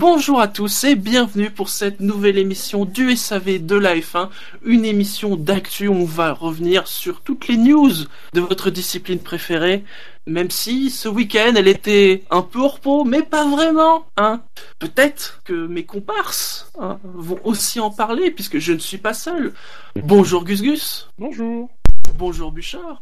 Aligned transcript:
Bonjour 0.00 0.40
à 0.40 0.46
tous 0.46 0.84
et 0.84 0.94
bienvenue 0.94 1.50
pour 1.50 1.68
cette 1.68 1.98
nouvelle 1.98 2.38
émission 2.38 2.84
du 2.84 3.16
SAV 3.16 3.66
de 3.66 3.74
la 3.74 3.96
F1, 3.96 4.28
une 4.64 4.84
émission 4.84 5.34
d'actu 5.34 5.88
où 5.88 5.92
on 5.92 6.04
va 6.04 6.32
revenir 6.32 6.86
sur 6.86 7.20
toutes 7.20 7.48
les 7.48 7.56
news 7.56 7.90
de 8.32 8.40
votre 8.40 8.70
discipline 8.70 9.18
préférée, 9.18 9.82
même 10.24 10.52
si 10.52 10.90
ce 10.90 11.08
week-end 11.08 11.54
elle 11.56 11.66
était 11.66 12.22
un 12.30 12.42
peu 12.42 12.60
au 12.60 12.68
repos, 12.68 13.02
mais 13.02 13.22
pas 13.22 13.44
vraiment. 13.48 14.04
Hein. 14.16 14.40
Peut-être 14.78 15.40
que 15.42 15.66
mes 15.66 15.84
comparses 15.84 16.70
hein, 16.78 17.00
vont 17.02 17.40
aussi 17.42 17.80
en 17.80 17.90
parler 17.90 18.30
puisque 18.30 18.60
je 18.60 18.74
ne 18.74 18.78
suis 18.78 18.98
pas 18.98 19.14
seul. 19.14 19.52
Bonjour 19.96 20.44
Gus 20.44 20.62
Gus. 20.62 21.08
Bonjour. 21.18 21.70
Bonjour 22.16 22.52
Bouchard. 22.52 23.00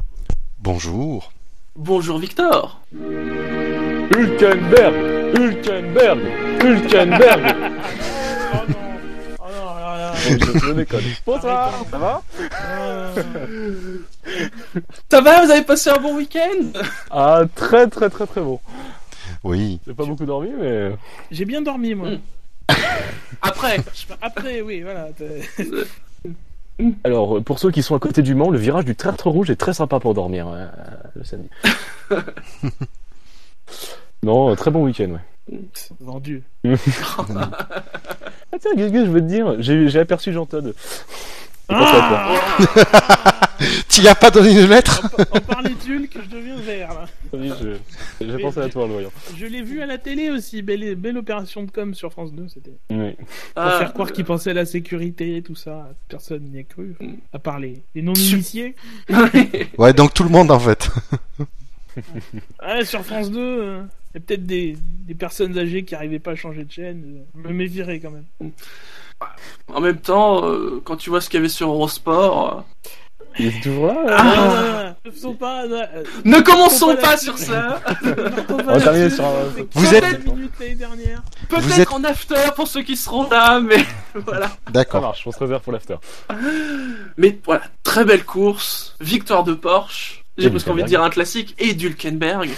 Bonjour. 0.61 1.31
Bonjour 1.77 2.17
Victor. 2.17 2.81
Hulkenberg 4.17 4.95
Hulkenberg 5.37 6.19
Hulkenberg 6.65 7.55
Oh 8.51 8.65
non 8.67 8.87
Oh 9.39 9.45
non, 9.45 9.75
là, 9.75 9.99
là. 9.99 10.15
Je, 10.15 10.59
je 10.59 10.73
déconne. 10.73 11.03
Bonsoir, 11.27 11.85
ça 11.91 11.99
va? 11.99 12.23
Ça 15.11 15.21
va, 15.21 15.45
vous 15.45 15.51
avez 15.51 15.63
passé 15.65 15.91
un 15.91 15.99
bon 15.99 16.17
week-end? 16.17 16.81
Ah, 17.11 17.43
très 17.55 17.89
très 17.89 18.09
très 18.09 18.27
très 18.27 18.41
bon. 18.41 18.59
Oui. 19.45 19.81
J'ai 19.87 19.93
pas 19.93 20.07
beaucoup 20.07 20.25
dormi, 20.25 20.49
mais... 20.59 20.93
J'ai 21.31 21.45
bien 21.45 21.61
dormi, 21.61 21.95
moi. 21.95 22.13
Mm. 22.13 22.21
Après, 23.43 23.77
Après, 24.23 24.63
oui, 24.63 24.81
voilà. 24.81 25.09
Alors, 27.05 27.43
pour 27.45 27.59
ceux 27.59 27.71
qui 27.71 27.83
sont 27.83 27.95
à 27.95 27.99
côté 27.99 28.23
du 28.23 28.35
Mans, 28.35 28.49
le 28.49 28.59
virage 28.59 28.87
du 28.87 28.97
Tertre 28.97 29.29
Rouge 29.29 29.51
est 29.51 29.57
très 29.57 29.75
sympa 29.75 30.01
pour 30.01 30.15
dormir 30.15 30.49
euh, 30.49 30.67
le 31.15 31.25
samedi. 31.25 31.51
non, 34.23 34.51
euh, 34.51 34.55
très 34.55 34.71
bon 34.71 34.85
week-end, 34.85 35.11
ouais. 35.11 35.59
Vendu. 36.01 36.43
Ah 38.53 38.59
tiens, 38.61 38.75
Gus 38.75 38.91
Gus, 38.91 39.05
je 39.07 39.11
veux 39.11 39.21
te 39.21 39.27
dire, 39.27 39.57
j'ai 39.61 39.89
j'ai 39.89 39.99
aperçu 39.99 40.33
Jean 40.33 40.47
Todd. 40.47 40.75
J'ai 41.69 41.77
pensé 41.77 41.97
à 41.97 42.09
toi. 42.09 43.33
Tu 43.89 44.03
lui 44.03 44.09
as 44.09 44.15
pas 44.15 44.31
donné 44.31 44.53
une 44.53 44.69
lettre 44.69 45.03
En 45.33 45.41
parler 45.41 45.71
de 45.71 46.07
que 46.07 46.23
je 46.23 46.29
deviens 46.29 46.57
vert, 46.57 46.91
là. 46.93 47.07
Oui, 47.33 47.51
je- 47.61 48.27
J'ai 48.27 48.39
pensé 48.39 48.61
à 48.61 48.69
toi 48.69 48.85
en 48.85 48.87
le 48.87 48.93
voyant. 48.93 49.09
Je 49.37 49.47
l'ai 49.47 49.63
vu 49.63 49.81
à 49.81 49.87
la 49.87 49.97
télé 49.99 50.29
aussi. 50.31 50.61
Belle, 50.63 50.95
belle 50.95 51.17
opération 51.17 51.63
de 51.63 51.71
com 51.71 51.95
sur 51.95 52.13
France 52.13 52.33
2, 52.35 52.49
c'était. 52.49 52.77
Oui. 52.91 53.17
Pour 53.55 53.65
euh, 53.65 53.79
faire 53.79 53.93
croire 53.95 54.13
qu'il 54.13 54.25
pensait 54.27 54.51
à 54.51 54.55
la 54.55 54.67
sécurité 54.67 55.37
et 55.39 55.43
tout 55.43 55.55
ça. 55.55 55.89
Personne 56.09 56.43
n'y 56.53 56.59
a 56.59 56.63
cru. 56.65 56.95
Mm. 57.01 57.15
À 57.33 57.39
part 57.39 57.59
les, 57.59 57.83
les 57.95 58.03
non-initiés. 58.03 58.75
Ouais, 59.79 59.93
donc 59.95 60.13
tout 60.13 60.23
le 60.25 60.31
monde 60.31 60.51
en 60.51 60.61
fait. 60.61 60.91
Ah, 62.61 62.85
sur 62.85 63.03
France 63.05 63.31
2, 63.31 63.39
euh, 63.41 63.83
il 63.83 64.06
y 64.17 64.19
a 64.19 64.21
peut-être 64.27 64.47
des, 64.47 64.77
des 65.07 65.15
personnes 65.15 65.59
âgées 65.59 65.85
qui 65.85 65.95
arrivaient 65.95 66.19
pas 66.19 66.33
à 66.33 66.37
changer 66.37 66.65
de 66.65 66.73
chaîne. 66.73 67.03
euh, 67.37 67.41
Je 67.45 67.49
me 67.49 67.55
méfierais 67.55 68.01
quand 68.01 68.11
même. 68.11 68.51
en 69.73 69.81
même 69.81 69.99
temps, 69.99 70.45
euh, 70.49 70.81
quand 70.85 70.97
tu 70.97 71.11
vois 71.11 71.21
ce 71.21 71.29
qu'il 71.29 71.39
y 71.39 71.41
avait 71.41 71.49
sur 71.49 71.69
Eurosport, 71.69 72.59
euh, 72.59 72.61
Il 73.39 73.47
est 73.49 73.63
toujours 73.63 73.89
là 73.89 73.95
euh 73.99 74.17
Ah, 74.19 74.95
ne 75.05 75.33
pas. 75.35 75.65
euh, 75.67 76.05
ne 76.25 76.41
commençons 76.41 76.97
pas 76.97 77.17
sur 77.19 77.37
ça. 77.37 77.83
On 78.49 78.57
là-dessus. 78.57 79.17
sur 79.17 79.25
Vous 79.75 79.85
47 79.91 80.05
êtes-. 80.05 80.25
Peut-être 81.49 81.79
êtes- 81.81 81.93
en 81.93 82.05
after 82.05 82.35
pour 82.57 82.67
ceux 82.69 82.83
qui 82.83 82.97
seront 82.97 83.29
là, 83.29 83.61
mais 83.61 83.85
voilà. 84.15 84.49
Ça 84.49 84.57
D'accord. 84.71 85.03
marche, 85.03 85.27
on 85.27 85.33
se 85.33 85.39
réserve 85.39 85.61
pour 85.63 85.73
l'after. 85.75 85.97
Mais 87.19 87.39
voilà, 87.45 87.65
très 87.83 88.05
belle 88.07 88.25
course, 88.25 88.97
victoire 89.01 89.45
de 89.45 89.53
Porsche. 89.55 90.23
J'ai 90.39 90.51
presque 90.51 90.69
envie 90.69 90.83
de 90.83 90.89
dire 90.89 91.03
un 91.03 91.11
classique 91.11 91.55
et 91.59 91.75
d'Hulkenberg. 91.75 92.51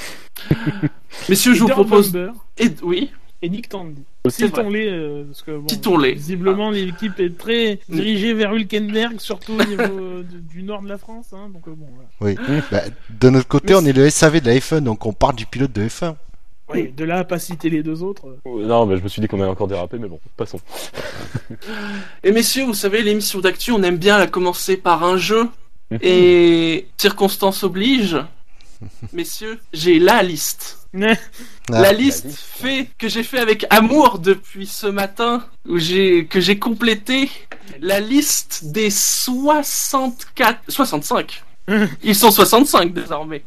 Messieurs, 1.29 1.55
je 1.55 1.63
vous 1.63 1.69
propose. 1.69 2.17
Et 2.59 2.69
oui, 2.83 3.11
Et 3.41 3.49
Nick 3.49 3.69
Tandy. 3.69 4.03
Citons-les, 4.29 4.89
euh, 4.91 5.25
parce 5.25 5.43
que 5.43 5.53
bon, 5.57 5.99
visiblement 6.13 6.71
l'équipe 6.71 7.19
est 7.21 7.39
très 7.39 7.79
Mm. 7.89 7.95
dirigée 7.95 8.35
vers 8.35 8.53
Hülkenberg, 8.55 9.21
surtout 9.21 9.53
au 9.53 9.65
niveau 9.65 9.83
euh, 9.83 10.23
du, 10.23 10.41
du 10.41 10.63
nord 10.63 10.83
de 10.83 10.89
la 10.89 10.99
France. 10.99 11.27
Hein, 11.33 11.49
donc 11.53 11.67
euh, 11.69 11.73
bon, 11.75 11.87
voilà. 12.21 12.37
Oui. 12.37 12.61
Bah, 12.73 12.83
de 13.21 13.31
notre 13.31 13.49
côté, 13.49 13.69
Mais 13.69 13.75
on 13.77 13.85
est 13.85 13.93
le 13.93 14.11
SAV 14.11 14.41
de 14.41 14.47
la 14.47 14.57
F1, 14.57 14.81
donc 14.81 15.07
on 15.07 15.13
part 15.13 15.33
du 15.33 15.47
pilote 15.47 15.73
de 15.73 15.83
F1. 15.89 16.15
Ouais, 16.71 16.93
de 16.95 17.05
là 17.05 17.19
à 17.21 17.25
pas 17.25 17.39
citer 17.39 17.71
les 17.71 17.83
deux 17.83 18.03
autres. 18.03 18.37
Non, 18.45 18.85
mais 18.85 18.99
je 18.99 19.03
me 19.03 19.09
suis 19.09 19.23
dit 19.23 19.29
qu'on 19.29 19.41
allait 19.41 19.49
encore 19.51 19.69
déraper, 19.69 19.99
mais 19.99 20.09
bon, 20.09 20.21
passons. 20.37 20.61
et 22.25 22.33
messieurs, 22.33 22.65
vous 22.65 22.75
savez, 22.75 23.03
l'émission 23.03 23.41
d'actu, 23.41 23.73
on 23.73 23.83
aime 23.83 23.97
bien 23.97 24.19
la 24.19 24.27
commencer 24.27 24.77
par 24.77 25.03
un 25.05 25.17
jeu. 25.17 25.49
Et 26.03 26.89
circonstances 26.97 27.63
oblige. 27.65 28.19
Messieurs, 29.13 29.59
j'ai 29.73 29.99
la 29.99 30.23
liste. 30.23 30.79
Ah, 30.95 31.15
la 31.69 31.93
liste 31.93 32.27
fait 32.31 32.89
que 32.97 33.09
j'ai 33.09 33.23
fait 33.23 33.39
avec 33.39 33.67
amour 33.69 34.19
depuis 34.19 34.67
ce 34.67 34.87
matin 34.87 35.45
où 35.69 35.77
j'ai 35.77 36.25
que 36.27 36.41
j'ai 36.41 36.59
complété 36.59 37.31
la 37.81 38.01
liste 38.01 38.65
des 38.65 38.89
64 38.89 40.61
65 40.67 41.45
ils 42.03 42.15
sont 42.15 42.31
65 42.31 42.93
désormais. 42.95 43.43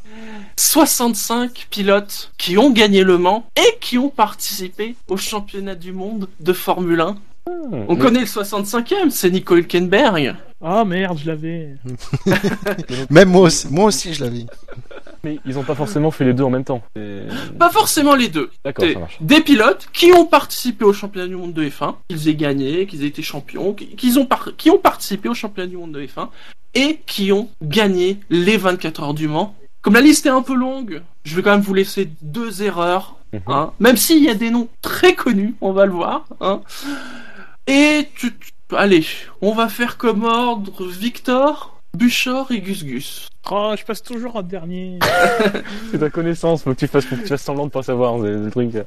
65 0.56 1.68
pilotes 1.69 2.31
qui 2.38 2.58
ont 2.58 2.69
gagné 2.69 3.03
le 3.03 3.18
Mans 3.18 3.50
et 3.56 3.78
qui 3.79 3.97
ont 3.97 4.09
participé 4.09 4.96
au 5.08 5.18
championnat 5.18 5.75
du 5.75 5.91
monde 5.91 6.29
de 6.40 6.53
Formule 6.53 7.02
1 7.02 7.18
on 7.88 7.95
connaît 7.95 8.19
le 8.22 8.25
65e 8.25 9.09
c'est 9.09 9.29
Nico 9.29 9.56
Hülkenberg 9.56 10.35
Ah 10.63 10.84
merde, 10.85 11.17
je 11.23 11.28
l'avais. 11.28 11.75
Même 13.09 13.29
moi 13.29 13.41
aussi, 13.44 13.67
moi 13.69 13.85
aussi 13.85 14.13
je 14.13 14.23
l'avais. 14.23 14.45
Mais 15.23 15.38
ils 15.45 15.57
ont 15.59 15.63
pas 15.63 15.75
forcément 15.75 16.09
fait 16.09 16.25
les 16.25 16.34
deux 16.34 16.44
en 16.44 16.50
même 16.50 16.63
temps. 16.63 16.81
Et- 16.95 17.22
pas 17.59 17.69
forcément 17.69 18.16
les 18.16 18.28
deux 18.28 18.50
D'accord, 18.66 18.85
ça 18.91 19.00
marche. 19.00 19.17
des 19.22 19.41
pilotes 19.41 19.88
qui 19.94 20.11
ont 20.13 20.25
participé 20.25 20.84
au 20.84 20.94
championnat 20.94 21.28
du 21.28 21.35
monde 21.35 21.53
de 21.53 21.63
F1, 21.63 21.95
qu'ils 22.09 22.28
aient 22.28 22.35
gagné, 22.35 22.88
qu'ils 22.88 23.03
aient 23.03 23.07
été 23.07 23.22
champions, 23.22 23.73
qui- 23.73 23.95
qu'ils 23.95 24.17
ont 24.17 24.25
par- 24.25 24.50
qui 24.57 24.72
ont 24.72 24.79
participé 24.79 25.29
au 25.29 25.35
championnat 25.35 25.67
du 25.69 25.78
monde 25.78 25.91
de 25.91 26.01
F1 26.01 26.29
et 26.73 27.00
qui 27.06 27.31
ont 27.31 27.50
gagné 27.61 28.19
les 28.31 28.57
24 28.57 29.03
heures 29.03 29.13
du 29.13 29.28
Mans. 29.28 29.56
Comme 29.84 29.94
la 29.94 30.01
liste 30.01 30.25
est 30.25 30.29
un 30.29 30.41
peu 30.41 30.56
longue, 30.56 31.01
je 31.23 31.35
vais 31.35 31.41
quand 31.44 31.51
même 31.51 31.61
vous 31.61 31.73
laisser 31.75 32.09
deux 32.23 32.63
erreurs, 32.63 33.16
Mhm. 33.34 33.40
hein, 33.47 33.72
même 33.79 33.97
s'il 33.97 34.23
y 34.23 34.29
a 34.29 34.34
des 34.35 34.50
noms 34.50 34.69
très 34.81 35.13
connus, 35.13 35.53
on 35.61 35.72
va 35.72 35.85
le 35.85 35.91
voir. 35.91 36.25
Hein. 36.40 36.61
Et 37.71 38.07
tu, 38.15 38.31
tu- 38.37 38.75
allez, 38.75 39.05
on 39.41 39.53
va 39.53 39.69
faire 39.69 39.97
comme 39.97 40.23
ordre 40.25 40.85
Victor, 40.87 41.77
Buchor 41.97 42.51
et 42.51 42.59
Gus 42.59 42.83
Gus. 42.83 43.27
Oh, 43.49 43.73
je 43.77 43.83
passe 43.83 44.03
toujours 44.03 44.35
en 44.35 44.41
dernier. 44.43 44.99
C'est 45.91 45.99
ta 45.99 46.09
connaissance, 46.09 46.63
faut 46.63 46.73
que 46.73 46.79
tu 46.79 46.87
fasses, 46.87 47.05
faut 47.05 47.15
que 47.15 47.21
tu 47.21 47.27
fasses 47.27 47.41
semblant 47.43 47.65
de 47.65 47.71
pas 47.71 47.81
savoir 47.83 48.19
des, 48.21 48.35
des 48.37 48.51
trucs. 48.51 48.75
euh. 48.75 48.83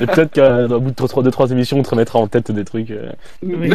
Et 0.00 0.06
peut-être 0.06 0.34
qu'au 0.68 0.80
bout 0.80 0.90
de 0.90 0.94
3, 0.94 1.22
deux, 1.22 1.30
trois 1.30 1.50
émissions, 1.50 1.78
on 1.78 1.82
te 1.82 1.90
remettra 1.90 2.18
en 2.18 2.28
tête 2.28 2.50
des 2.52 2.64
trucs. 2.64 2.90
euh. 2.90 3.10
Oui. 3.42 3.70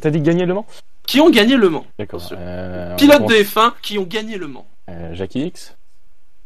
T'as- 0.00 0.10
dit 0.10 0.20
gagner 0.20 0.46
le 0.46 0.54
Mans? 0.54 0.66
Qui 1.06 1.20
ont 1.20 1.30
gagné 1.30 1.56
le 1.56 1.68
Mans. 1.68 1.86
D'accord. 1.98 2.22
Euh, 2.32 2.94
on 2.94 3.06
commence. 3.06 3.30
de 3.30 3.36
F1 3.36 3.72
qui 3.82 3.98
ont 3.98 4.04
gagné 4.04 4.38
le 4.38 4.46
Mans. 4.48 4.66
Euh, 4.88 5.14
Jackie 5.14 5.42
X? 5.46 5.76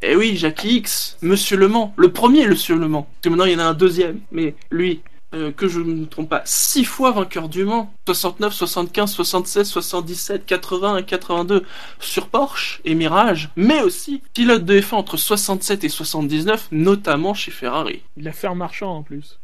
Eh 0.03 0.17
oui, 0.17 0.37
Jackie 0.37 0.77
X, 0.79 1.17
Monsieur 1.23 1.59
Le 1.59 1.69
Mans, 1.69 1.93
le 1.97 2.11
premier 2.11 2.47
Monsieur 2.47 2.77
Le 2.77 2.89
Mans. 2.89 3.03
Parce 3.03 3.21
que 3.23 3.29
maintenant 3.29 3.45
il 3.45 3.53
y 3.53 3.57
en 3.57 3.59
a 3.61 3.65
un 3.65 3.75
deuxième, 3.75 4.21
mais 4.33 4.55
lui, 4.71 5.01
euh, 5.33 5.53
que 5.53 5.69
je 5.69 5.79
ne 5.79 5.95
me 5.95 6.07
trompe 6.07 6.29
pas, 6.29 6.43
six 6.45 6.85
fois 6.85 7.13
vainqueur 7.13 7.49
du 7.49 7.65
Mans, 7.65 7.93
69, 8.07 8.53
75, 8.53 9.13
76, 9.13 9.69
77, 9.69 10.47
80 10.47 10.97
et 10.97 11.05
82 11.05 11.65
sur 12.01 12.29
Porsche 12.29 12.81
et 12.85 12.95
Mirage, 12.95 13.51
mais 13.55 13.81
aussi 13.81 14.23
pilote 14.35 14.65
de 14.65 14.81
F1 14.81 14.97
entre 14.97 15.17
67 15.17 15.85
et 15.85 15.89
79, 15.89 16.69
notamment 16.73 17.35
chez 17.35 17.51
Ferrari. 17.51 18.03
Il 18.17 18.27
a 18.27 18.33
fait 18.33 18.49
un 18.49 18.55
marchand 18.57 18.97
en 18.97 19.03
plus. 19.03 19.39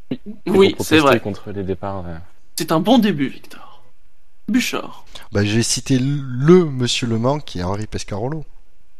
Oui, 0.46 0.74
c'est 0.80 0.98
vrai. 0.98 1.20
contre 1.20 1.50
les 1.50 1.62
départs. 1.62 2.04
C'est 2.56 2.72
un 2.72 2.80
bon 2.80 2.98
début, 2.98 3.28
Victor. 3.28 3.82
Buchor. 4.48 5.04
Bah, 5.32 5.44
je 5.44 5.56
vais 5.56 5.62
citer 5.62 5.98
le 6.00 6.64
Monsieur 6.64 7.06
Le 7.06 7.18
Mans 7.18 7.40
qui 7.40 7.58
est 7.58 7.62
Henri 7.62 7.86
Pescarolo. 7.86 8.44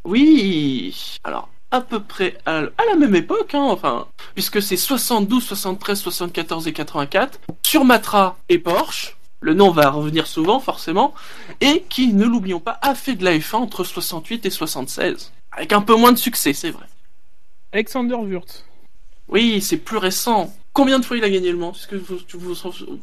Oui, 0.05 1.19
alors 1.25 1.49
à 1.77 1.81
peu 1.81 2.01
près 2.01 2.37
à, 2.47 2.59
à 2.59 2.85
la 2.89 2.97
même 2.97 3.15
époque, 3.15 3.55
hein, 3.55 3.63
enfin, 3.63 4.07
puisque 4.35 4.61
c'est 4.61 4.77
72, 4.77 5.43
73, 5.43 5.99
74 5.99 6.69
et 6.69 6.73
84, 6.73 7.41
sur 7.63 7.85
Matra 7.85 8.37
et 8.49 8.59
Porsche, 8.59 9.17
le 9.41 9.55
nom 9.55 9.71
va 9.71 9.91
revenir 9.91 10.27
souvent 10.27 10.59
forcément, 10.61 11.15
et 11.61 11.85
qui, 11.89 12.13
ne 12.13 12.25
l'oublions 12.25 12.61
pas, 12.61 12.79
a 12.83 12.95
fait 12.95 13.15
de 13.15 13.25
la 13.25 13.37
F1 13.37 13.57
entre 13.57 13.85
68 13.85 14.47
et 14.47 14.51
76, 14.51 15.33
avec 15.53 15.73
un 15.73 15.83
peu 15.83 15.95
moins 15.95 16.13
de 16.13 16.19
succès, 16.19 16.53
c'est 16.53 16.71
vrai. 16.71 16.87
Alexander 17.73 18.15
Wurth. 18.15 18.65
Oui, 19.29 19.61
c'est 19.61 19.77
plus 19.77 19.99
récent. 19.99 20.55
Combien 20.73 20.99
de 20.99 21.05
fois 21.05 21.17
il 21.17 21.25
a 21.25 21.31
gagné 21.31 21.51
le 21.51 21.59
Mans? 21.59 21.73
Est-ce 21.73 21.87
que 21.89 21.97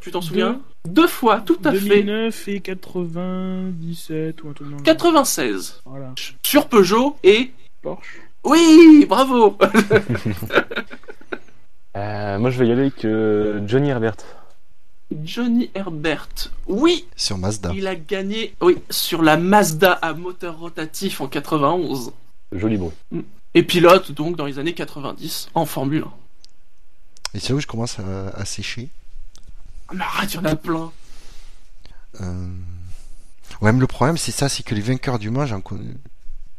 tu 0.02 0.12
t'en 0.12 0.22
souviens? 0.22 0.62
Deux 0.88 1.08
fois, 1.08 1.42
tout 1.42 1.60
à 1.64 1.72
fait. 1.72 2.04
2009 2.04 2.48
et 2.48 2.60
97 2.62 4.44
ou 4.44 4.50
un 4.50 4.54
truc 4.54 4.68
dans 4.68 4.72
le 4.72 4.78
genre. 4.78 4.84
96. 4.84 5.82
Voilà. 5.86 6.14
Sur 6.46 6.68
Peugeot 6.70 7.18
et... 7.24 7.52
Porsche. 7.82 8.22
Oui, 8.44 9.06
bravo 9.08 9.58
Euh, 11.96 12.40
moi, 12.40 12.50
je 12.50 12.58
vais 12.58 12.68
y 12.68 12.72
aller 12.72 12.82
avec 12.82 13.06
euh, 13.06 13.62
Johnny 13.68 13.90
Herbert. 13.90 14.16
Johnny 15.24 15.70
Herbert. 15.76 16.28
Oui, 16.66 17.06
Sur 17.16 17.38
Mazda. 17.38 17.72
il 17.76 17.86
a 17.86 17.96
gagné 17.96 18.56
oui, 18.62 18.80
sur 18.90 19.22
la 19.22 19.38
Mazda 19.38 19.92
à 19.94 20.14
moteur 20.14 20.58
rotatif 20.58 21.22
en 21.22 21.28
91. 21.28 22.12
Joli 22.52 22.78
bruit. 22.78 22.92
Et 23.54 23.62
pilote 23.62 24.12
donc 24.12 24.36
dans 24.36 24.46
les 24.46 24.58
années 24.58 24.74
90 24.74 25.50
en 25.54 25.68
Formule 25.68 26.04
1. 26.04 26.12
Et 27.36 27.40
c'est 27.40 27.50
là 27.50 27.58
où 27.58 27.60
je 27.60 27.68
commence 27.68 28.00
à, 28.00 28.30
à 28.30 28.44
sécher. 28.46 28.90
Ah, 29.90 29.92
Mais 29.94 30.04
arrête, 30.04 30.34
il 30.34 30.38
y 30.38 30.40
en 30.40 30.46
a 30.46 30.56
plein. 30.56 30.92
Euh... 32.22 32.48
Ouais, 33.62 33.72
mais 33.72 33.80
le 33.80 33.88
problème, 33.88 34.18
c'est 34.18 34.32
ça, 34.32 34.50
c'est 34.50 34.64
que 34.64 34.74
les 34.74 34.82
vainqueurs 34.82 35.20
du 35.20 35.30
Mans, 35.30 35.46
j'en 35.46 35.62
connais... 35.62 35.94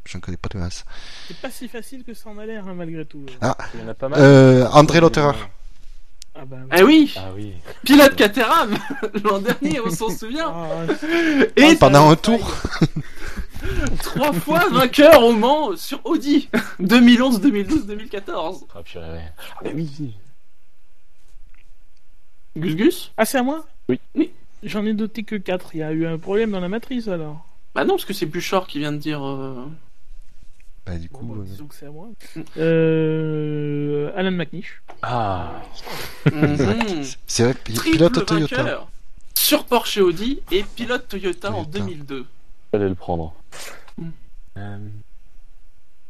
J'en 0.07 0.21
connais 0.21 0.37
pas 0.37 0.49
de 0.51 0.59
masse. 0.59 0.85
C'est 1.29 1.37
pas 1.39 1.51
si 1.51 1.67
facile 1.69 2.05
que 2.05 2.13
ça 2.15 2.29
en 2.31 2.39
a 2.39 2.45
l'air, 2.47 2.67
hein, 2.69 2.75
malgré 2.75 3.05
tout. 3.07 3.25
Ah, 3.41 3.57
Il 3.75 3.81
y 3.81 3.83
en 3.83 3.89
a 3.89 3.95
pas 3.95 4.09
mal. 4.09 4.21
Euh, 4.21 4.67
André 4.71 5.01
Lotterer. 5.01 5.37
Ah 6.37 6.45
bah. 6.45 6.57
Eh 6.77 6.83
oui, 6.83 7.15
Ah 7.17 7.31
oui. 7.35 7.55
pilote 7.85 8.17
Caterham, 8.17 8.77
l'an 9.25 9.39
dernier, 9.41 9.81
on 9.81 9.89
s'en 9.91 10.11
souvient. 10.11 10.53
Ah, 10.53 10.85
Et 11.57 11.77
Pendant 11.77 12.11
un 12.11 12.17
tour. 12.17 12.55
trois 14.03 14.33
fois 14.33 14.69
vainqueur 14.69 15.23
au 15.23 15.33
Mans 15.33 15.77
sur 15.77 16.05
Audi. 16.05 16.49
2011, 16.81 17.41
2012, 17.41 17.87
2014. 17.87 18.67
Ah 18.75 18.83
purée, 18.83 19.11
ouais. 19.11 19.33
Ah 19.39 19.61
bah 19.65 19.71
oui. 19.75 20.15
Gus 22.57 22.77
Gus? 22.77 23.13
Ah, 23.17 23.25
c'est 23.25 23.39
à 23.39 23.43
moi? 23.43 23.65
Oui. 23.89 24.01
Oui. 24.15 24.31
J'en 24.63 24.85
ai 24.87 24.93
noté 24.93 25.23
que 25.25 25.37
4. 25.37 25.71
Il 25.75 25.79
y 25.79 25.83
a 25.83 25.93
eu 25.93 26.07
un 26.07 26.19
problème 26.19 26.51
dans 26.53 26.61
la 26.61 26.69
matrice 26.69 27.09
alors. 27.09 27.47
Bah 27.75 27.85
non, 27.85 27.95
parce 27.95 28.05
que 28.05 28.13
c'est 28.13 28.27
Bouchard 28.27 28.67
qui 28.67 28.79
vient 28.79 28.93
de 28.93 28.99
dire... 28.99 29.25
euh, 29.25 29.67
Bah, 30.87 30.97
du 30.99 31.09
Bon, 31.09 31.19
coup, 31.19 31.27
bah, 31.27 31.41
euh, 31.41 31.45
disons 31.45 31.67
que 31.67 31.75
c'est 31.75 31.87
à 31.87 31.91
moi. 31.91 32.09
Euh... 32.59 34.11
Alan 34.17 34.31
McNish. 34.33 34.83
Ah. 35.03 35.63
mhm. 36.33 37.05
c'est 37.27 37.45
vrai, 37.45 37.55
pi- 37.55 37.73
pilote 37.73 38.27
Toyota. 38.27 38.87
sur 39.35 39.65
Porsche 39.65 39.99
et 39.99 40.03
Audi 40.03 40.41
et 40.51 40.63
pilote 40.63 41.09
Toyota, 41.09 41.51
en 41.53 41.65
Toyota. 41.65 41.79
2002. 41.79 42.27
Fallait 42.73 42.89
le 42.89 42.95
prendre. 42.95 43.33
Mm. 43.97 44.09
Euh... 44.59 44.79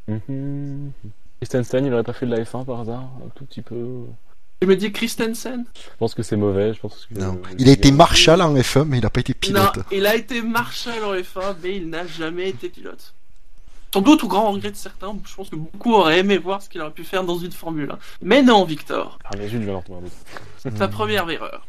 mhm. 0.09 0.93
Christensen, 1.41 1.85
il 1.87 1.93
aurait 1.93 2.03
pas 2.05 2.13
fait 2.13 2.27
de 2.27 2.31
la 2.35 2.43
F1 2.43 2.65
par 2.65 2.81
hasard 2.81 3.03
Un 3.25 3.29
tout 3.35 3.45
petit 3.45 3.63
peu. 3.63 4.05
Tu 4.61 4.67
me 4.69 4.77
dis 4.77 4.91
Christensen? 4.93 5.65
Je 5.75 5.91
pense 5.99 6.15
que 6.15 6.23
c'est 6.23 6.37
mauvais. 6.37 6.73
Je 6.73 6.81
pense 6.81 7.07
que 7.07 7.19
Non. 7.19 7.41
Il 7.59 7.69
a 7.69 7.73
été 7.73 7.93
Marshall 7.93 8.41
en 8.41 8.55
F1, 8.55 8.85
mais 8.85 8.99
il 8.99 9.07
a 9.07 9.11
pas 9.11 9.21
été 9.21 9.35
pilote. 9.35 9.77
Non, 9.77 9.83
il 9.93 10.07
a 10.07 10.15
été 10.15 10.41
Marshall 10.43 11.05
en 11.05 11.15
F1, 11.15 11.57
mais 11.63 11.77
il 11.77 11.91
n'a 11.91 12.07
jamais 12.07 12.49
été 12.49 12.69
pilote. 12.71 13.15
Sans 13.95 14.01
doute 14.01 14.25
au 14.25 14.27
grand 14.27 14.51
regret 14.51 14.73
de 14.73 14.77
certains, 14.77 15.17
je 15.25 15.35
pense 15.37 15.49
que 15.51 15.55
beaucoup 15.55 15.93
auraient 15.95 16.19
aimé 16.19 16.37
voir 16.37 16.61
ce 16.61 16.69
qu'il 16.69 16.81
aurait 16.81 16.91
pu 16.91 17.05
faire 17.05 17.23
dans 17.23 17.39
une 17.39 17.53
Formule 17.53 17.93
1. 17.93 17.99
Mais 18.23 18.43
non, 18.43 18.65
Victor, 18.65 19.21
Ah 19.25 19.31
mais 19.39 19.47
zut, 19.47 19.63
je 19.63 19.71
un 19.71 19.75
doute. 20.01 20.11
c'est 20.59 20.75
ta 20.77 20.89
Hmm. 20.89 20.91
première 20.91 21.31
erreur. 21.31 21.65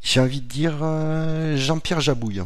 J'ai 0.00 0.20
envie 0.20 0.40
de 0.40 0.46
dire 0.46 0.74
euh, 0.82 1.56
Jean-Pierre 1.56 2.00
Jabouille. 2.00 2.42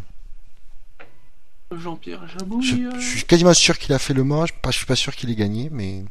Jean-Pierre 1.76 2.26
Je, 2.26 2.38
Jabouille, 2.38 2.86
euh, 2.86 2.98
je 2.98 3.06
suis 3.06 3.24
quasiment 3.24 3.52
sûr 3.52 3.78
qu'il 3.78 3.92
a 3.92 3.98
fait 3.98 4.14
le 4.14 4.24
Mans. 4.24 4.46
Je 4.46 4.70
suis 4.70 4.86
pas 4.86 4.96
sûr 4.96 5.14
qu'il 5.14 5.28
ait 5.30 5.34
gagné, 5.34 5.68
mais 5.70 6.04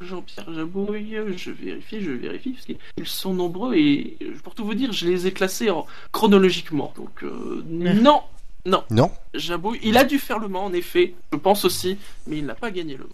Jean-Pierre 0.00 0.50
Jabouille, 0.54 1.14
je 1.36 1.50
vérifie, 1.50 2.00
je 2.00 2.10
vérifie, 2.12 2.52
parce 2.52 2.64
qu'ils 2.64 3.06
sont 3.06 3.34
nombreux 3.34 3.74
et 3.76 4.16
pour 4.44 4.54
tout 4.54 4.64
vous 4.64 4.72
dire, 4.72 4.92
je 4.94 5.06
les 5.06 5.26
ai 5.26 5.32
classés 5.32 5.68
en- 5.68 5.86
chronologiquement. 6.10 6.94
Donc, 6.96 7.22
euh, 7.22 7.62
non, 7.68 8.22
non, 8.64 8.84
non. 8.90 9.10
Jabouille, 9.34 9.80
il 9.82 9.96
a 9.98 10.04
dû 10.04 10.18
faire 10.18 10.38
le 10.38 10.48
Mans 10.48 10.64
en 10.64 10.72
effet, 10.72 11.14
je 11.32 11.38
pense 11.38 11.64
aussi, 11.64 11.98
mais 12.26 12.38
il 12.38 12.46
n'a 12.46 12.54
pas 12.54 12.70
gagné 12.70 12.96
le 12.96 13.04
Mans. 13.04 13.10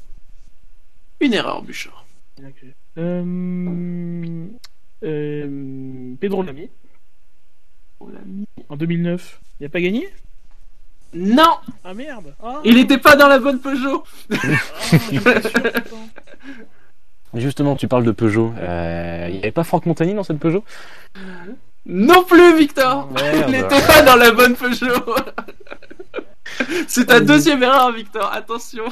Une 1.20 1.32
erreur, 1.32 1.62
Bouchard. 1.62 2.04
Euh... 2.98 4.46
Euh... 5.04 6.14
Pedro 6.20 6.42
Lamy. 6.42 6.68
On 8.00 8.08
l'a 8.08 8.20
mis. 8.24 8.44
En 8.68 8.76
2009. 8.76 9.40
Il 9.60 9.66
a 9.66 9.68
pas 9.68 9.80
gagné? 9.80 10.08
Non, 11.14 11.56
Ah 11.84 11.94
merde 11.94 12.34
ah, 12.42 12.60
il 12.64 12.74
n'était 12.74 12.98
pas 12.98 13.16
dans 13.16 13.28
la 13.28 13.38
bonne 13.38 13.60
Peugeot. 13.60 14.04
ah. 14.30 14.38
Justement, 17.34 17.76
tu 17.76 17.88
parles 17.88 18.04
de 18.04 18.10
Peugeot. 18.12 18.52
Euh, 18.58 19.26
Il 19.30 19.36
y 19.36 19.38
avait 19.38 19.52
pas 19.52 19.64
Franck 19.64 19.86
Montagny 19.86 20.14
dans 20.14 20.22
cette 20.22 20.38
Peugeot? 20.38 20.64
Non 21.88 22.23
plus, 22.23 22.58
Victor. 22.58 23.08
Il 23.46 23.50
n'était 23.50 23.87
pas 23.87 24.02
dans 24.02 24.17
la 24.17 24.31
bonne 24.31 24.55
Peugeot 24.55 25.17
C'est 26.87 27.06
ta 27.06 27.20
deuxième 27.20 27.62
erreur, 27.62 27.93
Victor, 27.93 28.31
attention 28.32 28.85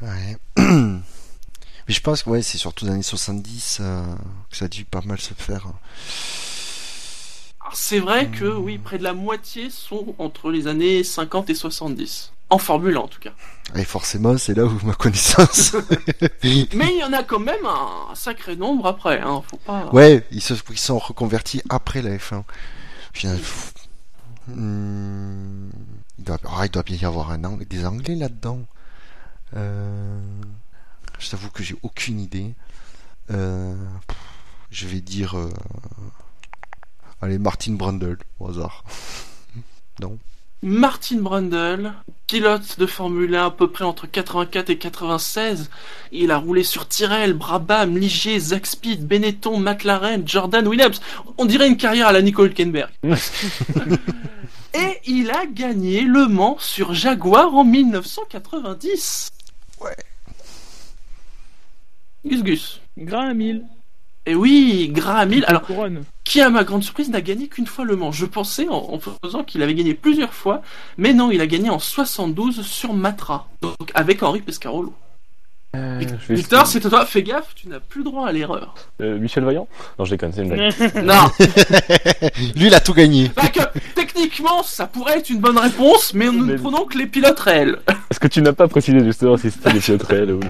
Ouais. 0.00 0.36
Mais 0.56 1.94
je 1.94 2.00
pense 2.00 2.22
que 2.22 2.30
ouais, 2.30 2.42
c'est 2.42 2.58
surtout 2.58 2.84
dans 2.84 2.90
les 2.92 2.94
années 2.94 3.02
70 3.02 3.78
euh, 3.80 4.02
que 4.50 4.56
ça 4.56 4.64
a 4.66 4.68
dû 4.68 4.84
pas 4.84 5.00
mal 5.04 5.20
se 5.20 5.34
faire. 5.34 5.66
C'est 7.72 8.00
vrai 8.00 8.28
que, 8.28 8.44
oui, 8.44 8.78
près 8.78 8.98
de 8.98 9.04
la 9.04 9.14
moitié 9.14 9.70
sont 9.70 10.14
entre 10.18 10.50
les 10.50 10.66
années 10.66 11.02
50 11.02 11.50
et 11.50 11.54
70. 11.54 12.32
En 12.52 12.58
Formule 12.58 12.96
1, 12.96 13.00
en 13.00 13.08
tout 13.08 13.18
cas. 13.20 13.32
Et 13.74 13.84
forcément, 13.84 14.36
c'est 14.36 14.52
là 14.54 14.64
où 14.66 14.78
ma 14.84 14.92
connaissance. 14.94 15.72
Mais 16.44 16.66
il 16.92 16.98
y 17.00 17.04
en 17.04 17.12
a 17.14 17.22
quand 17.22 17.38
même 17.38 17.64
un 17.64 18.14
sacré 18.14 18.56
nombre 18.56 18.86
après, 18.86 19.20
hein, 19.20 19.42
faut 19.48 19.56
pas... 19.56 19.86
ouais, 19.92 20.26
ils 20.30 20.42
se 20.42 20.52
ils 20.68 20.78
sont 20.78 20.98
reconvertis 20.98 21.62
après 21.70 22.02
la 22.02 22.16
F1. 22.16 22.42
Puis, 23.14 23.26
euh, 23.28 23.36
hmm, 24.48 25.70
il, 26.18 26.24
doit, 26.24 26.38
ah, 26.44 26.66
il 26.66 26.70
doit 26.70 26.82
bien 26.82 26.96
y 26.96 27.04
avoir 27.06 27.30
un 27.30 27.42
ang- 27.44 27.64
des 27.66 27.86
Anglais 27.86 28.16
là-dedans. 28.16 28.60
Euh, 29.56 30.20
je 31.18 31.30
t'avoue 31.30 31.48
que 31.50 31.62
j'ai 31.62 31.76
aucune 31.82 32.20
idée. 32.20 32.54
Euh, 33.30 33.74
je 34.70 34.86
vais 34.88 35.00
dire. 35.00 35.38
euh, 35.38 35.50
allez, 37.22 37.38
Martin 37.38 37.72
Brundle, 37.72 38.18
au 38.40 38.50
hasard. 38.50 38.84
non. 40.00 40.18
Martin 40.64 41.16
Brundle, 41.16 41.92
pilote 42.28 42.78
de 42.78 42.86
Formule 42.86 43.34
1 43.34 43.46
à 43.46 43.50
peu 43.50 43.68
près 43.68 43.84
entre 43.84 44.06
84 44.06 44.70
et 44.70 44.78
96. 44.78 45.68
Il 46.12 46.30
a 46.30 46.38
roulé 46.38 46.62
sur 46.62 46.86
Tyrrell, 46.86 47.32
Brabham, 47.32 47.98
Ligier, 47.98 48.38
Zaxpeed, 48.38 49.04
Benetton, 49.04 49.58
McLaren, 49.58 50.22
Jordan 50.24 50.68
Williams. 50.68 51.00
On 51.36 51.46
dirait 51.46 51.66
une 51.66 51.76
carrière 51.76 52.06
à 52.06 52.12
la 52.12 52.22
Nicole 52.22 52.50
Hülkenberg. 52.50 52.90
et 54.74 55.00
il 55.04 55.32
a 55.32 55.46
gagné 55.46 56.02
Le 56.02 56.28
Mans 56.28 56.58
sur 56.60 56.94
Jaguar 56.94 57.52
en 57.56 57.64
1990. 57.64 59.32
Ouais. 59.80 59.96
Gus 62.24 62.42
Gus. 62.44 62.80
Graham 62.96 63.40
Hill. 63.40 63.64
Et 64.26 64.36
oui, 64.36 64.90
Graham 64.92 65.32
Hill. 65.32 65.44
Alors, 65.48 65.62
Couronne. 65.62 66.04
Qui, 66.24 66.40
à 66.40 66.50
ma 66.50 66.64
grande 66.64 66.82
surprise, 66.84 67.10
n'a 67.10 67.20
gagné 67.20 67.48
qu'une 67.48 67.66
fois 67.66 67.84
Le 67.84 67.96
Mans. 67.96 68.12
Je 68.12 68.26
pensais, 68.26 68.68
en, 68.68 68.74
en 68.94 68.98
faisant 69.24 69.42
qu'il 69.44 69.62
avait 69.62 69.74
gagné 69.74 69.94
plusieurs 69.94 70.32
fois, 70.34 70.62
mais 70.96 71.12
non, 71.12 71.30
il 71.30 71.40
a 71.40 71.46
gagné 71.46 71.68
en 71.70 71.78
72 71.78 72.62
sur 72.62 72.94
Matra, 72.94 73.48
donc 73.60 73.74
avec 73.94 74.22
Henri 74.22 74.40
Pescarolo. 74.40 74.94
Euh, 75.74 76.02
Victor, 76.28 76.66
c'est 76.66 76.84
à 76.84 76.90
toi, 76.90 77.06
fais 77.06 77.22
gaffe, 77.22 77.54
tu 77.54 77.66
n'as 77.66 77.80
plus 77.80 78.04
droit 78.04 78.28
à 78.28 78.32
l'erreur. 78.32 78.74
Euh, 79.00 79.18
Michel 79.18 79.42
Vaillant? 79.42 79.66
Non, 79.98 80.04
je 80.04 80.10
déconne, 80.10 80.30
c'est 80.30 80.42
une 80.42 80.50
blague. 80.50 80.74
non, 81.02 81.30
Lui, 82.56 82.66
il 82.66 82.74
a 82.74 82.80
tout 82.80 82.92
gagné. 82.92 83.30
bah 83.34 83.48
que, 83.48 83.60
techniquement, 83.94 84.62
ça 84.62 84.86
pourrait 84.86 85.18
être 85.18 85.30
une 85.30 85.40
bonne 85.40 85.56
réponse, 85.56 86.12
mais 86.12 86.26
nous 86.26 86.44
ne 86.44 86.52
Mais- 86.52 86.58
prenons 86.58 86.84
que 86.84 86.98
les 86.98 87.06
pilotes 87.06 87.40
réels. 87.40 87.78
Est-ce 88.10 88.20
que 88.20 88.28
tu 88.28 88.42
n'as 88.42 88.52
pas 88.52 88.68
précisé 88.68 89.02
justement 89.02 89.38
si 89.38 89.50
c'était 89.50 89.72
des 89.72 89.80
pilotes 89.80 90.02
réels 90.02 90.32
ou... 90.32 90.40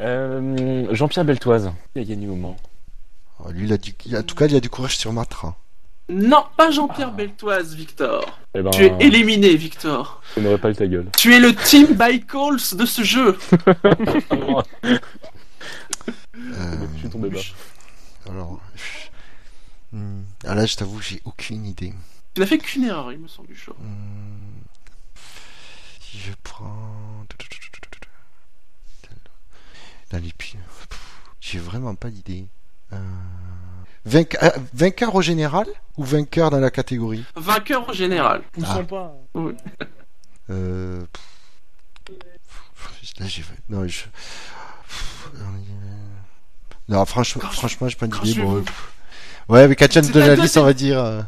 Euh, 0.00 0.86
Jean-Pierre 0.92 1.24
Beltoise. 1.24 1.72
Il 1.94 2.02
a 2.02 2.04
gagné 2.04 2.28
au 2.28 2.34
Mans. 2.36 2.56
Oh, 3.46 3.52
Lui, 3.52 3.66
il 3.66 3.72
a 3.72 3.78
du... 3.78 3.94
En 4.16 4.22
tout 4.22 4.34
cas, 4.34 4.46
il 4.46 4.56
a 4.56 4.60
du 4.60 4.68
courage 4.68 4.96
sur 4.96 5.12
Matra. 5.12 5.56
Non, 6.08 6.44
pas 6.56 6.70
Jean-Pierre 6.70 7.12
Beltoise, 7.12 7.74
Victor. 7.74 8.38
Eh 8.54 8.62
ben, 8.62 8.70
Tu 8.70 8.84
es 8.84 8.94
éliminé, 9.00 9.54
Victor. 9.56 10.22
je 10.36 10.40
n'aurais 10.40 10.58
pas 10.58 10.70
eu 10.70 10.74
ta 10.74 10.86
gueule. 10.86 11.08
Tu 11.16 11.34
es 11.34 11.40
le 11.40 11.54
team 11.54 11.94
by 11.94 12.24
calls 12.24 12.76
de 12.76 12.86
ce 12.86 13.02
jeu. 13.02 13.38
Euh, 16.38 16.86
je 16.94 17.00
suis 17.00 17.08
tombé 17.08 17.30
bas. 17.30 17.40
alors. 18.28 18.60
je-. 18.74 19.98
Ah 20.44 20.54
là, 20.54 20.66
je 20.66 20.76
t'avoue, 20.76 21.00
j'ai 21.00 21.20
aucune 21.24 21.64
idée. 21.64 21.94
Tu 22.34 22.40
n'as 22.40 22.46
fait 22.46 22.58
qu'une 22.58 22.84
erreur, 22.84 23.10
il 23.10 23.18
me 23.18 23.26
semble, 23.26 23.48
du 23.48 23.56
show. 23.56 23.74
Hmm. 23.78 24.60
Si 26.00 26.18
je 26.18 26.32
prends. 26.42 27.24
Dans 30.10 30.18
les 30.18 30.32
J'ai 31.40 31.58
vraiment 31.58 31.94
pas 31.96 32.10
d'idée. 32.10 32.46
Euh... 32.92 32.96
euh, 34.42 34.50
Vainqueur 34.74 35.14
au 35.14 35.22
général 35.22 35.66
ou 35.96 36.04
vainqueur 36.04 36.50
dans 36.50 36.60
la 36.60 36.70
catégorie? 36.70 37.24
Vainqueur 37.34 37.88
en 37.88 37.92
général. 37.92 38.42
Poussons 38.52 38.68
Ah. 38.80 38.84
pas. 38.84 39.14
euh... 40.50 41.02
pff, 42.04 43.18
Là, 43.18 43.26
j'ai. 43.26 43.42
Non, 43.68 43.86
je. 43.88 44.04
Euh, 45.34 45.38
Non, 46.88 47.04
franchement, 47.04 47.42
Quand 47.42 47.50
franchement, 47.50 47.88
j'ai 47.88 47.96
pas 47.96 48.06
d'idée. 48.06 48.32
je 48.32 48.42
Bon. 48.42 48.64
Ouais, 49.48 49.66
mais 49.68 49.74
viens 49.74 50.02
de 50.02 50.20
la 50.20 50.36
liste, 50.36 50.56
on 50.56 50.64
va 50.64 50.72
dire. 50.72 50.98
euh, 51.00 51.22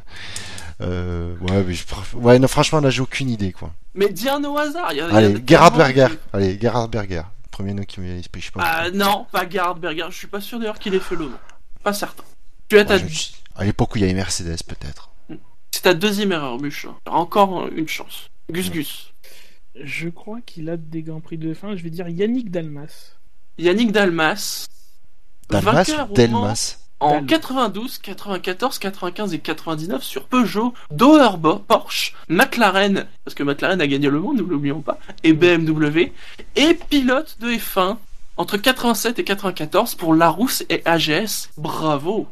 euh, 0.81 1.35
ouais, 1.41 1.65
mais 1.67 1.75
je... 1.75 1.85
ouais, 2.17 2.39
non, 2.39 2.47
franchement, 2.49 2.81
là, 2.81 2.91
j'ai 2.91 3.01
aucune 3.01 3.31
idée, 3.31 3.53
quoi. 3.53 3.73
Mais 3.95 4.09
dis 4.11 4.29
un 4.29 4.43
au 4.45 4.57
hasard. 4.59 4.93
il 4.93 4.99
Y 4.99 5.01
a, 5.01 5.09
y 5.09 5.17
Allez, 5.17 5.35
a 5.37 5.39
Gerhard 5.47 5.77
Berger. 5.77 6.09
Allez, 6.33 6.59
Gerhard 6.61 6.89
Berger. 6.91 7.23
Premier 7.59 7.75
nom 7.75 7.83
qui 7.83 7.99
me 7.99 8.05
vient 8.05 8.15
à 8.15 8.19
l'esprit, 8.19 8.41
je 8.41 8.47
sais 8.47 8.53
pas. 8.53 8.61
Ah 8.63 8.91
non, 8.93 9.27
pas 9.33 9.49
Gerhard 9.49 9.81
Berger. 9.81 10.07
Je 10.11 10.17
suis 10.17 10.29
pas 10.29 10.41
sûr 10.41 10.61
d'ailleurs 10.61 10.79
qu'il 10.79 10.95
ait 10.95 11.01
fait 11.01 11.17
le 11.17 11.25
nom. 11.25 11.39
Pas 11.83 11.93
certain. 11.93 12.23
Tu 12.69 12.79
as 12.79 12.85
ta... 12.85 12.99
Ouais, 12.99 13.09
je 13.09 13.31
À 13.57 13.65
l'époque 13.65 13.97
où 13.97 13.99
il 13.99 14.03
y 14.03 14.05
avait 14.05 14.15
Mercedes, 14.15 14.63
peut-être. 14.65 15.11
C'est 15.73 15.83
ta 15.83 15.93
deuxième 15.93 16.31
erreur, 16.31 16.57
Bûche. 16.59 16.87
T'as 17.05 17.11
encore 17.11 17.63
euh, 17.63 17.71
une 17.75 17.89
chance. 17.89 18.31
Gus 18.49 18.71
Gus. 18.71 19.13
Je 19.75 20.09
crois 20.09 20.41
qu'il 20.41 20.71
a 20.71 20.77
des 20.77 21.03
grands 21.03 21.21
prix 21.21 21.37
de 21.37 21.53
fin. 21.53 21.75
Je 21.75 21.83
vais 21.83 21.91
dire 21.91 22.09
Yannick 22.09 22.53
Dalmas. 22.53 23.17
Yannick 23.59 23.91
Dalmas. 23.91 24.69
Dalmas 25.51 26.07
ou 26.09 26.15
Delmas 26.15 26.79
en 27.01 27.13
Dalle. 27.13 27.27
92, 27.27 27.99
94, 27.99 28.79
95 28.79 29.35
et 29.35 29.39
99 29.39 30.03
sur 30.03 30.25
Peugeot, 30.25 30.75
Dauer 30.91 31.37
Bo- 31.39 31.59
Porsche, 31.61 32.15
McLaren, 32.29 33.07
parce 33.25 33.35
que 33.35 33.43
McLaren 33.43 33.81
a 33.81 33.87
gagné 33.87 34.09
le 34.11 34.19
monde, 34.21 34.39
nous 34.39 34.47
l'oublions 34.47 34.81
pas, 34.81 34.99
et 35.23 35.33
BMW, 35.33 36.13
et 36.57 36.75
pilote 36.75 37.37
de 37.41 37.49
F1 37.51 37.97
entre 38.37 38.57
87 38.57 39.19
et 39.19 39.25
94 39.25 39.95
pour 39.95 40.15
Larousse 40.15 40.65
et 40.69 40.83
AGS. 40.85 41.51
Bravo 41.57 42.27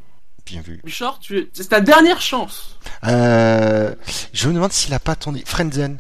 Bien 0.45 0.61
vu. 0.63 0.81
Bichard, 0.85 1.19
tu 1.19 1.49
c'est 1.53 1.69
ta 1.71 1.81
dernière 1.81 2.21
chance 2.21 2.79
Euh, 3.05 3.95
je 4.33 4.49
me 4.49 4.55
demande 4.55 4.73
s'il 4.73 4.95
a 4.95 5.01
pas 5.01 5.13
attendu. 5.13 5.43
Frenzen. 5.45 5.99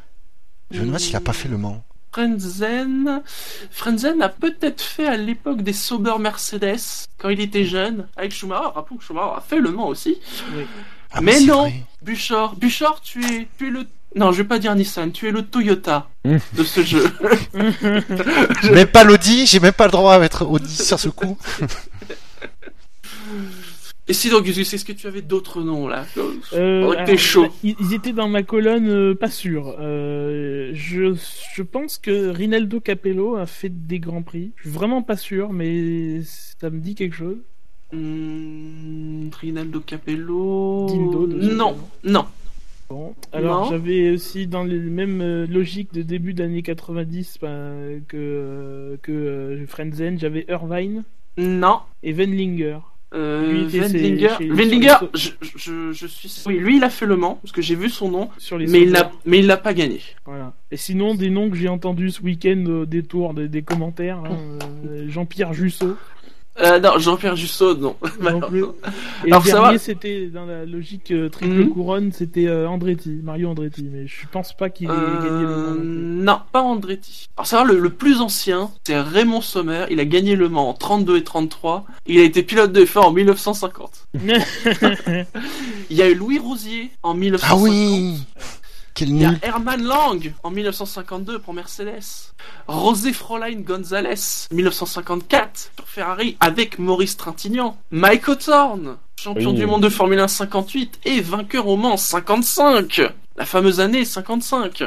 Je 0.71 0.81
me 0.81 0.87
demande 0.87 1.01
s'il 1.01 1.17
a 1.17 1.21
pas 1.21 1.33
fait 1.33 1.49
le 1.49 1.57
Mans. 1.59 1.83
Frenzen... 2.17 3.23
Frenzen 3.71 4.23
a 4.23 4.31
peut-être 4.31 4.81
fait 4.81 5.07
à 5.07 5.19
l'époque 5.19 5.61
des 5.61 5.75
Sauber 5.75 6.15
Mercedes, 6.19 6.79
quand 7.19 7.29
il 7.29 7.41
était 7.41 7.67
jeune, 7.67 8.07
avec 8.17 8.33
Schumacher. 8.33 8.71
Rappelons 8.75 8.97
que 8.97 9.05
Schumacher 9.05 9.35
a 9.37 9.41
fait 9.43 9.59
le 9.61 9.71
Mans 9.71 9.89
aussi. 9.89 10.17
Ah, 11.13 11.21
Mais 11.21 11.41
non. 11.41 11.63
vrai. 11.65 11.75
Bouchard, 12.01 12.57
Bouchard, 12.57 13.03
tu 13.03 13.23
es, 13.23 13.49
tu 13.59 13.69
es 13.69 13.71
le. 13.71 13.87
Non, 14.15 14.33
je 14.33 14.39
vais 14.39 14.49
pas 14.49 14.59
dire 14.59 14.75
Nissan, 14.75 15.13
tu 15.13 15.29
es 15.29 15.31
le 15.31 15.43
Toyota 15.43 16.09
de 16.25 16.65
ce 16.65 16.83
jeu. 16.83 17.05
Même 18.73 18.87
pas 18.89 19.05
l'Audi, 19.05 19.45
j'ai 19.47 19.61
même 19.61 19.75
pas 19.75 19.85
le 19.85 19.91
droit 19.93 20.15
à 20.15 20.19
mettre 20.19 20.47
Audi 20.47 20.75
sur 20.75 20.99
ce 20.99 21.11
coup. 21.11 21.37
Et 24.09 24.13
si 24.13 24.31
donc, 24.31 24.45
Gus, 24.45 24.73
est-ce 24.73 24.85
que 24.85 24.93
tu 24.93 25.09
avais 25.09 25.23
d'autres 25.23 25.63
noms 25.63 25.89
là 25.89 26.07
Euh, 26.53 26.91
alors, 26.93 27.19
chaud. 27.19 27.49
Ils, 27.65 27.93
étaient 27.93 28.13
dans 28.13 28.29
ma 28.29 28.45
colonne, 28.45 28.89
euh, 28.89 29.15
pas 29.17 29.31
sûr. 29.31 29.75
Euh, 29.81 30.71
je, 30.75 31.15
je 31.55 31.63
pense 31.63 31.99
que 31.99 32.29
Rinaldo 32.29 32.79
Capello 32.81 33.35
a 33.35 33.47
fait 33.47 33.69
des 33.69 33.99
grands 33.99 34.23
prix. 34.23 34.53
Je 34.57 34.63
suis 34.63 34.71
vraiment 34.71 35.03
pas 35.03 35.17
sûr, 35.17 35.53
mais 35.53 36.21
ça 36.23 36.71
me 36.71 36.79
dit 36.79 36.95
quelque 36.95 37.17
chose. 37.17 37.39
Hmm, 37.93 39.29
Rinaldo 39.41 39.81
Capello. 39.81 40.87
Dindo, 40.89 41.27
Non, 41.27 41.77
non. 42.05 42.27
Bon, 42.89 43.17
alors 43.33 43.69
j'avais 43.69 44.11
aussi 44.11 44.47
dans 44.47 44.63
les 44.63 44.79
mêmes 44.79 45.45
logiques 45.51 45.93
de 45.93 46.03
début 46.03 46.35
d'année 46.35 46.63
90 46.63 47.39
bah, 47.43 47.49
que 48.07 48.97
que 49.03 49.65
Frenzen, 49.67 50.21
j'avais 50.21 50.47
Irvine 50.49 51.03
Non. 51.37 51.81
et 52.05 52.13
Venlinger. 52.13 52.79
Euh, 53.15 53.69
Wendlinger, 53.73 54.29
chez- 54.39 54.51
je, 55.15 55.31
je, 55.57 55.93
je 55.93 56.07
suis. 56.07 56.31
Oui, 56.47 56.59
lui, 56.59 56.77
il 56.79 56.85
a 56.85 56.91
fait 56.91 57.07
le 57.07 57.17
Mans 57.17 57.39
parce 57.41 57.53
que 57.53 57.63
j'ai 57.63 57.77
vu 57.77 57.89
son 57.89 58.11
nom, 58.11 58.29
sur 58.37 58.59
les 58.59 58.67
mais 58.67 58.83
il 58.83 58.93
mais 59.25 59.43
l'a 59.43 59.57
pas 59.57 59.75
gagné. 59.75 60.01
Voilà. 60.25 60.55
Et 60.73 60.77
sinon, 60.77 61.15
des 61.15 61.31
noms 61.31 61.49
que 61.49 61.57
j'ai 61.57 61.69
entendus 61.69 62.11
ce 62.11 62.23
week-end 62.23 62.85
détour 62.87 63.33
des, 63.35 63.49
des 63.49 63.63
commentaires, 63.63 64.19
hein, 64.19 64.37
euh, 64.87 65.09
Jean-Pierre 65.09 65.53
Jussot. 65.55 65.97
Euh, 66.59 66.81
non, 66.81 66.99
Jean-Pierre 66.99 67.37
Jussot, 67.37 67.77
non. 67.77 67.97
Non 68.21 68.41
plus. 68.49 68.65
Et 69.25 69.31
Alors, 69.31 69.43
le 69.45 69.51
ça 69.51 69.57
dernier, 69.61 69.73
va. 69.75 69.79
c'était 69.79 70.27
dans 70.29 70.47
la 70.47 70.65
logique 70.65 71.11
euh, 71.11 71.29
triple 71.29 71.55
Mhm. 71.55 71.69
couronne, 71.71 72.13
c'était 72.13 72.47
euh, 72.47 72.67
Andretti, 72.69 73.21
Mario 73.23 73.51
Andretti. 73.51 73.87
Mais 73.93 74.07
je 74.07 74.27
pense 74.33 74.55
pas 74.57 74.71
qu'il 74.71 74.87
ait 74.87 74.93
Euh, 74.93 75.23
gagné 75.23 75.43
le 75.43 75.49
Mans 75.49 75.75
non 75.75 76.33
non, 76.33 76.39
pas 76.53 76.63
Andretti. 76.63 77.29
Alors 77.37 77.47
ça 77.47 77.59
va, 77.59 77.65
le, 77.65 77.79
le 77.79 77.91
plus 77.91 78.21
ancien, 78.21 78.71
c'est 78.87 78.99
Raymond 78.99 79.43
Sommer. 79.43 79.85
Il 79.91 80.01
a 80.01 80.05
gagné 80.07 80.35
le 80.35 80.49
Mans 80.49 80.71
en 80.71 80.75
32 80.75 81.19
et 81.19 81.25
33. 81.25 81.85
Il 82.07 82.19
a 82.21 82.23
été 82.23 82.43
pilote 82.43 82.73
de 82.73 82.85
F1 82.85 83.01
en 83.01 83.13
1950. 83.13 84.07
plus. 84.17 84.33
Il 85.91 85.97
y 85.97 86.03
a 86.03 86.09
eu 86.09 86.15
Louis 86.15 86.39
Rosier 86.39 86.91
en 87.03 87.15
1950. 87.15 87.59
Ah 87.59 87.63
oui 87.63 88.19
Quel 88.97 89.11
Il 89.11 89.19
y 89.19 89.25
a. 89.26 89.35
Herman 89.43 89.83
Lang 89.85 90.33
en 90.43 90.50
1952 90.50 91.38
pour 91.38 91.53
Mercedes. 91.53 92.33
José 92.67 93.12
Fräulein 93.12 93.61
González 93.61 94.49
1954 94.50 95.71
sur 95.76 95.87
Ferrari 95.87 96.37
avec 96.41 96.79
Maurice 96.79 97.17
Trintignant. 97.19 97.76
Mike 97.91 98.26
Hawthorne, 98.29 98.97
champion 99.21 99.50
Oui. 99.50 99.57
du 99.57 99.67
monde 99.67 99.83
de 99.83 99.91
Formule 99.91 100.21
1 100.21 100.29
58 100.29 101.00
et 101.05 101.21
vainqueur 101.21 101.67
au 101.69 101.76
Mans 101.76 101.99
55. 101.99 103.03
La 103.37 103.45
fameuse 103.45 103.81
année 103.81 104.07
55. 104.07 104.85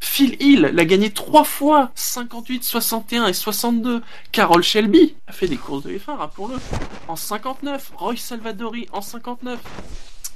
Phil 0.00 0.36
Hill 0.40 0.70
l'a 0.72 0.84
gagné 0.86 1.10
trois 1.10 1.44
fois, 1.44 1.90
58, 1.94 2.64
61 2.64 3.26
et 3.26 3.32
62. 3.34 4.02
Carol 4.32 4.62
Shelby 4.62 5.14
a 5.26 5.32
fait 5.32 5.46
des 5.48 5.56
courses 5.56 5.84
de 5.84 5.90
F1, 5.90 6.16
rappelons-le, 6.16 6.56
en 7.08 7.16
59. 7.16 7.92
Roy 7.96 8.16
Salvadori 8.16 8.86
en 8.92 9.02
59. 9.02 9.58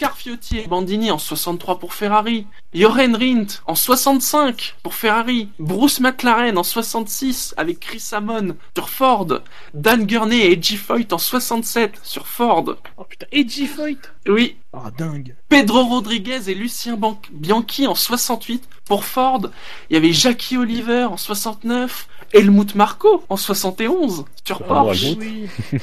Scarfiotti 0.04 0.60
et 0.60 0.66
Bandini 0.66 1.10
en 1.10 1.18
63 1.18 1.78
pour 1.78 1.92
Ferrari. 1.92 2.46
Jochen 2.72 3.14
Rindt 3.14 3.60
en 3.66 3.74
65 3.74 4.76
pour 4.82 4.94
Ferrari. 4.94 5.50
Bruce 5.58 6.00
McLaren 6.00 6.56
en 6.56 6.62
66 6.62 7.52
avec 7.58 7.80
Chris 7.80 8.02
Amon 8.12 8.56
sur 8.74 8.88
Ford. 8.88 9.26
Dan 9.74 10.06
Gurney 10.06 10.38
et 10.38 10.52
Edgy 10.52 10.78
Foyt 10.78 11.12
en 11.12 11.18
67 11.18 12.00
sur 12.02 12.26
Ford. 12.26 12.76
oh 12.96 13.04
putain, 13.04 13.26
Edgy 13.30 13.66
Foyt 13.66 13.98
Oui, 14.26 14.56
Ah 14.72 14.90
dingue 14.96 15.34
Pedro 15.50 15.84
Rodriguez 15.84 16.48
et 16.48 16.54
Lucien 16.54 16.96
Ban- 16.96 17.20
Bianchi 17.30 17.86
en 17.86 17.94
68 17.94 18.66
pour 18.86 19.04
Ford. 19.04 19.50
Il 19.90 19.94
y 19.94 19.96
avait 19.98 20.14
Jackie 20.14 20.56
Oliver 20.56 21.04
en 21.10 21.18
69. 21.18 22.08
Helmut 22.32 22.74
Marko 22.74 23.22
en 23.28 23.36
71 23.36 24.24
sur 24.46 24.62
Ah, 24.62 24.66
Porsche. 24.66 25.16
Oui. 25.18 25.46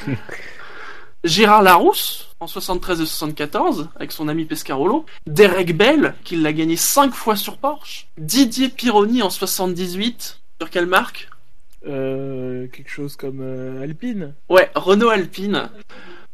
Gérard 1.24 1.64
Larousse 1.64 2.36
en 2.40 2.48
73 2.48 3.02
et 3.02 3.06
74 3.06 3.90
avec 3.96 4.12
son 4.12 4.28
ami 4.28 4.46
Pescarolo. 4.46 5.06
Derek 5.26 5.76
Bell 5.76 6.16
qui 6.24 6.36
l'a 6.36 6.54
gagné 6.54 6.76
5 6.76 7.14
fois 7.14 7.36
sur 7.36 7.58
Porsche. 7.58 8.08
Didier 8.18 8.70
Pironi 8.70 9.22
en 9.22 9.30
78 9.30 10.40
sur 10.60 10.70
quelle 10.70 10.86
marque? 10.86 11.30
Euh, 11.88 12.68
quelque 12.68 12.90
chose 12.90 13.16
comme 13.16 13.40
euh, 13.42 13.84
Alpine. 13.84 14.34
Ouais, 14.50 14.70
Renault 14.76 15.10
Alpine. 15.10 15.70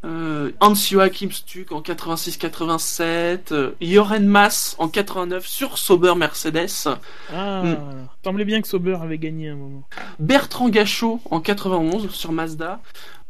Euh, 0.04 0.50
Hans-Joachim 0.60 1.30
Stuck 1.30 1.72
en 1.72 1.80
86-87, 1.80 3.52
euh, 3.52 3.70
Joren 3.80 4.26
Mass 4.26 4.76
en 4.78 4.88
89 4.88 5.46
sur 5.46 5.78
Sauber 5.78 6.14
Mercedes, 6.16 6.88
Ah, 7.32 7.62
Hmm. 7.62 7.76
semblait 8.22 8.44
bien 8.44 8.60
que 8.60 8.68
Sauber 8.68 8.98
avait 9.00 9.18
gagné 9.18 9.48
un 9.48 9.56
moment. 9.56 9.82
Bertrand 10.18 10.68
Gachot 10.68 11.20
en 11.30 11.40
91 11.40 12.10
sur 12.10 12.32
Mazda, 12.32 12.80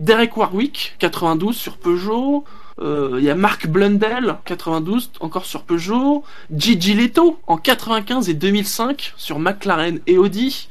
Derek 0.00 0.36
Warwick 0.36 0.96
92 0.98 1.56
sur 1.56 1.76
Peugeot, 1.78 2.44
euh, 2.80 3.16
il 3.18 3.24
y 3.24 3.30
a 3.30 3.36
Marc 3.36 3.68
Blundell 3.68 4.36
92 4.44 5.12
encore 5.20 5.44
sur 5.44 5.62
Peugeot, 5.62 6.24
Gigi 6.52 6.94
Leto 6.94 7.38
en 7.46 7.56
95 7.56 8.28
et 8.28 8.34
2005 8.34 9.14
sur 9.16 9.38
McLaren 9.38 10.00
et 10.08 10.18
Audi, 10.18 10.68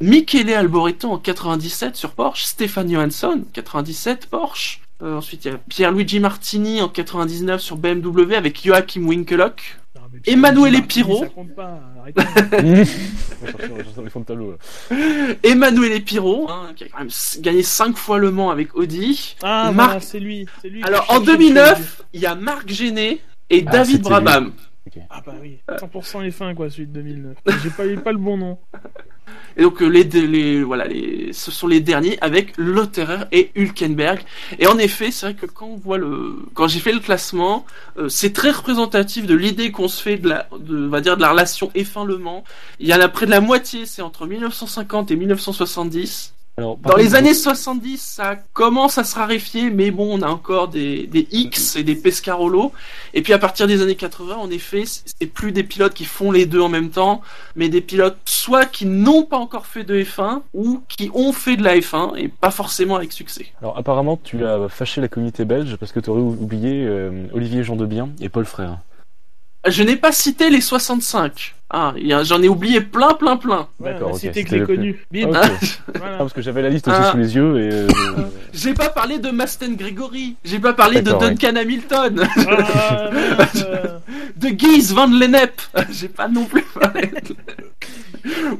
Michele 0.00 0.54
Alboreto 0.54 1.10
en 1.10 1.18
97 1.18 1.94
sur 1.96 2.12
Porsche, 2.12 2.44
Stéphane 2.44 2.90
Johansson 2.90 3.44
97 3.52 4.26
Porsche. 4.26 4.80
Euh, 5.02 5.16
ensuite, 5.16 5.44
il 5.44 5.50
y 5.50 5.54
a 5.54 5.58
Pierluigi 5.58 6.20
Martini 6.20 6.80
en 6.80 6.88
99 6.88 7.60
sur 7.60 7.76
BMW 7.76 8.34
avec 8.34 8.64
Joachim 8.64 9.06
Winkelock. 9.08 9.78
Emmanuel 10.26 10.74
Epiro. 10.76 11.24
Emmanuel 15.42 15.92
Epiro, 15.92 16.48
hein, 16.50 16.72
qui 16.76 16.84
a 16.84 16.88
quand 16.88 16.98
même 16.98 17.08
gagné 17.40 17.62
5 17.62 17.96
fois 17.96 18.18
le 18.18 18.30
Mans 18.30 18.50
avec 18.50 18.74
Audi. 18.76 19.36
Ah, 19.42 19.70
Marc- 19.72 19.88
voilà, 19.88 20.00
c'est 20.00 20.20
lui, 20.20 20.46
Alors 20.82 21.04
en 21.10 21.14
cherchais, 21.24 21.38
2009, 21.38 22.02
il 22.12 22.20
y 22.20 22.26
a 22.26 22.34
Marc 22.34 22.68
Géné 22.68 23.20
et 23.50 23.64
Ah, 23.66 23.70
David 23.70 24.02
Brabham. 24.02 24.52
Ah 25.08 25.22
bah 25.24 25.34
oui, 25.40 25.58
100% 25.68 26.28
F1 26.30 26.54
quoi, 26.54 26.68
celui 26.68 26.86
de 26.86 26.92
2009. 26.92 27.36
J'ai 27.62 27.70
pas, 27.70 27.88
j'ai 27.88 27.96
pas 27.96 28.12
le 28.12 28.18
bon 28.18 28.36
nom. 28.36 28.58
Et 29.56 29.62
donc 29.62 29.82
euh, 29.82 29.86
les, 29.86 30.04
les 30.04 30.62
voilà 30.62 30.86
les 30.86 31.32
ce 31.32 31.50
sont 31.50 31.66
les 31.66 31.80
derniers 31.80 32.18
avec 32.20 32.54
Lotterer 32.56 33.24
et 33.32 33.50
Hülkenberg. 33.54 34.20
Et 34.58 34.66
en 34.66 34.78
effet, 34.78 35.10
c'est 35.10 35.26
vrai 35.26 35.34
que 35.34 35.46
quand 35.46 35.66
on 35.66 35.76
voit 35.76 35.98
le 35.98 36.36
quand 36.54 36.68
j'ai 36.68 36.80
fait 36.80 36.92
le 36.92 37.00
classement, 37.00 37.66
euh, 37.98 38.08
c'est 38.08 38.32
très 38.32 38.50
représentatif 38.50 39.26
de 39.26 39.34
l'idée 39.34 39.70
qu'on 39.70 39.88
se 39.88 40.02
fait 40.02 40.16
de 40.16 40.28
la 40.28 40.48
de 40.58 40.86
on 40.86 40.90
va 40.90 41.00
dire 41.00 41.16
de 41.16 41.22
la 41.22 41.30
relation 41.30 41.70
F1 41.74 42.06
Le 42.06 42.18
Mans. 42.18 42.44
Il 42.80 42.88
y 42.88 42.94
en 42.94 43.00
a 43.00 43.08
près 43.08 43.26
de 43.26 43.30
la 43.30 43.40
moitié, 43.40 43.86
c'est 43.86 44.02
entre 44.02 44.26
1950 44.26 45.10
et 45.10 45.16
1970. 45.16 46.34
Alors, 46.58 46.76
Dans 46.76 46.96
les 46.96 47.14
années 47.14 47.32
70, 47.32 47.96
ça 47.98 48.36
commence 48.52 48.98
à 48.98 49.04
se 49.04 49.14
raréfier, 49.14 49.70
mais 49.70 49.90
bon, 49.90 50.18
on 50.18 50.22
a 50.22 50.28
encore 50.28 50.68
des, 50.68 51.06
des 51.06 51.26
X 51.30 51.76
et 51.76 51.82
des 51.82 51.94
Pescarolo. 51.94 52.72
Et 53.14 53.22
puis 53.22 53.32
à 53.32 53.38
partir 53.38 53.66
des 53.66 53.80
années 53.80 53.94
80, 53.94 54.36
en 54.36 54.50
effet, 54.50 54.82
c'est 54.84 55.26
plus 55.26 55.52
des 55.52 55.62
pilotes 55.62 55.94
qui 55.94 56.04
font 56.04 56.30
les 56.30 56.44
deux 56.44 56.60
en 56.60 56.68
même 56.68 56.90
temps, 56.90 57.22
mais 57.56 57.70
des 57.70 57.80
pilotes 57.80 58.18
soit 58.26 58.66
qui 58.66 58.84
n'ont 58.84 59.22
pas 59.22 59.38
encore 59.38 59.64
fait 59.64 59.82
de 59.82 59.98
F1 59.98 60.42
ou 60.52 60.82
qui 60.88 61.10
ont 61.14 61.32
fait 61.32 61.56
de 61.56 61.62
la 61.62 61.76
F1 61.76 62.18
et 62.18 62.28
pas 62.28 62.50
forcément 62.50 62.96
avec 62.96 63.12
succès. 63.12 63.46
Alors 63.60 63.78
apparemment 63.78 64.18
tu 64.22 64.44
as 64.44 64.68
fâché 64.68 65.00
la 65.00 65.08
communauté 65.08 65.46
belge 65.46 65.76
parce 65.76 65.92
que 65.92 66.00
tu 66.00 66.10
aurais 66.10 66.20
oublié 66.20 66.84
euh, 66.86 67.28
Olivier 67.32 67.64
Jean 67.64 67.76
Debien 67.76 68.10
et 68.20 68.28
Paul 68.28 68.44
Frère. 68.44 68.78
Je 69.68 69.82
n'ai 69.84 69.96
pas 69.96 70.10
cité 70.12 70.50
les 70.50 70.60
65. 70.60 71.54
Ah, 71.74 71.94
j'en 72.22 72.42
ai 72.42 72.48
oublié 72.48 72.80
plein, 72.82 73.14
plein, 73.14 73.36
plein. 73.36 73.68
Ouais, 73.80 73.92
D'accord, 73.92 74.08
on 74.08 74.12
a 74.12 74.14
ok, 74.16 74.20
cité 74.20 74.44
que 74.44 74.50
les 74.50 74.58
le 74.58 74.66
connus. 74.66 75.06
Ah, 75.14 75.16
Ah, 75.44 75.48
voilà. 75.94 76.16
parce 76.18 76.32
que 76.32 76.42
j'avais 76.42 76.60
la 76.62 76.68
liste 76.68 76.88
aussi 76.88 76.98
Ah. 77.00 77.10
sous 77.12 77.16
les 77.16 77.34
yeux 77.34 77.58
et 77.60 77.72
euh, 77.72 77.86
J'ai 78.52 78.74
pas 78.74 78.88
parlé 78.90 79.18
de 79.18 79.30
Masten 79.30 79.76
Gregory. 79.76 80.36
J'ai 80.44 80.58
pas 80.58 80.72
parlé 80.74 81.00
de 81.00 81.12
ouais. 81.12 81.18
Duncan 81.18 81.56
Hamilton. 81.56 82.28
Ah, 82.36 83.10
de 84.36 84.48
Guise 84.48 84.92
Van 84.92 85.06
Lennep. 85.06 85.62
J'ai 85.90 86.08
pas 86.08 86.28
non 86.28 86.44
plus 86.44 86.62
parlé. 86.62 87.06
de- 87.06 87.36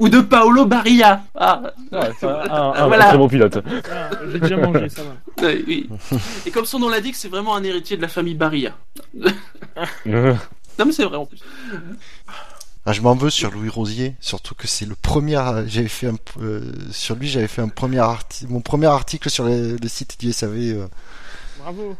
ou 0.00 0.09
de 0.09 0.21
Paolo 0.21 0.64
Barilla. 0.64 1.23
Ah, 1.35 1.62
Ouais, 1.92 2.11
c'est 2.18 2.26
un, 2.26 2.30
un- 2.50 2.73
un 2.75 2.87
Voilà. 2.88 3.04
très 3.09 3.18
bon 3.18 3.28
pilote. 3.28 3.59
Ah, 3.92 4.11
J'ai 4.32 4.40
déjà 4.40 4.56
mangé, 4.56 4.88
ça 4.88 5.02
va. 5.02 5.44
ouais, 5.47 5.62
oui. 5.68 5.88
Et 6.47 6.50
comme 6.50 6.64
son 6.64 6.78
nom 6.78 6.88
l'indique, 6.88 7.14
c'est 7.16 7.28
vraiment 7.28 7.54
un 7.54 7.62
héritier 7.62 7.97
de 7.99 8.02
la 8.02 8.09
famille 8.09 8.35
Barilla. 8.35 8.71
Euh, 10.73 10.79
Non 10.79 10.87
mais 10.87 10.93
c'est 10.93 11.05
vrai 11.05 11.17
en 11.17 11.26
plus. 11.26 11.41
Ah, 12.85 12.93
je 12.93 13.00
m'en 13.00 13.14
veux 13.14 13.31
sur 13.31 13.52
Louis 13.52 13.69
Rosier, 13.69 14.17
surtout 14.21 14.57
que 14.57 14.67
c'est 14.67 14.87
le 14.87 14.97
premier. 14.97 15.41
J'avais 15.67 15.87
fait 15.88 16.09
un, 16.09 16.17
euh, 16.41 16.73
sur 16.91 17.14
lui, 17.14 17.29
j'avais 17.29 17.47
fait 17.47 17.62
un 17.62 17.69
premier 17.69 18.00
article, 18.00 18.50
mon 18.52 18.61
premier 18.61 18.87
article 18.87 19.31
sur 19.31 19.45
le, 19.45 19.76
le 19.76 19.88
site 19.88 20.19
du 20.19 20.33
SAV. 20.33 20.57
euh. 20.57 20.88
Bravo. 21.61 21.97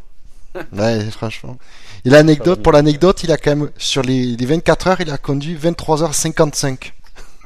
Ouais, 0.73 1.09
franchement. 1.13 1.57
Et 2.05 2.11
l'anecdote, 2.11 2.63
pour 2.63 2.73
l'anecdote, 2.73 3.23
il 3.23 3.31
a 3.31 3.37
quand 3.39 3.55
même 3.57 3.71
sur 3.79 4.03
les, 4.03 4.37
les 4.37 4.47
24 4.47 4.87
heures, 4.89 5.01
il 5.01 5.11
a 5.11 5.19
conduit 5.19 5.55
23h55. 5.57 6.93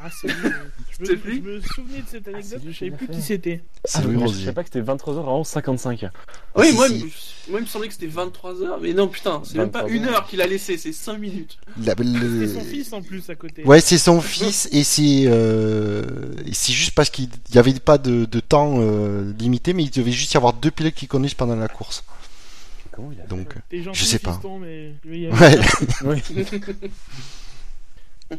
Ah, 0.02 0.08
c'est 0.20 0.28
lui. 0.28 0.50
Je 0.98 1.04
C'est 1.04 1.12
me, 1.26 1.32
je 1.34 1.40
me 1.40 1.60
souvenais 1.60 2.00
de 2.00 2.06
cette 2.08 2.26
anecdote, 2.28 2.58
c'est 2.58 2.64
lui 2.64 2.72
je 2.72 2.78
savais 2.78 2.90
plus 2.92 3.08
qui 3.08 3.20
c'était. 3.20 3.60
C'est 3.84 3.98
ah, 3.98 4.06
mais 4.06 4.26
Je 4.28 4.32
savais 4.32 4.52
pas 4.52 4.62
que 4.64 4.70
c'était 4.72 4.80
23h55. 4.92 6.08
Oui, 6.56 6.68
si, 6.68 6.74
moi, 6.74 6.88
si. 6.88 6.94
il 6.94 7.04
me- 7.04 7.10
moi 7.50 7.60
il 7.60 7.62
me 7.62 7.66
semblait 7.66 7.88
que 7.88 7.92
c'était 7.94 8.06
23 8.06 8.62
heures, 8.62 8.80
mais 8.80 8.94
non 8.94 9.06
putain, 9.08 9.42
c'est 9.44 9.58
même 9.58 9.70
pas 9.70 9.82
23 9.82 9.96
une 9.96 10.04
heure 10.06 10.26
qu'il 10.26 10.40
a 10.40 10.46
laissé, 10.46 10.78
c'est 10.78 10.92
5 10.92 11.18
minutes. 11.18 11.58
Il 11.78 11.90
a- 11.90 11.94
le- 11.98 12.46
C'était 12.46 12.54
son 12.60 12.64
fils 12.64 12.92
en 12.94 13.02
plus 13.02 13.28
à 13.28 13.34
côté. 13.34 13.62
Ouais, 13.64 13.80
c'est 13.80 13.98
son 13.98 14.22
fils 14.22 14.68
et 14.72 14.84
c'est 14.84 15.24
euh, 15.26 16.02
et 16.46 16.54
c'est 16.54 16.72
juste 16.72 16.92
parce 16.94 17.10
qu'il 17.10 17.28
n'y 17.52 17.58
avait 17.58 17.74
pas 17.78 17.98
de, 17.98 18.24
de 18.24 18.40
temps 18.40 18.76
euh, 18.78 19.30
limité, 19.38 19.74
mais 19.74 19.82
il 19.84 19.90
devait 19.90 20.12
juste 20.12 20.32
y 20.32 20.38
avoir 20.38 20.54
deux 20.54 20.70
pilotes 20.70 20.94
qui 20.94 21.06
conduisent 21.08 21.34
pendant 21.34 21.56
la 21.56 21.68
course. 21.68 22.04
Comment 22.92 23.12
il 23.12 23.20
a 23.20 23.26
Donc, 23.26 23.54
gentil, 23.70 23.98
Je 23.98 24.04
sais 24.06 24.18
pas. 24.18 24.32
fiston, 24.32 24.58
mais 24.60 24.94
euh, 25.06 25.30
ouais. 26.04 26.22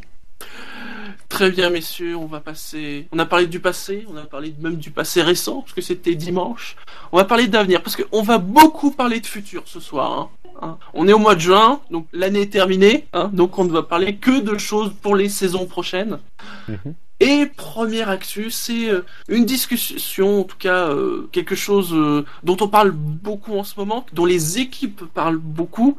Très 1.28 1.50
bien 1.50 1.68
messieurs, 1.70 2.16
on 2.16 2.26
va 2.26 2.40
passer. 2.40 3.06
On 3.12 3.18
a 3.18 3.26
parlé 3.26 3.46
du 3.46 3.60
passé, 3.60 4.06
on 4.10 4.16
a 4.16 4.22
parlé 4.22 4.54
même 4.60 4.76
du 4.76 4.90
passé 4.90 5.20
récent, 5.22 5.60
parce 5.60 5.72
que 5.74 5.82
c'était 5.82 6.14
dimanche. 6.14 6.76
On 7.12 7.18
va 7.18 7.24
parler 7.24 7.48
d'avenir, 7.48 7.82
parce 7.82 7.96
qu'on 7.96 8.22
va 8.22 8.38
beaucoup 8.38 8.90
parler 8.90 9.20
de 9.20 9.26
futur 9.26 9.62
ce 9.66 9.80
soir. 9.80 10.12
hein. 10.12 10.28
Hein. 10.60 10.78
On 10.94 11.06
est 11.06 11.12
au 11.12 11.18
mois 11.18 11.36
de 11.36 11.40
juin, 11.40 11.80
donc 11.90 12.06
l'année 12.12 12.42
est 12.42 12.52
terminée, 12.52 13.06
hein, 13.12 13.30
donc 13.32 13.58
on 13.58 13.64
ne 13.64 13.70
va 13.70 13.84
parler 13.84 14.16
que 14.16 14.40
de 14.40 14.58
choses 14.58 14.92
pour 15.02 15.14
les 15.14 15.28
saisons 15.28 15.66
prochaines. 15.66 16.18
Mhm. 16.66 16.94
Et 17.20 17.46
première 17.46 18.10
actu, 18.10 18.50
c'est 18.50 18.88
euh, 18.88 19.04
une 19.28 19.44
discussion, 19.44 20.40
en 20.40 20.44
tout 20.44 20.56
cas 20.56 20.88
euh, 20.88 21.28
quelque 21.32 21.56
chose 21.56 21.92
euh, 21.92 22.24
dont 22.44 22.56
on 22.60 22.68
parle 22.68 22.92
beaucoup 22.92 23.58
en 23.58 23.64
ce 23.64 23.74
moment, 23.76 24.06
dont 24.12 24.24
les 24.24 24.58
équipes 24.58 25.02
parlent 25.14 25.38
beaucoup, 25.38 25.96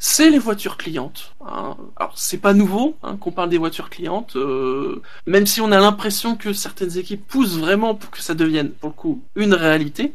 c'est 0.00 0.28
les 0.28 0.40
voitures 0.40 0.76
clientes. 0.76 1.34
hein. 1.46 1.76
Alors 1.94 2.14
c'est 2.16 2.38
pas 2.38 2.52
nouveau 2.52 2.96
hein, 3.04 3.16
qu'on 3.16 3.30
parle 3.30 3.48
des 3.48 3.58
voitures 3.58 3.90
clientes, 3.90 4.36
même 5.26 5.46
si 5.46 5.60
on 5.60 5.70
a 5.70 5.78
l'impression 5.78 6.34
que 6.36 6.52
certaines 6.52 6.98
équipes 6.98 7.24
poussent 7.26 7.58
vraiment 7.58 7.94
pour 7.94 8.10
que 8.10 8.20
ça 8.20 8.34
devienne, 8.34 8.70
pour 8.70 8.90
le 8.90 8.94
coup, 8.94 9.22
une 9.36 9.54
réalité. 9.54 10.12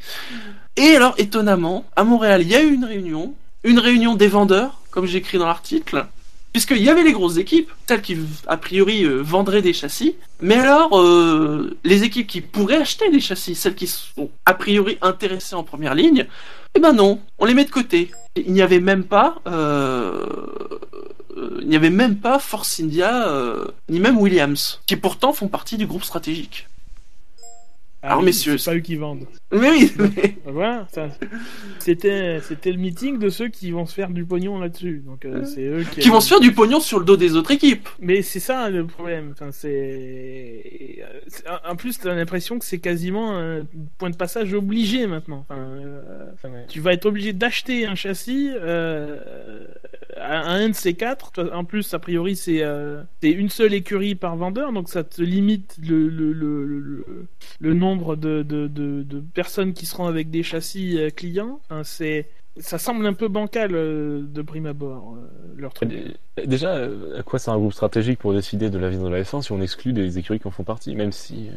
Et 0.75 0.95
alors 0.97 1.15
étonnamment, 1.17 1.85
à 1.95 2.03
Montréal, 2.03 2.41
il 2.41 2.49
y 2.49 2.55
a 2.55 2.61
eu 2.61 2.73
une 2.73 2.85
réunion, 2.85 3.33
une 3.63 3.79
réunion 3.79 4.15
des 4.15 4.27
vendeurs, 4.27 4.81
comme 4.91 5.05
j'écris 5.05 5.37
dans 5.37 5.47
l'article. 5.47 6.05
Puisqu'il 6.53 6.81
y 6.81 6.89
avait 6.89 7.03
les 7.03 7.13
grosses 7.13 7.37
équipes, 7.37 7.71
celles 7.87 8.01
qui 8.01 8.17
a 8.45 8.57
priori 8.57 9.05
euh, 9.05 9.21
vendraient 9.21 9.61
des 9.61 9.71
châssis, 9.71 10.15
mais 10.41 10.55
alors 10.55 10.99
euh, 10.99 11.77
les 11.85 12.03
équipes 12.03 12.27
qui 12.27 12.41
pourraient 12.41 12.81
acheter 12.81 13.09
des 13.09 13.21
châssis, 13.21 13.55
celles 13.55 13.75
qui 13.75 13.87
sont 13.87 14.29
a 14.45 14.53
priori 14.53 14.97
intéressées 15.01 15.55
en 15.55 15.63
première 15.63 15.95
ligne, 15.95 16.27
eh 16.75 16.79
ben 16.79 16.91
non, 16.91 17.21
on 17.39 17.45
les 17.45 17.53
met 17.53 17.63
de 17.63 17.69
côté. 17.69 18.11
Il 18.35 18.51
n'y 18.51 18.61
avait 18.61 18.81
même 18.81 19.05
pas, 19.05 19.35
euh, 19.47 20.25
il 21.61 21.69
n'y 21.69 21.75
avait 21.77 21.89
même 21.89 22.17
pas 22.17 22.37
Force 22.37 22.81
India, 22.81 23.33
ni 23.87 23.99
même 23.99 24.17
Williams, 24.17 24.81
qui 24.87 24.97
pourtant 24.97 25.31
font 25.31 25.47
partie 25.47 25.77
du 25.77 25.85
groupe 25.85 26.03
stratégique. 26.03 26.67
Alors, 28.03 28.19
oui, 28.19 28.25
messieurs, 28.25 28.57
C'est 28.57 28.71
pas 28.71 28.77
eux 28.77 28.79
qui 28.81 28.95
vendent. 28.95 29.27
Mais 29.51 29.69
oui, 29.69 29.91
mais- 29.99 30.35
Voilà, 30.45 30.87
ça- 30.91 31.09
c'était 31.79 32.39
c'était 32.41 32.71
le 32.71 32.77
meeting 32.77 33.19
de 33.19 33.29
ceux 33.29 33.47
qui 33.49 33.71
vont 33.71 33.85
se 33.85 33.93
faire 33.93 34.09
du 34.09 34.25
pognon 34.25 34.59
là-dessus. 34.59 35.03
Donc 35.05 35.25
euh, 35.25 35.43
c'est 35.45 35.63
eux 35.65 35.83
qui, 35.91 35.99
qui 35.99 36.09
vont 36.09 36.19
se 36.19 36.27
faire 36.29 36.39
du 36.39 36.51
pognon 36.51 36.79
sur 36.79 36.99
le 36.99 37.05
dos 37.05 37.17
des 37.17 37.35
autres 37.35 37.51
équipes. 37.51 37.87
Mais 37.99 38.21
c'est 38.21 38.39
ça 38.39 38.69
le 38.69 38.85
problème. 38.87 39.29
Enfin, 39.33 39.51
c'est 39.51 41.03
c'est- 41.27 41.43
en 41.67 41.75
plus 41.75 41.99
t'as 41.99 42.15
l'impression 42.15 42.57
que 42.59 42.65
c'est 42.65 42.79
quasiment 42.79 43.37
un 43.37 43.61
point 43.97 44.09
de 44.09 44.15
passage 44.17 44.53
obligé 44.53 45.05
maintenant. 45.07 45.45
Enfin, 45.49 45.59
euh, 45.59 46.01
enfin, 46.33 46.49
Tu 46.69 46.79
vas 46.79 46.93
être 46.93 47.05
obligé 47.05 47.33
d'acheter 47.33 47.85
un 47.85 47.95
châssis 47.95 48.49
euh, 48.53 49.17
à 50.17 50.49
un 50.51 50.69
de 50.69 50.73
ces 50.75 50.93
quatre. 50.93 51.31
En 51.53 51.65
plus, 51.65 51.93
a 51.93 51.99
priori, 51.99 52.35
c'est 52.35 52.63
euh, 52.63 53.01
c'est 53.21 53.31
une 53.31 53.49
seule 53.49 53.73
écurie 53.73 54.15
par 54.15 54.35
vendeur, 54.37 54.71
donc 54.73 54.89
ça 54.89 55.03
te 55.03 55.21
limite 55.21 55.77
le 55.85 56.07
le, 56.09 56.31
le, 56.33 56.65
le, 56.65 57.05
le 57.59 57.73
nombre 57.73 57.90
de, 57.95 58.43
de, 58.43 59.19
personnes 59.34 59.73
qui 59.73 59.86
seront 59.86 60.06
avec 60.06 60.30
des 60.30 60.43
châssis 60.43 60.97
euh, 60.97 61.10
clients. 61.10 61.60
Enfin, 61.69 61.84
c'est 61.84 62.27
ça 62.60 62.77
semble 62.77 63.06
un 63.06 63.13
peu 63.13 63.27
bancal 63.27 63.71
euh, 63.73 64.21
de 64.23 64.41
prime 64.41 64.65
abord 64.65 65.15
euh, 65.15 65.56
leur 65.56 65.73
truc. 65.73 65.91
Euh, 65.91 66.45
Déjà, 66.45 66.88
à 67.17 67.23
quoi 67.23 67.39
c'est 67.39 67.51
un 67.51 67.58
groupe 67.58 67.73
stratégique 67.73 68.19
pour 68.19 68.34
décider 68.34 68.69
de 68.69 68.77
l'avenir 68.77 69.04
de 69.04 69.10
la 69.10 69.21
F1 69.21 69.41
si 69.41 69.51
on 69.51 69.62
exclut 69.62 69.93
des 69.93 70.17
écuries 70.17 70.39
qui 70.39 70.47
en 70.47 70.51
font 70.51 70.63
partie, 70.63 70.95
même 70.95 71.12
si 71.12 71.49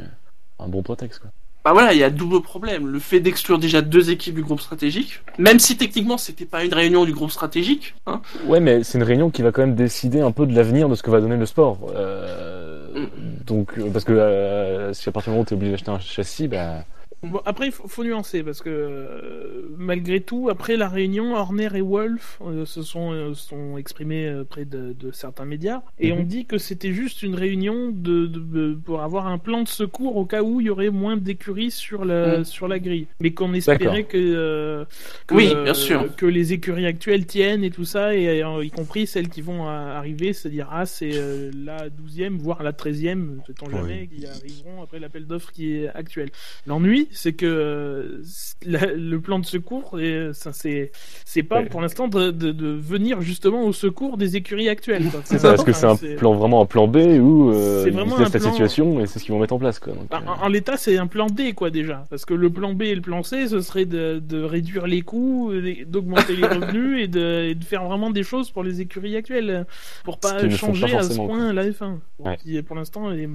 un 0.58 0.68
bon 0.68 0.82
prétexte 0.82 1.20
quoi. 1.20 1.30
Bah 1.64 1.72
voilà, 1.72 1.94
il 1.94 1.98
y 1.98 2.04
a 2.04 2.10
double 2.10 2.42
problème. 2.42 2.88
Le 2.88 2.98
fait 2.98 3.20
d'exclure 3.20 3.58
déjà 3.58 3.80
deux 3.80 4.10
équipes 4.10 4.34
du 4.34 4.42
groupe 4.42 4.60
stratégique, 4.60 5.20
même 5.38 5.58
si 5.58 5.78
techniquement 5.78 6.18
c'était 6.18 6.44
pas 6.44 6.62
une 6.62 6.74
réunion 6.74 7.06
du 7.06 7.12
groupe 7.12 7.30
stratégique, 7.30 7.94
hein, 8.06 8.20
Ouais, 8.46 8.60
mais 8.60 8.82
c'est 8.82 8.98
une 8.98 9.04
réunion 9.04 9.30
qui 9.30 9.40
va 9.40 9.50
quand 9.50 9.62
même 9.62 9.74
décider 9.74 10.20
un 10.20 10.30
peu 10.30 10.44
de 10.44 10.54
l'avenir 10.54 10.90
de 10.90 10.94
ce 10.94 11.02
que 11.02 11.10
va 11.10 11.22
donner 11.22 11.38
le 11.38 11.46
sport. 11.46 11.78
Euh, 11.96 13.06
donc, 13.46 13.78
euh, 13.78 13.88
parce 13.90 14.04
que 14.04 14.12
euh, 14.12 14.92
si 14.92 15.08
à 15.08 15.12
partir 15.12 15.30
du 15.30 15.36
moment 15.36 15.42
où 15.42 15.46
t'es 15.46 15.54
obligé 15.54 15.72
d'acheter 15.72 15.90
un 15.90 15.98
châssis, 16.00 16.48
bah, 16.48 16.84
Bon, 17.24 17.40
après, 17.44 17.66
il 17.66 17.72
faut, 17.72 17.88
faut 17.88 18.04
nuancer 18.04 18.42
parce 18.42 18.60
que 18.60 18.70
euh, 18.70 19.62
malgré 19.76 20.20
tout, 20.20 20.48
après 20.50 20.76
la 20.76 20.88
réunion, 20.88 21.34
Horner 21.34 21.68
et 21.74 21.80
Wolf 21.80 22.38
euh, 22.42 22.64
se 22.64 22.82
sont, 22.82 23.12
euh, 23.12 23.34
sont 23.34 23.76
exprimés 23.78 24.42
près 24.48 24.64
de, 24.64 24.92
de 24.92 25.10
certains 25.12 25.44
médias 25.44 25.82
et 25.98 26.12
Mhm. 26.12 26.18
on 26.18 26.22
dit 26.22 26.44
que 26.46 26.58
c'était 26.58 26.92
juste 26.92 27.22
une 27.22 27.34
réunion 27.34 27.90
de, 27.90 28.26
de- 28.26 28.38
de- 28.40 28.74
pour 28.74 29.02
avoir 29.02 29.26
un 29.26 29.38
plan 29.38 29.62
de 29.62 29.68
secours 29.68 30.16
au 30.16 30.24
cas 30.24 30.42
où 30.42 30.60
il 30.60 30.66
y 30.66 30.70
aurait 30.70 30.90
moins 30.90 31.16
d'écuries 31.16 31.70
sur 31.70 32.04
la 32.04 32.38
Mhm. 32.38 32.44
sur 32.44 32.68
la 32.68 32.78
grille, 32.78 33.06
mais 33.20 33.32
qu'on 33.32 33.52
espérait 33.54 34.04
que, 34.04 34.86
que, 35.26 35.34
Oui, 35.34 35.52
bien 35.64 35.74
sûr. 35.74 36.14
que 36.16 36.26
les 36.26 36.52
écuries 36.52 36.86
actuelles 36.86 37.26
tiennent 37.26 37.64
et 37.64 37.70
tout 37.70 37.84
ça 37.84 38.14
et 38.14 38.40
y 38.40 38.70
compris 38.70 39.06
celles 39.06 39.28
qui 39.28 39.40
vont 39.42 39.68
arriver, 39.68 40.32
c'est-à-dire 40.32 40.68
ah 40.70 40.86
c'est 40.86 41.50
la 41.54 41.88
12e 41.90 42.38
voire 42.38 42.62
la 42.62 42.72
13e, 42.72 43.40
sait-on 43.46 43.70
jamais, 43.70 44.08
qui 44.08 44.26
arriveront 44.26 44.82
après 44.82 44.98
l'appel 44.98 45.26
d'offres 45.26 45.52
qui 45.52 45.76
est 45.76 45.88
actuel. 45.88 46.30
L'ennui, 46.66 47.08
c'est 47.14 47.32
que 47.32 47.46
euh, 47.46 48.22
la- 48.66 48.92
le 48.94 49.20
plan 49.20 49.38
de 49.38 49.46
secours, 49.46 49.98
et, 50.00 50.30
ça, 50.32 50.52
c'est 50.52 50.90
c'est 51.24 51.42
pas 51.42 51.60
Ouais. 51.60 51.66
pour 51.66 51.80
l'instant 51.80 52.08
de, 52.08 52.30
de, 52.30 52.52
de 52.52 52.68
venir 52.68 53.20
justement 53.22 53.64
au 53.64 53.72
secours 53.72 54.16
des 54.16 54.36
écuries 54.36 54.68
actuelles. 54.68 55.04
quoi. 55.10 55.20
c'est 55.24 55.38
ça. 55.38 55.54
Est-ce 55.54 55.64
que 55.64 55.72
c'est 55.72 55.86
un 55.86 55.96
plan 56.16 56.34
vraiment 56.34 56.62
un 56.62 56.66
plan 56.66 56.86
B 56.88 56.96
ou 57.20 57.50
euh, 57.50 57.82
C'est 57.84 57.90
ils 57.90 57.94
se 57.94 57.98
laissent 58.00 58.32
la 58.32 58.40
plan- 58.40 58.50
situation 58.52 59.00
et 59.00 59.06
c'est 59.06 59.18
ce 59.18 59.24
qu'ils 59.24 59.32
vont 59.34 59.40
mettre 59.40 59.54
en 59.54 59.58
place 59.58 59.78
quoi. 59.78 59.92
Donc, 59.94 60.12
En, 60.12 60.16
euh, 60.16 60.26
en- 60.42 60.44
en 60.44 60.48
l'état, 60.48 60.76
c'est 60.76 60.98
un 60.98 61.06
plan 61.06 61.26
D, 61.26 61.52
quoi, 61.52 61.70
déjà. 61.70 62.06
Parce 62.10 62.24
que 62.24 62.34
le 62.34 62.50
plan 62.50 62.74
B 62.74 62.82
et 62.82 62.94
le 62.94 63.00
plan 63.00 63.22
C, 63.22 63.48
ce 63.48 63.60
serait 63.60 63.84
de, 63.86 64.18
de 64.18 64.42
réduire 64.42 64.86
les 64.86 65.02
coûts, 65.02 65.52
et 65.52 65.84
d'augmenter 65.86 66.36
les 66.36 66.42
revenus 66.46 67.02
et 67.04 67.08
de, 67.08 67.44
et 67.50 67.54
de 67.54 67.64
faire 67.64 67.84
vraiment 67.84 68.10
des 68.10 68.22
choses 68.22 68.50
pour 68.50 68.62
les 68.64 68.80
écuries 68.80 69.16
actuelles. 69.16 69.66
Pour 70.04 70.18
pas 70.18 70.48
changer 70.50 70.88
pas 70.88 70.98
à 70.98 71.02
ce 71.02 71.14
point 71.16 71.52
la 71.52 71.68
F1. 71.70 71.98
Ouais. 72.18 72.36
Qui, 72.38 72.60
pour 72.62 72.76
l'instant, 72.76 73.10
est, 73.12 73.28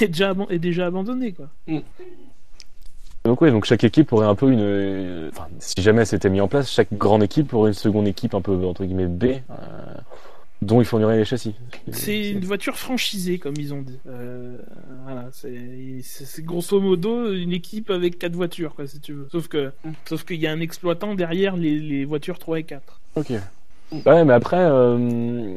est, 0.00 0.08
déjà, 0.08 0.32
aban- 0.32 0.48
est 0.50 0.58
déjà 0.58 0.86
abandonnée, 0.86 1.32
quoi. 1.32 1.48
Donc 3.26 3.40
oui, 3.40 3.50
donc 3.50 3.64
chaque 3.64 3.84
équipe 3.84 4.12
aurait 4.12 4.26
un 4.26 4.34
peu 4.34 4.50
une, 4.50 5.30
enfin, 5.32 5.48
si 5.58 5.82
jamais 5.82 6.04
c'était 6.04 6.30
mis 6.30 6.40
en 6.40 6.48
place, 6.48 6.70
chaque 6.70 6.92
grande 6.92 7.22
équipe 7.22 7.52
aurait 7.54 7.70
une 7.70 7.74
seconde 7.74 8.06
équipe 8.06 8.34
un 8.34 8.40
peu 8.40 8.52
entre 8.64 8.84
guillemets 8.84 9.06
B, 9.06 9.24
euh, 9.24 9.54
dont 10.62 10.80
il 10.80 10.84
fournirait 10.84 11.16
les 11.16 11.24
châssis. 11.24 11.54
C'est 11.90 12.30
une 12.30 12.44
voiture 12.44 12.76
franchisée, 12.76 13.38
comme 13.38 13.54
ils 13.58 13.74
ont 13.74 13.82
dit. 13.82 13.98
Euh, 14.08 14.56
voilà, 15.04 15.28
c'est 15.32 16.44
grosso 16.44 16.80
modo 16.80 17.32
une 17.32 17.52
équipe 17.52 17.90
avec 17.90 18.18
quatre 18.18 18.34
voitures, 18.34 18.74
quoi, 18.74 18.86
si 18.86 19.00
tu 19.00 19.12
veux. 19.12 19.28
Sauf 19.30 19.48
que, 19.48 19.72
sauf 20.08 20.24
qu'il 20.24 20.40
y 20.40 20.46
a 20.46 20.52
un 20.52 20.60
exploitant 20.60 21.14
derrière 21.14 21.56
les, 21.56 21.78
les 21.78 22.04
voitures 22.04 22.38
3 22.38 22.60
et 22.60 22.64
4. 22.64 23.00
Ok. 23.16 23.32
Ouais, 24.04 24.24
mais 24.24 24.32
après, 24.32 24.58
euh, 24.58 25.48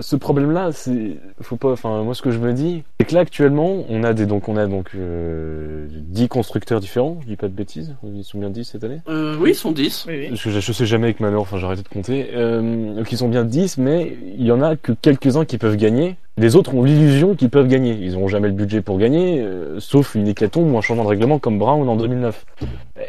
ce 0.00 0.16
problème-là, 0.16 0.70
c'est, 0.72 1.16
faut 1.40 1.56
pas, 1.56 1.70
enfin, 1.72 2.02
moi, 2.02 2.14
ce 2.14 2.22
que 2.22 2.30
je 2.30 2.38
me 2.38 2.52
dis, 2.52 2.82
c'est 2.98 3.06
que 3.06 3.14
là, 3.14 3.20
actuellement, 3.20 3.84
on 3.88 4.02
a 4.04 4.12
des, 4.12 4.26
donc, 4.26 4.48
on 4.48 4.56
a 4.56 4.66
donc, 4.66 4.90
euh, 4.94 5.86
10 5.90 6.28
constructeurs 6.28 6.80
différents, 6.80 7.18
je 7.22 7.26
dis 7.26 7.36
pas 7.36 7.48
de 7.48 7.52
bêtises, 7.54 7.94
ils 8.04 8.24
sont 8.24 8.38
bien 8.38 8.50
10 8.50 8.64
cette 8.64 8.84
année? 8.84 9.00
euh, 9.08 9.36
oui, 9.40 9.50
ils 9.50 9.54
sont 9.54 9.72
10. 9.72 10.06
Oui, 10.08 10.14
oui. 10.18 10.28
Parce 10.30 10.42
que 10.42 10.50
je, 10.50 10.60
je 10.60 10.72
sais 10.72 10.86
jamais 10.86 11.04
avec 11.04 11.20
Manor, 11.20 11.42
enfin, 11.42 11.58
j'ai 11.58 11.66
arrêté 11.66 11.82
de 11.82 11.88
compter, 11.88 12.30
euh, 12.34 12.94
donc 12.94 13.10
ils 13.12 13.18
sont 13.18 13.28
bien 13.28 13.44
10, 13.44 13.78
mais 13.78 14.16
il 14.36 14.44
y 14.44 14.52
en 14.52 14.62
a 14.62 14.76
que 14.76 14.92
quelques-uns 14.92 15.44
qui 15.44 15.58
peuvent 15.58 15.76
gagner. 15.76 16.16
Les 16.40 16.56
autres 16.56 16.74
ont 16.74 16.82
l'illusion 16.84 17.34
qu'ils 17.34 17.50
peuvent 17.50 17.68
gagner. 17.68 17.98
Ils 18.00 18.12
n'auront 18.12 18.28
jamais 18.28 18.48
le 18.48 18.54
budget 18.54 18.80
pour 18.80 18.98
gagner, 18.98 19.40
euh, 19.40 19.78
sauf 19.78 20.14
une 20.14 20.26
hécatombe 20.26 20.72
ou 20.72 20.78
un 20.78 20.80
changement 20.80 21.04
de 21.04 21.08
règlement 21.10 21.38
comme 21.38 21.58
Brown 21.58 21.86
en 21.86 21.96
2009. 21.96 22.46
Euh, 22.98 23.02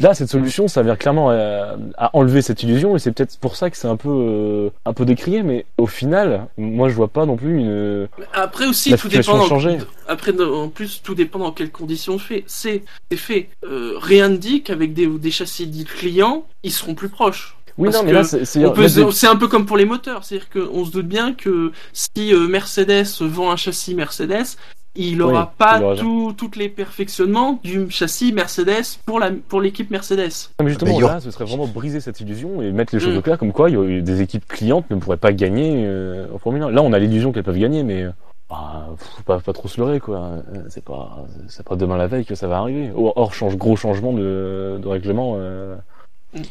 là, 0.00 0.14
cette 0.14 0.30
solution 0.30 0.68
s'avère 0.68 0.96
clairement 0.96 1.28
à, 1.28 1.76
à, 1.98 2.16
enlever 2.16 2.40
cette 2.40 2.62
illusion, 2.62 2.96
et 2.96 2.98
c'est 2.98 3.12
peut-être 3.12 3.38
pour 3.38 3.56
ça 3.56 3.68
que 3.68 3.76
c'est 3.76 3.88
un 3.88 3.96
peu, 3.96 4.08
euh, 4.08 4.70
un 4.86 4.94
peu 4.94 5.04
décrié. 5.04 5.42
Mais 5.42 5.66
au 5.76 5.86
final, 5.86 6.46
moi, 6.56 6.88
je 6.88 6.94
vois 6.94 7.08
pas 7.08 7.26
non 7.26 7.36
plus 7.36 7.58
une. 7.58 8.08
Après 8.32 8.66
aussi, 8.66 8.88
La 8.88 8.96
tout 8.96 9.08
dépend. 9.08 9.42
changé. 9.42 9.76
Après, 10.08 10.32
en 10.40 10.68
plus, 10.68 11.02
tout 11.02 11.14
dépend 11.14 11.40
dans 11.40 11.52
quelles 11.52 11.70
conditions 11.70 12.18
fait. 12.18 12.44
C'est 12.46 12.84
c'est 13.10 13.18
fait. 13.18 13.48
Euh, 13.64 13.98
rien 14.00 14.30
ne 14.30 14.36
dit 14.38 14.62
qu'avec 14.62 14.94
des, 14.94 15.06
des 15.06 15.30
châssis 15.30 15.66
dits 15.66 15.84
clients, 15.84 16.46
ils 16.62 16.72
seront 16.72 16.94
plus 16.94 17.10
proches. 17.10 17.56
Oui, 17.78 17.86
Parce 17.90 17.96
non, 17.98 18.04
mais 18.04 18.12
là, 18.12 18.22
c'est 18.24 19.26
un 19.26 19.36
peu 19.36 19.48
comme 19.48 19.66
pour 19.66 19.76
les 19.76 19.84
moteurs, 19.86 20.24
c'est-à-dire 20.24 20.48
qu'on 20.50 20.84
se 20.84 20.90
doute 20.90 21.06
bien 21.08 21.32
que 21.32 21.72
si 21.92 22.32
euh, 22.34 22.46
Mercedes 22.48 23.06
vend 23.20 23.50
un 23.50 23.56
châssis 23.56 23.94
Mercedes, 23.94 24.56
il 24.94 25.22
aura 25.22 25.40
Oui, 25.44 25.48
pas 25.56 25.78
il 25.78 25.84
aura- 25.84 25.96
tout, 25.96 26.34
toutes 26.36 26.56
les 26.56 26.68
perfectionnements 26.68 27.58
du 27.64 27.88
châssis 27.90 28.30
Mercedes 28.34 28.98
pour 29.06 29.18
la 29.20 29.30
pour 29.48 29.62
l'équipe 29.62 29.90
Mercedes. 29.90 30.50
Non, 30.60 30.64
mais 30.64 30.68
justement, 30.68 31.00
là, 31.00 31.18
ce 31.20 31.30
serait 31.30 31.46
vraiment 31.46 31.66
briser 31.66 32.00
cette 32.00 32.20
illusion 32.20 32.60
et 32.60 32.70
mettre 32.72 32.94
les 32.94 33.00
choses 33.00 33.14
Mm. 33.14 33.18
au 33.18 33.22
clair, 33.22 33.38
comme 33.38 33.52
quoi 33.52 33.70
il 33.70 34.04
des 34.04 34.20
équipes 34.20 34.46
clientes 34.46 34.84
ne 34.90 34.96
pourraient 34.96 35.16
pas 35.16 35.32
gagner 35.32 35.84
euh, 35.86 36.26
en 36.34 36.38
Formule 36.38 36.62
1. 36.64 36.70
Là, 36.72 36.82
on 36.82 36.92
a 36.92 36.98
l'illusion 36.98 37.32
qu'elles 37.32 37.42
peuvent 37.42 37.58
gagner, 37.58 37.84
mais 37.84 38.02
euh, 38.02 38.10
bah, 38.50 38.90
faut 38.98 39.22
pas, 39.22 39.38
pas 39.40 39.54
trop 39.54 39.66
se 39.68 39.80
leurrer, 39.80 39.98
quoi. 39.98 40.18
Euh, 40.54 40.62
C'est 40.68 40.84
pas, 40.84 41.24
c'est 41.48 41.64
pas 41.64 41.76
demain 41.76 41.96
la 41.96 42.06
veille 42.06 42.26
que 42.26 42.34
ça 42.34 42.46
va 42.46 42.58
arriver. 42.58 42.90
Or, 42.94 43.14
or, 43.16 43.32
change, 43.32 43.56
gros 43.56 43.76
changement 43.76 44.12
de, 44.12 44.78
de 44.78 44.88
règlement. 44.88 45.36
euh, 45.38 45.74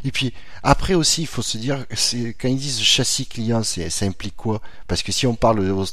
Et 0.04 0.12
puis 0.12 0.32
après 0.62 0.94
aussi, 0.94 1.22
il 1.22 1.28
faut 1.28 1.42
se 1.42 1.58
dire, 1.58 1.86
quand 2.40 2.48
ils 2.48 2.58
disent 2.58 2.82
châssis 2.82 3.26
client, 3.26 3.64
ça 3.64 4.06
implique 4.06 4.36
quoi? 4.36 4.62
Parce 4.88 5.02
que 5.02 5.12
si 5.12 5.26
on 5.26 5.36
parle 5.36 5.60
au, 5.72 5.86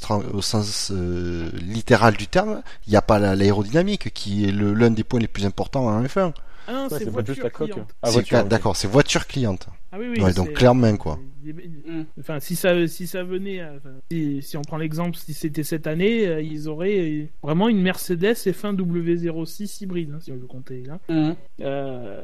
sens 0.43 0.91
euh, 0.93 1.51
littéral 1.55 2.15
du 2.17 2.27
terme, 2.27 2.63
il 2.87 2.91
n'y 2.91 2.97
a 2.97 3.03
pas 3.03 3.19
la- 3.19 3.35
l'aérodynamique 3.35 4.13
qui 4.13 4.45
est 4.47 4.53
l'un 4.53 4.91
des 4.91 5.05
points 5.05 5.21
les 5.21 5.29
plus 5.29 5.47
importants 5.47 5.87
en 5.87 6.03
F1. 6.05 6.33
Ah 6.69 6.73
non, 6.75 6.89
c'est 6.91 7.09
voiture 7.09 7.35
juste 7.35 7.45
la 7.45 7.51
coque. 7.51 7.71
Ah. 8.03 8.43
D'accord, 8.45 8.77
c'est 8.77 8.89
voiture 8.89 9.27
cliente. 9.27 9.69
Ah 9.91 9.97
oui, 9.99 10.09
oui. 10.11 10.21
Ouais, 10.21 10.35
donc 10.35 10.53
clairement, 10.53 10.95
quoi. 10.99 11.19
Mm. 11.43 12.03
Enfin, 12.21 12.41
si 12.41 12.57
ça, 12.57 12.87
si 12.87 13.07
ça 13.07 13.23
venait, 13.25 13.65
enfin, 13.65 13.95
si, 14.11 14.43
si 14.43 14.57
on 14.59 14.63
prend 14.63 14.77
l'exemple, 14.77 15.17
si 15.17 15.33
c'était 15.33 15.63
cette 15.63 15.87
année, 15.87 16.27
euh, 16.27 16.43
ils 16.43 16.69
auraient 16.69 17.31
vraiment 17.43 17.71
une 17.71 17.81
Mercedes 17.81 18.35
F1 18.35 18.77
W06 18.77 19.83
hybride, 19.83 20.13
hein, 20.15 20.19
si 20.21 20.31
on 20.31 20.37
veut 20.37 20.47
compter. 20.47 20.83
Là. 20.83 20.99
Mhm. 21.09 21.37
Euh, 21.61 22.23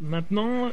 maintenant, 0.00 0.70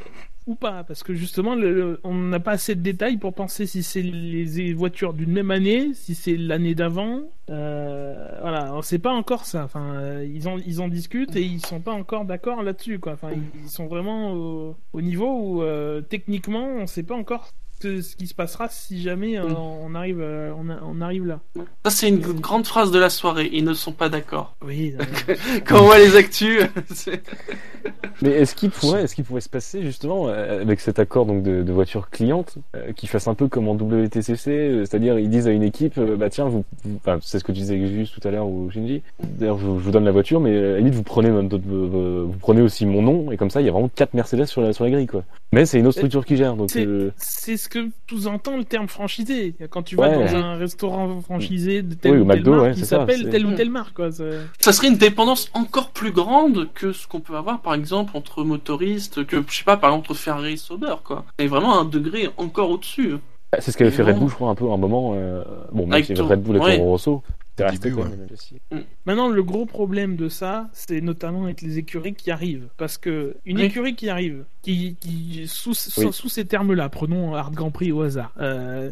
ou 0.47 0.55
pas, 0.55 0.83
parce 0.83 1.03
que 1.03 1.13
justement, 1.13 1.55
on 2.03 2.13
n'a 2.13 2.39
pas 2.39 2.51
assez 2.51 2.75
de 2.75 2.81
détails 2.81 3.17
pour 3.17 3.33
penser 3.33 3.67
si 3.67 3.83
c'est 3.83 4.01
les 4.01 4.73
voitures 4.73 5.13
d'une 5.13 5.31
même 5.31 5.51
année, 5.51 5.93
si 5.93 6.15
c'est 6.15 6.35
l'année 6.35 6.73
d'avant. 6.73 7.21
Euh, 7.49 8.39
voilà, 8.41 8.73
on 8.75 8.81
sait 8.81 8.99
pas 8.99 9.13
encore 9.13 9.45
ça. 9.45 9.63
Enfin, 9.63 9.93
euh, 9.95 10.25
ils 10.27 10.81
en 10.81 10.87
discutent 10.87 11.35
et 11.35 11.43
ils 11.43 11.63
sont 11.65 11.79
pas 11.79 11.93
encore 11.93 12.25
d'accord 12.25 12.63
là-dessus. 12.63 12.99
Enfin, 13.05 13.29
ils, 13.63 13.69
sont 13.69 13.87
vraiment 13.87 14.33
au, 14.33 14.75
au 14.93 15.01
niveau 15.01 15.27
où 15.27 15.61
euh, 15.61 16.01
techniquement, 16.01 16.65
on 16.65 16.87
sait 16.87 17.03
pas 17.03 17.15
encore 17.15 17.51
ce, 17.81 18.01
ce 18.01 18.15
qui 18.15 18.27
se 18.27 18.33
passera 18.35 18.67
si 18.69 19.01
jamais 19.01 19.37
euh, 19.37 19.47
Mm. 19.49 19.55
on 19.57 19.95
arrive 19.95 20.19
euh, 20.21 20.51
on, 20.57 20.69
a- 20.69 20.79
on 20.85 21.01
arrive 21.01 21.25
là. 21.25 21.39
Ça 21.85 21.91
c'est 21.91 22.09
une 22.09 22.19
grande 22.19 22.65
phrase 22.67 22.91
de 22.91 22.99
la 22.99 23.09
soirée. 23.09 23.49
Ils 23.51 23.63
ne 23.63 23.73
sont 23.73 23.91
pas 23.93 24.09
d'accord. 24.09 24.55
Oui. 24.65 24.93
euh, 25.29 25.35
Quand 25.65 25.81
on 25.81 25.85
voit 25.85 25.99
les 25.99 26.15
actus, 26.15 26.61
Mais 28.21 28.29
est-ce 28.29 28.53
qu'il 28.53 28.69
pourrait, 28.69 29.03
est-ce 29.03 29.15
qu'il 29.15 29.23
pourrait 29.23 29.41
se 29.41 29.49
passer 29.49 29.81
justement 29.81 30.27
euh, 30.27 30.61
avec 30.61 30.79
cet 30.79 30.99
accord 30.99 31.25
donc 31.25 31.41
de, 31.41 31.63
de 31.63 31.71
voiture 31.71 32.09
cliente 32.11 32.55
euh, 32.75 32.91
qui 32.93 33.07
fasse 33.07 33.27
un 33.27 33.33
peu 33.33 33.47
comme 33.47 33.67
en 33.67 33.73
WTCC, 33.73 34.49
euh, 34.51 34.85
c'est-à-dire 34.85 35.17
ils 35.17 35.29
disent 35.29 35.47
à 35.47 35.51
une 35.51 35.63
équipe, 35.63 35.97
euh, 35.97 36.15
bah 36.15 36.29
tiens, 36.29 36.45
vous, 36.45 36.63
vous- 36.83 36.95
enfin, 36.97 37.17
c'est 37.23 37.39
ce 37.39 37.43
que 37.43 37.51
tu 37.51 37.59
disais 37.59 37.79
juste 37.87 38.19
tout 38.19 38.27
à 38.27 38.31
l'heure 38.31 38.47
ou 38.47 38.69
Shinji. 38.69 39.01
D'ailleurs, 39.39 39.57
je, 39.57 39.63
je 39.65 39.69
vous 39.69 39.89
donne 39.91 40.05
la 40.05 40.11
voiture, 40.11 40.39
mais 40.39 40.51
euh, 40.55 40.69
à 40.69 40.71
la 40.73 40.77
limite 40.79 40.93
vous 40.93 41.01
prenez 41.03 41.31
même 41.31 41.47
d'autres- 41.47 41.63
euh, 41.67 42.23
vous 42.27 42.37
prenez 42.37 42.61
aussi 42.61 42.85
mon 42.85 43.01
nom 43.01 43.31
et 43.31 43.37
comme 43.37 43.49
ça 43.49 43.61
il 43.61 43.65
y 43.65 43.69
a 43.69 43.71
vraiment 43.71 43.89
quatre 43.89 44.13
Mercedes 44.13 44.45
sur 44.45 44.61
la 44.61 44.73
sur 44.73 44.83
la 44.83 44.91
grille 44.91 45.07
quoi. 45.07 45.23
Mais 45.51 45.65
c'est 45.65 45.79
une 45.79 45.87
autre 45.87 45.97
structure 45.97 46.23
qui 46.25 46.37
gère 46.37 46.55
donc. 46.55 46.69
C'est- 46.69 46.85
euh, 46.85 47.11
ce 47.17 47.67
que 47.71 47.89
sous-entend 48.09 48.57
le 48.57 48.63
terme 48.65 48.87
franchisé. 48.87 49.55
Quand 49.69 49.81
tu 49.81 49.95
vas 49.95 50.09
Ouais. 50.09 50.25
dans 50.31 50.35
un 50.35 50.55
restaurant 50.57 51.21
franchisé 51.21 51.81
de 51.81 51.95
telle 51.95 52.11
Oui, 52.11 52.17
ou 52.19 52.25
telle 52.25 52.37
McDo, 52.37 52.51
marque, 52.51 52.63
ouais, 52.77 52.83
s'appelle 52.83 53.29
telle 53.29 53.45
ou 53.45 53.51
Mm. 53.51 53.55
telle 53.55 53.69
marque. 53.69 53.93
Quoi. 53.95 54.09
ça 54.11 54.73
serait 54.73 54.89
une 54.89 54.97
dépendance 54.97 55.49
encore 55.53 55.89
plus 55.91 56.11
grande 56.11 56.67
que 56.73 56.91
ce 56.91 57.07
qu'on 57.07 57.21
peut 57.21 57.35
avoir 57.35 57.61
par 57.61 57.73
exemple 57.73 58.15
entre 58.15 58.43
motoristes, 58.43 59.25
que 59.25 59.37
je 59.49 59.57
sais 59.57 59.63
pas, 59.63 59.77
par 59.77 59.89
exemple 59.91 60.11
entre 60.11 60.19
Ferrari 60.19 60.53
et 60.53 60.57
Sauber 60.57 60.95
quoi. 61.03 61.25
C'est 61.39 61.47
vraiment 61.47 61.79
un 61.79 61.85
degré 61.85 62.29
encore 62.37 62.69
au-dessus. 62.69 63.15
c'est 63.59 63.71
ce 63.71 63.77
qu'avait 63.77 63.91
fait. 63.91 64.03
Red 64.03 64.17
Bull, 64.19 64.29
je 64.29 64.35
crois, 64.35 64.49
un 64.49 64.55
peu 64.55 64.69
à 64.69 64.73
un 64.73 64.77
moment. 64.77 65.13
euh, 65.15 65.43
bon, 65.71 65.87
même 65.87 66.03
si 66.03 66.13
Red 66.13 66.41
Bull 66.41 66.57
et 66.57 66.59
ouais. 66.59 66.77
Toro 66.77 66.89
Rosso, 66.91 67.23
début, 67.57 67.95
quand 67.95 68.03
ouais. 68.03 68.09
même 68.09 68.27
aussi. 68.31 68.61
Maintenant, 69.05 69.29
le 69.29 69.43
gros 69.43 69.65
problème 69.65 70.15
de 70.15 70.29
ça, 70.29 70.69
c'est 70.73 71.01
notamment 71.01 71.45
avec 71.45 71.61
les 71.61 71.77
écuries 71.77 72.13
qui 72.13 72.31
arrivent. 72.31 72.69
Parce 72.77 72.97
que 72.97 73.35
une 73.45 73.57
Oui. 73.57 73.63
écurie 73.63 73.95
qui 73.95 74.09
arrive, 74.09 74.45
qui, 74.61 74.95
qui 74.99 75.47
sous, 75.47 75.73
sous, 75.73 76.01
Oui. 76.01 76.13
sous 76.13 76.29
ces 76.29 76.45
termes-là, 76.45 76.89
prenons 76.89 77.35
Hard 77.35 77.53
Grand 77.53 77.71
Prix 77.71 77.91
au 77.91 78.01
hasard. 78.01 78.33
Euh, 78.39 78.91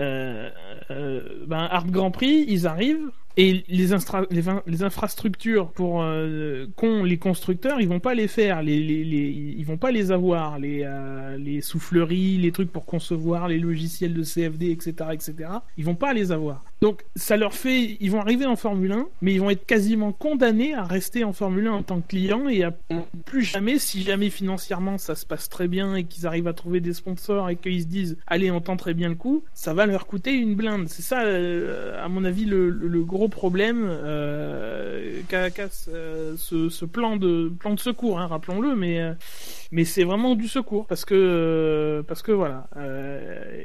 euh, 0.00 0.50
euh, 0.90 1.44
ben, 1.46 1.68
Hard 1.70 1.90
Grand 1.90 2.10
Prix, 2.10 2.44
ils 2.48 2.66
arrivent. 2.66 3.10
Et 3.36 3.64
les, 3.68 3.92
infrastructures 4.82 5.70
pour 5.70 6.02
euh, 6.02 6.66
les 7.04 7.18
constructeurs, 7.18 7.80
ils 7.80 7.88
vont 7.88 7.98
pas 7.98 8.14
les 8.14 8.28
faire, 8.28 8.62
les, 8.62 8.78
les, 8.78 9.54
ils 9.58 9.64
vont 9.64 9.76
pas 9.76 9.90
les 9.90 10.12
avoir, 10.12 10.60
les, 10.60 10.82
euh, 10.84 11.36
les 11.36 11.60
souffleries, 11.60 12.36
les 12.36 12.52
trucs 12.52 12.70
pour 12.70 12.86
concevoir, 12.86 13.48
les 13.48 13.58
logiciels 13.58 14.14
de 14.14 14.22
CFD, 14.22 14.70
etc., 14.70 15.10
etc. 15.12 15.34
Ils 15.76 15.84
vont 15.84 15.96
pas 15.96 16.12
les 16.12 16.30
avoir. 16.30 16.62
Donc 16.80 17.02
ça 17.16 17.36
leur 17.36 17.54
fait, 17.54 17.96
ils 17.98 18.10
vont 18.10 18.20
arriver 18.20 18.46
en 18.46 18.54
Formule 18.56 18.92
1, 18.92 19.06
mais 19.20 19.32
ils 19.32 19.40
vont 19.40 19.50
être 19.50 19.66
quasiment 19.66 20.12
condamnés 20.12 20.74
à 20.74 20.84
rester 20.84 21.24
en 21.24 21.32
Formule 21.32 21.66
1 21.66 21.72
en 21.72 21.82
tant 21.82 22.00
que 22.00 22.08
client 22.08 22.48
et 22.48 22.62
à 22.62 22.72
plus 23.24 23.42
jamais, 23.42 23.78
si 23.78 24.02
jamais 24.02 24.30
financièrement 24.30 24.98
ça 24.98 25.14
se 25.16 25.26
passe 25.26 25.48
très 25.48 25.66
bien 25.66 25.96
et 25.96 26.04
qu'ils 26.04 26.26
arrivent 26.26 26.46
à 26.46 26.52
trouver 26.52 26.80
des 26.80 26.92
sponsors 26.92 27.48
et 27.48 27.56
qu'ils 27.56 27.82
se 27.82 27.86
disent 27.86 28.16
allez 28.26 28.50
on 28.50 28.60
tente 28.60 28.80
très 28.80 28.94
bien 28.94 29.08
le 29.08 29.14
coup, 29.14 29.44
ça 29.54 29.74
va 29.74 29.86
leur 29.86 30.06
coûter 30.06 30.34
une 30.34 30.54
blinde. 30.54 30.88
C'est 30.88 31.02
ça, 31.02 31.22
euh, 31.22 32.04
à 32.04 32.08
mon 32.08 32.24
avis, 32.24 32.44
le 32.44 33.02
gros 33.02 33.23
problème 33.28 33.86
euh, 33.88 35.22
ce, 35.28 36.84
plan 36.84 37.16
de 37.16 37.52
plan 37.58 37.74
de 37.74 37.80
secours, 37.80 38.18
hein, 38.20 38.26
rappelons-le, 38.26 38.74
mais 38.76 39.00
euh, 39.00 39.14
mais 39.72 39.84
c'est 39.84 40.04
vraiment 40.04 40.34
du 40.34 40.48
secours 40.48 40.86
parce 40.86 41.04
que 41.04 41.14
euh, 41.14 42.02
parce 42.02 42.22
que 42.22 42.32
voilà, 42.32 42.68
euh, 42.76 43.64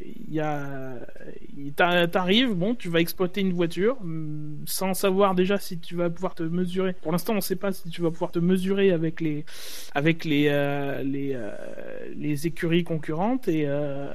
il 1.58 1.74
t'a- 1.74 2.08
t'arrives, 2.08 2.54
bon, 2.54 2.76
tu 2.76 2.90
vas 2.90 3.00
exploiter 3.00 3.42
une 3.42 3.54
voiture 3.54 3.98
hum, 4.02 4.58
sans 4.66 4.94
savoir 4.94 5.36
déjà 5.36 5.58
si 5.58 5.80
tu 5.80 5.96
vas 5.96 6.10
pouvoir 6.10 6.36
te 6.36 6.44
mesurer. 6.44 6.94
Pour 7.02 7.12
l'instant, 7.12 7.34
on 7.36 7.42
sait 7.42 7.56
pas 7.56 7.72
si 7.72 7.90
tu 7.90 8.02
vas 8.02 8.12
pouvoir 8.12 8.32
te 8.32 8.40
mesurer 8.40 8.92
avec 8.92 9.22
les 9.22 9.46
avec 9.94 10.26
les 10.26 10.48
euh, 10.50 11.04
les 11.04 11.34
euh, 11.36 12.36
écuries 12.46 12.84
concurrentes 12.84 13.48
et 13.48 13.66
euh, 13.68 14.10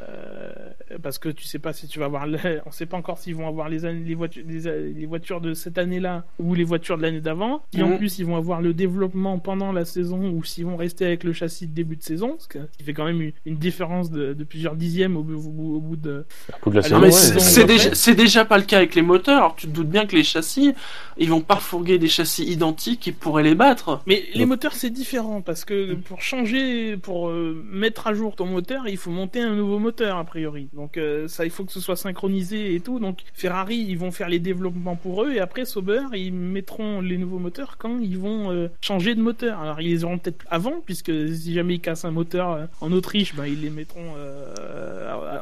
parce 1.03 1.19
que 1.19 1.29
tu 1.29 1.45
sais 1.45 1.59
pas 1.59 1.73
si 1.73 1.87
tu 1.89 1.99
vas 1.99 2.07
avoir 2.07 2.27
le- 2.27 2.39
on 2.67 2.71
sait 2.71 2.87
pas 2.87 2.97
encore 2.97 3.19
s'ils 3.19 3.35
vont 3.35 3.49
avoir 3.49 3.69
les 3.69 3.85
années- 3.85 4.05
les 4.05 4.15
voitures 4.15 4.45
les, 4.47 4.93
les 4.93 5.07
voitures 5.07 5.41
de 5.41 5.55
cette 5.55 5.79
année-là 5.79 6.25
ou 6.39 6.55
les 6.55 6.65
voitures 6.65 6.97
de 6.97 7.03
l'année 7.03 7.21
d'avant. 7.21 7.63
Si 7.75 7.83
en 7.83 7.89
Mhm. 7.89 7.99
plus 7.99 8.19
ils 8.19 8.27
vont 8.27 8.37
avoir 8.37 8.61
le 8.63 8.75
développement 8.75 9.39
pendant 9.39 9.73
la 9.73 9.85
saison 9.85 10.31
ou 10.31 10.43
s'ils 10.45 10.65
vont 10.67 10.77
rester 10.77 11.05
avec 11.07 11.25
le 11.25 11.33
châssis 11.33 11.67
de 11.67 11.73
début 11.75 11.97
de 11.97 12.03
saison, 12.03 12.37
ce 12.39 12.49
qui 12.49 12.85
fait 12.85 12.93
quand 12.95 13.05
même 13.05 13.31
une, 13.45 13.57
différence 13.57 14.11
de, 14.11 14.33
de 14.35 14.45
plusieurs 14.45 14.77
dixièmes 14.77 15.17
au, 15.17 15.23
bout- 15.23 15.35
au 15.49 15.51
bout- 15.51 15.77
au 15.77 15.81
bout 15.81 15.97
de 15.97 16.25
ouais, 16.67 17.11
c'est 17.11 17.65
déjà, 17.65 17.95
c'est 17.95 18.15
déjà 18.15 18.45
pas 18.45 18.59
le 18.59 18.65
cas 18.65 18.79
avec 18.79 18.95
les 18.95 19.03
moteurs. 19.03 19.37
Alors, 19.39 19.57
tu 19.57 19.67
te 19.67 19.73
doutes 19.73 19.89
bien 19.89 20.07
que 20.07 20.15
les 20.17 20.25
châssis, 20.25 20.75
ils 21.17 21.29
vont 21.31 21.41
pas 21.41 21.57
fourguer 21.57 21.99
des 21.99 22.09
châssis 22.09 22.45
identiques, 22.45 23.07
ils 23.07 23.15
pourraient 23.15 23.43
les 23.43 23.55
battre. 23.55 24.01
Mais 24.07 24.25
les 24.35 24.41
Donc- 24.41 24.49
moteurs 24.49 24.73
c'est 24.75 24.91
différent 24.91 25.41
parce 25.43 25.65
que 25.65 25.95
pour 25.95 26.21
changer, 26.23 26.97
pour 26.97 27.29
euh, 27.29 27.63
mettre 27.71 28.07
à 28.07 28.15
jour 28.15 28.35
ton 28.37 28.47
moteur, 28.47 28.89
il 28.89 28.97
faut 28.97 29.11
monter 29.11 29.41
un 29.41 29.55
nouveau 29.55 29.79
moteur 29.79 30.17
a 30.19 30.25
priori. 30.25 30.69
Donc 30.73 30.84
euh, 30.97 31.27
ça, 31.29 31.45
il 31.45 31.51
faut 31.51 31.65
que 31.65 31.73
ce 31.73 31.81
soit 31.81 31.97
synchronisé 31.97 32.75
et 32.75 32.81
tout. 32.81 32.99
Donc 33.01 33.21
Ferrari, 33.35 33.77
ils 33.77 33.99
vont 33.99 34.11
faire 34.11 34.29
les 34.29 34.39
développements 34.39 34.97
pour 34.97 35.23
eux 35.25 35.33
et 35.33 35.41
après 35.41 35.65
Sauber, 35.65 36.01
ils 36.15 36.33
mettront 36.33 37.01
les 37.01 37.19
nouveaux 37.19 37.39
moteurs 37.39 37.77
quand 37.79 37.99
ils 37.99 38.19
vont 38.19 38.51
euh, 38.53 38.69
changer 38.81 39.15
de 39.15 39.21
moteur. 39.21 39.61
Alors 39.61 39.81
ils 39.81 39.89
les 39.91 40.05
auront 40.05 40.19
peut-être 40.19 40.45
avant 40.51 40.81
puisque 40.85 41.13
si 41.35 41.53
jamais 41.55 41.75
ils 41.75 41.81
cassent 41.81 42.05
un 42.05 42.11
moteur 42.11 42.51
euh, 42.53 42.67
en 42.81 42.93
Autriche, 42.93 43.35
ben 43.35 43.47
ils 43.47 43.61
les 43.61 43.71
mettront 43.71 44.15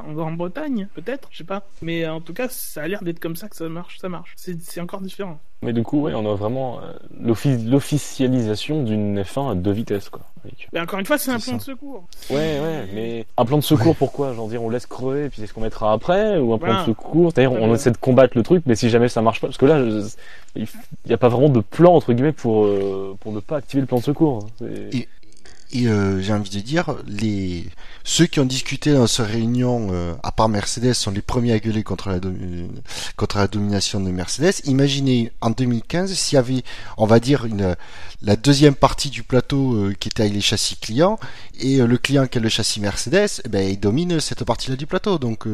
en 0.07 0.12
Grande-Bretagne 0.12 0.88
peut-être, 0.94 1.28
je 1.31 1.38
sais 1.38 1.44
pas. 1.44 1.66
Mais 1.83 2.07
en 2.07 2.20
tout 2.20 2.33
cas, 2.35 2.48
ça 2.48 2.83
a 2.83 2.88
l'air 2.88 3.02
d'être 3.02 3.20
comme 3.20 3.37
ça 3.37 3.48
que 3.48 3.57
ça 3.57 3.68
marche, 3.68 3.98
ça 3.98 4.09
marche. 4.09 4.35
C'est 4.37 4.81
encore 4.81 5.00
différent. 5.00 5.40
Mais 5.62 5.72
du 5.72 5.83
coup, 5.83 6.00
ouais, 6.02 6.12
on 6.14 6.31
a 6.31 6.35
vraiment 6.35 6.81
l'offi- 7.20 7.68
l'officialisation 7.68 8.83
d'une 8.83 9.20
F1 9.22 9.52
à 9.52 9.55
deux 9.55 9.70
vitesses, 9.72 10.09
quoi. 10.09 10.22
Avec- 10.44 10.68
Mais 10.72 10.81
encore 10.81 10.98
une 10.98 11.07
fois, 11.07 11.18
c'est 11.18 11.31
un 11.31 11.38
plan 11.38 11.52
ça. 11.52 11.57
de 11.59 11.62
secours. 11.62 12.05
Ouais, 12.31 12.37
ouais, 12.37 12.88
mais 12.94 13.26
un 13.37 13.44
plan 13.44 13.59
de 13.59 13.62
secour, 13.62 13.88
Ouais. 13.88 13.94
pourquoi? 13.98 14.33
Genre 14.35 14.48
dire, 14.48 14.62
on 14.62 14.70
laisse 14.70 14.87
crever, 14.87 15.28
puis 15.28 15.40
c'est 15.40 15.46
ce 15.46 15.52
qu'on 15.55 15.61
mettra 15.61 15.92
après, 15.92 16.38
ou 16.38 16.52
un 16.52 16.59
plan 16.59 16.68
Voilà. 16.68 16.81
de 16.83 16.87
secours? 16.87 17.31
C'est-à-dire, 17.33 17.52
on 17.52 17.72
essaie 17.74 17.90
de 17.92 17.96
combattre 17.96 18.37
le 18.37 18.42
truc, 18.42 18.64
mais 18.66 18.74
si 18.74 18.90
jamais 18.90 19.09
ça 19.09 19.22
marche 19.22 19.40
pas, 19.40 19.46
parce 19.46 19.59
que 19.59 19.66
là, 19.66 19.78
je- 19.78 20.09
il 20.57 20.66
n'y 21.07 21.12
a 21.12 21.16
pas 21.18 21.28
vraiment 21.28 21.48
de 21.48 21.61
plan 21.61 21.94
entre 21.94 22.12
guillemets 22.12 22.33
pour 22.33 22.64
euh, 22.64 23.16
pour 23.20 23.33
ne 23.33 23.40
pas 23.40 23.57
activer 23.59 23.81
le 23.83 23.87
plan 23.87 23.98
de 23.98 24.02
secours. 24.02 24.46
Et- 24.62 25.09
Et 25.74 25.88
euh, 25.88 26.20
j'ai 26.20 26.35
envie 26.35 26.50
de 26.50 26.61
dire, 26.61 26.96
les 27.06 27.64
ceux 28.04 28.26
qui 28.26 28.40
ont 28.40 28.44
discuté 28.44 28.92
dans 28.92 29.06
cette 29.06 29.26
réunion, 29.26 29.88
euh, 29.92 30.14
à 30.22 30.30
part 30.30 30.50
Mercedes, 30.50 30.92
sont 30.92 31.11
les 31.11 31.22
premiers 31.22 31.52
à 31.52 31.58
gueuler 31.58 31.82
contre 31.82 32.11
la, 32.11 32.20
contre 33.16 33.38
la 33.38 33.48
domination 33.48 33.98
de 34.00 34.11
Mercedes. 34.11 34.52
Imaginez 34.64 35.32
en 35.40 35.50
2015 35.50 36.12
s'il 36.12 36.37
y 36.37 36.38
avait, 36.38 36.62
on 36.98 37.06
va 37.06 37.20
dire, 37.20 37.46
une, 37.46 37.74
la 38.20 38.37
deuxième 38.37 38.74
partie 38.74 39.08
du 39.08 39.22
plateau 39.22 39.74
euh, 39.74 39.94
qui 39.98 40.08
était 40.08 40.24
avec 40.24 40.35
les 40.35 40.42
châssis 40.42 40.76
clients 40.76 41.18
et 41.58 41.78
le 41.78 41.96
client 41.96 42.26
qui 42.26 42.37
a 42.37 42.40
le 42.42 42.50
châssis 42.50 42.80
Mercedes, 42.80 43.40
eh 43.44 43.48
ben, 43.48 43.66
il 43.66 43.80
domine 43.80 44.20
cette 44.20 44.44
partie-là 44.44 44.76
du 44.76 44.87
plateau. 44.87 45.18
Donc 45.18 45.46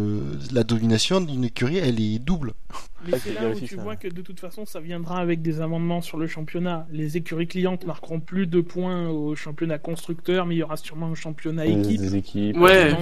la 0.51 0.65
domination 0.65 1.21
d'une 1.21 1.45
écurie, 1.45 1.79
elle 1.79 2.01
est 2.01 2.19
double. 2.19 2.55
Mais 3.07 3.19
c'est 3.19 3.33
là 3.35 3.49
où 3.51 3.55
tu 3.55 3.77
vois 3.77 3.97
que 3.97 4.09
de 4.09 4.23
toute 4.23 4.41
façon, 4.41 4.65
ça 4.65 4.81
viendra 4.81 5.19
avec 5.19 5.41
des 5.41 5.61
amendements 5.61 6.01
sur 6.01 6.19
le 6.19 6.27
championnat. 6.27 6.87
Les 6.91 7.17
écuries 7.17 7.47
clientes 7.47 7.87
marqueront 7.87 8.21
plus 8.21 8.47
de 8.47 8.61
points 8.61 9.09
au 9.09 9.37
championnat 9.37 9.79
constructeur, 10.09 10.47
mais 10.47 10.55
il 10.55 10.59
y 10.59 10.63
aura 10.63 10.77
sûrement 10.79 11.09
un 11.09 11.15
championnat 11.15 11.67
équipe. 11.67 12.01
Des 12.01 12.17
équipes. 12.17 12.57
Ouais. 12.57 12.97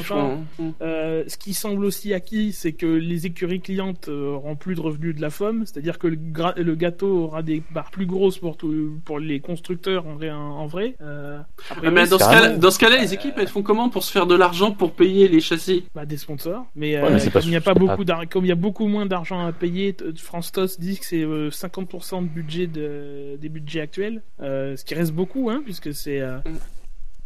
Euh, 0.83 1.25
ce 1.29 1.37
qui 1.37 1.55
semble 1.55 1.85
aussi 1.85 2.13
acquis, 2.13 2.53
c'est 2.53 2.73
que 2.73 2.87
les 2.87 3.27
écuries 3.27 3.61
clientes 3.61 4.09
euh, 4.09 4.35
auront 4.35 4.57
plus 4.57 4.75
de 4.75 4.81
revenus 4.81 5.15
de 5.15 5.21
la 5.21 5.31
FOM, 5.31 5.65
c'est-à-dire 5.65 6.01
que 6.01 6.09
le, 6.09 6.19
le, 6.57 6.75
gâteau 6.75 7.25
aura 7.25 7.43
des 7.43 7.63
barres 7.71 7.93
plus 7.93 8.07
grosses 8.07 8.39
pour, 8.39 8.57
tout, 8.57 8.99
pour 9.05 9.21
les 9.21 9.39
constructeurs 9.39 10.05
en, 10.07 10.21
en 10.21 10.67
vrai. 10.67 10.97
Euh, 11.01 11.39
après, 11.71 11.91
mais 11.93 12.09
dans, 12.09 12.19
ce 12.19 12.25
cas 12.25 12.49
dans 12.57 12.71
ce 12.73 12.79
cas-là, 12.81 13.01
les 13.01 13.15
équipes, 13.15 13.35
elles 13.39 13.49
font 13.49 13.63
comment 13.63 13.89
pour 13.89 14.03
se 14.03 14.11
faire 14.11 14.27
de 14.27 14.35
l'argent 14.35 14.73
pour 14.73 14.93
payer 14.93 15.29
les 15.29 15.41
châssis? 15.41 15.85
Bah, 15.95 16.07
Des 16.07 16.17
sponsors. 16.17 16.67
Mais, 16.75 16.97
euh, 16.97 17.19
comme, 17.33 17.43
il 17.45 17.51
y 17.53 17.57
a 17.57 17.61
pas 17.61 17.75
beaucoup 17.75 18.05
comme 18.31 18.45
il 18.45 18.49
y 18.49 18.53
a 18.53 18.57
beaucoup 18.57 18.89
moins 18.89 19.07
d'argent 19.07 19.47
à 19.47 19.53
payer, 19.53 19.97
France 20.17 20.51
TOS 20.51 20.79
dit 20.81 20.99
que 20.99 21.05
c'est 21.05 21.25
50% 21.25 22.23
de 22.23 22.29
budget 22.29 22.67
de, 22.67 23.37
des 23.41 23.49
budgets 23.49 23.81
actuels, 23.81 24.23
ce 24.41 24.85
qui 24.85 24.95
reste 24.95 25.13
beaucoup, 25.13 25.51
hein, 25.51 25.63
puisque 25.65 25.95
c'est 25.95 26.21
mm 26.21 26.57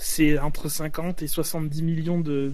c'est 0.02 0.38
entre 0.38 0.70
50 0.70 1.22
et 1.22 1.26
70 1.26 1.82
millions 1.82 2.20
de, 2.20 2.50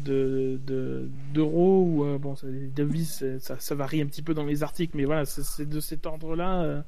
d'euros 1.32 1.84
ou 1.86 2.04
euh, 2.04 2.18
bon 2.18 2.34
les 2.42 2.66
devises 2.66 3.24
ça, 3.38 3.54
ça, 3.60 3.74
varie 3.76 4.02
un 4.02 4.06
petit 4.06 4.22
peu 4.22 4.34
dans 4.34 4.44
les 4.44 4.64
articles 4.64 4.96
mais 4.96 5.04
voilà 5.04 5.24
c'est, 5.24 5.68
de 5.68 5.78
cet 5.78 6.06
ordre 6.06 6.34
là 6.34 6.62
euh, 6.62 6.82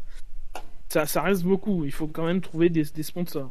ça, 0.88 1.06
ça, 1.06 1.22
reste 1.22 1.44
beaucoup 1.44 1.84
il 1.84 1.92
faut 1.92 2.08
quand 2.08 2.26
même 2.26 2.40
trouver 2.40 2.70
des, 2.70 2.82
des 2.82 3.02
sponsors 3.04 3.50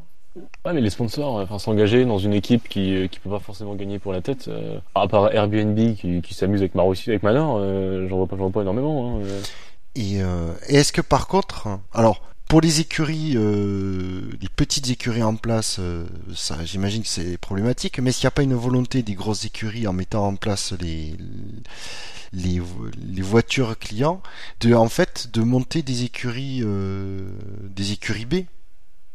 Ouais, 0.64 0.72
mais 0.72 0.82
les 0.82 0.90
sponsors, 0.90 1.36
enfin, 1.36 1.58
s'engager 1.58 2.04
dans 2.04 2.18
une 2.18 2.34
équipe 2.34 2.68
qui 2.68 2.94
euh, 2.94 3.08
qui 3.08 3.18
peut 3.18 3.30
pas 3.30 3.40
forcément 3.40 3.74
gagner 3.74 3.98
pour 3.98 4.12
la 4.12 4.20
tête, 4.20 4.48
à 4.94 5.08
part 5.08 5.32
Airbnb 5.32 5.96
qui, 5.96 6.20
qui 6.20 6.34
s'amuse 6.34 6.60
avec 6.60 6.76
Marussi, 6.76 7.10
avec 7.10 7.24
Manor, 7.24 7.58
j'en 8.06 8.18
vois 8.18 8.26
pas, 8.26 8.36
j'en 8.36 8.44
vois 8.44 8.52
pas 8.52 8.60
énormément. 8.60 9.16
Hein, 9.16 9.22
et, 9.96 10.18
et 10.18 10.76
est-ce 10.76 10.92
que 10.92 11.00
par 11.00 11.26
contre, 11.26 11.66
alors 11.92 12.22
pour 12.48 12.62
les 12.62 12.80
écuries, 12.80 13.34
euh, 13.36 14.22
les 14.40 14.48
petites 14.48 14.88
écuries 14.88 15.22
en 15.22 15.36
place, 15.36 15.76
euh, 15.78 16.06
ça, 16.34 16.64
j'imagine 16.64 17.02
que 17.02 17.08
c'est 17.08 17.36
problématique. 17.36 18.00
Mais 18.00 18.10
s'il 18.10 18.24
n'y 18.24 18.28
a 18.28 18.32
pas 18.32 18.42
une 18.42 18.54
volonté 18.54 19.02
des 19.02 19.14
grosses 19.14 19.44
écuries 19.44 19.86
en 19.86 19.92
mettant 19.92 20.26
en 20.26 20.34
place 20.34 20.72
les, 20.80 21.14
les, 22.32 22.60
les 23.06 23.22
voitures 23.22 23.78
clients, 23.78 24.22
de 24.60 24.72
en 24.74 24.88
fait 24.88 25.30
de 25.30 25.42
monter 25.42 25.82
des 25.82 26.04
écuries, 26.04 26.60
euh, 26.64 27.30
des 27.62 27.92
écuries 27.92 28.24
B 28.24 28.34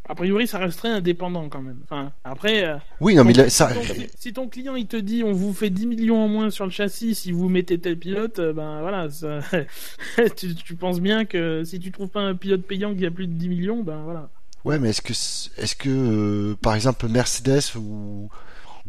a 0.07 0.15
priori, 0.15 0.47
ça 0.47 0.57
resterait 0.57 0.89
indépendant 0.89 1.47
quand 1.47 1.61
même. 1.61 1.79
Enfin, 1.83 2.11
après. 2.25 2.65
Euh, 2.65 2.77
oui, 2.99 3.15
non, 3.15 3.23
mais 3.23 3.49
ça. 3.49 3.71
Si 4.17 4.33
ton, 4.33 4.49
client 4.49 4.75
il 4.75 4.87
te 4.87 4.97
dit 4.97 5.23
on 5.23 5.31
vous 5.31 5.53
fait 5.53 5.69
10 5.69 5.87
millions 5.87 6.21
en 6.23 6.27
moins 6.27 6.49
sur 6.49 6.65
le 6.65 6.71
châssis 6.71 7.15
si 7.15 7.31
vous 7.31 7.47
mettez 7.47 7.79
tel 7.79 7.97
pilote, 7.97 8.39
euh, 8.39 8.51
ben 8.51 8.81
voilà, 8.81 9.07
tu, 10.35 10.75
penses 10.75 10.99
bien 10.99 11.23
que 11.23 11.63
si 11.63 11.79
tu 11.79 11.91
trouves 11.91 12.09
pas 12.09 12.21
un 12.21 12.35
pilote 12.35 12.63
payant 12.63 12.93
qui 12.93 13.05
a 13.05 13.11
plus 13.11 13.27
de 13.27 13.33
10 13.33 13.49
millions, 13.49 13.83
ben 13.83 14.01
voilà. 14.03 14.29
Ouais, 14.65 14.77
mais 14.77 14.89
est-ce 14.89 15.01
que, 15.01 15.13
est-ce 15.61 15.75
que, 15.75 15.89
euh, 15.89 16.55
par 16.61 16.75
exemple, 16.75 17.07
Mercedes 17.07 17.75
ou 17.77 18.29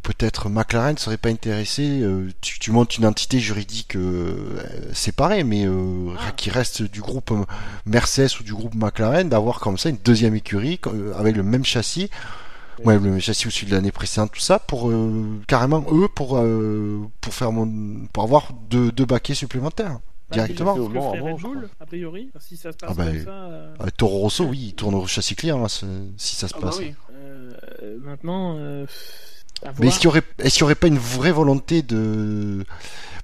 peut-être 0.04 0.48
McLaren 0.48 0.96
serait 0.96 1.16
pas 1.16 1.30
intéressé. 1.30 2.00
Euh, 2.02 2.30
tu, 2.40 2.70
montes 2.70 2.96
une 2.98 3.06
entité 3.06 3.40
juridique 3.40 3.96
euh, 3.96 4.62
séparée, 4.92 5.42
mais 5.42 5.66
euh, 5.66 6.14
ah. 6.18 6.30
qui 6.32 6.50
reste 6.50 6.82
du 6.82 7.00
groupe 7.00 7.32
Mercedes 7.86 8.38
ou 8.38 8.44
du 8.44 8.54
groupe 8.54 8.74
McLaren, 8.74 9.28
d'avoir 9.28 9.58
comme 9.58 9.78
ça 9.78 9.88
une 9.88 9.96
deuxième 9.96 10.36
écurie 10.36 10.78
avec 11.16 11.34
le 11.34 11.42
même 11.42 11.64
châssis. 11.64 12.10
Ouais, 12.84 12.98
le 12.98 13.18
châssis 13.18 13.46
au-dessus 13.46 13.66
de 13.66 13.70
l'année 13.70 13.92
précédente, 13.92 14.32
tout 14.32 14.40
ça, 14.40 14.58
pour 14.58 14.92
carrément 15.46 15.84
eux, 15.90 16.08
pour 16.08 16.42
pour 17.20 17.34
faire 17.34 17.52
mon, 17.52 18.06
pour 18.12 18.24
avoir 18.24 18.52
deux, 18.68 18.92
deux 18.92 19.06
baquets 19.06 19.34
supplémentaires. 19.34 20.00
Bah, 20.30 20.36
directement. 20.36 20.72
a 21.80 21.86
priori, 21.86 22.30
si 22.40 22.56
ça 22.56 22.72
se 22.72 22.76
passe 22.76 22.90
ah 22.90 22.94
bah, 22.94 23.04
comme 23.06 23.24
ça. 23.24 23.90
Toro 23.96 24.18
Rosso, 24.18 24.44
oui, 24.44 24.58
il 24.68 24.74
tourne 24.74 24.96
au 24.96 25.06
châssis 25.06 25.36
client, 25.36 25.64
hein, 25.64 25.68
si 25.68 26.34
ça 26.34 26.48
se 26.48 26.54
ah 26.56 26.60
bah 26.60 26.70
passe. 26.70 26.80
maintenant, 28.02 28.58
mais 29.78 29.88
est-ce 29.88 29.98
qu'il 29.98 30.08
y 30.08 30.62
aurait, 30.62 30.74
pas 30.74 30.86
une 30.86 30.98
vraie 30.98 31.32
volonté 31.32 31.82
de, 31.82 32.64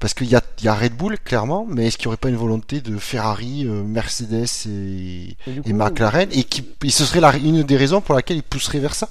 parce 0.01 0.15
qu'il 0.15 0.29
y 0.29 0.35
a, 0.35 0.43
il 0.59 0.65
y 0.65 0.69
a 0.69 0.75
Red 0.75 0.95
Bull 0.95 1.19
clairement, 1.19 1.67
mais 1.69 1.87
est-ce 1.87 1.99
qu'il 1.99 2.07
y 2.07 2.09
aurait 2.09 2.17
pas 2.17 2.29
une 2.29 2.37
volonté 2.37 2.81
de 2.81 2.97
Ferrari, 2.97 3.67
euh, 3.67 3.83
Mercedes 3.83 4.47
et, 4.67 5.37
et, 5.65 5.73
McLaren 5.73 6.29
et 6.33 6.45
qui, 6.45 6.67
et 6.85 6.91
ce 6.91 7.05
serait 7.05 7.21
la, 7.21 7.37
une 7.37 7.63
des 7.63 7.77
raisons 7.77 8.01
pour 8.01 8.15
laquelle 8.15 8.39
ils 8.39 8.43
pousseraient 8.43 8.79
vers 8.79 8.95
ça? 8.95 9.09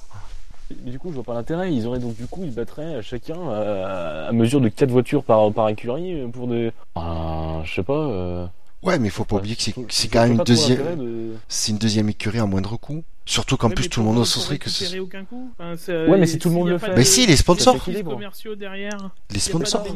Du 0.84 0.98
coup, 0.98 1.08
je 1.10 1.14
vois 1.14 1.24
pas 1.24 1.34
l'intérêt. 1.34 1.72
Ils 1.72 1.86
auraient 1.86 1.98
donc 1.98 2.16
du 2.16 2.26
coup, 2.26 2.42
ils 2.44 2.54
battraient 2.54 3.02
chacun 3.02 3.34
à, 3.50 4.30
mesure 4.32 4.60
de 4.60 4.68
4 4.68 4.88
voitures 4.88 5.24
par 5.24 5.52
par 5.52 5.68
écurie 5.68 6.24
pour 6.32 6.46
des, 6.46 6.72
ah, 6.94 7.62
je 7.64 7.74
sais 7.74 7.82
pas. 7.82 7.92
Euh... 7.92 8.46
Ouais, 8.82 8.98
mais 8.98 9.08
il 9.08 9.10
faut 9.10 9.24
pas 9.24 9.36
oublier 9.36 9.56
que 9.56 9.62
c'est, 9.62 9.74
c'est 9.90 10.08
quand 10.08 10.22
même 10.22 10.38
une 10.38 10.44
deuxième, 10.44 11.38
c'est 11.48 11.72
une 11.72 11.78
deuxième 11.78 12.08
écurie 12.08 12.38
à 12.38 12.46
moindre 12.46 12.76
coût. 12.76 13.04
Surtout 13.26 13.56
qu'en 13.56 13.70
plus 13.70 13.88
tout 13.88 14.00
le 14.00 14.06
monde 14.06 14.24
serait 14.24 14.58
que 14.58 14.70
c'est. 14.70 14.98
Aucun 14.98 15.24
coup. 15.24 15.52
ouais, 15.58 16.18
mais 16.18 16.26
si 16.26 16.38
tout 16.38 16.48
le 16.48 16.54
monde 16.54 16.68
le 16.68 16.78
fait. 16.78 16.94
Mais 16.96 17.04
si, 17.04 17.26
les 17.26 17.36
sponsors. 17.36 17.76
commerciaux 18.04 18.56
derrière. 18.56 19.10
Les 19.30 19.38
sponsors. 19.38 19.86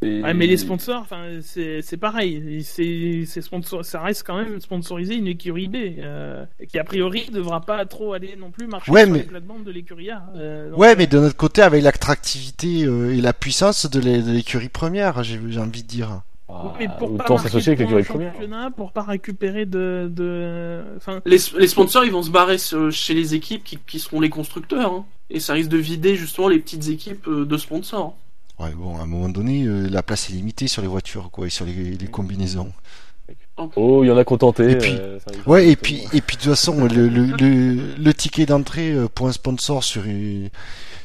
Ouais, 0.00 0.32
mais 0.32 0.46
les 0.46 0.56
sponsors, 0.56 1.00
enfin, 1.00 1.40
c'est, 1.42 1.82
c'est 1.82 1.96
pareil. 1.96 2.62
C'est, 2.62 3.24
c'est 3.26 3.42
sponsor... 3.42 3.84
Ça 3.84 4.00
reste 4.00 4.22
quand 4.24 4.36
même 4.36 4.60
sponsorisé 4.60 5.16
une 5.16 5.26
écurie 5.26 5.66
B, 5.66 5.76
euh, 5.98 6.44
qui 6.68 6.78
a 6.78 6.84
priori 6.84 7.26
ne 7.32 7.38
devra 7.38 7.60
pas 7.62 7.84
trop 7.84 8.12
aller 8.12 8.36
non 8.38 8.52
plus 8.52 8.68
marcher 8.68 8.92
ouais, 8.92 9.04
sur 9.04 9.12
mais... 9.12 9.26
les 9.32 9.64
de 9.64 9.70
l'écurie 9.72 10.10
A. 10.10 10.24
Euh, 10.36 10.70
ouais, 10.72 10.94
mais 10.94 11.08
de 11.08 11.18
notre 11.18 11.36
côté, 11.36 11.62
avec 11.62 11.82
l'attractivité 11.82 12.84
euh, 12.84 13.12
et 13.12 13.20
la 13.20 13.32
puissance 13.32 13.90
de 13.90 13.98
l'écurie 13.98 14.68
première, 14.68 15.24
j'ai, 15.24 15.40
j'ai 15.48 15.60
envie 15.60 15.82
de 15.82 15.88
dire. 15.88 16.22
Ah, 16.50 16.72
mais 16.78 16.88
pour 16.98 17.14
pas 17.18 17.36
s'associer 17.38 17.72
avec 17.72 17.90
les 17.90 18.02
championnat, 18.02 18.70
pour 18.70 18.92
pas 18.92 19.02
récupérer 19.02 19.66
de, 19.66 20.10
de... 20.10 20.82
Enfin... 20.96 21.20
Les, 21.26 21.36
les, 21.58 21.68
sponsors 21.68 22.06
ils 22.06 22.12
vont 22.12 22.22
se 22.22 22.30
barrer 22.30 22.56
chez 22.90 23.12
les 23.12 23.34
équipes 23.34 23.62
qui, 23.62 23.78
qui 23.86 23.98
seront 23.98 24.20
les 24.20 24.30
constructeurs 24.30 24.92
hein. 24.92 25.04
et 25.28 25.40
ça 25.40 25.52
risque 25.52 25.68
de 25.68 25.76
vider 25.76 26.16
justement 26.16 26.48
les 26.48 26.58
petites 26.58 26.88
équipes 26.88 27.28
euh, 27.28 27.44
de 27.44 27.58
sponsors. 27.58 28.16
Ouais 28.58 28.70
bon 28.70 28.96
à 28.96 29.02
un 29.02 29.06
moment 29.06 29.28
donné 29.28 29.64
euh, 29.64 29.88
la 29.90 30.02
place 30.02 30.30
est 30.30 30.32
limitée 30.32 30.68
sur 30.68 30.80
les 30.80 30.88
voitures 30.88 31.30
quoi 31.30 31.46
et 31.46 31.50
sur 31.50 31.66
les, 31.66 31.74
les 31.74 32.06
combinaisons. 32.06 32.72
Oh, 33.76 34.04
il 34.04 34.06
y 34.06 34.10
en 34.10 34.16
a 34.16 34.24
contenté. 34.24 34.70
Et 34.70 34.78
puis, 34.78 34.94
euh, 34.96 35.18
ouais, 35.46 35.68
et 35.68 35.74
puis, 35.74 36.04
et 36.12 36.20
puis 36.20 36.36
de 36.36 36.42
toute 36.42 36.50
façon, 36.50 36.84
le, 36.84 37.08
le, 37.08 37.26
le, 37.26 37.94
le 37.96 38.14
ticket 38.14 38.46
d'entrée 38.46 38.94
pour 39.16 39.26
un 39.26 39.32
sponsor 39.32 39.82
sur 39.82 40.04
une, 40.04 40.48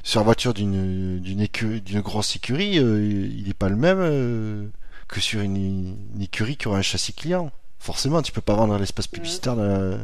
sur 0.04 0.20
la 0.20 0.24
voiture 0.24 0.54
d'une 0.54 1.20
d'une 1.20 1.48
d'une 1.84 2.02
grosse 2.02 2.36
écurie, 2.36 2.76
il 2.76 3.44
n'est 3.48 3.54
pas 3.54 3.70
le 3.70 3.76
même 3.76 4.70
que 5.08 5.20
sur 5.20 5.42
une, 5.42 5.98
écurie 6.22 6.58
qui 6.58 6.68
aura 6.68 6.78
un 6.78 6.82
châssis 6.82 7.14
client. 7.14 7.52
Forcément, 7.80 8.22
tu 8.22 8.32
peux 8.32 8.42
pas 8.42 8.56
vendre 8.56 8.78
l'espace 8.78 9.08
publicitaire 9.08 9.56
le, 9.56 10.00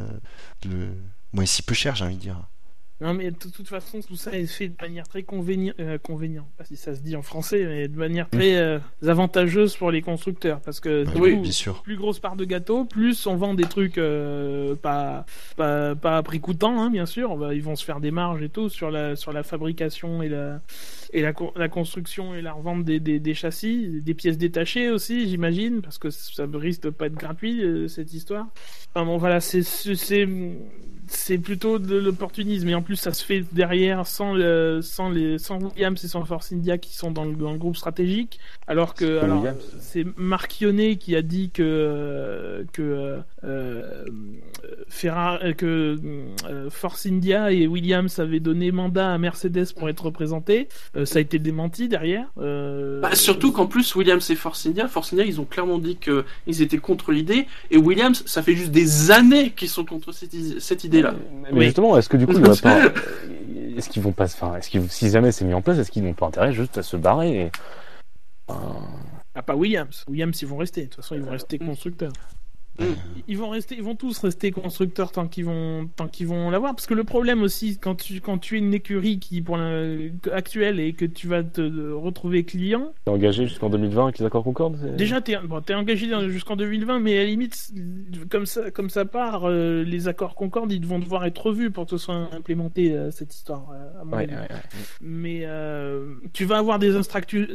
le, 0.65 0.89
moins 1.33 1.45
si 1.45 1.61
peu 1.61 1.73
cher, 1.73 1.95
j'ai 1.95 2.05
envie 2.05 2.15
de 2.15 2.21
dire. 2.21 2.37
Non, 3.01 3.13
mais 3.13 3.31
de 3.31 3.37
toute 3.37 3.67
façon, 3.67 4.01
tout 4.01 4.17
ça 4.17 4.33
est 4.33 4.45
fait 4.45 4.67
de 4.67 4.75
manière 4.81 5.07
très 5.07 5.25
euh, 5.79 5.97
convénient, 5.97 6.45
pas 6.57 6.65
si 6.65 6.75
ça 6.75 6.93
se 6.93 7.01
dit 7.01 7.15
en 7.15 7.21
français, 7.21 7.63
mais 7.65 7.87
de 7.87 7.97
manière 7.97 8.29
très 8.29 8.57
euh, 8.57 8.77
avantageuse 9.07 9.77
pour 9.77 9.89
les 9.89 10.01
constructeurs, 10.01 10.59
parce 10.59 10.81
que 10.81 11.05
oui, 11.17 11.37
bien 11.37 11.51
sûr. 11.51 11.81
plus 11.81 11.95
grosse 11.95 12.19
part 12.19 12.35
de 12.35 12.43
gâteau, 12.43 12.83
plus 12.83 13.25
on 13.25 13.37
vend 13.37 13.53
des 13.53 13.63
trucs 13.63 13.97
euh, 13.97 14.75
pas, 14.75 15.25
pas 15.55 15.95
pas 15.95 16.17
à 16.17 16.23
prix 16.23 16.41
coûtant, 16.41 16.81
hein, 16.81 16.89
bien 16.89 17.05
sûr. 17.05 17.53
ils 17.53 17.63
vont 17.63 17.77
se 17.77 17.85
faire 17.85 18.01
des 18.01 18.11
marges 18.11 18.43
et 18.43 18.49
tout 18.49 18.67
sur 18.67 18.91
la 18.91 19.15
sur 19.15 19.31
la 19.31 19.43
fabrication 19.43 20.21
et 20.21 20.27
la 20.27 20.59
et 21.13 21.21
la, 21.21 21.33
la 21.55 21.69
construction 21.69 22.35
et 22.35 22.41
la 22.41 22.53
revente 22.53 22.83
des, 22.83 22.99
des, 22.99 23.19
des, 23.19 23.33
châssis, 23.33 24.01
des 24.01 24.13
pièces 24.13 24.37
détachées 24.37 24.91
aussi, 24.91 25.27
j'imagine, 25.27 25.81
parce 25.81 25.97
que 25.97 26.11
ça 26.11 26.45
risque 26.53 26.83
de 26.83 26.91
pas 26.91 27.07
être 27.07 27.15
gratuit 27.15 27.63
cette 27.87 28.13
histoire. 28.13 28.45
Enfin 28.93 29.05
bon, 29.05 29.17
voilà, 29.17 29.39
c'est 29.39 29.63
c'est 31.09 31.37
plutôt 31.37 31.79
de 31.79 31.97
l'opportunisme. 31.97 32.69
Et 32.69 32.75
en 32.75 32.81
plus 32.81 32.95
ça 32.95 33.13
se 33.13 33.23
fait 33.23 33.43
derrière 33.51 34.05
sans 34.07 34.35
sans 34.81 35.09
les 35.09 35.37
sans 35.37 35.59
Williams 35.61 36.03
et 36.03 36.07
sans 36.07 36.23
Force 36.25 36.51
India 36.51 36.77
qui 36.77 36.95
sont 36.95 37.11
dans 37.11 37.25
le, 37.25 37.35
dans 37.35 37.51
le 37.51 37.57
groupe 37.57 37.77
stratégique. 37.77 38.39
Alors 38.67 38.93
que 38.93 39.19
alors 39.19 39.45
c'est 39.79 40.05
Marc 40.17 40.49
qui 40.99 41.15
a 41.15 41.21
dit 41.21 41.51
que 41.51 42.65
que 42.73 43.19
euh, 43.43 44.05
Ferrari 44.87 45.55
que 45.55 45.97
euh, 46.47 46.69
Force 46.69 47.05
India 47.05 47.51
et 47.51 47.67
Williams 47.67 48.19
avaient 48.19 48.39
donné 48.39 48.71
mandat 48.71 49.13
à 49.13 49.17
Mercedes 49.17 49.73
pour 49.77 49.89
être 49.89 50.05
représentés. 50.05 50.67
Euh, 50.95 51.05
ça 51.05 51.19
a 51.19 51.21
été 51.21 51.39
démenti 51.39 51.87
derrière 51.87 52.27
euh, 52.39 52.99
bah, 53.01 53.15
surtout 53.15 53.51
qu'en 53.51 53.67
plus 53.67 53.95
Williams 53.95 54.29
et 54.29 54.35
Force 54.35 54.65
India 54.65 54.87
Force 54.87 55.13
India 55.13 55.25
ils 55.25 55.39
ont 55.39 55.45
clairement 55.45 55.79
dit 55.79 55.97
que 55.97 56.25
ils 56.47 56.61
étaient 56.61 56.77
contre 56.77 57.11
l'idée. 57.11 57.47
Et 57.71 57.77
Williams 57.77 58.23
ça 58.25 58.41
fait 58.41 58.55
juste 58.55 58.71
des 58.71 59.11
années 59.11 59.51
qu'ils 59.51 59.69
sont 59.69 59.85
contre 59.85 60.11
cette, 60.11 60.35
cette 60.59 60.83
idée 60.83 60.98
mais 61.53 61.65
justement, 61.65 61.97
est-ce 61.97 62.09
que 62.09 62.17
du 62.17 62.27
coup, 62.27 62.33
pas, 62.63 62.79
est-ce 63.77 63.89
qu'ils 63.89 64.01
vont 64.01 64.11
pas, 64.11 64.25
enfin, 64.25 64.55
est-ce 64.55 64.69
qu'ils, 64.69 64.89
si 64.89 65.09
jamais 65.09 65.31
c'est 65.31 65.45
mis 65.45 65.53
en 65.53 65.61
place, 65.61 65.77
est-ce 65.77 65.91
qu'ils 65.91 66.03
n'ont 66.03 66.13
pas 66.13 66.27
intérêt 66.27 66.53
juste 66.53 66.77
à 66.77 66.83
se 66.83 66.97
barrer 66.97 67.41
et... 67.41 67.51
Ah, 69.35 69.43
pas 69.43 69.55
Williams. 69.55 70.03
Williams, 70.07 70.41
ils 70.41 70.47
vont 70.47 70.57
rester. 70.57 70.81
De 70.81 70.85
toute 70.87 70.95
façon, 70.97 71.15
ils 71.15 71.21
vont 71.21 71.31
rester 71.31 71.59
constructeurs. 71.59 72.11
Ils 73.27 73.37
vont 73.37 73.49
rester, 73.49 73.75
ils 73.75 73.83
vont 73.83 73.95
tous 73.95 74.17
rester 74.19 74.51
constructeurs 74.51 75.11
tant 75.11 75.27
qu'ils 75.27 75.45
vont, 75.45 75.87
tant 75.95 76.07
qu'ils 76.07 76.27
vont 76.27 76.49
l'avoir. 76.49 76.75
Parce 76.75 76.87
que 76.87 76.93
le 76.93 77.03
problème 77.03 77.41
aussi, 77.43 77.77
quand 77.77 77.95
tu, 77.95 78.21
quand 78.21 78.37
tu 78.37 78.55
es 78.55 78.59
une 78.59 78.73
écurie 78.73 79.19
qui 79.19 79.41
pour 79.41 79.57
actuelle 80.31 80.79
et 80.79 80.93
que 80.93 81.05
tu 81.05 81.27
vas 81.27 81.43
te 81.43 81.61
retrouver 81.91 82.43
client. 82.43 82.93
T'es 83.05 83.11
engagé 83.11 83.47
jusqu'en 83.47 83.69
2020 83.69 84.03
avec 84.03 84.19
les 84.19 84.25
accords 84.25 84.43
Concorde. 84.43 84.95
Déjà, 84.95 85.21
t'es, 85.21 85.37
bon, 85.43 85.61
es 85.67 85.73
engagé 85.73 86.09
jusqu'en 86.29 86.55
2020, 86.55 86.99
mais 86.99 87.17
à 87.17 87.23
la 87.23 87.25
limite, 87.25 87.71
comme 88.29 88.45
ça, 88.45 88.71
comme 88.71 88.89
ça 88.89 89.05
part, 89.05 89.45
euh, 89.45 89.83
les 89.83 90.07
accords 90.07 90.35
Concorde, 90.35 90.71
ils 90.71 90.85
vont 90.85 90.99
devoir 90.99 91.25
être 91.25 91.47
revus 91.47 91.71
pour 91.71 91.85
que 91.85 91.91
ce 91.91 91.97
soit 91.97 92.29
implémenté 92.33 92.93
euh, 92.93 93.11
cette 93.11 93.33
histoire. 93.33 93.67
Euh, 93.71 94.05
ouais, 94.05 94.27
ouais, 94.27 94.33
ouais. 94.33 94.47
Mais 95.01 95.45
tu 96.33 96.45
vas 96.45 96.57
avoir 96.57 96.79
des, 96.79 96.93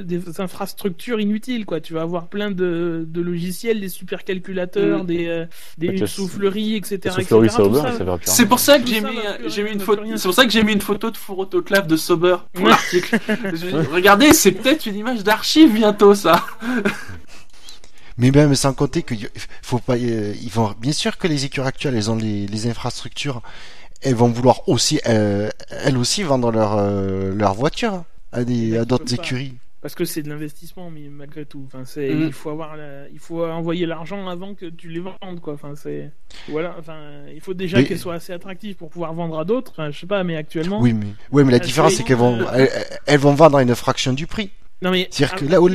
des 0.05 0.41
infrastructures 0.41 1.21
inutiles, 1.21 1.67
quoi. 1.67 1.81
Tu 1.81 1.95
vas 1.95 2.03
avoir 2.03 2.29
plein 2.29 2.51
de, 2.51 3.07
de 3.09 3.21
logiciels, 3.21 3.81
des 3.81 3.89
supercalculateurs, 3.89 5.05
mm. 5.05 5.07
des 5.07 5.14
des, 5.17 5.47
des 5.97 6.07
souffleries, 6.07 6.77
etc. 6.77 7.15
C'est 8.23 8.47
pour 8.47 8.59
ça 8.59 8.79
que 8.79 8.87
j'ai 8.87 9.01
mis, 9.01 9.19
j'ai 9.47 9.63
mis 9.63 9.73
une 9.73 9.81
photo. 9.81 10.03
C'est 10.17 10.25
pour 10.25 10.35
ça 10.35 10.45
que 10.45 10.51
j'ai 10.51 10.63
mis 10.63 10.73
une 10.73 10.81
photo 10.81 11.11
de 11.11 11.17
four 11.17 11.39
autoclave 11.39 11.87
de 11.87 11.97
Sober 11.97 12.37
pour 12.53 12.69
l'article. 12.69 13.19
Regardez, 13.93 14.33
c'est 14.33 14.53
peut-être 14.53 14.87
une 14.87 14.97
image 14.97 15.25
d'archive 15.25 15.73
bientôt, 15.73 16.15
ça. 16.15 16.45
Mais 18.19 18.31
même 18.31 18.55
sans 18.55 18.73
compter 18.73 19.03
que 19.03 19.15
faut 19.63 19.79
pas, 19.79 19.97
euh, 19.97 20.35
ils 20.41 20.51
vont 20.51 20.73
bien 20.79 20.93
sûr 20.93 21.19
que 21.19 21.27
les 21.27 21.45
écuries 21.45 21.67
actuelles, 21.67 21.97
elles 21.97 22.11
ont 22.11 22.17
les, 22.17 22.67
infrastructures, 22.69 23.43
elles 24.03 24.15
vont 24.15 24.29
vouloir 24.29 24.69
aussi, 24.69 25.01
euh, 25.09 25.51
elles 25.71 25.97
aussi 25.97 26.23
vendre 26.23 26.53
leur 26.53 26.77
euh, 26.79 27.35
leur 27.35 27.55
voiture 27.55 28.05
à 28.31 28.45
des 28.45 28.79
à 28.79 28.85
d'autres 28.85 29.13
écuries 29.15 29.55
parce 29.85 29.95
que 29.95 30.07
c'est 30.07 30.23
de 30.23 30.31
l'investissement 30.31 30.89
mais 30.89 31.11
malgré 31.11 31.45
tout. 31.45 31.65
Enfin 31.67 31.85
c'est 31.85 32.09
mm. 32.09 32.23
il 32.23 32.33
faut 32.33 32.49
avoir 32.49 32.75
il 33.13 33.19
faut 33.19 33.45
envoyer 33.45 33.85
l'argent 33.85 34.27
avant 34.29 34.55
que 34.55 34.65
tu 34.65 34.89
les 34.89 35.01
vendes 35.01 35.41
quoi. 35.43 35.53
Enfin 35.53 35.75
c'est 35.77 36.11
voilà. 36.49 36.75
Enfin 36.79 36.97
il 37.35 37.43
faut 37.43 37.53
déjà 37.53 37.83
qu'elles 37.83 37.99
soient 37.99 38.15
assez 38.15 38.33
attractives 38.33 38.77
pour 38.77 38.89
pouvoir 38.89 39.13
vendre 39.13 39.39
à 39.39 39.45
d'autres. 39.45 39.73
Enfin, 39.73 39.91
je 39.91 40.01
sais 40.01 40.07
pas 40.07 40.25
mais 40.25 40.37
actuellement 40.37 40.81
oui 40.81 40.95
mais 40.95 41.09
oui 41.33 41.45
mais 41.45 41.53
la 41.53 41.59
différence 41.59 41.97
c'est 41.97 42.03
qu'elles 42.03 42.17
vont 42.17 42.41
euh, 42.41 42.65
elles, 43.05 43.21
vont 43.21 43.35
vendre 43.35 43.59
à 43.59 43.63
une 43.63 43.75
fraction 43.75 44.15
du 44.15 44.27
prix 44.27 44.53
non 44.83 44.91
mais 44.91 45.09
que 45.09 45.45
là 45.47 45.61
où 45.61 45.69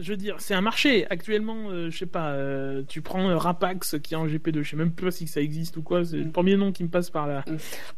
je 0.00 0.10
veux 0.10 0.16
dire, 0.16 0.36
c'est 0.38 0.54
un 0.54 0.60
marché 0.60 1.06
actuellement. 1.10 1.70
Euh, 1.70 1.90
je 1.90 1.98
sais 1.98 2.06
pas, 2.06 2.30
euh, 2.30 2.82
tu 2.88 3.02
prends 3.02 3.28
euh, 3.28 3.36
Rapax 3.36 3.96
qui 4.02 4.14
est 4.14 4.16
en 4.16 4.26
GP2, 4.26 4.62
je 4.62 4.70
sais 4.70 4.76
même 4.76 4.92
pas 4.92 5.10
si 5.10 5.26
ça 5.26 5.40
existe 5.40 5.76
ou 5.76 5.82
quoi. 5.82 6.04
C'est 6.04 6.16
le 6.16 6.30
premier 6.30 6.56
nom 6.56 6.72
qui 6.72 6.82
me 6.84 6.88
passe 6.88 7.10
par 7.10 7.26
la 7.26 7.44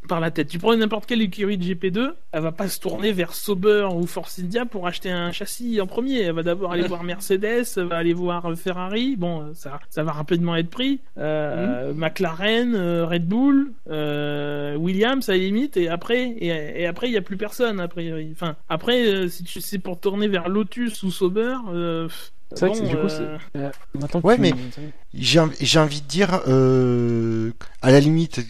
par 0.09 0.21
la 0.21 0.31
tête. 0.31 0.49
Tu 0.49 0.59
prends 0.59 0.77
n'importe 0.77 1.07
quelle 1.07 1.23
écurie 1.23 1.59
de 1.59 1.65
GP2, 1.65 2.13
elle 2.33 2.43
va 2.43 2.53
pas 2.53 2.69
se 2.69 2.81
tourner 2.81 3.13
vers 3.13 3.35
Sauber 3.35 3.89
ou 3.95 4.07
Force 4.07 4.39
India 4.41 4.67
pour 4.67 4.87
acheter 4.87 5.11
un 5.11 5.33
châssis 5.33 5.81
en 5.81 5.87
premier. 5.87 6.23
Elle 6.23 6.35
va 6.35 6.43
d'abord 6.43 6.73
aller 6.73 6.87
voir 6.87 7.05
Mercedes, 7.05 7.65
elle 7.77 7.85
va 7.85 7.97
aller 7.97 8.15
voir 8.15 8.53
Ferrari. 8.57 9.17
Bon, 9.17 9.55
ça 9.55 9.79
ça 9.91 10.03
va 10.03 10.13
rapidement 10.13 10.57
être 10.57 10.71
pris. 10.71 11.01
Mm. 11.17 11.93
McLaren, 11.95 12.77
Red 13.05 13.27
Bull, 13.27 13.73
Williams 13.87 15.29
à 15.29 15.33
la 15.33 15.39
limite, 15.39 15.77
et 15.77 15.89
après 15.89 16.35
et, 16.39 16.87
après 16.87 17.09
il 17.09 17.13
y 17.13 17.17
a 17.17 17.23
plus 17.23 17.37
personne 17.37 17.81
a 17.81 17.89
priori. 17.89 18.31
Enfin 18.33 18.57
après 18.69 19.29
si 19.29 19.45
tu 19.45 19.61
c'est 19.61 19.79
pour 19.79 20.01
tourner 20.01 20.29
vers 20.33 20.49
Lotus 20.49 21.03
ou 21.05 21.11
Sauber. 21.11 21.57
Euh, 21.69 22.09
c'est 22.55 22.67
vrai 22.67 22.79
que 22.79 22.85
du 22.87 22.97
coup, 22.97 23.07
euh, 23.07 23.39
euh, 23.57 24.21
ouais, 24.25 24.37
mais 24.37 24.53
j'ai 25.15 25.79
envie 25.79 26.03
de 26.03 26.07
dire, 26.07 26.35
à 26.35 27.91
la 27.91 28.01
limite, 28.01 28.41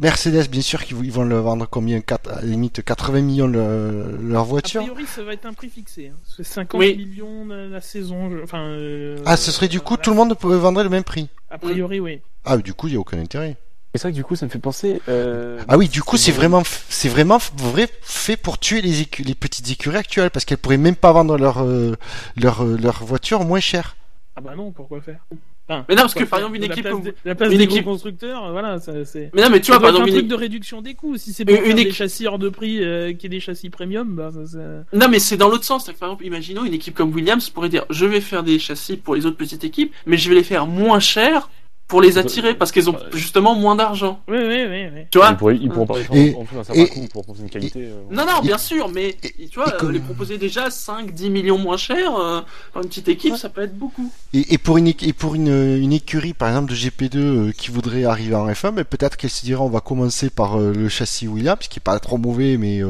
Mercedes, 0.00 0.48
bien 0.48 0.60
sûr, 0.60 0.84
qu'ils 0.84 1.10
vont 1.10 1.24
le 1.24 1.38
vendre 1.38 1.66
combien 1.68 2.00
4, 2.00 2.30
À 2.30 2.34
la 2.36 2.46
limite, 2.46 2.84
80 2.84 3.20
millions 3.22 3.48
leur 3.48 4.44
voiture. 4.44 4.82
A 4.82 4.84
priori, 4.84 5.06
ça 5.06 5.24
va 5.24 5.32
être 5.32 5.46
un 5.46 5.54
prix 5.54 5.70
fixé. 5.70 6.12
Hein. 6.14 6.18
C'est 6.36 6.44
50 6.44 6.80
millions 6.80 7.46
la 7.46 7.80
saison. 7.80 8.30
Enfin, 8.44 8.76
ah, 9.24 9.36
ce 9.36 9.50
serait 9.50 9.68
du 9.68 9.80
coup, 9.80 9.96
tout 9.96 10.10
le 10.10 10.16
monde 10.16 10.36
pourrait 10.36 10.58
vendre 10.58 10.82
le 10.82 10.90
même 10.90 11.04
prix. 11.04 11.28
A 11.50 11.58
priori, 11.58 11.98
oui. 11.98 12.20
Ah, 12.44 12.58
du 12.58 12.74
coup, 12.74 12.86
il 12.86 12.90
n'y 12.90 12.96
a 12.96 13.00
aucun 13.00 13.18
intérêt. 13.18 13.56
C'est 13.98 14.04
vrai 14.04 14.12
que 14.12 14.16
du 14.16 14.24
coup, 14.24 14.36
ça 14.36 14.46
me 14.46 14.50
fait 14.50 14.58
penser. 14.58 15.00
Euh... 15.08 15.60
Ah 15.68 15.76
oui, 15.76 15.88
du 15.88 16.02
coup, 16.02 16.16
c'est 16.16 16.32
vraiment, 16.32 16.62
c'est 16.88 17.08
vraiment 17.08 17.38
vrai 17.56 17.88
fait 18.00 18.36
pour 18.36 18.58
tuer 18.58 18.80
les, 18.80 19.08
les 19.24 19.34
petites 19.34 19.70
écuries 19.70 19.96
actuelles 19.96 20.30
parce 20.30 20.44
qu'elles 20.44 20.58
pourraient 20.58 20.76
même 20.76 20.96
pas 20.96 21.12
vendre 21.12 21.36
leur 21.36 21.62
euh, 21.62 21.96
leur 22.36 22.64
euh, 22.64 22.76
leur 22.80 23.04
voiture 23.04 23.44
moins 23.44 23.60
cher. 23.60 23.96
Ah 24.36 24.40
bah 24.40 24.54
non, 24.56 24.70
pourquoi 24.70 25.00
faire? 25.00 25.26
Mais 25.68 25.94
non, 25.94 26.02
parce 26.02 26.14
que 26.14 26.24
par 26.24 26.38
exemple, 26.38 26.56
une 26.56 26.64
équipe 26.64 26.88
comme. 26.88 27.02
La 27.24 27.34
place 27.34 27.52
une 27.52 27.58
des 27.58 27.64
équipe... 27.64 27.84
constructeurs, 27.84 28.52
voilà, 28.52 28.78
c'est. 28.78 29.30
Mais 29.34 29.42
non, 29.42 29.50
mais 29.50 29.60
tu 29.60 29.70
vois, 29.70 29.80
par 29.80 29.90
exemple. 29.90 30.08
un 30.08 30.12
truc 30.12 30.28
de 30.28 30.34
réduction 30.34 30.80
des 30.80 30.94
coûts. 30.94 31.16
Si 31.16 31.32
c'est 31.32 31.44
pour 31.44 31.62
une, 31.62 31.76
des 31.76 31.90
châssis 31.90 32.26
hors 32.26 32.38
de 32.38 32.48
prix 32.48 32.82
euh, 32.82 33.12
qui 33.12 33.26
est 33.26 33.28
des 33.28 33.40
châssis 33.40 33.68
premium, 33.68 34.14
bah, 34.14 34.30
ça, 34.46 34.58
Non, 34.92 35.08
mais 35.10 35.18
c'est 35.18 35.36
dans 35.36 35.48
l'autre 35.48 35.64
sens. 35.64 35.84
Par 35.84 36.08
exemple, 36.08 36.24
imaginons 36.24 36.64
une 36.64 36.72
équipe 36.72 36.94
comme 36.94 37.12
Williams 37.12 37.50
pourrait 37.50 37.68
dire 37.68 37.84
je 37.90 38.06
vais 38.06 38.20
faire 38.20 38.42
des 38.42 38.58
châssis 38.58 38.96
pour 38.96 39.14
les 39.14 39.26
autres 39.26 39.36
petites 39.36 39.64
équipes, 39.64 39.92
mais 40.06 40.16
je 40.16 40.28
vais 40.28 40.36
les 40.36 40.44
faire 40.44 40.66
moins 40.66 41.00
cher 41.00 41.50
pour 41.88 42.02
les 42.02 42.18
attirer 42.18 42.54
parce 42.54 42.70
qu'ils 42.70 42.90
ont 42.90 42.96
justement 43.14 43.54
moins 43.54 43.74
d'argent. 43.74 44.20
Oui, 44.28 44.36
oui, 44.38 44.66
oui, 44.68 44.88
oui. 44.94 45.00
Tu 45.10 45.18
vois 45.18 45.30
Ils 45.30 45.36
pourraient, 45.36 45.58
ils 45.60 45.70
pourront 45.70 45.86
pas 45.86 45.98
et, 46.12 46.34
en 46.34 46.44
plus 46.44 46.58
un 46.58 46.86
coût 46.86 47.08
pour 47.10 47.22
proposer 47.24 47.44
une 47.44 47.50
qualité. 47.50 47.84
Euh, 47.84 48.02
non, 48.10 48.26
non, 48.26 48.40
bien 48.42 48.58
sûr, 48.58 48.90
mais 48.90 49.16
tu 49.50 49.58
vois, 49.58 49.74
les 49.90 49.98
proposer 49.98 50.36
déjà 50.36 50.70
5, 50.70 51.12
10 51.14 51.30
millions 51.30 51.56
moins 51.56 51.78
cher, 51.78 52.14
euh, 52.14 52.42
pour 52.72 52.82
une 52.82 52.88
petite 52.88 53.08
équipe, 53.08 53.36
ça 53.36 53.48
peut 53.48 53.62
être 53.62 53.76
beaucoup. 53.76 54.12
Et, 54.34 54.52
et 54.52 54.58
pour, 54.58 54.76
une, 54.76 54.88
et 54.88 55.12
pour 55.14 55.34
une, 55.34 55.48
une, 55.48 55.94
écurie, 55.94 56.34
par 56.34 56.48
exemple, 56.48 56.70
de 56.70 56.76
GP2 56.76 57.16
euh, 57.16 57.52
qui 57.52 57.70
voudrait 57.70 58.04
arriver 58.04 58.34
en 58.34 58.46
F1, 58.46 58.72
mais 58.72 58.84
peut-être 58.84 59.16
qu'elle 59.16 59.30
se 59.30 59.46
dira 59.46 59.64
on 59.64 59.70
va 59.70 59.80
commencer 59.80 60.28
par 60.28 60.60
euh, 60.60 60.74
le 60.74 60.90
châssis 60.90 61.26
Williams, 61.26 61.66
qui 61.68 61.78
est 61.78 61.82
pas 61.82 61.98
trop 62.00 62.18
mauvais, 62.18 62.58
mais 62.58 62.82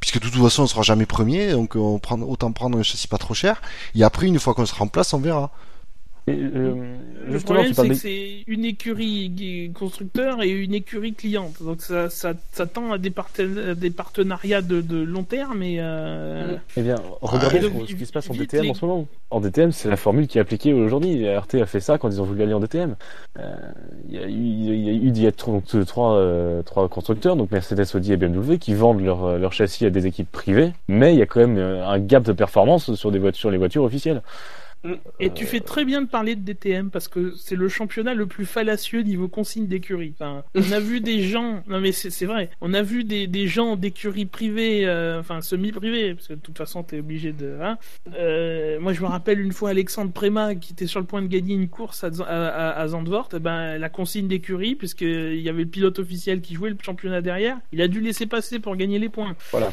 puisque 0.00 0.20
de 0.20 0.28
toute 0.28 0.42
façon 0.42 0.62
on 0.62 0.66
sera 0.66 0.82
jamais 0.82 1.06
premier, 1.06 1.52
donc 1.52 1.76
on 1.76 1.98
prend, 1.98 2.18
autant 2.20 2.50
prendre 2.52 2.78
un 2.78 2.82
châssis 2.82 3.08
pas 3.08 3.18
trop 3.18 3.34
cher. 3.34 3.60
Et 3.94 4.02
après, 4.02 4.26
une 4.26 4.38
fois 4.38 4.54
qu'on 4.54 4.64
sera 4.64 4.84
en 4.84 4.88
place, 4.88 5.12
on 5.12 5.18
verra. 5.18 5.50
Euh, 6.28 6.74
le 7.26 7.38
problème, 7.40 7.72
c'est 7.74 7.88
que 7.88 7.94
c'est 7.94 8.44
une 8.46 8.64
écurie 8.64 9.72
constructeur 9.74 10.42
et 10.42 10.50
une 10.50 10.74
écurie 10.74 11.14
cliente. 11.14 11.60
Donc 11.60 11.80
ça, 11.82 12.10
ça, 12.10 12.34
ça 12.52 12.66
tend 12.66 12.92
à 12.92 12.98
des, 12.98 13.12
des 13.76 13.90
partenariats 13.90 14.62
de, 14.62 14.80
de, 14.80 15.02
long 15.02 15.24
terme. 15.24 15.62
Et, 15.62 15.76
euh... 15.80 16.56
Eh 16.76 16.82
bien, 16.82 16.96
regardez 17.20 17.60
ce, 17.60 17.94
qui 17.94 18.06
se 18.06 18.12
passe 18.12 18.30
en 18.30 18.34
DTM 18.34 18.70
en 18.70 18.74
ce 18.74 18.84
moment. 18.84 19.08
En 19.30 19.40
DTM, 19.40 19.72
c'est 19.72 19.88
la 19.88 19.96
formule 19.96 20.28
qui 20.28 20.38
est 20.38 20.40
appliquée 20.40 20.72
aujourd'hui. 20.72 21.26
RT 21.26 21.56
a 21.56 21.66
fait 21.66 21.80
ça 21.80 21.98
quand 21.98 22.08
ils 22.08 22.20
ont 22.20 22.24
voulu 22.24 22.42
aller 22.42 22.54
en 22.54 22.60
DTM. 22.60 22.94
Euh, 23.38 23.54
il 24.08 24.14
y 24.14 24.18
a 24.18 24.26
eu, 24.26 24.30
il 24.30 24.84
y 24.84 24.88
a 24.90 24.92
eu 24.92 25.12
il 25.12 25.22
y 25.22 25.26
a 25.26 25.32
trois, 25.32 25.60
trois, 25.86 26.62
trois 26.64 26.88
constructeurs, 26.88 27.34
donc 27.36 27.50
Mercedes, 27.50 27.86
Audi 27.94 28.12
et 28.12 28.16
BMW, 28.16 28.58
qui 28.58 28.74
vendent 28.74 29.02
leur, 29.02 29.38
leur 29.38 29.52
châssis 29.52 29.86
à 29.86 29.90
des 29.90 30.06
équipes 30.06 30.30
privées, 30.30 30.72
mais 30.88 31.14
il 31.14 31.18
y 31.18 31.22
a 31.22 31.26
quand 31.26 31.40
même 31.40 31.58
un 31.58 31.98
gap 31.98 32.22
de 32.22 32.32
performance 32.32 32.94
sur 32.94 33.10
des 33.10 33.18
voitures, 33.18 33.50
les 33.50 33.58
voitures 33.58 33.84
officielles. 33.84 34.22
Et 35.20 35.30
tu 35.30 35.46
fais 35.46 35.60
très 35.60 35.84
bien 35.84 36.02
de 36.02 36.08
parler 36.08 36.34
de 36.34 36.40
DTM 36.40 36.90
parce 36.90 37.08
que 37.08 37.34
c'est 37.36 37.54
le 37.54 37.68
championnat 37.68 38.14
le 38.14 38.26
plus 38.26 38.46
fallacieux 38.46 39.02
niveau 39.02 39.28
consigne 39.28 39.66
d'écurie. 39.66 40.14
On 40.20 40.72
a 40.72 40.80
vu 40.80 41.00
des 41.00 41.22
gens, 41.22 41.62
non 41.68 41.80
mais 41.80 41.92
c'est 41.92 42.26
vrai, 42.26 42.50
on 42.60 42.74
a 42.74 42.82
vu 42.82 43.04
des, 43.04 43.46
gens 43.46 43.76
d'écurie 43.76 44.26
privée, 44.26 44.86
euh, 44.86 45.20
enfin 45.20 45.40
semi-privée, 45.40 46.14
parce 46.14 46.28
que 46.28 46.34
de 46.34 46.40
toute 46.40 46.58
façon 46.58 46.82
t'es 46.82 46.98
obligé 46.98 47.32
de. 47.32 47.58
Hein. 47.60 47.78
Euh, 48.14 48.80
moi 48.80 48.92
je 48.92 49.02
me 49.02 49.06
rappelle 49.06 49.40
une 49.40 49.52
fois 49.52 49.70
Alexandre 49.70 50.12
Préma 50.12 50.54
qui 50.54 50.72
était 50.72 50.86
sur 50.86 51.00
le 51.00 51.06
point 51.06 51.22
de 51.22 51.28
gagner 51.28 51.54
une 51.54 51.68
course 51.68 52.04
à 52.04 52.88
Zandvoort, 52.88 53.28
eh 53.34 53.38
ben 53.38 53.78
la 53.78 53.88
consigne 53.88 54.28
d'écurie, 54.28 54.74
puisqu'il 54.74 55.40
y 55.40 55.48
avait 55.48 55.62
le 55.62 55.68
pilote 55.68 55.98
officiel 55.98 56.40
qui 56.40 56.54
jouait 56.54 56.70
le 56.70 56.76
championnat 56.80 57.20
derrière, 57.20 57.58
il 57.72 57.80
a 57.82 57.88
dû 57.88 58.00
laisser 58.00 58.26
passer 58.26 58.58
pour 58.58 58.76
gagner 58.76 58.98
les 58.98 59.08
points. 59.08 59.36
Voilà. 59.50 59.72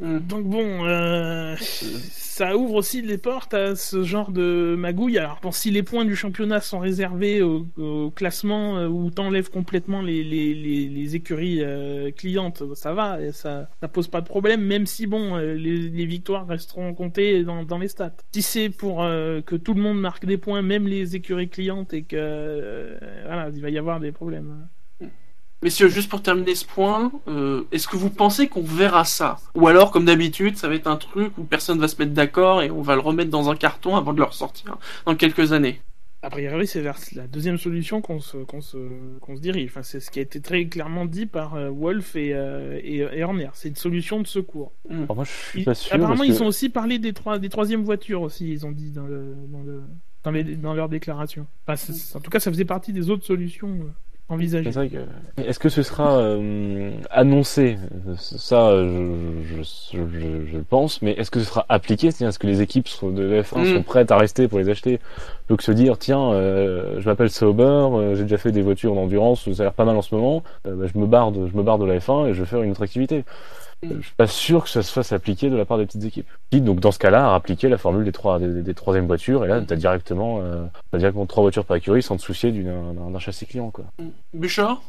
Mm. 0.00 0.18
Donc 0.18 0.44
bon, 0.44 0.84
euh, 0.86 1.54
ça 1.60 2.56
ouvre 2.56 2.74
aussi 2.74 3.02
les 3.02 3.18
portes 3.18 3.54
à 3.54 3.76
ce 3.76 4.02
genre 4.02 4.30
de 4.32 4.74
magouille. 4.76 5.18
Alors 5.18 5.38
bon, 5.42 5.52
si 5.52 5.70
les 5.70 5.82
points 5.82 6.04
du 6.04 6.16
championnat 6.16 6.60
sont 6.60 6.78
réservés 6.78 7.42
au, 7.42 8.10
classement 8.14 8.78
euh, 8.78 8.88
où 8.88 9.10
t'enlèves 9.10 9.50
complètement 9.50 10.02
les, 10.02 11.14
écuries 11.14 11.62
euh, 11.62 12.10
clientes, 12.10 12.62
ça 12.74 12.92
va, 12.92 13.32
ça, 13.32 13.68
ça 13.80 13.88
pose 13.88 14.08
pas 14.08 14.20
de 14.20 14.26
problème, 14.26 14.62
même 14.62 14.86
si 14.86 15.06
bon, 15.06 15.36
les, 15.36 16.06
victoires 16.06 16.46
resteront 16.46 16.94
comptées 16.94 17.44
dans, 17.44 17.64
dans 17.64 17.78
les 17.78 17.88
stats. 17.88 18.16
Si 18.32 18.42
c'est 18.42 18.68
pour 18.68 18.98
que 18.98 19.56
tout 19.56 19.74
le 19.74 19.80
monde 19.80 20.00
marque 20.00 20.26
des 20.26 20.36
points, 20.36 20.62
même 20.62 20.86
les 20.86 21.16
écuries 21.16 21.48
clientes, 21.48 21.94
et 21.94 22.02
que 22.02 22.98
voilà, 23.24 23.50
il 23.54 23.60
va 23.60 23.70
y 23.70 23.78
avoir 23.78 24.00
des 24.00 24.12
problèmes. 24.12 24.66
Messieurs, 25.64 25.88
juste 25.88 26.10
pour 26.10 26.20
terminer 26.20 26.54
ce 26.54 26.66
point, 26.66 27.10
euh, 27.26 27.62
est-ce 27.72 27.88
que 27.88 27.96
vous 27.96 28.10
pensez 28.10 28.48
qu'on 28.48 28.60
verra 28.60 29.06
ça? 29.06 29.38
Ou 29.54 29.66
alors, 29.66 29.92
comme 29.92 30.04
d'habitude, 30.04 30.58
ça 30.58 30.68
va 30.68 30.74
être 30.74 30.86
un 30.86 30.96
truc 30.96 31.32
où 31.38 31.44
personne 31.44 31.78
va 31.78 31.88
se 31.88 31.96
mettre 31.96 32.12
d'accord 32.12 32.60
et 32.60 32.70
on 32.70 32.82
va 32.82 32.94
le 32.94 33.00
remettre 33.00 33.30
dans 33.30 33.48
un 33.48 33.56
carton 33.56 33.96
avant 33.96 34.12
de 34.12 34.18
le 34.18 34.24
ressortir 34.24 34.76
dans 35.06 35.14
quelques 35.14 35.52
années 35.52 35.80
a 36.20 36.30
priori, 36.30 36.66
c'est 36.66 36.80
vers 36.80 36.98
la 37.14 37.26
deuxième 37.26 37.58
solution 37.58 38.00
qu'on 38.00 38.18
se, 38.18 38.38
qu'on 38.38 38.62
se, 38.62 38.78
qu'on 39.20 39.36
se 39.36 39.42
dirige. 39.42 39.68
Enfin, 39.70 39.82
c'est 39.82 40.00
ce 40.00 40.10
qui 40.10 40.20
a 40.20 40.22
été 40.22 40.40
très 40.40 40.64
clairement 40.64 41.04
dit 41.04 41.26
par 41.26 41.54
euh, 41.54 41.68
Wolf 41.68 42.16
et, 42.16 42.32
euh, 42.32 42.80
et, 42.82 43.22
Horner. 43.22 43.50
C'est 43.52 43.68
une 43.68 43.76
solution 43.76 44.22
de 44.22 44.26
secours. 44.26 44.72
Hmm. 44.88 45.04
moi, 45.14 45.24
je 45.24 45.30
suis 45.30 45.64
pas 45.64 45.74
sûr. 45.74 45.94
Apparemment, 45.94 46.24
ils 46.24 46.42
ont 46.42 46.46
aussi 46.46 46.70
parlé 46.70 46.98
des, 46.98 47.12
trois, 47.12 47.38
des 47.38 47.50
troisièmes 47.50 47.84
voitures 47.84 48.22
aussi, 48.22 48.50
ils 48.50 48.64
ont 48.64 48.72
dit 48.72 48.90
dans, 48.90 49.06
le, 49.06 49.34
dans, 49.48 49.62
le, 49.62 49.82
dans, 50.22 50.30
les, 50.30 50.44
dans 50.44 50.72
leur 50.72 50.88
déclaration. 50.88 51.46
Enfin, 51.66 51.92
en 52.14 52.20
tout 52.20 52.30
cas, 52.30 52.40
ça 52.40 52.50
faisait 52.50 52.64
partie 52.64 52.94
des 52.94 53.10
autres 53.10 53.26
solutions. 53.26 53.80
Envisagé. 54.28 54.70
Que- 55.36 55.42
Est-ce 55.42 55.58
que 55.58 55.68
ce 55.68 55.82
sera 55.82 56.18
euh, 56.18 56.90
annoncé? 57.10 57.76
Ça, 58.16 58.70
je, 58.76 59.10
je, 59.46 59.62
je, 59.62 60.18
je- 60.18 60.46
je 60.52 60.58
pense, 60.58 61.02
mais 61.02 61.12
est-ce 61.12 61.30
que 61.30 61.40
ce 61.40 61.46
sera 61.46 61.66
appliqué? 61.68 62.10
C'est-à-dire, 62.10 62.28
est-ce 62.28 62.38
que 62.38 62.46
les 62.46 62.62
équipes 62.62 62.88
de 63.02 63.42
F1 63.42 63.60
Mm. 63.60 63.74
sont 63.76 63.82
prêtes 63.82 64.10
à 64.10 64.16
rester 64.16 64.48
pour 64.48 64.58
les 64.58 64.68
acheter? 64.68 64.98
Donc 65.48 65.60
se 65.62 65.72
dire, 65.72 65.98
tiens, 65.98 66.32
euh, 66.32 67.00
je 67.00 67.06
m'appelle 67.08 67.30
Sauber, 67.30 67.62
euh, 67.64 68.14
j'ai 68.14 68.22
déjà 68.22 68.38
fait 68.38 68.50
des 68.52 68.62
voitures 68.62 68.94
d'endurance, 68.94 69.44
ça 69.52 69.62
a 69.62 69.64
l'air 69.66 69.72
pas 69.74 69.84
mal 69.84 69.96
en 69.96 70.02
ce 70.02 70.14
moment, 70.14 70.42
euh, 70.66 70.74
bah, 70.74 70.86
je 70.92 70.98
me 70.98 71.06
barre 71.06 71.30
de, 71.32 71.46
je 71.46 71.54
me 71.56 71.62
barre 71.62 71.78
de 71.78 71.84
la 71.84 71.98
F1 71.98 72.28
et 72.28 72.34
je 72.34 72.40
vais 72.40 72.46
faire 72.46 72.62
une 72.62 72.70
autre 72.70 72.82
activité. 72.82 73.24
Mm. 73.84 73.96
Je 74.00 74.06
suis 74.06 74.14
pas 74.16 74.26
sûr 74.26 74.64
que 74.64 74.70
ça 74.70 74.82
se 74.82 74.92
fasse 74.92 75.12
appliquer 75.12 75.50
de 75.50 75.56
la 75.56 75.64
part 75.64 75.78
des 75.78 75.86
petites 75.86 76.04
équipes. 76.04 76.26
Qui, 76.50 76.60
donc 76.60 76.80
dans 76.80 76.92
ce 76.92 76.98
cas-là, 76.98 77.30
a 77.30 77.34
appliqué 77.34 77.68
la 77.68 77.78
formule 77.78 78.04
des 78.04 78.12
trois 78.12 78.38
des, 78.38 78.62
des 78.62 78.74
troisième 78.74 79.06
voitures 79.06 79.44
et 79.44 79.48
là, 79.48 79.60
t'as 79.60 79.76
directement, 79.76 80.40
euh, 80.42 80.64
t'as 80.90 80.98
directement 80.98 81.26
trois 81.26 81.42
voitures 81.42 81.64
par 81.64 81.76
écurie 81.76 82.02
sans 82.02 82.16
te 82.16 82.22
soucier 82.22 82.52
d'une- 82.52 82.94
d'un 82.94 83.10
d'un 83.10 83.18
châssis 83.18 83.46
client, 83.46 83.70
quoi. 83.70 83.84
Bouchard? 84.32 84.80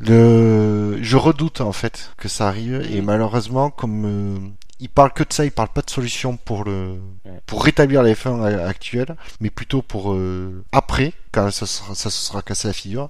Le... 0.00 0.98
Je 1.00 1.16
redoute 1.16 1.60
en 1.60 1.72
fait 1.72 2.10
que 2.16 2.28
ça 2.28 2.48
arrive 2.48 2.82
et 2.90 3.00
malheureusement 3.02 3.70
comme 3.70 4.04
euh, 4.04 4.38
il 4.82 4.88
parle 4.88 5.12
que 5.12 5.22
de 5.22 5.32
ça, 5.32 5.44
il 5.44 5.52
parle 5.52 5.68
pas 5.68 5.80
de 5.80 5.90
solution 5.90 6.36
pour 6.36 6.64
le 6.64 6.96
Ouais. 7.24 7.40
pour 7.46 7.64
rétablir 7.64 8.02
les 8.02 8.16
fins 8.16 8.42
actuelles, 8.42 9.16
mais 9.40 9.48
plutôt 9.48 9.80
pour 9.80 10.12
euh, 10.12 10.64
après 10.72 11.12
quand 11.30 11.50
ça, 11.52 11.66
sera, 11.66 11.94
ça 11.94 12.10
se 12.10 12.18
sera 12.18 12.42
cassé 12.42 12.66
la 12.66 12.74
figure. 12.74 13.08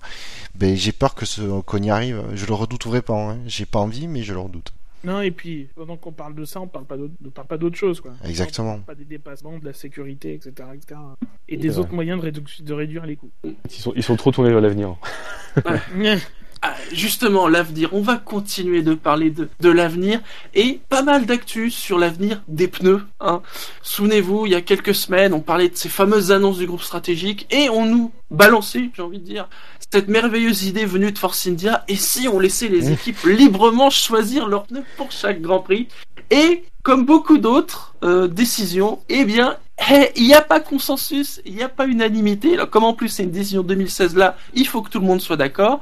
Ben 0.55 0.77
j'ai 0.77 0.93
peur 0.93 1.15
que 1.15 1.25
ce 1.25 1.61
qu'on 1.63 1.83
y 1.83 1.91
arrive. 1.91 2.23
Je 2.35 2.45
le 2.47 2.53
redoute 2.53 2.87
vraiment. 2.87 3.31
Hein. 3.31 3.39
J'ai 3.47 3.65
pas 3.65 3.79
envie, 3.79 4.07
mais 4.07 4.23
je 4.23 4.35
le 4.35 4.41
redoute. 4.41 4.73
Non, 5.05 5.21
et 5.21 5.33
puis, 5.33 5.69
pendant 5.75 5.97
qu'on 5.97 6.13
parle 6.13 6.35
de 6.37 6.45
ça, 6.45 6.61
on 6.61 6.69
parle 6.69 6.85
pas 6.85 6.97
d'autre 6.97 7.15
on 7.25 7.31
parle 7.31 7.49
pas 7.49 7.59
d'autre 7.59 7.77
chose, 7.77 8.01
quoi. 8.01 8.13
Exactement. 8.25 8.75
On 8.75 8.75
parle 8.75 8.85
pas 8.85 8.95
des 8.95 9.05
dépassements, 9.05 9.59
de 9.59 9.65
la 9.65 9.73
sécurité, 9.73 10.35
etc., 10.35 10.69
etc. 10.75 11.01
Et 11.49 11.57
des 11.57 11.71
vrai. 11.71 11.79
autres 11.81 11.93
moyens 11.93 12.23
de, 12.23 12.73
réduire 12.73 13.05
les 13.05 13.17
coûts. 13.17 13.33
Ils 13.43 13.71
sont, 13.71 13.93
ils 13.97 14.03
sont 14.05 14.15
trop 14.15 14.31
tournés 14.31 14.51
vers 14.51 14.61
l'avenir. 14.61 14.97
Ah, 15.67 15.77
justement, 16.93 17.49
l'avenir. 17.49 17.91
On 17.93 18.03
va 18.03 18.17
continuer 18.17 18.83
de 18.83 18.95
parler 18.95 19.31
de, 19.31 19.49
de 19.61 19.71
l'avenir 19.71 20.21
et 20.55 20.81
pas 20.89 21.03
mal 21.03 21.27
d'actu 21.27 21.71
sur 21.71 21.99
l'avenir 21.99 22.43
des 22.49 22.69
pneus. 22.69 23.03
Hein. 23.21 23.43
Souvenez-vous, 23.83 24.47
il 24.47 24.53
y 24.53 24.55
a 24.55 24.61
quelques 24.61 24.95
semaines, 24.95 25.33
on 25.33 25.41
parlait 25.41 25.69
de 25.69 25.77
ces 25.77 25.89
fameuses 25.89 26.31
annonces 26.33 26.59
du 26.59 26.67
groupe 26.67 26.83
stratégique 26.83 27.47
et 27.51 27.69
on 27.69 27.87
nous 27.87 28.13
balançait, 28.31 28.91
j'ai 28.95 29.03
envie 29.03 29.19
de 29.19 29.25
dire, 29.25 29.49
cette 29.93 30.09
merveilleuse 30.09 30.65
idée 30.65 30.87
venue 30.87 31.13
de 31.13 31.19
Force 31.19 31.47
India. 31.47 31.85
Et 31.89 31.97
si 31.97 32.29
on 32.29 32.39
laissait 32.39 32.69
les 32.69 32.83
Mmh. 32.83 32.93
équipes 32.93 33.25
librement 33.25 33.91
choisir 33.91 34.49
leurs 34.49 34.65
pneus 34.65 34.85
pour 34.97 35.13
chaque 35.13 35.41
Grand 35.41 35.61
Prix 35.61 35.89
Et 36.31 36.65
comme 36.83 37.05
beaucoup 37.05 37.39
d'autres 37.39 37.95
euh, 38.03 38.27
décisions, 38.27 39.01
eh 39.09 39.25
bien, 39.25 39.57
il 40.17 40.25
n'y 40.25 40.35
a 40.35 40.41
pas 40.41 40.61
consensus, 40.61 41.41
il 41.45 41.55
n'y 41.55 41.63
a 41.63 41.69
pas 41.69 41.87
unanimité. 41.87 42.55
Alors, 42.55 42.71
comme 42.71 42.85
en 42.85 42.95
plus 42.95 43.09
c'est 43.09 43.23
une 43.25 43.31
décision 43.31 43.63
2016 43.63 44.17
là, 44.17 44.37
il 44.55 44.67
faut 44.67 44.83
que 44.83 44.91
tout 44.91 45.01
le 45.01 45.07
monde 45.07 45.21
soit 45.21 45.37
d'accord. 45.37 45.81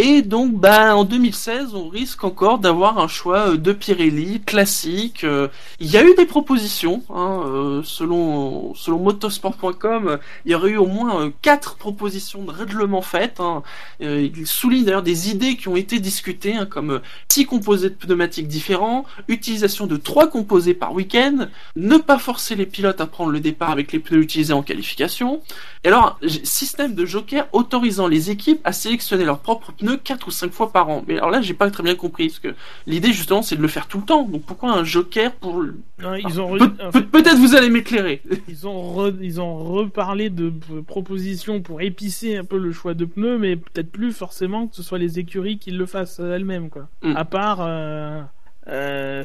Et 0.00 0.22
donc, 0.22 0.52
bah, 0.52 0.94
en 0.94 1.02
2016, 1.02 1.74
on 1.74 1.88
risque 1.88 2.22
encore 2.22 2.60
d'avoir 2.60 3.00
un 3.00 3.08
choix 3.08 3.48
euh, 3.48 3.56
de 3.56 3.72
Pirelli 3.72 4.40
classique. 4.40 5.24
Euh, 5.24 5.48
Il 5.80 5.90
y 5.90 5.96
a 5.96 6.04
eu 6.04 6.14
des 6.14 6.24
propositions, 6.24 7.02
hein, 7.12 7.42
euh, 7.46 7.82
selon 7.82 8.74
selon 8.76 9.00
motosport.com, 9.00 10.20
il 10.44 10.52
y 10.52 10.54
aurait 10.54 10.70
eu 10.70 10.76
au 10.76 10.86
moins 10.86 11.32
quatre 11.42 11.74
propositions 11.74 12.44
de 12.44 12.52
règlement 12.52 13.02
faites. 13.02 13.40
Hein. 13.40 13.64
Il 13.98 14.46
souligne 14.46 14.84
d'ailleurs 14.84 15.02
des 15.02 15.30
idées 15.30 15.56
qui 15.56 15.66
ont 15.66 15.74
été 15.74 15.98
discutées, 15.98 16.54
hein, 16.54 16.66
comme 16.66 17.00
six 17.28 17.44
composés 17.44 17.90
de 17.90 17.94
pneumatiques 17.94 18.46
différents, 18.46 19.04
utilisation 19.26 19.88
de 19.88 19.96
trois 19.96 20.28
composés 20.28 20.74
par 20.74 20.92
week-end, 20.92 21.48
ne 21.74 21.96
pas 21.96 22.18
forcer 22.18 22.54
les 22.54 22.66
pilotes 22.66 23.00
à 23.00 23.06
prendre 23.06 23.32
le 23.32 23.40
départ 23.40 23.70
avec 23.70 23.90
les 23.90 23.98
pneus 23.98 24.22
utilisés 24.22 24.52
en 24.52 24.62
qualification. 24.62 25.40
Et 25.82 25.88
alors, 25.88 26.20
système 26.44 26.94
de 26.94 27.04
joker 27.04 27.48
autorisant 27.52 28.06
les 28.06 28.30
équipes 28.30 28.60
à 28.62 28.72
sélectionner 28.72 29.24
leurs 29.24 29.40
propres 29.40 29.72
pneus 29.72 29.87
quatre 29.96 30.28
ou 30.28 30.30
cinq 30.30 30.52
fois 30.52 30.70
par 30.72 30.88
an. 30.88 31.04
Mais 31.08 31.16
alors 31.18 31.30
là, 31.30 31.40
j'ai 31.40 31.54
pas 31.54 31.70
très 31.70 31.82
bien 31.82 31.94
compris, 31.94 32.28
parce 32.28 32.38
que 32.38 32.54
l'idée 32.86 33.12
justement, 33.12 33.42
c'est 33.42 33.56
de 33.56 33.62
le 33.62 33.68
faire 33.68 33.86
tout 33.86 33.98
le 33.98 34.04
temps. 34.04 34.24
Donc 34.24 34.42
pourquoi 34.42 34.72
un 34.72 34.84
joker 34.84 35.32
pour 35.32 35.62
Non, 36.00 36.14
ils 36.14 36.40
ont, 36.40 36.54
re- 36.56 36.58
Pe- 36.58 36.82
en 36.84 36.90
pe- 36.90 36.98
fait, 36.98 37.04
Peut-être 37.06 37.36
vous 37.38 37.54
allez 37.54 37.70
m'éclairer. 37.70 38.22
ils 38.48 38.66
ont, 38.66 38.94
re- 38.96 39.16
ils 39.20 39.40
ont 39.40 39.56
reparlé 39.56 40.30
de 40.30 40.52
propositions 40.86 41.60
pour 41.60 41.80
épicer 41.80 42.36
un 42.36 42.44
peu 42.44 42.58
le 42.58 42.72
choix 42.72 42.94
de 42.94 43.04
pneus, 43.04 43.38
mais 43.38 43.56
peut-être 43.56 43.90
plus 43.90 44.12
forcément 44.12 44.66
que 44.68 44.76
ce 44.76 44.82
soit 44.82 44.98
les 44.98 45.18
écuries 45.18 45.58
qui 45.58 45.70
le 45.70 45.86
fassent 45.86 46.18
elles-mêmes, 46.20 46.70
quoi. 46.70 46.88
Mm. 47.02 47.16
À 47.16 47.24
part, 47.24 47.58
euh, 47.62 48.20
euh, 48.68 49.24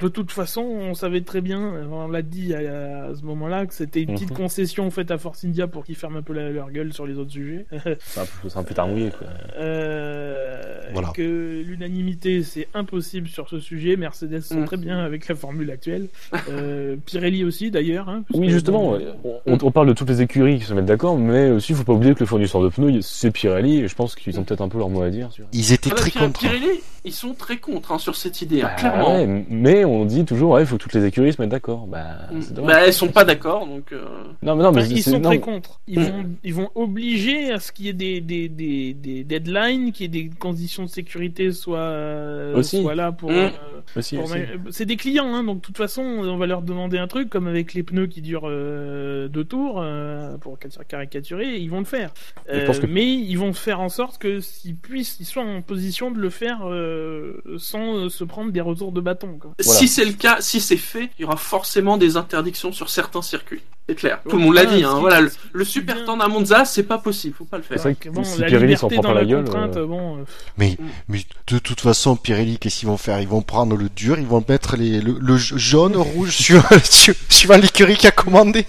de 0.00 0.08
toute 0.08 0.30
façon, 0.30 0.60
on 0.62 0.94
savait 0.94 1.22
très 1.22 1.40
bien, 1.40 1.72
on 1.90 2.08
l'a 2.08 2.22
dit 2.22 2.54
à, 2.54 3.06
à 3.08 3.14
ce 3.14 3.22
moment-là, 3.24 3.66
que 3.66 3.74
c'était 3.74 4.02
une 4.02 4.14
petite 4.14 4.30
Mhm. 4.30 4.36
concession 4.36 4.90
faite 4.90 5.10
à 5.10 5.18
Force 5.18 5.44
India 5.44 5.66
pour 5.66 5.84
qu'ils 5.84 5.96
ferment 5.96 6.18
un 6.18 6.22
peu 6.22 6.32
la- 6.32 6.50
leur 6.50 6.70
gueule 6.70 6.92
sur 6.92 7.06
les 7.06 7.18
autres 7.18 7.32
sujets. 7.32 7.66
C'est 8.06 8.20
un 8.20 8.60
un 8.60 8.62
peu 8.64 8.74
tard 8.74 8.86
mouillé, 8.88 9.10
quoi. 9.10 9.26
Euh, 9.58 10.54
Voilà. 10.92 11.08
que 11.14 11.62
l'unanimité 11.66 12.42
c'est 12.42 12.68
impossible 12.74 13.28
sur 13.28 13.48
ce 13.48 13.60
sujet. 13.60 13.96
Mercedes 13.96 14.40
sont 14.40 14.60
Mm. 14.60 14.64
très 14.64 14.76
bien 14.76 14.98
avec 14.98 15.28
la 15.28 15.34
formule 15.34 15.70
actuelle. 15.70 16.06
Euh, 16.50 16.96
Pirelli 17.04 17.44
aussi 17.44 17.70
d'ailleurs. 17.70 18.08
hein, 18.08 18.22
Oui, 18.32 18.48
justement, 18.50 18.96
on, 19.46 19.58
on 19.60 19.70
parle 19.70 19.88
de 19.88 19.92
toutes 19.92 20.08
les 20.08 20.22
écuries 20.22 20.58
qui 20.58 20.64
se 20.64 20.72
mettent 20.72 20.86
d'accord, 20.86 21.18
mais 21.18 21.50
aussi, 21.50 21.72
il 21.72 21.76
faut 21.76 21.84
pas 21.84 21.92
oublier 21.92 22.14
que 22.14 22.20
le 22.20 22.26
fournisseur 22.26 22.62
de 22.62 22.68
pneus, 22.68 23.02
c'est 23.02 23.30
Pirelli, 23.30 23.80
et 23.80 23.88
je 23.88 23.94
pense 23.94 24.14
qu'ils 24.14 24.38
ont 24.40 24.44
peut-être 24.44 24.60
un 24.62 24.68
peu 24.68 24.78
leur 24.78 24.88
mot 24.88 25.02
à 25.02 25.10
dire. 25.10 25.30
Sur... 25.32 25.44
Ils 25.52 25.72
étaient 25.72 25.90
Ah 25.92 25.96
très 25.96 26.10
contre. 26.10 26.40
Pirelli, 26.40 26.80
ils 27.04 27.12
sont 27.12 27.34
très 27.34 27.58
contre 27.58 27.92
hein, 27.92 27.98
sur 27.98 28.16
cette 28.16 28.40
idée, 28.40 28.62
hein, 28.62 28.68
Bah, 28.68 28.74
clairement. 28.76 29.16
ouais, 29.18 29.44
mais 29.50 29.84
on 29.88 30.04
dit 30.04 30.24
toujours, 30.24 30.52
ouais, 30.52 30.62
il 30.62 30.66
faut 30.66 30.76
que 30.76 30.82
toutes 30.82 30.94
les 30.94 31.04
écuries 31.04 31.32
se 31.32 31.40
mettent 31.40 31.50
d'accord. 31.50 31.86
Bah, 31.86 32.04
dommage. 32.50 32.74
Bah, 32.74 32.80
elles 32.86 32.92
sont 32.92 33.08
pas 33.08 33.24
d'accord, 33.24 33.66
donc. 33.66 33.92
euh, 33.92 34.04
non, 34.42 34.54
mais 34.56 34.62
non, 34.62 34.72
mais 34.72 34.82
enfin, 34.82 34.90
ils 34.94 35.02
sont 35.02 35.18
non, 35.18 35.28
très 35.30 35.40
contre. 35.40 35.80
Ils 35.86 36.00
Mm. 36.00 36.04
vont, 36.04 36.24
ils 36.44 36.54
vont 36.54 36.70
obliger 36.74 37.52
à 37.52 37.58
ce 37.60 37.72
qu'il 37.72 37.86
y 37.86 37.88
ait 37.88 37.92
des, 37.92 38.20
des, 38.20 38.48
des, 38.48 38.94
des 38.94 39.24
deadlines, 39.24 39.92
qu'il 39.92 40.14
y 40.14 40.18
ait 40.18 40.22
des 40.24 40.30
conditions 40.30 40.84
de 40.84 40.88
sécurité 40.88 41.52
soient, 41.52 41.78
euh, 41.78 42.54
Aussi. 42.56 42.80
soient 42.82 42.94
là 42.94 43.12
pour. 43.12 43.30
Mm. 43.30 43.34
euh, 43.34 43.48
aussi, 43.96 44.16
pour 44.16 44.28
C'est 44.70 44.84
des 44.86 44.96
clients, 44.96 45.34
hein, 45.34 45.44
donc 45.44 45.56
de 45.60 45.62
toute 45.62 45.76
façon, 45.78 46.02
on 46.02 46.36
va 46.36 46.46
leur 46.46 46.62
demander 46.62 46.98
un 46.98 47.06
truc, 47.08 47.28
comme 47.30 47.46
avec 47.48 47.74
les 47.74 47.82
pneus 47.82 48.06
qui 48.06 48.20
durent 48.22 48.42
euh, 48.46 49.28
deux 49.28 49.44
tours, 49.44 49.80
euh, 49.82 50.36
pour 50.38 50.58
caricaturer, 50.88 51.56
ils 51.56 51.70
vont 51.70 51.78
le 51.78 51.84
faire. 51.84 52.12
Euh, 52.50 52.66
que- 52.66 52.86
Mais 52.86 53.06
ils 53.06 53.36
vont 53.36 53.52
faire 53.52 53.80
en 53.80 53.88
sorte 53.88 54.18
que 54.18 54.40
s'ils 54.40 54.76
puissent, 54.76 55.16
ils 55.20 55.24
soient 55.26 55.42
en 55.44 55.62
position 55.62 56.10
de 56.10 56.18
le 56.18 56.30
faire 56.30 56.60
euh, 56.68 57.42
sans 57.58 57.96
euh, 57.96 58.08
se 58.08 58.24
prendre 58.24 58.52
des 58.52 58.60
retours 58.60 58.92
de 58.92 59.00
bâton. 59.00 59.38
Quoi. 59.40 59.52
Voilà. 59.62 59.77
Si 59.78 59.88
c'est 59.88 60.04
le 60.04 60.12
cas, 60.12 60.38
si 60.40 60.60
c'est 60.60 60.76
fait, 60.76 61.10
il 61.18 61.22
y 61.22 61.24
aura 61.24 61.36
forcément 61.36 61.96
des 61.96 62.16
interdictions 62.16 62.72
sur 62.72 62.88
certains 62.90 63.22
circuits. 63.22 63.62
C'est 63.88 63.94
clair. 63.94 64.20
Tout 64.28 64.36
le 64.36 64.42
monde 64.42 64.54
l'a 64.54 64.66
dit. 64.66 64.84
Hein. 64.84 64.98
Voilà, 65.00 65.26
le, 65.52 65.64
super 65.64 66.04
temps 66.04 66.20
à 66.20 66.28
Monza, 66.28 66.66
c'est 66.66 66.82
pas 66.82 66.98
possible. 66.98 67.34
Faut 67.38 67.46
pas 67.46 67.56
le 67.56 67.62
faire. 67.62 67.78
C'est 67.78 67.82
vrai 67.84 67.94
que 67.94 68.10
bon, 68.10 68.22
si 68.22 68.38
la 68.38 68.46
Pirelli 68.46 68.76
s'en 68.76 68.88
prend 68.88 69.00
pas 69.00 69.14
la 69.14 69.20
la 69.22 69.26
gueule, 69.26 69.46
euh, 69.48 69.86
bon. 69.86 70.18
euh, 70.18 70.24
Mais, 70.58 70.76
mais 71.08 71.24
de 71.46 71.58
toute 71.58 71.80
façon, 71.80 72.14
Pirelli, 72.14 72.58
qu'est-ce 72.58 72.80
qu'ils 72.80 72.88
vont 72.88 72.98
faire? 72.98 73.18
Ils 73.22 73.28
vont 73.28 73.40
prendre 73.40 73.76
le 73.76 73.88
dur, 73.88 74.18
ils 74.18 74.26
vont 74.26 74.44
mettre 74.46 74.76
les, 74.76 75.00
le, 75.00 75.16
le 75.18 75.36
jaune, 75.38 75.96
rouge 75.96 76.36
suivant, 76.36 76.62
su- 76.84 77.14
suivant 77.30 77.56
l'écurie 77.56 77.96
qui 77.96 78.06
a 78.06 78.10
commandé. 78.10 78.66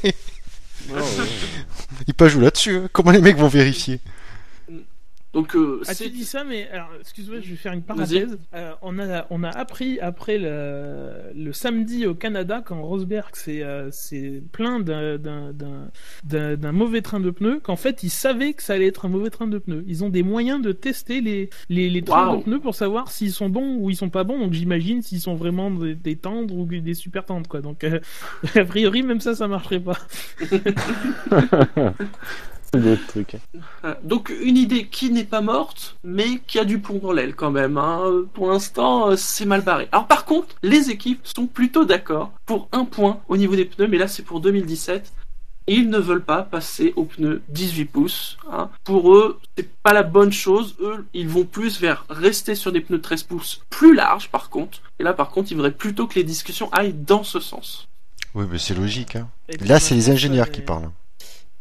Ils 2.08 2.14
peuvent 2.14 2.30
jouer 2.32 2.44
là-dessus. 2.46 2.78
hein. 2.78 2.90
Comment 2.94 3.12
les 3.12 3.20
mecs 3.22 3.38
vont 3.38 3.48
vérifier? 3.50 4.00
Donc, 5.34 5.56
euh, 5.56 5.82
Ah, 5.88 5.94
tu 5.94 6.10
dis 6.10 6.26
ça, 6.26 6.44
mais 6.44 6.68
alors, 6.70 6.90
excuse-moi, 7.00 7.40
je 7.40 7.52
vais 7.52 7.56
faire 7.56 7.74
une 7.74 7.84
parenthèse. 7.84 8.38
Euh, 8.56 8.72
on, 8.82 8.98
a, 8.98 9.28
on 9.30 9.44
a 9.44 9.50
appris 9.50 10.00
après 10.00 10.40
le, 10.40 11.12
le 11.36 11.54
samedi 11.54 12.08
au 12.08 12.16
Canada, 12.16 12.64
quand 12.66 12.82
Rosberg 12.82 13.36
s'est 13.36 13.62
euh, 13.64 13.92
plaint 14.52 14.84
d'un- 14.84 16.72
mauvais 16.72 17.02
train 17.04 17.20
de 17.20 17.30
pneus, 17.30 17.60
qu'en 17.60 17.76
fait, 17.76 18.02
ils 18.02 18.10
savaient 18.10 18.54
que 18.54 18.64
ça 18.64 18.74
allait 18.74 18.88
être 18.88 19.06
un 19.06 19.10
mauvais 19.10 19.30
train 19.30 19.46
de 19.48 19.60
pneus. 19.60 19.84
Ils 19.86 20.04
ont 20.04 20.10
des 20.10 20.24
moyens 20.24 20.62
de 20.62 20.72
tester 20.72 21.22
les, 21.22 21.50
les, 21.70 21.90
les 21.90 22.02
trains 22.02 22.38
de 22.38 22.44
pneus 22.44 22.60
pour 22.60 22.74
savoir 22.74 23.12
s'ils 23.12 23.32
sont 23.32 23.50
bons 23.50 23.76
ou 23.78 23.92
ils 23.92 23.96
sont 23.96 24.10
pas 24.10 24.24
bons. 24.24 24.40
Donc 24.40 24.54
j'imagine 24.54 25.02
s'ils 25.04 25.22
sont 25.22 25.36
vraiment 25.36 25.70
des, 25.70 25.94
des 25.94 26.16
tendres 26.16 26.56
ou 26.56 26.66
des 26.66 26.94
super 26.96 27.26
tendres, 27.26 27.48
quoi. 27.48 27.62
Donc, 27.62 27.84
euh, 27.84 28.00
a 28.56 28.66
priori, 28.66 29.04
même 29.04 29.20
ça, 29.20 29.36
ça 29.36 29.48
marcherait 29.48 29.80
pas. 29.80 29.98
C'est 32.74 32.80
d'autres 32.82 33.08
trucs. 33.08 33.36
Voilà. 33.82 33.98
Donc 34.04 34.32
une 34.42 34.58
idée 34.58 34.86
qui 34.88 35.10
n'est 35.10 35.24
pas 35.24 35.42
morte, 35.42 35.96
mais 36.04 36.40
qui 36.46 36.60
a 36.60 36.66
du 36.66 36.80
plomb 36.80 37.00
dans 37.00 37.12
l'aile 37.12 37.36
quand 37.36 37.52
même. 37.52 37.78
Hein. 37.78 38.02
Euh, 38.06 38.28
Pour 38.34 38.52
l'instant, 38.52 39.10
euh, 39.10 39.16
c'est 39.16 39.46
mal 39.46 39.62
barré. 39.62 39.88
Alors 39.92 40.08
par 40.08 40.26
contre, 40.26 40.56
les 40.62 40.90
équipes 40.92 41.22
sont 41.26 41.48
plutôt 41.48 41.86
d'accord 41.86 42.32
pour 42.46 42.68
un 42.72 42.86
point 42.86 43.20
au 43.28 43.38
niveau 43.38 43.56
des 43.56 43.66
pneus, 43.66 43.88
mais 43.88 43.98
là 43.98 44.08
c'est 44.08 44.24
pour 44.24 44.40
2017. 44.40 45.12
Ils 45.72 45.90
ne 45.90 46.00
veulent 46.00 46.24
pas 46.24 46.42
passer 46.42 46.94
aux 46.96 47.06
pneus 47.06 47.44
18 47.50 47.86
pouces. 47.86 48.38
hein. 48.52 48.70
Pour 48.84 49.14
eux, 49.16 49.40
c'est 49.56 49.70
pas 49.84 49.94
la 49.94 50.02
bonne 50.02 50.32
chose. 50.32 50.76
Eux, 50.80 51.06
ils 51.14 51.28
vont 51.28 51.46
plus 51.46 51.80
vers 51.80 52.06
rester 52.10 52.56
sur 52.56 52.72
des 52.72 52.82
pneus 52.82 53.02
13 53.02 53.24
pouces 53.24 53.62
plus 53.70 53.94
larges 53.94 54.30
par 54.30 54.50
contre. 54.50 54.82
Et 55.00 55.04
là 55.04 55.14
par 55.14 55.30
contre, 55.30 55.52
ils 55.52 55.56
voudraient 55.56 55.72
plutôt 55.72 56.08
que 56.08 56.16
les 56.16 56.24
discussions 56.24 56.72
aillent 56.72 56.94
dans 56.94 57.24
ce 57.24 57.40
sens. 57.40 57.88
Oui, 58.36 58.46
mais 58.52 58.58
c'est 58.60 58.76
logique. 58.76 59.16
Hein. 59.16 59.28
Là, 59.62 59.80
c'est 59.80 59.96
les 59.96 60.10
ingénieurs 60.12 60.52
qui 60.52 60.62
parlent. 60.62 60.92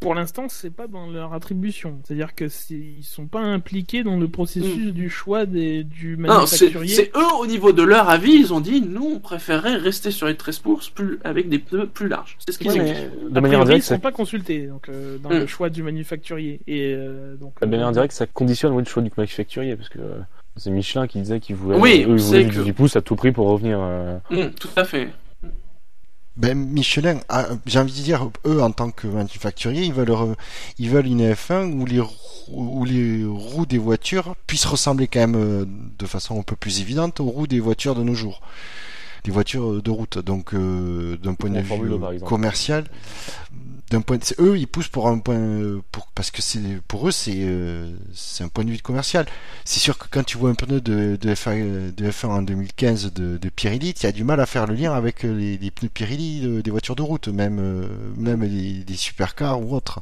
Pour 0.01 0.15
l'instant, 0.15 0.47
c'est 0.49 0.71
pas 0.71 0.87
dans 0.87 1.11
leur 1.11 1.33
attribution. 1.33 1.99
C'est-à-dire 2.05 2.35
que 2.35 2.45
ils 2.71 3.03
sont 3.03 3.27
pas 3.27 3.41
impliqués 3.41 4.05
dans 4.05 4.17
le 4.17 4.29
processus 4.29 4.93
du 4.93 5.11
choix 5.11 5.45
des, 5.45 5.83
du 5.83 6.17
manufacturier. 6.17 6.95
C'est 6.95 7.11
eux, 7.17 7.35
au 7.41 7.47
niveau 7.47 7.73
de 7.73 7.83
leur 7.83 8.09
avis, 8.09 8.33
ils 8.33 8.55
ont 8.55 8.61
dit 8.61 8.81
nous, 8.81 9.15
on 9.17 9.19
préférerait 9.19 9.75
rester 9.77 10.11
sur 10.11 10.29
les 10.29 10.37
13 10.37 10.59
pouces 10.61 10.91
plus, 10.91 11.19
avec 11.25 11.49
des 11.49 11.59
pneus 11.59 11.87
plus 11.87 12.09
larges. 12.09 12.37
C'est 12.47 12.53
ce 12.53 12.59
qu'ils 12.59 12.71
ont 12.71 12.85
dit. 12.85 12.93
De 13.29 13.41
manière 13.41 13.61
indirecte, 13.61 13.89
ils 13.89 13.93
ne 13.93 13.97
sont 13.97 14.01
pas 14.01 14.13
consultés 14.13 14.69
donc, 14.69 14.89
euh, 14.89 15.19
dans 15.19 15.31
le 15.31 15.45
hmm. 15.45 15.49
choix 15.49 15.69
du 15.69 15.83
manufacturier. 15.83 16.61
Et, 16.69 16.93
euh, 16.95 17.37
donc, 17.37 17.61
de 17.61 17.67
manière 17.67 17.89
indirecte, 17.89 18.15
ça 18.15 18.27
conditionne 18.27 18.77
le 18.77 18.85
choix 18.85 19.03
du 19.03 19.11
manufacturier 19.17 19.75
parce 19.75 19.89
que 19.89 19.99
euh, 19.99 20.19
c'est 20.57 20.71
Michelin 20.71 21.09
qui 21.09 21.19
disait 21.19 21.41
qu'il 21.41 21.57
voulait, 21.57 21.79
oui, 21.79 22.07
eux, 22.09 22.17
ils 22.19 22.49
que... 22.49 22.61
18 22.61 22.73
pouces 22.73 22.97
à 22.97 23.01
tout 23.01 23.17
prix 23.17 23.33
pour 23.33 23.49
revenir. 23.49 23.81
Hmm, 24.31 24.51
tout 24.59 24.69
à 24.77 24.85
fait. 24.85 25.09
Ben, 26.39 26.57
Michelin, 26.57 27.19
j'ai 27.67 27.81
envie 27.81 27.99
de 27.99 28.05
dire, 28.05 28.31
eux, 28.47 28.63
en 28.63 28.71
tant 28.71 28.93
que 28.93 29.09
manufacturiers, 29.09 29.83
ils 29.83 29.93
veulent, 29.93 30.15
ils 30.79 30.89
veulent 30.89 31.09
une 31.09 31.33
F1 31.33 31.73
où 31.73 31.85
les, 31.85 32.01
où 32.53 32.85
les 32.85 33.25
roues 33.25 33.67
des 33.67 33.79
voitures 33.79 34.37
puissent 34.47 34.65
ressembler 34.65 35.09
quand 35.09 35.19
même 35.19 35.35
euh, 35.35 35.65
de 35.99 36.07
façon 36.07 36.39
un 36.39 36.45
peu 36.45 36.55
plus 36.55 36.81
évidente 36.81 37.19
aux 37.19 37.25
roues 37.25 37.49
des 37.49 37.59
voitures 37.59 37.97
de 37.97 38.05
nos 38.05 38.15
jours. 38.15 38.41
Des 39.25 39.33
voitures 39.33 39.83
de 39.83 39.91
route. 39.91 40.19
Donc, 40.19 40.55
euh, 40.55 41.17
d'un 41.17 41.35
point 41.35 41.51
de 41.51 41.59
vue 41.59 42.21
commercial, 42.21 42.85
d'un 43.91 44.01
point 44.01 44.19
eux 44.39 44.59
ils 44.59 44.67
poussent 44.67 44.89
pour 44.89 45.09
un 45.09 45.19
point 45.19 45.81
pour 45.93 46.09
parce 46.15 46.31
que 46.31 46.43
c'est 46.43 46.81
pour 46.87 47.09
eux 47.09 47.11
c'est 47.11 47.39
euh, 47.39 47.91
c'est 48.13 48.45
un 48.45 48.49
point 48.49 48.65
de 48.65 48.71
vue 48.71 48.79
commercial. 48.79 49.27
C'est 49.65 49.81
sûr 49.81 49.99
que 49.99 50.07
quand 50.11 50.25
tu 50.25 50.37
vois 50.39 50.51
un 50.51 50.55
pneu 50.55 50.81
de 50.81 51.17
de 51.17 51.35
F1, 51.35 51.95
de 51.95 52.11
F1 52.11 52.27
en 52.27 52.43
2015 52.43 53.13
de, 53.13 53.39
de 53.39 53.49
Pirelli 53.49 53.95
tu 53.95 54.07
as 54.07 54.13
du 54.13 54.25
mal 54.25 54.41
à 54.41 54.47
faire 54.47 54.67
le 54.67 54.75
lien 54.75 54.93
avec 54.93 55.23
les, 55.23 55.59
les 55.59 55.71
pneus 55.71 55.91
Pirelli 55.91 56.63
des 56.63 56.71
voitures 56.71 56.97
de 56.97 57.03
route 57.03 57.29
même 57.29 57.59
euh, 57.61 57.89
même 58.17 58.43
les, 58.43 58.85
les 58.87 58.97
supercars 58.97 59.61
ou 59.61 59.75
autres. 59.75 60.01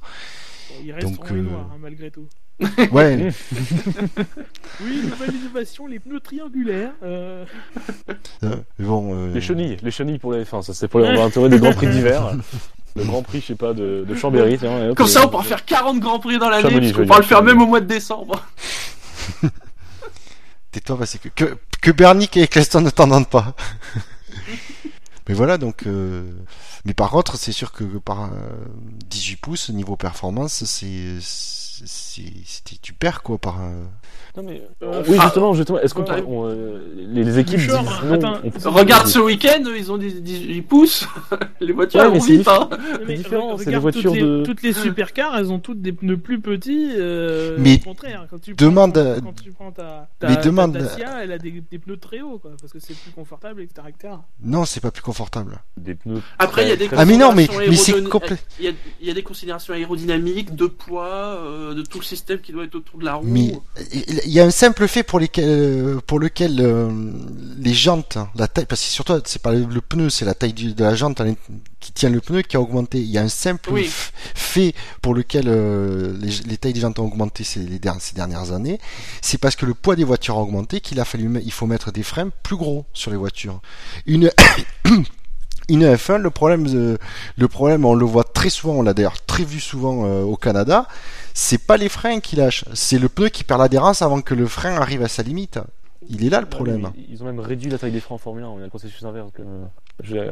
Il 0.85 0.93
reste 0.93 1.07
donc 1.07 1.31
euh... 1.31 1.43
noir, 1.43 1.71
hein, 1.73 1.79
malgré 1.81 2.11
tout. 2.11 2.27
Ouais. 2.93 3.29
Oui 4.81 5.03
nouvelle 5.03 5.35
innovation 5.35 5.87
les 5.87 5.99
pneus 5.99 6.21
triangulaires 6.21 6.93
euh... 7.03 7.45
euh 8.43 8.57
bon 8.79 9.31
les 9.33 9.43
chenilles 9.43 9.77
les 9.83 9.91
chenilles 9.91 10.19
pour 10.19 10.33
les 10.33 10.45
F1 10.45 10.63
ça 10.63 10.73
c'est 10.73 10.89
pour 10.89 11.01
les 11.01 11.19
on 11.19 11.49
des 11.49 11.59
grands 11.59 11.73
prix 11.73 11.89
d'hiver 11.89 12.33
le 12.97 13.05
Grand 13.05 13.23
Prix, 13.23 13.41
je 13.41 13.47
sais 13.47 13.55
pas, 13.55 13.75
de, 13.75 14.05
de 14.09 14.15
Chambéry. 14.15 14.59
Comme 14.97 15.07
ça, 15.07 15.27
on 15.27 15.29
pourra 15.29 15.45
faire 15.45 15.65
40 15.65 16.01
Grands 16.01 16.19
Prix 16.19 16.39
dans 16.39 16.49
l'année, 16.49 16.81
parce 16.81 16.93
qu'on 16.93 17.07
pourra 17.07 17.19
le 17.19 17.25
faire 17.25 17.43
même 17.43 17.61
au 17.61 17.67
mois 17.67 17.81
de 17.81 17.87
décembre. 17.87 18.43
Tais-toi, 20.73 21.07
c'est 21.07 21.19
que, 21.19 21.29
que, 21.29 21.59
que 21.81 21.91
Bernick 21.91 22.37
et 22.37 22.43
Eccleston 22.43 22.81
ne 22.81 22.91
t'entendent 22.91 23.29
pas. 23.29 23.55
Mais 25.29 25.35
voilà, 25.35 25.59
donc. 25.59 25.87
Euh... 25.87 26.31
Mais 26.85 26.95
par 26.95 27.11
contre, 27.11 27.37
c'est 27.37 27.53
sûr 27.53 27.73
que 27.73 27.83
par 27.83 28.31
18 29.07 29.33
euh, 29.33 29.37
pouces, 29.43 29.71
niveau 29.71 29.97
performance, 29.97 30.65
c'est. 30.65 31.19
Tu 32.81 32.93
perds 32.93 33.23
quoi 33.23 33.39
par. 33.39 33.59
Non 34.37 34.43
mais 34.43 34.63
euh, 34.83 35.03
oui 35.09 35.19
justement 35.19 35.55
justement 35.55 35.81
est-ce 35.81 35.95
qu'on 35.95 36.05
euh, 36.47 36.79
les, 36.95 37.39
équipes 37.39 37.59
disent 37.59 37.73
non, 37.73 38.35
regarde 38.67 39.07
ce 39.07 39.19
week-end 39.19 39.63
ils 39.75 39.91
ont 39.91 39.97
des 39.97 40.11
18 40.11 40.61
pouces 40.61 41.07
les 41.61 41.73
voitures 41.73 42.01
ouais, 42.01 42.09
pas. 42.43 42.69
c'est 43.07 43.15
différent 43.15 43.57
c'est 43.57 43.71
des 43.71 43.79
voitures 43.79 44.13
toutes 44.13 44.21
de 44.21 44.37
les, 44.39 44.43
toutes 44.43 44.63
les 44.63 44.73
supercars 44.75 45.39
elles 45.39 45.51
ont 45.51 45.59
toutes 45.59 45.81
des 45.81 45.93
pneus 45.93 46.19
plus 46.19 46.39
petits 46.39 46.91
euh, 46.97 47.57
mais 47.59 47.81
au 47.81 47.85
contraire 47.85 48.27
quand 48.29 48.39
tu 48.39 48.55
demande 48.55 48.93
prends, 48.93 49.31
quand 49.31 49.43
tu 49.43 49.53
prends 49.53 49.73
ta, 49.73 50.11
ta, 50.19 50.29
mais 50.29 50.37
demande 50.37 50.75
ta 50.75 50.81
Dacia, 50.81 51.25
elle 51.25 51.33
a 51.33 51.39
des, 51.39 51.63
des, 51.71 51.79
pneus 51.79 51.97
très 51.97 52.21
hauts 52.21 52.39
quoi 52.39 52.51
parce 52.61 52.75
que 52.75 52.79
c'est 52.79 52.95
plus 52.95 53.13
confortable 53.13 53.63
etc 53.63 54.17
non 54.43 54.67
c'est 54.67 54.81
pas 54.81 54.91
plus 54.91 55.03
confortable. 55.03 55.63
Des 55.79 55.95
pneus 55.95 56.21
après 56.39 56.65
il 56.65 56.69
y 56.69 56.73
a 56.73 56.77
des 56.77 56.91
ah 56.95 57.07
mais 57.07 57.17
non 57.17 57.33
mais, 57.33 57.49
mais 57.57 57.75
c'est 57.75 58.03
complet. 58.07 58.37
il 58.61 58.75
y, 59.01 59.11
a, 59.11 59.15
des 59.15 59.23
considérations 59.23 59.73
aérodynamiques 59.73 60.55
de 60.55 60.67
poids 60.67 61.41
de 61.75 61.81
tout 61.81 62.01
le 62.01 62.05
système 62.05 62.41
qui 62.41 62.53
doit 62.53 62.65
être 62.65 62.75
autour 62.75 62.99
de 62.99 63.07
la 63.07 63.15
roue. 63.15 63.25
Mais 63.25 63.55
il 64.27 64.33
y 64.33 64.41
a 64.41 64.45
un 64.45 64.51
simple 64.51 64.89
fait 64.89 65.03
pour, 65.03 65.21
lesquels, 65.21 65.45
euh, 65.47 66.01
pour 66.07 66.19
lequel 66.19 66.59
euh, 66.61 66.91
les 67.59 67.73
jantes, 67.73 68.19
la 68.35 68.49
taille, 68.49 68.67
parce 68.67 68.81
que 68.81 68.89
surtout 68.89 69.15
c'est 69.25 69.41
pas 69.41 69.53
le, 69.53 69.81
pneu, 69.81 70.11
c'est 70.11 70.25
la 70.25 70.35
taille 70.35 70.53
de 70.53 70.83
la 70.83 70.95
jante 70.95 71.23
qui 71.81 71.93
tient 71.93 72.11
le 72.11 72.21
pneu 72.21 72.43
qui 72.43 72.57
a 72.57 72.61
augmenté. 72.61 72.99
Il 72.99 73.11
y 73.11 73.19
a 73.19 73.23
un 73.23 73.29
simple 73.29 73.71
fait 74.35 74.75
pour 75.01 75.15
lequel 75.15 75.45
euh, 75.49 76.17
les, 76.21 76.57
tailles 76.57 76.73
des 76.73 76.81
jantes 76.81 76.99
ont 76.99 77.05
augmenté 77.07 77.45
ces, 77.45 77.61
les 77.61 77.81
ces 78.01 78.15
dernières 78.15 78.53
années. 78.53 78.81
C'est 79.23 79.39
parce 79.39 79.57
que 79.57 79.65
le 79.65 79.75
poids 79.75 79.97
des 79.97 80.05
voitures 80.05 80.37
a 80.37 80.41
augmenté 80.41 80.81
qu'il 80.81 80.99
a 81.01 81.05
fallu, 81.05 81.31
il 81.45 81.53
faut 81.53 81.67
mettre 81.67 81.93
des 81.93 82.03
freins 82.03 82.31
plus 82.43 82.57
gros 82.57 82.85
sur 82.93 83.11
les 83.11 83.17
voitures. 83.17 83.61
Une 84.07 84.31
une 85.69 85.85
F1, 85.85 86.19
le 86.19 86.31
problème, 86.31 86.99
le 87.37 87.49
problème, 87.49 87.85
on 87.85 87.95
le 87.95 88.05
voit 88.05 88.25
très 88.25 88.51
souvent, 88.51 88.75
on 88.75 88.83
l'a 88.83 88.95
d'ailleurs 88.95 89.25
très 89.25 89.43
vu 89.43 89.59
souvent 89.59 90.05
au 90.23 90.37
Canada, 90.37 90.87
c'est 91.39 91.59
pas 91.59 91.77
les 91.77 91.91
freins 91.91 92.21
qui 92.21 92.35
lâchent, 92.35 92.65
c'est 92.73 92.99
le 92.99 93.11
pneu 93.11 93.29
qui 93.29 93.45
perd 93.45 93.61
l'adhérence 93.61 94.01
avant 94.01 94.23
que 94.23 94.33
le 94.33 94.47
frein 94.47 94.75
arrive 94.77 95.03
à 95.03 95.09
sa 95.09 95.23
limite. 95.23 95.59
Il 96.09 96.25
est 96.25 96.31
là 96.31 96.41
le 96.41 96.47
problème. 96.47 96.91
Ils 97.11 97.23
ont 97.23 97.27
même 97.27 97.41
réduit 97.41 97.71
la 97.71 97.77
taille 97.77 97.93
des 97.93 98.01
freins 98.01 98.15
en 98.15 98.19
Formule 98.19 98.45
1, 98.45 98.49
on 98.49 98.59
a 98.59 98.63
le 98.63 98.69
processus 98.71 99.05
inverse. 99.05 99.29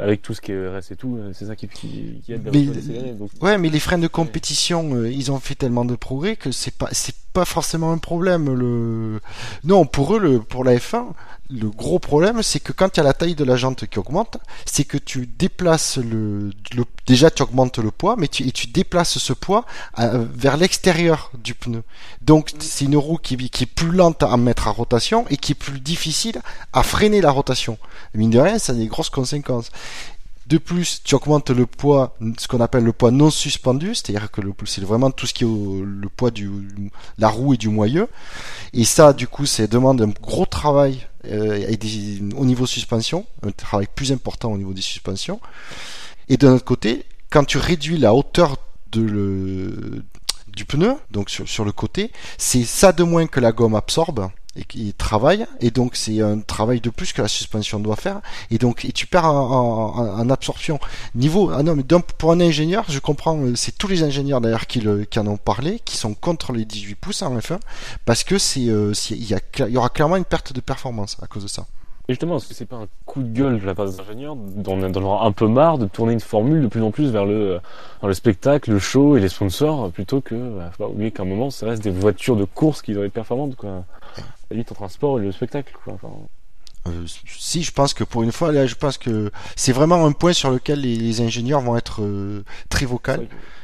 Avec 0.01 0.21
tout 0.21 0.35
ce 0.35 0.41
qui 0.41 0.53
est 0.53 0.69
RS 0.69 0.93
et 0.93 0.97
tout, 0.97 1.19
c'est 1.33 1.47
ça 1.47 1.57
qui, 1.57 1.69
qui, 1.69 2.23
aide 2.29 2.49
mais, 2.53 2.69
Ouais, 3.41 3.57
mais 3.57 3.71
les 3.71 3.81
freins 3.81 3.99
de 3.99 4.09
compétition, 4.09 4.95
euh, 4.95 5.11
ils 5.11 5.33
ont 5.33 5.41
fait 5.41 5.55
tellement 5.55 5.87
de 5.87 5.97
progrès 5.97 6.37
que 6.37 6.53
c'est 6.53 6.75
pas, 6.75 6.89
c'est 6.93 7.15
pas 7.33 7.45
forcément 7.45 7.91
un 7.91 7.99
problème. 7.99 8.55
Le... 8.55 9.21
Non, 9.65 9.87
pour 9.87 10.17
eux, 10.17 10.21
le, 10.21 10.41
pour 10.41 10.65
la 10.65 10.77
F1, 10.77 11.07
le 11.51 11.69
gros 11.69 11.99
problème, 11.99 12.43
c'est 12.43 12.61
que 12.61 12.73
quand 12.73 12.97
il 12.97 12.99
y 12.99 13.01
a 13.01 13.05
la 13.05 13.13
taille 13.13 13.35
de 13.35 13.45
la 13.45 13.57
jante 13.57 13.87
qui 13.87 13.99
augmente, 13.99 14.39
c'est 14.65 14.85
que 14.85 14.97
tu 14.97 15.27
déplaces 15.27 15.99
le, 15.99 16.51
déjà 17.07 17.31
tu 17.31 17.43
augmentes 17.43 17.79
le 17.79 17.91
poids, 17.91 18.17
mais 18.19 18.29
tu, 18.29 18.47
et 18.47 18.51
tu 18.51 18.67
déplaces 18.67 19.19
ce 19.19 19.33
poids 19.33 19.67
euh, 19.99 20.25
vers 20.33 20.57
l'extérieur 20.57 21.31
du 21.43 21.55
pneu. 21.55 21.83
Donc 22.23 22.53
c'est 22.61 22.87
une 22.87 22.97
roue 22.97 23.19
qui, 23.19 23.37
qui, 23.51 23.65
est 23.65 23.75
plus 23.75 23.91
lente 23.91 24.23
à 24.23 24.37
mettre 24.37 24.69
à 24.69 24.71
rotation 24.71 25.27
et 25.29 25.37
qui 25.37 25.53
est 25.53 25.57
plus 25.57 25.81
difficile 25.81 26.41
à 26.73 26.83
freiner 26.83 27.21
la 27.21 27.31
rotation. 27.31 27.79
Mine 28.15 28.31
de 28.31 28.39
rien, 28.39 28.59
ça 28.59 28.73
a 28.73 28.77
des 28.77 28.87
grosses 28.87 29.11
conséquences. 29.11 29.54
De 30.47 30.59
plus, 30.59 31.03
tu 31.03 31.15
augmentes 31.15 31.49
le 31.49 31.65
poids, 31.65 32.17
ce 32.39 32.49
qu'on 32.49 32.61
appelle 32.61 32.85
le 32.85 32.93
poids 32.93 33.11
non 33.11 33.31
suspendu, 33.31 33.95
c'est-à-dire 33.95 34.31
que 34.31 34.43
c'est 34.67 34.83
vraiment 34.83 35.11
tout 35.11 35.27
ce 35.27 35.33
qui 35.33 35.45
est 35.45 35.49
le 35.49 36.09
poids 36.15 36.31
du 36.31 36.51
la 37.17 37.29
roue 37.29 37.55
et 37.55 37.57
du 37.57 37.71
moyeu. 37.71 38.09
Et 38.75 38.85
ça, 38.85 39.15
du 39.15 39.27
coup, 39.27 39.47
ça 39.47 39.67
demande 39.67 40.03
un 40.03 40.13
gros 40.21 40.45
travail 40.45 41.07
euh, 41.27 41.75
au 42.37 42.45
niveau 42.45 42.67
suspension, 42.67 43.25
un 43.43 43.53
travail 43.53 43.89
plus 43.95 44.13
important 44.13 44.53
au 44.53 44.59
niveau 44.59 44.75
des 44.75 44.83
suspensions. 44.83 45.41
Et 46.29 46.37
d'un 46.37 46.53
autre 46.53 46.65
côté, 46.65 47.07
quand 47.31 47.45
tu 47.45 47.57
réduis 47.57 47.97
la 47.97 48.15
hauteur 48.15 48.57
du 48.93 50.65
pneu, 50.67 50.95
donc 51.11 51.31
sur 51.31 51.65
le 51.65 51.73
côté, 51.73 52.13
c'est 52.37 52.65
ça 52.65 52.93
de 52.93 53.03
moins 53.03 53.27
que 53.27 53.41
la 53.41 53.53
gomme 53.53 53.75
absorbe 53.75 54.29
et 54.57 54.65
qui 54.65 54.93
travaille. 54.95 55.47
Et 55.61 55.71
donc 55.71 55.97
c'est 55.97 56.21
un 56.21 56.41
travail 56.41 56.81
de 56.81 56.91
plus 56.91 57.13
que 57.13 57.23
la 57.23 57.29
suspension 57.29 57.81
doit 57.81 57.97
faire. 57.97 58.21
Et 58.51 58.59
donc 58.59 58.85
et 58.85 58.93
tu 58.93 59.07
perds 59.07 59.27
en, 59.27 60.29
absorption. 60.31 60.79
Niveau 61.15 61.51
ah 61.51 61.63
non 61.63 61.77
mais 61.77 61.85
pour 62.19 62.33
un 62.33 62.41
ingénieur 62.41 62.85
je 62.89 62.99
comprends 62.99 63.39
euh, 63.39 63.55
c'est 63.55 63.77
tous 63.77 63.89
les 63.89 64.03
ingénieurs 64.03 64.41
d'ailleurs 64.41 64.67
qui, 64.67 64.81
le, 64.81 65.05
qui 65.05 65.19
en 65.19 65.27
ont 65.27 65.37
parlé 65.37 65.81
qui 65.85 65.97
sont 65.97 66.15
contre 66.15 66.53
les 66.53 66.65
18 66.65 66.95
pouces 66.95 67.23
en 67.23 67.37
F1 67.37 67.59
parce 68.05 68.25
que 68.25 68.39
c'est 68.39 68.69
euh, 68.69 68.93
il 69.11 69.39
il 69.59 69.73
y 69.73 69.77
aura 69.77 69.89
clairement 69.91 70.17
une 70.17 70.25
perte 70.25 70.53
de 70.53 70.61
performance 70.61 71.17
à 71.23 71.27
cause 71.27 71.43
de 71.43 71.49
ça 71.49 71.67
et 72.07 72.13
justement, 72.13 72.37
est-ce 72.37 72.49
que 72.49 72.55
c'est 72.55 72.67
pas 72.67 72.77
un 72.77 72.89
coup 73.07 73.23
de 73.23 73.29
gueule 73.29 73.61
de 73.61 73.67
la 73.67 73.75
part 73.75 73.87
des 73.87 73.99
ingénieurs 73.99 74.37
d'en 74.37 74.83
avoir 74.83 75.25
un 75.25 75.33
peu 75.33 75.49
marre 75.49 75.79
de 75.79 75.87
tourner 75.87 76.13
une 76.13 76.21
formule 76.21 76.63
de 76.63 76.69
plus 76.69 76.83
en 76.83 76.91
plus 76.91 77.11
vers 77.11 77.25
le, 77.25 77.61
vers 78.01 78.09
le 78.09 78.15
spectacle, 78.15 78.71
le 78.71 78.79
show 78.79 79.17
et 79.17 79.21
les 79.21 79.31
sponsors, 79.31 79.91
plutôt 79.91 80.21
que, 80.21 80.35
bah, 80.35 80.71
faut 80.73 80.85
pas 80.85 80.91
oublier 80.91 81.11
qu'à 81.13 81.23
un 81.23 81.27
moment, 81.27 81.49
ça 81.51 81.67
reste 81.67 81.83
des 81.83 81.91
voitures 81.91 82.37
de 82.37 82.45
course 82.45 82.83
qui 82.83 82.93
doivent 82.93 83.07
être 83.07 83.13
performantes, 83.13 83.57
quoi 83.57 83.85
limite 84.55 84.73
entre 84.73 84.83
un 84.83 84.89
sport 84.89 85.19
et 85.19 85.23
le 85.23 85.33
spectacle. 85.33 85.77
Quoi. 85.85 85.99
Euh, 86.87 87.07
si, 87.27 87.63
je 87.63 87.73
pense 87.73 87.95
que 87.95 88.05
pour 88.05 88.23
une 88.23 88.33
fois, 88.33 88.53
là, 88.53 88.67
je 88.67 88.75
pense 88.75 88.99
que 88.99 89.31
c'est 89.57 89.73
vraiment 89.73 90.05
un 90.05 90.13
point 90.13 90.33
sur 90.33 90.51
lequel 90.51 90.81
les, 90.81 91.21
ingénieurs 91.23 91.61
vont 91.61 91.77
être 91.77 92.03
euh, 92.03 92.45
très 92.69 92.85
vocaux. 92.87 93.13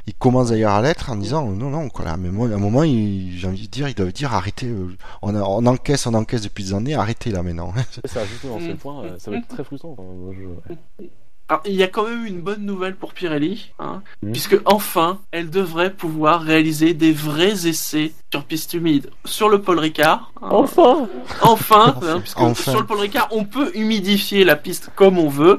Ils 0.06 0.14
commencent 0.14 0.48
d'ailleurs 0.48 0.72
à 0.72 0.82
l'être 0.82 1.10
en 1.10 1.16
disant 1.16 1.46
non, 1.46 1.68
non, 1.68 1.88
quoi, 1.90 2.06
là, 2.06 2.16
mais 2.16 2.30
moi, 2.30 2.48
à 2.48 2.54
un 2.54 2.58
moment, 2.58 2.82
j'ai 2.82 3.46
envie 3.46 3.66
de 3.66 3.70
dire, 3.70 3.88
ils 3.88 3.94
doivent 3.94 4.12
dire 4.12 4.32
arrêtez, 4.32 4.66
euh, 4.66 4.96
on, 5.22 5.34
on, 5.34 5.66
encaisse, 5.66 6.06
on 6.06 6.14
encaisse 6.14 6.42
depuis 6.42 6.64
des 6.64 6.74
années, 6.74 6.94
arrêtez 6.94 7.30
là 7.30 7.42
maintenant. 7.42 7.74
ça, 8.06 8.24
justement, 8.24 8.58
c'est 8.58 8.68
le 8.68 8.76
point, 8.76 9.04
ça 9.18 9.30
va 9.30 9.36
être 9.36 9.48
très 9.48 9.64
frustrant. 9.64 9.96
Alors, 11.50 11.62
il 11.66 11.74
y 11.74 11.82
a 11.82 11.88
quand 11.88 12.04
même 12.04 12.24
une 12.24 12.40
bonne 12.40 12.64
nouvelle 12.64 12.94
pour 12.94 13.12
Pirelli, 13.12 13.72
hein, 13.80 14.02
mmh. 14.22 14.30
puisque 14.30 14.56
enfin, 14.66 15.18
elle 15.32 15.50
devrait 15.50 15.92
pouvoir 15.92 16.42
réaliser 16.42 16.94
des 16.94 17.10
vrais 17.10 17.66
essais 17.66 18.12
sur 18.30 18.44
piste 18.44 18.72
humide 18.72 19.10
sur 19.24 19.48
le 19.48 19.60
Paul 19.60 19.80
Ricard. 19.80 20.32
Hein. 20.40 20.48
Enfin 20.52 21.08
Enfin, 21.40 21.96
hein, 22.04 22.20
puisque 22.20 22.62
sur 22.62 22.78
le 22.78 22.86
Paul 22.86 23.00
Ricard, 23.00 23.26
on 23.32 23.44
peut 23.44 23.72
humidifier 23.74 24.44
la 24.44 24.54
piste 24.54 24.90
comme 24.94 25.18
on 25.18 25.28
veut. 25.28 25.58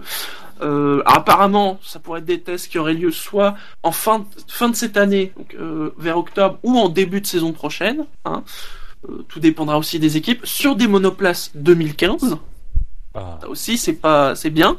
Euh, 0.62 1.04
apparemment, 1.06 1.78
ça 1.84 2.00
pourrait 2.00 2.20
être 2.20 2.26
des 2.26 2.39
tests 2.39 2.70
qui 2.70 2.80
auraient 2.80 2.94
lieu 2.94 3.12
soit 3.12 3.56
en 3.84 3.92
fin, 3.92 4.26
fin 4.48 4.70
de 4.70 4.76
cette 4.78 4.96
année, 4.96 5.34
donc, 5.36 5.56
euh, 5.56 5.94
vers 5.98 6.18
octobre, 6.18 6.58
ou 6.64 6.80
en 6.80 6.88
début 6.88 7.20
de 7.20 7.28
saison 7.28 7.52
prochaine. 7.52 8.06
Hein. 8.24 8.44
Euh, 9.10 9.26
tout 9.28 9.42
dépendra 9.42 9.78
aussi 9.78 10.00
des 10.00 10.16
équipes. 10.16 10.46
Sur 10.46 10.78
des 10.78 10.88
monoplaces 10.88 11.52
2015. 11.56 12.38
Ah. 13.14 13.39
Ça 13.42 13.50
aussi, 13.50 13.78
c'est 13.78 13.96
pas, 13.96 14.36
c'est 14.36 14.52
bien. 14.52 14.78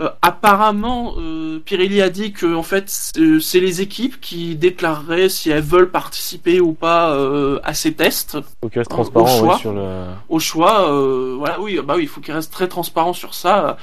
Euh, 0.00 0.10
apparemment, 0.22 1.14
euh, 1.18 1.58
Pirelli 1.64 2.00
a 2.00 2.10
dit 2.10 2.32
que 2.32 2.54
en 2.54 2.62
fait, 2.62 2.84
c'est 2.88 3.60
les 3.60 3.80
équipes 3.80 4.20
qui 4.20 4.54
déclareraient 4.54 5.28
si 5.28 5.50
elles 5.50 5.62
veulent 5.62 5.90
participer 5.90 6.60
ou 6.60 6.72
pas 6.72 7.12
euh, 7.12 7.60
à 7.64 7.74
ces 7.74 7.92
tests. 7.94 8.38
Faut 8.62 8.68
qu'ils 8.68 8.78
restent 8.80 8.90
transparents 8.90 9.26
choix. 9.26 9.54
oui, 9.54 9.60
sur 9.60 9.72
le. 9.72 10.04
Au 10.28 10.38
choix, 10.38 10.90
euh, 10.90 11.34
voilà, 11.38 11.60
oui, 11.60 11.80
bah 11.84 11.94
oui, 11.96 12.02
il 12.02 12.08
faut 12.08 12.20
qu'ils 12.20 12.34
restent 12.34 12.52
très 12.52 12.68
transparents 12.68 13.12
sur 13.12 13.34
ça. 13.34 13.78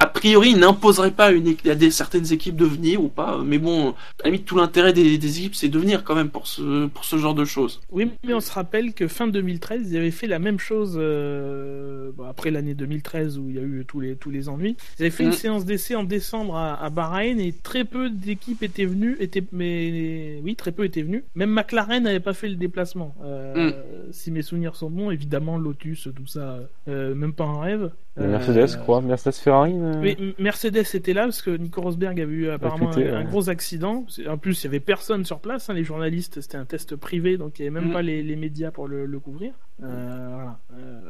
A 0.00 0.06
priori, 0.06 0.50
ils 0.50 0.58
n'imposeraient 0.58 1.10
pas 1.10 1.32
une, 1.32 1.54
à 1.68 1.74
des 1.74 1.90
certaines 1.90 2.32
équipes 2.32 2.56
de 2.56 2.64
venir 2.64 3.02
ou 3.02 3.08
pas, 3.08 3.38
mais 3.44 3.58
bon, 3.58 3.90
à 3.90 3.94
la 4.24 4.30
limite, 4.30 4.44
tout 4.44 4.56
l'intérêt 4.56 4.92
des, 4.92 5.18
des 5.18 5.38
équipes, 5.38 5.54
c'est 5.56 5.68
de 5.68 5.78
venir 5.78 6.04
quand 6.04 6.14
même 6.14 6.28
pour 6.30 6.46
ce, 6.46 6.86
pour 6.86 7.04
ce 7.04 7.16
genre 7.16 7.34
de 7.34 7.44
choses. 7.44 7.80
Oui, 7.90 8.10
mais 8.24 8.32
on 8.34 8.40
se 8.40 8.52
rappelle 8.52 8.94
que 8.94 9.08
fin 9.08 9.26
2013, 9.26 9.90
ils 9.90 9.96
avaient 9.96 10.10
fait 10.12 10.26
la 10.28 10.38
même 10.38 10.58
chose 10.60 10.96
euh, 11.00 12.10
bon, 12.16 12.24
après 12.24 12.50
l'année 12.50 12.74
2013 12.74 13.38
où 13.38 13.48
il 13.48 13.56
y 13.56 13.58
a 13.58 13.62
eu 13.62 13.84
tous 13.86 14.00
les 14.00 14.14
tous 14.16 14.30
les 14.30 14.48
ennuis. 14.48 14.76
Ils 14.98 15.02
avaient 15.02 15.10
fait 15.10 15.24
une 15.24 15.28
Mm. 15.30 15.32
séance 15.32 15.64
d'essai 15.64 15.94
en 15.96 16.04
décembre 16.04 16.56
à, 16.56 16.74
à 16.82 16.90
Bahreïn 16.90 17.38
et 17.40 17.52
très 17.52 17.84
peu 17.84 18.08
d'équipes 18.08 18.62
étaient 18.62 18.86
venues, 18.86 19.16
étaient 19.20 19.44
mais 19.52 20.40
oui, 20.42 20.54
très 20.56 20.72
peu 20.72 20.84
étaient 20.84 21.02
venues. 21.02 21.24
Même 21.34 21.50
McLaren 21.50 22.02
n'avait 22.04 22.20
pas 22.20 22.34
fait 22.34 22.48
le 22.48 22.54
déplacement. 22.56 23.14
Euh, 23.24 23.72
Si 24.12 24.30
mes 24.30 24.42
souvenirs 24.42 24.76
sont 24.76 24.90
bons, 24.90 25.10
évidemment 25.10 25.58
Lotus, 25.58 26.08
tout 26.14 26.26
ça, 26.26 26.60
euh, 26.88 27.14
même 27.14 27.32
pas 27.32 27.44
en 27.44 27.60
rêve. 27.60 27.90
Euh, 28.18 28.30
Mercedes, 28.30 28.80
quoi. 28.84 29.00
Mercedes 29.00 29.34
Ferrari. 29.34 29.74
Euh, 29.96 30.32
Mercedes 30.38 30.84
était 30.94 31.12
là 31.12 31.24
parce 31.24 31.42
que 31.42 31.50
Nico 31.50 31.80
Rosberg 31.80 32.20
avait 32.20 32.32
eu 32.32 32.48
apparemment 32.50 32.90
un, 32.96 33.24
gros 33.24 33.48
accident. 33.50 34.06
En 34.28 34.38
plus, 34.38 34.62
il 34.62 34.64
y 34.64 34.68
avait 34.68 34.80
personne 34.80 35.24
sur 35.24 35.40
place. 35.40 35.68
hein, 35.70 35.74
les 35.74 35.84
journalistes, 35.84 36.40
c'était 36.40 36.56
un 36.58 36.64
test 36.64 36.96
privé, 36.96 37.36
donc 37.36 37.58
il 37.58 37.62
n'y 37.62 37.68
avait 37.68 37.80
même 37.80 37.90
Mm. 37.90 37.92
pas 37.92 38.02
les, 38.02 38.22
les 38.22 38.36
médias 38.36 38.70
pour 38.70 38.88
le, 38.88 39.06
le 39.06 39.18
couvrir. 39.20 39.52
Euh, 39.82 40.28
voilà. 40.34 40.58
Euh, 40.74 41.00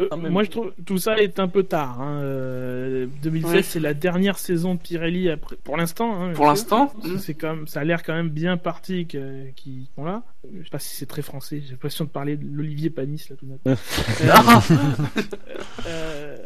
euh, 0.00 0.08
Ah, 0.10 0.16
moi, 0.16 0.42
je 0.42 0.50
trouve 0.50 0.72
tout 0.84 0.98
ça 0.98 1.16
est 1.18 1.38
un 1.38 1.48
peu 1.48 1.62
tard. 1.62 2.00
hein. 2.00 2.20
Euh, 2.22 3.06
2016, 3.22 3.52
Ouais. 3.54 3.62
c'est 3.62 3.80
la 3.80 3.94
dernière 3.94 4.38
saison 4.38 4.74
de 4.74 4.80
Pirelli 4.80 5.30
après, 5.30 5.56
pour 5.62 5.76
l'instant. 5.76 6.20
hein, 6.22 6.32
Pour 6.34 6.46
l'instant, 6.46 6.92
mm. 7.04 7.18
C'est 7.18 7.34
quand 7.34 7.54
même, 7.56 7.66
ça 7.68 7.80
a 7.80 7.84
l'air 7.84 8.02
quand 8.02 8.14
même 8.14 8.28
bien 8.30 8.56
parti 8.56 9.06
qu'ils 9.06 9.86
sont 9.94 10.04
là. 10.04 10.22
Je 10.52 10.64
sais 10.64 10.70
pas 10.70 10.78
si 10.78 10.94
c'est 10.96 11.06
très 11.06 11.22
français. 11.22 11.62
J'ai 11.64 11.70
l'impression 11.72 12.04
de 12.04 12.10
parler 12.10 12.36
de 12.36 12.44
l'Olivier 12.46 12.90
Panis 12.90 13.26
là 13.30 13.36
tout 13.36 13.46
d'un 13.46 13.56
coup. 13.56 13.80
Euh, 15.86 16.36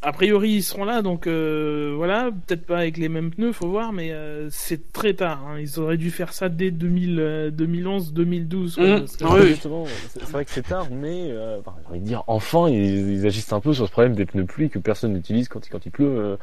a 0.00 0.12
priori, 0.12 0.50
ils 0.50 0.62
seront 0.62 0.84
là, 0.84 1.02
donc 1.02 1.26
euh, 1.26 1.92
voilà, 1.96 2.30
peut-être 2.46 2.64
pas 2.66 2.78
avec 2.78 2.96
les 2.98 3.08
mêmes 3.08 3.30
pneus, 3.30 3.52
faut 3.52 3.68
voir, 3.68 3.92
mais 3.92 4.12
euh, 4.12 4.48
c'est 4.50 4.92
très 4.92 5.14
tard. 5.14 5.44
hein. 5.48 5.58
Ils 5.58 5.80
auraient 5.80 5.96
dû 5.96 6.10
faire 6.12 6.32
ça 6.32 6.48
dès 6.48 6.70
2000, 6.70 7.18
euh, 7.18 7.50
2011, 7.50 8.12
2012. 8.12 8.76
quoi, 8.76 8.84
Mm. 8.86 8.98
parce 9.00 9.16
que- 9.16 9.24
Ah 9.24 9.30
oui, 9.34 9.40
oui. 9.42 9.48
Justement, 9.48 9.84
c'est 10.12 10.22
vrai 10.30 10.44
que 10.44 10.50
c'est 10.52 10.62
tard, 10.68 10.86
mais 10.92 11.26
euh, 11.30 11.58
enfin, 11.60 11.74
j'ai 11.82 11.90
envie 11.90 12.00
de 12.00 12.04
dire, 12.06 12.22
enfin, 12.28 12.68
ils, 12.68 13.10
ils 13.18 13.26
agissent 13.26 13.52
un 13.52 13.58
peu 13.60 13.72
sur 13.74 13.86
ce 13.86 13.90
problème 13.90 14.14
des 14.14 14.24
pneus 14.24 14.44
pluie 14.44 14.70
que 14.70 14.78
personne 14.78 15.12
n'utilise 15.14 15.48
quand, 15.48 15.66
il- 15.66 15.70
quand 15.70 15.84
il 15.84 15.90
pleut, 15.90 16.06
euh, 16.06 16.36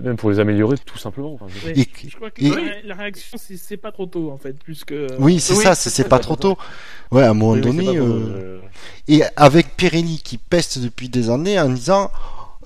même 0.00 0.16
pour 0.16 0.30
les 0.30 0.38
améliorer 0.40 0.78
tout 0.78 0.96
simplement. 0.98 1.34
Enfin, 1.34 1.46
je- 1.48 1.66
Ouais, 1.66 1.78
Et- 1.78 1.88
je 2.08 2.16
crois 2.16 2.30
que 2.30 2.42
et- 2.42 2.82
la, 2.86 2.94
réaction, 2.94 3.36
c'est 3.38 3.56
c'est 3.58 3.76
pas 3.76 3.92
trop 3.92 4.06
tôt 4.06 4.30
en 4.30 4.38
fait, 4.38 4.54
plus 4.58 4.84
que. 4.84 5.06
Oui, 5.18 5.38
c'est 5.38 5.52
Oui, 5.54 5.62
ça, 5.62 5.74
c'est 5.74 5.90
c'est 5.90 6.08
pas 6.08 6.18
trop 6.18 6.36
tôt. 6.36 6.56
Ouais, 7.10 7.22
à 7.22 7.30
un 7.30 7.34
moment 7.34 7.52
Oui, 7.52 7.60
donné, 7.60 7.98
euh, 7.98 8.02
euh, 8.02 8.58
et 9.06 9.20
avec 9.36 9.76
Pirelli 9.76 10.22
qui 10.24 10.38
peste 10.38 10.78
depuis 10.78 11.10
des 11.10 11.28
années 11.28 11.60
en 11.60 11.68
disant 11.68 12.10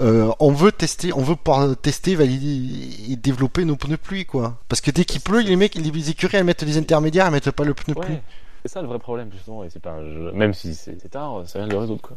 euh, 0.01 0.31
on 0.41 0.53
veut 0.53 0.73
tester, 0.73 1.13
on 1.13 1.23
veut 1.23 1.37
pouvoir 1.37 1.77
tester, 1.77 2.15
valider 2.15 3.13
et 3.13 3.17
développer 3.17 3.65
nos 3.65 3.77
pneus 3.77 3.97
pluie 3.97 4.25
quoi. 4.25 4.59
Parce 4.69 4.81
que 4.81 4.91
dès 4.91 5.05
qu'il 5.05 5.21
pleut, 5.21 5.41
les 5.41 5.57
mecs, 5.57 5.75
les 5.75 6.11
écuries 6.11 6.37
elles 6.37 6.45
mettent 6.45 6.63
les 6.63 6.79
intermédiaires, 6.79 7.27
elles 7.27 7.33
mettent 7.33 7.51
pas 7.51 7.65
le 7.65 7.75
pneu 7.75 7.95
pluie. 7.95 8.17
C'est 8.63 8.73
ça 8.73 8.83
le 8.83 8.89
vrai 8.89 8.99
problème 8.99 9.29
justement, 9.33 9.63
et 9.63 9.71
c'est 9.71 9.79
pas 9.81 9.93
un 9.93 10.03
jeu- 10.03 10.33
même 10.33 10.53
si 10.53 10.75
c'est 10.75 11.09
tard, 11.09 11.45
ça 11.47 11.61
vient 11.61 11.69
de 11.69 11.73
le 11.73 11.79
résoudre 11.79 12.03
quoi. 12.03 12.17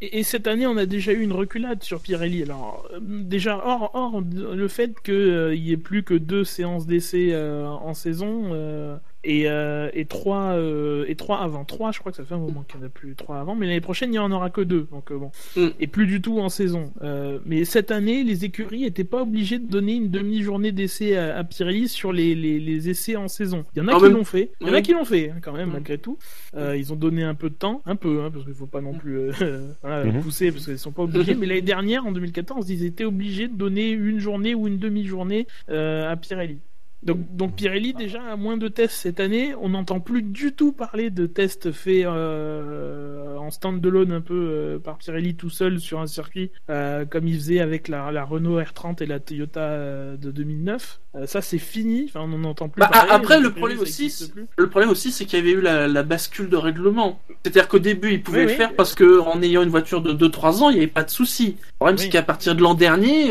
Et, 0.00 0.20
et 0.20 0.22
cette 0.22 0.46
année, 0.46 0.66
on 0.66 0.78
a 0.78 0.86
déjà 0.86 1.12
eu 1.12 1.20
une 1.20 1.32
reculade 1.34 1.82
sur 1.82 2.00
Pirelli. 2.00 2.42
Alors, 2.44 2.86
euh, 2.94 2.98
déjà, 3.02 3.60
hors, 3.62 3.90
hors 3.94 4.22
le 4.22 4.68
fait 4.68 4.98
qu'il 5.02 5.54
y 5.62 5.70
ait 5.70 5.76
plus 5.76 6.02
que 6.02 6.14
deux 6.14 6.44
séances 6.44 6.86
d'essai 6.86 7.30
euh, 7.32 7.68
en 7.68 7.92
saison 7.92 8.52
euh, 8.52 8.96
et, 9.24 9.48
euh, 9.48 9.88
et, 9.94 10.04
trois, 10.04 10.52
euh, 10.54 11.04
et 11.08 11.14
trois 11.14 11.38
avant. 11.40 11.64
Trois, 11.64 11.92
je 11.92 12.00
crois 12.00 12.10
que 12.12 12.16
ça 12.16 12.24
fait 12.24 12.34
un 12.34 12.38
moment 12.38 12.64
qu'il 12.68 12.78
n'y 12.80 12.84
en 12.84 12.86
a 12.86 12.90
plus 12.90 13.14
trois 13.14 13.38
avant, 13.40 13.54
mais 13.54 13.66
l'année 13.66 13.80
prochaine, 13.80 14.08
il 14.10 14.12
n'y 14.12 14.18
en 14.18 14.32
aura 14.32 14.50
que 14.50 14.60
deux. 14.60 14.88
Donc, 14.90 15.10
euh, 15.12 15.18
bon. 15.18 15.30
Mm. 15.56 15.68
Et 15.80 15.86
plus 15.86 16.06
du 16.06 16.20
tout 16.20 16.40
en 16.40 16.48
saison. 16.48 16.92
Euh, 17.02 17.38
mais 17.46 17.64
cette 17.64 17.90
année, 17.90 18.24
les 18.24 18.44
écuries 18.44 18.80
n'étaient 18.82 19.04
pas 19.04 19.22
obligées 19.22 19.58
de 19.58 19.66
donner 19.66 19.94
une 19.94 20.10
demi-journée 20.10 20.72
d'essai 20.72 21.16
à, 21.16 21.36
à 21.38 21.44
Pirelli 21.44 21.88
sur 21.88 22.12
les, 22.12 22.34
les, 22.34 22.58
les 22.58 22.88
essais 22.88 23.16
en 23.16 23.28
saison. 23.28 23.64
Il 23.74 23.78
y 23.78 23.82
en 23.82 23.88
a 23.88 23.94
En 23.94 23.98
qui 23.98 24.02
même- 24.04 24.12
l'ont 24.14 24.24
fait. 24.24 24.50
Il 24.60 24.66
y 24.66 24.70
en 24.70 24.74
a 24.74 24.82
qui 24.82 24.92
l'ont 24.92 25.04
fait, 25.04 25.30
hein, 25.30 25.36
quand 25.42 25.52
même, 25.52 25.68
Mm. 25.68 25.72
malgré 25.72 25.98
tout. 25.98 26.18
Euh, 26.56 26.76
ils 26.76 26.92
ont 26.92 26.96
donné 26.96 27.22
un 27.22 27.34
peu 27.34 27.48
de 27.48 27.54
temps, 27.54 27.80
un 27.86 27.96
peu, 27.96 28.22
hein, 28.22 28.30
parce 28.32 28.44
qu'il 28.44 28.54
faut 28.54 28.66
pas 28.66 28.80
non 28.80 28.94
plus 28.94 29.16
euh, 29.18 29.32
voilà, 29.82 30.04
Mhm. 30.04 30.20
pousser, 30.20 30.50
parce 30.52 30.64
qu'ils 30.64 30.78
sont 30.78 30.92
pas 30.92 31.02
obligés. 31.02 31.34
Mais 31.34 31.46
l'année 31.46 31.62
dernière, 31.62 32.04
en 32.06 32.12
2014, 32.12 32.68
ils 32.70 32.84
étaient 32.84 33.04
obligés 33.04 33.46
de 33.48 33.54
donner 33.54 33.90
une 33.90 34.18
journée 34.18 34.54
ou 34.54 34.66
une 34.66 34.78
demi-journée 34.78 35.46
euh, 35.70 36.10
à 36.10 36.16
Pirelli. 36.16 36.58
Donc, 37.02 37.18
donc 37.34 37.56
Pirelli 37.56 37.94
déjà 37.94 38.22
a 38.22 38.36
moins 38.36 38.56
de 38.56 38.68
tests 38.68 38.94
cette 38.94 39.18
année. 39.20 39.54
On 39.60 39.70
n'entend 39.70 39.98
plus 40.00 40.22
du 40.22 40.52
tout 40.52 40.72
parler 40.72 41.10
de 41.10 41.26
tests 41.26 41.72
faits 41.72 42.04
euh, 42.04 43.36
en 43.36 43.50
stand-alone 43.50 44.12
un 44.12 44.20
peu 44.20 44.34
euh, 44.34 44.78
par 44.78 44.98
Pirelli 44.98 45.34
tout 45.34 45.50
seul 45.50 45.80
sur 45.80 46.00
un 46.00 46.06
circuit, 46.06 46.50
euh, 46.70 47.04
comme 47.04 47.26
il 47.26 47.34
faisait 47.34 47.60
avec 47.60 47.88
la, 47.88 48.12
la 48.12 48.24
Renault 48.24 48.60
R30 48.60 49.02
et 49.02 49.06
la 49.06 49.18
Toyota 49.20 50.16
de 50.16 50.30
2009. 50.30 51.00
Euh, 51.14 51.26
ça 51.26 51.42
c'est 51.42 51.58
fini. 51.58 52.04
Enfin, 52.08 52.20
on 52.20 52.28
n'en 52.38 52.48
entend 52.50 52.68
plus 52.68 52.80
Bah, 52.80 52.88
parler. 52.88 53.10
après, 53.10 53.40
le 53.40 53.52
problème 53.52 53.80
aussi, 53.80 54.30
plus. 54.32 54.46
Le 54.56 54.70
problème 54.70 54.90
aussi, 54.90 55.10
c'est 55.10 55.24
qu'il 55.26 55.38
y 55.38 55.42
avait 55.42 55.52
eu 55.52 55.60
la, 55.60 55.88
la 55.88 56.02
bascule 56.02 56.48
de 56.48 56.56
règlement. 56.56 57.20
C'est-à-dire 57.42 57.68
qu'au 57.68 57.78
début, 57.80 58.12
ils 58.12 58.22
pouvaient 58.22 58.40
Oui, 58.40 58.44
le 58.46 58.50
oui. 58.52 58.56
faire 58.56 58.74
parce 58.76 58.94
que 58.94 59.18
en 59.20 59.42
ayant 59.42 59.62
une 59.62 59.68
voiture 59.68 60.00
de 60.02 60.12
2-3 60.12 60.62
ans, 60.62 60.70
il 60.70 60.74
n'y 60.74 60.78
avait 60.82 60.86
pas 60.86 61.02
de 61.04 61.10
souci. 61.10 61.56
Le 61.58 61.74
problème, 61.78 61.96
Oui. 61.96 62.02
c'est 62.04 62.08
qu'à 62.10 62.22
partir 62.22 62.54
de 62.54 62.62
l'an 62.62 62.74
dernier, 62.74 63.30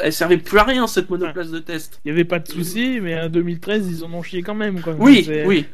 elle 0.00 0.12
servait 0.12 0.38
plus 0.38 0.58
à 0.58 0.64
rien 0.64 0.86
cette 0.86 1.08
monoplace 1.08 1.50
de 1.50 1.58
test. 1.60 2.00
Il 2.04 2.08
y 2.08 2.10
avait 2.10 2.24
pas 2.24 2.38
de 2.40 2.48
souci, 2.48 2.63
mais 3.00 3.20
en 3.20 3.28
2013 3.28 3.88
ils 3.90 4.04
en 4.04 4.12
ont 4.12 4.22
chié 4.22 4.42
quand 4.42 4.54
même. 4.54 4.80
Quoi. 4.80 4.94
Oui, 4.98 5.28
oui. 5.46 5.66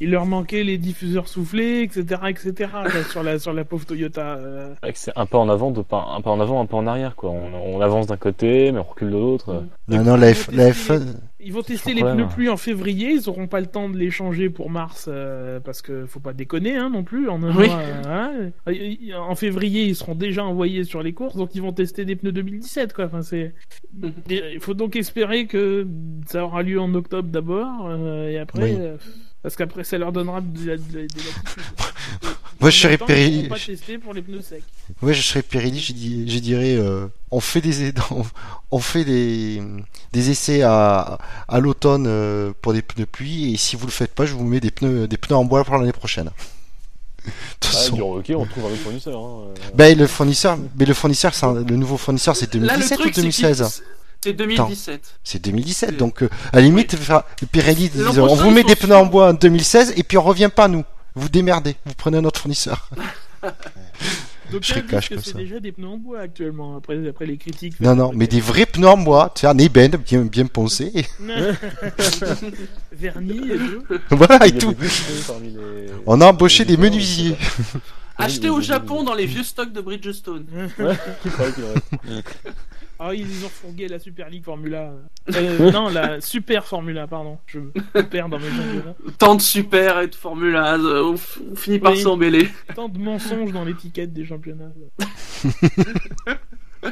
Il 0.00 0.10
leur 0.10 0.26
manquait 0.26 0.62
les 0.62 0.76
diffuseurs 0.76 1.26
soufflés, 1.26 1.80
etc., 1.82 2.20
etc. 2.28 2.70
sur 3.10 3.22
la 3.22 3.38
sur 3.38 3.52
la 3.54 3.64
pauvre 3.64 3.86
Toyota. 3.86 4.34
euh. 4.36 4.74
C'est 4.94 5.12
un 5.16 5.24
pas 5.26 5.38
en 5.38 5.48
avant, 5.48 5.70
de 5.70 5.80
pas, 5.82 6.06
un 6.14 6.20
pas 6.20 6.30
en 6.30 6.40
avant, 6.40 6.60
un 6.60 6.66
pas 6.66 6.76
en 6.76 6.86
arrière 6.86 7.16
quoi. 7.16 7.30
On, 7.30 7.76
on 7.76 7.80
avance 7.80 8.06
d'un 8.06 8.16
côté, 8.18 8.72
mais 8.72 8.78
on 8.78 8.82
recule 8.84 9.08
de 9.08 9.12
l'autre. 9.14 9.64
Non, 9.88 10.04
non, 10.04 10.16
la, 10.16 10.30
Ils 10.30 10.34
F, 10.34 10.50
vont 10.50 10.56
la 10.56 10.66
tester 10.66 10.92
F1, 10.94 11.02
Ils 11.40 11.52
vont 11.52 11.62
tester 11.62 11.94
les 11.94 12.00
problème. 12.02 12.26
pneus 12.26 12.34
pluie 12.34 12.48
en 12.50 12.56
février, 12.58 13.10
ils 13.12 13.28
auront 13.28 13.46
pas 13.46 13.60
le 13.60 13.66
temps 13.66 13.88
de 13.88 13.96
les 13.96 14.10
changer 14.10 14.50
pour 14.50 14.68
mars 14.68 15.06
euh, 15.08 15.60
parce 15.60 15.80
que 15.80 16.04
faut 16.06 16.20
pas 16.20 16.34
déconner 16.34 16.76
hein, 16.76 16.90
non 16.90 17.02
plus. 17.02 17.28
En 17.30 17.42
un 17.42 17.56
Oui. 17.56 17.68
mois, 17.68 17.78
euh, 17.78 18.50
voilà. 18.66 19.22
En 19.22 19.34
février, 19.34 19.84
ils 19.84 19.96
seront 19.96 20.14
déjà 20.14 20.44
envoyés 20.44 20.84
sur 20.84 21.02
les 21.02 21.14
courses, 21.14 21.36
donc 21.36 21.54
ils 21.54 21.62
vont 21.62 21.72
tester 21.72 22.04
des 22.04 22.16
pneus 22.16 22.32
2017 22.32 22.92
quoi. 22.92 23.06
Enfin 23.06 23.22
c'est, 23.22 23.54
Mhm. 23.94 24.12
il 24.28 24.60
faut 24.60 24.74
donc 24.74 24.94
espérer 24.96 25.46
que 25.46 25.86
ça 26.26 26.44
aura 26.44 26.62
lieu 26.62 26.78
en 26.78 26.92
octobre 26.94 27.28
d'abord 27.30 27.86
euh, 27.88 28.28
et 28.28 28.38
après. 28.38 28.74
Oui. 28.74 28.78
Parce 29.46 29.54
qu'après, 29.54 29.84
ça 29.84 29.96
leur 29.96 30.10
donnera 30.10 30.40
de 30.40 30.66
la, 30.66 30.76
de 30.76 30.82
la- 30.92 31.02
de 31.02 31.02
latitude. 31.02 31.62
Moi, 32.60 32.70
je 32.70 32.80
serais 32.80 32.98
secs. 34.42 34.64
ouais, 35.02 35.14
je 35.14 35.22
serais 35.22 35.42
Pirelli, 35.42 35.78
je, 35.78 35.92
je 36.32 36.38
dirais, 36.40 36.74
euh, 36.74 37.06
on 37.30 37.38
fait 37.38 37.60
des, 37.60 37.92
on, 38.72 38.78
fait 38.80 39.04
des, 39.04 39.62
des 40.12 40.30
essais 40.30 40.62
à, 40.62 41.18
à 41.46 41.60
l'automne 41.60 42.06
euh, 42.08 42.52
pour 42.60 42.72
des 42.72 42.82
pneus 42.82 43.06
pluie, 43.06 43.54
et 43.54 43.56
si 43.56 43.76
vous 43.76 43.86
le 43.86 43.92
faites 43.92 44.12
pas, 44.16 44.26
je 44.26 44.32
vous 44.34 44.42
mets 44.44 44.58
des 44.58 44.72
pneus, 44.72 45.06
des 45.06 45.16
pneus 45.16 45.36
en 45.36 45.44
bois 45.44 45.62
pour 45.64 45.76
l'année 45.78 45.92
prochaine. 45.92 46.30
De 47.24 47.30
toute 47.60 47.70
Ah, 47.72 47.76
façon. 47.76 48.00
ok, 48.00 48.32
on 48.36 48.46
trouve 48.46 48.64
un 48.64 48.68
autre 48.70 48.76
fournisseur. 48.82 49.16
Hein. 49.16 49.42
euh. 49.50 49.54
Ben, 49.76 49.96
le 49.96 50.08
fournisseur, 50.08 50.58
mais 50.76 50.86
le 50.86 50.94
fournisseur, 50.94 51.34
un- 51.44 51.54
le 51.62 51.76
nouveau 51.76 51.98
fournisseur, 51.98 52.34
c'est 52.34 52.52
Là, 52.54 52.60
le 52.60 52.66
2017 52.68 52.98
truc, 52.98 53.10
ou 53.12 53.14
c'est 53.14 53.20
2016 53.20 53.56
qu'il- 53.76 53.84
C'est 54.26 54.32
2017. 54.32 55.18
C'est 55.22 55.42
2017, 55.44 55.96
donc 55.96 56.22
euh, 56.22 56.28
à 56.52 56.56
la 56.56 56.62
limite, 56.62 56.96
faire- 56.96 57.22
Pirelli 57.52 57.88
disent, 57.88 58.18
on 58.18 58.34
vous 58.34 58.50
met 58.50 58.64
des 58.64 58.74
pneus 58.74 58.96
en 58.96 59.06
bois 59.06 59.30
en 59.30 59.34
2016 59.34 59.94
et 59.96 60.02
puis 60.02 60.18
on 60.18 60.22
revient 60.22 60.50
pas 60.54 60.64
à 60.64 60.68
nous. 60.68 60.82
Vous 61.14 61.28
démerdez, 61.28 61.76
vous 61.84 61.94
prenez 61.96 62.18
un 62.18 62.24
autre 62.24 62.40
fournisseur. 62.40 62.88
Donc, 64.52 64.62
Je 64.62 64.74
que 64.74 64.80
comme 64.90 65.00
c'est 65.00 65.30
ça. 65.32 65.38
déjà 65.38 65.58
des 65.58 65.72
pneus 65.72 65.88
en 65.88 65.96
bois 65.96 66.20
actuellement, 66.20 66.76
après, 66.76 67.08
après 67.08 67.26
les 67.26 67.36
critiques. 67.36 67.80
Non, 67.80 67.96
non, 67.96 68.12
mais 68.14 68.26
des 68.28 68.40
vrais 68.40 68.64
pneus 68.66 68.86
en 68.88 68.96
bois, 68.96 69.32
tu 69.34 69.40
sais, 69.40 69.46
un 69.48 69.58
ébène 69.58 69.92
bien, 69.96 70.20
bien 70.22 70.46
poncé, 70.46 70.92
Vernis 72.92 73.50
et 73.52 73.56
tout. 73.58 73.84
voilà 74.10 74.46
et 74.46 74.52
tout. 74.56 74.74
les- 74.80 75.86
On 76.06 76.20
a 76.20 76.26
embauché 76.26 76.64
des 76.64 76.76
menuisiers. 76.76 77.36
Acheté 78.18 78.48
oui, 78.48 78.54
au 78.54 78.58
oui, 78.58 78.64
Japon 78.64 78.98
oui. 79.00 79.04
dans 79.06 79.14
les 79.14 79.26
vieux 79.26 79.42
stocks 79.42 79.72
de 79.72 79.80
Bridgestone. 79.80 80.46
Ouais, 80.78 80.96
Ah, 82.98 83.14
ils 83.14 83.44
ont 83.44 83.48
fourgué 83.48 83.88
la 83.88 83.98
Super 83.98 84.30
League 84.30 84.44
Formula. 84.44 84.92
Euh, 85.34 85.70
non, 85.72 85.88
la 85.90 86.20
Super 86.20 86.64
Formula, 86.66 87.06
pardon. 87.06 87.38
Je 87.46 87.58
me 87.60 88.02
perds 88.02 88.28
dans 88.30 88.38
mes 88.38 88.48
championnats. 88.48 88.94
Tant 89.18 89.34
de 89.34 89.42
super 89.42 90.00
et 90.00 90.06
de 90.08 90.14
Formula, 90.14 90.74
euh, 90.74 91.02
on, 91.04 91.14
f- 91.14 91.38
on 91.52 91.56
finit 91.56 91.78
par 91.78 91.92
Oui. 91.92 92.00
s'embêler. 92.00 92.48
Tant 92.74 92.88
de 92.88 92.98
mensonges 92.98 93.52
dans 93.52 93.64
l'étiquette 93.64 94.12
des 94.14 94.24
championnats. 94.24 94.72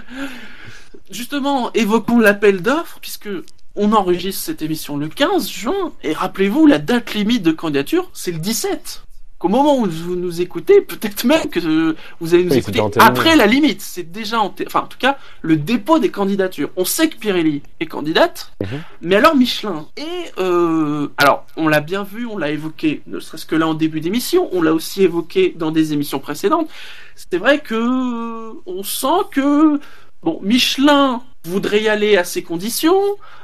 Justement, 1.11 1.71
évoquons 1.75 2.19
l'appel 2.19 2.63
d'offres, 2.63 2.99
puisque 3.01 3.29
on 3.77 3.93
enregistre 3.93 4.43
cette 4.43 4.63
émission 4.63 4.97
le 4.97 5.09
15 5.09 5.49
juin, 5.51 5.93
et 6.03 6.13
rappelez-vous, 6.13 6.67
la 6.67 6.79
date 6.79 7.15
limite 7.15 7.43
de 7.43 7.53
candidature, 7.53 8.09
c'est 8.13 8.33
le 8.33 8.39
17. 8.39 9.03
Qu'au 9.45 9.51
moment 9.51 9.77
où 9.79 9.85
vous 9.85 10.17
nous 10.17 10.41
écoutez, 10.41 10.81
peut-être 10.81 11.25
même 11.25 11.51
que 11.51 11.95
vous 12.19 12.35
allez 12.35 12.45
nous 12.45 12.53
Oui, 12.53 12.59
écouter 12.59 12.81
après 12.99 13.37
la 13.37 13.45
limite. 13.47 13.83
C'est 13.83 14.11
déjà, 14.11 14.41
en 14.41 14.55
enfin 14.67 14.81
en 14.81 14.87
tout 14.87 14.97
cas, 14.97 15.19
le 15.43 15.57
dépôt 15.57 15.99
des 15.99 16.11
candidatures. 16.11 16.71
On 16.77 16.87
sait 16.87 17.11
que 17.11 17.19
Pirelli 17.19 17.61
est 17.79 17.85
candidate, 17.85 18.53
Mhm. 18.63 18.69
mais 19.03 19.17
alors 19.17 19.37
Michelin. 19.37 19.87
Et 19.99 20.03
euh, 20.39 21.09
alors, 21.19 21.45
on 21.59 21.69
l'a 21.69 21.81
bien 21.81 22.05
vu, 22.05 22.25
on 22.25 22.39
l'a 22.39 22.53
évoqué, 22.53 23.03
ne 23.07 23.21
serait-ce 23.21 23.45
que 23.45 23.55
là 23.55 23.69
en 23.69 23.75
début 23.75 24.01
d'émission, 24.01 24.49
on 24.53 24.63
l'a 24.63 24.73
aussi 24.73 25.03
évoqué 25.03 25.53
dans 25.55 25.71
des 25.71 25.93
émissions 25.93 26.21
précédentes. 26.21 26.71
C'est 27.15 27.37
vrai 27.37 27.59
que 27.59 28.53
on 28.65 28.83
sent 28.83 29.25
que 29.31 29.79
bon, 30.23 30.41
Michelin 30.43 31.21
voudrait 31.45 31.83
y 31.83 31.89
aller 31.91 32.17
à 32.17 32.25
ses 32.25 32.43
conditions, 32.43 32.99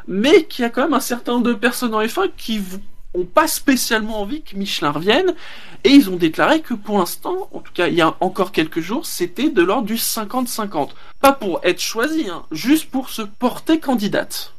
mais 0.09 0.45
qu'il 0.45 0.63
y 0.63 0.67
a 0.67 0.71
quand 0.71 0.83
même 0.83 0.95
un 0.95 1.01
certain 1.01 1.33
nombre 1.33 1.49
de 1.49 1.53
personnes 1.53 1.95
en 1.95 2.01
F1 2.01 2.31
qui 2.39 2.59
v- 3.15 3.21
ont 3.21 3.25
pas 3.25 3.49
spécialement 3.49 4.21
envie 4.21 4.43
que 4.43 4.57
Michelin 4.57 4.91
revienne, 4.91 5.35
et 5.85 5.91
ils 5.91 6.11
ont 6.11 6.17
déclaré 6.17 6.61
que 6.61 6.75
pour 6.75 6.99
l'instant, 6.99 7.49
en 7.53 7.61
tout 7.61 7.73
cas 7.73 7.89
il 7.89 7.95
y 7.95 8.01
a 8.03 8.15
encore 8.21 8.53
quelques 8.53 8.81
jours, 8.81 9.07
c'était 9.07 9.49
de 9.51 9.63
l'ordre 9.63 9.87
du 9.87 9.97
50-50. 9.97 10.91
Pas 11.21 11.33
pour 11.33 11.61
être 11.65 11.81
choisi, 11.81 12.29
hein, 12.29 12.43
juste 12.51 12.91
pour 12.91 13.11
se 13.11 13.23
porter 13.23 13.79
candidate. 13.81 14.55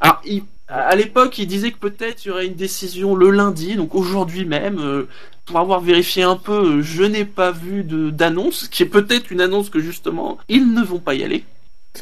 Alors, 0.00 0.22
à 0.68 0.94
l'époque, 0.96 1.38
il 1.38 1.46
disait 1.46 1.72
que 1.72 1.78
peut-être 1.78 2.24
il 2.24 2.28
y 2.28 2.30
aurait 2.30 2.46
une 2.46 2.54
décision 2.54 3.14
le 3.14 3.30
lundi, 3.30 3.74
donc 3.76 3.94
aujourd'hui 3.94 4.44
même. 4.44 4.78
euh, 4.80 5.08
pour 5.46 5.58
avoir 5.60 5.80
vérifié 5.80 6.24
un 6.24 6.36
peu, 6.36 6.52
euh, 6.78 6.82
je 6.82 7.02
n'ai 7.04 7.24
pas 7.24 7.52
vu 7.52 7.82
d'annonce, 7.82 8.68
qui 8.68 8.82
est 8.82 8.86
peut-être 8.86 9.30
une 9.30 9.40
annonce 9.40 9.70
que 9.70 9.80
justement, 9.80 10.36
ils 10.50 10.74
ne 10.74 10.82
vont 10.82 10.98
pas 10.98 11.14
y 11.14 11.24
aller. 11.24 11.42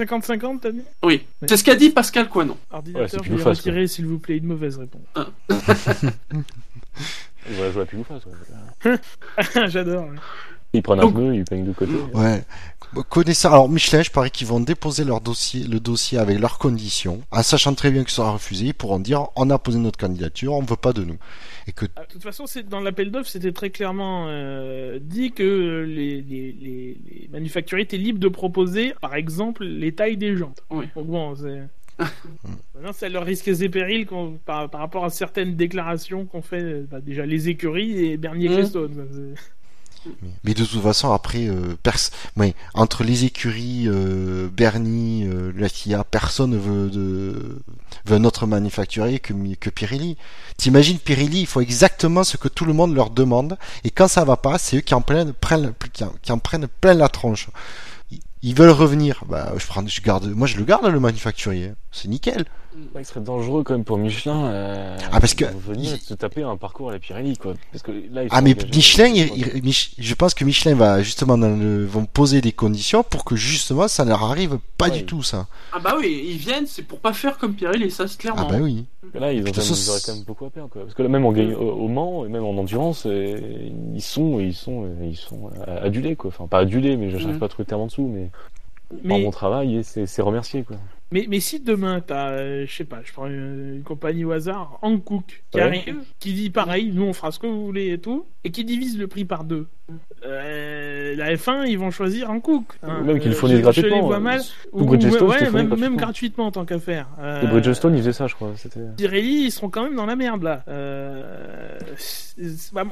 50-50, 0.05 0.61
t'as 0.61 0.71
dit 0.73 0.83
Oui, 1.03 1.27
c'est 1.47 1.57
ce 1.57 1.65
qu'a 1.65 1.75
dit 1.75 1.91
Pascal 1.91 2.29
Coinon. 2.29 2.55
Ouais, 2.55 2.59
c'est 2.69 2.75
Ordinateur, 2.77 3.19
je 3.19 3.25
pile 3.25 3.33
ou 3.33 3.37
vais 3.39 3.43
face, 3.45 3.59
retirer, 3.59 3.87
s'il 3.87 4.07
vous 4.07 4.19
plaît, 4.19 4.37
une 4.39 4.47
mauvaise 4.47 4.79
réponse. 4.79 5.03
Ils 7.49 7.55
vont 7.57 7.63
la 7.63 7.71
jouer 7.71 7.83
à 7.83 7.87
ouais. 8.91 9.69
J'adore. 9.69 10.05
ouais. 10.05 10.17
Ils 10.73 10.83
prennent 10.83 10.99
un 10.99 11.03
Donc- 11.03 11.15
pneu, 11.15 11.35
ils 11.35 11.45
peignent 11.45 11.65
de 11.67 11.73
côté. 11.73 11.93
Ouais. 12.13 12.45
Connaissant, 13.03 13.53
alors 13.53 13.69
Michelin, 13.69 14.03
je 14.03 14.11
parie 14.11 14.31
qu'ils 14.31 14.47
vont 14.47 14.61
déposer 14.61 15.05
leur 15.05 15.21
dossier, 15.21 15.65
le 15.65 15.81
dossier 15.81 16.19
avec 16.19 16.39
leurs 16.39 16.59
conditions, 16.59 17.23
en 17.31 17.43
sachant 17.43 17.75
très 17.75 17.91
bien 17.91 18.05
que 18.05 18.11
ça 18.11 18.17
sera 18.17 18.33
refusé, 18.33 18.67
ils 18.67 18.75
pourront 18.75 18.99
dire 18.99 19.29
on 19.37 19.51
a 19.51 19.59
posé 19.59 19.79
notre 19.79 19.99
candidature, 19.99 20.55
on 20.55 20.63
veut 20.63 20.77
pas 20.77 20.93
de 20.93 21.05
nous. 21.05 21.17
Et 21.67 21.73
que 21.73 21.87
Ah, 21.97 22.03
De 22.03 22.13
toute 22.13 22.23
façon, 22.23 22.47
c'est 22.47 22.69
dans 22.69 22.81
l'appel 22.81 23.11
d'offres, 23.11 23.29
c'était 23.29 23.53
très 23.53 23.71
clairement 23.71 24.27
euh, 24.29 24.99
dit 25.01 25.33
que 25.33 25.85
les, 25.87 26.23
les, 26.23 26.53
les, 26.53 26.99
les 27.05 27.29
manufacturiers 27.33 27.85
étaient 27.85 27.97
libres 27.97 28.21
de 28.21 28.29
proposer, 28.29 28.95
par 29.01 29.15
exemple, 29.15 29.65
les 29.65 29.93
tailles 29.93 30.17
des 30.17 30.37
jantes. 30.37 30.63
Oui. 30.71 30.87
Donc 30.95 31.07
bon, 31.07 31.35
c'est... 31.37 31.63
Maintenant, 32.75 32.93
c'est 32.93 33.09
leur 33.09 33.25
risque 33.25 33.49
et 33.49 33.69
périls 33.69 34.07
par, 34.45 34.69
par 34.69 34.81
rapport 34.81 35.05
à 35.05 35.11
certaines 35.11 35.57
déclarations 35.57 36.27
qu'ont 36.27 36.43
fait 36.43 36.63
euh, 36.63 36.87
bah, 36.91 37.01
déjà 37.01 37.25
les 37.25 37.49
écuries 37.49 38.05
et 38.05 38.17
Bernier. 38.17 38.47
Ecclestone. 38.47 39.35
Mais 40.45 40.55
de 40.55 40.65
toute 40.65 40.83
façon, 40.83 41.13
après, 41.13 41.47
euh, 41.49 41.77
pers- 41.83 42.11
ouais, 42.37 42.55
entre 42.75 43.05
les 43.05 43.25
écuries, 43.25 43.85
euh, 43.87 44.49
Bernie, 44.49 45.25
euh, 45.27 45.53
la 45.57 45.69
FIA, 45.69 46.05
personne 46.05 46.57
veut 46.57 46.89
de 46.91 47.59
veut 48.07 48.17
un 48.17 48.25
autre 48.25 48.47
manufacturier 48.47 49.19
que, 49.19 49.33
que 49.59 49.71
Pirelli. 49.71 50.17
T'imagines 50.57 50.99
Pirelli, 50.99 51.41
il 51.41 51.47
faut 51.47 51.61
exactement 51.61 52.25
ce 52.25 52.37
que 52.37 52.49
tout 52.49 52.65
le 52.65 52.73
monde 52.73 52.95
leur 52.95 53.11
demande, 53.11 53.57
et 53.85 53.91
quand 53.91 54.09
ça 54.09 54.25
va 54.25 54.37
pas, 54.37 54.59
c'est 54.59 54.77
eux 54.79 54.81
qui 54.81 54.95
en 54.95 55.01
prennent, 55.01 55.33
qui 56.23 56.33
en, 56.33 56.39
prennent 56.39 56.69
plein 56.81 56.95
la 56.95 57.09
tronche. 57.09 57.49
Ils- 58.11 58.21
Ils 58.43 58.55
veulent 58.55 58.71
revenir, 58.71 59.25
bah 59.29 59.53
je 59.57 59.67
prends, 59.67 59.85
je 59.87 60.01
garde, 60.03 60.27
moi 60.35 60.47
je 60.47 60.57
le 60.57 60.65
garde 60.65 60.87
le 60.87 61.01
manufacturier, 61.01 61.73
c'est 61.91 62.09
nickel. 62.09 62.45
Ouais, 62.95 63.01
il 63.01 63.05
serait 63.07 63.21
dangereux 63.21 63.63
quand 63.63 63.73
même 63.73 63.85
pour 63.85 63.97
Michelin. 63.97 64.45
euh, 64.47 64.97
Ah, 65.11 65.19
parce 65.21 65.33
que- 65.35 65.47
de 65.47 65.59
venir 65.59 65.95
il- 65.95 66.01
se 66.01 66.13
taper 66.15 66.43
un 66.43 66.57
parcours 66.59 66.91
à 66.91 66.93
la 66.93 66.99
Pirelli, 66.99 67.37
quoi. 67.39 67.55
Parce 67.73 67.83
que 67.83 67.91
là, 68.13 68.25
ils 68.25 68.29
Ah 68.31 68.43
mais 68.43 68.55
Michelin, 68.75 69.07
il- 69.07 69.33
il- 69.57 69.63
Mich- 69.63 69.95
je 69.99 70.15
pense 70.15 70.35
que 70.35 70.45
Michelin 70.45 70.75
va 70.75 71.03
justement 71.03 71.39
dans 71.39 71.49
le, 71.57 71.87
vont 71.87 72.05
poser 72.05 72.41
des 72.43 72.53
conditions 72.53 73.03
pour 73.03 73.25
que 73.25 73.35
justement 73.35 73.89
ça 73.89 74.05
ne 74.05 74.11
leur 74.11 74.23
arrive 74.25 74.59
pas 74.77 74.87
Ouais. 74.89 74.99
du 74.99 75.07
tout 75.07 75.23
ça. 75.23 75.47
Ah 75.73 75.79
bah 75.79 75.95
oui, 75.99 76.27
ils 76.29 76.37
viennent, 76.37 76.67
c'est 76.67 76.83
pour 76.83 76.99
pas 76.99 77.13
faire 77.15 77.39
comme 77.39 77.55
Pirelli, 77.55 77.91
ça 77.91 78.07
c'est 78.09 78.19
clairement. 78.21 78.47
Ah 78.47 78.53
bah 78.53 78.59
oui. 78.61 78.85
Là, 79.15 79.33
ils, 79.33 79.41
ont 79.41 79.45
Putain, 79.45 79.61
quand 79.63 79.67
même, 79.67 79.75
ça, 79.75 79.83
ils 79.87 79.91
auraient 79.91 80.01
quand 80.05 80.15
même 80.15 80.25
beaucoup 80.25 80.45
à 80.45 80.51
perdre, 80.51 80.69
quoi. 80.69 80.83
Parce 80.83 80.95
que 80.95 81.03
là, 81.03 81.09
même 81.09 81.25
en 81.25 81.33
gagne- 81.33 81.55
au, 81.55 81.89
Mans, 81.89 82.27
et 82.27 82.29
même 82.29 82.45
en 82.45 82.51
endurance, 82.59 83.05
euh, 83.07 83.39
ils 83.95 84.03
sont, 84.03 84.39
ils 84.41 84.53
sont, 84.55 84.85
euh, 84.85 85.07
ils 85.09 85.17
sont 85.17 85.51
adulés, 85.83 86.17
quoi. 86.17 86.29
Enfin, 86.29 86.47
pas 86.47 86.59
adulés, 86.59 86.97
mais 86.97 87.11
j'arrive 87.11 87.29
Mhm. 87.29 87.39
pas 87.39 87.47
à 87.47 87.49
trouver 87.49 87.65
le 87.65 87.69
terme 87.69 87.81
en 87.83 87.87
dessous, 87.87 88.11
mais, 88.13 88.29
par 88.91 88.99
Mais, 89.19 89.23
mon 89.23 89.31
travail, 89.31 89.77
et 89.77 89.83
c'est 89.83 90.07
c'est 90.07 90.23
remercié, 90.23 90.65
quoi. 90.65 90.77
Mais, 91.13 91.27
mais 91.29 91.41
si 91.41 91.61
demain, 91.61 92.01
t'as, 92.01 92.31
euh, 92.31 92.65
je 92.67 92.75
sais 92.75 92.85
pas, 92.85 93.01
je 93.05 93.13
prends 93.13 93.27
une, 93.27 93.77
une 93.77 93.83
compagnie 93.83 94.25
au 94.25 94.33
hasard, 94.33 94.79
Hankook, 94.83 95.45
qui 95.51 95.59
Ouais. 95.59 95.63
arrive, 95.63 95.97
qui 96.19 96.33
dit 96.33 96.51
pareil, 96.51 96.91
nous 96.93 97.05
on 97.05 97.13
fera 97.13 97.31
ce 97.31 97.39
que 97.39 97.47
vous 97.47 97.65
voulez 97.65 97.93
et 97.93 97.99
tout, 97.99 98.27
et 98.45 98.51
qui 98.51 98.65
divise 98.65 98.99
le 98.99 99.07
prix 99.07 99.25
par 99.25 99.45
deux. 99.45 99.67
Euh, 100.25 101.15
la 101.15 101.35
F1, 101.37 101.65
ils 101.69 101.79
vont 101.79 101.93
choisir 101.93 102.29
Hankook. 102.31 102.65
hein. 102.83 103.03
Même 103.03 103.21
qu'ils 103.21 103.29
le 103.31 103.37
Euh, 103.37 103.39
fournissent 103.39 103.59
je- 103.59 103.63
gratuitement. 103.63 103.91
Je 103.97 104.01
les 104.01 104.07
vois 104.07 104.17
euh, 104.17 104.21
mal. 104.21 104.41
Ou 104.73 104.85
Bridgestone, 104.85 105.29
ouais, 105.29 105.39
c'était 105.39 105.51
fourni 105.51 105.67
même, 105.69 105.69
même 105.69 105.97
gratuitement. 105.97 105.97
gratuitement 105.97 106.47
en 106.47 106.51
tant 106.51 106.65
qu'affaire. 106.65 107.07
Euh, 107.21 107.43
Et 107.43 107.47
Bridgestone, 107.47 107.95
ils 107.95 107.99
faisaient 108.01 108.13
ça, 108.13 108.27
je 108.27 108.35
crois. 108.35 108.53
C'était... 108.57 108.81
Pirelli, 108.97 109.45
ils 109.45 109.51
seront 109.53 109.69
quand 109.71 109.85
même 109.85 109.95
dans 109.95 110.07
la 110.07 110.17
merde 110.17 110.43
là. 110.43 110.65
Euh, 110.67 111.79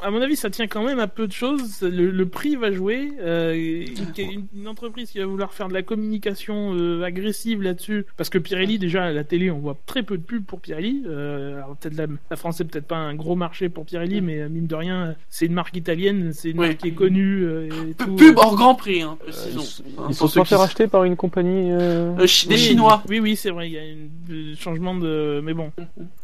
à 0.03 0.11
mon 0.11 0.23
avis, 0.23 0.37
ça 0.37 0.51
tient 0.51 0.69
quand 0.69 0.85
même 0.85 1.01
à 1.01 1.09
peu 1.09 1.27
de 1.27 1.33
choses. 1.33 1.83
Le, 1.83 2.11
le 2.13 2.27
prix 2.27 2.55
va 2.57 2.71
jouer. 2.71 3.11
Euh, 3.21 3.55
une, 3.55 4.47
une 4.57 4.69
entreprise 4.69 5.11
qui 5.11 5.19
va 5.19 5.27
vouloir 5.27 5.53
faire 5.53 5.69
de 5.69 5.75
la 5.75 5.83
communication 5.83 6.75
euh, 6.75 7.03
agressive 7.03 7.61
là-dessus, 7.63 8.04
parce 8.17 8.31
que 8.31 8.39
Pirelli, 8.39 8.79
déjà 8.79 9.05
à 9.05 9.13
la 9.13 9.25
télé, 9.25 9.51
on 9.51 9.59
voit 9.59 9.77
très 9.87 10.03
peu 10.03 10.17
de 10.17 10.23
pubs 10.23 10.45
pour 10.45 10.61
Pirelli. 10.61 11.03
Euh, 11.07 11.57
alors 11.57 11.77
peut-être 11.77 11.97
la, 11.97 12.07
la 12.31 12.37
France 12.37 12.57
c'est 12.59 12.65
peut-être 12.65 12.87
pas 12.87 12.97
un 12.97 13.15
gros 13.15 13.37
marché 13.37 13.69
pour 13.69 13.85
Pirelli, 13.85 14.21
mais 14.21 14.41
euh, 14.41 14.49
mine 14.49 14.67
de 14.67 14.75
rien, 14.75 15.15
c'est 15.31 15.47
une 15.47 15.53
marque 15.55 15.77
italienne, 15.77 16.33
c'est 16.33 16.51
une 16.51 16.61
Oui. 16.61 16.67
marque 16.69 16.79
qui 16.81 16.89
est 16.89 16.93
connue 16.93 17.43
euh, 17.45 17.69
et 17.91 17.95
tout. 17.95 18.15
Pub 18.17 18.39
hors 18.39 18.55
Grand 18.57 18.75
Prix, 18.75 19.03
hein, 19.03 19.17
Euh, 19.21 19.25
précisons. 19.31 19.83
ils 19.87 19.93
Hein, 20.01 20.07
ils 20.09 20.15
sont 20.15 20.29
ceux 20.29 20.41
pas 20.41 20.45
qui- 20.45 20.49
fait 20.51 20.57
racheter 20.57 20.87
par 20.87 21.05
une 21.05 21.17
compagnie. 21.17 21.71
euh, 21.71 22.13
Euh, 22.15 22.17
des 22.17 22.23
Oui, 22.49 22.57
Chinois. 22.59 23.03
Oui, 23.09 23.21
oui, 23.21 23.37
c'est 23.37 23.51
vrai. 23.51 23.69
Il 23.69 23.73
y 23.73 23.79
a 23.79 23.83
un 23.83 24.55
changement 24.57 24.95
de, 24.95 25.41
mais 25.45 25.55
bon. 25.55 25.71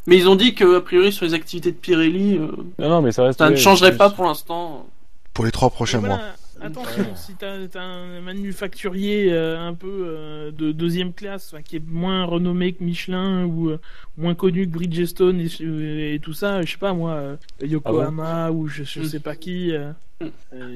Mais 0.06 0.16
ils 0.16 0.28
ont 0.28 0.36
dit 0.36 0.54
que 0.54 0.76
a 0.76 0.80
priori 0.80 1.12
sur 1.12 1.24
les 1.26 1.34
activités 1.34 1.70
de 1.72 1.76
Pirelli, 1.76 2.36
euh, 2.38 2.48
Non, 2.78 2.88
non, 2.88 3.02
mais 3.02 3.12
ça 3.12 3.24
reste. 3.24 3.38
ça 3.38 3.50
ne 3.50 3.56
changerait 3.56 3.90
plus- 3.90 3.98
pas 3.98 4.10
pour 4.10 4.24
l'instant. 4.24 4.86
Pour 5.34 5.44
les 5.44 5.50
trois 5.52 5.70
prochains 5.70 6.00
mois. 6.00 6.20
Attention, 6.60 7.16
si 7.16 7.34
t'as 7.34 7.56
as 7.74 7.80
un 7.80 8.20
manufacturier 8.20 9.32
euh, 9.32 9.58
un 9.58 9.74
peu 9.74 10.04
euh, 10.06 10.50
de 10.50 10.72
deuxième 10.72 11.12
classe, 11.12 11.54
qui 11.64 11.76
est 11.76 11.86
moins 11.86 12.24
renommé 12.24 12.72
que 12.72 12.84
Michelin 12.84 13.44
ou 13.44 13.70
euh, 13.70 13.80
moins 14.16 14.34
connu 14.34 14.66
que 14.66 14.72
Bridgestone 14.72 15.40
et, 15.40 16.14
et 16.14 16.20
tout 16.20 16.34
ça, 16.34 16.62
je 16.62 16.72
sais 16.72 16.78
pas 16.78 16.92
moi, 16.92 17.38
Yokohama 17.62 18.50
ou 18.50 18.68
je, 18.68 18.84
je 18.84 19.02
sais 19.02 19.20
pas 19.20 19.36
qui. 19.36 19.72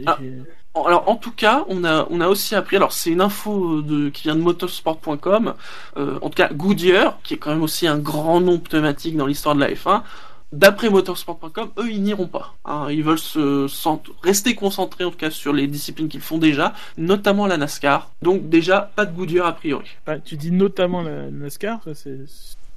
Ah. 0.06 0.18
Alors 0.74 1.08
en 1.08 1.16
tout 1.16 1.30
cas, 1.30 1.64
on 1.68 1.84
a 1.84 2.06
on 2.10 2.20
a 2.20 2.28
aussi 2.28 2.54
appris. 2.54 2.76
Alors 2.76 2.92
c'est 2.92 3.10
une 3.10 3.20
info 3.20 3.82
de 3.82 4.08
qui 4.08 4.24
vient 4.24 4.34
de 4.34 4.40
motorsport.com. 4.40 5.54
Euh, 5.96 6.18
en 6.20 6.28
tout 6.30 6.36
cas, 6.36 6.48
Goodyear, 6.52 7.18
qui 7.22 7.34
est 7.34 7.36
quand 7.36 7.50
même 7.50 7.62
aussi 7.62 7.86
un 7.86 7.98
grand 7.98 8.40
nom 8.40 8.58
pneumatique 8.58 9.16
dans 9.16 9.26
l'histoire 9.26 9.54
de 9.54 9.60
la 9.60 9.70
F1. 9.70 10.02
D'après 10.54 10.88
motorsport.com, 10.88 11.70
eux 11.78 11.90
ils 11.90 12.00
n'iront 12.02 12.28
pas. 12.28 12.54
hein. 12.64 12.86
ils 12.90 13.02
veulent 13.02 13.18
se 13.18 13.66
rester 14.22 14.54
concentrés 14.54 15.04
en 15.04 15.10
tout 15.10 15.16
cas 15.16 15.30
sur 15.30 15.52
les 15.52 15.66
disciplines 15.66 16.08
qu'ils 16.08 16.20
font 16.20 16.38
déjà, 16.38 16.74
notamment 16.96 17.46
la 17.46 17.56
NASCAR. 17.56 18.10
Donc 18.22 18.48
déjà 18.48 18.80
pas 18.94 19.04
de 19.04 19.14
Goodyear 19.14 19.46
a 19.46 19.52
priori. 19.54 19.86
Bah, 20.06 20.18
tu 20.20 20.36
dis 20.36 20.52
notamment 20.52 21.02
la 21.02 21.30
NASCAR, 21.30 21.80
c'est 21.94 22.20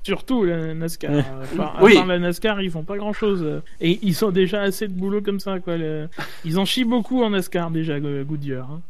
surtout 0.04 0.44
la 0.44 0.74
NASCAR. 0.74 1.12
Ouais. 1.12 1.24
À 1.60 1.84
Oui. 1.84 1.96
part 1.96 2.06
la 2.08 2.18
NASCAR, 2.20 2.62
ils 2.62 2.72
font 2.72 2.84
pas 2.84 2.98
grand 2.98 3.14
chose. 3.14 3.62
Et 3.80 4.00
ils 4.02 4.26
ont 4.26 4.32
déjà 4.32 4.62
assez 4.62 4.88
de 4.88 4.94
boulot 4.94 5.22
comme 5.22 5.40
ça, 5.40 5.60
quoi. 5.60 5.78
le- 5.78 6.10
Ils 6.46 6.58
en 6.58 6.66
chient 6.66 6.86
beaucoup 6.86 7.22
en 7.24 7.30
NASCAR 7.30 7.70
déjà, 7.72 8.00
Go- 8.00 8.24
Goodyear. 8.24 8.68
hein. 8.72 8.82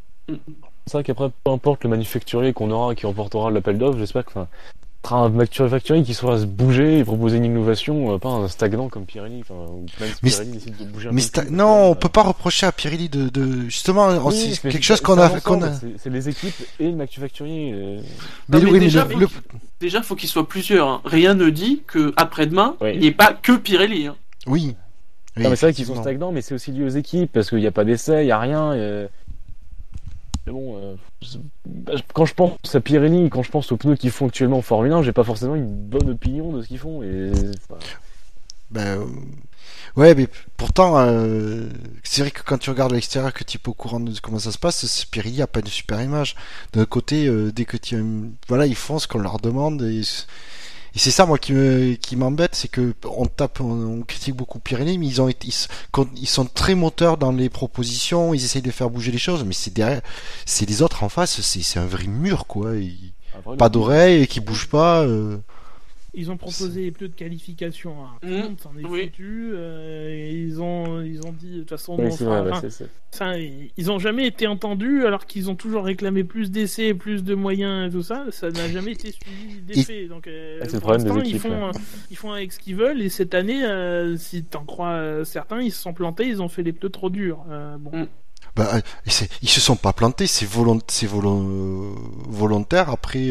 C'est 0.86 0.92
vrai 0.94 1.04
qu'après, 1.04 1.30
peu 1.44 1.50
importe 1.50 1.84
le 1.84 1.90
manufacturier 1.90 2.52
qu'on 2.54 2.70
aura, 2.70 2.94
qui 2.94 3.04
remportera 3.04 3.50
l'appel 3.50 3.76
d'offres, 3.76 3.98
j'espère 3.98 4.24
que, 4.24 4.32
un 5.10 5.28
manufacturier 5.30 6.02
qui 6.02 6.12
saura 6.12 6.38
se 6.38 6.44
bouger 6.44 6.98
et 6.98 7.04
proposer 7.04 7.38
une 7.38 7.46
innovation, 7.46 8.14
euh, 8.14 8.18
pas 8.18 8.28
un 8.28 8.48
stagnant 8.48 8.88
comme 8.88 9.06
Pirelli, 9.06 9.40
enfin, 9.40 9.54
ou 9.70 9.86
même 10.00 10.10
si 10.10 10.14
Mais 10.22 10.30
Pirelli 10.30 10.50
décide 10.50 10.76
de 10.76 10.84
bouger 10.84 11.08
un 11.08 11.12
Mais 11.12 11.22
peu 11.32 11.42
non, 11.50 11.56
que, 11.56 11.62
on 11.62 11.90
euh, 11.92 11.94
peut 11.94 12.08
pas 12.10 12.22
reprocher 12.24 12.66
à 12.66 12.72
Pirelli 12.72 13.08
de, 13.08 13.28
de 13.30 13.62
justement, 13.68 14.08
oui, 14.26 14.58
quelque 14.60 14.72
c'est- 14.76 14.82
chose 14.82 15.00
qu'on 15.00 15.18
a, 15.18 15.28
qu'on 15.40 15.56
ensemble, 15.56 15.64
a. 15.64 15.72
c'est- 15.74 15.94
C'est 15.98 16.10
les 16.10 16.28
équipes 16.28 16.54
et 16.78 16.90
le 16.90 16.96
manufacturier. 16.96 17.72
euh, 17.74 18.00
Mais 18.48 18.58
Non, 18.58 18.64
mais 18.64 18.70
oui, 18.70 18.72
mais 18.72 18.78
déjà, 18.80 19.04
le- 19.04 19.10
faut 19.10 19.18
le- 19.18 19.26
qu'il- 19.28 19.36
Déjà, 19.80 20.02
faut 20.02 20.14
qu'il 20.16 20.28
soit 20.28 20.46
plusieurs. 20.48 20.88
hein. 20.88 21.00
Rien 21.04 21.34
ne 21.34 21.48
dit 21.50 21.82
que 21.86 22.12
après-demain, 22.16 22.76
Oui. 22.80 22.90
il 22.94 23.00
n'y 23.00 23.06
ait 23.06 23.12
pas 23.12 23.32
que 23.32 23.52
Pirelli. 23.52 24.06
hein. 24.08 24.16
oui. 24.46 24.74
Oui, 25.36 25.44
non, 25.44 25.50
mais 25.50 25.56
c'est 25.56 25.66
vrai 25.66 25.72
qu'ils 25.72 25.86
sont 25.86 26.00
stagnants, 26.02 26.32
mais 26.32 26.42
c'est 26.42 26.52
aussi 26.54 26.72
lié 26.72 26.82
aux 26.84 26.88
équipes, 26.88 27.30
parce 27.32 27.48
qu'il 27.48 27.58
n'y 27.58 27.66
a 27.68 27.70
pas 27.70 27.84
d'essai, 27.84 28.22
il 28.22 28.26
n'y 28.26 28.32
a 28.32 28.40
rien. 28.40 28.72
euh, 28.72 29.06
Mais 30.48 30.54
bon, 30.54 30.80
euh, 30.82 31.98
quand 32.14 32.24
je 32.24 32.32
pense 32.32 32.74
à 32.74 32.80
Pirelli, 32.80 33.28
quand 33.28 33.42
je 33.42 33.50
pense 33.50 33.70
aux 33.70 33.76
pneus 33.76 33.96
qu'ils 33.96 34.10
font 34.10 34.28
actuellement 34.28 34.58
en 34.58 34.62
Formule 34.62 34.92
1, 34.92 35.02
j'ai 35.02 35.12
pas 35.12 35.24
forcément 35.24 35.54
une 35.54 35.66
bonne 35.66 36.08
opinion 36.08 36.52
de 36.52 36.62
ce 36.62 36.68
qu'ils 36.68 36.78
font. 36.78 37.02
Et... 37.02 37.30
Ben, 38.70 39.00
euh, 39.00 39.06
ouais, 39.96 40.14
mais 40.14 40.26
pourtant, 40.56 40.98
euh, 40.98 41.68
c'est 42.02 42.22
vrai 42.22 42.30
que 42.30 42.42
quand 42.42 42.56
tu 42.56 42.70
regardes 42.70 42.92
l'extérieur, 42.92 43.34
que 43.34 43.44
tu 43.44 43.58
es 43.58 43.68
au 43.68 43.74
courant 43.74 44.00
de 44.00 44.18
comment 44.20 44.38
ça 44.38 44.50
se 44.50 44.58
passe, 44.58 45.04
Pirelli 45.04 45.42
a 45.42 45.46
pas 45.46 45.60
une 45.60 45.66
super 45.66 46.00
image. 46.00 46.34
D'un 46.72 46.86
côté, 46.86 47.30
dès 47.52 47.66
que 47.66 47.76
tu, 47.76 48.02
voilà, 48.48 48.64
ils 48.64 48.74
font 48.74 48.98
ce 48.98 49.06
qu'on 49.06 49.18
leur 49.18 49.40
demande 49.40 49.82
et 50.98 51.00
Et 51.00 51.00
c'est 51.00 51.12
ça, 51.12 51.26
moi, 51.26 51.38
qui 51.38 51.52
me, 51.52 51.94
qui 51.94 52.16
m'embête, 52.16 52.56
c'est 52.56 52.66
que 52.66 52.92
on 53.04 53.26
tape, 53.26 53.60
on, 53.60 54.02
critique 54.02 54.34
beaucoup 54.34 54.58
Pirelli, 54.58 54.98
mais 54.98 55.06
ils 55.06 55.22
ont 55.22 55.28
été, 55.28 55.48
ils, 56.16 56.26
sont 56.26 56.44
très 56.44 56.74
moteurs 56.74 57.18
dans 57.18 57.30
les 57.30 57.48
propositions, 57.48 58.34
ils 58.34 58.44
essayent 58.44 58.62
de 58.62 58.70
faire 58.72 58.90
bouger 58.90 59.12
les 59.12 59.18
choses, 59.18 59.44
mais 59.44 59.52
c'est 59.52 59.72
derrière, 59.72 60.00
c'est 60.44 60.68
les 60.68 60.82
autres 60.82 61.04
en 61.04 61.08
face, 61.08 61.40
c'est, 61.40 61.62
c'est 61.62 61.78
un 61.78 61.86
vrai 61.86 62.08
mur, 62.08 62.48
quoi. 62.48 62.72
pas 63.56 63.68
d'oreilles, 63.68 64.26
qui 64.26 64.40
bougent 64.40 64.68
pas. 64.68 65.02
Euh. 65.02 65.38
Ils 66.18 66.32
ont 66.32 66.36
proposé 66.36 66.82
les 66.82 66.90
pneus 66.90 67.08
de 67.08 67.14
qualification 67.14 68.02
à 68.02 68.18
un 68.26 68.28
mmh. 68.28 68.56
c'en 68.60 68.76
est 68.76 68.82
foutu. 68.82 69.52
Euh, 69.54 70.30
ils, 70.32 70.60
ont, 70.60 71.00
ils 71.00 71.24
ont 71.24 71.32
dit, 71.32 71.52
de 71.52 71.58
toute 71.60 71.70
façon, 71.70 71.96
ils 73.76 73.90
ont 73.92 74.00
jamais 74.00 74.26
été 74.26 74.48
entendus 74.48 75.06
alors 75.06 75.26
qu'ils 75.26 75.48
ont 75.48 75.54
toujours 75.54 75.84
réclamé 75.84 76.24
plus 76.24 76.50
d'essais, 76.50 76.92
plus 76.92 77.22
de 77.22 77.36
moyens 77.36 77.88
et 77.88 77.92
tout 77.92 78.02
ça. 78.02 78.24
Ça 78.30 78.50
n'a 78.50 78.68
jamais 78.68 78.92
été 78.92 79.12
suivi 79.12 79.60
d'effet. 79.62 80.08
Donc, 80.08 80.26
euh, 80.26 80.60
pour 80.80 80.90
l'instant, 80.90 81.20
ils, 81.20 81.38
font, 81.38 81.70
ils 82.10 82.16
font 82.16 82.32
avec 82.32 82.52
ce 82.52 82.58
qu'ils 82.58 82.74
veulent. 82.74 83.00
Et 83.00 83.10
cette 83.10 83.34
année, 83.34 83.64
euh, 83.64 84.16
si 84.16 84.42
t'en 84.42 84.64
crois 84.64 85.24
certains, 85.24 85.60
ils 85.60 85.70
se 85.70 85.80
sont 85.80 85.92
plantés, 85.92 86.26
ils 86.26 86.42
ont 86.42 86.48
fait 86.48 86.64
les 86.64 86.72
pneus 86.72 86.90
trop 86.90 87.10
durs. 87.10 87.44
bon. 87.78 87.96
Mmh. 87.96 88.08
Bah, 88.56 88.80
ils 89.06 89.48
se 89.48 89.60
sont 89.60 89.76
pas 89.76 89.92
plantés, 89.92 90.26
c'est 90.26 90.48
volontaire 92.28 92.90
après 92.90 93.30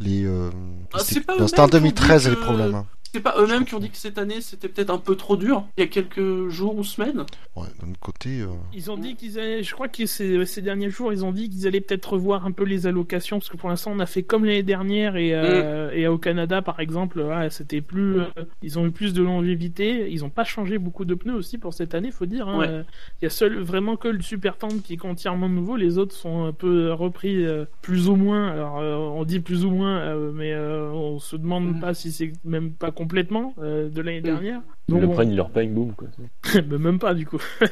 les. 0.00 0.24
Euh, 0.24 0.50
ah, 0.92 0.98
c'est 1.00 1.58
en 1.58 1.68
2013 1.68 2.28
les 2.28 2.36
problèmes. 2.36 2.84
C'est 3.12 3.20
pas 3.20 3.34
eux-mêmes 3.38 3.66
qui 3.66 3.74
ont 3.74 3.78
dit 3.78 3.90
que 3.90 3.96
cette 3.98 4.16
année 4.16 4.40
c'était 4.40 4.68
peut-être 4.68 4.88
un 4.88 4.98
peu 4.98 5.16
trop 5.16 5.36
dur 5.36 5.64
il 5.76 5.82
y 5.82 5.84
a 5.84 5.86
quelques 5.86 6.48
jours 6.48 6.76
ou 6.76 6.84
semaines 6.84 7.26
Ouais, 7.54 7.68
d'un 7.82 7.92
côté. 8.00 8.40
Euh, 8.40 8.46
ils 8.72 8.90
ont 8.90 8.96
dit 8.96 9.14
qu'ils 9.14 9.38
allaient, 9.38 9.62
je 9.62 9.74
crois 9.74 9.88
que 9.88 10.06
ces, 10.06 10.46
ces, 10.46 10.62
derniers 10.62 10.88
jours, 10.88 11.12
ils 11.12 11.22
ont 11.22 11.32
dit 11.32 11.50
qu'ils 11.50 11.66
allaient 11.66 11.82
peut-être 11.82 12.14
revoir 12.14 12.46
un 12.46 12.52
peu 12.52 12.64
les 12.64 12.86
allocations 12.86 13.38
parce 13.38 13.50
que 13.50 13.58
pour 13.58 13.68
l'instant 13.68 13.92
on 13.94 13.98
a 13.98 14.06
fait 14.06 14.22
comme 14.22 14.46
l'année 14.46 14.62
dernière 14.62 15.16
et, 15.16 15.34
euh, 15.34 15.90
mm. 15.90 15.98
et 15.98 16.06
au 16.06 16.16
Canada 16.16 16.62
par 16.62 16.80
exemple, 16.80 17.22
c'était 17.50 17.82
plus, 17.82 18.20
euh, 18.20 18.26
ils 18.62 18.78
ont 18.78 18.86
eu 18.86 18.90
plus 18.90 19.12
de 19.12 19.22
longévité, 19.22 20.10
ils 20.10 20.24
ont 20.24 20.30
pas 20.30 20.44
changé 20.44 20.78
beaucoup 20.78 21.04
de 21.04 21.14
pneus 21.14 21.34
aussi 21.34 21.58
pour 21.58 21.74
cette 21.74 21.94
année, 21.94 22.10
faut 22.10 22.24
dire. 22.24 22.48
Hein. 22.48 22.84
Il 23.20 23.24
y 23.24 23.26
a 23.26 23.30
seul 23.30 23.58
vraiment 23.58 23.96
que 23.96 24.08
le 24.08 24.22
Super 24.22 24.56
Tendre 24.56 24.82
qui 24.82 24.94
est 24.94 25.04
entièrement 25.04 25.50
nouveau, 25.50 25.76
les 25.76 25.98
autres 25.98 26.14
sont 26.14 26.44
un 26.44 26.52
peu 26.54 26.92
repris 26.92 27.44
plus 27.82 28.08
ou 28.08 28.16
moins. 28.16 28.48
Alors 28.48 28.76
on 28.76 29.24
dit 29.24 29.40
plus 29.40 29.66
ou 29.66 29.70
moins, 29.70 30.14
mais 30.32 30.56
on 30.56 31.18
se 31.18 31.36
demande 31.36 31.76
mm. 31.76 31.80
pas 31.80 31.92
si 31.92 32.12
c'est 32.12 32.32
même 32.44 32.72
pas 32.72 32.92
complètement 33.02 33.54
euh, 33.58 33.88
de 33.88 34.00
l'année 34.00 34.20
mm. 34.20 34.24
dernière. 34.24 34.60
Donc, 34.88 35.02
ils 35.02 35.06
le 35.06 35.12
prennent, 35.12 35.30
ils 35.30 35.36
leur 35.36 35.50
payent, 35.50 35.68
boum. 35.68 35.92
Quoi. 35.94 36.08
mais 36.54 36.78
même 36.78 36.98
pas 36.98 37.14
du 37.14 37.26
coup. 37.26 37.40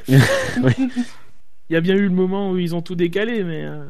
Il 1.68 1.74
y 1.74 1.76
a 1.76 1.80
bien 1.80 1.94
eu 1.94 2.02
le 2.02 2.10
moment 2.10 2.50
où 2.50 2.58
ils 2.58 2.74
ont 2.74 2.82
tout 2.82 2.96
décalé, 2.96 3.44
mais. 3.44 3.64
Euh, 3.64 3.84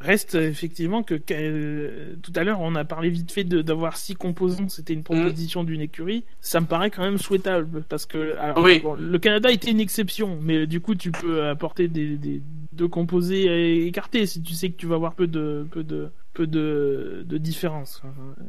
reste 0.00 0.34
effectivement 0.34 1.02
que 1.02 1.20
euh, 1.30 2.14
tout 2.22 2.32
à 2.34 2.42
l'heure 2.42 2.60
on 2.60 2.74
a 2.74 2.84
parlé 2.84 3.10
vite 3.10 3.30
fait 3.30 3.44
d'avoir 3.44 3.98
six 3.98 4.14
composants, 4.14 4.68
c'était 4.68 4.94
une 4.94 5.02
proposition 5.02 5.62
d'une 5.62 5.82
écurie. 5.82 6.24
Ça 6.40 6.60
me 6.60 6.66
paraît 6.66 6.90
quand 6.90 7.02
même 7.02 7.18
souhaitable 7.18 7.82
parce 7.86 8.06
que 8.06 8.34
alors, 8.38 8.96
le 8.96 9.18
Canada 9.18 9.50
était 9.50 9.70
une 9.70 9.80
exception, 9.80 10.38
mais 10.40 10.66
du 10.66 10.80
coup 10.80 10.94
tu 10.94 11.10
peux 11.10 11.46
apporter 11.46 11.86
des, 11.88 12.16
des 12.16 12.40
deux 12.72 12.88
composés 12.88 13.86
écartés 13.86 14.24
si 14.24 14.40
tu 14.40 14.54
sais 14.54 14.70
que 14.70 14.76
tu 14.76 14.86
vas 14.86 14.94
avoir 14.94 15.14
peu 15.14 15.26
de 15.26 15.66
peu 15.70 15.84
de 15.84 16.10
peu 16.32 16.46
de, 16.46 17.24
de 17.26 17.38
différence. 17.38 18.02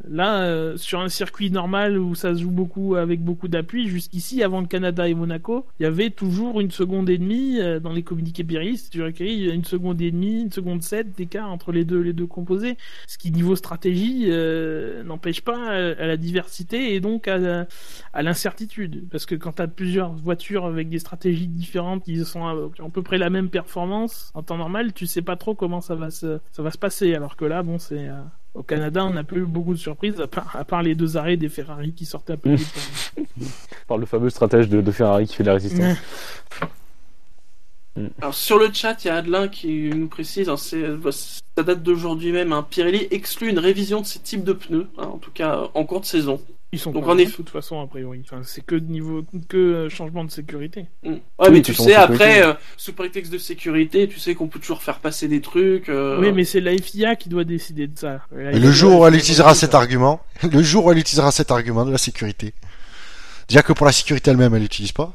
Là, 0.08 0.44
euh, 0.44 0.78
sur 0.78 1.00
un 1.00 1.10
circuit 1.10 1.50
normal 1.52 1.98
où 1.98 2.16
ça 2.16 2.36
se 2.36 2.42
joue 2.42 2.52
beaucoup 2.52 2.96
avec 2.96 3.24
beaucoup 3.24 3.48
d'appui, 3.48 3.88
jusqu'ici, 3.88 4.44
avant 4.44 4.62
le 4.62 4.68
Canada 4.68 5.08
et 5.08 5.14
Monaco, 5.14 5.66
il 5.80 5.84
y 5.84 5.86
avait 5.86 6.10
toujours 6.10 6.62
une 6.62 6.72
seconde 6.72 7.10
et 7.10 7.18
demie 7.18 7.60
euh, 7.60 7.80
dans 7.80 7.94
les 7.94 8.04
communiqués 8.04 8.44
Péris, 8.44 8.90
tu 8.92 9.02
recueillis 9.02 9.50
une 9.50 9.66
seconde 9.66 10.02
et 10.02 10.12
demie, 10.12 10.42
une 10.42 10.52
seconde 10.52 10.84
sept 10.84 11.16
d'écart 11.18 11.50
entre 11.50 11.72
les 11.72 11.86
deux 11.86 12.00
les 12.00 12.14
deux 12.14 12.28
composés, 12.28 12.78
ce 13.08 13.18
qui 13.18 13.32
niveau 13.32 13.56
stratégie 13.56 14.26
euh, 14.28 15.04
n'empêche 15.04 15.42
pas 15.42 15.72
à, 15.72 16.06
la 16.06 16.18
diversité 16.18 16.94
et 16.94 17.00
donc 17.00 17.28
à, 17.28 17.68
à 18.14 18.24
l'incertitude, 18.24 19.08
parce 19.10 19.26
que 19.26 19.36
quand 19.36 19.54
tu 19.54 19.62
as 19.62 19.68
plusieurs 19.68 20.14
voitures 20.14 20.66
avec 20.66 20.90
des 20.90 21.00
stratégies 21.00 21.48
différentes 21.48 22.04
qui 22.04 22.24
sont 22.26 22.46
à, 22.46 22.52
à 22.52 22.90
peu 22.90 23.02
près 23.02 23.18
la 23.18 23.30
même 23.30 23.50
performance 23.50 24.32
en 24.34 24.44
temps 24.44 24.58
normal, 24.58 24.94
tu 24.94 25.06
sais 25.08 25.22
pas 25.22 25.36
trop 25.36 25.56
comment 25.56 25.82
ça 25.82 25.96
va 25.96 26.12
se 26.12 26.40
ça 26.52 26.62
va 26.62 26.72
se 26.72 26.78
passer, 26.78 27.16
alors 27.16 27.36
que 27.36 27.46
là, 27.46 27.64
bon 27.64 27.71
c'est 27.80 28.08
euh, 28.08 28.22
au 28.54 28.64
Canada, 28.64 29.06
on 29.06 29.12
n'a 29.12 29.24
pas 29.24 29.36
eu 29.36 29.46
beaucoup 29.46 29.74
de 29.74 29.80
surprises, 29.80 30.16
à 30.20 30.66
part, 30.66 30.84
les 30.84 30.96
deux 30.96 31.18
arrêts 31.18 31.38
des 31.38 31.50
Ferrari 31.50 31.94
qui 31.94 32.06
sortaient 32.06 32.34
un 32.34 32.38
peu 32.38 32.56
Par 33.88 33.98
le 33.98 34.06
fameux 34.06 34.30
stratège 34.30 34.70
de, 34.70 34.92
Ferrari 34.92 35.28
qui 35.28 35.36
fait 35.36 35.44
la 35.44 35.54
résistance. 35.54 35.98
Alors 38.22 38.34
sur 38.34 38.58
le 38.58 38.72
chat, 38.72 39.04
il 39.04 39.08
y 39.08 39.10
a 39.10 39.16
Adelin 39.16 39.48
qui 39.50 39.90
nous 39.90 40.08
précise, 40.08 40.48
hein, 40.48 40.56
ça 40.58 41.64
date 41.64 41.84
d'aujourd'hui 41.84 42.32
même, 42.32 42.54
hein, 42.54 42.66
Pirelli 42.70 43.08
exclut 43.12 43.50
une 43.50 43.60
révision 43.60 44.02
de 44.02 44.06
ces 44.06 44.20
types 44.20 44.46
de 44.46 44.54
pneus, 44.54 44.88
hein, 44.98 45.08
en 45.14 45.18
tout 45.18 45.32
cas 45.32 45.70
en 45.74 45.84
cours 45.84 46.00
de 46.02 46.06
saison. 46.06 46.40
Ils 46.74 46.80
sont 46.80 46.92
Donc, 46.92 47.04
pas 47.04 47.12
en 47.12 47.16
de 47.16 47.26
toute 47.26 47.50
façon, 47.50 47.82
a 47.82 47.88
priori. 47.88 48.22
Enfin, 48.24 48.42
c'est 48.44 48.66
que 48.66 48.76
niveau 48.76 49.26
que 49.50 49.90
changement 49.90 50.24
de 50.24 50.32
sécurité. 50.32 50.86
Mm. 51.04 51.16
Ouais, 51.40 51.50
mais 51.52 51.62
tu 51.62 51.74
sais, 51.74 51.96
après, 51.96 52.44
euh, 52.44 52.54
sous 52.78 52.94
prétexte 52.94 53.32
de 53.32 53.38
sécurité, 53.38 54.08
tu 54.08 54.20
sais 54.20 54.36
qu'on 54.36 54.48
peut 54.48 54.60
toujours 54.60 54.82
faire 54.82 55.00
passer 55.00 55.28
des 55.28 55.42
trucs. 55.42 55.90
Euh. 55.90 56.20
Oui, 56.22 56.32
mais 56.32 56.46
c'est 56.46 56.62
la 56.62 56.78
FIA 56.78 57.18
qui 57.18 57.28
doit 57.28 57.44
décider 57.44 57.88
de 57.88 57.98
ça. 57.98 58.22
le 58.32 58.72
jour 58.72 59.02
où 59.02 59.08
elle 59.08 59.16
utilisera 59.16 59.54
cet 59.54 59.76
argument, 59.76 60.22
le 60.50 60.64
jour 60.64 60.86
où 60.86 60.92
elle 60.92 61.00
utilisera 61.00 61.32
cet 61.32 61.52
argument 61.52 61.86
de 61.86 61.92
la 61.92 61.98
sécurité, 61.98 62.54
déjà 63.50 63.64
que 63.64 63.74
pour 63.74 63.86
la 63.86 63.92
sécurité 63.92 64.32
elle-même, 64.32 64.56
elle 64.56 64.62
l'utilise 64.62 64.94
pas. 64.94 65.14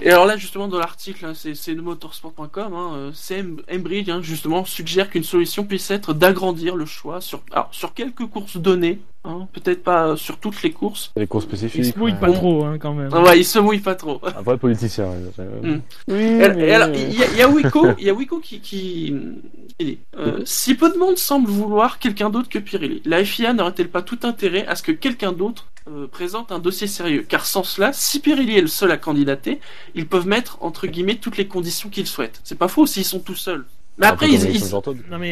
Et 0.00 0.10
alors 0.10 0.26
là, 0.26 0.36
justement, 0.36 0.66
dans 0.66 0.78
l'article, 0.78 1.24
hein, 1.24 1.32
c'est 1.34 1.74
motorsport.com, 1.74 2.74
hein, 2.74 2.92
euh, 2.94 3.10
c'est 3.14 3.44
Embridge, 3.72 4.08
hein, 4.08 4.20
justement, 4.22 4.64
suggère 4.64 5.08
qu'une 5.08 5.22
solution 5.22 5.64
puisse 5.64 5.90
être 5.90 6.12
d'agrandir 6.12 6.74
le 6.74 6.84
choix 6.84 7.20
sur, 7.20 7.42
alors, 7.52 7.68
sur 7.70 7.94
quelques 7.94 8.26
courses 8.26 8.56
données, 8.56 8.98
hein, 9.24 9.46
peut-être 9.52 9.84
pas 9.84 10.16
sur 10.16 10.38
toutes 10.38 10.62
les 10.62 10.72
courses. 10.72 11.12
Les 11.16 11.28
courses 11.28 11.44
spécifiques. 11.44 11.84
Il 11.84 11.92
se 11.92 11.98
mouille 11.98 12.14
pas 12.14 12.32
trop, 12.32 12.64
hein, 12.64 12.76
quand 12.78 12.92
même. 12.92 13.10
Ah 13.12 13.22
ouais, 13.22 13.38
il 13.38 13.44
se 13.44 13.60
mouille 13.60 13.78
pas 13.78 13.94
trop. 13.94 14.20
Un 14.24 14.42
vrai 14.42 14.58
politicien. 14.58 15.06
Mm. 15.62 15.76
Oui, 16.08 16.42
alors, 16.42 16.88
il 16.88 17.36
y, 17.36 17.42
a 17.42 17.48
Wiko, 17.48 17.86
il 17.98 18.04
y 18.04 18.10
a 18.10 18.14
Wiko 18.14 18.38
qui, 18.42 18.58
qui, 18.58 19.14
dit, 19.78 19.98
euh, 20.18 20.40
si 20.44 20.74
peu 20.74 20.92
de 20.92 20.98
monde 20.98 21.18
semble 21.18 21.48
vouloir 21.48 22.00
quelqu'un 22.00 22.30
d'autre 22.30 22.48
que 22.48 22.58
Pirelli, 22.58 23.00
la 23.04 23.24
FIA 23.24 23.52
n'aurait-elle 23.52 23.90
pas 23.90 24.02
tout 24.02 24.18
intérêt 24.24 24.66
à 24.66 24.74
ce 24.74 24.82
que 24.82 24.92
quelqu'un 24.92 25.30
d'autre 25.30 25.66
euh, 25.86 26.06
présente 26.06 26.50
un 26.50 26.58
dossier 26.58 26.86
sérieux. 26.86 27.26
Car 27.28 27.44
sans 27.44 27.62
cela, 27.62 27.92
si 27.92 28.20
Pirelli 28.20 28.56
est 28.56 28.62
le 28.62 28.68
seul 28.68 28.90
à 28.90 28.96
candidater, 28.96 29.60
ils 29.94 30.06
peuvent 30.06 30.26
mettre 30.26 30.56
entre 30.62 30.86
guillemets 30.86 31.16
toutes 31.16 31.36
les 31.36 31.46
conditions 31.46 31.90
qu'ils 31.90 32.06
souhaitent. 32.06 32.40
C'est 32.42 32.58
pas 32.58 32.68
faux 32.68 32.86
s'ils 32.86 33.04
sont 33.04 33.20
tout 33.20 33.34
seuls. 33.34 33.66
Mais 33.98 34.06
après, 34.06 34.28
ils, 34.28 34.74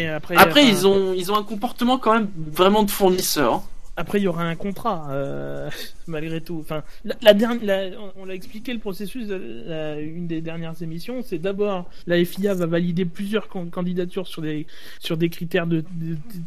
après, 0.08 0.36
après 0.36 0.66
ils 0.66 0.86
ont 0.86 1.14
ils 1.14 1.32
ont 1.32 1.36
un 1.36 1.42
comportement 1.42 1.98
quand 1.98 2.12
même 2.12 2.28
vraiment 2.52 2.82
de 2.82 2.90
fournisseur. 2.90 3.54
Hein. 3.54 3.62
Après, 3.96 4.18
il 4.18 4.22
y 4.22 4.26
aura 4.26 4.44
un 4.44 4.54
contrat, 4.56 5.08
euh, 5.10 5.68
malgré 6.06 6.40
tout. 6.40 6.58
Enfin, 6.60 6.82
la, 7.04 7.34
dernière, 7.34 7.92
on 8.16 8.24
l'a 8.24 8.34
expliqué 8.34 8.72
le 8.72 8.78
processus. 8.78 9.28
une 9.30 10.26
des 10.26 10.40
dernières 10.40 10.82
émissions, 10.82 11.22
c'est 11.22 11.38
d'abord 11.38 11.90
la 12.06 12.24
FIA 12.24 12.54
va 12.54 12.66
valider 12.66 13.04
plusieurs 13.04 13.48
candidatures 13.48 14.26
sur 14.26 14.40
des 14.40 14.66
sur 14.98 15.16
des 15.16 15.28
critères 15.28 15.66
de, 15.66 15.84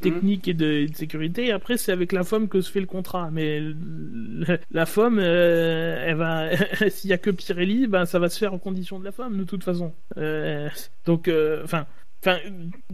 technique 0.01 0.47
et 0.47 0.53
de, 0.53 0.87
sécurité. 0.93 1.47
Et 1.47 1.51
après, 1.51 1.77
c'est 1.77 1.91
avec 1.91 2.11
la 2.11 2.23
FOM 2.23 2.47
que 2.47 2.61
se 2.61 2.71
fait 2.71 2.81
le 2.81 2.87
contrat. 2.87 3.29
Mais 3.31 3.61
la 4.71 4.85
FOM, 4.85 5.19
euh, 5.19 6.03
elle 6.07 6.15
va, 6.15 6.49
s'il 6.89 7.11
y 7.11 7.13
a 7.13 7.17
que 7.19 7.29
Pirelli, 7.29 7.85
ben 7.85 8.05
ça 8.05 8.17
va 8.17 8.29
se 8.29 8.39
faire 8.39 8.53
en 8.53 8.59
condition 8.59 8.99
de 8.99 9.05
la 9.05 9.11
FOM 9.11 9.37
de 9.37 9.43
toute 9.43 9.63
façon. 9.63 9.93
Euh, 10.17 10.67
donc, 11.05 11.29
enfin 11.63 11.85
Enfin, 12.25 12.39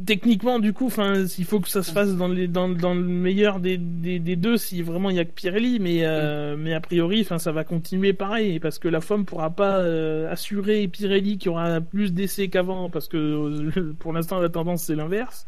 techniquement, 0.06 0.60
du 0.60 0.74
coup, 0.74 0.88
enfin, 0.88 1.24
il 1.38 1.46
faut 1.46 1.62
que 1.62 1.70
ça 1.70 1.84
se 1.84 1.94
fasse 1.94 2.18
dans, 2.18 2.28
les, 2.28 2.50
dans, 2.50 2.68
dans 2.68 2.94
le 2.94 3.02
meilleur 3.02 3.62
des, 3.62 3.78
des, 3.78 4.36
deux, 4.36 4.58
si 4.58 4.82
vraiment 4.82 5.10
il 5.10 5.16
y 5.16 5.20
a 5.20 5.26
que 5.26 5.32
Pirelli, 5.32 5.80
mais, 5.80 6.00
euh, 6.04 6.58
mais 6.58 6.74
a 6.74 6.82
priori, 6.82 7.22
enfin, 7.22 7.40
ça 7.40 7.54
va 7.54 7.64
continuer 7.64 8.12
pareil, 8.12 8.60
parce 8.60 8.78
que 8.78 8.90
la 8.90 9.00
FOM 9.00 9.24
pourra 9.24 9.50
pas 9.50 9.78
euh, 9.78 10.30
assurer 10.30 10.86
Pirelli 10.90 11.38
qui 11.38 11.48
aura 11.48 11.80
plus 11.80 12.12
d'essais 12.12 12.50
qu'avant, 12.50 12.90
parce 12.90 13.08
que 13.08 13.16
euh, 13.16 13.94
pour 14.00 14.12
l'instant, 14.12 14.42
la 14.42 14.50
tendance 14.50 14.84
c'est 14.84 14.96
l'inverse. 14.96 15.46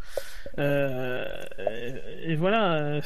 et 0.57 2.35
voilà. 2.37 3.01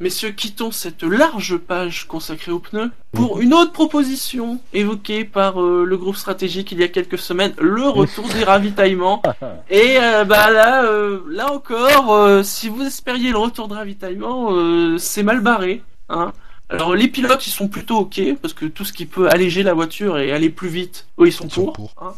Messieurs, 0.00 0.30
quittons 0.30 0.70
cette 0.70 1.02
large 1.02 1.56
page 1.56 2.06
consacrée 2.06 2.52
aux 2.52 2.60
pneus 2.60 2.92
pour 3.10 3.40
une 3.40 3.52
autre 3.52 3.72
proposition 3.72 4.60
évoquée 4.72 5.24
par 5.24 5.60
euh, 5.60 5.84
le 5.84 5.96
groupe 5.96 6.14
stratégique 6.14 6.70
il 6.70 6.78
y 6.78 6.84
a 6.84 6.88
quelques 6.88 7.18
semaines, 7.18 7.52
le 7.58 7.82
retour 7.82 8.28
des 8.28 8.44
ravitaillements. 8.44 9.20
Et 9.70 9.96
euh, 9.98 10.24
bah 10.24 10.52
là, 10.52 10.84
euh, 10.84 11.22
là 11.28 11.52
encore, 11.52 12.44
si 12.44 12.68
vous 12.68 12.82
espériez 12.82 13.32
le 13.32 13.38
retour 13.38 13.66
de 13.66 13.74
ravitaillement, 13.74 14.98
c'est 14.98 15.24
mal 15.24 15.40
barré. 15.40 15.82
Hein. 16.08 16.32
Alors 16.70 16.94
les 16.94 17.08
pilotes 17.08 17.46
ils 17.46 17.50
sont 17.50 17.66
plutôt 17.68 17.96
ok 17.98 18.20
parce 18.42 18.52
que 18.52 18.66
tout 18.66 18.84
ce 18.84 18.92
qui 18.92 19.06
peut 19.06 19.28
alléger 19.30 19.62
la 19.62 19.72
voiture 19.72 20.18
et 20.18 20.32
aller 20.32 20.50
plus 20.50 20.68
vite, 20.68 21.06
eux 21.18 21.26
ils 21.26 21.32
sont 21.32 21.48
pour. 21.48 21.94
Hein. 22.00 22.12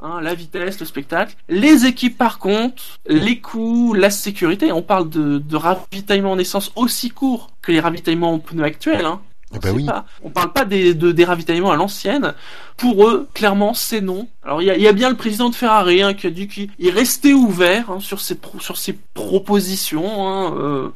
Hein, 0.00 0.20
la 0.20 0.34
vitesse, 0.34 0.78
le 0.78 0.86
spectacle. 0.86 1.34
Les 1.48 1.86
équipes 1.86 2.16
par 2.16 2.38
contre, 2.38 2.82
les 3.08 3.40
coûts, 3.40 3.94
la 3.94 4.10
sécurité. 4.10 4.70
On 4.70 4.82
parle 4.82 5.10
de, 5.10 5.38
de 5.38 5.56
ravitaillement 5.56 6.32
en 6.32 6.38
essence 6.38 6.70
aussi 6.76 7.10
court 7.10 7.50
que 7.62 7.72
les 7.72 7.80
ravitaillements 7.80 8.32
en 8.34 8.38
pneus 8.38 8.62
actuels. 8.64 9.04
Hein. 9.04 9.20
Eh 9.54 9.58
ben 9.60 9.70
C'est 9.70 9.76
oui. 9.76 9.86
pas- 9.86 10.04
on 10.22 10.30
parle 10.30 10.52
pas 10.52 10.64
des, 10.64 10.92
de, 10.94 11.12
des 11.12 11.24
ravitaillements 11.24 11.70
à 11.72 11.76
l'ancienne. 11.76 12.34
Pour 12.76 13.08
eux, 13.08 13.28
clairement, 13.34 13.74
c'est 13.74 14.00
non. 14.00 14.28
Alors 14.44 14.60
il 14.62 14.66
y 14.76 14.82
y 14.82 14.88
a 14.88 14.92
bien 14.92 15.08
le 15.08 15.16
président 15.16 15.48
de 15.50 15.54
Ferrari 15.54 16.02
hein, 16.02 16.14
qui 16.14 16.26
a 16.26 16.30
dit 16.30 16.46
qu'il 16.48 16.68
il 16.78 16.90
restait 16.90 17.32
ouvert 17.32 17.90
hein, 17.90 17.98
sur 18.00 18.20
ses 18.20 18.34
pro- 18.36 18.60
sur 18.60 18.76
ses 18.76 18.96
propositions. 19.14 20.28
Hein, 20.28 20.54
euh, 20.58 20.88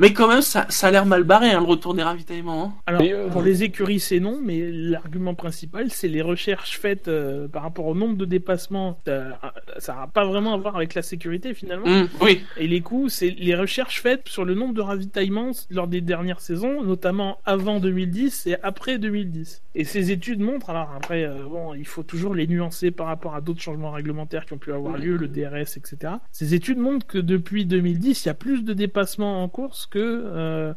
mais 0.00 0.12
quand 0.14 0.28
même, 0.28 0.40
ça, 0.40 0.66
ça 0.70 0.88
a 0.88 0.90
l'air 0.90 1.04
mal 1.04 1.24
barré 1.24 1.50
hein, 1.50 1.60
le 1.60 1.66
retour 1.66 1.94
des 1.94 2.02
ravitaillements. 2.02 2.64
hein. 2.64 2.72
Alors, 2.86 3.02
euh, 3.04 3.28
pour 3.28 3.42
les 3.42 3.62
écuries, 3.62 4.00
c'est 4.00 4.18
non, 4.18 4.40
mais 4.42 4.70
l'argument 4.70 5.34
principal, 5.34 5.90
c'est 5.90 6.08
les 6.08 6.22
recherches 6.22 6.78
faites 6.78 7.06
euh, 7.08 7.48
par 7.48 7.62
rapport 7.62 7.86
au 7.86 7.94
nombre 7.94 8.16
de 8.16 8.24
dépassements. 8.24 8.98
Euh, 9.08 9.30
ça 9.78 9.94
n'a 9.94 10.06
pas 10.06 10.24
vraiment 10.24 10.54
à 10.54 10.56
voir 10.56 10.74
avec 10.74 10.94
la 10.94 11.02
sécurité 11.02 11.52
finalement. 11.52 11.86
Hum, 11.86 12.08
oui. 12.22 12.42
Et 12.56 12.66
les 12.66 12.80
coûts, 12.80 13.10
c'est 13.10 13.30
les 13.30 13.54
recherches 13.54 14.00
faites 14.00 14.26
sur 14.26 14.44
le 14.46 14.54
nombre 14.54 14.72
de 14.74 14.80
ravitaillements 14.80 15.50
lors 15.70 15.86
des 15.86 16.00
dernières 16.00 16.40
saisons, 16.40 16.82
notamment 16.82 17.38
avant 17.44 17.78
2010 17.78 18.46
et 18.46 18.56
après 18.62 18.96
2010. 18.98 19.62
Et 19.74 19.84
ces 19.84 20.10
études 20.10 20.40
montrent, 20.40 20.70
alors 20.70 20.92
après, 20.96 21.24
euh, 21.24 21.44
bon, 21.48 21.74
il 21.74 21.86
faut 21.86 22.02
toujours 22.02 22.34
les 22.34 22.46
nuancer 22.46 22.90
par 22.90 23.06
rapport 23.06 23.34
à 23.34 23.40
d'autres 23.40 23.60
changements 23.60 23.92
réglementaires 23.92 24.46
qui 24.46 24.54
ont 24.54 24.58
pu 24.58 24.72
avoir 24.72 24.96
lieu, 24.96 25.16
le 25.16 25.28
DRS, 25.28 25.76
etc. 25.76 26.14
Ces 26.32 26.54
études 26.54 26.78
montrent 26.78 27.06
que 27.06 27.18
depuis 27.18 27.66
2010, 27.66 28.24
il 28.24 28.28
y 28.28 28.30
a 28.30 28.34
plus 28.34 28.64
de 28.64 28.72
dépassements 28.72 29.42
en 29.42 29.48
course 29.48 29.86
que 29.90 29.98
euh, 30.00 30.72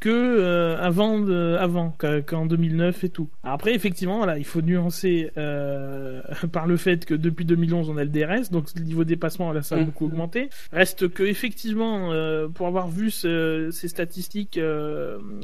que 0.00 0.08
euh, 0.10 0.78
avant 0.78 1.18
de, 1.18 1.56
avant 1.58 1.96
qu'en 2.26 2.46
2009 2.46 3.04
et 3.04 3.08
tout. 3.08 3.28
Après, 3.42 3.74
effectivement, 3.74 4.18
voilà, 4.18 4.38
il 4.38 4.44
faut 4.44 4.60
nuancer 4.62 5.30
euh, 5.36 6.20
par 6.52 6.66
le 6.66 6.76
fait 6.76 7.04
que 7.04 7.14
depuis 7.14 7.44
2011, 7.44 7.88
on 7.90 7.96
a 7.96 8.04
le 8.04 8.10
DRS, 8.10 8.50
donc 8.50 8.66
le 8.76 8.82
niveau 8.82 9.04
dépassement, 9.04 9.52
là, 9.52 9.62
ça 9.62 9.74
a 9.76 9.78
Mm. 9.80 9.84
beaucoup 9.86 10.06
augmenté. 10.06 10.50
Reste 10.72 11.08
que 11.08 11.22
effectivement, 11.22 12.10
pour 12.54 12.66
avoir 12.66 12.88
vu 12.88 13.10
ce- 13.10 13.70
ces 13.72 13.88
statistiques 13.88 14.58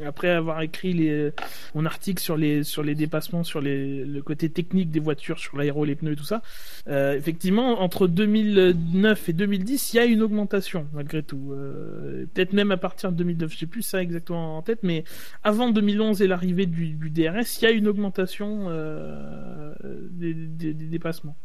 après 0.06 0.30
avoir 0.30 0.60
écrit 0.62 0.92
les, 0.92 1.30
mon 1.74 1.84
article 1.86 2.22
sur 2.22 2.36
les 2.36 2.62
sur 2.64 2.82
les 2.82 2.94
dépassements, 2.94 3.42
sur 3.44 3.60
les, 3.60 4.04
le 4.04 4.22
côté 4.22 4.48
technique 4.50 4.90
des 4.90 5.00
voitures, 5.00 5.38
sur 5.38 5.56
l'aéro, 5.56 5.84
les 5.84 5.94
pneus 5.94 6.12
et 6.12 6.16
tout 6.16 6.24
ça, 6.24 6.42
euh, 6.88 7.14
effectivement, 7.16 7.80
entre 7.82 8.06
2009 8.06 9.28
et 9.28 9.32
2010, 9.32 9.92
il 9.92 9.96
y 9.96 10.00
a 10.00 10.04
une 10.04 10.22
augmentation 10.22 10.86
malgré 10.92 11.22
tout. 11.22 11.52
Euh, 11.52 12.26
Peut-être 12.34 12.52
même 12.52 12.70
à 12.72 12.76
partir 12.76 13.03
de 13.12 13.16
2009, 13.16 13.52
je 13.52 13.58
sais 13.58 13.66
plus 13.66 13.82
ça 13.82 14.02
exactement 14.02 14.56
en 14.58 14.62
tête, 14.62 14.80
mais 14.82 15.04
avant 15.42 15.70
2011 15.70 16.22
et 16.22 16.26
l'arrivée 16.26 16.66
du, 16.66 17.10
DRS, 17.10 17.60
il 17.60 17.64
y 17.64 17.66
a 17.66 17.70
une 17.70 17.88
augmentation 17.88 18.66
euh, 18.68 19.74
des, 20.10 20.34
des- 20.34 20.74
dépassements. 20.74 21.36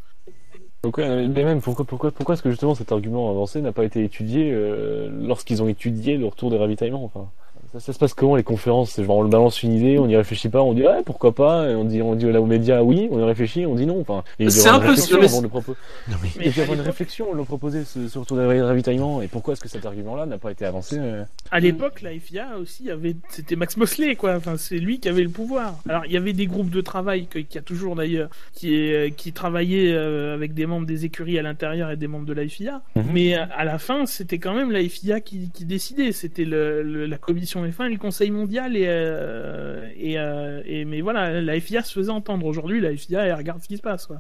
Ouais, 0.86 1.28
mais 1.28 1.44
même 1.44 1.62
pourquoi, 1.62 1.84
pourquoi, 1.86 2.12
pourquoi 2.12 2.36
est-ce 2.36 2.42
que 2.44 2.50
justement 2.52 2.74
cet 2.74 2.94
argument 2.94 3.30
avancé 3.30 3.62
n'a 3.62 3.74
pas 3.74 3.84
été 3.84 4.02
étudié 4.04 4.52
euh, 4.54 5.10
lorsqu'ils 5.28 5.62
ont 5.62 5.68
étudié 5.68 6.18
le 6.18 6.26
retour 6.26 6.50
des 6.52 6.58
ravitaillements 6.58 7.04
enfin, 7.04 7.30
ça, 7.74 7.80
ça 7.80 7.94
se 7.94 8.00
passe 8.00 8.14
comment 8.14 8.36
les 8.36 8.44
conférences? 8.44 8.92
C'est 8.92 9.04
genre 9.04 9.18
on 9.18 9.26
balance 9.26 9.64
une 9.64 9.74
idée, 9.74 10.00
on 10.00 10.08
n'y 10.08 10.16
réfléchit 10.16 10.50
pas, 10.50 10.62
on 10.62 10.74
dit 10.74 10.84
ouais 10.84 11.04
pourquoi 11.06 11.34
pas, 11.36 11.70
et 11.70 11.76
on 11.76 11.84
dit 11.86 12.02
on 12.02 12.16
dit 12.16 12.26
aux 12.26 12.46
médias 12.46 12.82
oui, 12.82 13.08
on 13.12 13.20
y 13.20 13.24
réfléchit, 13.24 13.66
on 13.66 13.76
dit 13.76 13.86
non. 13.86 14.00
Enfin, 14.02 14.24
il 14.40 14.48
y 14.48 14.52
C'est 14.52 14.70
un 14.70 14.80
peu 14.80 14.96
mais 14.96 15.26
avant 15.26 15.38
de 15.40 15.44
le 15.44 15.50
proposer. 15.50 15.78
Non, 16.10 16.18
mais... 16.22 16.30
Puis 16.50 16.60
à 16.60 16.64
avoir 16.64 16.78
une 16.80 16.86
réflexion, 16.86 17.28
on 17.32 17.36
l'a 17.36 17.44
proposé 17.44 17.84
ce, 17.84 18.08
ce 18.08 18.18
retour 18.20 18.38
des 18.38 18.62
ravitaillements. 18.62 19.22
Et 19.22 19.28
pourquoi 19.28 19.54
est-ce 19.54 19.62
que 19.62 19.70
cet 19.70 19.86
argument-là 19.86 20.26
n'a 20.26 20.38
pas 20.38 20.52
été 20.52 20.66
avancé 20.66 20.98
euh? 21.00 21.24
À 21.52 21.60
l'époque, 21.60 22.02
la 22.02 22.12
FIA 22.12 22.58
aussi 22.60 22.90
avait, 22.92 23.16
c'était 23.30 23.56
Max 23.56 23.78
Mosley, 23.78 24.16
quoi. 24.16 24.36
Enfin, 24.36 24.56
c'est 24.58 24.78
lui 24.78 25.00
qui 25.00 25.10
avait 25.10 25.24
le 25.24 25.30
pouvoir. 25.30 25.76
Alors, 25.88 26.06
il 26.06 26.12
y 26.12 26.18
avait 26.18 26.34
des 26.34 26.46
groupes 26.48 26.70
de 26.70 26.82
travail 26.82 27.28
qu'il 27.28 27.46
y 27.54 27.58
a 27.58 27.62
toujours 27.62 27.96
d'ailleurs, 27.96 28.30
qui 28.54 28.76
est, 28.76 29.16
qui 29.16 29.34
travaillaient 29.34 29.92
euh, 29.94 30.34
avec 30.34 30.54
des 30.54 30.66
membres 30.66 30.86
des 30.86 31.06
écuries 31.06 31.38
à 31.40 31.42
l'intérieur 31.42 31.92
et 31.92 31.98
des 31.98 32.08
membres 32.08 32.26
de 32.26 32.34
la 32.34 32.48
FIA. 32.48 32.82
Mhm. 32.96 33.04
Mais 33.14 33.38
euh, 33.38 33.46
à 33.56 33.66
la 33.66 33.78
fin, 33.80 34.06
c'était 34.06 34.38
quand 34.40 34.54
même 34.54 34.72
la 34.72 34.82
FIA 34.88 35.22
qui, 35.22 35.50
qui 35.52 35.66
décidait. 35.66 36.12
C'était 36.12 36.46
le, 36.46 36.82
le- 36.84 37.06
la 37.06 37.18
commission 37.18 37.59
F1 37.66 37.88
et 37.88 37.90
le 37.94 37.98
Conseil 37.98 38.32
mondial 38.32 38.76
et, 38.78 38.86
euh, 38.88 39.88
et, 39.98 40.18
euh, 40.20 40.62
et 40.66 40.86
mais 40.86 41.02
voilà, 41.02 41.42
la 41.42 41.60
FIA 41.60 41.84
se 41.84 41.94
faisait 41.94 42.12
entendre. 42.12 42.46
Aujourd'hui, 42.46 42.80
la 42.82 42.96
FIA 42.96 43.24
elle 43.26 43.34
regarde 43.36 43.62
ce 43.62 43.68
qui 43.68 43.78
se 43.78 43.82
passe, 43.82 44.06
quoi. 44.08 44.18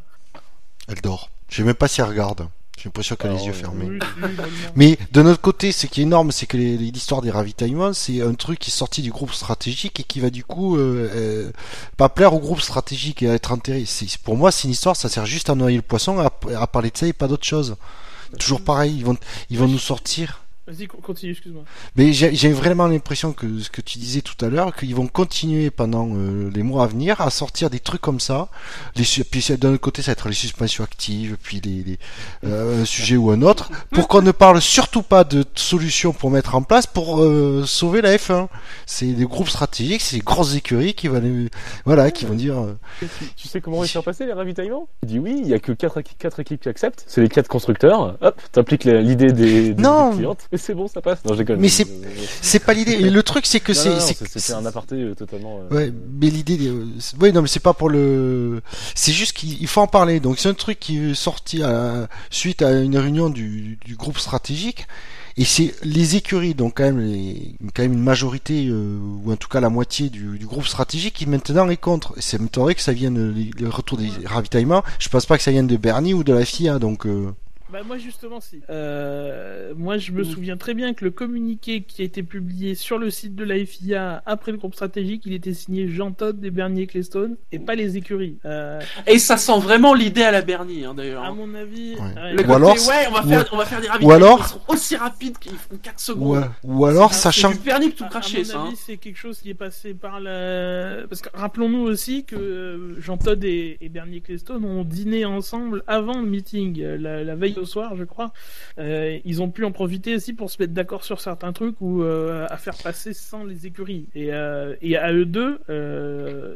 Elle 0.88 1.02
dort. 1.02 1.30
Je 1.50 1.58
sais 1.58 1.64
même 1.64 1.74
pas 1.76 1.88
si 1.88 2.02
elle 2.02 2.08
regarde. 2.08 2.48
J'ai 2.78 2.86
l'impression 2.86 3.18
qu'elle 3.18 3.32
a 3.32 3.34
les 3.34 3.40
Alors, 3.40 3.48
yeux 3.48 3.54
fermés. 3.54 3.86
Oui, 3.90 4.00
oui, 4.02 4.30
vraiment. 4.30 4.72
Mais 4.78 4.98
de 5.12 5.22
notre 5.22 5.42
côté, 5.42 5.74
ce 5.74 5.86
qui 5.86 6.00
est 6.00 6.04
énorme, 6.04 6.32
c'est 6.32 6.46
que 6.46 6.56
les- 6.56 6.78
l'histoire 6.78 7.22
des 7.22 7.30
ravitaillements, 7.30 7.92
c'est 7.92 8.22
un 8.22 8.34
truc 8.36 8.58
qui 8.60 8.70
est 8.70 8.74
sorti 8.74 9.02
du 9.02 9.12
groupe 9.12 9.34
stratégique 9.34 10.00
et 10.00 10.04
qui 10.04 10.22
va 10.22 10.30
du 10.30 10.46
coup 10.46 10.78
euh, 10.78 11.10
euh, 11.14 11.52
pas 11.98 12.08
plaire 12.08 12.34
au 12.34 12.40
groupe 12.40 12.62
stratégique 12.62 13.22
et 13.22 13.26
être 13.26 13.52
enterré. 13.52 13.84
Pour 14.24 14.38
moi, 14.38 14.52
c'est 14.52 14.64
une 14.70 14.72
histoire, 14.72 14.96
ça 14.96 15.10
sert 15.10 15.26
juste 15.26 15.50
à 15.50 15.56
noyer 15.56 15.76
le 15.76 15.82
poisson, 15.84 16.20
à, 16.20 16.32
à 16.58 16.68
parler 16.68 16.90
de 16.90 16.98
ça 16.98 17.06
et 17.06 17.12
pas 17.14 17.28
d'autre 17.28 17.46
chose. 17.46 17.76
Toujours 18.40 18.62
pareil, 18.62 18.96
ils 18.96 19.04
vont, 19.04 19.18
ils 19.50 19.58
vont 19.60 19.68
nous 19.68 19.78
sortir. 19.80 20.44
Vas-y, 20.70 20.86
con- 20.86 20.99
continue, 21.01 21.32
excuse-moi. 21.32 21.63
Mais 21.95 22.13
j'ai 22.13 22.51
vraiment 22.53 22.86
l'impression 22.86 23.34
que 23.34 23.57
ce 23.59 23.72
que 23.72 23.82
tu 23.82 23.97
disais 23.97 24.22
tout 24.22 24.36
à 24.45 24.49
l'heure, 24.49 24.76
qu'ils 24.76 24.93
vont 24.93 25.07
continuer 25.07 25.72
pendant 25.72 26.07
euh, 26.13 26.51
les 26.53 26.61
mois 26.61 26.84
à 26.84 26.88
venir 26.88 27.20
à 27.22 27.32
sortir 27.32 27.72
des 27.72 27.80
trucs 27.80 28.01
comme 28.01 28.20
ça. 28.20 28.49
Les, 28.95 29.03
puis 29.24 29.43
d'un 29.57 29.78
côté, 29.78 30.03
ça 30.03 30.11
va 30.11 30.13
être 30.13 30.28
les 30.28 30.36
suspensions 30.36 30.84
actives, 30.84 31.38
puis 31.41 31.59
les, 31.63 31.82
les, 31.84 31.97
euh, 32.43 32.84
un 32.84 32.86
sujet 32.86 33.15
ou 33.17 33.32
un 33.32 33.41
autre, 33.41 33.72
pour 33.89 34.07
qu'on 34.07 34.22
ne 34.22 34.32
parle 34.32 34.61
surtout 34.61 35.01
pas 35.01 35.24
de 35.24 35.43
solutions 35.55 36.13
pour 36.13 36.30
mettre 36.30 36.53
en 36.53 36.61
place 36.61 36.86
pour 36.86 37.20
euh, 37.20 37.63
sauver 37.65 38.01
la 38.01 38.15
F1. 38.15 38.47
C'est 38.86 39.07
des 39.13 39.26
groupes 39.26 39.49
stratégiques, 39.49 40.01
c'est 40.01 40.17
des 40.17 40.22
grosses 40.24 40.53
écuries 40.55 40.93
qui 40.93 41.07
vont, 41.07 41.20
les- 41.20 41.49
voilà, 41.86 42.11
qui 42.11 42.26
vont 42.26 42.36
dire. 42.36 42.59
euh, 42.59 42.78
Tu 43.36 43.47
sais 43.47 43.59
comment 43.59 43.84
ils 43.84 43.88
faire 43.89 44.03
passer 44.03 44.28
les 44.28 44.34
ravitaillements? 44.34 44.88
Il 45.01 45.07
dit 45.09 45.17
oui, 45.20 45.39
il 45.41 45.47
y 45.47 45.53
a 45.55 45.59
que 45.59 45.72
4, 45.72 46.01
quatre 46.20 46.39
équipes 46.41 46.61
qui 46.61 46.70
acceptent, 46.70 47.05
c'est 47.07 47.22
les 47.22 47.30
quatre 47.30 47.47
constructeurs. 47.47 48.17
Hop, 48.22 48.39
t'appliques 48.51 48.84
l'idée 48.84 49.32
des, 49.32 49.74
des 49.74 49.82
Non. 49.82 50.09
équipes 50.09 50.17
clientes, 50.20 50.47
et 50.51 50.59
c'est 50.64 50.74
bon, 50.76 50.88
ça 50.88 51.01
passe. 51.01 51.20
Non, 51.26 51.34
je 51.34 51.39
déconne. 51.39 51.60
Mais 51.60 51.70
c'est- 51.70 51.88
c'est 52.41 52.60
pas 52.60 52.74
l'idée. 52.74 52.93
Et 52.93 53.10
le 53.10 53.24
truc, 53.24 53.45
c'est 53.45 53.60
que 53.60 53.74
c'est, 53.74 53.99
c'est- 53.99 54.39
c'est- 54.39 54.53
un 54.53 54.66
aparté 54.66 54.95
euh, 54.95 55.16
totalement. 55.16 55.60
euh, 55.72 55.76
Ouais, 55.76 55.93
mais 56.22 56.30
l'idée, 56.30 56.57
euh, 56.68 56.86
c'est- 56.99 57.18
ouais, 57.18 57.32
non, 57.32 57.41
mais 57.41 57.47
c'est 57.47 57.60
pas 57.60 57.74
pour 57.74 57.89
le, 57.89 58.62
c'est 58.95 59.12
juste 59.14 59.34
qu'il 59.34 59.62
il 59.62 59.68
faut 59.68 59.82
en 59.82 59.88
parler. 59.88 60.20
Donc 60.20 60.39
c'est 60.39 60.49
un 60.49 60.53
truc 60.53 60.80
qui 60.80 60.97
est 60.97 61.14
sorti 61.14 61.64
à- 61.64 62.07
suite 62.30 62.62
à 62.62 62.72
une 62.82 62.97
réunion 62.97 63.30
du, 63.30 63.78
du 63.86 63.95
groupe 63.95 64.18
stratégique. 64.20 64.88
Et 65.38 65.45
c'est 65.45 65.74
les 65.84 66.18
écuries, 66.18 66.53
donc 66.53 66.74
quand 66.78 66.84
même, 66.84 66.99
les- 66.99 67.55
quand 67.74 67.84
même 67.84 67.93
une 67.93 68.03
majorité, 68.03 68.68
euh, 68.68 68.97
ou 69.24 69.32
en 69.32 69.38
tout 69.38 69.47
cas 69.47 69.62
la 69.62 69.70
moitié 69.70 70.10
du, 70.10 70.38
du 70.38 70.45
groupe 70.45 70.66
stratégique 70.68 71.14
qui 71.14 71.28
maintenant 71.28 71.70
est 71.70 71.78
contre. 71.78 72.14
Ça 72.22 72.38
m'étonnerait 72.38 72.76
que 72.76 72.82
ça 72.82 72.91
vienne, 72.91 73.34
le 73.57 73.70
retour 73.70 73.97
des 73.97 74.10
ravitaillements, 74.26 74.84
je 74.99 75.07
pense 75.07 75.26
pas 75.26 75.38
que 75.38 75.43
ça 75.43 75.51
vienne 75.51 75.68
de 75.68 75.78
Bernie 75.78 76.14
ou 76.14 76.26
de 76.26 76.34
la 76.34 76.43
FIA, 76.43 76.78
donc 76.80 77.05
euh, 77.05 77.34
Bah 77.72 77.82
moi 77.86 77.99
justement 77.99 78.39
si. 78.41 78.61
Euh, 78.72 79.74
moi 79.78 79.97
je 79.99 80.11
me 80.11 80.24
souviens 80.24 80.57
très 80.57 80.74
bien 80.74 80.95
que 80.95 81.05
le 81.05 81.11
communiqué 81.11 81.84
qui 81.84 82.01
a 82.01 82.05
été 82.05 82.24
publié 82.24 82.74
sur 82.74 82.97
le 82.97 83.11
site 83.11 83.36
de 83.36 83.43
la 83.43 83.63
FIA 83.63 84.24
après 84.26 84.51
le 84.51 84.57
groupe 84.57 84.74
stratégique, 84.74 85.22
il 85.28 85.34
était 85.34 85.53
signé 85.53 85.88
Jean 85.88 86.11
Todt 86.11 86.39
des 86.39 86.49
Bernier 86.49 86.84
Ecclestone 86.84 87.36
et 87.51 87.59
pas 87.59 87.76
les 87.76 87.95
écuries. 87.95 88.38
Euh, 88.45 88.80
Et 89.05 89.20
ça 89.20 89.38
sent 89.38 89.59
vraiment 89.59 89.93
l'idée 89.93 90.24
à 90.24 90.32
la 90.32 90.41
Bernie, 90.41 90.84
hein, 90.84 90.95
d'ailleurs. 90.95 91.24
à 91.24 91.32
mon 91.32 91.53
avis, 91.53 91.93
Ouais. 91.93 91.99
ouais. 92.01 92.34
Le 92.34 92.39
Ou 92.39 92.43
côté, 92.43 92.53
alors- 92.53 92.72
ouais, 92.74 93.05
on 93.07 93.13
va, 93.13 93.24
ou- 93.24 93.28
faire, 93.30 93.49
on 93.51 93.57
va 93.57 93.65
faire 93.65 93.82
des 93.82 93.88
ravitaillements 93.88 94.15
alors- 94.15 94.43
qui 94.47 94.49
sont 94.53 94.61
aussi 94.67 94.95
rapides 94.95 95.38
qu'ils 95.38 95.51
font 95.57 95.78
4 95.82 95.95
ou, 95.97 95.99
secondes. 96.01 96.45
ou 96.63 96.86
alors 96.86 97.13
C'est- 97.13 97.22
sachant 97.22 97.51
C'est 97.51 97.80
du 97.82 97.91
tout 97.91 98.03
À- 98.03 98.07
à 98.07 98.09
cracher, 98.09 98.39
mon 98.39 98.43
ça. 98.45 98.61
avis, 98.63 98.70
hein. 98.72 98.76
c'est 98.84 98.97
quelque 98.97 99.17
chose 99.17 99.39
qui 99.39 99.51
est 99.51 99.53
passé 99.53 99.93
par 99.93 100.20
la. 100.20 101.03
Parce 101.07 101.22
que 101.22 101.30
rappelons-nous 101.36 101.82
aussi 101.84 102.24
que 102.26 102.36
euh, 102.36 102.99
Jean 102.99 103.17
Todt 103.17 103.43
et, 103.43 103.78
et 103.80 103.89
Bernie 103.89 104.17
Ecclestone 104.17 104.65
ont 104.65 104.84
dîné 104.84 105.24
ensemble 105.26 105.84
avant 105.86 106.20
le 106.20 106.26
meeting, 106.28 106.82
euh, 106.82 106.97
la, 106.97 107.24
la 107.24 107.36
veille 107.36 107.57
au 107.60 107.66
soir, 107.66 107.95
je 107.95 108.03
crois. 108.03 108.32
Euh, 108.78 109.20
ils 109.26 109.41
ont 109.41 109.49
pu 109.49 109.66
en 109.66 109.72
profiter 109.72 110.16
aussi 110.16 110.34
pour 110.34 110.49
se 110.49 110.57
mettre 110.60 110.74
d'accord 110.74 111.03
sur 111.03 111.22
certains 111.22 111.53
trucs 111.53 111.80
ou 111.82 112.03
euh, 112.03 112.47
à 112.49 112.57
faire 112.57 112.76
passer 112.78 113.14
sans 113.14 113.43
les 113.43 113.66
écuries. 113.66 114.07
Et, 114.16 114.34
euh, 114.34 114.76
à 114.99 115.14
eux 115.14 115.26
deux, 115.26 115.60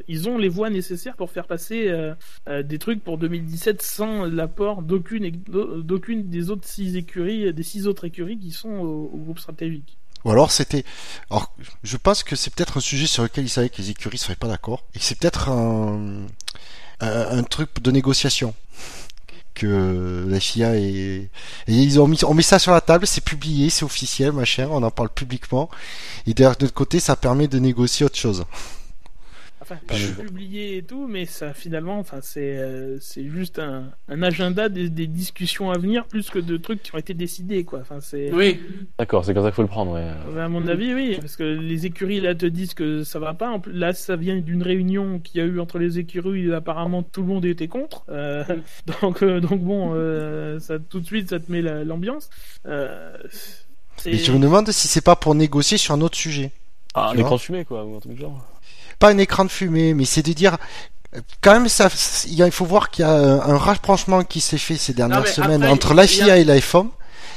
ils 0.07 0.29
ont 0.29 0.37
les 0.37 0.49
voies 0.49 0.69
nécessaires 0.69 1.15
pour 1.15 1.31
faire 1.31 1.47
passer 1.47 1.91
des 2.49 2.79
trucs 2.79 3.03
pour 3.03 3.17
2017 3.17 3.81
sans 3.81 4.25
l'apport 4.25 4.81
d'aucune 4.81 6.29
des 6.29 6.49
autres 6.49 6.67
six 6.67 6.97
écuries, 6.97 7.53
des 7.53 7.63
six 7.63 7.87
autres 7.87 8.05
écuries 8.05 8.37
qui 8.37 8.51
sont 8.51 8.69
au, 8.69 9.17
groupe 9.23 9.39
stratégique. 9.39 9.97
Ou 10.25 10.31
alors 10.31 10.51
c'était. 10.51 10.83
Alors, 11.29 11.53
je 11.83 11.97
pense 11.97 12.23
que 12.23 12.35
c'est 12.35 12.53
peut-être 12.53 12.77
un 12.77 12.81
sujet 12.81 13.07
sur 13.07 13.23
lequel 13.23 13.45
ils 13.45 13.49
savaient 13.49 13.69
que 13.69 13.81
les 13.81 13.89
écuries 13.89 14.17
seraient 14.17 14.35
pas 14.35 14.47
d'accord. 14.47 14.85
Et 14.95 14.99
que 14.99 15.05
c'est 15.05 15.17
peut-être 15.17 15.49
un 15.49 17.43
truc 17.43 17.81
de 17.81 17.91
négociation. 17.91 18.53
Que 19.55 20.25
la 20.27 20.39
FIA 20.39 20.75
et, 20.77 21.29
et 21.67 21.73
ils 21.73 21.99
ont 21.99 22.07
mis, 22.07 22.23
on 22.23 22.33
met 22.33 22.41
ça 22.41 22.57
sur 22.57 22.71
la 22.71 22.81
table, 22.81 23.05
c'est 23.05 23.23
publié, 23.23 23.69
c'est 23.69 23.85
officiel, 23.85 24.31
machin, 24.31 24.67
on 24.71 24.81
en 24.81 24.89
parle 24.89 25.09
publiquement. 25.09 25.69
Et 26.25 26.33
d'ailleurs, 26.33 26.55
de 26.55 26.63
l'autre 26.63 26.73
côté, 26.73 26.99
ça 26.99 27.15
permet 27.15 27.47
de 27.47 27.59
négocier 27.59 28.05
autre 28.05 28.17
chose. 28.17 28.45
Enfin, 29.63 29.77
Pas 29.87 29.95
le- 29.97 30.23
publié 30.25 30.77
et 30.77 30.83
tout, 30.83 31.07
mais 31.07 31.25
ça 31.25 31.53
finalement, 31.53 31.97
enfin, 31.99 32.19
c'est 32.21 32.57
euh, 32.57 32.97
c'est 32.99 33.27
juste 33.27 33.57
un, 33.59 33.89
un 34.09 34.21
agenda 34.21 34.69
des, 34.69 34.89
des 34.89 35.07
discussions 35.07 35.71
à 35.71 35.77
venir 35.77 36.05
plus 36.05 36.29
que 36.29 36.37
de 36.39 36.57
trucs 36.57 36.83
qui 36.83 36.93
ont 36.93 36.97
été 36.99 37.13
décidés, 37.13 37.63
quoi. 37.63 37.79
Enfin, 37.79 37.99
c'est 38.01 38.31
Oui. 38.33 38.59
D'accord, 38.99 39.23
c'est 39.25 39.33
comme 39.33 39.43
ça 39.43 39.49
qu'il 39.49 39.55
faut 39.55 39.61
le 39.61 39.67
prendre. 39.67 39.93
Ouais. 39.93 40.41
à 40.41 40.47
mon 40.49 40.67
avis, 40.67 40.93
oui, 40.93 41.17
parce 41.19 41.35
que 41.35 41.43
les 41.43 41.85
écuries 41.85 42.19
là 42.21 42.35
te 42.35 42.45
disent 42.45 42.73
que 42.73 43.03
ça 43.03 43.19
va 43.19 43.33
pas. 43.33 43.59
Là, 43.67 43.93
ça 43.93 44.15
vient 44.15 44.37
d'une 44.37 44.61
réunion 44.61 45.19
qu'il 45.19 45.39
y 45.39 45.43
a 45.43 45.47
eu 45.47 45.59
entre 45.59 45.79
les 45.79 45.97
écuries. 45.97 46.49
et 46.49 46.53
Apparemment, 46.53 47.01
tout 47.01 47.21
le 47.21 47.27
monde 47.27 47.45
était 47.45 47.67
contre. 47.67 48.03
Euh, 48.09 48.43
donc, 49.01 49.23
euh, 49.23 49.39
donc 49.39 49.61
bon, 49.61 49.91
euh, 49.95 50.59
ça 50.59 50.77
tout 50.77 50.99
de 50.99 51.05
suite, 51.05 51.29
ça 51.29 51.39
te 51.39 51.51
met 51.51 51.61
la- 51.61 51.83
l'ambiance. 51.83 52.29
Euh, 52.65 53.15
c'est- 53.97 54.11
Et 54.11 54.17
je 54.17 54.31
me 54.31 54.39
demande 54.39 54.69
si 54.71 54.87
c'est 54.87 55.01
pas 55.03 55.15
pour 55.15 55.35
négocier 55.35 55.77
sur 55.77 55.93
un 55.93 56.01
autre 56.01 56.17
sujet. 56.17 56.51
Ah, 56.95 57.13
vois 57.15 57.37
fumé, 57.37 57.65
quoi, 57.65 57.85
ou 57.85 57.95
un 57.95 57.99
truc 57.99 58.17
genre. 58.19 58.45
Pas 59.03 59.09
un 59.09 59.17
écran 59.17 59.43
de 59.43 59.51
fumée, 59.51 59.93
mais 59.93 60.05
c'est 60.05 60.21
de 60.25 60.31
dire 60.31 60.55
quand 61.41 61.51
même 61.51 61.67
ça, 61.67 61.89
il 62.27 62.51
faut 62.51 62.63
voir 62.63 62.89
qu'il 62.89 63.03
y 63.03 63.07
a 63.07 63.11
un 63.11 63.57
rapprochement 63.57 64.23
qui 64.23 64.39
s'est 64.39 64.57
fait 64.57 64.77
ces 64.77 64.93
dernières 64.93 65.27
semaines 65.27 65.61
après, 65.63 65.73
entre 65.73 65.93
la 65.93 66.03
a- 66.03 66.07
FIA 66.07 66.37
et 66.37 66.45
la 66.45 66.59
FOM. 66.61 66.89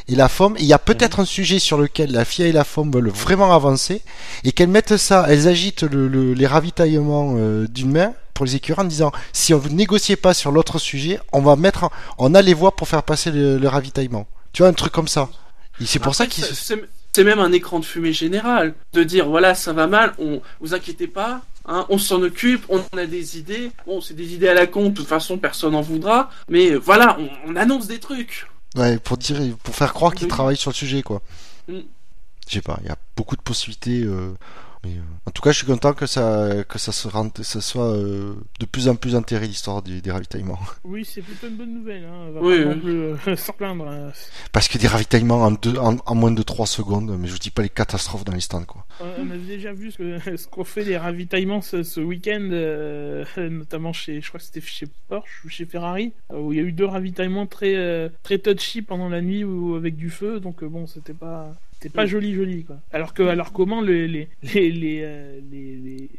Et 0.09 0.15
la 0.15 0.29
FOM, 0.29 0.55
il 0.61 0.65
y 0.67 0.73
a 0.73 0.79
peut-être 0.79 1.19
un 1.19 1.25
sujet 1.25 1.59
sur 1.59 1.77
lequel 1.77 2.13
la 2.13 2.25
FIA 2.25 2.47
et 2.47 2.53
la 2.53 2.63
FOM 2.63 2.93
veulent 2.93 3.11
vraiment 3.11 3.53
avancer, 3.53 4.03
et 4.45 4.53
qu'elles 4.53 4.69
mettent 4.69 4.97
ça, 4.97 5.27
elles 5.29 5.49
agitent 5.49 5.83
le- 5.83 6.07
le- 6.07 6.35
les 6.35 6.47
ravitaillements 6.47 7.35
euh, 7.37 7.67
d'une 7.67 7.91
main 7.91 8.13
pour 8.33 8.45
les 8.47 8.55
écurants 8.55 8.83
en 8.83 8.87
disant 8.87 9.11
si 9.33 9.53
on 9.53 9.61
ne 9.61 9.69
négociez 9.71 10.15
pas 10.15 10.35
sur 10.35 10.53
l'autre 10.53 10.79
sujet, 10.79 11.19
on 11.33 11.41
va 11.43 11.57
mettre, 11.57 11.83
en- 11.85 11.91
on 12.19 12.33
a 12.37 12.43
les 12.43 12.55
voies 12.55 12.77
pour 12.77 12.87
faire 12.87 13.03
passer 13.03 13.33
le, 13.33 13.59
le 13.59 13.69
ravitaillement. 13.69 14.29
Tu 14.53 14.63
vois 14.63 14.69
un 14.71 14.75
truc 14.75 14.93
comme 14.93 15.09
ça. 15.09 15.29
Et 15.81 15.87
c'est 15.87 15.99
pour 15.99 16.15
ça 16.15 16.25
Après, 16.25 16.35
qu'ils 16.37 16.45
c'est- 16.45 17.25
même 17.25 17.39
un 17.41 17.51
écran 17.53 17.79
de 17.81 17.85
fumée 17.85 18.13
général 18.13 18.75
de 18.93 19.03
dire 19.03 19.27
voilà 19.27 19.55
ça 19.55 19.73
va 19.73 19.87
mal 19.87 20.13
on 20.19 20.43
vous 20.61 20.75
inquiétez 20.75 21.07
pas 21.07 21.41
hein, 21.67 21.87
on 21.89 21.99
s'en 21.99 22.23
occupe 22.23 22.65
on 22.69 22.81
a 22.97 23.07
des 23.07 23.39
idées 23.39 23.71
bon 23.87 24.01
c'est 24.01 24.15
des 24.15 24.35
idées 24.35 24.49
à 24.49 24.55
la 24.55 24.67
con 24.67 24.89
de 24.91 24.95
toute 24.95 25.07
façon 25.07 25.39
personne 25.39 25.73
n'en 25.73 25.83
voudra 25.83 26.31
mais 26.49 26.71
euh, 26.73 26.77
voilà 26.79 27.19
on, 27.19 27.29
on 27.53 27.57
annonce 27.57 27.87
des 27.87 27.99
trucs 27.99 28.47
Ouais, 28.77 28.99
pour 28.99 29.17
dire, 29.17 29.39
pour 29.63 29.75
faire 29.75 29.95
croire 29.95 30.13
qu'ils 30.15 30.25
Oui. 30.27 30.31
travaillent 30.31 30.57
sur 30.59 30.71
le 30.71 30.75
sujet, 30.75 31.01
quoi. 31.03 31.23
Mm. 31.67 31.79
Je 32.47 32.53
sais 32.55 32.61
pas, 32.61 32.79
il 32.83 32.89
y 32.89 32.91
a 32.91 32.97
beaucoup 33.17 33.35
de 33.35 33.41
possibilités. 33.41 34.03
euh, 34.03 34.35
mais, 34.87 34.99
euh, 34.99 35.03
en 35.27 35.31
tout 35.31 35.43
cas, 35.43 35.51
je 35.53 35.59
suis 35.59 35.67
content 35.67 35.93
que 35.93 36.07
ça, 36.07 36.65
que 36.69 36.79
ça 36.79 36.93
se 36.93 37.09
rende, 37.09 37.37
ça 37.43 37.61
soit 37.61 37.93
euh, 37.95 38.35
de 38.61 38.67
plus 38.67 38.89
en 38.89 38.95
plus 38.95 39.17
intérêt 39.17 39.47
l'histoire 39.47 39.83
des 39.83 40.11
ravitaillements. 40.11 40.59
Oui, 40.85 41.05
c'est 41.05 41.21
plutôt 41.23 41.49
une 41.49 41.57
bonne 41.57 41.75
nouvelle. 41.75 42.05
Hein. 42.05 42.27
On 42.29 42.33
va 42.33 42.41
Oui, 42.41 42.63
pas 42.63 42.69
oui. 42.71 42.75
non 42.77 42.81
plus 42.81 42.93
euh, 43.31 43.37
s'en 43.37 43.53
plaindre. 43.53 43.89
hein. 43.89 44.13
Parce 44.53 44.69
que 44.69 44.79
des 44.79 44.87
ravitaillements 44.87 45.43
en, 45.43 45.51
deux, 45.51 45.77
en, 45.79 45.97
en 46.07 46.15
moins 46.15 46.31
de 46.31 46.43
3 46.43 46.67
secondes, 46.67 47.17
mais 47.19 47.27
je 47.27 47.33
vous 47.33 47.39
dis 47.39 47.51
pas 47.51 47.63
les 47.63 47.69
catastrophes 47.69 48.25
dans 48.25 48.33
les 48.33 48.41
stands, 48.41 48.65
quoi. 48.65 48.87
On 49.01 49.27
on 49.27 49.31
a 49.31 49.37
déjà 49.37 49.73
vu 49.73 49.91
ce 49.93 50.47
qu'ont 50.49 50.65
fait 50.65 50.85
les 50.85 50.97
ravitaillements 50.97 51.61
ce, 51.63 51.83
ce 51.83 52.01
week-end, 52.01 52.49
euh, 52.53 53.25
notamment 53.37 53.93
chez, 53.93 54.21
je 54.21 54.29
crois 54.29 54.39
que 54.39 54.47
c'était 54.47 54.61
chez 54.61 54.87
Porsche 55.09 55.45
ou 55.45 55.49
chez 55.49 55.67
Ferrari, 55.67 56.13
où 56.33 56.53
il 56.53 56.57
y 56.59 56.61
a 56.61 56.65
eu 56.65 56.73
deux 56.73 56.85
ravitaillements 56.87 57.47
très 57.47 57.75
euh, 57.75 58.09
très 58.23 58.39
touchy 58.39 58.83
pendant 58.83 59.09
la 59.09 59.21
nuit 59.23 59.45
ou 59.45 59.75
avec 59.75 59.97
du 59.97 60.11
feu. 60.11 60.41
Donc 60.41 60.63
bon, 60.65 60.87
c'était 60.87 61.13
pas 61.15 61.53
c'était 61.79 61.89
pas 61.95 62.05
Mm. 62.05 62.09
joli 62.09 62.35
joli 62.35 62.65
quoi. 62.65 62.77
Alors 62.93 63.13
que 63.15 63.23
alors 63.23 63.53
comment 63.53 63.81
les 63.81 64.09
les 64.09 64.29
les 64.43 64.71
les, 64.73 65.01
euh, 65.03 65.41
les, 65.51 65.77
les- 65.77 66.11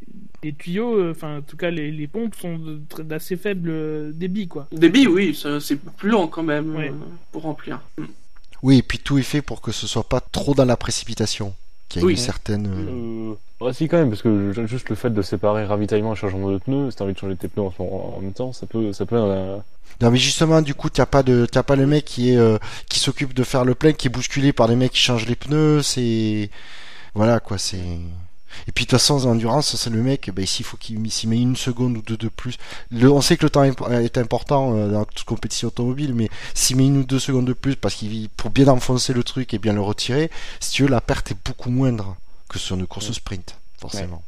les 0.44 0.54
tuyaux, 0.54 0.96
euh, 1.00 1.12
enfin 1.12 1.38
en 1.38 1.42
tout 1.42 1.58
cas 1.58 1.72
les, 1.72 1.92
les 1.92 2.08
pompes 2.08 2.36
sont 2.36 2.60
d'assez 3.00 3.38
faible 3.38 3.70
euh, 3.72 4.12
débit 4.14 4.48
quoi. 4.48 4.68
débit 4.72 5.08
oui 5.08 5.36
c'est 5.60 5.76
plus 5.98 6.10
lent 6.10 6.28
quand 6.28 6.44
même 6.44 6.76
Ouais. 6.76 6.92
pour 7.32 7.42
remplir 7.44 7.82
Oui, 8.64 8.78
et 8.80 8.82
puis 8.84 9.00
tout 9.00 9.18
est 9.18 9.24
fait 9.24 9.42
pour 9.42 9.62
que 9.62 9.72
ce 9.72 9.86
soit 9.88 10.08
pas 10.08 10.20
trop 10.22 10.54
dans 10.56 10.66
la 10.66 10.78
précipitation. 10.78 11.54
Qu'il 11.90 12.02
y 12.02 12.04
ait 12.04 12.08
Oui. 12.08 12.14
une 12.14 12.18
certaine. 12.18 12.68
euh, 12.68 13.34
Euh, 13.62 13.66
bah 13.66 13.74
si 13.74 13.88
quand 13.88 13.98
même, 13.98 14.10
parce 14.10 14.22
que 14.22 14.52
ju- 14.54 14.68
juste 14.68 14.90
le 14.90 14.96
fait 14.96 15.10
de 15.10 15.22
séparer 15.22 15.66
ravitaillement 15.66 16.14
et 16.14 16.16
changement 16.16 16.52
de 16.52 16.58
pneus, 16.60 16.92
si 16.92 16.98
t'as 16.98 17.06
envie 17.06 17.14
de 17.14 17.18
changer 17.20 17.36
tes 17.36 17.48
pneus 17.48 17.70
en, 17.80 18.20
même 18.22 18.34
temps, 18.34 18.54
ça 18.54 18.66
peut, 18.68 18.94
ça 18.94 19.06
peut. 19.06 19.16
euh, 19.18 19.58
Non 20.02 20.12
mais 20.12 20.18
justement 20.18 20.62
du 20.62 20.76
coup 20.76 20.90
t'as 20.90 21.06
pas 21.08 21.24
de 21.24 21.46
t'as 21.52 21.64
pas 21.64 21.76
le 21.76 21.88
mec 21.88 22.06
qui 22.06 22.32
est 22.32 22.38
euh, 22.38 22.58
qui 22.90 23.00
s'occupe 23.00 23.34
de 23.34 23.44
faire 23.44 23.66
le 23.66 23.74
plein 23.74 23.94
qui 23.94 24.08
est 24.08 24.12
bousculé 24.12 24.54
par 24.54 24.68
les 24.68 24.76
mecs 24.76 24.92
qui 24.92 25.00
changent 25.00 25.26
les 25.28 25.36
pneus 25.36 25.82
c'est 25.82 26.50
voilà 27.16 27.40
quoi 27.40 27.58
c'est 27.58 27.78
et 28.68 28.72
puis 28.74 28.86
de 28.86 28.90
toute 28.90 29.00
façon 29.00 29.16
en 29.28 29.32
endurance 29.32 29.76
c'est 29.76 29.90
le 29.90 30.02
mec 30.04 30.30
ben 30.34 30.46
s'il 30.46 30.66
faut 30.66 30.78
qu'il 30.78 31.10
s'y 31.12 31.26
met 31.28 31.42
une 31.42 31.56
seconde 31.56 31.98
ou 31.98 32.02
deux 32.02 32.18
de 32.18 32.28
plus 32.30 32.58
le 32.92 33.10
on 33.12 33.22
sait 33.22 33.38
que 33.38 33.44
le 33.46 33.50
temps 33.50 33.64
est 33.64 33.76
est 34.04 34.18
important 34.20 34.76
euh, 34.76 34.92
dans 34.92 35.06
toute 35.06 35.26
compétition 35.26 35.70
automobile 35.70 36.14
mais 36.14 36.30
s'il 36.54 36.78
met 36.78 36.86
une 36.86 36.98
ou 36.98 37.04
deux 37.04 37.20
secondes 37.20 37.46
de 37.48 37.54
plus 37.54 37.76
parce 37.76 37.96
qu'il 37.96 38.30
pour 38.30 38.52
bien 38.52 38.68
enfoncer 38.68 39.14
le 39.14 39.24
truc 39.24 39.54
et 39.54 39.58
bien 39.60 39.74
le 39.74 39.82
retirer 39.82 40.30
si 40.60 40.72
tu 40.74 40.84
veux 40.84 40.90
la 40.90 41.02
perte 41.02 41.32
est 41.32 41.38
beaucoup 41.46 41.70
moindre 41.72 42.16
que 42.50 42.60
sur 42.60 42.76
une 42.76 42.88
course 42.88 43.08
Ouais. 43.10 43.14
sprint 43.14 43.58
forcément 43.80 44.24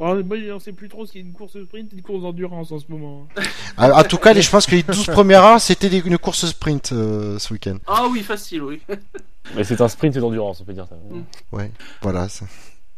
Alors, 0.00 0.16
moi, 0.24 0.36
on 0.54 0.58
sait 0.60 0.72
plus 0.72 0.88
trop 0.88 1.06
ce 1.06 1.12
qu'il 1.12 1.20
y 1.22 1.24
a 1.24 1.26
une 1.26 1.32
course 1.34 1.52
sprint 1.62 1.92
et 1.92 1.96
une 1.96 2.02
course 2.02 2.22
d'endurance 2.22 2.70
en 2.72 2.78
ce 2.78 2.84
moment. 2.88 3.26
Ah, 3.78 3.92
en 4.00 4.04
tout 4.04 4.16
cas 4.16 4.32
je 4.32 4.48
pense 4.48 4.64
que 4.64 4.74
les 4.74 4.82
12 4.82 5.04
premières 5.08 5.42
heures 5.44 5.60
c'était 5.60 5.88
une 5.98 6.16
course 6.16 6.46
sprint 6.46 6.92
euh, 6.92 7.38
ce 7.38 7.52
week-end 7.52 7.76
ah 7.86 8.06
oui 8.10 8.22
facile 8.22 8.62
oui 8.62 8.80
Mais 9.54 9.64
c'est 9.64 9.78
un 9.82 9.88
sprint 9.88 10.16
et 10.16 10.20
d'endurance, 10.20 10.62
on 10.62 10.64
peut 10.64 10.72
dire 10.72 10.86
ça. 10.88 10.94
Mm. 11.10 11.24
ouais 11.52 11.70
voilà 12.00 12.26
ça. 12.30 12.46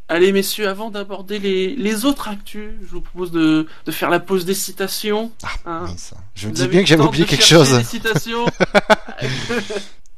allez 0.07 0.31
messieurs 0.31 0.69
avant 0.69 0.91
d'aborder 0.91 1.41
les, 1.41 1.75
les 1.75 2.05
autres 2.05 2.29
actus 2.29 2.71
je 2.83 2.87
vous 2.91 3.01
propose 3.01 3.33
de, 3.33 3.67
de 3.87 3.91
faire 3.91 4.09
la 4.09 4.21
pause 4.21 4.45
des 4.45 4.55
citations 4.55 5.33
Hein. 5.67 5.81
Mince. 5.87 6.15
Je 6.37 6.47
me 6.47 6.53
dis 6.53 6.69
bien 6.69 6.81
que 6.83 6.87
j'avais 6.87 7.03
oublié 7.03 7.25
de 7.25 7.31
quelque 7.31 7.43
chose. 7.45 7.77
les 7.77 7.83
citations 7.83 8.45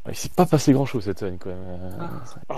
Ouais, 0.06 0.12
il 0.12 0.16
s'est 0.16 0.28
pas 0.30 0.44
passé 0.46 0.72
grand 0.74 0.86
chose 0.86 1.04
cette 1.04 1.20
semaine 1.20 1.38
quand 1.38 1.50
même. 1.50 1.58
Euh, 2.00 2.06
Ah. 2.50 2.56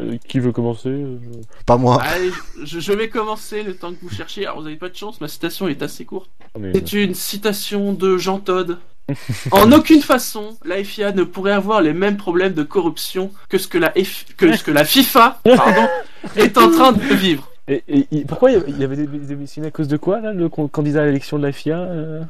Euh, 0.00 0.16
qui 0.28 0.38
veut 0.40 0.52
commencer 0.52 0.88
euh, 0.88 1.18
Pas 1.66 1.76
moi. 1.76 2.00
Allez, 2.02 2.30
je, 2.64 2.80
je 2.80 2.92
vais 2.92 3.08
commencer 3.08 3.62
le 3.62 3.74
temps 3.76 3.92
que 3.92 3.98
vous 4.02 4.10
cherchez. 4.14 4.44
Alors, 4.46 4.60
vous 4.60 4.66
avez 4.66 4.76
pas 4.76 4.88
de 4.88 4.96
chance, 4.96 5.20
ma 5.20 5.28
citation 5.28 5.68
est 5.68 5.82
assez 5.82 6.04
courte. 6.04 6.30
ah, 6.54 6.58
mais- 6.58 6.72
C'est 6.74 6.92
une 6.94 7.14
citation 7.14 7.92
de 7.92 8.16
Jean 8.18 8.38
Todt. 8.38 8.76
En 9.50 9.72
aucune 9.72 10.02
façon, 10.02 10.56
la 10.64 10.82
FIA 10.84 11.10
ne 11.12 11.24
pourrait 11.24 11.50
avoir 11.52 11.80
les 11.82 11.92
mêmes 11.92 12.16
problèmes 12.16 12.52
de 12.54 12.62
corruption 12.62 13.32
que 13.48 13.58
ce 13.58 13.66
que 13.66 13.76
la, 13.78 13.90
F- 13.90 14.24
que 14.36 14.56
ce 14.56 14.62
que 14.62 14.70
la 14.70 14.84
FIFA 14.84 15.40
pardon, 15.44 15.88
est 16.36 16.56
en 16.58 16.70
train 16.70 16.92
de 16.92 17.00
vivre. 17.14 17.50
Et, 17.66 17.82
et- 17.88 18.06
et 18.12 18.24
pourquoi 18.24 18.50
il 18.52 18.78
y 18.78 18.84
avait- 18.84 18.96
des 18.96 19.06
démissionné 19.06 19.66
à 19.68 19.70
cause 19.72 19.88
de 19.88 19.96
quoi 19.96 20.20
là, 20.20 20.32
le 20.32 20.48
candidat 20.48 21.02
à 21.02 21.06
l'élection 21.06 21.38
de 21.38 21.42
la 21.46 21.50
FIA 21.52 21.78
euh 21.78 22.22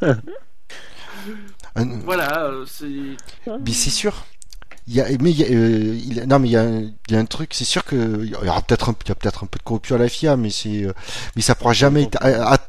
Voilà, 2.04 2.44
euh, 2.44 2.64
c'est. 2.66 2.86
Mais 3.46 3.72
c'est 3.72 3.90
sûr. 3.90 4.24
Il 4.90 4.94
y 4.94 5.00
a, 5.02 5.06
mais 5.20 5.30
il 5.30 5.38
y 5.38 5.44
a, 5.44 5.46
euh, 5.48 5.98
il- 6.02 6.24
non 6.26 6.38
mais 6.38 6.48
il 6.48 6.52
y 6.52 6.56
a, 6.56 6.62
un- 6.62 6.80
il 6.80 7.12
y 7.12 7.14
a 7.14 7.18
un 7.18 7.24
truc, 7.26 7.50
c'est 7.52 7.64
sûr 7.66 7.84
que 7.84 8.20
il 8.24 8.30
y 8.30 8.34
aura 8.48 8.62
peut-être 8.62 8.88
un, 8.88 8.94
il 9.04 9.08
y 9.08 9.12
a 9.12 9.14
peut-être 9.14 9.44
un 9.44 9.46
peu 9.46 9.58
de 9.58 9.62
corruption 9.62 9.96
à 9.96 9.98
la 9.98 10.08
FIA, 10.08 10.36
mais 10.38 10.48
c'est, 10.50 10.84
euh, 10.84 10.92
mais 11.36 11.42
ça 11.42 11.54
pourra 11.54 11.74
jamais, 11.74 12.08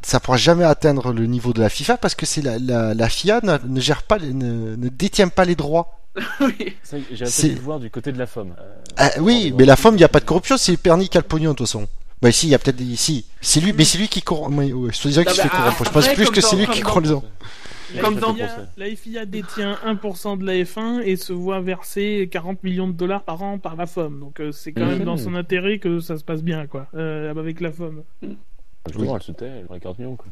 ça 0.02 0.20
pourra 0.20 0.36
jamais 0.38 0.66
atteindre 0.66 1.14
le 1.14 1.26
niveau 1.28 1.54
de 1.54 1.62
la 1.62 1.70
FIFA 1.70 1.96
parce 1.98 2.16
que 2.16 2.26
c'est 2.26 2.42
la, 2.42 2.60
la, 2.60 2.94
la 2.94 3.10
FIA 3.10 3.40
ne, 3.44 3.58
ne 3.66 3.80
gère 3.80 4.04
pas, 4.04 4.18
les- 4.18 4.34
ne, 4.34 4.76
ne 4.76 4.90
détient 4.90 5.30
pas 5.30 5.46
les 5.46 5.56
droits. 5.56 5.96
oui. 6.42 6.76
J'ai 7.14 7.24
essayé 7.24 7.54
de 7.56 7.62
voir 7.62 7.80
du 7.80 7.90
côté 7.90 8.12
de 8.12 8.18
la 8.20 8.28
FOM. 8.28 8.54
Euh, 8.60 8.64
Ah, 8.98 9.12
oui, 9.22 9.54
mais 9.58 9.64
la 9.64 9.78
FOM, 9.78 9.94
il 9.96 10.00
n'y 10.00 10.04
a 10.04 10.10
pas 10.10 10.20
de 10.20 10.26
corruption, 10.26 10.58
c'est 10.58 10.76
Perny 10.76 11.08
qui 11.08 11.18
a 11.18 11.22
le 11.22 11.28
pognon 11.28 11.52
de 11.52 11.56
toute 11.56 11.68
façon. 11.68 11.88
Bah 12.22 12.34
si, 12.34 12.48
il 12.48 12.50
y 12.50 12.56
a 12.56 12.60
peut-être 12.60 12.76
des, 12.76 12.98
si, 12.98 13.24
c'est 13.40 13.62
lui, 13.62 13.72
mais 13.72 13.86
c'est 13.86 13.98
lui 13.98 14.10
qui 14.10 14.22
corrompt. 14.22 14.54
Ouais, 14.58 14.74
ouais, 14.74 14.90
je 14.94 15.00
te 15.02 15.08
disais 15.08 15.22
Non, 15.24 15.28
qu'il 15.28 15.36
se 15.36 15.42
mais 15.44 15.50
fait 15.50 15.56
corrompre. 15.56 15.86
Je 15.86 15.90
pense 15.92 16.08
plus 16.10 16.30
que 16.32 16.42
c'est 16.42 16.58
lui 16.58 16.68
qui 16.68 16.82
corrompt 16.82 17.06
les 17.06 17.12
gens. 17.14 17.24
La 17.96 18.02
Comme 18.02 18.16
dans- 18.20 18.34
FIA, 18.36 18.48
la 18.78 18.86
FIA 18.96 19.26
détient 19.26 19.78
1% 19.86 20.38
de 20.38 20.46
la 20.46 20.54
F1 20.64 21.02
et 21.02 21.16
se 21.16 21.34
voit 21.34 21.60
verser 21.62 22.30
40 22.32 22.64
millions 22.64 22.88
de 22.88 22.94
dollars 22.94 23.24
par 23.24 23.42
an 23.42 23.58
par 23.58 23.76
la 23.76 23.86
FOM. 23.88 24.20
Donc 24.20 24.40
euh, 24.40 24.52
c'est 24.52 24.74
quand 24.74 24.82
Mhm. 24.86 24.90
même 24.90 25.04
dans 25.06 25.18
son 25.18 25.34
intérêt 25.36 25.80
que 25.80 26.00
ça 26.00 26.18
se 26.18 26.24
passe 26.24 26.44
bien, 26.44 26.68
quoi, 26.68 26.88
euh, 26.96 27.32
avec 27.32 27.62
la 27.62 27.72
FOM. 27.72 28.04
Justement, 28.88 29.16
elle 29.16 29.22
se 29.24 29.32
tait, 29.32 29.46
elle 29.46 29.66
aurait 29.70 29.80
40 29.80 30.00
millions 30.00 30.16
quoi. 30.16 30.28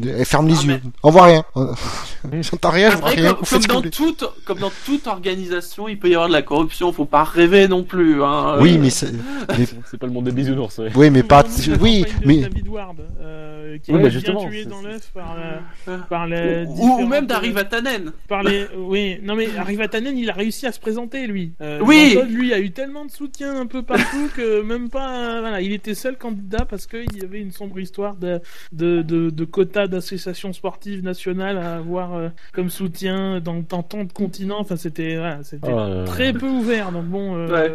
Elle 0.00 0.24
ferme 0.24 0.48
les 0.48 0.54
Ah, 0.60 0.64
yeux. 0.64 0.80
On 1.02 1.10
voit 1.10 1.24
rien. 1.24 1.44
J'entends 2.42 2.70
rien, 2.70 2.90
je 2.90 2.96
vois 2.96 3.08
rien. 3.10 3.34
comme, 3.34 3.62
dans 3.64 3.82
toute, 3.82 4.24
comme 4.44 4.58
dans 4.58 4.72
toute 4.84 5.06
organisation, 5.06 5.88
il 5.88 5.98
peut 5.98 6.08
y 6.08 6.14
avoir 6.14 6.28
de 6.28 6.32
la 6.32 6.42
corruption. 6.42 6.92
Faut 6.92 7.04
pas 7.04 7.24
rêver 7.24 7.68
non 7.68 7.84
plus. 7.84 8.22
Hein. 8.22 8.58
Oui, 8.60 8.76
Euh, 8.76 8.78
mais 8.80 8.90
c'est, 8.90 9.12
mais- 9.12 9.66
C'est 9.90 9.98
pas 9.98 10.06
le 10.06 10.12
monde 10.12 10.24
des 10.24 10.32
bisounours. 10.32 10.78
ouais. 10.78 10.90
oui, 10.94 11.10
mais 11.10 11.22
pas, 11.22 11.44
oui, 11.80 12.04
mais, 12.24 12.42
David 12.42 12.68
Ward, 12.68 12.96
euh, 13.20 13.78
qui 13.78 13.90
Oui, 13.92 13.98
est 13.98 14.02
bah, 14.02 14.08
bien 14.08 14.10
justement, 14.10 14.44
tué 14.48 14.62
c'est- 14.64 14.68
dans 14.68 14.82
c'est- 14.82 14.88
l'œuf 14.88 15.10
par, 15.14 15.36
la- 15.36 15.98
par 16.08 16.26
les 16.26 16.64
ou, 16.66 17.00
ou 17.02 17.06
même 17.06 17.26
Tannen. 17.26 18.12
par 18.28 18.42
les 18.42 18.66
oui 18.76 19.18
non 19.22 19.34
mais 19.36 19.48
Arrivatanen 19.56 20.16
il 20.16 20.30
a 20.30 20.32
réussi 20.32 20.66
à 20.66 20.72
se 20.72 20.80
présenter 20.80 21.26
lui 21.26 21.52
Euh, 21.60 21.80
Oui. 21.82 22.18
Lui 22.28 22.52
a 22.54 22.58
eu 22.58 22.70
tellement 22.70 23.04
de 23.04 23.10
soutien 23.10 23.58
un 23.60 23.66
peu 23.66 23.82
partout 23.82 24.28
que 24.36 24.62
même 24.62 24.88
pas 24.88 25.36
euh, 25.36 25.40
voilà 25.40 25.60
il 25.60 25.72
était 25.72 25.94
seul 25.94 26.16
candidat 26.16 26.64
parce 26.64 26.86
qu'il 26.86 27.16
y 27.20 27.24
avait 27.24 27.40
une 27.40 27.52
sombre 27.52 27.78
histoire 27.78 28.16
de 28.16 28.40
de, 28.72 29.02
de, 29.02 29.30
de 29.30 29.44
quotas 29.88 29.96
d'associations 29.96 30.52
sportives 30.52 31.02
nationales 31.02 31.58
à 31.58 31.76
avoir 31.76 32.14
euh, 32.14 32.28
comme 32.52 32.70
soutien 32.70 33.40
dans, 33.40 33.64
dans 33.68 33.82
tant 33.82 34.04
de 34.04 34.12
continents 34.12 34.58
enfin 34.60 34.76
c'était 34.76 35.16
voilà, 35.16 35.38
c'était 35.42 35.68
euh, 35.70 36.04
très 36.06 36.32
peu 36.32 36.46
ouvert 36.48 36.92
donc 36.92 37.04
bon 37.06 37.36
euh, 37.36 37.48
Ouais. 37.48 37.72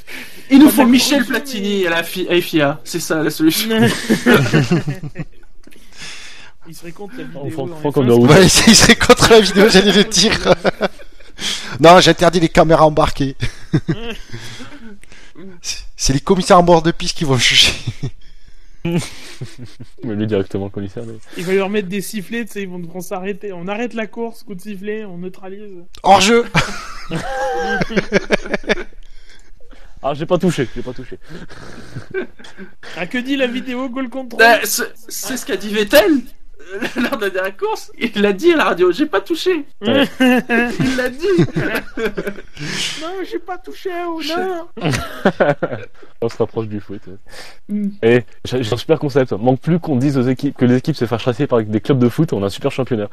Il 0.50 0.58
nous 0.60 0.66
Pas 0.66 0.72
faut 0.72 0.86
Michel 0.86 1.24
Platini 1.24 1.80
mais- 1.82 1.86
à 1.88 1.90
la 1.90 2.02
fi- 2.02 2.28
à 2.28 2.40
FIA. 2.40 2.80
C'est 2.84 3.00
ça 3.00 3.22
la 3.22 3.30
solution. 3.30 3.68
il 6.68 6.74
serait 6.74 6.92
contre 6.92 7.14
la 7.18 7.24
vidéo 7.24 7.40
Oh, 7.44 7.50
Franck- 7.50 7.78
Franck, 7.80 7.96
on 7.98 8.26
ouais, 8.26 8.44
il 8.44 8.50
serait 8.50 8.96
contre 8.96 9.30
la 9.30 9.40
vidéo, 9.40 9.68
j'allais 9.68 9.92
le 9.92 10.04
dire. 10.04 10.54
non, 11.80 12.00
j'interdis 12.00 12.40
les 12.40 12.48
caméras 12.48 12.86
embarquées. 12.86 13.36
C'est- 15.60 15.84
C'est 15.96 16.12
les 16.12 16.20
commissaires 16.20 16.58
en 16.58 16.62
bord 16.62 16.82
de 16.82 16.90
piste 16.90 17.16
qui 17.16 17.24
vont 17.24 17.36
juger. 17.38 17.72
Mais 20.04 20.14
lui 20.14 20.26
directement 20.26 20.64
le 20.66 20.70
commissaire. 20.70 21.04
mais- 21.06 21.14
il 21.36 21.44
va 21.44 21.52
leur 21.54 21.68
mettre 21.70 21.88
des 21.88 22.00
sifflets 22.00 22.44
tu 22.44 22.52
sais 22.52 22.62
ils 22.62 22.68
vont 22.68 22.78
devront 22.78 23.00
s'arrêter 23.00 23.52
on 23.52 23.66
arrête 23.68 23.94
la 23.94 24.06
course 24.06 24.42
coup 24.42 24.54
de 24.54 24.60
sifflet 24.60 25.04
on 25.04 25.18
neutralise 25.18 25.84
Hors 26.02 26.20
jeu. 26.20 26.44
Ah, 30.02 30.14
j'ai 30.14 30.26
pas 30.26 30.38
touché, 30.38 30.68
j'ai 30.76 30.82
pas 30.82 30.92
touché. 30.92 31.18
ah 32.96 33.06
que 33.06 33.18
dit 33.18 33.34
la 33.36 33.46
vidéo 33.48 33.88
goal 33.88 34.08
control 34.08 34.40
c'est 34.62 34.92
c'est 35.08 35.36
ce 35.36 35.44
qu'a 35.46 35.56
dit 35.56 35.72
Vettel. 35.72 36.20
lors 36.96 37.16
de 37.16 37.24
la 37.24 37.30
dernière 37.30 37.56
course, 37.56 37.92
il 37.98 38.20
l'a 38.20 38.32
dit 38.32 38.52
à 38.52 38.56
la 38.56 38.64
radio, 38.64 38.92
j'ai 38.92 39.06
pas 39.06 39.20
touché. 39.20 39.64
il 39.80 40.96
l'a 40.96 41.08
dit. 41.08 41.26
non, 43.00 43.08
j'ai 43.30 43.38
pas 43.38 43.58
touché, 43.58 43.90
ou 44.08 44.22
non. 44.22 44.68
On 46.20 46.28
se 46.28 46.36
rapproche 46.38 46.66
du 46.66 46.80
foot. 46.80 47.02
Mm. 47.68 47.88
Et 48.02 48.24
j'ai 48.44 48.58
un 48.58 48.76
super 48.76 48.98
concept. 48.98 49.32
Manque 49.32 49.60
plus 49.60 49.78
qu'on 49.78 49.96
dise 49.96 50.18
aux 50.18 50.22
équipes 50.22 50.56
que 50.56 50.64
les 50.64 50.76
équipes 50.76 50.96
se 50.96 51.04
fassent 51.04 51.22
chasser 51.22 51.46
par 51.46 51.62
des 51.62 51.80
clubs 51.80 51.98
de 51.98 52.08
foot, 52.08 52.32
on 52.32 52.42
a 52.42 52.46
un 52.46 52.50
super 52.50 52.72
championnat. 52.72 53.08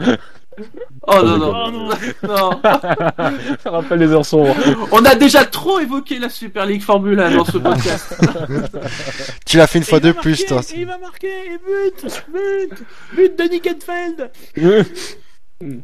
Oh 1.08 1.22
non, 1.24 1.38
non, 1.38 1.72
non. 1.72 1.90
non. 2.24 2.62
Ça 2.62 3.72
rappelle 3.72 4.00
les 4.00 4.12
heures 4.12 4.26
sombres. 4.26 4.56
On 4.92 5.04
a 5.04 5.16
déjà 5.16 5.46
trop 5.46 5.80
évoqué 5.80 6.20
la 6.20 6.30
Super 6.30 6.66
League 6.66 6.84
Formula 6.84 7.30
dans 7.30 7.46
ce 7.46 7.58
podcast. 7.58 8.16
Tu 9.46 9.58
l'as 9.58 9.68
fait 9.68 9.80
une 9.80 9.86
fois 9.86 10.00
de 10.00 10.12
plus, 10.12 10.46
toi. 10.46 10.62
et 10.74 10.80
il 10.80 10.86
va 10.86 10.98
marquer, 10.98 11.28
et 11.28 11.58
but, 11.58 12.24
but, 12.32 12.84
but 13.16 13.40
de 13.40 13.43
Heidfeld. 13.52 14.32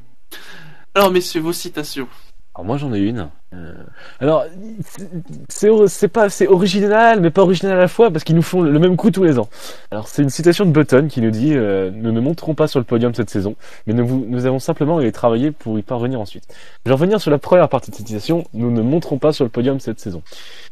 Alors, 0.96 1.12
messieurs, 1.12 1.42
vos 1.42 1.54
citations. 1.54 2.08
Alors 2.56 2.66
moi 2.66 2.78
j'en 2.78 2.92
ai 2.94 3.00
une. 3.00 3.30
Euh, 3.54 3.74
alors 4.20 4.44
c'est 5.48 6.08
pas 6.10 6.30
c'est 6.30 6.48
original 6.48 7.22
mais 7.22 7.30
pas 7.30 7.44
original 7.44 7.78
à 7.78 7.80
la 7.80 7.88
fois 7.88 8.12
parce 8.12 8.24
qu'ils 8.26 8.36
nous 8.36 8.42
font 8.42 8.62
le 8.64 8.78
même 8.80 8.98
coup 8.98 9.12
tous 9.12 9.24
les 9.24 9.40
ans. 9.40 9.48
Alors 9.92 10.08
c'est 10.10 10.24
une 10.24 10.30
citation 10.30 10.66
de 10.66 10.72
Button 10.72 11.08
qui 11.08 11.22
nous 11.22 11.30
dit 11.32 11.54
euh, 11.56 11.90
nous 11.94 12.12
ne 12.12 12.20
monterons 12.20 12.56
pas 12.56 12.68
sur 12.68 12.80
le 12.80 12.86
podium 12.86 13.14
cette 13.14 13.30
saison 13.30 13.56
mais 13.88 13.94
nous, 13.94 14.06
vous- 14.06 14.26
nous 14.28 14.46
avons 14.46 14.60
simplement 14.60 14.98
à 14.98 15.12
travailler 15.12 15.52
pour 15.52 15.80
y 15.80 15.84
parvenir 15.84 16.20
ensuite. 16.20 16.44
Je 16.86 16.90
vais 16.90 16.94
revenir 16.96 17.22
sur 17.22 17.32
la 17.32 17.38
première 17.38 17.70
partie 17.70 17.92
de 17.92 17.96
cette 17.96 18.08
citation 18.08 18.44
nous 18.54 18.72
ne 18.72 18.82
monterons 18.82 19.20
pas 19.20 19.32
sur 19.32 19.46
le 19.46 19.52
podium 19.52 19.80
cette 19.80 20.00
saison. 20.02 20.22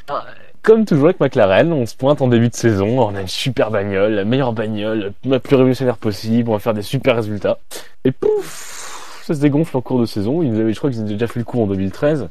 Alors, 0.09 0.26
Comme 0.68 0.84
toujours 0.84 1.06
avec 1.06 1.22
McLaren, 1.22 1.72
on 1.72 1.85
se 1.85 1.95
pointe 1.95 2.22
en 2.22 2.27
début 2.27 2.49
de 2.49 2.53
saison, 2.53 2.99
on 2.99 3.15
a 3.15 3.22
une 3.22 3.27
super 3.30 3.72
bagnole, 3.72 4.11
la 4.11 4.26
meilleure 4.26 4.52
bagnole, 4.52 5.14
la 5.23 5.39
plus 5.39 5.56
révolutionnaire 5.56 5.95
possible, 5.95 6.49
on 6.49 6.53
va 6.56 6.60
faire 6.60 6.73
des 6.73 6.81
super 6.81 7.15
résultats. 7.15 7.57
Et 8.03 8.11
pouf, 8.11 9.22
ça 9.23 9.34
se 9.34 9.39
dégonfle 9.39 9.77
en 9.77 9.81
cours 9.81 10.02
de 10.02 10.06
saison. 10.06 10.44
Ils 10.44 10.60
avaient, 10.60 10.73
je 10.73 10.77
crois 10.77 10.89
qu'ils 10.89 10.99
avaient 10.99 11.14
déjà 11.14 11.27
fait 11.27 11.39
le 11.39 11.45
coup 11.45 11.61
en 11.61 11.68
2013. 11.68 12.27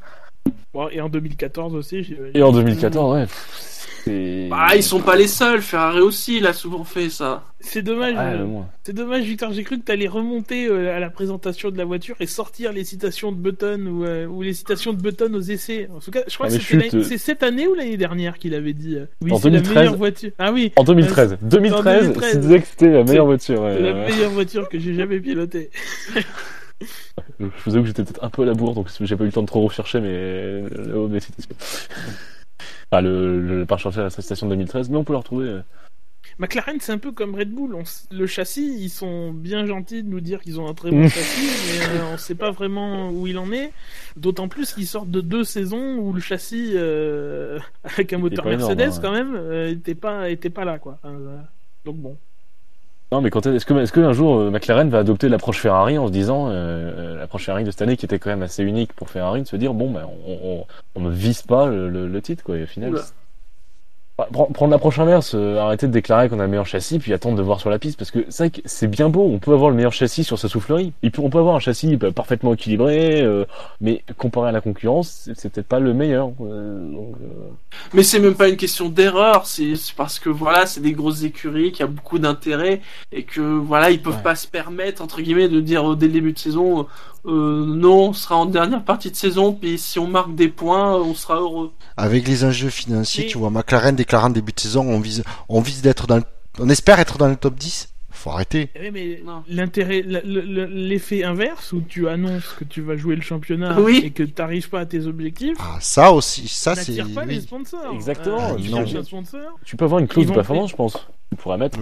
Bon, 0.74 0.88
et 0.90 1.00
en 1.00 1.08
2014 1.08 1.74
aussi. 1.74 2.06
Et 2.34 2.42
en 2.42 2.52
2014, 2.52 3.14
ouais. 3.14 3.26
Bah, 4.48 4.68
ils 4.76 4.84
sont 4.84 5.00
pas 5.00 5.16
les 5.16 5.26
seuls. 5.26 5.60
Ferrari 5.60 5.98
aussi, 6.00 6.36
il 6.36 6.46
a 6.46 6.52
souvent 6.52 6.84
fait 6.84 7.10
ça. 7.10 7.42
C'est 7.58 7.82
dommage. 7.82 8.14
Euh. 8.16 8.46
C'est 8.84 8.92
dommage, 8.92 9.24
Victor. 9.24 9.52
J'ai 9.52 9.64
cru 9.64 9.80
que 9.80 9.84
t'allais 9.84 10.06
remonter 10.06 10.66
euh, 10.68 10.94
à 10.96 11.00
la 11.00 11.10
présentation 11.10 11.72
de 11.72 11.76
la 11.78 11.84
voiture 11.84 12.14
et 12.20 12.26
sortir 12.26 12.72
les 12.72 12.84
citations 12.84 13.32
de 13.32 13.36
Button 13.36 13.84
ou, 13.86 14.04
euh, 14.04 14.26
ou 14.26 14.42
les 14.42 14.52
citations 14.54 14.92
de 14.92 15.02
Button 15.02 15.34
aux 15.34 15.40
essais. 15.40 15.88
En 15.92 15.98
tout 15.98 16.12
cas, 16.12 16.20
je 16.28 16.34
crois 16.36 16.46
Ah, 16.48 16.56
que 16.88 17.02
c'est 17.02 17.18
cette 17.18 17.42
année 17.42 17.66
ou 17.66 17.74
l'année 17.74 17.96
dernière 17.96 18.38
qu'il 18.38 18.54
avait 18.54 18.74
dit. 18.74 18.94
euh, 18.94 19.06
Oui, 19.22 19.32
En 19.32 19.38
c'est 19.38 19.50
la 19.50 19.58
2013. 19.58 19.74
meilleure 19.76 19.96
voiture. 19.96 20.30
Ah 20.38 20.52
oui, 20.52 20.72
En 20.76 20.84
2013. 20.84 21.38
2013, 21.42 21.82
2013. 22.06 22.30
tu 22.30 22.38
disais 22.38 22.60
que 22.60 22.66
c'était 22.68 22.90
la 22.92 23.02
meilleure 23.02 23.26
voiture. 23.26 23.60
ouais, 23.60 23.74
c'est 23.76 23.82
la 23.82 23.92
ouais. 23.92 24.06
meilleure 24.08 24.30
voiture 24.30 24.68
que 24.68 24.78
j'ai 24.78 24.94
jamais 24.94 25.18
pilotée. 25.18 25.70
Je 27.40 27.46
vous 27.64 27.74
avoue 27.74 27.82
que 27.82 27.88
j'étais 27.88 28.04
peut-être 28.04 28.22
un 28.24 28.30
peu 28.30 28.42
à 28.42 28.46
la 28.46 28.54
bourre, 28.54 28.74
donc 28.74 28.88
j'ai 29.00 29.16
pas 29.16 29.24
eu 29.24 29.26
le 29.28 29.32
temps 29.32 29.42
de 29.42 29.46
trop 29.46 29.62
rechercher 29.62 30.00
mes, 30.00 30.62
le- 30.62 31.08
mes 31.08 31.20
citations. 31.20 31.54
Enfin, 32.90 33.02
le, 33.02 33.40
le, 33.40 33.66
rechercher 33.68 34.00
la 34.00 34.10
citation 34.10 34.46
de 34.46 34.52
2013, 34.54 34.90
mais 34.90 34.96
on 34.96 35.04
peut 35.04 35.12
la 35.12 35.18
retrouver. 35.20 35.48
euh. 35.48 35.60
McLaren, 36.38 36.78
c'est 36.80 36.92
un 36.92 36.98
peu 36.98 37.12
comme 37.12 37.34
Red 37.34 37.50
Bull. 37.52 37.74
On 37.74 37.82
le 38.10 38.26
châssis, 38.26 38.76
ils 38.80 38.90
sont 38.90 39.32
bien 39.32 39.64
gentils 39.64 40.02
de 40.02 40.08
nous 40.08 40.20
dire 40.20 40.40
qu'ils 40.42 40.60
ont 40.60 40.68
un 40.68 40.74
très 40.74 40.90
bon 40.90 41.08
châssis, 41.08 41.48
mais 41.68 41.98
euh, 42.00 42.12
on 42.14 42.18
sait 42.18 42.34
pas 42.34 42.50
vraiment 42.50 43.10
où 43.10 43.26
il 43.26 43.38
en 43.38 43.50
est. 43.52 43.72
D'autant 44.16 44.48
plus 44.48 44.72
qu'ils 44.72 44.86
sortent 44.88 45.10
de 45.10 45.20
deux 45.20 45.44
saisons 45.44 45.96
où 45.98 46.12
le 46.12 46.20
châssis, 46.20 46.72
euh, 46.74 47.58
avec 47.84 48.12
un 48.12 48.18
moteur 48.18 48.44
énorme, 48.50 48.74
Mercedes 48.74 48.98
hein, 48.98 49.00
quand 49.02 49.12
même, 49.12 49.34
euh, 49.36 49.70
était 49.70 49.94
pas 49.94 50.28
était 50.28 50.50
pas 50.50 50.64
là 50.64 50.78
quoi. 50.78 50.98
Enfin, 51.02 51.14
euh, 51.14 51.38
donc 51.84 51.96
bon. 51.96 52.16
Non, 53.12 53.20
mais 53.20 53.30
quand 53.30 53.46
est- 53.46 53.54
est-ce 53.54 53.64
que, 53.66 53.74
est-ce 53.74 53.92
qu'un 53.92 54.12
jour 54.12 54.36
euh, 54.40 54.50
McLaren 54.50 54.88
va 54.90 54.98
adopter 54.98 55.28
l'approche 55.28 55.60
Ferrari 55.60 55.96
en 55.96 56.08
se 56.08 56.12
disant, 56.12 56.48
euh, 56.48 56.52
euh, 56.52 57.18
l'approche 57.18 57.44
Ferrari 57.44 57.62
de 57.64 57.70
cette 57.70 57.82
année 57.82 57.96
qui 57.96 58.04
était 58.04 58.18
quand 58.18 58.30
même 58.30 58.42
assez 58.42 58.64
unique 58.64 58.92
pour 58.94 59.10
Ferrari, 59.10 59.42
de 59.42 59.46
se 59.46 59.54
dire, 59.56 59.74
bon, 59.74 59.90
ben, 59.92 60.06
on, 60.26 60.32
on, 60.42 60.64
on 60.96 61.00
ne 61.00 61.10
vise 61.10 61.42
pas 61.42 61.66
le, 61.66 61.88
le, 61.88 62.08
le 62.08 62.22
titre, 62.22 62.42
quoi, 62.42 62.56
et 62.56 62.64
au 62.64 62.66
final. 62.66 62.90
Oula. 62.90 63.02
Bah, 64.18 64.26
prendre- 64.32 64.70
l'approche 64.70 64.98
inverse, 64.98 65.32
euh, 65.34 65.58
arrêter 65.58 65.86
de 65.86 65.92
déclarer 65.92 66.30
qu'on 66.30 66.40
a 66.40 66.44
le 66.44 66.48
meilleur 66.48 66.64
châssis, 66.64 66.98
puis 66.98 67.12
attendre 67.12 67.36
de 67.36 67.42
voir 67.42 67.60
sur 67.60 67.68
la 67.68 67.78
piste, 67.78 67.98
parce 67.98 68.10
que 68.10 68.24
c'est 68.30 68.44
vrai 68.44 68.50
que 68.50 68.60
c'est 68.64 68.86
bien 68.86 69.10
beau, 69.10 69.28
on 69.30 69.38
peut 69.38 69.52
avoir 69.52 69.68
le 69.68 69.76
meilleur 69.76 69.92
châssis 69.92 70.24
sur 70.24 70.38
sa 70.38 70.48
soufflerie, 70.48 70.94
et 71.02 71.10
puis 71.10 71.20
on 71.22 71.28
peut 71.28 71.36
avoir 71.38 71.54
un 71.54 71.58
châssis 71.58 71.96
bah, 71.98 72.10
parfaitement 72.12 72.54
équilibré, 72.54 73.20
euh, 73.20 73.44
mais 73.82 74.02
comparé 74.16 74.48
à 74.48 74.52
la 74.52 74.62
concurrence, 74.62 75.28
c'est 75.34 75.50
peut-être 75.52 75.66
pas 75.66 75.80
le 75.80 75.92
meilleur. 75.92 76.30
euh, 76.40 76.90
donc, 76.90 77.14
euh, 77.20 77.50
Mais 77.92 78.02
c'est 78.02 78.18
même 78.18 78.34
pas 78.36 78.48
une 78.48 78.56
question 78.56 78.88
d'erreur, 78.88 79.46
c'est 79.46 79.74
parce 79.98 80.18
que 80.18 80.30
voilà, 80.30 80.64
c'est 80.64 80.80
des 80.80 80.92
grosses 80.92 81.22
écuries 81.22 81.70
qui 81.72 81.82
a 81.82 81.86
beaucoup 81.86 82.18
d'intérêt 82.18 82.80
et 83.12 83.24
que 83.24 83.42
voilà, 83.42 83.90
ils 83.90 84.00
peuvent 84.00 84.16
Ouais. 84.16 84.22
pas 84.22 84.34
se 84.34 84.46
permettre 84.48 85.02
entre 85.02 85.20
guillemets 85.20 85.50
de 85.50 85.60
dire 85.60 85.94
dès 85.94 86.06
le 86.06 86.12
début 86.14 86.32
de 86.32 86.38
saison 86.38 86.86
euh, 87.26 87.64
non, 87.66 88.08
on 88.08 88.12
sera 88.12 88.36
en 88.36 88.46
dernière 88.46 88.84
partie 88.84 89.10
de 89.10 89.16
saison 89.16 89.52
puis 89.52 89.78
si 89.78 89.98
on 89.98 90.06
marque 90.06 90.34
des 90.34 90.48
points, 90.48 90.94
on 90.96 91.14
sera 91.14 91.36
heureux. 91.40 91.72
Avec 91.96 92.26
les 92.28 92.44
enjeux 92.44 92.70
financiers, 92.70 93.26
tu 93.26 93.38
vois, 93.38 93.50
McLaren 93.50 93.94
déclarant 93.96 94.30
début 94.30 94.52
de 94.52 94.60
saison, 94.60 94.82
on 94.88 95.00
vise, 95.00 95.24
on 95.48 95.60
vise 95.60 95.82
d'être 95.82 96.06
dans 96.06 96.16
le, 96.16 96.22
on 96.58 96.68
espère 96.68 96.98
être 97.00 97.18
dans 97.18 97.28
le 97.28 97.36
top 97.36 97.54
10. 97.56 97.88
Faut 98.10 98.30
arrêter. 98.30 98.70
Eh 98.74 98.80
oui, 98.80 98.90
mais 98.92 99.22
l'intérêt, 99.46 100.02
l'effet 100.02 101.22
inverse 101.22 101.72
où 101.72 101.82
tu 101.86 102.08
annonces 102.08 102.54
que 102.58 102.64
tu 102.64 102.80
vas 102.80 102.96
jouer 102.96 103.14
le 103.14 103.20
championnat 103.20 103.78
Oui. 103.78 104.00
et 104.04 104.10
que 104.10 104.22
tu 104.22 104.32
n'arrives 104.38 104.70
pas 104.70 104.80
à 104.80 104.86
tes 104.86 105.06
objectifs, 105.06 105.56
Ah, 105.60 105.76
ça 105.80 106.10
aussi, 106.12 106.48
ça 106.48 106.74
c'est, 106.74 106.92
n'attire 106.94 107.14
pas 107.14 107.24
les 107.26 107.40
sponsors. 107.42 107.92
Exactement, 107.94 108.52
Euh, 108.54 108.56
tu 108.56 108.70
non. 108.70 108.86
sponsor. 109.04 109.40
tu 109.66 109.76
peux 109.76 109.84
avoir 109.84 110.00
une 110.00 110.08
clause 110.08 110.26
de 110.26 110.32
performance, 110.32 110.70
je 110.70 110.76
pense. 110.76 110.96
Tu 111.30 111.36
pourrais 111.36 111.58
mettre. 111.58 111.78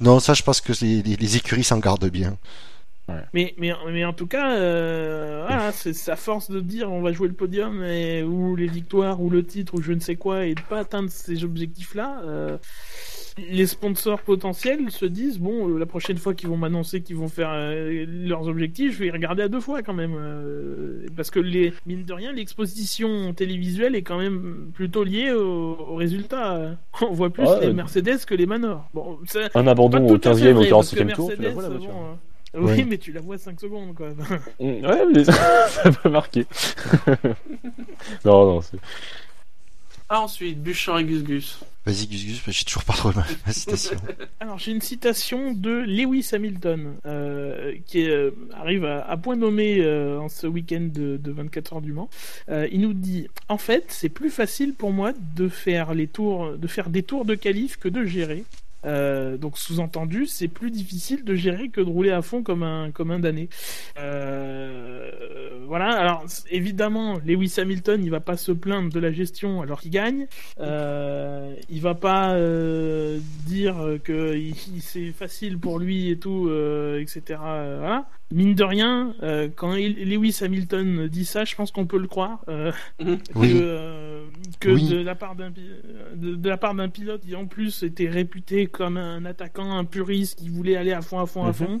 Non, 0.00 0.20
ça 0.20 0.34
je 0.34 0.42
pense 0.42 0.60
que 0.60 0.72
les, 0.82 1.02
les, 1.02 1.16
les 1.16 1.36
écuries 1.36 1.64
s'en 1.64 1.78
gardent 1.78 2.08
bien. 2.10 2.36
Mais, 3.34 3.54
mais, 3.58 3.72
mais 3.92 4.04
en 4.04 4.12
tout 4.12 4.26
cas, 4.26 4.54
euh, 4.56 5.44
voilà, 5.46 5.72
c'est 5.72 6.10
à 6.10 6.16
force 6.16 6.50
de 6.50 6.60
dire 6.60 6.90
on 6.90 7.02
va 7.02 7.12
jouer 7.12 7.28
le 7.28 7.34
podium 7.34 7.82
et, 7.84 8.22
ou 8.22 8.56
les 8.56 8.66
victoires 8.66 9.20
ou 9.22 9.30
le 9.30 9.44
titre 9.44 9.74
ou 9.74 9.82
je 9.82 9.92
ne 9.92 10.00
sais 10.00 10.16
quoi 10.16 10.46
et 10.46 10.54
de 10.54 10.60
pas 10.68 10.78
atteindre 10.80 11.10
ces 11.10 11.44
objectifs-là, 11.44 12.22
euh, 12.24 12.56
les 13.50 13.66
sponsors 13.66 14.20
potentiels 14.20 14.90
se 14.90 15.06
disent 15.06 15.38
bon, 15.38 15.68
euh, 15.68 15.78
la 15.78 15.86
prochaine 15.86 16.18
fois 16.18 16.34
qu'ils 16.34 16.48
vont 16.48 16.56
m'annoncer 16.56 17.00
qu'ils 17.00 17.16
vont 17.16 17.28
faire 17.28 17.50
euh, 17.52 18.04
leurs 18.08 18.48
objectifs, 18.48 18.94
je 18.94 18.98
vais 18.98 19.06
y 19.06 19.10
regarder 19.10 19.42
à 19.44 19.48
deux 19.48 19.60
fois 19.60 19.82
quand 19.82 19.94
même. 19.94 20.14
parce 21.16 21.30
que 21.30 21.40
les 21.40 21.72
mine 21.86 22.04
de 22.04 22.12
rien, 22.12 22.32
l'exposition 22.32 23.32
télévisuelle 23.32 23.94
est 23.94 24.02
quand 24.02 24.18
même 24.18 24.70
plutôt 24.74 25.04
liée 25.04 25.30
au, 25.32 25.76
au 25.90 25.94
résultat. 25.94 26.76
On 27.00 27.12
voit 27.12 27.30
plus 27.30 27.44
Ouais, 27.44 27.66
les 27.68 27.72
Mercedes 27.72 28.24
que 28.26 28.34
les 28.34 28.46
Manor. 28.46 28.88
Bon, 28.92 29.18
ça- 29.26 29.48
Un 29.54 29.66
abandon 29.66 30.06
au 30.06 30.14
à 30.16 30.18
fait 30.18 30.28
15e, 30.30 30.50
au 30.52 30.54
vrai, 30.56 30.68
parce 30.70 30.90
que 30.94 31.00
45e 31.02 31.14
tour, 31.14 31.32
tu 31.34 31.42
la 31.42 31.50
vois 31.50 31.68
Oui. 32.54 32.84
Mais 32.84 32.98
tu 32.98 33.12
la 33.12 33.20
vois 33.20 33.38
5 33.38 33.60
secondes, 33.60 33.94
quoi. 33.94 34.10
Mm, 34.58 34.84
Ouais, 34.84 35.04
mais 35.14 35.24
ça 35.24 35.90
peut 36.02 36.08
marquer. 36.10 36.46
non, 38.24 38.44
non, 38.54 38.60
c'est... 38.60 38.78
Ah 40.12 40.22
ensuite, 40.22 40.60
Bouchard 40.60 40.98
et 40.98 41.04
Gus 41.04 41.22
Gus. 41.22 41.60
Vas-y, 41.86 42.08
Gus 42.08 42.26
Gus, 42.26 42.42
j'ai 42.48 42.64
toujours 42.64 42.82
pas 42.82 42.94
trouvé 42.94 43.14
ma, 43.14 43.24
ma 43.46 43.52
citation. 43.52 43.96
Alors, 44.40 44.58
j'ai 44.58 44.72
une 44.72 44.80
citation 44.80 45.52
de 45.52 45.70
Lewis 45.86 46.28
Hamilton, 46.32 46.96
euh, 47.06 47.76
qui 47.86 48.10
euh, 48.10 48.32
arrive 48.52 48.84
à, 48.84 49.08
à 49.08 49.16
point 49.16 49.36
nommé 49.36 49.78
euh, 49.78 50.18
en 50.18 50.28
ce 50.28 50.48
week-end 50.48 50.88
de, 50.92 51.16
de 51.16 51.30
24 51.30 51.74
heures 51.74 51.80
du 51.80 51.92
Mans. 51.92 52.10
Euh, 52.48 52.66
il 52.72 52.80
nous 52.80 52.92
dit 52.92 53.28
En 53.48 53.56
fait, 53.56 53.84
c'est 53.86 54.08
plus 54.08 54.30
facile 54.30 54.74
pour 54.74 54.90
moi 54.92 55.12
de 55.36 55.48
faire, 55.48 55.94
les 55.94 56.08
tours, 56.08 56.56
de 56.58 56.66
faire 56.66 56.90
des 56.90 57.04
tours 57.04 57.24
de 57.24 57.36
qualif 57.36 57.76
que 57.76 57.88
de 57.88 58.04
gérer. 58.04 58.42
Euh, 58.84 59.36
donc 59.36 59.58
sous-entendu, 59.58 60.26
c'est 60.26 60.48
plus 60.48 60.70
difficile 60.70 61.24
de 61.24 61.34
gérer 61.34 61.68
que 61.68 61.80
de 61.80 61.88
rouler 61.88 62.10
à 62.10 62.22
fond 62.22 62.42
comme 62.42 62.62
un 62.62 62.90
comme 62.90 63.10
un 63.10 63.18
damné. 63.18 63.48
Euh, 63.98 65.10
voilà. 65.66 65.90
Alors 65.90 66.24
évidemment, 66.50 67.18
Lewis 67.24 67.54
Hamilton, 67.58 68.02
il 68.02 68.10
va 68.10 68.20
pas 68.20 68.36
se 68.36 68.52
plaindre 68.52 68.92
de 68.92 69.00
la 69.00 69.12
gestion 69.12 69.62
alors 69.62 69.80
qu'il 69.80 69.90
gagne. 69.90 70.26
Euh, 70.60 71.54
il 71.68 71.80
va 71.80 71.94
pas 71.94 72.34
euh, 72.34 73.18
dire 73.46 73.98
que 74.04 74.40
c'est 74.80 75.12
facile 75.12 75.58
pour 75.58 75.78
lui 75.78 76.10
et 76.10 76.18
tout, 76.18 76.48
euh, 76.48 77.00
etc. 77.00 77.40
euh, 77.42 77.76
voilà. 77.80 78.06
Mine 78.32 78.54
de 78.54 78.62
rien, 78.62 79.14
euh, 79.24 79.48
quand 79.54 79.74
Lewis 79.74 80.38
Hamilton 80.42 81.08
dit 81.08 81.24
ça, 81.24 81.44
je 81.44 81.54
pense 81.56 81.72
qu'on 81.72 81.86
peut 81.86 81.98
le 81.98 82.06
croire. 82.06 82.44
euh, 82.48 82.70
Oui. 83.00 83.52
que, 83.52 83.58
euh, 83.60 84.24
que 84.60 84.68
Oui. 84.70 84.88
de 84.88 84.98
la 84.98 85.14
part 85.16 85.34
d'un 85.34 85.50
de, 85.50 86.34
de 86.36 86.48
la 86.48 86.56
part 86.56 86.74
d'un 86.74 86.88
pilote 86.88 87.22
qui 87.26 87.34
en 87.34 87.46
plus 87.46 87.82
était 87.82 88.08
réputé 88.08 88.66
comme 88.66 88.96
un 88.96 89.24
attaquant 89.24 89.72
un 89.76 89.84
puriste 89.84 90.38
qui 90.38 90.48
voulait 90.48 90.76
aller 90.76 90.92
à 90.92 91.00
fond 91.02 91.18
à 91.18 91.26
fond 91.26 91.42
à 91.44 91.48
Mhm. 91.48 91.54
fond 91.54 91.80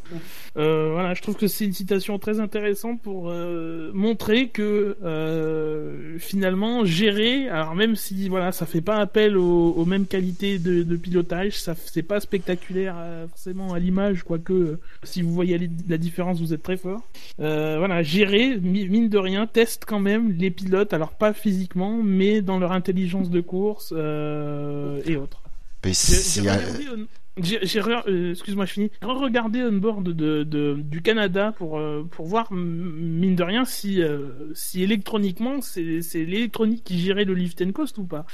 Euh, 0.56 0.90
voilà 0.92 1.14
je 1.14 1.22
trouve 1.22 1.36
que 1.36 1.46
c'est 1.46 1.64
une 1.66 1.72
citation 1.72 2.18
très 2.18 2.40
intéressante 2.40 3.00
pour 3.00 3.28
euh, 3.30 3.90
montrer 3.94 4.48
que 4.48 4.96
euh, 5.04 6.18
finalement 6.18 6.84
gérer 6.84 7.48
alors 7.48 7.74
même 7.74 7.94
si 7.96 8.28
voilà 8.28 8.52
ça 8.52 8.66
fait 8.66 8.80
pas 8.80 8.96
appel 8.96 9.36
aux, 9.36 9.70
aux 9.72 9.84
mêmes 9.84 10.06
qualités 10.06 10.58
de, 10.58 10.82
de 10.82 10.96
pilotage 10.96 11.58
ça 11.60 11.74
c'est 11.76 12.02
pas 12.02 12.20
spectaculaire 12.20 12.94
euh, 12.98 13.28
forcément 13.28 13.72
à 13.72 13.78
l'image 13.78 14.22
quoique 14.24 14.78
si 15.04 15.22
vous 15.22 15.32
voyez 15.32 15.70
la 15.88 15.98
différence 15.98 16.39
vous 16.42 16.52
êtes 16.52 16.62
très 16.62 16.76
fort 16.76 17.02
euh, 17.40 17.76
voilà, 17.78 18.02
gérer, 18.02 18.58
mi- 18.60 18.88
mine 18.88 19.08
de 19.08 19.18
rien, 19.18 19.46
teste 19.46 19.84
quand 19.86 20.00
même 20.00 20.32
les 20.32 20.50
pilotes, 20.50 20.92
alors 20.92 21.10
pas 21.12 21.32
physiquement, 21.32 22.00
mais 22.02 22.42
dans 22.42 22.58
leur 22.58 22.72
intelligence 22.72 23.30
de 23.30 23.40
course 23.40 23.92
euh, 23.96 25.00
et 25.06 25.16
autres. 25.16 25.42
Mais 27.29 27.29
j'ai 27.38 27.56
euh, 27.56 27.60
regardé 27.60 27.62
j'ai, 27.62 27.66
j'ai 27.66 27.80
re- 27.80 28.08
euh, 28.08 28.30
excuse-moi, 28.30 28.64
je 28.66 28.72
finis. 28.72 28.90
J'ai 29.02 29.08
regardé 29.08 29.62
on 29.62 29.72
board 29.72 30.04
de, 30.04 30.74
du 30.80 31.02
Canada 31.02 31.52
pour 31.56 31.78
euh, 31.78 32.06
pour 32.10 32.26
voir 32.26 32.52
mine 32.52 33.36
de 33.36 33.42
rien 33.42 33.64
si 33.64 34.02
euh, 34.02 34.52
si 34.54 34.82
électroniquement 34.82 35.60
c'est 35.60 35.80
l'électronique 36.14 36.84
qui 36.84 36.98
gérait 36.98 37.24
le 37.24 37.34
lift 37.34 37.60
and 37.62 37.72
coast 37.72 37.98
ou 37.98 38.04
pas. 38.04 38.26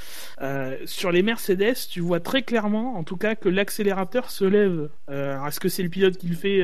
Sur 0.85 1.11
les 1.11 1.21
Mercedes, 1.21 1.75
tu 1.89 2.01
vois 2.01 2.19
très 2.19 2.41
clairement, 2.41 2.95
en 2.97 3.03
tout 3.03 3.17
cas, 3.17 3.35
que 3.35 3.49
l'accélérateur 3.49 4.29
se 4.31 4.45
lève. 4.45 4.89
Est-ce 5.09 5.59
que 5.59 5.69
c'est 5.69 5.83
le 5.83 5.89
pilote 5.89 6.17
qui 6.17 6.27
le 6.27 6.35
fait? 6.35 6.61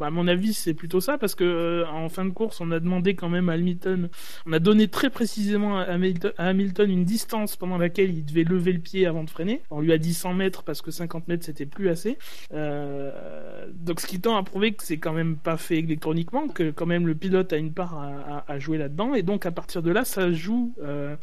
À 0.00 0.10
mon 0.10 0.28
avis, 0.28 0.52
c'est 0.54 0.74
plutôt 0.74 1.00
ça 1.00 1.18
parce 1.18 1.34
que 1.34 1.84
en 1.90 2.08
fin 2.08 2.24
de 2.24 2.30
course, 2.30 2.60
on 2.60 2.70
a 2.70 2.80
demandé 2.80 3.14
quand 3.14 3.28
même 3.28 3.48
à 3.48 3.52
Hamilton, 3.54 4.08
on 4.46 4.52
a 4.52 4.58
donné 4.58 4.88
très 4.88 5.10
précisément 5.10 5.78
à 5.78 5.82
Hamilton, 5.82 6.32
à 6.38 6.48
Hamilton 6.48 6.90
une 6.90 7.04
distance 7.04 7.56
pendant 7.56 7.78
laquelle 7.78 8.10
il 8.16 8.24
devait 8.24 8.44
lever 8.44 8.72
le 8.72 8.78
pied 8.80 9.06
avant 9.06 9.24
de 9.24 9.30
freiner. 9.30 9.62
On 9.70 9.80
lui 9.80 9.92
a 9.92 9.98
dit 9.98 10.14
100 10.14 10.34
mètres 10.34 10.62
parce 10.62 10.82
que 10.82 10.90
50 10.90 11.28
mètres 11.28 11.44
c'était 11.44 11.66
plus 11.66 11.81
assez. 11.88 12.18
Euh, 12.52 13.66
donc 13.74 14.00
ce 14.00 14.06
qui 14.06 14.20
tend 14.20 14.36
à 14.36 14.42
prouver 14.42 14.72
que 14.72 14.82
c'est 14.84 14.96
quand 14.98 15.12
même 15.12 15.36
pas 15.36 15.56
fait 15.56 15.78
électroniquement, 15.78 16.48
que 16.48 16.70
quand 16.70 16.86
même 16.86 17.06
le 17.06 17.14
pilote 17.14 17.52
a 17.52 17.56
une 17.56 17.72
part 17.72 17.98
à, 17.98 18.44
à- 18.48 18.52
à 18.52 18.58
jouer 18.58 18.78
là-dedans. 18.78 19.14
Et 19.14 19.22
donc 19.22 19.46
à 19.46 19.50
partir 19.50 19.82
de 19.82 19.90
là, 19.90 20.04
ça 20.04 20.32
joue, 20.32 20.74
euh, 20.82 21.16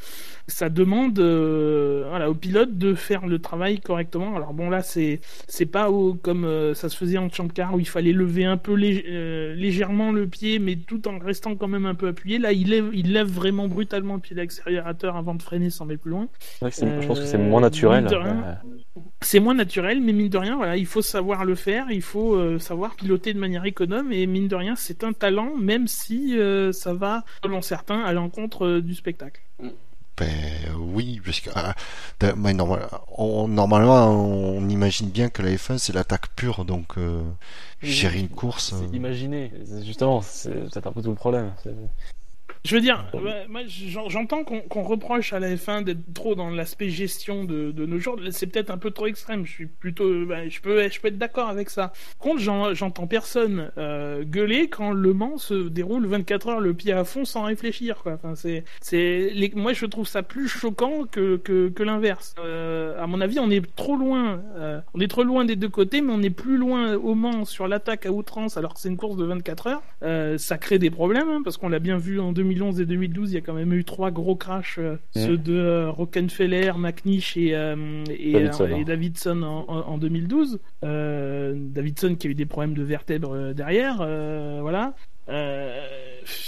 ça 0.48 0.69
demande 0.69 1.19
euh, 1.19 2.06
voilà, 2.10 2.30
au 2.30 2.34
pilote 2.36 2.77
de 2.77 2.94
faire 2.95 3.27
le 3.27 3.40
travail 3.40 3.80
correctement. 3.80 4.36
Alors 4.36 4.53
bon 4.53 4.69
là 4.69 4.81
c'est 4.81 5.19
c'est 5.48 5.65
pas 5.65 5.90
au, 5.91 6.14
comme 6.14 6.73
ça 6.73 6.90
se 6.90 6.98
faisait 6.98 7.18
en 7.18 7.30
champ 7.30 7.48
car 7.48 7.73
où 7.76 7.80
il 7.80 7.88
fallait 7.88 8.11
lever 8.14 8.45
un 8.45 8.57
peu 8.57 8.76
lég- 8.76 9.06
légèrement 9.56 10.11
le 10.11 10.27
pied, 10.27 10.60
mais 10.60 10.76
tout 10.76 11.07
en 11.07 11.19
restant 11.19 11.56
quand 11.56 11.68
même 11.68 11.86
un 11.86 11.95
peu 11.95 12.07
appuyé. 12.07 12.40
Là 12.40 12.52
il 12.53 12.69
lève, 12.69 12.90
il 12.94 13.14
lève 13.14 13.27
vraiment 13.27 13.68
brutalement 13.68 14.15
le 14.15 14.19
pied 14.22 14.36
d'accélérateur 14.36 15.15
avant 15.15 15.36
de 15.36 15.41
freiner 15.41 15.69
sans 15.69 15.86
aller 15.86 15.98
plus 15.98 16.11
loin. 16.11 16.27
Je 17.02 17.07
pense 17.07 17.19
que 17.19 17.26
c'est 17.26 17.38
moins 17.38 17.61
naturel. 17.61 18.30
C'est 19.22 19.40
moins 19.40 19.53
naturel, 19.53 20.02
mais 20.02 20.14
mine 20.14 20.30
de 20.30 20.38
rien, 20.39 20.55
voilà, 20.55 20.77
il 20.77 20.85
faut 20.85 21.01
savoir 21.01 21.45
le 21.45 21.55
faire, 21.55 21.91
il 21.91 22.01
faut 22.01 22.35
euh, 22.35 22.59
savoir 22.59 22.95
piloter 22.95 23.33
de 23.33 23.39
manière 23.39 23.65
économe, 23.65 24.11
et 24.11 24.25
mine 24.27 24.47
de 24.47 24.55
rien, 24.55 24.75
c'est 24.75 25.03
un 25.03 25.13
talent, 25.13 25.55
même 25.55 25.87
si 25.87 26.37
euh, 26.39 26.71
ça 26.71 26.93
va, 26.93 27.23
selon 27.43 27.61
certains, 27.61 28.01
à 28.01 28.13
l'encontre 28.13 28.65
euh, 28.65 28.81
du 28.81 28.95
spectacle. 28.95 29.41
Ben 30.17 30.29
oui, 30.77 31.21
parce 31.23 31.39
que 31.39 31.49
ah, 31.55 31.73
ben, 32.19 32.33
mais 32.35 32.53
normal- 32.53 32.89
on- 33.17 33.47
normalement 33.47 34.09
on 34.11 34.67
imagine 34.67 35.09
bien 35.09 35.29
que 35.29 35.41
la 35.41 35.51
F1 35.51 35.77
c'est 35.77 35.93
l'attaque 35.93 36.27
pure, 36.35 36.65
donc 36.65 36.97
euh, 36.97 37.21
gérer 37.81 38.19
une 38.19 38.27
course. 38.27 38.73
C'est 38.77 38.83
euh, 38.93 38.97
imaginé, 38.97 39.49
justement, 39.85 40.21
c'est 40.21 40.51
peut-être 40.51 40.87
un 40.87 40.91
peu 40.91 41.01
tout 41.01 41.09
le 41.11 41.15
problème. 41.15 41.53
Je 42.65 42.76
veux 42.76 42.81
dire, 42.81 43.06
j'en- 43.68 44.10
j'entends 44.10 44.44
qu'on 44.44 44.84
reproche 44.84 45.31
à 45.34 45.40
la 45.40 45.56
F1 45.56 45.81
d'être 45.81 46.14
trop 46.14 46.36
dans 46.36 46.49
l'aspect 46.49 46.90
gestion 46.90 47.45
de, 47.45 47.72
nos 47.86 47.99
jours. 47.99 48.19
C'est 48.31 48.48
peut-être 48.48 48.69
un 48.69 48.77
peu 48.77 48.91
trop 48.91 49.07
extrême. 49.07 49.45
Je 49.45 49.52
suis 49.52 49.65
plutôt, 49.65 50.26
je 50.26 50.60
peux, 50.61 50.80
être 50.80 51.18
d'accord 51.18 51.48
avec 51.48 51.69
ça. 51.69 51.94
Contre, 52.19 52.40
j'en- 52.41 52.73
j'entends 52.73 53.07
personne 53.07 53.72
euh, 53.77 54.23
gueuler 54.23 54.68
quand 54.68 54.91
Le 54.91 55.14
Mans 55.14 55.38
se 55.38 55.69
déroule 55.69 56.06
24 56.06 56.49
heures 56.49 56.60
le 56.60 56.73
pied 56.73 56.91
à 56.91 57.03
fond 57.06 57.23
sans 57.26 57.44
réfléchir. 57.44 58.03
Moi 59.56 59.73
je 59.73 59.86
trouve 59.86 60.07
ça 60.07 60.22
plus 60.23 60.48
choquant 60.48 61.06
que 61.06 61.41
l'inverse. 61.84 62.36
Euh, 62.40 63.02
à 63.02 63.07
mon 63.07 63.22
avis, 63.22 63.40
on 63.40 63.49
est 63.49 63.64
trop 63.76 63.95
loin. 63.95 64.41
euh, 64.57 64.80
on 64.94 64.99
est 64.99 65.07
trop 65.07 65.23
loin 65.23 65.45
des 65.45 65.56
deux 65.56 65.69
côtés, 65.69 66.02
mais 66.02 66.11
on 66.14 66.22
est 66.22 66.30
plus 66.30 66.57
loin 66.57 66.95
au 66.95 67.15
Mans 67.15 67.45
sur 67.45 67.68
l'attaque 67.68 68.06
à 68.06 68.11
outrance 68.11 68.57
alors 68.57 68.73
que 68.73 68.80
c'est 68.81 68.90
une 68.90 68.98
course 68.98 69.15
de 69.15 69.23
24 69.26 69.68
heures. 69.68 69.84
Euh, 70.03 70.38
ça 70.38 70.57
crée 70.57 70.77
des 70.80 70.91
problèmes 70.91 71.30
hein, 71.30 71.41
parce 71.44 71.57
qu'on 71.57 71.69
l'a 71.69 71.80
bien 71.80 71.98
vu 71.98 72.19
en 72.19 72.31
2011 72.49 72.81
et 72.81 72.85
2012, 72.85 73.31
il 73.31 73.35
y 73.35 73.38
a 73.38 73.41
quand 73.41 73.53
même 73.53 73.73
eu 73.73 73.84
trois 73.84 74.11
gros 74.11 74.35
crashs, 74.35 74.77
euh, 74.80 74.97
Mhm. 75.15 75.21
ceux 75.26 75.38
de 75.38 75.53
euh, 75.55 75.89
Rockefeller, 75.91 76.71
McNish 76.77 77.38
et, 77.38 77.55
euh, 77.55 78.03
et, 78.09 78.34
Davidson, 78.34 78.67
et 78.67 78.73
hein. 78.73 78.84
Davidson 78.85 79.41
en, 79.43 79.65
en- 79.67 79.88
en 79.93 79.97
2012. 79.97 80.59
Euh, 80.84 81.53
Davidson 81.55 82.15
qui 82.15 82.27
a 82.27 82.30
eu 82.31 82.35
des 82.35 82.45
problèmes 82.45 82.73
de 82.73 82.84
vertèbres 82.84 83.53
derrière, 83.53 83.97
voilà. 84.61 84.93
Euh, 85.30 85.85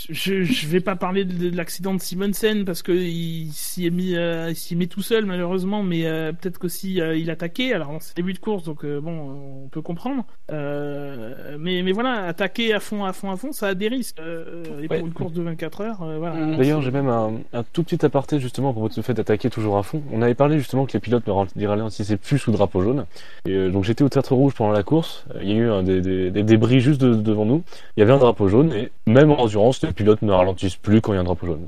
je, 0.09 0.43
je 0.43 0.67
vais 0.67 0.79
pas 0.79 0.95
parler 0.95 1.25
de, 1.25 1.49
de 1.49 1.55
l'accident 1.55 1.93
de 1.93 1.99
Simonsen 2.01 2.65
parce 2.65 2.81
que 2.81 2.91
il 2.91 3.51
s'y 3.53 3.85
est 3.85 3.89
mis, 3.89 4.15
euh, 4.15 4.49
il 4.49 4.55
s'y 4.55 4.73
est 4.73 4.77
mis 4.77 4.87
tout 4.87 5.01
seul 5.01 5.25
malheureusement, 5.25 5.83
mais 5.83 6.05
euh, 6.05 6.31
peut-être 6.31 6.57
qu'aussi 6.57 7.01
euh, 7.01 7.15
il 7.17 7.29
attaquait. 7.29 7.73
Alors 7.73 7.97
c'est 7.99 8.15
début 8.15 8.33
de 8.33 8.39
course, 8.39 8.63
donc 8.63 8.83
euh, 8.85 8.99
bon, 9.01 9.63
on 9.65 9.67
peut 9.69 9.81
comprendre. 9.81 10.25
Euh, 10.51 11.55
mais 11.59 11.81
mais 11.83 11.91
voilà, 11.91 12.25
attaquer 12.25 12.73
à 12.73 12.79
fond, 12.79 13.03
à 13.05 13.13
fond, 13.13 13.31
à 13.31 13.37
fond, 13.37 13.51
ça 13.51 13.67
a 13.67 13.73
des 13.73 13.87
risques. 13.87 14.19
Euh, 14.19 14.63
et 14.81 14.87
Ouais. 14.91 14.97
pour 14.97 15.07
une 15.07 15.13
course 15.13 15.33
de 15.33 15.41
24 15.41 15.81
heures, 15.81 16.01
euh, 16.03 16.17
voilà. 16.17 16.35
Mm. 16.35 16.57
D'ailleurs, 16.57 16.81
j'ai 16.81 16.91
même 16.91 17.07
un, 17.07 17.33
un 17.53 17.63
tout 17.63 17.83
petit 17.83 18.03
aparté 18.05 18.39
justement 18.39 18.69
à 18.69 18.73
propos 18.73 18.89
de 18.89 18.93
ce 18.93 19.01
fait 19.01 19.13
d'attaquer 19.13 19.49
toujours 19.49 19.77
à 19.77 19.83
fond. 19.83 20.01
On 20.11 20.21
avait 20.21 20.33
parlé 20.35 20.57
justement 20.57 20.85
que 20.85 20.93
les 20.93 20.99
pilotes 20.99 21.25
ne 21.27 21.31
ral- 21.31 21.47
ralentissaient 21.57 22.17
plus 22.17 22.39
sous 22.39 22.51
drapeau 22.51 22.81
jaune. 22.81 23.05
Et 23.45 23.51
euh, 23.51 23.69
donc 23.69 23.83
j'étais 23.83 24.03
au 24.03 24.09
théâtre 24.09 24.33
rouge 24.35 24.53
pendant 24.53 24.71
la 24.71 24.83
course. 24.83 25.25
Il 25.41 25.49
y 25.49 25.53
a 25.53 25.55
eu 25.55 25.69
un 25.69 25.83
des, 25.83 26.01
des, 26.01 26.31
des 26.31 26.43
débris 26.43 26.79
juste 26.81 26.99
de- 27.01 27.15
devant 27.15 27.45
nous. 27.45 27.63
Il 27.95 28.01
y 28.01 28.03
avait 28.03 28.13
un 28.13 28.17
drapeau 28.17 28.47
jaune 28.47 28.73
et 28.73 28.91
même 29.07 29.31
en 29.31 29.39
endurance, 29.39 29.70
les 29.83 29.93
pilotes 29.93 30.21
ne 30.21 30.31
ralentissent 30.31 30.75
plus 30.75 31.01
quand 31.01 31.13
il 31.13 31.15
y 31.15 31.17
a 31.17 31.21
un 31.21 31.25
drapeau 31.25 31.47
jaune. 31.47 31.65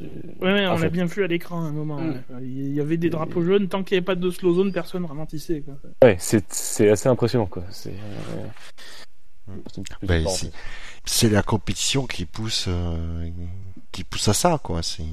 Euh, 0.00 0.04
Ouais, 0.40 0.66
on 0.66 0.76
l'a 0.76 0.88
bien 0.88 1.06
vu 1.06 1.24
à 1.24 1.26
l'écran 1.26 1.64
à 1.64 1.68
un 1.68 1.72
moment. 1.72 1.98
Mm. 1.98 2.10
ouais. 2.10 2.40
Il 2.42 2.74
y 2.74 2.80
avait 2.80 2.96
des 2.96 3.10
drapeaux 3.10 3.42
jaunes. 3.42 3.68
Tant 3.68 3.82
qu'il 3.82 3.94
n'y 3.94 3.98
avait 3.98 4.04
pas 4.04 4.14
de 4.14 4.30
slow 4.30 4.54
zone, 4.54 4.72
personne 4.72 5.04
ralentissait. 5.04 5.62
Quoi. 5.62 5.74
Ouais, 6.02 6.16
c'est 6.18 6.90
assez 6.90 7.08
impressionnant 7.08 7.46
quoi. 7.46 7.64
C'est 7.70 7.94
euh, 9.48 9.56
petite 9.64 9.84
Ben, 10.02 10.24
c'est 11.04 11.30
la 11.30 11.42
compétition 11.42 12.06
qui 12.06 12.26
pousse, 12.26 12.66
euh, 12.68 13.28
qui 13.92 14.04
pousse 14.04 14.28
à 14.28 14.34
ça, 14.34 14.60
quoi. 14.62 14.82
C'est 14.82 15.04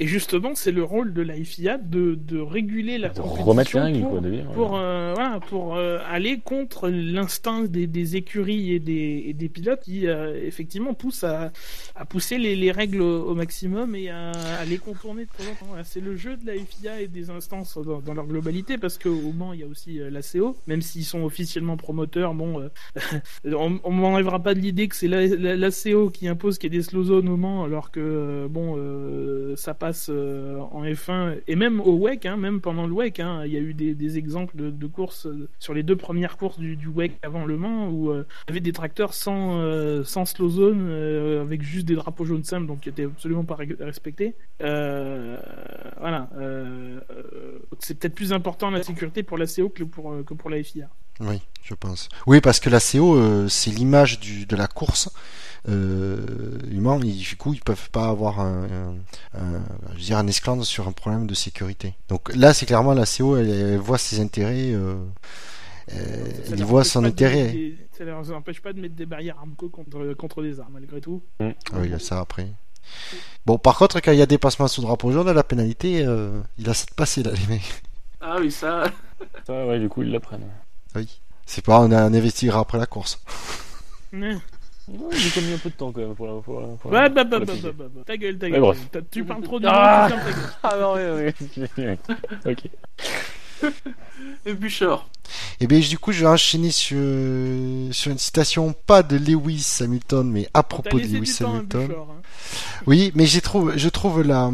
Et 0.00 0.06
justement, 0.06 0.54
c'est 0.54 0.72
le 0.72 0.82
rôle 0.82 1.12
de 1.12 1.20
la 1.22 1.34
FIA 1.34 1.76
de, 1.78 2.14
de 2.14 2.38
réguler 2.40 2.96
la 2.98 3.10
de 3.10 3.20
compétition 3.20 3.82
règles 3.84 4.00
pour, 4.00 4.10
quoi. 4.10 4.20
de 4.20 4.30
dire, 4.30 4.50
pour, 4.52 4.76
euh, 4.76 5.12
voilà, 5.14 5.38
pour 5.40 5.76
euh, 5.76 5.98
aller 6.08 6.40
contre 6.42 6.88
l'instinct 6.88 7.64
des, 7.64 7.86
des 7.86 8.16
écuries 8.16 8.72
et 8.72 8.78
des, 8.80 9.24
et 9.26 9.34
des 9.34 9.48
pilotes 9.50 9.80
qui 9.82 10.06
euh, 10.08 10.34
effectivement 10.44 10.94
poussent 10.94 11.24
à, 11.24 11.52
à 11.94 12.04
pousser 12.06 12.38
les, 12.38 12.56
les 12.56 12.72
règles 12.72 13.02
au, 13.02 13.34
maximum 13.34 13.94
et 13.94 14.08
à, 14.08 14.30
à 14.30 14.64
les 14.64 14.78
contourner 14.78 15.24
de 15.26 15.28
temps 15.30 15.50
en 15.50 15.54
temps. 15.54 15.66
Voilà, 15.68 15.84
C'est 15.84 16.00
le 16.00 16.16
jeu 16.16 16.36
de 16.38 16.46
la 16.46 16.54
FIA 16.54 17.02
et 17.02 17.06
des 17.08 17.28
instances 17.30 17.76
dans, 17.78 18.00
dans 18.00 18.14
leur 18.14 18.26
globalité 18.26 18.78
parce 18.78 18.96
qu'au 18.98 19.32
Mans 19.32 19.52
il 19.52 19.60
y 19.60 19.62
a 19.62 19.66
aussi 19.66 20.00
euh, 20.00 20.10
l'ACO, 20.10 20.56
même 20.66 20.80
s'ils 20.82 21.04
sont 21.04 21.22
officiellement 21.22 21.76
promoteurs. 21.76 22.32
Bon, 22.34 22.66
on, 23.44 23.78
on 23.84 23.90
m'enlèvera 23.92 24.42
pas 24.42 24.54
de 24.54 24.60
l'idée 24.60 24.88
que 24.88 24.96
c'est 24.96 25.06
la- 25.08 25.26
la- 25.26 25.54
l'ACO 25.54 26.08
qui 26.10 26.28
impose 26.28 26.56
qu'il 26.58 26.72
y 26.72 26.76
ait 26.76 26.78
des 26.78 26.82
slow 26.84 27.04
zones 27.04 27.28
au 27.28 27.36
Mans 27.36 27.62
alors 27.64 27.90
que 27.90 28.46
bon 28.48 28.76
ça 29.56 29.74
euh, 30.08 30.58
en 30.70 30.84
F1 30.84 31.40
et 31.46 31.56
même 31.56 31.80
au 31.80 31.96
WEC, 31.96 32.26
hein, 32.26 32.36
même 32.36 32.60
pendant 32.60 32.86
le 32.86 32.92
WEC, 32.92 33.20
hein, 33.20 33.42
il 33.44 33.52
y 33.52 33.56
a 33.56 33.60
eu 33.60 33.74
des, 33.74 34.18
exemples 34.18 34.54
de, 34.56 34.86
courses 34.86 35.26
euh, 35.26 35.48
sur 35.58 35.74
les 35.74 35.82
deux 35.82 35.96
premières 35.96 36.36
courses 36.36 36.58
du, 36.58 36.76
du 36.76 36.88
WEC 36.88 37.18
avant 37.22 37.44
Le 37.44 37.56
Mans 37.56 37.88
où 37.88 38.10
euh, 38.10 38.26
il 38.46 38.50
y 38.50 38.52
avait 38.52 38.60
des 38.60 38.72
tracteurs 38.72 39.14
sans, 39.14 40.04
sans 40.04 40.24
slow 40.24 40.48
zone 40.48 40.90
avec 41.40 41.62
juste 41.62 41.86
des 41.86 41.94
drapeaux 41.94 42.24
jaunes 42.24 42.44
simples 42.44 42.66
donc 42.66 42.80
qui 42.80 42.88
étaient 42.88 43.04
absolument 43.04 43.44
pas 43.44 43.56
respectés. 43.80 44.34
Voilà, 44.60 46.28
c'est 47.78 47.98
peut-être 47.98 48.14
plus 48.14 48.32
important 48.32 48.70
la 48.70 48.82
sécurité 48.82 49.22
pour 49.22 49.38
la 49.38 49.46
CO 49.46 49.68
que 49.68 49.84
pour, 49.84 50.14
que 50.24 50.34
pour 50.34 50.50
la 50.50 50.62
FIA. 50.62 50.88
Oui, 51.20 51.40
je 51.62 51.74
pense. 51.74 52.08
Oui, 52.26 52.40
parce 52.40 52.60
que 52.60 52.70
la 52.70 52.80
CO, 52.80 53.16
euh, 53.16 53.48
c'est 53.48 53.70
l'image 53.70 54.20
de 54.20 54.56
la 54.56 54.66
course. 54.66 55.10
Euh, 55.68 56.58
humain, 56.70 56.98
du 56.98 57.36
coup, 57.36 57.54
ils 57.54 57.60
peuvent 57.60 57.90
pas 57.90 58.08
avoir 58.08 58.40
un, 58.40 58.64
un, 58.64 59.40
un- 59.40 59.62
je 59.90 59.94
veux 59.98 60.00
dire, 60.00 60.18
un 60.18 60.26
esclandre 60.26 60.64
sur 60.64 60.88
un 60.88 60.92
problème 60.92 61.26
de 61.28 61.34
sécurité. 61.34 61.94
Donc 62.08 62.34
là, 62.34 62.52
c'est 62.52 62.66
clairement 62.66 62.94
la 62.94 63.04
CO, 63.06 63.36
elle, 63.36 63.48
elle 63.48 63.78
voit 63.78 63.98
ses 63.98 64.20
intérêts, 64.20 64.72
euh, 64.72 64.96
elle 65.88 66.58
y 66.60 66.62
voit 66.62 66.84
son 66.84 67.02
de 67.02 67.06
intérêt. 67.06 67.74
ça 67.96 68.04
leur 68.04 68.18
empêche 68.32 68.60
pas 68.60 68.72
de 68.72 68.80
mettre 68.80 68.94
des 68.96 69.06
barrières 69.06 69.38
Armco 69.38 69.68
contre, 69.68 70.14
contre 70.14 70.42
des 70.42 70.58
armes 70.58 70.72
malgré 70.74 71.00
tout. 71.00 71.22
Ah 71.40 71.52
Oui, 71.74 71.84
il 71.84 71.90
y 71.90 71.94
a 71.94 71.98
ça 72.00 72.20
après. 72.20 72.48
Bon, 73.46 73.58
par 73.58 73.78
contre, 73.78 74.00
quand 74.00 74.10
il 74.12 74.18
y 74.18 74.22
a 74.22 74.26
dépassement 74.26 74.66
sous 74.68 74.82
drapeau 74.82 75.12
jaune, 75.12 75.30
la 75.30 75.44
pénalité, 75.44 76.04
euh, 76.04 76.40
il 76.58 76.68
a 76.68 76.74
ça 76.74 76.86
de 76.86 76.94
passer 76.94 77.22
là, 77.22 77.30
les 77.32 77.46
mecs. 77.46 77.82
Ah 78.20 78.36
oui, 78.40 78.50
ça. 78.50 78.84
Ça, 79.46 79.66
ouais, 79.66 79.78
du 79.78 79.88
coup, 79.88 80.02
ils 80.02 80.10
l'apprennent. 80.10 80.48
Oui. 80.94 81.08
C'est 81.46 81.64
pas, 81.64 81.80
on, 81.80 81.90
a- 81.90 82.04
on 82.08 82.14
investira 82.14 82.60
après 82.60 82.78
la 82.78 82.86
course. 82.86 83.18
Ouais, 84.12 84.36
j'ai 85.12 85.30
quand 85.30 85.40
même 85.42 85.54
un 85.54 85.58
peu 85.58 85.70
de 85.70 85.74
temps 85.74 85.92
quand 85.92 86.00
même 86.00 86.14
pour 86.14 86.26
la. 86.26 86.40
Pour 86.42 86.60
la- 86.60 86.66
pour 86.76 86.90
Ouais, 86.90 87.00
la- 87.02 87.08
bah, 87.08 87.24
pour 87.24 87.40
bah, 87.40 87.46
la 87.46 87.54
bah, 87.54 87.70
bah, 87.78 87.84
bah, 87.94 88.02
ta 88.06 88.16
gueule, 88.16 88.38
ta 88.38 88.50
gueule. 88.50 88.74
Tu 89.10 89.24
parles 89.24 89.42
trop 89.42 89.58
de 89.60 89.66
Ah 89.68 90.08
monde, 90.10 90.18
tu. 90.26 90.34
Ah 90.62 90.76
non, 90.80 90.94
ouais, 90.94 91.34
ouais. 91.78 91.98
ok. 92.46 92.68
Et 94.44 94.54
Bouchard. 94.54 95.08
Et 95.60 95.66
bien, 95.68 95.78
du 95.78 95.98
coup, 95.98 96.10
je 96.12 96.20
vais 96.22 96.26
enchaîner 96.30 96.72
sur, 96.72 96.98
sur 97.94 98.10
une 98.10 98.18
citation, 98.18 98.74
pas 98.86 99.02
de 99.04 99.16
Lewis 99.16 99.78
Hamilton, 99.80 100.28
mais 100.28 100.48
à 100.52 100.62
propos 100.64 100.98
de 100.98 101.04
du 101.06 101.18
Lewis 101.18 101.36
temps 101.38 101.46
à 101.46 101.56
Hamilton. 101.58 101.86
Bouchard, 101.86 102.06
hein. 102.10 102.22
Oui, 102.86 103.12
mais 103.14 103.26
j'ai 103.26 103.40
trouve, 103.40 103.72
je 103.76 103.88
trouve 103.88 104.22
la, 104.22 104.50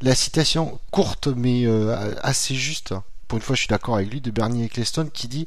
la 0.00 0.14
citation 0.14 0.78
courte, 0.92 1.26
mais 1.36 1.66
euh, 1.66 2.14
assez 2.22 2.54
juste. 2.54 2.94
Pour 3.30 3.36
une 3.36 3.44
fois, 3.44 3.54
je 3.54 3.60
suis 3.60 3.68
d'accord 3.68 3.94
avec 3.94 4.10
lui, 4.10 4.20
de 4.20 4.32
Bernie 4.32 4.64
Ecclestone, 4.64 5.08
qui 5.08 5.28
dit, 5.28 5.46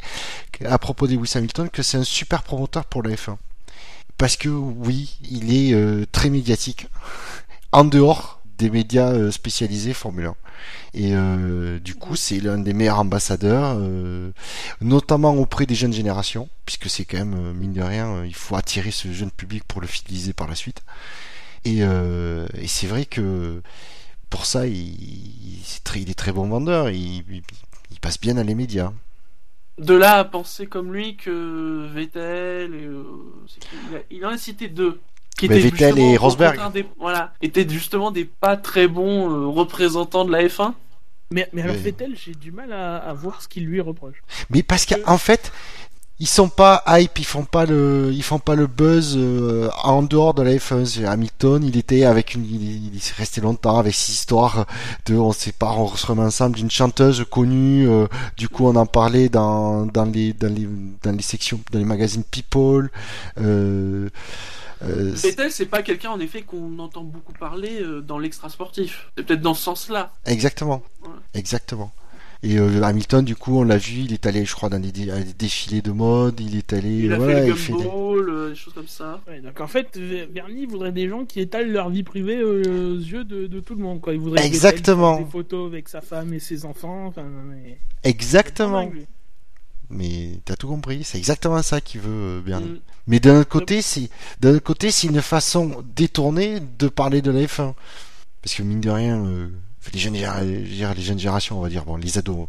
à 0.64 0.78
propos 0.78 1.06
de 1.06 1.16
Lewis 1.16 1.34
Hamilton, 1.36 1.70
que 1.70 1.84
c'est 1.84 1.98
un 1.98 2.06
super 2.06 2.42
promoteur 2.42 2.86
pour 2.86 3.04
la 3.04 3.14
F1. 3.14 3.36
Parce 4.18 4.38
que, 4.38 4.48
oui, 4.48 5.18
il 5.30 5.54
est 5.54 5.74
euh, 5.74 6.06
très 6.10 6.30
médiatique. 6.30 6.88
En 7.74 7.84
dehors 7.84 8.40
des 8.58 8.70
médias 8.70 9.12
euh, 9.12 9.32
spécialisés 9.32 9.94
Formule 9.94 10.28
1. 10.28 10.36
Et 10.94 11.10
euh, 11.14 11.80
du 11.80 11.96
coup, 11.96 12.16
c'est 12.16 12.40
l'un 12.40 12.58
des 12.58 12.72
meilleurs 12.72 13.00
ambassadeurs, 13.00 13.78
notamment 14.80 15.34
auprès 15.34 15.66
des 15.66 15.76
jeunes 15.76 15.92
générations, 15.92 16.48
puisque 16.66 16.90
c'est 16.90 17.04
quand 17.04 17.18
même, 17.18 17.52
mine 17.52 17.74
de 17.74 17.82
rien, 17.82 18.24
il 18.24 18.36
faut 18.36 18.56
attirer 18.56 18.92
ce 18.92 19.12
jeune 19.12 19.32
public 19.32 19.66
pour 19.68 19.82
le 19.82 19.88
fidéliser 19.88 20.32
par 20.32 20.48
la 20.48 20.56
suite. 20.56 20.84
Et, 21.66 21.82
c'est 22.68 22.88
vrai 22.88 23.06
que 23.06 23.62
pour 24.34 24.48
ça, 24.48 24.66
il, 24.66 25.60
est 25.96 26.16
très, 26.16 26.32
bon 26.32 26.48
vendeur, 26.48 26.90
passe 28.04 28.20
bien 28.20 28.34
dans 28.36 28.46
les 28.46 28.54
médias. 28.54 28.92
De 29.80 29.96
là 29.96 30.18
à 30.18 30.24
penser 30.26 30.68
comme 30.68 30.94
lui 30.94 31.16
que 31.16 31.88
Vettel, 31.92 32.72
il, 34.12 34.26
en 34.26 34.30
a 34.30 34.38
cité 34.38 34.68
deux 34.68 35.00
qui 35.36 35.46
étaient 35.46 35.60
Vettel 35.60 35.98
et 35.98 36.18
Rosberg. 36.18 36.60
voilà, 37.00 37.34
étaient 37.42 37.68
justement 37.68 38.12
des 38.12 38.26
pas 38.26 38.58
très 38.58 38.88
bons 38.88 39.32
euh, 39.32 39.48
représentants 39.48 40.26
de 40.26 40.32
la 40.32 40.44
F1. 40.44 40.74
Mais, 41.32 41.50
mais 41.54 41.64
alors 41.64 41.76
Vettel, 41.76 42.16
j'ai 42.16 42.36
du 42.36 42.52
mal 42.52 42.72
à, 42.74 43.12
voir 43.14 43.42
ce 43.42 43.48
qu'il 43.48 43.66
lui 43.66 43.82
reproche. 43.82 44.22
Mais 44.52 44.62
parce 44.62 44.86
qu'en 44.86 45.18
fait, 45.18 45.52
ils 46.19 46.27
sont 46.27 46.49
pas 46.49 46.84
hype, 46.88 47.19
ils 47.19 47.26
font 47.26 47.44
pas 47.44 47.65
le, 47.65 48.11
ils 48.14 48.23
font 48.23 48.40
pas 48.40 48.56
le 48.56 48.68
buzz 48.68 49.15
euh, 49.18 49.69
en 49.84 50.03
dehors 50.03 50.34
de 50.34 50.41
la 50.44 50.52
F1. 50.52 51.06
Hamilton, 51.06 51.64
il 51.64 51.76
était 51.77 52.06
avec 52.06 52.35
une, 52.35 52.45
il, 52.45 52.95
est 52.95 53.14
resté 53.14 53.41
longtemps 53.41 53.77
avec 53.77 53.94
cette 53.95 54.15
histoire 54.15 54.65
de, 55.06 55.15
on 55.15 55.34
pas, 55.57 55.72
on 55.72 55.88
se 55.95 56.06
remet 56.06 56.22
ensemble 56.22 56.56
d'une 56.56 56.72
chanteuse 56.72 57.26
connue. 57.30 57.90
Euh, 57.90 58.07
du 58.38 58.48
coup, 58.48 58.68
on 58.68 58.76
en 58.76 58.85
parlait 58.85 59.30
dans 59.30 59.85
dans 59.85 60.06
les 60.06 60.34
dans 60.34 60.53
les 60.53 60.68
dans 61.02 61.11
les 61.11 61.23
sections, 61.23 61.60
dans 61.72 61.80
les 61.80 61.85
magazines 61.85 62.23
People. 62.23 62.90
Euh, 63.41 64.10
euh, 64.85 65.11
Vettel, 65.14 65.52
c'est 65.52 65.65
pas 65.65 65.81
quelqu'un 65.81 66.11
en 66.11 66.19
effet 66.19 66.41
qu'on 66.41 66.77
entend 66.80 67.03
beaucoup 67.03 67.34
parler 67.34 67.81
euh, 67.81 68.02
dans 68.02 68.19
l'extra 68.19 68.49
sportif. 68.49 69.10
C'est 69.18 69.26
peut-être 69.26 69.41
dans 69.41 69.53
ce 69.53 69.64
sens-là. 69.64 70.11
Exactement. 70.26 70.84
Exactement. 71.34 71.91
Et 72.45 72.57
euh, 72.57 72.84
Hamilton, 72.84 73.24
du 73.24 73.38
coup, 73.38 73.57
on 73.57 73.64
l'a 73.64 73.78
vu, 73.78 74.02
il 74.02 74.11
est 74.11 74.26
allé, 74.26 74.44
je 74.44 74.53
crois, 74.53 74.68
dans 74.68 74.80
des, 74.80 74.91
défilés 75.38 75.82
de 75.82 75.91
mode, 75.91 76.41
il 76.41 76.57
est 76.57 76.74
allé. 76.74 76.90
Il 76.90 77.14
a 77.14 77.20
fait 77.20 77.48
le 77.48 77.53
gumball, 77.53 78.49
des... 78.49 78.56
choses 78.56 78.74
comme 78.74 78.88
ça. 78.88 79.22
donc 79.41 79.61
en 79.61 79.68
fait, 79.68 79.98
Bernie 80.30 80.65
voudrait 80.65 80.91
des 80.91 81.07
gens 81.07 81.24
qui 81.24 81.40
étalent 81.40 81.72
leur 81.72 81.90
vie 81.90 82.03
privée 82.03 82.44
aux 82.44 82.95
yeux 82.95 83.24
de, 83.24 83.60
tout 83.61 83.76
le 83.76 83.82
monde. 83.82 84.02
Quoi. 84.02 84.14
Il 84.14 84.20
voudrait 84.20 84.45
Exactement. 84.45 85.20
des 85.20 85.26
photos 85.26 85.72
avec 85.72 85.88
sa 85.88 86.02
femme 86.02 86.34
et 86.34 86.40
ses 86.40 86.65
enfants. 86.65 87.06
Enfin, 87.07 87.26
Exactement. 88.03 88.91
Mais 89.90 90.40
t'as 90.44 90.56
tout 90.56 90.68
compris, 90.68 91.03
c'est 91.03 91.18
exactement 91.18 91.61
ça 91.61 91.80
qu'il 91.80 92.02
veut 92.02 92.41
bien. 92.41 92.60
Mm. 92.60 92.80
Mais 93.07 93.20
d'un 93.20 93.41
autre 93.41 93.49
côté, 93.49 93.82
c'est 93.82 94.10
d'un 94.40 94.60
côté, 94.60 94.91
c'est 94.91 95.07
une 95.07 95.22
façon 95.22 95.84
détournée 95.95 96.60
de 96.80 96.88
parler 96.88 97.22
de 97.22 97.32
la 97.32 97.41
F1, 97.41 97.74
parce 98.41 98.56
que 98.56 98.64
mine 98.64 98.82
de 98.82 98.90
rien, 98.90 99.24
euh, 99.26 99.49
les 99.92 100.00
jeunes, 100.00 100.14
les 100.14 101.02
jeunes 101.02 101.20
générations, 101.20 101.60
on 101.60 101.62
va 101.62 101.70
dire, 101.70 101.86
bon, 101.86 101.98
les 101.98 102.18
ados, 102.18 102.48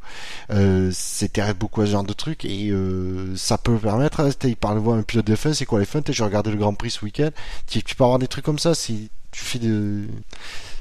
euh, 0.51 0.91
s'intéressent 0.93 1.59
beaucoup 1.59 1.81
à 1.81 1.87
ce 1.87 1.93
genre 1.93 2.05
de 2.05 2.13
trucs 2.13 2.45
et 2.45 2.71
euh, 2.71 3.35
ça 3.37 3.59
peut 3.59 3.77
permettre. 3.77 4.21
Hein, 4.21 4.31
il 4.45 4.57
parle 4.57 4.79
voir 4.79 4.99
un 4.99 5.03
pilote 5.03 5.27
de 5.27 5.35
F1, 5.35 5.55
c'est 5.55 5.67
quoi 5.67 5.79
la 5.79 5.85
F1 5.85 6.13
J'ai 6.13 6.25
regardé 6.25 6.51
le 6.51 6.57
Grand 6.57 6.75
Prix 6.75 6.91
ce 6.91 7.05
week-end. 7.05 7.31
Tu, 7.67 7.83
tu 7.83 7.97
peux 7.97 8.05
avoir 8.05 8.19
des 8.19 8.29
trucs 8.29 8.45
comme 8.45 8.59
ça 8.59 8.75
si 8.75 9.11
tu 9.31 9.45
fais 9.45 9.59
de. 9.59 10.05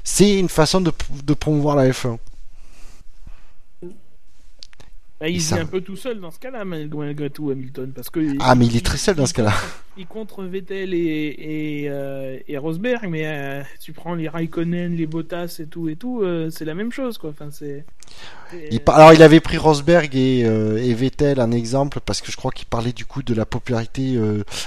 C'est 0.04 0.38
une 0.38 0.48
façon 0.48 0.80
de, 0.80 0.92
de 1.24 1.34
promouvoir 1.34 1.76
la 1.76 1.88
F1. 1.90 2.18
Bah, 5.20 5.28
il 5.28 5.36
est 5.40 5.52
un 5.54 5.66
peu 5.66 5.80
tout 5.80 5.96
seul 5.96 6.20
dans 6.20 6.30
ce 6.30 6.38
cas-là, 6.38 6.64
malgré 6.64 7.30
tout, 7.30 7.50
Hamilton. 7.50 7.92
Parce 7.94 8.10
que 8.10 8.20
ah, 8.40 8.54
mais 8.54 8.66
il 8.66 8.76
est 8.76 8.84
très 8.84 8.98
seul 8.98 9.14
dans 9.14 9.26
ce 9.26 9.34
cas-là. 9.34 9.54
Il 9.96 10.06
contre 10.08 10.42
Vettel 10.42 10.92
et, 10.92 10.96
et, 10.98 11.84
euh, 11.88 12.36
et 12.48 12.58
Rosberg, 12.58 13.06
mais 13.08 13.26
euh, 13.26 13.62
tu 13.80 13.92
prends 13.92 14.14
les 14.14 14.28
Raikkonen, 14.28 14.96
les 14.96 15.06
Bottas 15.06 15.58
et 15.60 15.66
tout, 15.66 15.88
et 15.88 15.94
tout, 15.94 16.22
euh, 16.22 16.50
c'est 16.50 16.64
la 16.64 16.74
même 16.74 16.90
chose, 16.90 17.16
quoi. 17.16 17.30
Enfin, 17.30 17.50
c'est. 17.52 17.84
alors 18.88 19.12
il 19.12 19.22
avait 19.22 19.38
pris 19.38 19.56
Rosberg 19.56 20.16
et, 20.16 20.40
et, 20.40 20.94
Vettel 20.94 21.40
en 21.40 21.52
exemple 21.52 22.00
parce 22.04 22.20
que 22.20 22.32
je 22.32 22.36
crois 22.36 22.50
qu'il 22.50 22.66
parlait 22.66 22.92
du 22.92 23.04
coup 23.04 23.22
de 23.22 23.34
la 23.34 23.46
popularité 23.46 24.18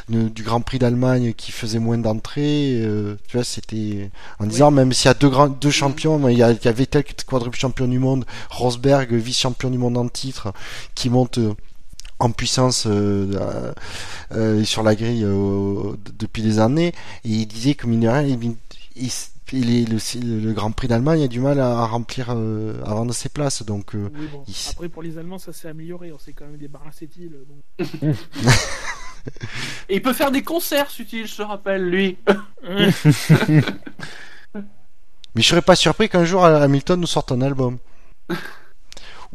du 0.10 0.44
Grand 0.44 0.62
Prix 0.62 0.80
d'Allemagne 0.80 1.34
qui 1.34 1.52
faisait 1.52 1.80
moins 1.80 1.98
d'entrées. 1.98 2.82
Tu 3.28 3.38
vois, 3.38 3.44
c'était 3.44 4.10
en 4.40 4.46
disant 4.46 4.72
même 4.72 4.94
s'il 4.94 5.08
y 5.08 5.12
a 5.12 5.14
deux 5.14 5.30
grands 5.30 5.50
deux 5.50 5.72
champions, 5.72 6.28
il 6.30 6.38
y 6.38 6.44
a, 6.44 6.52
il 6.52 6.64
y 6.64 6.68
a 6.68 6.72
Vettel 6.72 7.04
qui 7.04 7.12
est 7.12 7.26
quadruple 7.26 7.58
champion 7.58 7.88
du 7.88 8.00
monde, 8.00 8.26
Rosberg 8.50 9.14
vice 9.14 9.40
champion 9.40 9.70
du 9.70 9.78
monde 9.78 9.98
en 9.98 10.08
titre, 10.08 10.54
qui 10.96 11.10
monte 11.10 11.40
en 12.20 12.32
puissance 12.32 12.88
sur 14.64 14.84
la 14.84 14.96
grille 14.96 15.26
depuis 16.18 16.42
des 16.42 16.60
années 16.60 16.94
et 17.24 17.30
il 17.30 17.46
disait 17.48 17.76
que 17.76 17.88
mine 17.88 18.12
il, 18.26 18.54
il, 19.54 19.90
le, 19.90 20.40
le, 20.40 20.54
Grand 20.54 20.72
Prix 20.72 20.88
d'Allemagne 20.88 21.24
a 21.24 21.28
du 21.28 21.40
mal 21.40 21.60
à, 21.60 21.86
remplir, 21.86 22.28
euh, 22.32 22.82
à 22.86 22.94
vendre 22.94 23.14
ses 23.14 23.30
places. 23.30 23.64
Donc, 23.64 23.96
euh, 23.96 24.10
Après, 24.72 24.90
pour 24.90 25.02
les 25.04 25.18
Allemands, 25.18 25.40
ça 25.40 25.54
s'est 25.54 25.70
amélioré. 25.70 26.12
On 26.12 26.20
s'est 26.20 26.34
quand 26.34 26.46
même 26.46 26.58
débarrassé 26.58 27.08
de 27.08 27.46
Et 29.90 29.96
il 29.96 30.02
peut 30.02 30.14
faire 30.14 30.32
des 30.32 30.42
concerts, 30.42 30.90
Sutil, 30.90 31.28
je 31.28 31.36
te 31.36 31.42
rappelle, 31.42 31.90
lui. 31.90 32.18
Mais 35.36 35.42
je 35.44 35.48
serais 35.48 35.62
pas 35.62 35.76
surpris 35.76 36.08
qu'un 36.10 36.24
jour 36.24 36.46
Hamilton 36.46 37.00
nous 37.00 37.08
sorte 37.08 37.32
un 37.32 37.42
album. 37.42 37.78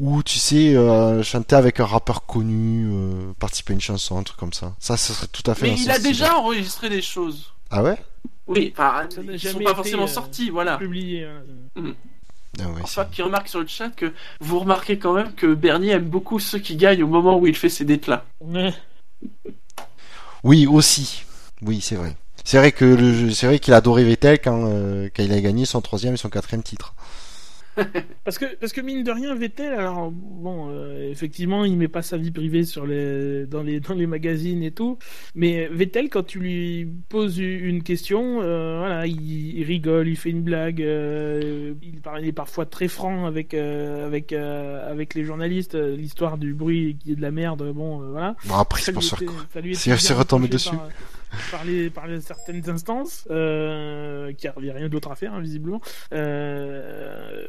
Ou 0.03 0.23
tu 0.23 0.39
sais, 0.39 0.75
euh, 0.75 1.23
chanter 1.23 1.55
avec 1.55 1.79
un 1.79 1.87
rappeur 1.87 2.27
connu, 2.27 2.91
participer 3.39 3.73
à 3.73 3.75
une 3.75 3.81
chanson, 3.81 4.19
un 4.19 4.25
truc 4.25 4.37
comme 4.37 4.53
ça. 4.53 4.75
Ça, 4.81 4.97
ce 4.97 5.13
serait 5.13 5.29
tout 5.29 5.49
à 5.49 5.55
fait. 5.55 5.71
Mais 5.71 5.81
il 5.81 5.91
a 5.91 6.01
déjà 6.01 6.37
enregistré 6.37 6.89
des 6.89 7.01
choses. 7.01 7.53
Ah 7.71 7.83
ouais? 7.83 7.97
Oui, 8.47 8.75
enfin, 8.77 9.09
ils 9.23 9.41
sont 9.41 9.61
pas 9.61 9.75
forcément 9.75 10.05
euh, 10.05 10.09
sortis, 10.09 10.51
voilà. 10.51 10.77
Publié. 10.77 11.25
Hein. 11.25 11.43
Mm. 11.77 11.93
Ah 12.61 12.65
enfin, 12.83 13.07
qui 13.07 13.23
remarque 13.23 13.49
sur 13.49 13.61
le 13.61 13.67
chat 13.67 13.89
que 13.89 14.13
vous 14.41 14.59
remarquez 14.59 14.99
quand 14.99 15.15
même 15.15 15.33
que 15.33 15.55
Bernie 15.55 15.89
aime 15.89 16.05
beaucoup 16.05 16.39
ceux 16.39 16.59
qui 16.59 16.77
gagnent 16.77 17.03
au 17.03 17.09
moment 17.09 17.39
où 17.39 17.47
il 17.47 17.57
fait 17.57 17.71
ses 17.71 17.87
déclats. 17.87 18.27
oui, 20.45 20.67
aussi. 20.67 21.25
Oui, 21.63 21.81
c'est 21.81 21.97
vrai. 21.97 22.15
C'est 22.45 22.59
vrai 22.59 22.73
que 22.73 23.31
c'est 23.31 23.47
vrai 23.47 23.59
qu'il 23.59 23.73
a 23.73 23.77
adoré 23.77 24.05
Vettel 24.05 24.41
quand, 24.41 24.67
euh, 24.67 25.09
quand 25.15 25.23
il 25.23 25.33
a 25.33 25.41
gagné 25.41 25.65
son 25.65 25.81
troisième 25.81 26.15
et 26.15 26.17
son 26.19 26.29
quatrième 26.29 26.63
titre. 26.63 26.95
parce 28.25 28.39
que 28.39 28.55
parce 28.57 28.73
que 28.73 28.81
mine 28.81 29.03
de 29.03 29.11
rien 29.11 29.35
Vettel 29.35 29.73
alors 29.73 30.11
bon 30.11 30.69
euh, 30.71 31.11
effectivement 31.11 31.65
il 31.65 31.77
met 31.77 31.89
pas 31.89 32.03
sa 32.03 32.17
vie 32.17 32.31
privée 32.31 32.65
sur 32.65 32.87
les 32.87 33.47
dans 33.47 33.63
les 33.63 33.81
dans 33.81 33.95
les 33.95 34.07
magazines 34.07 34.63
et 34.63 34.71
tout. 34.71 34.99
Mais 35.35 35.69
Vettel 35.69 36.09
quand 36.11 36.23
tu 36.25 36.39
lui 36.39 36.89
poses 37.09 37.39
une 37.39 37.83
question 37.83 38.41
euh, 38.43 38.79
voilà 38.79 39.07
il, 39.07 39.63
rigole 39.65 40.09
il 40.09 40.17
fait 40.17 40.31
une 40.31 40.43
blague 40.43 40.83
euh, 40.83 41.75
il, 41.83 42.01
il, 42.21 42.29
est 42.29 42.33
parfois 42.33 42.67
très 42.67 42.89
franc 42.89 43.27
avec 43.27 43.55
avec 43.55 44.33
avec 44.33 45.15
les 45.15 45.25
journalistes 45.25 45.75
l'histoire 45.75 46.39
du 46.39 46.55
bruit 46.55 46.97
qui 47.03 47.13
est 47.13 47.17
de 47.17 47.23
la 47.23 47.31
merde 47.31 47.73
bon 47.73 47.99
voilà. 48.11 48.37
Bon 48.45 48.57
après 48.57 48.81
c'est 48.83 48.93
pas 48.93 49.01
sûr 49.01 49.19
c'est 49.75 50.15
retombé 50.15 50.49
dessus 50.49 50.77
parler 51.51 51.91
parler 51.91 52.21
certaines 52.21 52.69
instances 52.69 53.27
euh, 53.31 54.33
qui 54.33 54.47
n'avait 54.47 54.73
rien 54.73 54.89
d'autre 54.89 55.11
à 55.11 55.17
faire 55.17 55.35
hein, 55.35 55.41
visiblement. 55.41 55.81
Euh, 56.13 57.47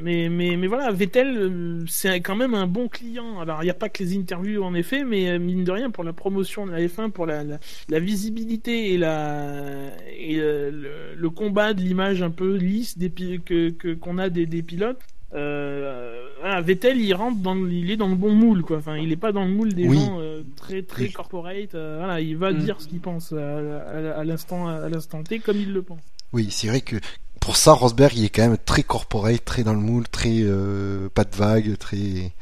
mais 0.00 0.28
mais 0.28 0.56
mais 0.56 0.66
voilà 0.66 0.90
Vettel 0.90 1.36
euh, 1.36 1.84
c'est 1.86 2.20
quand 2.20 2.36
même 2.36 2.54
un 2.54 2.66
bon 2.66 2.88
client. 2.88 3.40
Alors 3.40 3.62
il 3.62 3.66
n'y 3.66 3.70
a 3.70 3.74
pas 3.74 3.88
que 3.88 4.02
les 4.02 4.16
interviews 4.16 4.62
en 4.62 4.74
effet 4.74 5.04
mais 5.04 5.30
euh, 5.30 5.38
mine 5.38 5.64
de 5.64 5.72
rien 5.72 5.90
pour 5.90 6.04
la 6.04 6.12
promotion 6.12 6.66
de 6.66 6.72
la 6.72 6.80
F1 6.80 7.10
pour 7.10 7.26
la, 7.26 7.44
la, 7.88 7.98
visibilité 8.00 8.92
et 8.92 8.98
la 8.98 9.90
et 10.16 10.36
le, 10.36 11.30
combat 11.30 11.72
de 11.72 11.80
l'image 11.80 12.22
un 12.22 12.30
peu 12.30 12.56
lisse 12.56 12.98
des 12.98 13.10
que 13.10 13.94
qu'on 13.94 14.18
a 14.18 14.28
des, 14.28 14.46
des 14.46 14.62
pilotes 14.62 15.00
euh, 15.34 16.21
Vettel 16.62 17.00
il 17.00 17.14
rentre 17.14 17.38
dans 17.38 17.56
il 17.56 17.90
est 17.90 17.96
dans 17.96 18.08
le 18.08 18.16
bon 18.16 18.34
moule 18.34 18.62
quoi. 18.62 18.78
Enfin 18.78 18.96
il 18.96 19.12
est 19.12 19.16
pas 19.16 19.32
dans 19.32 19.44
le 19.44 19.50
moule 19.50 19.74
des 19.74 19.92
gens 19.92 20.18
euh, 20.20 20.42
très 20.56 20.82
très 20.82 21.08
corporate 21.08 21.74
euh, 21.74 21.96
voilà 21.98 22.20
il 22.20 22.36
va 22.36 22.52
mm. 22.52 22.58
dire 22.58 22.80
ce 22.80 22.88
qu'il 22.88 23.00
pense 23.00 23.32
à, 23.32 24.24
l'instant 24.24 24.68
à 24.68 24.88
l'instant 24.88 25.22
T 25.22 25.38
comme 25.38 25.58
il 25.58 25.72
le 25.72 25.82
pense. 25.82 26.00
Oui 26.32 26.48
c'est 26.50 26.68
vrai 26.68 26.80
que 26.80 26.96
pour 27.40 27.56
ça 27.56 27.72
Rosberg 27.72 28.16
il 28.16 28.24
est 28.24 28.28
quand 28.28 28.42
même 28.42 28.58
très 28.58 28.82
corporate 28.82 29.44
très 29.44 29.62
dans 29.62 29.74
le 29.74 29.80
moule 29.80 30.08
très 30.08 30.38
euh, 30.40 31.08
pas 31.14 31.24
de 31.24 31.34
vague 31.34 31.76
très 31.78 32.32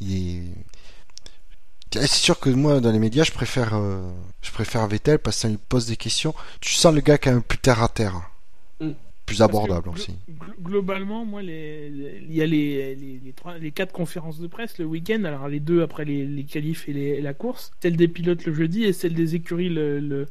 il 0.00 0.16
est 0.16 0.42
c'est 1.94 2.06
sûr 2.08 2.40
que 2.40 2.48
moi 2.48 2.80
dans 2.80 2.90
les 2.90 2.98
médias 2.98 3.24
je 3.24 3.32
préfère 3.32 3.78
je 4.40 4.50
préfère 4.50 4.86
Vettel 4.86 5.18
parce 5.18 5.40
qu'il 5.40 5.58
pose 5.58 5.84
des 5.84 5.98
questions. 5.98 6.34
Tu 6.62 6.72
sens 6.72 6.94
le 6.94 7.02
gars 7.02 7.18
quand 7.18 7.32
même 7.32 7.42
plus 7.42 7.58
terre 7.58 7.82
à 7.82 7.88
terre 7.88 8.31
plus 9.26 9.40
abordable 9.40 9.88
aussi. 9.88 10.16
Globalement, 10.60 11.24
moi, 11.24 11.42
les, 11.42 12.20
il 12.22 12.34
y 12.34 12.42
a 12.42 12.46
les, 12.46 12.94
les, 12.94 13.32
trois, 13.32 13.56
les 13.58 13.70
quatre 13.70 13.92
conférences 13.92 14.40
de 14.40 14.46
presse 14.46 14.78
le 14.78 14.84
week-end. 14.84 15.22
Alors 15.24 15.48
les 15.48 15.60
deux 15.60 15.82
après 15.82 16.04
les, 16.04 16.26
les 16.26 16.44
qualifs 16.44 16.88
et, 16.88 17.20
la 17.20 17.34
course, 17.34 17.72
celle 17.80 17.96
des 17.96 18.08
pilotes 18.08 18.44
le 18.44 18.52
jeudi 18.52 18.84
et 18.84 18.92
celle 18.92 19.14
des 19.14 19.34
écuries 19.34 19.68
le, 19.68 20.26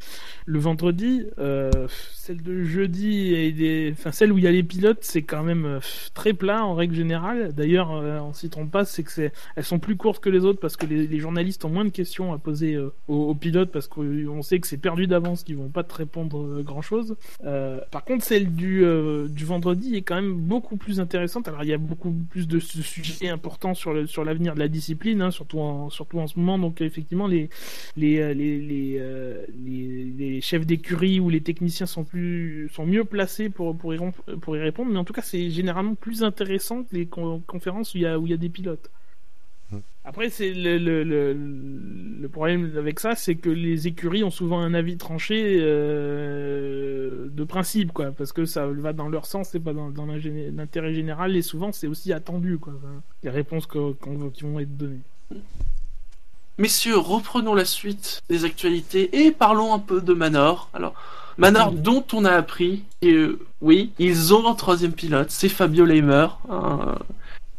le, 0.45 0.59
vendredi. 0.59 1.25
Euh, 1.39 1.71
celle 2.13 2.41
de 2.43 2.63
jeudi 2.63 3.33
et 3.33 3.51
des, 3.51 3.93
enfin 3.93 4.11
celle 4.11 4.31
où 4.31 4.37
il 4.37 4.43
y 4.43 4.47
a 4.47 4.51
les 4.51 4.63
pilotes, 4.63 4.99
c'est 5.01 5.23
quand 5.23 5.43
même 5.43 5.65
euh, 5.65 5.79
très 6.13 6.33
plat 6.33 6.65
en 6.65 6.75
règle 6.75 6.95
générale. 6.95 7.53
D'ailleurs, 7.53 7.91
euh, 7.91 8.19
on 8.19 8.33
s'y 8.33 8.49
trompe 8.49 8.71
pas, 8.71 8.85
c'est 8.85 9.03
que 9.03 9.11
c'est, 9.11 9.31
elles 9.55 9.63
sont 9.63 9.79
plus 9.79 9.95
courtes 9.95 10.21
que 10.21 10.29
les 10.29 10.43
autres 10.43 10.59
parce 10.59 10.75
que 10.75 10.85
les, 10.85 11.19
journalistes 11.19 11.65
ont 11.65 11.69
moins 11.69 11.85
de 11.85 11.89
questions 11.89 12.33
à 12.33 12.37
poser 12.37 12.77
aux, 12.77 12.93
aux, 13.07 13.35
pilotes 13.35 13.71
parce 13.71 13.87
qu'on 13.87 14.41
sait 14.41 14.59
que 14.59 14.67
c'est 14.67 14.77
perdu 14.77 15.07
d'avance, 15.07 15.43
qu'ils 15.43 15.57
vont 15.57 15.69
pas 15.69 15.83
te 15.83 15.93
répondre 15.93 16.61
grand 16.61 16.81
chose. 16.81 17.15
par 17.41 18.03
contre, 18.03 18.23
celle 18.23 18.53
du 18.53 18.80
du, 18.81 18.87
euh, 18.87 19.27
du 19.27 19.45
vendredi 19.45 19.95
est 19.95 20.01
quand 20.01 20.15
même 20.15 20.33
beaucoup 20.33 20.77
plus 20.77 20.99
intéressante. 20.99 21.47
Alors 21.47 21.63
il 21.63 21.69
y 21.69 21.73
a 21.73 21.77
beaucoup 21.77 22.11
plus 22.11 22.47
de, 22.47 22.59
sujets 22.59 23.29
importants 23.29 23.73
sur 23.73 23.93
l'avenir 24.23 24.55
de 24.55 24.59
la 24.59 24.67
discipline, 24.67 25.21
hein, 25.21 25.31
surtout 25.31 25.59
en 25.59 25.89
ce 25.89 26.03
moment. 26.37 26.57
Donc 26.57 26.81
effectivement 26.81 27.27
les 27.27 27.49
euh, 27.99 28.33
euh, 28.99 30.39
chefs 30.41 30.65
d'écurie 30.65 31.19
ou 31.19 31.29
les 31.29 31.41
techniciens 31.41 31.85
sont 31.85 32.05
mieux 32.13 33.05
placés 33.05 33.49
pour 33.49 33.93
y, 33.93 34.59
répondre. 34.59 34.91
Mais 34.91 34.99
en 34.99 35.05
tout 35.05 35.13
cas 35.13 35.21
c'est 35.21 35.49
généralement 35.49 35.95
plus 35.95 36.23
intéressant 36.23 36.83
que 36.83 36.95
les 36.95 37.05
conférences 37.05 37.93
où 37.93 37.97
il 37.97 38.03
y 38.03 38.33
a 38.33 38.37
des 38.37 38.49
pilotes. 38.49 38.89
Après, 40.03 40.29
c'est 40.29 40.51
le, 40.51 40.77
le, 40.77 41.03
le, 41.03 41.33
le, 41.33 42.29
problème 42.29 42.73
avec 42.77 42.99
ça, 42.99 43.15
c'est 43.15 43.35
que 43.35 43.49
les 43.49 43.87
écuries 43.87 44.23
ont 44.23 44.31
souvent 44.31 44.59
un 44.59 44.73
avis 44.73 44.97
tranché 44.97 45.59
euh, 45.61 47.27
de 47.29 47.43
principe, 47.43 47.93
quoi, 47.93 48.11
parce 48.11 48.33
que 48.33 48.45
ça 48.45 48.65
va 48.65 48.93
dans 48.93 49.09
leur 49.09 49.25
sens, 49.25 49.49
c'est 49.51 49.59
pas 49.59 49.73
dans, 49.73 49.89
dans 49.89 50.07
l'intérêt 50.07 50.93
général, 50.93 51.35
et 51.35 51.41
souvent 51.41 51.71
c'est 51.71 51.87
aussi 51.87 52.11
attendu, 52.13 52.57
quoi, 52.57 52.73
les 53.23 53.29
réponses 53.29 53.67
qu 53.67 53.77
qui 54.33 54.43
vont 54.43 54.59
être 54.59 54.75
données. 54.75 55.01
Messieurs, 56.57 56.97
reprenons 56.97 57.53
la 57.53 57.65
suite 57.65 58.21
des 58.27 58.43
actualités 58.43 59.25
et 59.25 59.31
parlons 59.31 59.73
un 59.73 59.79
peu 59.79 60.01
de 60.01 60.13
Manor. 60.13 60.69
Alors, 60.73 60.93
Manor, 61.37 61.71
dont 61.71 62.05
on 62.13 62.25
a 62.25 62.31
appris 62.31 62.83
que, 63.01 63.39
oui, 63.61 63.91
ils 63.99 64.33
ont 64.33 64.47
un 64.47 64.55
troisième 64.55 64.93
pilote, 64.93 65.31
c'est 65.31 65.49
Fabio 65.49 65.85
Leimer, 65.85 66.27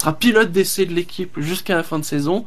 sera 0.02 0.18
pilote 0.18 0.50
d'essai 0.50 0.84
de 0.84 0.92
l'équipe 0.92 1.38
jusqu'à 1.38 1.76
la 1.76 1.84
fin 1.84 2.00
de 2.00 2.04
saison, 2.04 2.44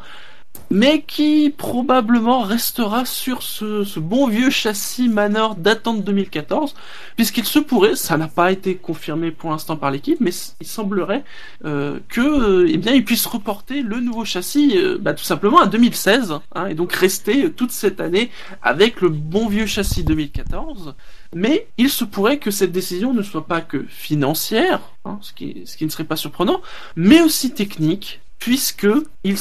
mais 0.70 1.02
qui 1.02 1.54
probablement 1.56 2.42
restera 2.42 3.06
sur 3.06 3.44
ce, 3.44 4.00
bon 4.00 4.28
vieux 4.28 4.50
châssis 4.50 5.10
Manor 5.10 5.56
datant 5.56 5.94
de 5.94 6.02
2014, 6.02 6.76
puisqu'il 7.16 7.46
se 7.46 7.60
pourrait, 7.60 7.96
ça 7.96 8.18
n'a 8.18 8.28
pas 8.28 8.52
été 8.52 8.76
confirmé 8.76 9.32
pour 9.32 9.52
l'instant 9.52 9.78
par 9.78 9.92
l'équipe, 9.92 10.20
mais 10.20 10.32
il 10.62 10.68
semblerait 10.68 11.24
euh, 11.66 12.00
que, 12.10 12.22
euh, 12.22 12.70
eh 12.70 12.78
bien, 12.78 12.94
il 12.94 13.06
puisse 13.06 13.26
reporter 13.26 13.82
le 13.82 14.00
nouveau 14.00 14.26
châssis, 14.26 14.78
euh, 14.78 14.98
bah, 15.00 15.14
tout 15.14 15.24
simplement 15.24 15.60
à 15.60 15.68
2016, 15.68 16.40
hein, 16.56 16.68
et 16.68 16.74
donc 16.74 16.94
rester 16.94 17.52
toute 17.52 17.72
cette 17.72 18.00
année 18.00 18.32
avec 18.62 19.02
le 19.02 19.10
bon 19.10 19.48
vieux 19.48 19.66
châssis 19.66 20.04
2014. 20.04 20.96
Mais 21.34 21.68
il 21.78 21.90
se 21.90 22.06
pourrait 22.06 22.40
que 22.40 22.52
cette 22.52 22.72
décision 22.72 23.14
ne 23.14 23.22
soit 23.22 23.46
pas 23.46 23.62
que 23.62 23.84
financière, 23.90 24.80
hein, 25.04 25.20
ce, 25.22 25.34
qui, 25.34 25.66
ne 25.82 25.90
serait 25.90 26.06
pas 26.06 26.16
surprenant, 26.16 26.62
mais 26.96 27.22
aussi 27.22 27.52
technique, 27.52 28.22
puisque 28.40 28.88
il, 29.24 29.38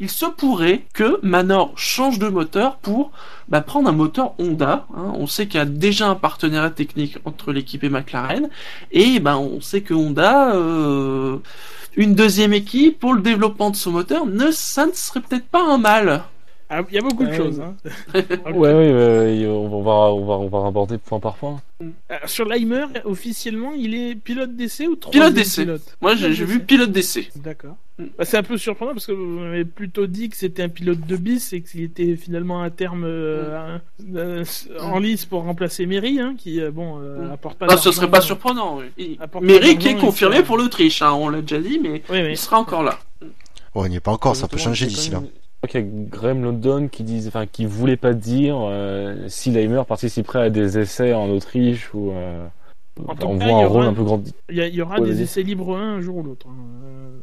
il 0.00 0.10
se 0.10 0.26
pourrait 0.26 0.84
que 0.92 1.18
Manor 1.22 1.72
change 1.76 2.18
de 2.18 2.28
moteur 2.28 2.76
pour 2.76 3.12
bah, 3.48 3.60
prendre 3.60 3.88
un 3.88 3.92
moteur 3.92 4.34
Honda. 4.38 4.86
Hein. 4.94 5.12
On 5.14 5.26
sait 5.26 5.46
qu'il 5.46 5.58
y 5.58 5.62
a 5.62 5.66
déjà 5.66 6.08
un 6.08 6.14
partenariat 6.14 6.70
technique 6.70 7.18
entre 7.24 7.52
l'équipe 7.52 7.82
et 7.84 7.88
McLaren, 7.88 8.48
et 8.92 9.20
bah, 9.20 9.38
on 9.38 9.60
sait 9.60 9.80
que 9.80 9.94
Honda, 9.94 10.54
euh, 10.54 11.38
une 11.96 12.14
deuxième 12.14 12.52
équipe 12.52 12.98
pour 12.98 13.14
le 13.14 13.22
développement 13.22 13.70
de 13.70 13.76
son 13.76 13.92
moteur, 13.92 14.26
ne, 14.26 14.50
ça 14.50 14.86
ne 14.86 14.92
serait 14.92 15.20
peut-être 15.20 15.46
pas 15.46 15.62
un 15.62 15.78
mal. 15.78 16.24
Ah, 16.68 16.82
il 16.88 16.94
y 16.94 16.98
a 16.98 17.00
beaucoup 17.00 17.24
de 17.24 17.32
choses. 17.32 17.60
Hein. 17.60 17.76
ouais, 18.46 18.74
ouais, 18.74 19.46
on 19.46 19.82
va, 19.82 19.92
on 19.92 20.24
va, 20.24 20.34
on 20.34 20.48
va 20.48 20.60
rapporter 20.60 20.98
point 20.98 21.20
par 21.20 21.36
point. 21.36 21.60
Euh, 21.80 21.86
sur 22.26 22.44
Leimer, 22.44 22.86
officiellement, 23.04 23.72
il 23.72 23.94
est 23.94 24.16
pilote 24.16 24.56
d'essai 24.56 24.88
ou 24.88 24.96
Pilote 24.96 25.34
d'essai. 25.34 25.66
Moi, 26.00 26.16
j'ai 26.16 26.32
vu 26.32 26.60
pilote 26.60 26.90
d'essai. 26.90 27.28
D'accord. 27.36 27.76
Mm. 27.98 28.04
Bah, 28.18 28.24
c'est 28.24 28.36
un 28.36 28.42
peu 28.42 28.58
surprenant 28.58 28.94
parce 28.94 29.06
que 29.06 29.12
vous 29.12 29.38
m'avez 29.38 29.64
plutôt 29.64 30.08
dit 30.08 30.28
que 30.28 30.36
c'était 30.36 30.64
un 30.64 30.68
pilote 30.68 31.06
de 31.06 31.16
bis 31.16 31.52
et 31.52 31.62
qu'il 31.62 31.82
était 31.82 32.16
finalement 32.16 32.62
à 32.62 32.70
terme 32.70 33.04
euh, 33.04 33.78
mm. 34.00 34.16
euh, 34.16 34.44
en 34.80 34.98
lice 34.98 35.24
pour 35.24 35.44
remplacer 35.44 35.86
Mary, 35.86 36.18
hein, 36.18 36.34
qui 36.36 36.60
bon 36.72 36.96
mm. 36.96 37.30
apporte 37.32 37.58
pas. 37.58 37.66
Ah, 37.70 37.76
ce 37.76 37.92
serait 37.92 38.10
pas 38.10 38.20
surprenant. 38.20 38.80
Oui. 38.98 39.18
Mary 39.40 39.78
qui 39.78 39.88
est 39.88 39.96
confirmé 39.96 40.42
pour 40.42 40.56
l'Autriche, 40.56 41.00
hein, 41.00 41.12
on 41.12 41.28
l'a 41.28 41.42
déjà 41.42 41.60
dit, 41.60 41.78
mais, 41.78 42.02
il 42.28 42.36
sera 42.36 42.58
encore 42.58 42.82
là. 42.82 42.98
Oh, 43.74 43.84
il 43.84 43.90
n'y 43.90 43.96
est 43.96 44.00
pas 44.00 44.12
encore, 44.12 44.34
ça 44.34 44.48
peut 44.48 44.58
changer 44.58 44.86
d'ici 44.86 45.10
là 45.10 45.22
qu'il 45.68 45.80
y 45.80 45.84
a 45.84 45.86
Graham 45.86 46.42
London 46.42 46.88
qui 46.88 47.02
disait, 47.02 47.28
enfin, 47.28 47.46
qui 47.46 47.66
voulait 47.66 47.96
pas 47.96 48.12
dire 48.12 48.56
euh, 48.60 49.24
si 49.28 49.50
Leimer 49.50 49.82
participerait 49.86 50.42
à 50.42 50.50
des 50.50 50.78
essais 50.78 51.12
en 51.12 51.28
Autriche 51.30 51.92
ou. 51.94 52.12
Euh, 52.12 52.46
on 52.98 53.36
voit 53.36 53.62
un 53.62 53.66
rôle 53.66 53.84
un 53.84 53.92
peu 53.92 54.04
grand. 54.04 54.22
Il 54.48 54.56
y, 54.56 54.80
aura 54.80 55.00
des 55.00 55.20
essais 55.20 55.42
libres 55.42 55.76
un, 55.76 56.00
jour 56.00 56.16
ou 56.16 56.22
l'autre. 56.22 56.46
Hein. 56.48 56.54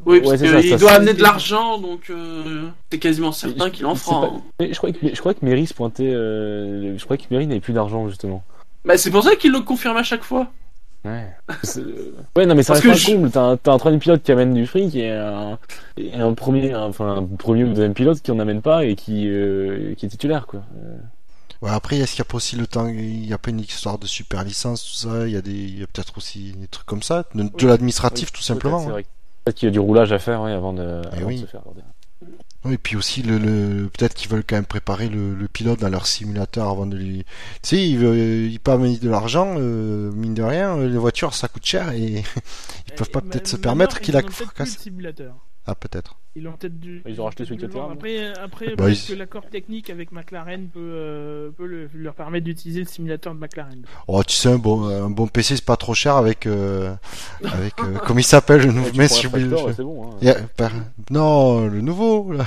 Oui, 0.05 0.21
parce 0.21 0.39
qu'il 0.39 0.77
doit 0.77 0.91
amener 0.91 1.15
de 1.15 1.21
l'argent, 1.23 1.79
donc 1.79 2.11
euh, 2.11 2.67
c'est 2.91 2.99
quasiment 2.99 3.31
certain 3.31 3.71
qu'il 3.71 3.87
en 3.87 3.95
fera. 3.95 4.27
Hein. 4.27 4.67
Je 4.69 4.77
crois 4.77 4.91
que 4.91 4.99
je 5.01 5.19
crois 5.19 5.33
que 5.33 5.43
Mary 5.43 5.65
se 5.65 5.73
pointait. 5.73 6.11
je 6.11 7.03
crois 7.03 7.17
que 7.17 7.23
Mary 7.31 7.47
n'avait 7.47 7.59
plus 7.59 7.73
d'argent 7.73 8.07
justement. 8.07 8.43
Bah 8.85 8.97
c'est 8.97 9.09
pour 9.09 9.23
ça 9.23 9.35
qu'il 9.35 9.51
le 9.51 9.61
confirme 9.61 9.97
à 9.97 10.03
chaque 10.03 10.23
fois. 10.23 10.51
Ouais. 11.05 11.35
ouais, 12.37 12.45
non, 12.45 12.55
mais 12.55 12.63
ça 12.63 12.73
reste 12.73 12.87
pas 12.87 12.93
je... 12.93 13.27
T'as 13.27 13.41
un, 13.41 13.51
un 13.53 13.77
troisième 13.77 13.99
pilote 13.99 14.23
qui 14.23 14.31
amène 14.31 14.53
du 14.53 14.65
fric 14.65 14.95
et 14.95 15.11
un, 15.11 15.59
et 15.97 16.13
un 16.13 16.33
premier, 16.33 16.73
enfin, 16.73 17.17
un 17.17 17.25
premier 17.25 17.65
ou 17.65 17.69
deuxième 17.69 17.93
pilote 17.93 18.21
qui 18.21 18.31
en 18.31 18.39
amène 18.39 18.61
pas 18.61 18.85
et 18.85 18.95
qui, 18.95 19.27
euh, 19.27 19.95
qui 19.95 20.05
est 20.05 20.09
titulaire, 20.09 20.47
quoi. 20.47 20.61
Ouais, 21.61 21.71
après, 21.71 21.97
est-ce 21.97 22.11
qu'il 22.11 22.19
y 22.19 22.21
a 22.21 22.25
pas 22.25 22.37
aussi 22.37 22.55
le 22.55 22.67
temps, 22.67 22.87
il 22.87 23.25
y 23.25 23.33
a 23.33 23.37
pas 23.37 23.49
une 23.49 23.59
histoire 23.59 23.97
de 23.97 24.05
super 24.05 24.43
licence, 24.43 24.83
tout 24.83 25.09
ça, 25.09 25.27
il 25.27 25.33
y 25.33 25.37
a 25.37 25.41
des, 25.41 25.51
il 25.51 25.79
y 25.79 25.83
a 25.83 25.87
peut-être 25.87 26.17
aussi 26.17 26.53
des 26.53 26.67
trucs 26.67 26.85
comme 26.85 27.03
ça, 27.03 27.25
de, 27.33 27.67
l'administratif, 27.67 28.31
tout 28.31 28.41
simplement. 28.41 28.83
Peut-être 28.85 29.05
peut 29.45 29.51
qu'il 29.51 29.67
y 29.67 29.69
a 29.69 29.71
du 29.71 29.79
roulage 29.79 30.11
à 30.11 30.19
faire, 30.19 30.41
ouais, 30.41 30.51
avant 30.51 30.73
de, 30.73 31.01
eh 31.13 31.17
avant 31.17 31.27
oui. 31.27 31.35
de 31.37 31.45
se 31.45 31.45
faire. 31.47 31.61
Et 32.71 32.77
puis 32.77 32.95
aussi 32.95 33.21
le, 33.21 33.37
le 33.37 33.89
peut-être 33.89 34.13
qu'ils 34.13 34.31
veulent 34.31 34.43
quand 34.47 34.55
même 34.55 34.65
préparer 34.65 35.09
le, 35.09 35.33
le, 35.33 35.47
pilote 35.47 35.79
dans 35.79 35.89
leur 35.89 36.07
simulateur 36.07 36.69
avant 36.69 36.85
de 36.85 36.95
lui. 36.95 37.25
Tu 37.61 37.69
sais, 37.69 37.89
ils, 37.89 38.01
ils 38.51 38.59
peuvent 38.59 38.75
amener 38.75 38.97
de 38.97 39.09
l'argent, 39.09 39.55
euh, 39.57 40.11
mine 40.13 40.33
de 40.33 40.43
rien, 40.43 40.77
les 40.77 40.97
voitures 40.97 41.33
ça 41.33 41.49
coûte 41.49 41.65
cher 41.65 41.91
et 41.91 42.23
ils 42.87 42.93
peuvent 42.95 43.09
pas 43.09 43.21
peut-être 43.21 43.47
se 43.47 43.57
permettre 43.57 43.99
qu'il 43.99 44.15
a 44.15 44.21
cassé. 44.21 44.91
Ah 45.65 45.75
peut-être. 45.75 46.17
Ils 46.35 46.47
ont 46.47 46.53
peut-être 46.53 46.79
dû. 46.79 47.03
Ils 47.05 47.21
ont 47.21 47.25
racheté 47.25 47.45
celui 47.45 47.63
Après, 47.63 48.33
après 48.39 48.75
bah, 48.75 48.89
que 48.91 49.13
l'accord 49.13 49.47
technique 49.49 49.89
avec 49.91 50.11
McLaren 50.11 50.67
peut, 50.67 50.79
euh, 50.81 51.51
peut 51.51 51.87
leur 51.93 52.15
permettre 52.15 52.45
d'utiliser 52.45 52.81
le 52.81 52.87
simulateur 52.87 53.35
de 53.35 53.39
McLaren. 53.39 53.83
Oh, 54.07 54.23
tu 54.23 54.35
sais, 54.35 54.49
un 54.49 54.57
bon, 54.57 54.83
un 54.85 55.11
bon 55.11 55.27
PC, 55.27 55.57
c'est 55.57 55.65
pas 55.65 55.77
trop 55.77 55.93
cher 55.93 56.15
avec. 56.15 56.47
Euh, 56.47 56.95
avec 57.43 57.79
euh, 57.79 57.99
comment 58.05 58.19
il 58.19 58.25
s'appelle 58.25 58.61
le 58.63 58.71
nouveau 58.71 58.89
ouais, 58.97 59.73
bon. 59.77 60.11
Hein. 60.11 60.17
Yeah. 60.21 60.37
Non, 61.11 61.67
le 61.67 61.81
nouveau. 61.81 62.33
Là. 62.33 62.45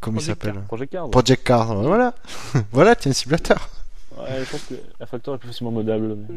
Comment 0.00 0.20
il 0.20 0.24
s'appelle 0.24 0.60
Project 0.68 0.92
Card. 0.92 1.10
Project 1.10 1.44
Card, 1.44 1.82
voilà. 1.82 2.14
voilà, 2.72 2.94
tiens, 2.94 3.10
un 3.10 3.14
simulateur. 3.14 3.70
Ouais, 4.18 4.44
je 4.44 4.50
pense 4.50 4.62
que 4.64 4.74
la 5.00 5.06
Factor 5.06 5.36
est 5.36 5.38
plus 5.38 5.48
facilement 5.48 5.72
modable. 5.72 6.16
Mais... 6.16 6.34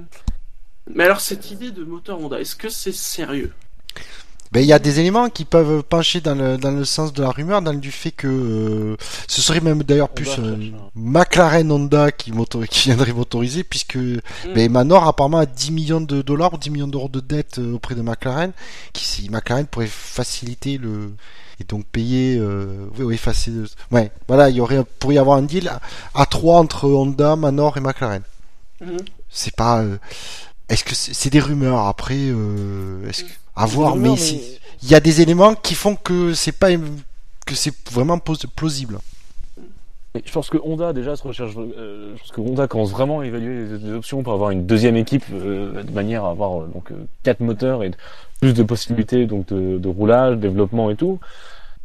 mais 0.95 1.03
alors, 1.03 1.19
cette 1.19 1.51
idée 1.51 1.71
de 1.71 1.83
moteur 1.83 2.19
Honda, 2.21 2.39
est-ce 2.39 2.55
que 2.55 2.69
c'est 2.69 2.93
sérieux? 2.93 3.51
Ben, 4.55 4.61
il 4.61 4.67
y 4.67 4.71
a 4.71 4.79
des 4.79 5.01
éléments 5.01 5.29
qui 5.29 5.43
peuvent 5.43 5.83
pencher 5.83 6.21
dans 6.21 6.33
le, 6.33 6.57
dans 6.57 6.71
le 6.71 6.85
sens 6.85 7.11
de 7.11 7.21
la 7.21 7.29
rumeur, 7.29 7.61
dans 7.61 7.73
le 7.73 7.77
du 7.77 7.91
fait 7.91 8.11
que 8.11 8.25
euh, 8.25 8.95
ce 9.27 9.41
serait 9.41 9.59
même 9.59 9.83
d'ailleurs 9.83 10.07
plus 10.07 10.39
euh, 10.39 10.71
McLaren 10.95 11.69
Honda 11.69 12.09
qui, 12.13 12.31
qui 12.69 12.83
viendrait 12.83 13.11
motoriser, 13.11 13.65
puisque 13.65 13.97
mm. 13.97 14.21
ben, 14.55 14.71
Manor 14.71 15.09
apparemment 15.09 15.39
a 15.39 15.45
10 15.45 15.71
millions 15.71 15.99
de 15.99 16.21
dollars 16.21 16.53
ou 16.53 16.57
10 16.57 16.69
millions 16.69 16.87
d'euros 16.87 17.09
de 17.09 17.19
dette 17.19 17.59
euh, 17.59 17.73
auprès 17.73 17.95
de 17.95 18.01
McLaren, 18.01 18.53
qui 18.93 19.03
si 19.03 19.29
McLaren 19.29 19.65
pourrait 19.65 19.87
faciliter 19.87 20.77
le 20.77 21.11
et 21.59 21.65
donc 21.65 21.85
payer 21.85 22.37
euh, 22.39 22.87
oui, 22.97 23.03
oui 23.03 23.17
facile 23.17 23.65
ouais 23.91 24.11
voilà 24.27 24.49
il 24.49 24.55
y 24.57 24.61
aurait 24.61 24.83
pourrait 24.99 25.15
y 25.15 25.17
avoir 25.17 25.37
un 25.37 25.41
deal 25.41 25.69
à, 26.13 26.25
trois 26.25 26.59
entre 26.59 26.89
Honda 26.89 27.37
Manor 27.37 27.77
et 27.77 27.81
McLaren 27.81 28.23
mm. 28.81 28.97
c'est 29.29 29.55
pas 29.55 29.83
est-ce 30.69 30.83
que 30.83 30.95
c'est 30.95 31.29
des 31.29 31.39
rumeurs 31.39 31.79
après 31.79 32.17
est-ce 33.07 33.23
que 33.23 33.31
à 33.55 33.65
voir, 33.65 33.95
mais, 33.95 34.13
il 34.83 34.89
y 34.89 34.95
a 34.95 34.99
des 34.99 35.21
éléments 35.21 35.55
qui 35.55 35.75
font 35.75 35.95
que 35.95 36.33
c'est 36.33 36.51
pas 36.51 36.69
que 37.45 37.55
c'est 37.55 37.73
vraiment 37.89 38.19
plausible. 38.19 38.99
Je 40.23 40.31
pense 40.31 40.49
que 40.49 40.57
Honda 40.63 40.93
déjà 40.93 41.15
se 41.15 41.23
recherche. 41.23 41.53
Euh, 41.57 42.13
je 42.15 42.21
pense 42.21 42.31
que 42.31 42.41
Honda 42.41 42.67
commence 42.67 42.91
vraiment 42.91 43.19
à 43.19 43.25
évaluer 43.25 43.77
les, 43.77 43.91
options 43.91 44.23
pour 44.23 44.33
avoir 44.33 44.51
une 44.51 44.65
deuxième 44.65 44.95
équipe 44.95 45.25
euh, 45.33 45.83
de 45.83 45.91
manière 45.91 46.23
à 46.23 46.31
avoir 46.31 46.61
euh, 46.61 46.69
donc 46.73 46.91
quatre 47.23 47.41
moteurs 47.41 47.83
et 47.83 47.91
plus 48.39 48.53
de 48.53 48.63
possibilités 48.63 49.25
donc 49.25 49.47
de, 49.47 49.77
de 49.77 49.89
roulage, 49.89 50.37
développement 50.37 50.89
et 50.89 50.95
tout. 50.95 51.19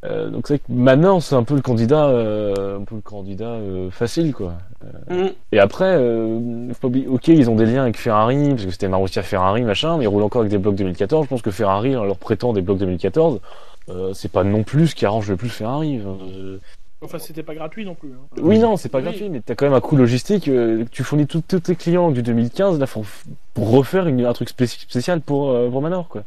Euh, 0.05 0.31
donc 0.31 0.47
c'est 0.48 0.59
que 0.59 0.64
maintenant 0.70 1.20
c'est 1.20 1.35
un 1.35 1.43
peu 1.43 1.55
le 1.55 1.60
candidat, 1.60 2.09
euh, 2.09 2.78
un 2.78 2.85
peu 2.85 2.94
le 2.94 3.02
candidat 3.02 3.51
euh, 3.51 3.90
facile 3.90 4.32
quoi. 4.32 4.55
Mm. 5.10 5.27
Et 5.52 5.59
après, 5.59 5.97
ok 5.98 7.28
ils 7.28 7.51
ont 7.51 7.56
des 7.56 7.66
liens 7.66 7.82
avec 7.82 7.98
Ferrari 7.98 8.51
parce 8.51 8.64
que 8.64 8.70
c'était 8.70 8.89
Marussia 8.89 9.22
Ferrari 9.22 9.62
machin, 9.62 9.98
mais 9.98 10.05
ils 10.05 10.09
roulent 10.09 10.22
encore 10.22 10.40
avec 10.40 10.51
des 10.51 10.59
blocs 10.59 10.77
2014. 10.77 11.24
Je 11.24 11.28
pense 11.28 11.43
que 11.43 11.51
Ferrari 11.51 11.93
leur 11.93 12.16
prétend 12.16 12.52
des 12.55 12.62
blocs 12.62 12.78
2014. 12.78 13.40
c'est 14.14 14.32
pas 14.32 14.44
non 14.44 14.62
plus 14.62 14.89
ce 14.89 14.94
qui 14.94 15.05
arrange 15.05 15.28
le 15.28 15.36
plus 15.36 15.51
Ferrari. 15.51 16.01
Enfin, 17.02 17.18
c'était 17.18 17.43
pas 17.43 17.55
gratuit 17.55 17.86
non 17.86 17.94
plus. 17.94 18.10
Hein. 18.10 18.27
Oui, 18.43 18.59
non, 18.59 18.77
c'est 18.77 18.90
pas 18.90 19.01
gratuit, 19.01 19.31
mais 19.31 19.40
t'as 19.40 19.55
quand 19.55 19.64
même 19.64 19.74
un 19.74 19.81
coût 19.81 19.97
logistique. 19.97 20.51
tu 20.90 21.02
fournis 21.02 21.27
tous 21.27 21.43
tes 21.60 21.74
clients 21.74 22.10
du 22.10 22.22
2015 22.22 22.78
là 22.78 22.86
pour, 22.86 23.05
pour 23.52 23.70
refaire 23.70 24.06
une, 24.06 24.24
un 24.24 24.32
truc 24.32 24.48
spécial 24.48 25.20
pour, 25.20 25.55
pour 25.70 25.82
Manor, 25.82 26.09
quoi. 26.09 26.24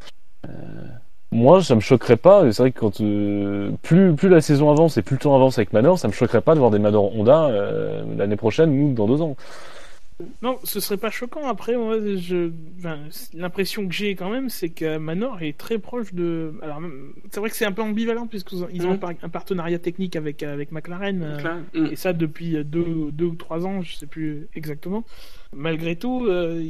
Moi, 1.34 1.62
ça 1.62 1.74
me 1.74 1.80
choquerait 1.80 2.16
pas. 2.16 2.50
C'est 2.52 2.62
vrai 2.62 2.70
que 2.72 2.78
quand 2.78 3.00
euh, 3.00 3.70
plus 3.82 4.14
plus 4.14 4.28
la 4.28 4.40
saison 4.40 4.70
avance 4.70 4.96
et 4.96 5.02
plus 5.02 5.16
le 5.16 5.20
temps 5.20 5.34
avance 5.34 5.58
avec 5.58 5.72
Manor, 5.72 5.98
ça 5.98 6.06
me 6.08 6.12
choquerait 6.12 6.40
pas 6.40 6.54
de 6.54 6.60
voir 6.60 6.70
des 6.70 6.78
Manor 6.78 7.14
Honda 7.14 7.46
euh, 7.48 8.04
l'année 8.16 8.36
prochaine 8.36 8.70
ou 8.80 8.92
dans 8.94 9.06
deux 9.08 9.20
ans. 9.20 9.36
Non, 10.42 10.58
ce 10.62 10.78
serait 10.78 10.96
pas 10.96 11.10
choquant. 11.10 11.48
Après, 11.48 11.76
moi, 11.76 11.96
je, 12.16 12.52
enfin, 12.78 12.98
l'impression 13.34 13.84
que 13.88 13.92
j'ai 13.92 14.14
quand 14.14 14.30
même, 14.30 14.48
c'est 14.48 14.68
que 14.68 14.96
Manor 14.96 15.42
est 15.42 15.58
très 15.58 15.78
proche 15.80 16.14
de. 16.14 16.54
Alors, 16.62 16.80
c'est 17.32 17.40
vrai 17.40 17.50
que 17.50 17.56
c'est 17.56 17.64
un 17.66 17.72
peu 17.72 17.82
ambivalent 17.82 18.28
puisqu'ils 18.28 18.62
ont 18.86 18.92
Mhm. 18.92 19.00
un 19.22 19.28
partenariat 19.28 19.80
technique 19.80 20.14
avec 20.14 20.44
avec 20.44 20.70
McLaren. 20.70 21.20
euh, 21.20 21.34
McLaren. 21.36 21.64
Mm. 21.74 21.86
Et 21.86 21.96
ça 21.96 22.12
depuis 22.12 22.64
deux, 22.64 23.10
deux 23.10 23.24
ou 23.24 23.34
trois 23.34 23.66
ans, 23.66 23.82
je 23.82 23.96
sais 23.96 24.06
plus 24.06 24.46
exactement. 24.54 25.02
Malgré 25.52 25.96
tout, 25.96 26.26
euh, 26.28 26.62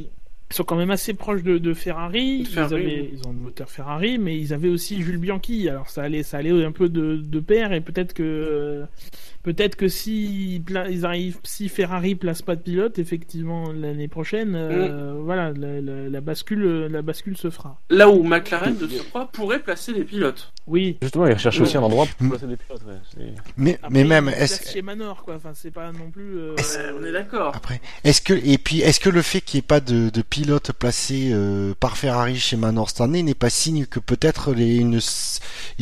ils 0.51 0.55
sont 0.55 0.63
quand 0.63 0.75
même 0.75 0.91
assez 0.91 1.13
proches 1.13 1.41
de, 1.43 1.57
de 1.57 1.73
Ferrari. 1.73 2.45
Ferrari, 2.45 2.73
ils, 2.73 2.75
avaient- 2.87 3.01
oui. 3.01 3.09
ils 3.13 3.27
ont 3.27 3.31
le 3.33 3.39
moteur 3.39 3.69
Ferrari, 3.69 4.17
mais 4.19 4.37
ils 4.39 4.53
avaient 4.53 4.69
aussi 4.69 5.01
Jules 5.01 5.17
Bianchi. 5.17 5.67
Alors 5.69 5.89
ça 5.89 6.03
allait, 6.03 6.23
ça 6.23 6.37
allait 6.37 6.63
un 6.63 6.71
peu 6.71 6.87
de, 6.89 7.17
de 7.17 7.39
pair 7.39 7.73
et 7.73 7.81
peut-être 7.81 8.13
que 8.13 8.23
euh, 8.23 8.85
peut-être 9.45 9.75
que 9.75 9.87
si 9.87 10.55
ils 10.89 11.05
arrivent, 11.05 11.37
si 11.43 11.69
Ferrari 11.69 12.15
place 12.15 12.41
pas 12.41 12.55
de 12.55 12.61
pilote, 12.61 12.97
effectivement 12.99 13.71
l'année 13.71 14.07
prochaine, 14.07 14.55
euh, 14.55 15.13
voilà, 15.23 15.53
la, 15.53 15.79
la- 15.81 16.09
la 16.09 16.21
bascule, 16.21 16.87
la 16.91 17.01
bascule 17.03 17.37
se 17.37 17.49
fera. 17.51 17.79
Là 17.91 18.09
où 18.09 18.23
McLaren, 18.23 18.75
de 18.75 18.87
surcroît, 18.87 19.29
pourrait 19.31 19.59
placer 19.59 19.93
des 19.93 20.03
pilotes. 20.03 20.51
Oui. 20.67 20.97
Justement, 21.03 21.27
ils 21.27 21.33
recherchent 21.33 21.61
aussi 21.61 21.77
un 21.77 21.83
endroit 21.83 22.07
pour 22.17 22.25
Mm. 22.25 22.29
placer 22.31 22.47
des 22.47 22.57
pilotes. 22.57 22.81
ouais. 22.87 23.25
Mais, 23.55 23.75
Après, 23.75 23.89
mais 23.91 24.03
même, 24.03 24.29
est-ce 24.29 24.71
chez 24.73 24.81
Manor, 24.81 25.23
quoi. 25.23 25.35
Enfin, 25.35 25.51
c'est 25.53 25.69
pas 25.71 25.91
non 25.91 26.09
plus. 26.11 26.37
euh, 26.39 26.55
Euh, 26.79 26.97
on 26.99 27.05
est 27.05 27.11
d'accord? 27.11 27.55
Après, 27.55 27.79
est-ce 28.03 28.21
que 28.21 28.33
et 28.33 28.57
puis 28.57 28.81
est-ce 28.81 28.99
que 28.99 29.09
le 29.11 29.21
fait 29.21 29.41
qu'il 29.41 29.59
n'y 29.59 29.59
ait 29.59 29.67
pas 29.67 29.79
de, 29.79 30.09
de 30.09 30.21
pilote 30.23 30.71
placé 30.71 31.29
euh, 31.31 31.73
par 31.79 31.97
Ferrari 31.97 32.37
chez 32.37 32.57
Manor 32.57 32.89
cette 32.89 33.01
année 33.01 33.21
n'est 33.21 33.35
pas 33.35 33.51
signe 33.51 33.85
que 33.85 33.99
peut-être 33.99 34.57
une, 34.57 34.99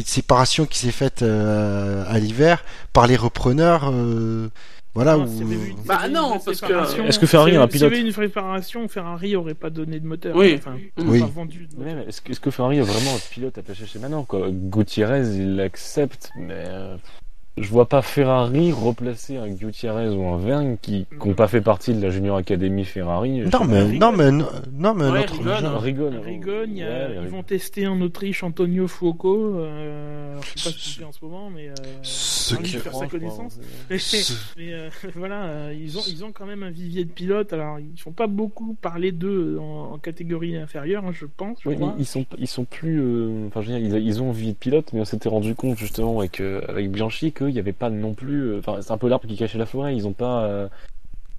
séparation 0.06 0.66
qui 0.66 0.80
s'est 0.80 0.92
faite 0.92 1.22
euh, 1.22 2.04
à 2.08 2.20
l'hiver 2.20 2.64
par 2.94 3.08
les 3.08 3.16
repreneurs, 3.16 3.90
euh, 3.92 4.50
voilà 4.94 5.18
Non, 5.18 5.24
où 5.26 5.42
une- 5.42 5.76
Bah 5.88 6.08
non, 6.10 6.40
parce 6.46 6.62
que- 6.62 7.08
Est-ce 7.08 7.18
que 7.20 7.26
Ferrari 7.26 7.56
a 7.56 7.60
un 7.62 7.64
avait- 7.64 7.72
S'il 7.72 7.78
y 7.78 7.80
pilote 7.90 7.94
avait 7.94 8.08
une 8.08 8.14
préparation, 8.14 8.88
Ferrari 8.88 9.36
aurait 9.36 9.56
pas 9.56 9.72
donné 9.72 10.00
de 10.00 10.06
moteur. 10.06 10.36
Oui. 10.36 10.56
Enfin, 10.60 10.76
Oui. 11.00 11.20
pas 11.22 11.26
vendu 11.26 11.66
de 11.66 11.76
Mais 11.78 11.86
moteur. 11.86 11.96
même, 12.00 12.08
est-ce 12.08 12.40
que, 12.40 12.52
Ferrari 12.52 12.80
a 12.80 12.84
vraiment 12.84 13.16
un 13.16 13.20
pilote 13.32 13.60
placer 13.62 13.86
chez 13.88 13.98
Manor 14.00 14.28
quoi? 14.28 14.48
Gutiérrez, 14.52 15.22
il 15.36 15.56
l'accepte, 15.56 16.30
mais 16.38 16.54
euh, 16.68 16.96
je 17.58 17.68
vois 17.70 17.88
pas 17.90 18.02
Ferrari 18.04 18.72
replacer 18.72 19.38
un 19.38 19.50
Gutiérrez 19.50 20.10
ou 20.10 20.28
un 20.28 20.38
Verne 20.38 20.78
qui 20.80 21.08
n'ont 21.26 21.34
pas 21.34 21.48
fait 21.48 21.62
partie 21.62 21.94
de 21.96 22.02
la 22.02 22.12
Junior 22.12 22.38
Academy 22.38 22.84
Ferrari. 22.86 23.40
non 23.52 23.64
mais 23.66 23.84
non 23.98 24.12
mais 24.12 24.32
non, 24.32 24.48
non, 24.74 24.94
mais 24.94 25.06
Ouais, 25.06 25.22
notre 25.22 25.34
Rigon, 25.34 25.50
hein. 25.52 25.80
Rigon. 25.80 26.12
Rigon, 26.24 26.66
y 26.72 26.84
a- 26.84 26.88
Ouais, 26.88 27.10
ils 27.16 27.20
Rigon. 27.20 27.38
vont 27.38 27.44
tester 27.44 27.88
en 27.88 28.00
Autriche 28.02 28.44
Antonio 28.44 28.88
Fuoco. 28.88 29.56
Euh, 29.60 30.36
je 30.42 30.60
sais 30.62 30.70
pas 30.70 30.76
ce 30.78 30.84
qu'il 30.84 30.94
fait 31.00 31.04
en 31.06 31.12
ce 31.12 31.24
moment, 31.24 31.50
mais 31.54 31.70
euh, 31.70 31.74
Ce 32.44 32.56
qui- 32.56 32.78
faire 32.78 32.96
sa 32.96 33.08
connaissance. 33.08 33.60
Mais 34.58 34.74
euh, 34.74 34.90
voilà, 35.16 35.44
euh, 35.46 35.76
ils 35.78 35.98
ont 35.98 36.02
ils 36.08 36.24
ont 36.26 36.32
quand 36.32 36.46
même 36.46 36.64
un 36.64 36.70
vivier 36.70 37.06
de 37.06 37.12
pilotes. 37.12 37.54
Alors 37.54 37.80
ils 37.80 38.00
font 38.00 38.12
pas 38.12 38.28
beaucoup 38.28 38.74
parler 38.76 39.12
d'eux 39.12 39.58
en, 39.60 39.94
en 39.94 39.98
catégorie 39.98 40.56
inférieure, 40.58 41.06
hein, 41.06 41.12
je 41.14 41.26
pense. 41.26 41.60
Je 41.64 41.70
Oui, 41.70 41.76
mais 41.80 41.86
crois. 41.86 41.96
ils 42.00 42.06
sont 42.06 42.26
ils 42.38 42.48
sont 42.48 42.66
plus 42.66 43.00
euh, 43.02 43.48
enfin 43.48 43.62
je 43.62 43.72
veux 43.72 43.80
dire, 43.80 43.98
ils, 43.98 44.06
ils 44.06 44.22
ont 44.22 44.32
vie 44.32 44.50
de 44.54 44.58
pilote 44.58 44.92
mais 44.94 45.00
on 45.02 45.06
s'était 45.06 45.30
rendu 45.30 45.56
compte 45.56 45.78
justement 45.78 46.20
avec 46.20 46.40
euh, 46.42 46.62
avec 46.68 46.92
Bianchi 46.92 47.32
qu'il 47.32 47.48
n'y 47.48 47.60
avait 47.60 47.74
pas 47.74 47.90
non 47.90 48.14
plus 48.14 48.42
euh, 48.52 48.60
enfin 48.60 48.82
c'est 48.82 48.92
un 48.92 48.98
peu 48.98 49.08
l'arbre 49.08 49.28
qui 49.28 49.36
cachait 49.38 49.58
la 49.58 49.66
forêt 49.66 49.96
ils 49.96 50.08
ont 50.08 50.14
pas 50.14 50.44
euh, 50.46 50.68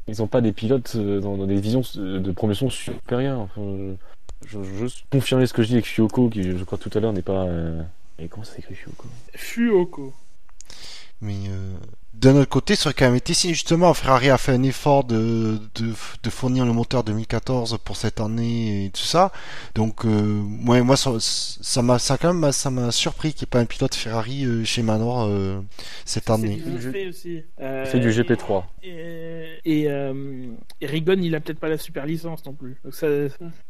ils 0.09 0.22
ont 0.22 0.26
pas 0.26 0.40
des 0.40 0.52
pilotes 0.52 0.97
dans, 0.97 1.36
dans 1.36 1.47
des 1.47 1.60
visions 1.60 1.82
de 1.97 2.32
promotion 2.32 2.68
supérieure 2.70 3.40
enfin, 3.40 3.62
je, 4.47 4.62
je, 4.62 4.74
juste 4.85 5.05
confirmer 5.10 5.47
ce 5.47 5.52
que 5.55 5.62
je 5.62 5.68
dis 5.68 5.74
avec 5.74 5.86
Fioko 5.86 6.28
qui 6.28 6.43
je 6.56 6.64
crois 6.64 6.78
tout 6.78 6.90
à 6.94 7.01
l'heure 7.01 7.12
n'est 7.12 7.22
pas 7.22 7.44
euh... 7.44 7.81
et 8.18 8.28
comment 8.28 8.44
ça 8.44 8.55
s'écrit 8.55 8.74
Fioko 8.74 9.06
Fuoco. 9.35 10.12
Mais 11.24 11.48
euh, 11.48 11.72
d'un 12.12 12.36
autre 12.36 12.48
côté, 12.51 12.76
ça 12.76 12.86
aurait 12.88 12.94
quand 12.94 13.06
même 13.06 13.16
été 13.16 13.34
si 13.34 13.48
justement 13.55 13.92
Ferrari 13.92 14.30
a 14.30 14.38
fait 14.38 14.52
un 14.52 14.62
effort 14.62 15.05
de, 15.05 15.59
de, 15.74 15.92
de 16.22 16.30
fournir 16.30 16.64
le 16.64 16.72
moteur 16.72 17.02
2014 17.02 17.78
pour 17.84 17.96
cette 17.96 18.20
année 18.20 18.86
et 18.86 18.90
tout 18.90 19.02
ça. 19.02 19.32
Donc, 19.74 20.05
euh, 20.05 20.10
moi, 20.10 20.80
moi, 20.82 20.96
ça, 20.96 21.10
ça 21.18 21.82
m'a, 21.82 21.98
ça 21.98 22.16
quand 22.18 22.32
même, 22.32 22.52
ça 22.52 22.70
m'a 22.70 22.90
surpris 22.92 23.32
qu'il 23.32 23.40
n'y 23.40 23.48
ait 23.48 23.51
pas 23.51 23.59
un 23.60 23.64
pilote 23.64 23.94
Ferrari 23.94 24.44
euh, 24.44 24.64
chez 24.64 24.82
Manor 24.82 25.24
euh, 25.24 25.60
cette 26.05 26.30
année. 26.30 26.62
bien 26.64 26.92
fait 26.92 27.09
aussi. 27.09 27.42
Euh, 27.60 27.84
c'est 27.90 28.01
du 28.01 28.10
GP3 28.10 28.64
Et, 28.82 29.46
et, 29.64 29.90
euh, 29.90 30.46
et 30.80 30.86
Rigon, 30.86 31.18
il 31.20 31.34
a 31.34 31.40
peut-être 31.40 31.59
pas 31.59 31.68
la 31.68 31.78
super 31.78 32.06
licence 32.06 32.44
non 32.46 32.52
plus. 32.52 32.76
Donc 32.84 32.94
ça, 32.94 33.06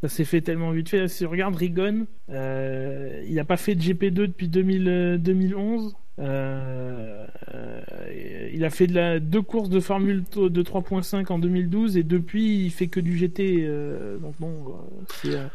ça 0.03 0.09
s'est 0.09 0.25
fait 0.25 0.43
tellement 0.43 0.71
vite 0.73 0.89
fait. 0.91 1.09
Si 1.09 1.25
on 1.25 1.31
regarde 1.31 1.55
Rigon, 1.57 2.07
euh, 2.31 3.25
il 3.27 3.39
a 3.39 3.45
pas 3.45 3.57
fait 3.57 3.75
de 3.75 3.81
GP2 3.83 4.11
depuis 4.11 4.49
2000, 4.49 4.89
euh, 4.89 5.19
2011. 5.19 5.95
Euh, 6.21 7.27
euh, 7.55 7.81
il 8.53 8.65
a 8.65 8.71
fait 8.71 8.87
de 8.87 8.95
la, 8.95 9.19
deux 9.19 9.43
courses 9.43 9.69
de 9.69 9.81
Formule 9.81 10.23
de 10.37 10.63
3.5 10.63 11.33
en 11.33 11.39
2012 11.41 11.97
et 11.97 12.05
depuis 12.05 12.65
il 12.67 12.71
fait 12.71 12.87
que 12.87 13.01
du 13.01 13.19
GT. 13.19 13.65
euh, 13.67 14.17
donc 14.19 14.35
bon, 14.39 14.77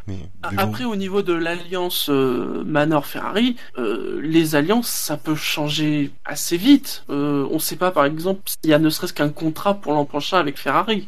Mais. 0.08 0.18
Après, 0.58 0.84
au 0.84 0.96
niveau 0.98 1.22
de 1.22 1.34
l'alliance 1.34 2.10
euh, 2.10 2.64
Manor-Ferrari, 2.66 3.56
euh, 3.78 4.20
les 4.22 4.56
alliances, 4.56 4.90
ça 4.90 5.16
peut 5.18 5.36
changer 5.36 6.12
assez 6.26 6.58
vite. 6.58 7.04
Euh, 7.10 7.48
on 7.52 7.60
sait 7.60 7.78
pas, 7.78 7.92
par 7.92 8.06
exemple, 8.06 8.42
s'il 8.46 8.70
y 8.70 8.74
a 8.74 8.80
ne 8.80 8.90
serait-ce 8.90 9.14
qu'un 9.14 9.30
contrat 9.30 9.76
pour 9.76 9.94
l'an 9.94 10.06
prochain 10.06 10.38
avec 10.40 10.58
Ferrari. 10.58 11.08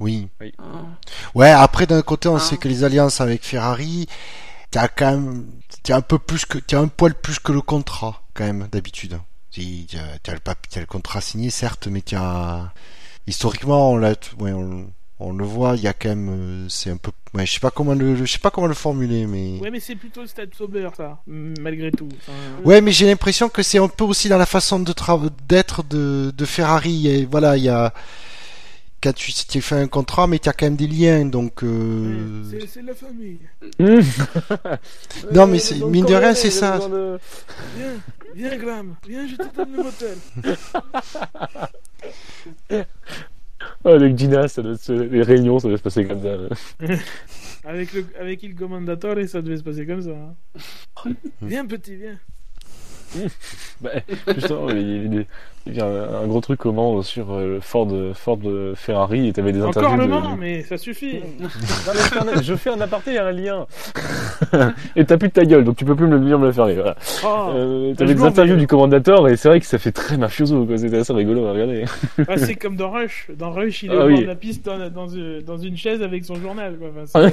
oui. 0.00 0.28
hein. 0.58 0.86
Ouais, 1.34 1.50
après 1.50 1.86
d'un 1.86 2.02
côté, 2.02 2.28
on 2.28 2.36
Ah. 2.36 2.40
sait 2.40 2.56
que 2.58 2.68
les 2.68 2.84
alliances 2.84 3.20
avec 3.20 3.42
Ferrari, 3.42 4.06
t'as 4.70 4.88
quand 4.88 5.12
même, 5.12 5.46
t'as 5.82 5.96
un 5.96 6.00
peu 6.02 6.18
plus 6.18 6.44
que, 6.44 6.58
un 6.76 6.88
poil 6.88 7.14
plus 7.14 7.38
que 7.38 7.52
le 7.52 7.60
contrat, 7.60 8.21
quand 8.34 8.44
même, 8.44 8.68
d'habitude. 8.70 9.18
T'as 10.22 10.38
t'as 10.38 10.80
le 10.80 10.86
contrat 10.86 11.20
signé, 11.20 11.50
certes, 11.50 11.88
mais 11.88 12.02
historiquement, 13.26 13.92
on 13.92 13.96
l'a, 13.96 14.14
ouais, 14.38 14.52
on, 14.52 14.90
on 15.20 15.32
le 15.32 15.44
voit, 15.44 15.76
il 15.76 15.82
y 15.82 15.88
a 15.88 15.92
quand 15.92 16.08
même, 16.08 16.28
euh, 16.30 16.68
c'est 16.68 16.90
un 16.90 16.96
peu, 16.96 17.12
ouais, 17.34 17.46
je 17.46 17.52
sais 17.52 17.60
pas 17.60 17.70
comment 17.70 17.94
le, 17.94 18.16
je 18.16 18.24
sais 18.24 18.38
pas 18.38 18.50
comment 18.50 18.66
le 18.66 18.74
formuler, 18.74 19.26
mais. 19.26 19.58
ouais, 19.60 19.70
mais 19.70 19.80
c'est 19.80 19.94
plutôt 19.94 20.22
le 20.22 20.26
stade 20.26 20.54
Sauber 20.54 20.88
ça, 20.96 21.22
malgré 21.26 21.92
tout. 21.92 22.08
Enfin, 22.18 22.32
Ouais, 22.64 22.80
mais 22.80 22.92
j'ai 22.92 23.06
l'impression 23.06 23.48
que 23.48 23.62
c'est 23.62 23.78
un 23.78 23.88
peu 23.88 24.04
aussi 24.04 24.28
dans 24.28 24.38
la 24.38 24.46
façon 24.46 24.80
de 24.80 24.92
d'être 25.48 25.82
de, 25.84 26.32
de 26.36 26.44
Ferrari. 26.44 27.08
Et 27.08 27.26
voilà, 27.26 27.56
il 27.56 27.64
y 27.64 27.68
a 27.68 27.92
quand 29.02 29.12
tu, 29.14 29.32
tu 29.32 29.60
fais 29.60 29.74
un 29.76 29.88
contrat, 29.88 30.26
mais 30.26 30.38
tu 30.38 30.48
as 30.48 30.52
quand 30.52 30.66
même 30.66 30.76
des 30.76 30.86
liens, 30.86 31.24
donc. 31.26 31.62
euh, 31.64 32.42
c'est- 32.66 32.82
la 32.82 32.94
famille. 32.94 33.38
Non, 35.32 35.46
mais 35.46 35.58
c'est- 35.58 35.84
mine 35.84 36.04
de 36.06 36.14
rien, 36.14 36.34
c'est 36.34 36.50
ça. 36.50 36.78
Viens, 36.78 37.92
viens 38.34 38.56
Graham, 38.56 38.94
viens, 39.06 39.26
je 39.26 39.36
te 39.36 39.54
donne 39.56 39.72
le 39.76 39.82
motel. 39.82 40.16
Oh, 43.84 43.90
avec 43.90 44.18
Gina 44.18 44.48
ça 44.48 44.60
doit 44.60 44.76
se- 44.76 44.90
les 44.92 45.22
réunions 45.22 45.60
ça 45.60 45.68
doit 45.68 45.78
se 45.78 45.82
passer 45.84 46.04
comme 46.04 46.20
ça 46.20 46.36
Avec, 47.64 47.92
le, 47.92 48.04
avec 48.18 48.42
il 48.42 48.56
commendatore, 48.56 49.16
ça 49.28 49.40
devait 49.40 49.56
se 49.56 49.62
passer 49.62 49.86
comme 49.86 50.02
ça. 50.02 50.10
hein. 50.10 51.12
viens 51.40 51.64
petit, 51.64 51.94
viens. 51.94 52.18
Bah, 53.80 53.90
justement, 54.36 54.68
il 54.70 55.26
y 55.74 55.80
a- 55.80 55.86
un, 56.22 56.26
gros 56.28 56.40
truc 56.40 56.60
comment 56.60 57.02
sur 57.02 57.32
euh, 57.32 57.58
Ford, 57.60 57.88
Ford 58.14 58.38
euh, 58.44 58.74
Ferrari 58.76 59.26
et 59.28 59.32
t'avais 59.32 59.50
des 59.52 59.60
Encore 59.62 59.82
interviews 59.82 60.00
le 60.00 60.04
de- 60.06 60.10
Mans, 60.10 60.36
mais 60.36 60.62
ça 60.62 60.78
suffit. 60.78 61.14
Non, 61.18 61.22
mais 61.40 61.48
je, 61.94 61.96
fais 61.96 62.18
un, 62.20 62.42
je 62.42 62.54
fais 62.54 62.70
un 62.70 62.80
aparté, 62.80 63.10
il 63.10 63.14
y 63.14 63.18
a 63.18 63.26
un 63.26 63.32
lien. 63.32 63.66
et 64.96 65.04
t'as 65.04 65.16
plus 65.16 65.28
de 65.28 65.32
ta 65.32 65.44
gueule, 65.44 65.64
donc 65.64 65.76
tu 65.76 65.84
peux 65.84 65.96
plus 65.96 66.06
me 66.06 66.16
le 66.16 66.24
dire 66.24 66.38
me 66.38 66.46
le 66.46 66.52
fermer. 66.52 66.74
Voilà. 66.74 66.94
Oh, 67.24 67.50
Euh, 67.54 67.94
t'avais 67.94 68.14
des 68.14 68.22
interviews 68.22 68.56
du 68.56 68.66
commandateur 68.68 69.28
et 69.28 69.36
c'est 69.36 69.48
vrai 69.48 69.58
que 69.60 69.66
ça 69.66 69.78
fait 69.78 69.92
très 69.92 70.16
mafioso, 70.16 70.64
quoi. 70.64 70.78
C'était 70.78 70.98
assez 70.98 71.12
rigolo 71.12 71.44
à 71.46 71.52
regarder. 71.52 71.84
ah, 72.28 72.36
c'est 72.36 72.54
comme 72.54 72.76
dans 72.76 72.90
Rush. 72.92 73.28
Dans 73.36 73.50
Rush, 73.52 73.82
il 73.82 73.92
est 73.92 73.96
Ah 73.96 74.04
au 74.04 74.06
oui. 74.06 74.12
bord 74.14 74.22
de 74.22 74.26
la 74.28 74.34
piste 74.36 74.64
dans, 74.64 74.90
dans, 74.90 75.08
une- 75.08 75.40
dans 75.42 75.58
une 75.58 75.76
chaise 75.76 76.02
avec 76.02 76.24
son 76.24 76.36
journal. 76.36 76.76
Quoi. 76.78 76.88
Enfin, 77.02 77.30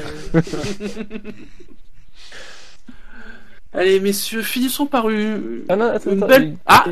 Allez, 3.72 4.00
messieurs, 4.00 4.42
finissons 4.42 4.88
par 4.88 5.10
une, 5.10 5.64
Ah 5.70 5.76
non, 5.76 5.90
attends, 5.90 6.12
une 6.12 6.26
belle... 6.26 6.56
Ah 6.66 6.86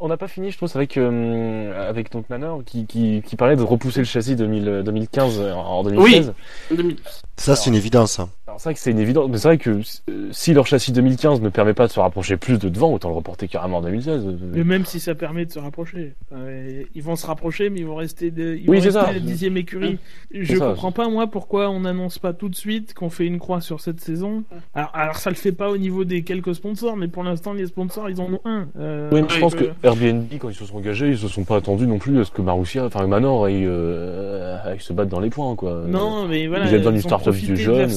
on 0.00 0.08
n'a 0.08 0.16
pas 0.16 0.28
fini, 0.28 0.50
je 0.50 0.58
pense, 0.58 0.74
avec 0.74 0.96
euh, 0.96 1.88
avec 1.88 2.10
donc 2.10 2.30
Manor 2.30 2.62
qui, 2.64 2.86
qui, 2.86 3.22
qui 3.26 3.36
parlait 3.36 3.56
de 3.56 3.62
repousser 3.62 4.00
le 4.00 4.06
châssis 4.06 4.34
2000, 4.34 4.82
2015 4.84 5.40
en 5.54 5.82
2016. 5.82 6.32
2000. 6.70 6.96
Ça, 7.36 7.56
c'est 7.56 7.68
une 7.68 7.76
évidence. 7.76 8.20
Alors 8.54 8.60
c'est 8.60 8.68
vrai 8.68 8.74
que 8.74 8.80
c'est 8.80 8.92
une 8.92 9.00
évidence, 9.00 9.28
mais 9.30 9.38
c'est 9.38 9.48
vrai 9.48 9.58
que 9.58 9.80
euh, 10.10 10.28
si 10.30 10.54
leur 10.54 10.64
châssis 10.64 10.92
2015 10.92 11.40
ne 11.40 11.48
permet 11.48 11.74
pas 11.74 11.88
de 11.88 11.92
se 11.92 11.98
rapprocher 11.98 12.36
plus 12.36 12.56
de 12.60 12.68
devant, 12.68 12.92
autant 12.92 13.08
le 13.08 13.16
reporter 13.16 13.48
carrément 13.48 13.78
en 13.78 13.82
2016. 13.82 14.24
euh, 14.28 14.36
Mais 14.54 14.62
même 14.62 14.84
si 14.84 15.00
ça 15.00 15.16
permet 15.16 15.44
de 15.44 15.50
se 15.50 15.58
rapprocher. 15.58 16.14
Euh, 16.32 16.84
ils 16.94 17.02
vont 17.02 17.16
se 17.16 17.26
rapprocher, 17.26 17.68
mais 17.68 17.80
ils 17.80 17.86
vont 17.86 17.96
rester, 17.96 18.30
de, 18.30 18.54
ils 18.54 18.70
Oui, 18.70 18.78
vont 18.78 18.84
rester 18.84 19.12
la 19.12 19.18
dixième 19.18 19.56
écurie. 19.56 19.98
Je 20.32 20.44
C'est 20.52 20.58
ça. 20.58 20.66
comprends 20.66 20.92
pas, 20.92 21.08
moi, 21.08 21.26
pourquoi 21.26 21.68
on 21.68 21.80
n'annonce 21.80 22.20
pas 22.20 22.32
tout 22.32 22.48
de 22.48 22.54
suite 22.54 22.94
qu'on 22.94 23.10
fait 23.10 23.26
une 23.26 23.40
croix 23.40 23.60
sur 23.60 23.80
cette 23.80 23.98
saison. 23.98 24.44
Alors, 24.72 24.92
alors, 24.94 25.16
ça 25.16 25.30
le 25.30 25.36
fait 25.36 25.50
pas 25.50 25.70
au 25.70 25.76
niveau 25.76 26.04
des 26.04 26.22
quelques 26.22 26.54
sponsors, 26.54 26.96
mais 26.96 27.08
pour 27.08 27.24
l'instant, 27.24 27.54
les 27.54 27.66
sponsors, 27.66 28.08
ils 28.08 28.20
en 28.20 28.34
ont 28.34 28.40
un. 28.44 28.68
Euh, 28.78 29.10
Oui, 29.10 29.22
mais 29.22 29.28
je 29.30 29.40
pense 29.40 29.54
euh, 29.54 29.72
que 29.82 29.86
Airbnb, 29.86 30.26
quand 30.38 30.48
ils 30.48 30.54
se 30.54 30.64
sont 30.64 30.76
engagés, 30.76 31.08
ils 31.08 31.18
se 31.18 31.26
sont 31.26 31.42
pas 31.42 31.56
attendus 31.56 31.88
non 31.88 31.98
plus 31.98 32.20
à 32.20 32.24
ce 32.24 32.30
que 32.30 32.40
Marussia, 32.40 32.84
enfin 32.84 33.04
Manor, 33.08 33.46
aille, 33.46 33.66
euh, 33.66 34.78
se 34.78 34.92
battre 34.92 35.10
dans 35.10 35.18
les 35.18 35.30
points, 35.30 35.56
quoi. 35.56 35.82
Non, 35.88 36.28
mais 36.28 36.46
voilà, 36.46 36.66
ils 36.66 36.68
avaient 36.68 36.78
besoin 36.78 36.94
ont 36.94 37.00
start-up 37.00 37.34
du 37.34 37.46
de 37.46 37.52
la 37.52 37.88
jeune. 37.88 37.90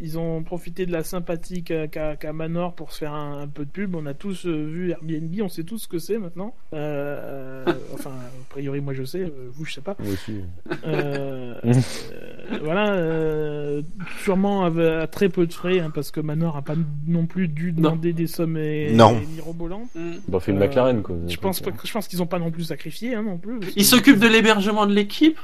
Ils 0.00 0.18
ont 0.18 0.42
profité 0.42 0.86
de 0.86 0.92
la 0.92 1.02
sympathie 1.02 1.62
qu'a 1.62 2.32
Manor 2.32 2.74
pour 2.74 2.92
se 2.92 2.98
faire 2.98 3.12
un, 3.12 3.42
un 3.42 3.48
peu 3.48 3.64
de 3.64 3.70
pub. 3.70 3.94
On 3.94 4.06
a 4.06 4.14
tous 4.14 4.46
euh, 4.46 4.66
vu 4.66 4.90
Airbnb, 4.90 5.34
on 5.42 5.48
sait 5.48 5.64
tous 5.64 5.78
ce 5.78 5.88
que 5.88 5.98
c'est 5.98 6.18
maintenant. 6.18 6.54
Euh, 6.72 7.64
euh, 7.66 7.72
enfin, 7.94 8.10
a 8.10 8.50
priori, 8.50 8.80
moi 8.80 8.94
je 8.94 9.04
sais, 9.04 9.20
euh, 9.20 9.50
vous 9.52 9.64
je 9.64 9.74
sais 9.74 9.80
pas. 9.80 9.96
Moi 9.98 10.12
aussi. 10.12 10.40
Euh, 10.84 11.54
euh, 11.64 11.72
voilà, 12.62 12.94
euh, 12.94 13.82
sûrement 14.22 14.64
à, 14.64 15.06
très 15.06 15.28
peu 15.28 15.46
de 15.46 15.52
frais, 15.52 15.80
hein, 15.80 15.90
parce 15.94 16.10
que 16.10 16.20
Manor 16.20 16.56
a 16.56 16.62
pas 16.62 16.74
non 17.06 17.26
plus 17.26 17.48
dû 17.48 17.72
demander 17.72 18.12
des 18.12 18.26
sommes 18.26 18.56
et, 18.56 18.92
Non. 18.92 19.18
et 19.20 19.26
mirobolantes. 19.26 19.94
Mm. 19.94 20.12
Bah, 20.28 20.40
fait 20.40 20.52
une 20.52 20.58
McLaren, 20.58 21.02
quoi. 21.02 21.16
Je 21.28 21.36
pense 21.36 21.60
pas, 21.60 21.70
je 21.84 21.92
pense 21.92 22.08
qu'ils 22.08 22.22
ont 22.22 22.26
pas 22.26 22.38
non 22.38 22.50
plus 22.50 22.64
sacrifié, 22.64 23.14
hein, 23.14 23.22
non 23.22 23.38
plus. 23.38 23.60
Il 23.76 23.84
s'occupe 23.84 24.18
de 24.18 24.28
l'hébergement 24.28 24.86
de 24.86 24.94
l'équipe? 24.94 25.38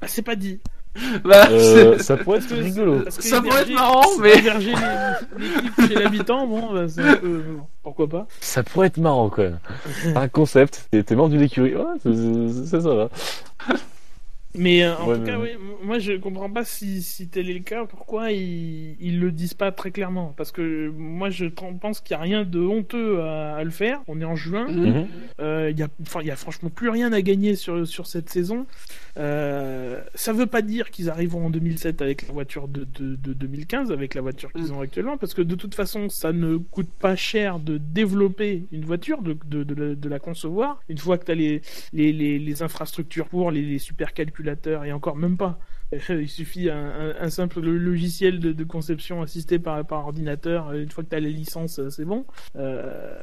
Ah, 0.00 0.06
c'est 0.06 0.22
pas 0.22 0.36
dit. 0.36 0.60
Bah, 1.24 1.48
Euh, 1.50 1.98
ça 1.98 2.16
pourrait 2.16 2.38
être 2.38 2.54
rigolo. 2.54 3.04
Ça 3.08 3.40
pourrait 3.40 3.62
être 3.62 3.72
marrant, 3.72 4.02
mais- 4.20 4.38
héberger 4.38 4.74
chez 5.86 5.94
l'habitant, 5.94 6.46
bon, 6.46 6.72
bah, 6.72 6.86
c'est 6.88 7.02
un 7.02 7.16
peu- 7.16 7.42
pourquoi 7.82 8.08
pas. 8.08 8.26
Ça 8.40 8.62
pourrait 8.62 8.88
être 8.88 8.98
marrant, 8.98 9.28
quand 9.30 9.42
même. 9.42 9.58
Un 10.16 10.28
concept. 10.28 10.88
T'es 10.90 11.02
t'es 11.02 11.14
membre 11.14 11.30
d'une 11.30 11.42
écurie. 11.42 11.74
Ouais, 11.74 11.84
c'est- 12.02 12.64
c'est 12.70 12.80
ça, 12.80 12.94
là. 12.94 13.08
Mais 14.54 14.82
euh, 14.82 14.96
en 14.96 15.06
Ouais, 15.08 15.14
tout 15.16 15.20
mais- 15.22 15.26
cas, 15.30 15.38
oui, 15.38 15.48
m- 15.50 15.58
moi 15.84 15.98
je 15.98 16.12
comprends 16.14 16.50
pas 16.50 16.64
si, 16.64 17.02
si 17.02 17.28
tel 17.28 17.50
est 17.50 17.54
le 17.54 17.60
cas, 17.60 17.84
pourquoi 17.84 18.32
ils, 18.32 18.96
ils 18.98 19.20
le 19.20 19.30
disent 19.30 19.54
pas 19.54 19.72
très 19.72 19.90
clairement. 19.90 20.32
Parce 20.36 20.52
que 20.52 20.88
moi 20.96 21.28
je 21.30 21.44
pense 21.46 22.00
qu'il 22.00 22.12
y 22.12 22.18
a 22.18 22.22
rien 22.22 22.44
de 22.44 22.58
honteux 22.60 23.20
à, 23.20 23.56
à 23.56 23.64
le 23.64 23.70
faire. 23.70 24.00
On 24.08 24.20
est 24.20 24.24
en 24.24 24.36
juin, 24.36 24.66
Mm. 24.68 24.86
Mhm. 24.86 25.06
euh, 25.40 25.68
il 25.70 25.78
y 25.78 25.82
a, 25.82 25.88
enfin, 26.02 26.20
il 26.22 26.26
y 26.26 26.30
a 26.30 26.36
franchement 26.36 26.70
plus 26.70 26.88
rien 26.88 27.12
à 27.12 27.20
gagner 27.20 27.56
sur, 27.56 27.86
sur 27.86 28.06
cette 28.06 28.30
saison. 28.30 28.66
Euh, 29.18 30.00
ça 30.14 30.32
veut 30.32 30.46
pas 30.46 30.62
dire 30.62 30.90
qu'ils 30.90 31.10
arriveront 31.10 31.46
en 31.46 31.50
2007 31.50 32.00
avec 32.02 32.26
la 32.26 32.32
voiture 32.32 32.68
de, 32.68 32.84
de, 32.98 33.16
de 33.16 33.32
2015, 33.34 33.90
avec 33.92 34.14
la 34.14 34.20
voiture 34.22 34.52
qu'ils 34.52 34.72
ont 34.72 34.80
actuellement, 34.80 35.16
parce 35.18 35.34
que 35.34 35.42
de 35.42 35.54
toute 35.56 35.74
façon, 35.74 36.08
ça 36.08 36.32
ne 36.32 36.56
coûte 36.56 36.88
pas 37.00 37.16
cher 37.16 37.58
de 37.58 37.78
développer 37.78 38.64
une 38.72 38.84
voiture, 38.84 39.20
de, 39.22 39.36
de, 39.46 39.62
de, 39.64 39.74
la- 39.74 39.94
de 39.94 40.08
la 40.08 40.18
concevoir. 40.18 40.80
Une 40.88 40.98
fois 40.98 41.18
que 41.18 41.24
tu 41.26 41.32
as 41.32 41.34
les, 41.34 41.60
les, 41.92 42.12
les, 42.12 42.38
les 42.38 42.62
infrastructures 42.62 43.28
pour, 43.28 43.50
les, 43.50 43.62
les 43.62 43.78
supercalculateurs, 43.78 44.37
et 44.84 44.92
encore 44.92 45.16
même 45.16 45.36
pas. 45.36 45.58
Euh, 45.92 45.98
Il 46.20 46.28
suffit 46.28 46.70
un, 46.70 47.30
simple 47.30 47.60
logiciel 47.60 48.40
de, 48.40 48.64
conception 48.64 49.22
assisté 49.22 49.58
par, 49.58 49.84
ordinateur. 49.90 50.72
Une 50.72 50.90
fois 50.90 51.04
que 51.04 51.08
tu 51.10 51.16
as 51.16 51.20
les 51.20 51.32
licences, 51.32 51.80
c'est 51.88 52.04
bon. 52.04 52.26
Euh, 52.56 53.14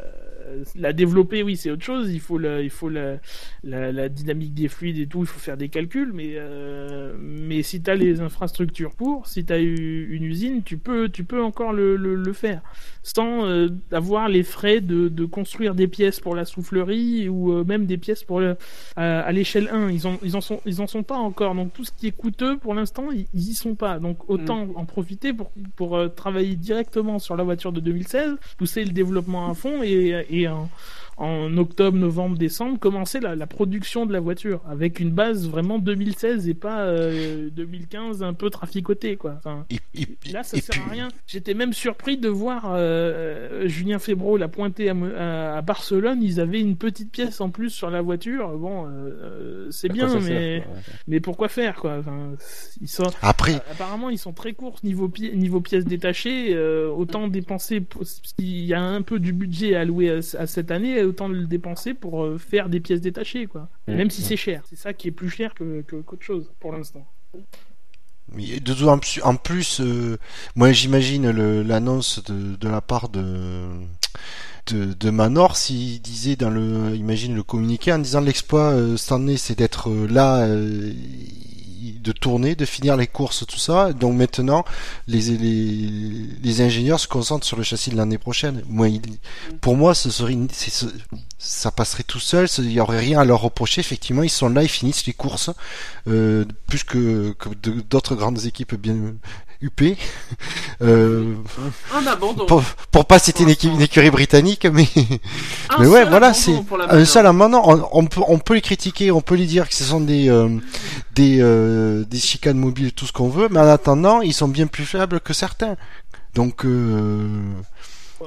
la 0.76 0.94
développer, 0.94 1.44
oui, 1.44 1.58
c'est 1.58 1.72
autre 1.72 1.84
chose. 1.84 2.12
Il 2.12 2.20
faut, 2.20 2.38
la, 2.38 2.62
il 2.62 2.70
faut 2.70 2.90
la, 2.90 3.18
la, 3.64 3.92
la 3.92 4.10
dynamique 4.10 4.54
des 4.54 4.68
fluides 4.68 5.00
et 5.00 5.08
tout. 5.08 5.22
Il 5.22 5.28
faut 5.28 5.40
faire 5.40 5.58
des 5.58 5.70
calculs. 5.70 6.12
Mais, 6.14 6.34
euh, 6.36 7.16
mais 7.20 7.64
si 7.64 7.82
tu 7.82 7.90
as 7.90 7.96
les 7.96 8.22
infrastructures 8.22 8.96
pour, 8.96 9.28
si 9.28 9.46
tu 9.46 9.54
as 9.54 9.58
une 9.60 10.24
usine, 10.24 10.64
tu 10.64 10.78
peux, 10.78 11.10
tu 11.10 11.24
peux 11.24 11.42
encore 11.42 11.74
le, 11.74 11.96
le, 11.96 12.16
le 12.16 12.34
faire 12.34 12.62
sans 13.06 13.46
euh, 13.46 13.70
avoir 13.92 14.30
les 14.30 14.42
frais 14.42 14.82
de, 14.82 15.10
de 15.10 15.26
construire 15.26 15.76
des 15.76 15.88
pièces 15.88 16.20
pour 16.20 16.36
la 16.36 16.44
soufflerie 16.44 17.30
ou 17.30 17.52
euh, 17.52 17.64
même 17.64 17.86
des 17.86 17.98
pièces 17.98 18.24
pour 18.24 18.40
le, 18.40 18.58
à, 18.96 19.32
l'échelle 19.32 19.70
1. 19.72 19.92
Ils, 19.92 20.08
ont, 20.08 20.18
ils, 20.24 20.36
en 20.36 20.42
sont, 20.42 20.60
ils 20.66 20.82
en 20.82 20.88
sont 20.88 21.04
pas 21.04 21.18
encore. 21.18 21.54
Donc 21.54 21.72
tout 21.72 21.84
ce 21.84 21.92
qui 21.92 22.08
est 22.08 22.12
coûteux 22.12 22.58
pour 22.58 22.74
l'instant, 22.74 23.12
ils, 23.12 23.28
ils 23.36 23.50
y 23.50 23.54
sont 23.54 23.76
pas. 23.76 24.00
Donc 24.00 24.28
autant 24.28 24.68
en 24.76 24.86
profiter 24.86 25.34
pour, 25.34 25.52
pour 25.76 25.96
euh, 25.96 26.08
travailler 26.08 26.56
directement 26.56 27.20
sur 27.20 27.36
la 27.36 27.44
voiture 27.44 27.72
de 27.72 27.80
2016, 27.80 28.38
pousser 28.58 28.84
le 28.84 28.92
développement 28.92 29.52
à 29.52 29.54
fond 29.54 29.84
et, 29.84 30.26
et 30.32 30.35
en, 30.44 30.70
en 31.18 31.56
octobre, 31.58 31.98
novembre, 31.98 32.38
décembre, 32.38 32.78
commencer 32.78 33.20
la, 33.22 33.36
la 33.38 33.48
production 33.48 34.06
de 34.06 34.12
la 34.12 34.20
voiture 34.20 34.62
avec 34.70 35.00
une 35.00 35.12
base 35.12 35.48
vraiment 35.48 35.80
2016 35.80 36.50
et 36.50 36.54
pas 36.54 36.82
euh, 36.88 37.50
2015 37.52 38.22
un 38.24 38.34
peu 38.34 38.50
traficoté 38.50 39.16
quoi. 39.16 39.36
Enfin, 39.38 39.66
Et, 39.70 39.80
et- 40.02 40.32
Là, 40.34 40.44
ça 40.44 40.58
et 40.58 40.62
sert 40.62 40.76
à 40.86 40.90
rien. 40.92 41.08
J'étais 41.28 41.54
même 41.54 41.72
surpris 41.72 42.18
de 42.18 42.28
voir 42.28 42.66
euh, 42.74 43.68
Julien 43.68 44.00
Febro 44.00 44.36
la 44.38 44.48
pointer 44.50 44.90
à, 44.90 45.62
Barcelone. 45.62 46.22
Ils 46.22 46.40
avaient 46.42 46.60
une 46.60 46.76
petite 46.76 47.12
pièce 47.12 47.40
en 47.40 47.50
plus 47.50 47.70
sur 47.70 47.90
la 47.90 48.02
voiture. 48.02 48.50
Bon, 48.58 48.86
euh, 48.86 48.90
euh, 48.90 49.68
c'est 49.72 49.88
bien, 49.90 50.10
sert, 50.10 50.20
mais 50.22 50.64
quoi, 50.66 50.74
ouais. 50.74 50.82
mais 51.08 51.20
pourquoi 51.22 51.48
faire 51.48 51.76
quoi? 51.76 51.98
Enfin, 52.00 52.32
Ils 52.82 52.90
sont 52.90 53.04
Après, 53.22 53.56
apparemment 53.72 54.10
ils 54.10 54.18
sont 54.18 54.34
très 54.34 54.54
courts 54.54 54.80
niveau 54.84 55.08
pi- 55.08 55.32
niveau 55.36 55.62
pièces 55.62 55.86
détachées. 55.86 56.54
euh, 56.56 56.90
autant 56.90 57.28
dépenser 57.28 57.82
qu'il 58.38 58.66
y 58.66 58.74
a 58.74 58.82
un 58.84 59.02
peu 59.02 59.20
du 59.20 59.32
budget 59.32 59.76
alloué 59.76 60.10
à, 60.12 60.18
à 60.40 60.48
cette 60.48 60.72
année, 60.72 61.05
autant 61.06 61.28
le 61.28 61.46
dépenser 61.46 61.94
pour 61.94 62.24
euh, 62.24 62.38
faire 62.38 62.70
des 62.70 62.80
pièces 62.80 63.02
détachées 63.02 63.48
quoi. 63.48 63.70
Mm. 63.88 63.94
Même 63.96 64.10
si 64.10 64.22
c'est 64.22 64.38
cher, 64.38 64.64
c'est 64.70 64.78
ça 64.78 64.94
qui 64.94 65.08
est 65.10 65.12
plus 65.12 65.30
cher 65.30 65.54
que 65.54 65.82
que- 65.82 66.02
qu'autre 66.02 66.24
chose 66.24 66.52
pour 66.60 66.72
l'instant. 66.74 67.06
Mais 68.34 68.60
de 68.60 68.74
tout 68.74 68.88
en 68.88 68.98
plus, 68.98 69.22
en 69.24 69.36
plus, 69.36 69.82
euh, 69.82 70.18
moi 70.56 70.72
j'imagine 70.72 71.30
le- 71.30 71.62
l'annonce 71.64 72.24
de, 72.24 72.56
de 72.56 72.68
la 72.68 72.82
part 72.82 73.08
de, 73.10 73.68
de, 74.68 74.94
de 74.94 75.10
Manor 75.12 75.56
s'il 75.58 76.02
disait 76.02 76.36
dans 76.36 76.50
le, 76.50 76.96
imagine 76.96 77.36
le 77.36 77.44
communiqué 77.44 77.94
en 77.94 78.00
disant 78.00 78.22
l'exploit 78.22 78.72
euh, 78.72 78.98
cette 78.98 79.12
année 79.12 79.38
c'est 79.38 79.58
d'être 79.58 79.90
euh, 79.92 80.08
là, 80.08 80.40
euh, 80.48 80.92
de 82.02 82.12
tourner, 82.12 82.56
de 82.56 82.66
finir 82.66 82.98
les 82.98 83.08
courses, 83.08 83.46
tout 83.48 83.60
ça. 83.60 83.94
Donc 83.94 84.16
maintenant, 84.16 84.66
les, 85.08 85.22
les, 85.38 85.90
les 86.44 86.62
ingénieurs 86.62 87.00
se 87.00 87.08
concentrent 87.08 87.46
sur 87.46 87.58
le 87.58 87.64
châssis 87.64 87.90
de 87.90 87.98
l'année 87.98 88.18
prochaine. 88.18 88.62
Pour 89.62 89.76
moi, 89.76 89.94
ce 89.96 90.10
serait, 90.10 90.38
ça 91.38 91.72
passerait 91.72 92.04
tout 92.04 92.20
seul, 92.20 92.48
il 92.58 92.72
y 92.72 92.80
aurait 92.80 93.00
rien 93.00 93.20
à 93.20 93.26
leur 93.26 93.42
reprocher. 93.42 93.82
Effectivement, 93.82 94.24
ils 94.24 94.30
sont 94.30 94.50
là, 94.50 94.64
ils 94.64 94.70
finissent 94.70 95.06
les 95.06 95.14
courses, 95.14 95.50
euh, 96.08 96.46
plus 96.68 96.84
que, 96.84 97.34
que 97.38 97.50
d'autres 97.50 98.16
grandes 98.16 98.46
équipes 98.46 98.76
bien 98.76 99.16
huppées. 99.62 99.98
Euh, 100.82 101.34
un 101.94 102.06
abandon. 102.08 102.46
pour, 102.46 102.62
pour 102.92 103.06
pas 103.06 103.18
citer 103.20 103.44
une, 103.44 103.82
écurie 103.82 104.10
britannique, 104.12 104.66
mais 104.66 104.88
Un 105.70 105.80
mais 105.80 105.88
ouais, 105.88 106.02
seul 106.02 106.10
voilà, 106.10 106.28
abandon 106.28 106.34
c'est 106.34 106.90
un 106.90 107.06
seul 107.06 107.26
amendement. 107.28 107.70
On, 107.70 107.88
on 107.92 108.06
peut, 108.06 108.22
on 108.28 108.40
peut 108.40 108.56
les 108.56 108.62
critiquer, 108.62 109.12
on 109.12 109.22
peut 109.22 109.36
les 109.36 109.46
dire 109.46 109.68
que 109.70 109.74
ce 109.76 109.84
sont 109.86 110.02
des, 110.02 110.30
euh, 110.30 110.50
des, 111.14 111.38
euh, 111.42 112.04
des 112.06 112.18
chicanes 112.20 112.58
mobiles, 112.58 112.92
tout 112.94 113.06
ce 113.06 113.14
qu'on 113.14 113.30
veut, 113.30 113.48
mais 113.50 113.60
en 113.60 113.68
attendant, 113.68 114.22
ils 114.22 114.34
sont 114.34 114.48
bien 114.50 114.68
plus 114.68 114.86
faibles 114.86 115.20
que 115.22 115.34
certains. 115.34 115.76
Donc, 116.34 116.66
euh, 116.66 117.42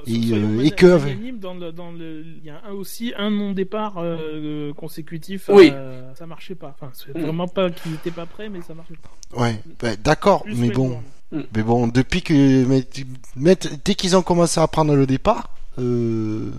Et, 0.06 0.32
euh, 0.32 0.70
que- 0.70 0.86
magnanimes, 0.98 1.38
dans 1.38 1.55
le, 1.55 1.72
dans 1.72 1.90
le, 1.92 2.24
il 2.24 2.44
y 2.44 2.50
a 2.50 2.62
un, 2.66 2.72
aussi 2.72 3.12
un 3.18 3.30
non 3.30 3.52
départ 3.52 3.94
euh, 3.98 4.72
consécutif. 4.74 5.50
Oui. 5.52 5.70
euh, 5.74 6.14
ça 6.14 6.26
marchait 6.26 6.55
pas. 6.55 6.74
Enfin, 6.80 6.90
c'est 6.94 7.14
Mm. 7.14 7.22
vraiment 7.22 7.48
pas 7.48 7.70
qu'ils 7.70 7.94
étaient 7.94 8.10
pas 8.10 8.24
prêts, 8.26 8.48
mais 8.48 8.60
ça 8.66 8.72
marchait 8.74 8.94
pas. 9.02 9.40
ouais, 9.42 9.60
bah, 9.82 9.96
d'accord, 10.02 10.44
mais 10.46 10.70
bon, 10.70 11.02
Melbourne. 11.32 11.48
mais 11.55 11.62
bon, 11.62 11.88
depuis 11.88 12.22
que, 12.22 12.64
mais 13.36 13.56
dès 13.84 13.94
qu'ils 13.94 14.16
ont 14.16 14.22
commencé 14.22 14.60
à 14.60 14.66
prendre 14.66 14.94
le 14.94 15.06
départ, 15.06 15.50
euh, 15.78 16.50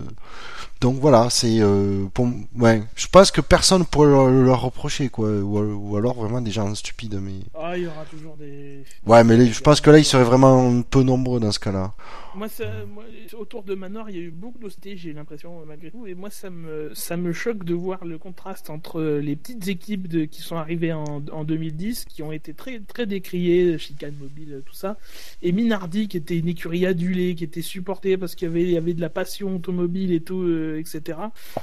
donc 0.80 0.96
voilà, 0.96 1.28
c'est, 1.28 1.60
euh, 1.60 2.06
pour, 2.14 2.28
ouais, 2.58 2.82
je 2.96 3.06
pense 3.06 3.30
que 3.30 3.40
personne 3.40 3.84
pourrait 3.84 4.08
leur, 4.08 4.30
leur 4.30 4.62
reprocher, 4.62 5.10
quoi, 5.10 5.28
ou, 5.28 5.58
ou 5.58 5.96
alors 5.96 6.14
vraiment 6.14 6.40
des 6.40 6.50
gens 6.50 6.74
stupides, 6.74 7.18
mais. 7.20 7.40
Ah, 7.54 7.76
il 7.76 7.84
y 7.84 7.86
aura 7.86 8.04
toujours 8.04 8.36
des. 8.36 8.82
Ouais, 9.04 9.22
mais 9.22 9.36
là, 9.36 9.44
je 9.44 9.60
pense 9.60 9.80
que 9.80 9.90
là, 9.90 9.98
ils 9.98 10.04
seraient 10.04 10.24
vraiment 10.24 10.80
peu 10.82 11.02
nombreux 11.02 11.38
dans 11.38 11.52
ce 11.52 11.58
cas-là. 11.58 11.92
Moi, 12.34 12.48
ça, 12.48 12.64
moi, 12.86 13.04
autour 13.36 13.64
de 13.64 13.74
Manor, 13.74 14.08
il 14.08 14.16
y 14.16 14.18
a 14.20 14.22
eu 14.22 14.30
beaucoup 14.30 14.58
d'hostilité, 14.58 14.96
j'ai 14.96 15.12
l'impression, 15.12 15.64
malgré 15.66 15.90
tout. 15.90 16.06
Et 16.06 16.14
moi, 16.14 16.30
ça 16.30 16.48
me, 16.48 16.92
ça 16.94 17.16
me 17.16 17.32
choque 17.32 17.64
de 17.64 17.74
voir 17.74 18.04
le 18.04 18.18
contraste 18.18 18.70
entre 18.70 19.02
les 19.02 19.34
petites 19.34 19.66
équipes 19.68 20.06
de, 20.06 20.24
qui 20.24 20.40
sont 20.40 20.56
arrivées 20.56 20.92
en, 20.92 21.22
en 21.32 21.44
2010, 21.44 22.04
qui 22.04 22.22
ont 22.22 22.32
été 22.32 22.54
très, 22.54 22.78
très 22.80 23.06
décriées, 23.06 23.78
Chicane 23.78 24.14
Mobile, 24.20 24.62
tout 24.64 24.74
ça, 24.74 24.96
et 25.42 25.50
Minardi, 25.50 26.06
qui 26.08 26.16
était 26.16 26.38
une 26.38 26.48
écurie 26.48 26.86
adulée, 26.86 27.34
qui 27.34 27.44
était 27.44 27.62
supportée 27.62 28.16
parce 28.16 28.34
qu'il 28.34 28.48
y 28.48 28.50
avait, 28.50 28.62
il 28.62 28.70
y 28.70 28.76
avait 28.76 28.94
de 28.94 29.00
la 29.00 29.10
passion 29.10 29.56
automobile 29.56 30.12
et 30.12 30.20
tout, 30.20 30.42
euh, 30.42 30.69
etc. 30.78 31.18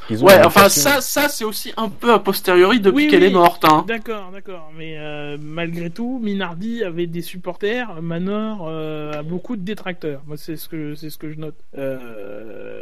Ouais, 0.10 0.40
enfin 0.46 0.70
ça, 0.70 1.02
ça 1.02 1.30
c'est 1.30 1.44
aussi 1.46 1.72
un 1.78 1.90
peu 1.90 2.12
a 2.14 2.20
posteriori 2.20 2.80
depuis 2.80 3.06
Oui, 3.06 3.08
qu'elle 3.10 3.22
oui. 3.24 3.28
est 3.30 3.34
morte. 3.34 3.66
Hein. 3.66 3.86
D'accord, 3.88 4.32
d'accord. 4.34 4.72
Mais 4.78 4.98
euh, 4.98 5.38
malgré 5.40 5.90
tout, 5.90 6.20
Minardi 6.22 6.84
avait 6.84 7.08
des 7.08 7.22
supporters, 7.22 8.02
Manor 8.02 8.66
euh, 8.68 9.14
a 9.20 9.24
beaucoup 9.24 9.56
de 9.56 9.62
détracteurs. 9.62 10.22
Moi, 10.28 10.38
c'est 10.38 10.56
ce 10.58 10.68
que 10.68 10.96
c'est 10.96 11.10
ce 11.10 11.18
que 11.18 11.32
je 11.32 11.38
note. 11.40 11.56
Euh, 11.78 12.82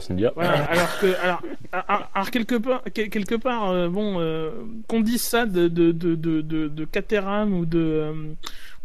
C'est 0.00 0.14
bien. 0.14 0.30
voilà. 0.34 0.64
Alors 0.64 0.98
que, 1.00 1.06
alors, 1.22 1.42
alors, 1.72 2.08
alors, 2.14 2.30
quelque 2.30 2.54
part, 2.56 2.82
quel- 2.92 3.08
quelque 3.10 3.34
part, 3.34 3.70
euh, 3.70 3.88
bon, 3.88 4.16
euh, 4.20 4.50
qu'on 4.88 5.00
dise 5.00 5.22
ça 5.22 5.46
de 5.46 5.68
de 5.68 5.92
de 5.92 6.14
de 6.14 6.40
de, 6.42 6.68
de 6.68 6.84
Caterham 6.84 7.52
ou 7.54 7.64
de 7.66 7.78
euh, 7.78 8.12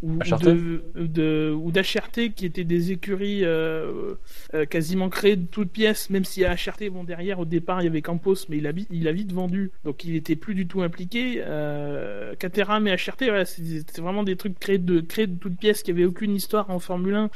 ou, 0.01 0.17
de, 0.41 0.83
de 0.95 1.53
d'HRT 1.71 2.33
qui 2.35 2.45
étaient 2.45 2.63
des 2.63 2.91
écuries 2.91 3.43
euh, 3.45 4.15
euh, 4.53 4.65
quasiment 4.65 5.09
créées 5.09 5.35
de 5.35 5.45
toutes 5.45 5.71
pièces, 5.71 6.09
même 6.09 6.25
si 6.25 6.43
à 6.45 6.53
HRT, 6.55 6.89
bon 6.91 7.03
derrière 7.03 7.39
au 7.39 7.45
départ 7.45 7.81
il 7.81 7.85
y 7.85 7.87
avait 7.87 8.01
Campos, 8.01 8.35
mais 8.49 8.57
il 8.57 8.67
a 8.67 8.71
vite, 8.71 8.87
il 8.91 9.07
a 9.07 9.11
vite 9.11 9.31
vendu, 9.31 9.71
donc 9.85 10.03
il 10.03 10.15
était 10.15 10.35
plus 10.35 10.55
du 10.55 10.67
tout 10.67 10.81
impliqué. 10.81 11.35
Euh, 11.39 12.35
Caterham 12.35 12.87
et 12.87 12.91
HRT, 12.95 13.25
voilà, 13.25 13.45
c'est 13.45 13.99
vraiment 13.99 14.23
des 14.23 14.35
trucs 14.35 14.57
créés 14.59 14.77
de 14.77 14.99
créés 15.01 15.27
de 15.27 15.37
toutes 15.37 15.57
pièces 15.57 15.83
qui 15.83 15.91
avaient 15.91 16.05
aucune 16.05 16.35
histoire 16.35 16.69
en 16.69 16.79
Formule 16.79 17.15
1, 17.15 17.29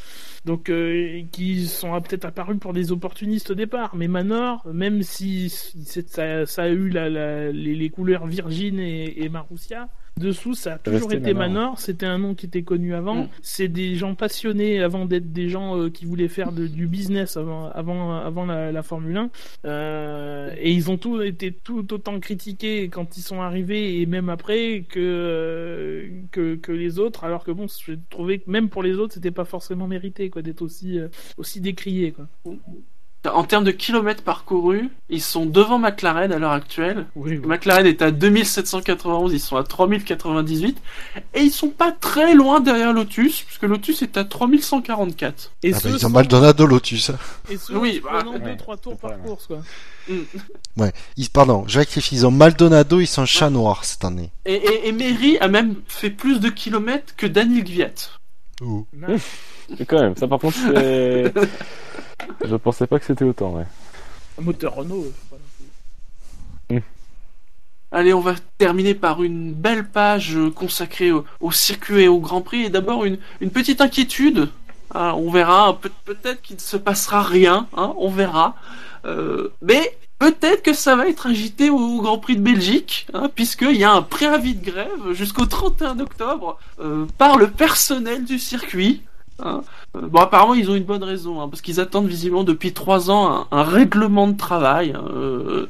donc 0.45 0.69
euh, 0.69 1.21
qui 1.31 1.67
sont 1.67 1.99
peut-être 2.01 2.25
apparus 2.25 2.57
pour 2.59 2.73
des 2.73 2.91
opportunistes 2.91 3.51
au 3.51 3.55
départ. 3.55 3.95
Mais 3.95 4.07
Manor, 4.07 4.65
même 4.73 5.03
si 5.03 5.49
ça, 5.49 6.45
ça 6.45 6.63
a 6.63 6.69
eu 6.69 6.89
la, 6.89 7.09
la- 7.09 7.51
les, 7.51 7.75
les 7.75 7.89
couleurs 7.89 8.25
Virgin 8.27 8.79
et, 8.79 9.23
et 9.23 9.29
Marussia, 9.29 9.89
Dessous, 10.17 10.53
ça 10.53 10.75
a 10.75 10.77
toujours 10.77 11.11
été 11.11 11.33
Manor. 11.33 11.49
Manor. 11.49 11.79
C'était 11.79 12.05
un 12.05 12.17
nom 12.19 12.35
qui 12.35 12.45
était 12.45 12.63
connu 12.63 12.93
avant. 12.95 13.23
Mm. 13.23 13.29
C'est 13.41 13.67
des 13.67 13.95
gens 13.95 14.15
passionnés 14.15 14.81
avant 14.81 15.05
d'être 15.05 15.33
des 15.33 15.49
gens 15.49 15.77
euh, 15.77 15.89
qui 15.89 16.05
voulaient 16.05 16.29
faire 16.29 16.53
de- 16.53 16.67
du 16.67 16.87
business 16.87 17.35
avant, 17.35 17.69
avant, 17.71 18.15
avant 18.17 18.45
la, 18.45 18.71
la 18.71 18.81
Formule 18.81 19.17
1. 19.17 19.29
Euh, 19.65 20.53
et 20.57 20.71
ils 20.71 20.89
ont 20.89 20.97
tous 20.97 21.21
été 21.21 21.51
tout 21.51 21.93
autant 21.93 22.17
critiqués 22.21 22.87
quand 22.87 23.17
ils 23.17 23.21
sont 23.21 23.41
arrivés 23.41 23.99
et 23.99 24.05
même 24.05 24.29
après 24.29 24.85
que, 24.87 24.99
euh, 24.99 26.07
que, 26.31 26.55
que 26.55 26.71
les 26.71 26.97
autres. 26.97 27.25
Alors 27.25 27.43
que 27.43 27.51
bon, 27.51 27.65
j'ai 27.85 27.99
trouvé 28.09 28.39
que 28.39 28.49
même 28.49 28.69
pour 28.69 28.83
les 28.83 28.93
autres, 28.93 29.13
c'était 29.15 29.31
pas 29.31 29.45
forcément 29.45 29.87
mérité 29.87 30.29
quoi 30.29 30.41
d'être 30.41 30.61
aussi, 30.61 30.97
euh, 30.97 31.09
aussi 31.37 31.59
décrié 31.59 32.13
quoi. 32.13 32.27
En 33.33 33.43
termes 33.43 33.63
de 33.63 33.71
kilomètres 33.71 34.23
parcourus, 34.23 34.89
ils 35.09 35.21
sont 35.21 35.45
devant 35.45 35.79
McLaren 35.79 36.31
à 36.31 36.37
l'heure 36.39 36.51
actuelle. 36.51 37.05
Oui, 37.15 37.37
McLaren 37.37 37.85
est 37.85 38.01
à 38.01 38.11
2791, 38.11 39.33
ils 39.33 39.39
sont 39.39 39.57
à 39.57 39.63
3098. 39.63 40.77
Et 41.33 41.41
ils 41.41 41.51
sont 41.51 41.69
pas 41.69 41.91
très 41.91 42.33
loin 42.33 42.59
derrière 42.59 42.93
Lotus, 42.93 43.41
puisque 43.43 43.63
Lotus 43.63 44.01
est 44.01 44.17
à 44.17 44.23
3144. 44.25 45.51
Et 45.63 45.69
Ah 45.69 45.71
bah, 45.73 45.79
ceux 45.81 45.89
ils 45.89 46.05
ont 46.05 46.09
Maldonado 46.09 46.65
Lotus. 46.65 47.11
Et 47.49 47.57
ceux 47.57 47.77
Oui, 47.77 48.01
bah, 48.03 48.23
ouais. 48.27 48.55
2-3 48.55 48.79
tours 48.79 48.97
par 48.97 49.11
mal. 49.11 49.19
course 49.21 49.47
quoi. 49.47 49.59
Ils, 51.17 51.29
pardon, 51.29 51.63
je 51.67 51.79
rectifie, 51.79 52.15
ils 52.15 52.25
ont 52.27 52.31
Maldonado, 52.31 52.99
ils 52.99 53.07
sont 53.07 53.25
chat 53.25 53.49
noir 53.49 53.85
cette 53.85 54.05
année. 54.05 54.29
Et, 54.45 54.53
et, 54.53 54.87
et 54.87 54.91
Mary 54.91 55.37
a 55.39 55.47
même 55.47 55.75
fait 55.87 56.09
plus 56.11 56.39
de 56.39 56.49
kilomètres 56.49 57.15
que 57.15 57.25
Daniel 57.27 57.63
Gviat. 57.63 57.89
Oh. 58.61 58.85
Mais 59.79 59.85
quand 59.85 59.99
même, 59.99 60.15
ça 60.15 60.27
par 60.27 60.39
contre, 60.39 60.57
c'est. 60.57 61.33
Je 62.43 62.55
pensais 62.55 62.87
pas 62.87 62.99
que 62.99 63.05
c'était 63.05 63.25
autant, 63.25 63.51
ouais. 63.55 63.65
Un 64.39 64.41
moteur 64.41 64.75
Renault. 64.75 65.05
pas 65.29 65.35
non 65.37 65.41
plus- 66.77 66.83
Allez, 67.91 68.13
on 68.13 68.19
va 68.19 68.33
terminer 68.57 68.93
par 68.93 69.23
une 69.23 69.53
belle 69.53 69.87
page 69.87 70.35
euh, 70.35 70.49
consacrée 70.51 71.11
au, 71.11 71.23
au 71.39 71.51
circuit 71.51 72.01
et 72.01 72.07
au 72.09 72.19
Grand 72.19 72.41
Prix. 72.41 72.63
Et 72.65 72.69
d'abord, 72.69 73.05
une, 73.05 73.17
une 73.39 73.51
petite 73.51 73.79
inquiétude. 73.79 74.49
Hein, 74.93 75.13
on 75.17 75.29
verra, 75.31 75.77
peut- 75.79 75.91
peut-être 76.03 76.41
qu'il 76.41 76.57
ne 76.57 76.61
se 76.61 76.77
passera 76.77 77.21
rien, 77.23 77.67
hein, 77.77 77.93
on 77.97 78.09
verra. 78.09 78.55
Euh, 79.05 79.49
mais 79.61 79.97
peut-être 80.19 80.61
que 80.63 80.73
ça 80.73 80.95
va 80.95 81.07
être 81.07 81.27
agité 81.27 81.69
au 81.69 82.01
Grand 82.01 82.17
Prix 82.17 82.35
de 82.35 82.41
Belgique, 82.41 83.07
hein, 83.13 83.29
puisqu'il 83.33 83.77
y 83.77 83.83
a 83.83 83.91
un 83.93 84.01
préavis 84.01 84.55
de 84.55 84.65
grève 84.65 85.11
jusqu'au 85.13 85.45
31 85.45 85.99
octobre 85.99 86.57
euh, 86.79 87.05
par 87.17 87.37
le 87.37 87.49
personnel 87.49 88.25
du 88.25 88.39
circuit. 88.39 89.03
Hein. 89.43 89.61
Bon, 89.93 90.19
apparemment, 90.21 90.53
ils 90.53 90.69
ont 90.69 90.75
une 90.75 90.83
bonne 90.83 91.03
raison, 91.03 91.41
hein, 91.41 91.49
parce 91.49 91.61
qu'ils 91.61 91.79
attendent 91.79 92.07
visiblement 92.07 92.43
depuis 92.43 92.73
trois 92.73 93.09
ans 93.11 93.47
un, 93.51 93.57
un 93.57 93.63
règlement 93.63 94.27
de 94.27 94.37
travail. 94.37 94.93
hein, 94.95 95.03
euh, 95.13 95.67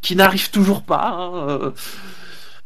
qui 0.00 0.14
n'arrive 0.16 0.50
toujours 0.50 0.82
pas. 0.82 1.08
hein, 1.10 1.48
euh. 1.48 1.70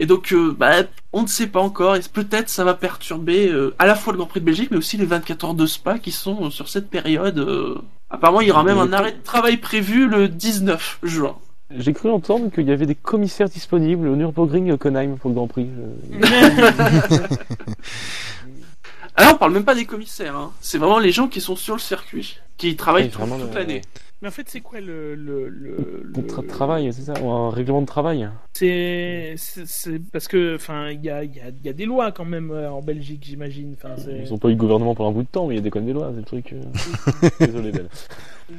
Et 0.01 0.07
donc, 0.07 0.33
euh, 0.33 0.55
bah, 0.59 0.83
on 1.12 1.23
ne 1.23 1.27
sait 1.29 1.47
pas 1.47 1.61
encore, 1.61 1.95
et 1.97 2.01
peut-être 2.12 2.49
ça 2.49 2.65
va 2.65 2.74
perturber 2.74 3.49
euh, 3.49 3.74
à 3.79 3.87
la 3.87 3.95
fois 3.95 4.12
le 4.12 4.19
Grand 4.19 4.27
Prix 4.27 4.41
de 4.41 4.47
Belgique, 4.47 4.69
mais 4.70 4.77
aussi 4.77 4.97
les 4.97 5.07
24 5.07 5.45
heures 5.45 5.55
de 5.55 5.66
Spa 5.66 5.99
qui 5.99 6.11
sont 6.11 6.47
euh, 6.47 6.51
sur 6.51 6.69
cette 6.69 6.91
période. 6.91 7.39
euh. 7.39 7.77
Apparemment, 8.11 8.41
il 8.41 8.49
y 8.49 8.51
aura 8.51 8.65
même 8.65 8.79
un 8.79 8.93
arrêt 8.93 9.12
de 9.12 9.23
travail 9.23 9.59
prévu 9.59 10.09
le 10.09 10.29
19 10.29 10.99
juin. 11.05 11.37
J'ai 11.74 11.95
cru 11.95 12.11
entendre 12.11 12.51
qu'il 12.51 12.69
y 12.69 12.73
avait 12.73 12.85
des 12.85 12.95
commissaires 12.95 13.49
disponibles 13.49 14.07
au 14.09 14.15
Nürburgring 14.16 14.73
Hockenheim 14.73 15.16
pour 15.16 15.31
le 15.31 15.37
Grand 15.37 15.47
Prix. 15.47 15.69
Alors, 19.16 19.34
on 19.34 19.36
parle 19.39 19.52
même 19.52 19.64
pas 19.64 19.74
des 19.74 19.84
commissaires, 19.84 20.36
hein. 20.36 20.52
c'est 20.60 20.78
vraiment 20.78 20.98
les 20.98 21.12
gens 21.12 21.28
qui 21.28 21.40
sont 21.40 21.56
sur 21.56 21.74
le 21.74 21.80
circuit, 21.80 22.39
qui 22.56 22.76
travaillent 22.76 23.05
Oui, 23.05 23.10
tout- 23.10 23.18
vraiment, 23.18 23.39
toute 23.39 23.52
le- 23.52 23.59
l'année. 23.60 23.82
Mais 24.22 24.28
en 24.28 24.30
fait, 24.30 24.48
c'est 24.48 24.60
quoi 24.60 24.80
le. 24.80 25.16
le, 25.16 25.48
le, 25.48 26.01
le- 26.05 26.12
Contrat 26.12 26.43
de 26.43 26.47
travail, 26.47 26.93
c'est 26.93 27.02
ça 27.02 27.14
Ou 27.20 27.28
un 27.30 27.51
règlement 27.51 27.80
de 27.82 27.86
travail 27.86 28.28
C'est. 28.52 29.34
parce 30.12 30.28
que. 30.28 30.55
Enfin, 30.55 30.90
il 30.90 31.05
y 31.05 31.10
a, 31.10 31.24
il 31.24 31.34
y, 31.34 31.40
a, 31.40 31.48
il 31.48 31.66
y 31.66 31.68
a 31.68 31.72
des 31.72 31.86
lois 31.86 32.12
quand 32.12 32.24
même 32.24 32.52
euh, 32.52 32.70
en 32.70 32.82
Belgique, 32.82 33.24
j'imagine. 33.26 33.74
Ils 34.09 34.32
ont 34.32 34.39
pas 34.39 34.48
eu 34.48 34.55
de 34.55 34.60
gouvernement 34.60 34.94
pendant 34.94 35.10
un 35.10 35.12
bout 35.12 35.22
de 35.24 35.28
temps, 35.28 35.48
mais 35.48 35.55
il 35.55 35.56
y 35.56 35.60
a 35.60 35.62
des 35.62 35.70
connes 35.70 35.86
des 35.86 35.93
lois, 35.93 36.12
c'est 36.14 36.20
le 36.20 36.24
truc. 36.24 36.52
euh. 36.52 37.28
Désolé, 37.47 37.72
Ben. 37.72 37.89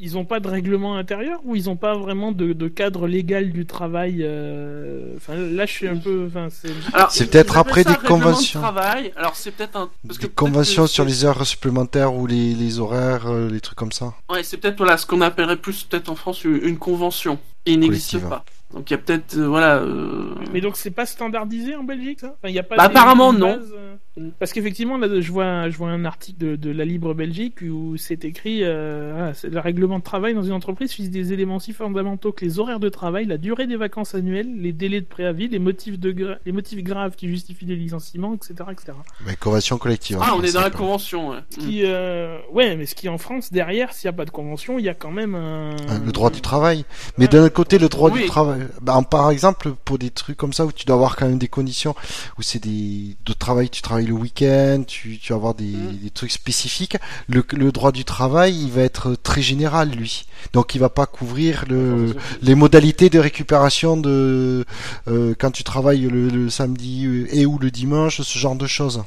Ils 0.00 0.18
ont 0.18 0.24
pas 0.24 0.40
de 0.40 0.48
règlement 0.48 0.96
intérieur 0.96 1.38
ou 1.44 1.54
ils 1.54 1.70
ont 1.70 1.76
pas 1.76 1.94
vraiment 1.96 2.32
de, 2.32 2.52
de 2.54 2.68
cadre 2.68 3.06
légal 3.06 3.52
du 3.52 3.66
travail 3.66 4.16
euh, 4.22 5.14
Enfin, 5.16 5.34
là, 5.36 5.64
je 5.64 5.70
suis 5.72 5.86
un 5.86 5.96
peu. 5.96 6.26
Enfin, 6.26 6.48
c'est. 6.50 7.28
Peut-être 7.30 7.56
après 7.56 7.84
des 7.84 7.92
de 7.92 7.98
conventions. 7.98 8.60
travail. 8.60 9.12
Alors, 9.16 9.36
c'est 9.36 9.52
peut-être 9.52 9.76
un. 9.76 9.90
parce 10.06 10.18
Des 10.18 10.28
conventions 10.28 10.84
que 10.84 10.88
sur 10.90 11.04
les 11.04 11.24
heures 11.24 11.46
supplémentaires 11.46 12.14
ou 12.14 12.26
les, 12.26 12.54
les 12.54 12.80
horaires, 12.80 13.28
euh, 13.28 13.48
les 13.48 13.60
trucs 13.60 13.78
comme 13.78 13.92
ça. 13.92 14.14
Ouais, 14.28 14.42
c'est 14.42 14.56
peut-être 14.56 14.78
voilà 14.78 14.96
ce 14.96 15.06
qu'on 15.06 15.20
appellerait 15.20 15.56
plus 15.56 15.84
peut-être 15.84 16.08
en 16.08 16.16
France 16.16 16.42
une 16.44 16.78
convention 16.78 17.38
qui 17.64 17.76
n'existe 17.78 18.12
Collective. 18.12 18.28
pas. 18.28 18.44
Donc 18.74 18.90
il 18.90 18.94
y 18.94 18.96
a 18.96 18.98
peut-être 18.98 19.36
euh, 19.36 19.46
voilà. 19.46 19.76
euh, 19.76 20.34
Mais 20.52 20.60
donc, 20.60 20.76
c'est 20.76 20.90
pas 20.90 21.06
standardisé 21.06 21.76
en 21.76 21.84
Belgique, 21.84 22.20
ça? 22.20 22.28
Enfin, 22.38 22.48
il 22.48 22.54
y 22.54 22.58
a 22.58 22.62
pas 22.64 22.74
Bah, 22.76 22.84
apparemment, 22.84 23.32
non. 23.32 23.54
base, 23.56 23.72
euh, 23.76 23.94
Parce 24.38 24.52
qu'effectivement, 24.52 24.98
là, 24.98 25.08
je 25.20 25.32
vois, 25.32 25.70
je 25.70 25.76
vois 25.78 25.88
un 25.88 26.04
article 26.04 26.38
de, 26.38 26.56
de 26.56 26.70
la 26.70 26.84
Libre 26.84 27.14
Belgique 27.14 27.60
où 27.62 27.96
c'est 27.96 28.26
écrit 28.26 28.62
euh, 28.62 29.32
c'est 29.32 29.48
le 29.48 29.58
règlement 29.58 29.98
de 29.98 30.04
travail 30.04 30.34
dans 30.34 30.42
une 30.42 30.52
entreprise 30.52 30.92
fixe 30.92 31.08
des 31.08 31.32
éléments 31.32 31.58
si 31.58 31.72
fondamentaux 31.72 32.30
que 32.30 32.44
les 32.44 32.58
horaires 32.58 32.78
de 32.78 32.90
travail, 32.90 33.24
la 33.24 33.38
durée 33.38 33.66
des 33.66 33.76
vacances 33.76 34.14
annuelles, 34.14 34.48
les 34.60 34.72
délais 34.74 35.00
de 35.00 35.06
préavis, 35.06 35.48
les 35.48 35.58
motifs, 35.58 35.98
de 35.98 36.12
gra- 36.12 36.36
les 36.44 36.52
motifs 36.52 36.82
graves 36.84 37.16
qui 37.16 37.26
justifient 37.28 37.64
des 37.64 37.74
licenciements, 37.76 38.34
etc. 38.34 38.52
etc. 38.70 38.92
Mais 39.26 39.34
convention 39.36 39.78
collective. 39.78 40.18
Ah, 40.20 40.26
hein, 40.28 40.34
on 40.36 40.42
est 40.42 40.52
dans 40.52 40.60
la 40.60 40.70
convention. 40.70 41.30
Ouais. 41.30 41.38
Qui, 41.58 41.80
euh, 41.84 42.36
ouais, 42.52 42.76
mais 42.76 42.84
ce 42.84 42.94
qui 42.94 43.08
en 43.08 43.16
France, 43.16 43.50
derrière, 43.50 43.94
s'il 43.94 44.08
n'y 44.08 44.14
a 44.14 44.16
pas 44.16 44.26
de 44.26 44.30
convention, 44.30 44.78
il 44.78 44.84
y 44.84 44.90
a 44.90 44.94
quand 44.94 45.10
même 45.10 45.34
un. 45.34 45.70
Le 46.04 46.12
droit 46.12 46.28
du 46.28 46.42
travail. 46.42 46.84
Mais 47.16 47.28
d'un 47.28 47.44
autre 47.44 47.54
côté, 47.54 47.78
le 47.78 47.88
droit 47.88 48.10
Oui. 48.10 48.20
du 48.22 48.26
travail. 48.26 48.60
Bah, 48.82 49.00
par 49.10 49.30
exemple, 49.30 49.72
pour 49.86 49.96
des 49.96 50.10
trucs 50.10 50.36
comme 50.36 50.52
ça 50.52 50.66
où 50.66 50.72
tu 50.72 50.84
dois 50.84 50.96
avoir 50.96 51.16
quand 51.16 51.26
même 51.26 51.38
des 51.38 51.48
conditions 51.48 51.94
où 52.38 52.42
c'est 52.42 52.62
des 52.62 53.16
de 53.24 53.32
travail, 53.32 53.70
tu 53.70 53.80
travailles 53.80 54.01
le 54.04 54.12
week-end, 54.12 54.84
tu, 54.86 55.18
tu 55.18 55.32
vas 55.32 55.36
avoir 55.36 55.54
des, 55.54 55.64
Mm. 55.64 55.96
des 56.02 56.10
trucs 56.10 56.30
spécifiques. 56.32 56.96
Le, 57.28 57.44
le 57.52 57.72
droit 57.72 57.92
du 57.92 58.04
travail, 58.04 58.54
il 58.54 58.70
va 58.70 58.82
être 58.82 59.14
très 59.14 59.42
général, 59.42 59.90
lui. 59.90 60.26
Donc, 60.52 60.74
il 60.74 60.78
va 60.78 60.88
pas 60.90 61.06
couvrir 61.06 61.64
le, 61.68 62.14
les 62.42 62.54
modalités 62.54 63.10
de 63.10 63.18
récupération 63.18 63.96
de 63.96 64.64
euh, 65.08 65.34
quand 65.38 65.50
tu 65.50 65.64
travailles 65.64 66.02
le, 66.08 66.28
le 66.28 66.50
samedi 66.50 67.06
euh, 67.06 67.26
et 67.34 67.46
ou 67.46 67.58
le 67.58 67.70
dimanche, 67.70 68.20
ce 68.20 68.38
genre 68.38 68.56
de 68.56 68.66
choses. 68.66 69.02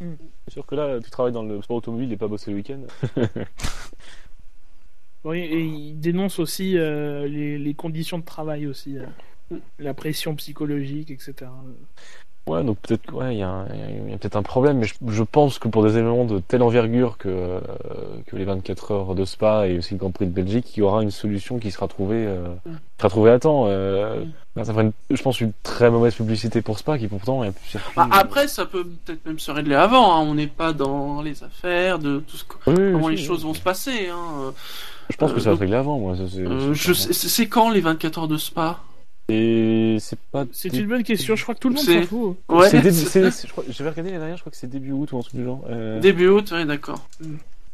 C'est 0.00 0.54
sûr 0.54 0.66
que 0.66 0.74
là, 0.74 0.98
tu 1.02 1.10
travailles 1.10 1.32
dans 1.32 1.42
le 1.42 1.62
sport 1.62 1.76
automobile 1.78 2.12
et 2.12 2.16
pas 2.16 2.26
bosser 2.28 2.50
le 2.50 2.56
week-end. 2.56 2.80
Oui, 5.24 5.38
et 5.40 5.60
il 5.60 6.00
dénonce 6.00 6.38
aussi 6.38 6.78
euh, 6.78 7.28
les, 7.28 7.58
les 7.58 7.74
conditions 7.74 8.18
de 8.18 8.24
travail 8.24 8.66
aussi, 8.66 8.96
euh, 8.96 9.04
la 9.78 9.92
pression 9.92 10.34
psychologique, 10.34 11.10
etc. 11.10 11.50
Ouais, 12.46 12.64
donc 12.64 12.78
peut-être 12.78 13.12
ouais, 13.12 13.34
il 13.34 13.38
y 13.38 13.42
a, 13.42 13.48
un- 13.50 13.66
il 14.04 14.10
y 14.10 14.14
a 14.14 14.18
peut-être 14.18 14.34
un 14.36 14.42
problème, 14.42 14.78
mais 14.78 14.86
je, 14.86 14.94
je 15.08 15.22
pense 15.22 15.58
que 15.60 15.68
pour 15.68 15.84
des 15.84 15.90
événements 15.98 16.24
de 16.24 16.40
telle 16.40 16.62
envergure 16.62 17.16
que, 17.18 17.28
euh, 17.28 17.60
que 18.26 18.34
les 18.34 18.44
24 18.44 18.90
heures 18.92 19.14
de 19.14 19.24
Spa 19.24 19.68
et 19.68 19.78
aussi 19.78 19.94
le 19.94 19.98
Grand 20.00 20.10
Prix 20.10 20.26
de 20.26 20.32
Belgique, 20.32 20.76
il 20.76 20.80
y 20.80 20.82
aura 20.82 21.02
une 21.02 21.10
solution 21.12 21.58
qui 21.58 21.70
sera 21.70 21.86
trouvée, 21.86 22.24
euh, 22.26 22.48
Mm. 22.66 22.70
sera 22.98 23.08
trouvée 23.10 23.30
à 23.30 23.38
temps. 23.38 23.64
Euh, 23.68 24.24
Mm. 24.24 24.28
bah, 24.56 24.64
ça 24.64 24.72
ferait, 24.72 24.84
une- 24.84 24.92
je 25.16 25.22
pense, 25.22 25.40
une 25.40 25.52
très 25.62 25.90
mauvaise 25.90 26.14
publicité 26.14 26.60
pour 26.62 26.78
Spa, 26.78 26.98
qui 26.98 27.06
pourtant 27.06 27.44
est 27.44 27.52
plus. 27.52 27.76
Bah, 27.94 28.08
après, 28.10 28.48
ça 28.48 28.66
peut 28.66 28.84
peut-être 29.04 29.24
même 29.26 29.38
se 29.38 29.50
régler 29.52 29.76
avant. 29.76 30.16
hein. 30.16 30.24
On 30.26 30.34
n'est 30.34 30.46
pas 30.48 30.72
dans 30.72 31.22
les 31.22 31.44
affaires 31.44 31.98
de 32.00 32.18
tout 32.26 32.36
ce 32.36 32.44
que- 32.44 32.54
Oui, 32.68 32.74
oui, 32.78 32.92
comment 32.92 33.08
les 33.08 33.16
choses 33.16 33.44
vont 33.44 33.54
se 33.54 33.60
passer. 33.62 34.08
Hein. 34.08 34.52
Je 35.10 35.16
pense 35.16 35.32
que 35.32 35.40
ça 35.40 35.50
va 35.50 35.56
se 35.56 35.60
régler 35.60 35.76
avant, 35.76 35.98
moi. 35.98 36.14
C'est, 36.16 36.40
Euh, 36.40 37.46
quand 37.48 37.70
les 37.70 37.80
24 37.80 38.18
heures 38.18 38.28
de 38.28 38.36
Spa? 38.38 38.80
C'est 40.00 40.18
pas. 40.32 40.44
C'est 40.52 40.72
une 40.76 40.86
bonne 40.86 41.02
question, 41.02 41.36
je 41.36 41.42
crois 41.42 41.54
que 41.54 41.60
tout 41.60 41.68
le 41.68 41.74
monde 41.74 41.84
C'est- 41.84 42.02
s'en 42.02 42.06
fout. 42.08 42.36
Ouais, 42.48 42.68
c'est 42.68 42.78
début- 42.80 42.90
c'est- 42.94 43.06
c'est- 43.06 43.30
c'est- 43.30 43.46
je 43.48 43.52
crois- 43.52 43.64
J'avais 43.68 43.90
regardé 43.90 44.10
l'année 44.10 44.20
dernière, 44.20 44.36
je 44.36 44.42
crois 44.42 44.50
que 44.52 44.56
c'est 44.58 44.70
début 44.70 44.92
août 44.92 45.12
ou 45.12 45.18
un 45.18 45.22
truc 45.22 45.36
du 45.36 45.44
genre. 45.44 45.62
Euh, 45.70 46.00
début 46.00 46.28
août, 46.28 46.50
ouais, 46.52 46.64
d'accord. 46.64 47.08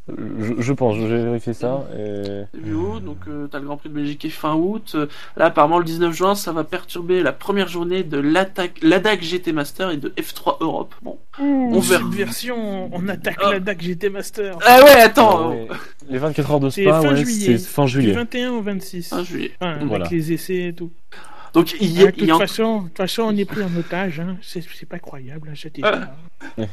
je, 0.09 0.53
je 0.61 0.73
pense, 0.73 0.95
je 0.97 1.03
vais 1.05 1.25
vérifier 1.25 1.53
ça. 1.53 1.85
Et... 1.99 2.43
Début 2.55 2.75
août, 2.75 3.05
donc 3.05 3.19
euh, 3.27 3.49
t'as 3.49 3.59
le 3.59 3.65
Grand 3.65 3.77
Prix 3.77 3.89
de 3.89 3.95
Belgique 3.95 4.21
qui 4.21 4.27
est 4.29 4.31
fin 4.31 4.55
août. 4.55 4.95
Là, 5.37 5.47
apparemment, 5.47 5.79
le 5.81 5.85
19 5.85 6.15
juin, 6.15 6.37
ça 6.37 6.53
va 6.53 6.63
perturber 6.63 7.23
la 7.25 7.33
première 7.33 7.67
journée 7.67 8.05
de 8.05 8.17
l'ADAC 8.19 9.23
GT 9.23 9.53
Master 9.53 9.91
et 9.91 9.97
de 9.97 10.11
F3 10.11 10.59
Europe. 10.61 10.95
Bon. 11.03 11.19
On 11.41 11.81
verra. 11.81 12.03
Subversion, 12.05 12.89
on 12.95 13.09
attaque 13.09 13.39
Ah. 13.43 13.51
la 13.55 13.59
DAC 13.61 13.83
GT 13.83 14.09
Master. 14.11 14.57
Ah 14.65 14.81
ouais, 14.85 14.91
attends. 15.01 15.41
Ah 15.41 15.49
ouais. 15.49 15.69
Les 16.09 16.19
24 16.19 16.51
heures 16.53 16.61
de 16.61 16.71
C'est 16.71 16.85
Spa, 16.85 17.01
fin 17.03 17.09
ouais, 17.11 17.17
juillet. 17.25 17.59
c'est 17.59 17.67
fin 17.67 17.85
Du 17.87 17.91
juillet. 17.91 18.13
21 18.13 18.53
au 18.53 18.63
26. 18.63 19.09
Fin 19.09 19.25
juillet. 19.25 19.51
Enfin, 19.61 19.73
avec 19.73 19.89
Voilà. 19.89 20.07
les 20.09 20.33
essais 20.33 20.69
et 20.69 20.73
tout. 20.73 20.93
Donc 21.55 21.75
il 21.81 21.93
y, 21.99 22.03
a, 22.03 22.11
de 22.11 22.17
il 22.19 22.25
y 22.25 22.27
toute 22.27 22.37
a- 22.37 22.39
façon, 22.47 22.83
de 22.83 22.89
toute 22.89 22.97
façon, 22.99 23.23
on 23.23 23.37
est 23.37 23.45
pris 23.45 23.63
en 23.63 23.75
otage. 23.77 24.21
Hein. 24.21 24.37
C'est 24.43 24.89
pas 24.89 24.99
croyable, 24.99 25.49
hein, 25.51 25.55
cet 25.57 25.79
état. 25.79 26.15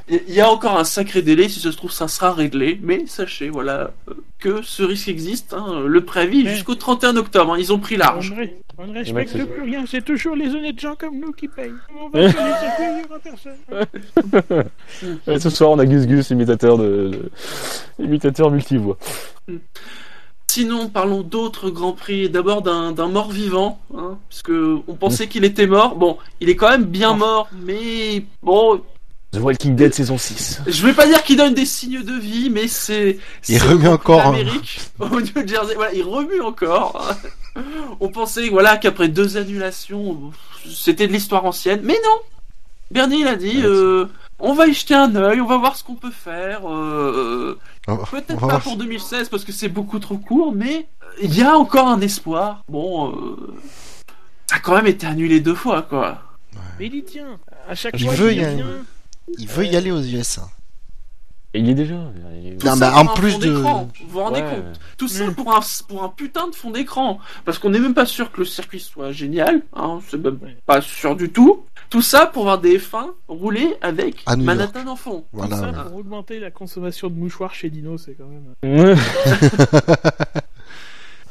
il 0.09 0.33
y 0.33 0.41
a 0.41 0.49
encore 0.49 0.77
un 0.77 0.83
sacré 0.83 1.21
délai. 1.21 1.47
Si 1.49 1.59
ça 1.61 1.71
se 1.71 1.77
trouve, 1.77 1.91
ça 1.91 2.07
sera 2.07 2.33
réglé. 2.33 2.79
Mais 2.81 3.05
sachez, 3.07 3.49
voilà, 3.49 3.91
euh, 4.09 4.13
que 4.39 4.61
ce 4.61 4.83
risque 4.83 5.07
existe. 5.07 5.53
hein. 5.53 5.83
Le 5.87 6.01
préavis 6.03 6.43
Ouais. 6.43 6.49
jusqu'au 6.51 6.75
31 6.75 7.15
octobre. 7.15 7.53
hein. 7.53 7.57
Ils 7.59 7.71
ont 7.71 7.79
pris 7.79 7.95
large. 7.95 8.33
On, 8.35 8.41
ne- 8.41 8.47
on 8.79 8.87
ne 8.87 8.93
mecs, 8.93 9.29
respecte 9.29 9.45
plus 9.51 9.61
rien, 9.63 9.85
c'est 9.87 10.03
toujours 10.03 10.35
les 10.35 10.53
honnêtes 10.53 10.79
gens 10.79 10.95
comme 10.95 11.19
nous 11.19 11.31
qui 11.31 11.47
payent. 11.47 11.71
On 11.97 12.09
va 12.09 12.29
circuits, 12.31 12.43
il 12.79 13.01
y 13.01 13.05
aura 13.05 13.19
personne. 13.19 14.69
Ce 15.39 15.49
soir, 15.49 15.69
on 15.71 15.79
a 15.79 15.85
Gus 15.85 16.05
Gus, 16.07 16.29
imitateur 16.31 16.77
de, 16.77 17.09
de- 17.09 18.03
imitateur 18.03 18.49
multivoix. 18.51 18.97
Sinon, 20.53 20.88
parlons 20.88 21.21
d'autres 21.21 21.71
grands 21.71 21.93
prix. 21.93 22.30
D'abord 22.30 22.61
d'un 22.61 23.07
mort-vivant, 23.07 23.80
hein, 23.97 24.19
puisque 24.30 24.51
on 24.88 24.93
pensait 24.93 25.27
qu'il 25.27 25.45
était 25.45 25.65
mort. 25.65 25.95
Bon, 25.95 26.19
il 26.41 26.47
est 26.47 26.55
quand 26.55 26.69
même 26.69 26.84
bien 26.84 27.15
mort, 27.15 27.49
mais 27.65 28.23
bon, 28.43 28.80
The 29.31 29.39
Walking 29.39 29.75
Dead 29.75 29.91
saison 29.95 30.19
6. 30.19 30.61
je 30.67 30.85
vais 30.85 30.93
pas 30.93 31.07
dire 31.07 31.23
qu'il 31.23 31.38
donne 31.38 31.55
des 31.55 31.65
signes 31.65 32.03
de 32.03 32.13
vie, 32.13 32.51
mais 32.51 32.67
c'est. 32.67 33.17
Il 33.49 33.63
remue 33.63 33.88
encore, 33.88 34.19
hein. 34.19 34.30
Amérique, 34.30 34.80
au 34.99 35.19
New 35.19 35.47
Jersey, 35.47 35.73
voilà, 35.73 35.91
il 35.91 36.03
remue 36.03 36.41
encore. 36.41 37.15
On 37.99 38.09
pensait, 38.09 38.49
voilà, 38.49 38.77
qu'après 38.77 39.07
deux 39.07 39.38
annulations, 39.38 40.31
c'était 40.71 41.07
de 41.07 41.13
l'histoire 41.13 41.45
ancienne, 41.45 41.81
mais 41.84 41.97
non. 42.05 42.19
Bernie, 42.91 43.21
il 43.21 43.27
a 43.27 43.35
dit, 43.35 43.57
Ouais, 43.57 43.65
euh, 43.65 44.05
on 44.39 44.53
va 44.53 44.67
y 44.67 44.73
jeter 44.75 44.93
un 44.93 45.15
œil, 45.15 45.41
on 45.41 45.47
va 45.47 45.57
voir 45.57 45.75
ce 45.77 45.84
qu'on 45.84 45.95
peut 45.95 46.11
faire. 46.11 46.69
euh, 46.71 47.57
Peut-être 47.85 48.31
on 48.31 48.34
va 48.35 48.39
pas 48.39 48.47
voir. 48.47 48.61
pour 48.64 48.77
2016 48.77 49.30
parce 49.30 49.43
que 49.43 49.51
c'est 49.51 49.68
beaucoup 49.69 49.99
trop 49.99 50.18
court, 50.18 50.53
mais 50.53 50.88
il 51.22 51.35
y 51.38 51.41
a 51.43 51.57
encore 51.57 51.88
un 51.88 51.99
espoir. 52.01 52.64
Bon, 52.69 53.11
euh, 53.15 53.53
ça 54.49 54.55
a 54.55 54.60
quand 54.60 54.76
même 54.76 54.88
été 54.88 55.05
annulé 55.05 55.39
deux 55.41 55.55
fois, 55.55 55.81
quoi. 55.81 56.22
Mais 56.80 56.88
il 56.88 56.95
y 56.95 57.03
tient. 57.03 57.38
À 57.68 57.76
chaque 57.76 57.93
Il 57.99 58.05
fois, 58.05 58.15
veut 58.15 58.31
il 58.34 58.41
y 58.41 58.43
aller. 58.45 58.55
vient. 58.55 58.65
Il 59.38 59.47
veut 59.47 59.65
y 59.65 59.76
aller 59.76 59.91
aux 59.91 60.01
USA. 60.01 60.47
Et 61.55 61.60
il 61.60 61.68
y 61.68 61.72
est 61.72 61.76
déjà. 61.76 61.95
il 62.41 62.47
est- 62.53 62.57
Tout 62.57 62.65
Non, 62.68 62.76
mais 62.77 62.88
en 62.88 63.05
plus 63.05 63.38
de- 63.38 63.51
Vous 63.51 63.88
vous 64.07 64.19
rendez 64.19 64.41
Ouais. 64.41 64.49
compte 64.49 64.80
Tout 64.97 65.07
ça 65.07 65.26
Mm. 65.27 65.35
pour 65.35 65.55
un, 65.55 65.60
pour 65.88 66.03
un 66.03 66.10
putain 66.10 66.47
de 66.47 66.55
fond 66.55 66.72
d'écran. 66.72 67.19
Parce 67.45 67.60
qu'on 67.60 67.69
n'est 67.69 67.80
même 67.80 67.93
pas 67.93 68.07
sûr 68.07 68.31
que 68.31 68.39
le 68.39 68.45
circuit 68.45 68.80
soit 68.80 69.11
génial. 69.11 69.61
Hein, 69.76 69.99
c'est 70.10 70.18
même 70.18 70.39
pas 70.65 70.81
sûr 70.81 71.15
du 71.15 71.30
tout. 71.30 71.64
Tout 71.94 72.02
ça 72.02 72.26
pour 72.26 72.44
voir 72.44 72.60
des 72.60 72.80
F1 72.80 73.06
rouler 73.28 73.76
avec 73.82 74.26
Manhattan 74.36 74.88
en 74.88 74.95
fond. 74.95 75.20
Tout 75.20 75.26
Voilà. 75.34 75.57
ça 75.57 75.72
pour 75.84 75.98
augmenter 75.99 76.40
la 76.40 76.49
consommation 76.49 77.07
de 77.07 77.14
mouchoirs 77.14 77.53
chez 77.53 77.70
Dino, 77.70 77.99
c'est 77.99 78.15
quand 78.15 78.26
même. 78.64 78.95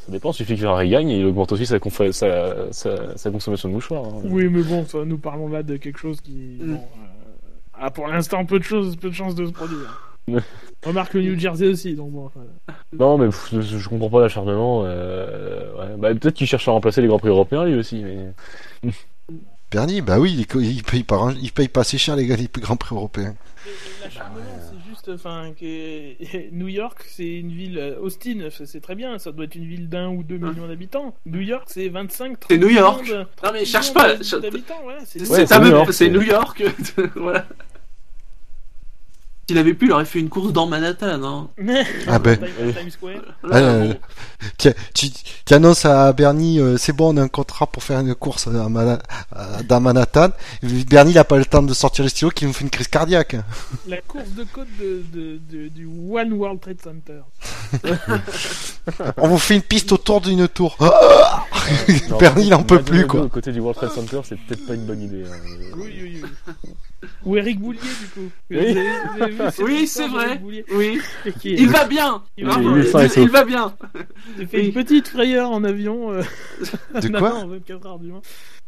Ça 0.05 0.11
dépend, 0.11 0.31
il 0.31 0.33
suffit 0.35 0.55
que 0.55 0.59
Ferrari 0.61 0.89
gagne 0.89 1.09
et 1.09 1.19
il 1.19 1.25
augmente 1.25 1.51
aussi 1.53 1.65
sa, 1.65 1.77
confa- 1.79 2.11
sa, 2.11 2.71
sa, 2.73 3.17
sa 3.17 3.29
consommation 3.31 3.67
de 3.69 3.73
mouchoirs. 3.73 4.03
hein. 4.05 4.21
Oui, 4.25 4.49
mais 4.49 4.61
bon, 4.61 4.85
ça, 4.85 5.03
nous 5.05 5.17
parlons 5.17 5.47
là 5.47 5.63
de 5.63 5.77
quelque 5.77 5.97
chose 5.99 6.19
qui. 6.21 6.57
Mm. 6.61 6.73
Bon, 6.75 6.81
euh, 6.81 7.85
a 7.85 7.89
pour 7.91 8.07
l'instant 8.07 8.45
peu 8.45 8.59
de 8.59 8.63
choses, 8.65 8.95
peu 8.97 9.09
de 9.09 9.13
chances 9.15 9.35
de 9.35 9.45
se 9.45 9.51
produire. 9.51 10.13
Remarque 10.85 11.13
le 11.13 11.21
New 11.23 11.37
Jersey 11.39 11.67
aussi, 11.67 11.95
donc 11.95 12.11
bon. 12.11 12.25
enfin, 12.25 12.41
Non, 12.97 13.17
mais 13.17 13.25
pff, 13.27 13.49
je, 13.53 13.61
je 13.77 13.89
comprends 13.89 14.09
pas 14.09 14.21
l'acharnement. 14.21 14.83
Euh, 14.85 15.73
ouais. 15.77 15.95
bah, 15.97 16.13
Peut-être 16.15 16.35
qu'il 16.35 16.47
cherche 16.47 16.67
à 16.67 16.71
remplacer 16.71 17.01
les 17.01 17.07
Grands 17.07 17.19
Prix 17.19 17.29
européens 17.29 17.63
lui 17.65 17.75
aussi. 17.75 18.03
Mais... 18.03 18.91
Bernie, 19.73 20.01
bah 20.01 20.19
oui, 20.19 20.45
il, 20.55 20.61
il 20.63 20.83
paye 20.83 21.03
pas, 21.03 21.33
il 21.41 21.51
paye 21.51 21.67
pas 21.67 21.81
assez 21.81 21.97
cher 21.97 22.15
les 22.15 22.27
gars, 22.27 22.35
les 22.35 22.47
plus 22.47 22.61
grands 22.61 22.75
prix 22.77 22.95
européens. 22.95 23.33
Mais 23.65 23.71
L'acharnement, 24.05 24.39
c'est 24.59 24.89
juste, 24.89 25.09
enfin, 25.13 25.51
que 25.59 26.51
New 26.51 26.67
York, 26.67 27.03
c'est 27.07 27.25
une 27.39 27.51
ville. 27.51 27.79
euh, 27.79 27.99
Austin, 27.99 28.49
c'est 28.51 28.67
c'est 28.67 28.81
très 28.81 28.93
bien, 28.95 29.17
ça 29.17 29.31
doit 29.31 29.45
être 29.45 29.55
une 29.55 29.65
ville 29.65 29.89
d'un 29.89 30.09
ou 30.09 30.21
deux 30.23 30.37
millions 30.37 30.67
d'habitants. 30.67 31.15
New 31.25 31.39
York, 31.41 31.63
c'est 31.67 31.89
25, 31.89 32.39
30 32.39 32.51
C'est 32.51 32.57
New 32.59 32.69
York. 32.69 33.11
Non 33.43 33.49
mais 33.51 33.65
cherche 33.65 33.93
pas. 33.93 34.15
c'est 34.21 34.35
Ouais, 34.35 35.45
New 35.59 35.67
York, 35.69 35.87
c'est 35.87 36.05
c'est- 36.05 36.09
New 36.11 36.21
York. 36.21 36.63
voilà. 37.15 37.45
S'il 39.47 39.57
avait 39.57 39.73
pu, 39.73 39.85
il 39.87 39.91
aurait 39.91 40.05
fait 40.05 40.19
une 40.19 40.29
course 40.29 40.53
dans 40.53 40.67
Manhattan. 40.67 41.21
Hein. 41.23 41.47
Ah 42.07 42.17
ben. 42.17 42.37
Times 42.37 42.89
Square. 42.91 43.15
Là, 43.43 43.49
Ah, 43.51 43.57
euh, 43.57 43.93
tu, 44.57 45.09
tu 45.45 45.53
annonces 45.53 45.83
à 45.85 46.13
Bernie, 46.13 46.59
euh, 46.61 46.77
c'est 46.77 46.93
bon, 46.93 47.13
on 47.13 47.17
a 47.17 47.21
un 47.23 47.27
contrat 47.27 47.67
pour 47.67 47.83
faire 47.83 47.99
une 47.99 48.15
course 48.15 48.47
à 48.47 48.69
Mana- 48.69 48.99
à- 49.35 49.61
dans 49.63 49.81
Manhattan. 49.81 50.29
Bernie, 50.87 51.11
il 51.11 51.17
a 51.17 51.25
pas 51.25 51.37
le 51.37 51.43
temps 51.45 51.61
de 51.61 51.73
sortir 51.73 52.03
le 52.03 52.09
stylo, 52.09 52.31
qu'il 52.31 52.47
nous 52.47 52.53
fait 52.53 52.63
une 52.63 52.69
crise 52.69 52.87
cardiaque. 52.87 53.35
La 53.85 53.97
course 54.01 54.29
de 54.29 54.45
côte 54.45 54.67
de, 54.79 55.03
de- 55.13 55.39
de- 55.51 55.67
du 55.67 55.85
One 55.87 56.31
World 56.33 56.61
Trade 56.61 56.79
Center. 56.81 57.19
On 59.17 59.27
vous 59.27 59.37
fait 59.37 59.55
une 59.55 59.61
piste 59.61 59.91
autour 59.91 60.21
d'une 60.21 60.47
tour. 60.47 60.77
Bernie, 62.19 62.47
il 62.47 62.53
en 62.53 62.63
peut 62.63 62.81
plus, 62.81 63.07
quoi. 63.07 63.27
Côté 63.29 63.51
du 63.51 63.59
World 63.59 63.77
Trade 63.77 63.91
Center, 63.91 64.21
c'est 64.23 64.37
peut-être 64.39 64.65
pas 64.65 64.73
une 64.75 64.85
bonne 64.85 65.01
idée. 65.01 65.23
hein. 65.25 65.35
Oui, 65.75 65.93
oui, 66.01 66.21
oui. 66.23 66.71
Ou 67.25 67.37
Eric 67.37 67.59
Boulier, 67.59 67.79
du 67.79 68.07
coup. 68.07 68.29
Oui. 68.51 68.75
Oui, 69.59 69.87
c'est 69.87 70.07
vrai. 70.07 70.41
Oui, 70.43 70.63
est- 71.25 71.33
il 71.45 71.69
va 71.69 71.85
bien. 71.85 72.21
Il 72.37 72.47
sain 72.85 73.05
et 73.05 73.09
il, 73.21 73.29
va 73.29 73.43
bien. 73.43 73.73
Il 74.39 74.47
fait 74.47 74.57
Oui. 74.59 74.65
une 74.67 74.73
petite 74.73 75.07
frayeur 75.07 75.51
en 75.51 75.63
avion. 75.63 76.11
euh, 76.11 76.21
De 77.01 77.07
quoi 77.09 77.29
non, 77.29 77.35
en 77.43 77.47
24 77.47 77.85
heures 77.87 77.99
du 77.99 78.07
Mans. 78.11 78.21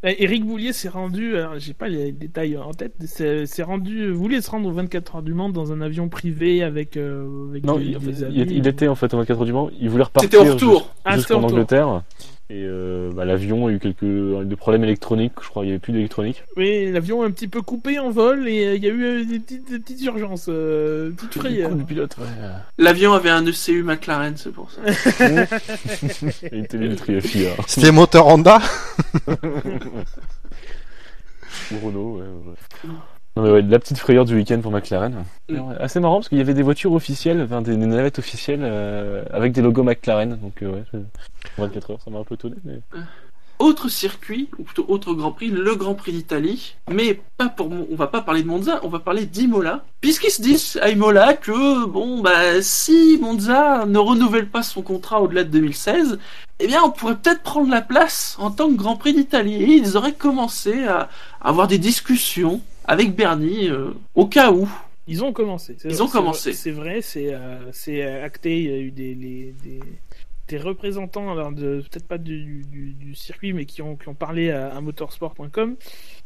Euh, 0.05 0.11
Éric 0.17 0.45
Boulier 0.45 0.73
s'est 0.73 0.89
rendu, 0.89 1.37
alors 1.37 1.53
j'ai 1.57 1.73
pas 1.73 1.87
les 1.87 2.11
détails 2.11 2.57
en 2.57 2.71
tête, 2.73 2.93
s'est 3.05 3.45
s'est 3.45 3.63
rendu, 3.63 4.11
voulait 4.11 4.41
se 4.41 4.51
rendre 4.51 4.67
aux 4.69 4.73
24 4.73 5.15
heures 5.15 5.21
du 5.23 5.33
Mans 5.33 5.49
dans 5.49 5.71
un 5.71 5.81
avion 5.81 6.09
privé 6.09 6.63
avec, 6.63 6.97
euh, 6.97 7.49
avec 7.49 7.63
Non, 7.65 7.77
des, 7.77 7.85
il, 7.85 7.97
des 7.99 8.19
il- 8.19 8.25
amis. 8.25 8.45
il 8.57 8.67
était 8.67 8.87
en 8.87 8.95
fait 8.95 9.13
au 9.13 9.17
24 9.17 9.45
du 9.45 9.53
Mans, 9.53 9.69
il 9.79 9.89
voulait 9.89 10.03
repartir 10.03 10.29
C'était 10.29 10.47
au 10.49 10.53
retour. 10.53 10.93
Ah, 11.05 11.15
jusqu'en 11.15 11.41
au 11.41 11.47
retour. 11.47 12.03
Et 12.51 12.63
euh, 12.63 13.09
bah, 13.11 13.25
l'avion 13.25 13.65
a 13.65 13.71
eu 13.71 13.79
quelques 13.79 14.03
des 14.03 14.55
problèmes 14.55 14.83
électroniques, 14.83 15.33
je 15.41 15.49
crois, 15.49 15.63
il 15.65 15.69
y 15.69 15.71
avait 15.71 15.79
plus 15.79 15.93
d'électronique. 15.93 16.43
Oui, 16.55 16.91
l'avion 16.91 17.23
a 17.23 17.25
un 17.25 17.31
petit 17.31 17.47
peu 17.47 17.63
coupé 17.63 17.97
en 17.97 18.11
vol 18.11 18.47
et 18.47 18.67
euh, 18.67 18.75
il 18.75 18.83
y 18.83 18.87
a 18.87 18.91
eu 18.91 19.03
euh, 19.03 19.25
des 19.25 19.39
petites, 19.39 19.67
des 19.67 19.79
petites 19.79 20.03
urgences, 20.03 20.45
euh, 20.49 21.09
petites 21.09 21.33
Du 21.33 21.39
frayeurs. 21.39 21.71
le 21.71 21.83
pilote, 21.83 22.15
ouais. 22.19 22.25
L'avion 22.77 23.13
avait 23.13 23.31
un 23.31 23.43
ECU 23.47 23.81
McLaren, 23.81 24.37
c'est 24.37 24.51
pour 24.51 24.69
ça. 24.69 24.81
Il 26.51 26.65
était 26.65 26.77
une 26.77 26.95
triafia. 26.95 27.49
C'était 27.65 27.91
moteur 27.91 28.27
Honda? 28.27 28.59
Ou 31.71 31.79
Renault, 31.83 32.17
ouais, 32.19 32.25
ouais. 32.25 32.89
Mais 33.37 33.49
ouais, 33.49 33.61
la 33.61 33.79
petite 33.79 33.97
frayeur 33.97 34.23
du 34.25 34.35
week-end 34.35 34.59
pour 34.61 34.71
McLaren. 34.71 35.25
Mm. 35.49 35.55
Alors, 35.55 35.73
Assez 35.79 35.99
marrant 35.99 36.15
parce 36.15 36.29
qu'il 36.29 36.37
y 36.37 36.41
avait 36.41 36.53
des 36.53 36.61
voitures 36.61 36.93
officielles, 36.93 37.41
enfin 37.41 37.61
des, 37.61 37.75
des 37.75 37.85
navettes 37.85 38.19
officielles 38.19 38.61
euh, 38.63 39.23
avec 39.31 39.51
des 39.51 39.61
logos 39.61 39.83
McLaren. 39.83 40.37
Donc 40.37 40.61
euh, 40.63 40.71
ouais, 40.71 40.83
c'est- 40.91 41.03
24 41.57 41.91
heures, 41.91 41.99
ça 42.03 42.11
m'a 42.11 42.19
un 42.19 42.23
peu 42.23 42.35
étonné. 42.35 42.55
Mais... 42.63 42.79
Autre 43.57 43.87
circuit, 43.87 44.49
ou 44.57 44.63
plutôt 44.63 44.85
autre 44.89 45.13
Grand 45.13 45.31
Prix, 45.31 45.47
le 45.47 45.75
Grand 45.75 45.95
Prix 45.95 46.11
d'Italie. 46.11 46.75
Mais 46.91 47.21
pas 47.37 47.47
pour, 47.47 47.69
on 47.71 47.95
va 47.95 48.07
pas 48.07 48.21
parler 48.21 48.43
de 48.43 48.47
Monza, 48.47 48.81
on 48.83 48.89
va 48.89 48.99
parler 48.99 49.25
d'Imola. 49.25 49.85
Puisqu'ils 50.01 50.31
se 50.31 50.41
disent 50.41 50.77
à 50.81 50.89
Imola 50.89 51.35
que, 51.35 51.85
bon, 51.85 52.21
bah, 52.21 52.61
si 52.61 53.17
Monza 53.21 53.85
ne 53.85 53.97
renouvelle 53.97 54.49
pas 54.49 54.61
son 54.61 54.81
contrat 54.81 55.21
au-delà 55.21 55.45
de 55.45 55.49
2016, 55.51 56.19
eh 56.59 56.67
bien, 56.67 56.81
on 56.83 56.89
pourrait 56.91 57.15
peut-être 57.15 57.43
prendre 57.43 57.69
la 57.69 57.81
place 57.81 58.35
en 58.39 58.51
tant 58.51 58.67
que 58.67 58.75
Grand 58.75 58.97
Prix 58.97 59.13
d'Italie. 59.13 59.55
Et 59.55 59.75
ils 59.77 59.95
auraient 59.95 60.13
commencé 60.13 60.83
à 60.85 61.07
avoir 61.39 61.67
des 61.67 61.77
discussions 61.77 62.59
avec 62.87 63.15
Bernie, 63.15 63.69
euh, 63.69 63.91
au 64.13 64.25
cas 64.27 64.51
où. 64.51 64.67
Ils 65.07 65.23
ont 65.23 65.33
commencé. 65.33 65.75
c'est 65.77 65.89
Ils 65.89 65.93
vrai, 65.95 66.01
ont 66.03 66.07
c'est 66.07 66.11
commencé. 66.17 66.53
C'est 66.53 66.71
vrai, 66.71 67.01
c'est 67.01 67.33
euh, 67.33 67.71
c'est 67.71 68.01
acté. 68.03 68.59
Il 68.63 68.69
y 68.71 68.73
a 68.73 68.77
eu 68.77 68.91
des, 68.91 69.13
les- 69.13 69.53
des, 69.63 69.79
des 70.47 70.57
représentants, 70.57 71.31
alors 71.31 71.51
de 71.51 71.81
peut-être 71.89 72.07
pas 72.07 72.17
du, 72.17 72.63
du, 72.71 72.93
du 72.93 73.15
circuit, 73.15 73.53
mais 73.53 73.65
qui 73.65 73.81
ont, 73.81 73.95
qui 73.95 74.07
ont 74.09 74.13
parlé 74.13 74.51
à, 74.51 74.75
à 74.75 74.81
motorsport.com. 74.81 75.75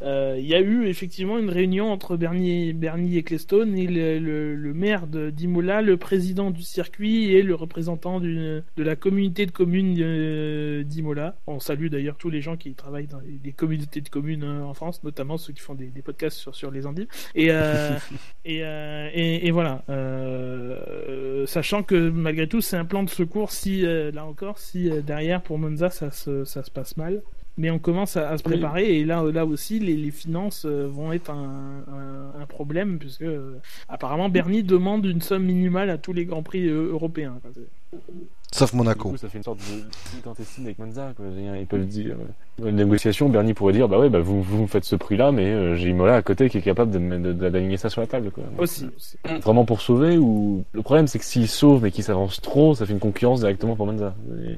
Euh, 0.01 0.35
il 0.39 0.45
y 0.45 0.55
a 0.55 0.59
eu 0.61 0.87
effectivement 0.87 1.37
une 1.39 1.49
réunion 1.49 1.91
entre 1.91 2.17
Bernie, 2.17 2.73
Bernie 2.73 3.17
Ecclestone 3.17 3.77
et 3.77 3.87
le, 3.87 4.19
le, 4.19 4.55
le 4.55 4.73
maire 4.73 5.07
de- 5.07 5.29
d'Imola, 5.29 5.81
le 5.81 5.97
président 5.97 6.51
du 6.51 6.63
circuit 6.63 7.31
et 7.33 7.41
le 7.43 7.55
représentant 7.55 8.19
de 8.19 8.63
la 8.77 8.95
communauté 8.95 9.45
de 9.45 9.51
communes 9.51 9.95
euh, 9.99 10.83
d'Imola. 10.83 11.35
On 11.47 11.59
salue 11.59 11.87
d'ailleurs 11.87 12.17
tous 12.17 12.29
les 12.29 12.41
gens 12.41 12.57
qui 12.57 12.73
travaillent 12.73 13.07
dans 13.07 13.19
les, 13.19 13.39
les 13.43 13.51
communautés 13.53 14.01
de 14.01 14.09
communes 14.09 14.43
euh, 14.43 14.63
en 14.63 14.73
France, 14.73 15.03
notamment 15.03 15.37
ceux 15.37 15.53
qui 15.53 15.61
font 15.61 15.75
des, 15.75 15.87
des 15.87 16.01
podcasts 16.01 16.37
sur, 16.37 16.55
sur 16.55 16.71
les 16.71 16.85
endives. 16.85 17.07
Et, 17.35 17.47
euh, 17.51 17.91
et, 18.45 18.63
euh, 18.63 19.09
et, 19.13 19.47
et 19.47 19.51
voilà, 19.51 19.83
euh, 19.89 21.45
sachant 21.45 21.83
que 21.83 22.09
malgré 22.09 22.47
tout 22.47 22.61
c'est 22.61 22.77
un 22.77 22.85
plan 22.85 23.03
de 23.03 23.09
secours 23.09 23.51
si 23.51 23.85
euh, 23.85 24.08
là 24.11 24.25
encore 24.25 24.57
si 24.59 24.89
euh, 24.89 25.01
derrière 25.01 25.41
pour 25.41 25.57
Monza 25.57 25.89
ça 25.89 26.11
se, 26.11 26.45
ça 26.45 26.63
se 26.63 26.71
passe 26.71 26.97
mal. 26.97 27.21
Mais 27.61 27.69
on 27.69 27.77
commence 27.77 28.15
à, 28.15 28.29
à 28.29 28.37
se 28.37 28.43
Oui. 28.45 28.53
préparer 28.53 28.99
et 28.99 29.03
là, 29.03 29.21
là 29.33 29.45
aussi 29.45 29.79
les, 29.79 29.97
les 29.97 30.11
finances 30.11 30.63
euh, 30.65 30.87
vont 30.89 31.11
être 31.11 31.29
un, 31.29 31.83
un, 31.91 32.41
un 32.41 32.45
problème 32.45 32.97
puisque 32.99 33.21
euh, 33.21 33.59
apparemment 33.89 34.29
Bernie 34.29 34.63
demande 34.63 35.05
une 35.05 35.19
somme 35.21 35.43
minimale 35.43 35.89
à 35.89 35.97
tous 35.97 36.13
les 36.13 36.23
grands 36.25 36.41
prix 36.41 36.65
euh, 36.67 36.89
européens. 36.93 37.37
quoi. 37.41 37.51
Sauf 38.53 38.71
Du 38.71 38.77
Monaco. 38.77 39.09
coup, 39.09 39.17
ça 39.17 39.27
fait 39.29 39.37
une 39.39 39.43
sorte 39.43 39.59
de 39.59 39.83
petite 40.11 40.25
intestine 40.25 40.65
avec 40.65 40.79
Monza. 40.79 41.11
Quoi. 41.17 41.25
Ils 41.59 41.67
peuvent 41.67 41.85
dire, 41.85 42.15
dans 42.57 42.67
une 42.69 42.77
négociation, 42.77 43.27
Bernie 43.29 43.53
pourrait 43.53 43.73
dire, 43.73 43.87
bah 43.89 43.99
ouais, 43.99 44.09
bah 44.09 44.19
vous, 44.21 44.41
vous 44.41 44.61
me 44.63 44.67
faites 44.67 44.85
ce 44.85 44.95
prix-là, 44.95 45.31
mais 45.31 45.45
euh, 45.45 45.75
j'ai 45.75 45.89
Imola 45.89 46.15
à 46.15 46.21
côté 46.21 46.49
qui 46.49 46.57
est 46.59 46.61
capable 46.61 46.91
d'aligner 46.91 47.77
ça 47.77 47.89
sur 47.89 47.99
la 48.01 48.07
table. 48.07 48.31
Quoi. 48.31 48.43
Donc, 48.45 48.61
Aussi. 48.61 48.87
aussi. 48.95 49.17
Vraiment 49.43 49.65
pour 49.65 49.81
sauver 49.81 50.17
ou 50.17 50.63
le 50.71 50.81
problème 50.81 51.07
c'est 51.07 51.19
que 51.19 51.25
s'il 51.25 51.47
sauve 51.47 51.83
mais 51.83 51.91
qu'il 51.91 52.03
s'avance 52.03 52.41
trop, 52.41 52.73
ça 52.73 52.85
fait 52.85 52.93
une 52.93 52.99
concurrence 52.99 53.41
directement 53.41 53.75
pour 53.75 53.85
Monza. 53.85 54.15
Et- 54.47 54.57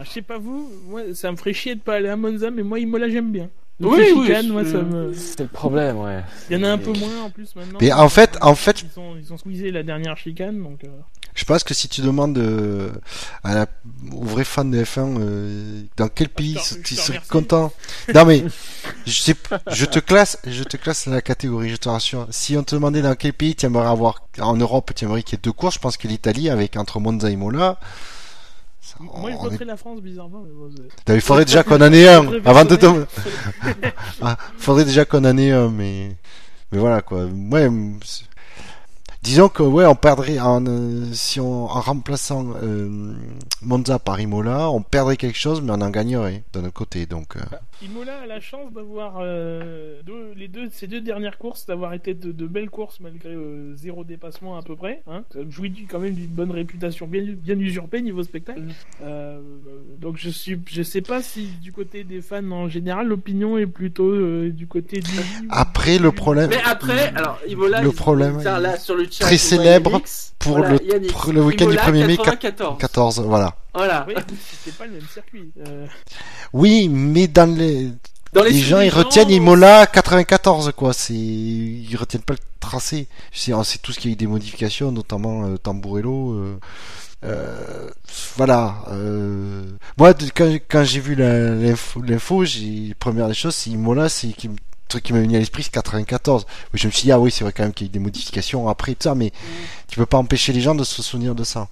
Ah, 0.00 0.04
je 0.06 0.10
sais 0.10 0.22
pas 0.22 0.38
vous, 0.38 0.70
moi 0.88 1.02
ça 1.14 1.30
me 1.30 1.36
ferait 1.36 1.52
chier 1.52 1.74
de 1.74 1.80
pas 1.80 1.96
aller 1.96 2.08
à 2.08 2.16
Monza, 2.16 2.50
mais 2.50 2.62
moi 2.62 2.78
Imola 2.80 3.08
j'aime 3.08 3.30
bien. 3.32 3.50
Donc, 3.78 3.92
Oui, 3.92 3.98
les 4.00 4.12
oui, 4.12 4.26
chicanes, 4.26 4.46
c'est- 4.46 4.52
moi 4.52 4.64
ça 4.64 4.78
me. 4.82 5.12
C'est 5.14 5.40
le 5.40 5.48
problème, 5.48 5.98
ouais. 5.98 6.22
Il 6.50 6.56
y 6.56 6.60
en 6.60 6.64
a 6.64 6.70
un 6.72 6.78
peu 6.78 6.92
moins 6.92 7.22
en 7.24 7.30
plus 7.30 7.54
maintenant. 7.56 7.78
Mais 7.80 7.92
en 7.92 8.08
fait, 8.10 8.36
en 8.42 8.54
fait, 8.54 8.82
Ils 8.82 9.00
ont, 9.00 9.16
ils 9.16 9.32
ont 9.32 9.38
squeezé 9.38 9.70
la 9.70 9.82
dernière 9.82 10.16
chicane, 10.18 10.62
donc. 10.62 10.84
euh, 10.84 10.88
Je 11.34 11.44
pense 11.46 11.64
que 11.64 11.72
si 11.72 11.88
tu 11.88 12.02
demandes 12.02 12.36
euh, 12.36 12.90
à 13.42 13.54
la, 13.54 13.66
aux 14.12 14.24
vrais 14.24 14.44
fans 14.44 14.66
de 14.66 14.82
F1 14.84 15.16
euh, 15.18 15.82
dans 15.96 16.08
quel 16.08 16.28
pays 16.28 16.54
te- 16.54 16.60
je 16.60 16.74
tu 16.82 16.94
te 16.94 17.00
serais 17.00 17.12
remercie. 17.18 17.30
content. 17.30 17.72
Non 18.14 18.24
mais 18.26 18.44
je 19.06 19.12
sais, 19.12 19.34
je 19.70 19.84
te 19.86 19.98
classe, 19.98 20.38
je 20.46 20.62
te 20.64 20.76
classe 20.76 21.08
dans 21.08 21.14
la 21.14 21.22
catégorie, 21.22 21.70
je 21.70 21.76
te 21.76 21.88
rassure. 21.88 22.26
Si 22.30 22.56
on 22.58 22.62
te 22.64 22.74
demandait 22.74 23.00
dans 23.02 23.14
quel 23.14 23.32
pays 23.32 23.54
tu 23.54 23.64
aimerais 23.64 23.88
avoir 23.88 24.26
en 24.40 24.56
Europe, 24.56 24.92
tu 24.94 25.04
aimerais 25.06 25.22
qu'il 25.22 25.36
y 25.36 25.40
ait 25.40 25.42
deux 25.42 25.52
courses, 25.52 25.76
je 25.76 25.80
pense 25.80 25.96
que 25.96 26.06
l'Italie 26.08 26.50
avec 26.50 26.76
entre 26.76 27.00
Monza 27.00 27.30
et 27.30 27.36
Mola. 27.36 27.78
Moi, 29.00 29.30
je 29.30 29.36
est- 29.36 29.38
voterais 29.38 29.64
la 29.64 29.76
France, 29.76 30.00
bizarrement. 30.00 30.42
mais 30.44 30.50
bon, 30.52 31.14
Il 31.14 31.20
faudrait 31.20 31.44
déjà 31.44 31.62
qu'on 31.62 31.76
en 31.80 31.92
ait 31.92 32.08
un 32.08 32.26
avant 32.44 32.64
de 32.64 32.76
dem- 32.76 33.06
Ah, 34.22 34.36
faudrait 34.58 34.84
déjà 34.84 35.04
qu'on 35.04 35.24
en 35.24 35.36
ait 35.38 35.50
un, 35.52 35.68
mais 35.70 36.16
mais 36.72 36.78
voilà 36.78 37.00
quoi. 37.02 37.24
Ouais, 37.24 37.68
disons 39.22 39.48
que 39.48 39.62
ouais, 39.62 39.86
on 39.86 39.94
perdrait 39.94 40.38
en 40.38 40.64
euh, 40.66 41.06
si 41.12 41.40
on 41.40 41.64
en 41.64 41.80
remplaçant 41.80 42.46
euh, 42.62 43.14
Monza 43.62 43.98
par 43.98 44.20
Imola, 44.20 44.70
on 44.70 44.82
perdrait 44.82 45.16
quelque 45.16 45.38
chose, 45.38 45.60
mais 45.62 45.72
on 45.72 45.80
en 45.80 45.90
gagnerait 45.90 46.42
d'un 46.52 46.60
autre 46.64 46.72
côté. 46.72 47.06
Donc 47.06 47.36
euh, 47.36 47.40
Imola 47.82 48.20
a 48.22 48.26
la 48.26 48.40
chance 48.40 48.72
d'avoir 48.74 49.18
euh, 49.20 50.02
deux- 50.04 50.32
les 50.36 50.48
deux, 50.48 50.68
ces 50.70 50.86
deux 50.86 51.00
dernières 51.00 51.38
courses, 51.38 51.64
d'avoir 51.64 51.94
été 51.94 52.12
de, 52.12 52.30
de 52.30 52.46
belles 52.46 52.68
courses 52.68 53.00
malgré 53.00 53.30
euh, 53.30 53.74
zéro 53.74 54.04
dépassement 54.04 54.56
à 54.58 54.62
peu 54.62 54.76
près. 54.76 55.02
Hein. 55.06 55.22
Ça 55.32 55.38
jouit 55.48 55.86
quand 55.90 55.98
même 55.98 56.12
d'une 56.14 56.26
bonne 56.26 56.50
réputation 56.50 57.06
bien, 57.06 57.22
bien 57.26 57.58
usurpée 57.58 58.02
niveau 58.02 58.22
spectacle. 58.22 58.60
Mhm. 58.60 58.72
Euh, 59.02 59.40
donc 59.98 60.16
je 60.18 60.28
suis, 60.28 60.58
je 60.66 60.82
sais 60.82 61.00
pas 61.00 61.22
si 61.22 61.46
du 61.62 61.72
côté 61.72 62.04
des 62.04 62.20
fans 62.20 62.50
en 62.50 62.68
général 62.68 63.06
l'opinion 63.08 63.56
est 63.56 63.66
plutôt 63.66 64.10
euh, 64.10 64.50
du 64.50 64.66
côté 64.66 65.00
du. 65.00 65.10
après 65.48 65.96
le 65.98 66.12
problème 66.12 66.50
Mais 66.50 66.60
après, 66.66 67.08
alors 67.16 67.38
Imola, 67.48 67.80
Le 67.80 67.92
problème, 67.92 68.42
là 68.42 68.76
sur 68.76 68.94
le 68.94 69.04
chat, 69.10 69.24
très 69.24 69.38
célèbre 69.38 69.90
Yannick's. 69.92 70.34
pour 70.38 70.58
Voilà, 70.58 70.74
le- 70.74 71.32
le 71.32 71.42
week-end 71.42 71.66
du 71.66 71.72
Imola, 71.76 71.82
1er 71.92 72.06
mai, 72.06 72.16
94. 72.18 72.78
14, 72.78 73.20
voilà. 73.24 73.56
Voilà. 73.72 74.04
Oui, 74.08 74.14
c'est 74.64 74.76
pas 74.76 74.84
le 74.86 74.92
même 74.92 75.02
circuit. 75.02 75.52
Oui, 76.52 76.88
mais 76.88 77.28
dans 77.28 77.52
les 77.54 77.92
Dans 78.32 78.42
les, 78.42 78.50
les, 78.52 78.60
gens 78.60 78.80
ils 78.80 78.90
retiennent 78.90 79.30
Imola 79.30 79.86
94 79.86 80.72
quoi, 80.76 80.92
c'est 80.92 81.14
ils 81.14 81.96
retiennent 81.96 82.22
pas 82.22 82.34
le 82.34 82.38
tracé. 82.58 83.06
C'est 83.32 83.52
on 83.54 83.62
sait 83.62 83.78
tous 83.78 83.96
qu'il 83.96 84.10
y 84.10 84.12
a 84.12 84.14
eu 84.14 84.16
des 84.16 84.26
modifications 84.26 84.92
notamment 84.92 85.44
euh, 85.46 85.56
Tamburello 85.56 86.32
euh, 86.32 86.58
euh, 87.22 87.90
voilà 88.36 88.82
euh, 88.88 89.64
moi 89.98 90.14
quand, 90.34 90.58
quand 90.68 90.84
j'ai 90.84 91.00
vu 91.00 91.14
l'info 91.14 92.00
l'info, 92.02 92.44
j'ai 92.44 92.94
première 92.98 93.28
des 93.28 93.34
choses 93.34 93.54
c'est 93.54 93.70
Imola 93.70 94.08
c'est 94.08 94.28
qui 94.28 94.50
truc 94.88 95.04
qui 95.04 95.12
m'est 95.12 95.20
venu 95.20 95.36
à 95.36 95.38
l'esprit 95.38 95.62
c'est 95.62 95.72
94. 95.72 96.46
Oui, 96.72 96.80
Je 96.80 96.86
me 96.88 96.92
suis 96.92 97.04
dit 97.04 97.12
ah 97.12 97.20
oui, 97.20 97.30
c'est 97.30 97.44
vrai 97.44 97.52
quand 97.52 97.62
même 97.62 97.72
qu'il 97.72 97.86
y 97.86 97.88
a 97.88 97.90
eu 97.90 97.92
des 97.92 97.98
modifications 98.00 98.68
après 98.68 98.92
tout 98.92 99.04
ça 99.04 99.14
mais 99.14 99.32
tu 99.88 99.98
peux 99.98 100.06
pas 100.06 100.18
empêcher 100.18 100.52
les 100.52 100.60
gens 100.60 100.74
de 100.74 100.84
se 100.84 101.02
souvenir 101.02 101.34
de 101.34 101.44
ça. 101.44 101.68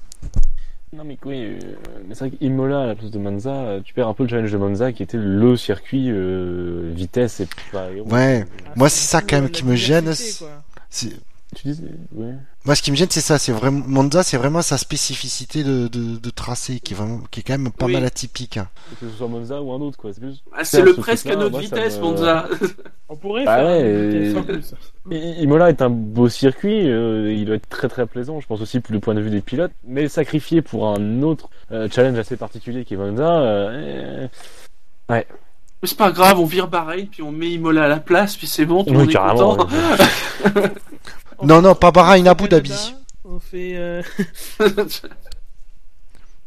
Non 0.92 1.04
mais 1.04 1.18
oui, 1.24 1.44
euh, 1.44 1.58
mais 2.06 2.14
c'est 2.14 2.28
vrai 2.28 2.30
qu'Imola 2.30 2.82
à 2.82 2.86
la 2.86 2.94
place 2.94 3.10
de 3.10 3.18
Monza, 3.18 3.50
euh, 3.50 3.80
tu 3.84 3.92
perds 3.92 4.08
un 4.08 4.14
peu 4.14 4.22
le 4.22 4.28
challenge 4.30 4.50
de 4.50 4.56
Monza 4.56 4.92
qui 4.92 5.02
était 5.02 5.18
le 5.18 5.56
circuit 5.56 6.10
euh, 6.10 6.90
vitesse 6.94 7.40
et 7.40 7.48
pas. 7.72 7.88
Ouais. 8.06 8.46
ah, 8.66 8.70
Moi, 8.74 8.88
c'est 8.88 9.06
ça 9.06 9.20
quand 9.20 9.40
même 9.40 9.50
qui 9.50 9.66
me 9.66 9.76
gêne, 9.76 10.10
quoi. 10.38 10.48
Tu 11.56 11.68
dis, 11.72 11.82
ouais. 12.14 12.34
Moi, 12.66 12.74
ce 12.74 12.82
qui 12.82 12.90
me 12.90 12.96
gêne, 12.96 13.08
c'est 13.10 13.22
ça. 13.22 13.38
C'est 13.38 13.52
vraiment 13.52 13.82
Monza, 13.86 14.22
c'est 14.22 14.36
vraiment 14.36 14.60
sa 14.60 14.76
spécificité 14.76 15.64
de, 15.64 15.88
de, 15.88 16.18
de 16.18 16.30
tracé 16.30 16.78
qui 16.78 16.92
est 16.92 16.96
vraiment, 16.96 17.20
qui 17.30 17.40
est 17.40 17.42
quand 17.42 17.56
même 17.56 17.72
pas 17.72 17.86
Oui. 17.86 17.94
mal 17.94 18.04
atypique. 18.04 18.58
Que 19.00 19.08
ce 19.08 19.16
soit 19.16 19.28
Monza 19.28 19.62
ou 19.62 19.72
un 19.72 19.80
autre 19.80 19.96
quoi, 19.96 20.12
c'est 20.12 20.20
plus. 20.20 20.42
Ah, 20.52 20.58
le 20.58 20.64
ce 20.64 21.00
presque 21.00 21.26
à 21.26 21.36
notre 21.36 21.52
moi, 21.52 21.60
vitesse, 21.60 21.96
me- 21.96 22.02
Monza. 22.02 22.46
On 23.08 23.16
pourrait 23.16 23.46
Bah 23.46 23.56
faire 23.56 23.66
ouais, 23.66 23.80
une 23.80 24.42
vitesse 24.42 24.74
Imola 25.10 25.70
est 25.70 25.80
un 25.80 25.88
beau 25.88 26.28
circuit, 26.28 26.86
euh, 26.90 27.32
il 27.32 27.46
doit 27.46 27.56
être 27.56 27.68
très 27.70 27.88
très 27.88 28.04
plaisant, 28.04 28.40
je 28.40 28.46
pense 28.46 28.60
aussi 28.60 28.80
du 28.80 29.00
point 29.00 29.14
de 29.14 29.22
vue 29.22 29.30
des 29.30 29.40
pilotes, 29.40 29.72
mais 29.86 30.08
sacrifié 30.08 30.60
pour 30.60 30.86
un 30.88 31.22
autre 31.22 31.48
euh, 31.72 31.88
challenge 31.90 32.18
assez 32.18 32.36
particulier 32.36 32.84
qui 32.84 32.92
est 32.92 32.96
Monza, 32.98 33.40
euh, 33.40 34.28
Mais 35.08 35.26
c'est 35.84 35.96
pas 35.96 36.10
grave, 36.10 36.38
on 36.38 36.44
vire 36.44 36.68
Bahreïn, 36.68 37.06
puis 37.06 37.22
on 37.22 37.32
met 37.32 37.48
Imola 37.48 37.84
à 37.84 37.88
la 37.88 38.00
place, 38.00 38.36
puis 38.36 38.46
c'est 38.46 38.66
bon, 38.66 38.84
tout 38.84 38.92
le 38.92 38.98
oui 38.98 39.04
monde 39.06 39.10
est 39.10 39.14
content. 39.16 39.66
ouais. 40.54 40.70
Non, 41.42 41.62
non, 41.62 41.74
pas 41.74 41.90
Bahreïn, 41.92 42.26
Abu 42.26 42.48
Dhabi. 42.48 42.72
On 43.24 43.38
fait. 43.40 43.76
euh, 43.76 44.02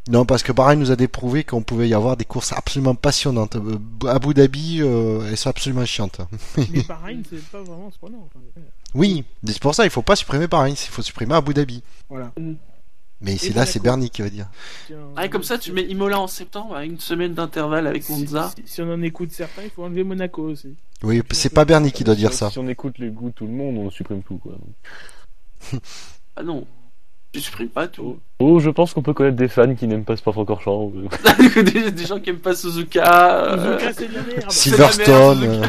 Non, 0.09 0.25
parce 0.25 0.41
que 0.41 0.51
Bahreïn 0.51 0.79
nous 0.79 0.91
a 0.91 0.95
déprouvé 0.95 1.43
qu'on 1.43 1.61
pouvait 1.61 1.87
y 1.87 1.93
avoir 1.93 2.17
des 2.17 2.25
courses 2.25 2.51
absolument 2.53 2.95
passionnantes. 2.95 3.55
Euh, 3.55 3.77
Abu 4.07 4.33
Dhabi, 4.33 4.79
euh, 4.81 5.27
elles 5.29 5.37
sont 5.37 5.49
absolument 5.51 5.85
chiantes. 5.85 6.19
Mais 6.57 6.81
Bahreïn, 6.87 7.21
c'est 7.29 7.43
pas 7.49 7.61
vraiment 7.61 7.91
prenant. 8.01 8.27
Oui, 8.95 9.23
c'est 9.45 9.59
pour 9.61 9.75
ça, 9.75 9.83
il 9.85 9.91
faut 9.91 10.01
pas 10.01 10.15
supprimer 10.15 10.47
Bahreïn, 10.47 10.73
il 10.73 10.89
faut 10.89 11.03
supprimer 11.03 11.35
Abu 11.35 11.53
Dhabi. 11.53 11.83
Voilà. 12.09 12.31
Mais 13.21 13.37
c'est 13.37 13.53
là, 13.53 13.65
c'est. 13.65 13.81
Bernie 13.81 14.09
qui 14.09 14.21
va 14.21 14.29
dire. 14.29 14.47
Ah, 15.15 15.27
comme 15.27 15.43
ça, 15.43 15.57
tu 15.57 15.71
mets 15.71 15.83
Imola 15.83 16.19
en 16.19 16.27
septembre, 16.27 16.75
à 16.75 16.85
une 16.85 16.99
semaine 16.99 17.33
d'intervalle 17.33 17.85
avec 17.87 18.07
Monza. 18.09 18.51
si- 18.55 18.63
si 18.73 18.81
on 18.81 18.91
en 18.91 19.01
écoute 19.01 19.31
certains, 19.31 19.63
il 19.63 19.69
faut 19.69 19.83
enlever 19.83 20.03
Monaco 20.03 20.43
aussi. 20.43 20.75
Oui, 21.03 21.21
c'est 21.31 21.53
pas 21.53 21.65
Bernie 21.65 21.91
qui 21.91 22.03
doit 22.03 22.15
dire 22.15 22.33
ça. 22.33 22.49
Si 22.49 22.59
on 22.59 22.67
écoute 22.67 22.97
les 22.99 23.09
goûts 23.09 23.29
de 23.29 23.33
tout 23.35 23.45
le 23.45 23.51
monde, 23.53 23.77
on 23.77 23.89
supprime 23.89 24.21
tout 24.23 24.37
quoi. 24.37 24.53
Ah 26.35 26.43
non, 26.43 26.65
tu 27.33 27.41
supprimes 27.41 27.69
pas 27.69 27.87
tout. 27.87 28.17
Oh, 28.39 28.59
je 28.59 28.69
pense 28.69 28.93
qu'on 28.93 29.01
peut 29.01 29.13
connaître 29.13 29.35
des 29.35 29.47
fans 29.49 29.75
qui 29.75 29.85
n'aiment 29.87 30.05
pas 30.05 30.15
Spa-Francorchamps. 30.15 30.91
des, 31.55 31.91
des 31.91 32.05
gens 32.05 32.19
qui 32.19 32.29
aiment 32.29 32.39
pas 32.39 32.55
Suzuka. 32.55 33.45
euh, 33.53 33.77
Suzuka, 33.79 33.93
c'est 33.93 34.07
de 34.07 34.13
la 34.15 34.21
merde. 34.23 34.51
Silverstone. 34.51 35.61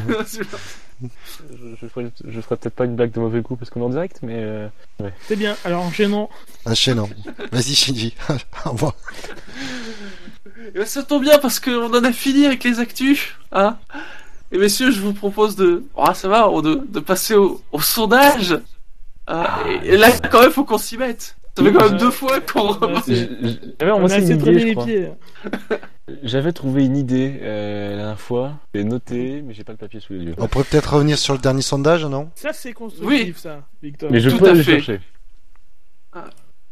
Je, 1.51 1.75
je 1.81 1.87
ferai, 1.87 2.11
je 2.27 2.41
ferai 2.41 2.57
peut-être 2.57 2.75
pas 2.75 2.85
une 2.85 2.97
blague 2.97 3.13
de 3.13 3.21
mauvais 3.21 3.41
goût 3.41 3.57
parce 3.57 3.71
qu'on 3.71 3.81
est 3.81 3.85
en 3.85 3.91
direct, 3.91 4.21
mais 4.23 4.37
euh, 4.39 4.69
C'est 5.27 5.37
bien. 5.37 5.57
Alors 5.65 5.83
enchaînons. 5.83 6.29
Enchaînant. 6.65 7.09
Vas-y, 7.51 7.75
Shinji. 7.75 8.15
Au 8.67 8.71
revoir. 8.71 8.95
Eh 10.75 10.79
ben, 10.79 10.87
ça 10.87 11.03
tombe 11.03 11.23
bien 11.23 11.39
parce 11.39 11.61
qu'on 11.61 11.93
en 11.93 12.05
a 12.05 12.13
fini 12.13 12.47
avec 12.47 12.65
les 12.65 12.79
actus. 12.79 13.35
Hein 13.53 13.77
et 14.53 14.59
messieurs, 14.59 14.91
je 14.91 15.01
vous 15.01 15.13
propose 15.15 15.57
de. 15.57 15.85
Ah, 15.97 16.15
ça 16.15 16.29
va, 16.29 16.49
de, 16.63 16.85
de 16.87 17.01
passer 17.01 17.35
au, 17.35 17.63
au 17.73 17.81
sondage. 17.81 18.59
Ah, 19.27 19.61
et, 19.67 19.95
et 19.95 19.97
là, 19.97 20.11
quand 20.31 20.41
même, 20.41 20.51
faut 20.51 20.65
qu'on 20.65 20.79
s'y 20.79 20.99
mette. 20.99 21.37
Ça 21.57 21.63
fait 21.65 21.73
quand 21.73 21.91
même 21.91 21.99
deux 21.99 22.11
fois 22.11 22.41
qu'on. 22.41 22.79
J'avais 26.23 26.53
trouvé 26.53 26.85
une 26.85 26.97
idée 26.97 27.39
euh, 27.43 27.91
la 27.91 27.97
dernière 27.97 28.21
fois, 28.21 28.55
j'ai 28.75 28.85
noté, 28.85 29.43
mais 29.43 29.55
j'ai 29.55 29.65
pas 29.65 29.73
le 29.73 29.79
papier 29.79 30.01
sous 30.01 30.15
les 30.15 30.21
yeux. 30.21 30.35
On 30.39 30.49
pourrait 30.49 30.65
peut-être 30.65 30.95
revenir 30.95 31.19
sur 31.19 31.33
le 31.35 31.39
dernier 31.39 31.63
sondage, 31.63 32.05
non? 32.05 32.31
Ça, 32.35 32.53
c'est 32.53 32.73
constructif, 32.73 33.39
ça, 33.39 33.63
Victor. 33.83 34.11
Mais 34.11 34.21
je 34.21 34.31
Tout 34.31 34.39
peux 34.39 34.49
à 34.49 34.51
aller 34.51 34.63
fait. 34.65 34.81
chercher. 34.81 35.01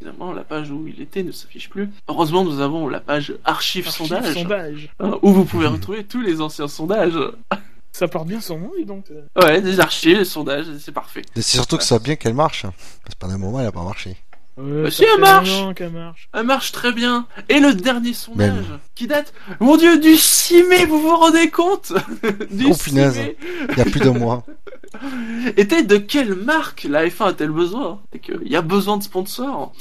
Évidemment, 0.01 0.33
la 0.33 0.43
page 0.43 0.71
où 0.71 0.87
il 0.87 0.99
était 1.01 1.23
ne 1.23 1.31
s'affiche 1.31 1.69
plus. 1.69 1.89
Heureusement, 2.07 2.43
nous 2.43 2.59
avons 2.59 2.87
la 2.89 2.99
page 2.99 3.33
archive 3.45 3.85
Archive 3.87 4.07
sondage, 4.07 4.33
sondage. 4.33 4.89
hein, 4.99 5.17
où 5.21 5.31
vous 5.31 5.45
pouvez 5.45 5.67
retrouver 5.67 6.03
tous 6.03 6.21
les 6.21 6.41
anciens 6.41 6.67
sondages. 6.67 7.13
Ça 7.93 8.07
porte 8.07 8.27
bien 8.27 8.39
son 8.41 8.57
nom, 8.57 8.71
dis 8.77 8.85
donc. 8.85 9.05
Ouais, 9.35 9.61
des 9.61 9.79
archives, 9.81 10.17
des 10.17 10.25
sondages, 10.25 10.65
c'est 10.79 10.93
parfait. 10.93 11.21
Et 11.35 11.41
C'est 11.41 11.57
surtout 11.57 11.77
que 11.77 11.83
ça 11.83 11.95
va 11.95 11.99
bien 11.99 12.15
qu'elle 12.15 12.33
marche. 12.33 12.61
Parce 12.63 13.15
que 13.15 13.19
pendant 13.19 13.33
un 13.33 13.37
moment, 13.37 13.59
elle 13.59 13.67
a 13.67 13.71
pas 13.73 13.83
marché. 13.83 14.15
Ouais, 14.57 14.91
ça 14.91 14.97
si, 14.97 15.03
elle 15.05 15.19
marche. 15.21 15.49
an 15.53 15.73
qu'elle 15.73 15.91
marche. 15.91 16.29
Elle 16.33 16.45
marche 16.45 16.71
très 16.71 16.91
bien. 16.91 17.25
Et 17.49 17.59
le 17.59 17.73
dernier 17.73 18.13
sondage, 18.13 18.53
Même. 18.53 18.79
qui 18.95 19.07
date, 19.07 19.33
mon 19.59 19.77
dieu, 19.77 19.97
du 19.97 20.15
6 20.17 20.63
mai, 20.63 20.85
vous 20.85 20.99
vous 21.01 21.15
rendez 21.15 21.49
compte? 21.49 21.93
Du 22.51 22.65
Oh, 22.69 22.73
6 22.73 22.83
punaise. 22.83 23.17
mai, 23.17 23.37
Il 23.71 23.77
y 23.77 23.81
a 23.81 23.85
plus 23.85 24.01
de 24.01 24.09
mois. 24.09 24.45
était 25.57 25.83
de 25.83 25.97
quelle 25.97 26.35
marque? 26.35 26.83
La 26.89 27.05
F1 27.07 27.29
a-t-elle 27.29 27.49
besoin? 27.51 28.01
C'est 28.11 28.19
qu'il 28.19 28.41
y 28.45 28.55
a 28.55 28.61
besoin 28.61 28.97
de 28.97 29.03
sponsors. 29.03 29.71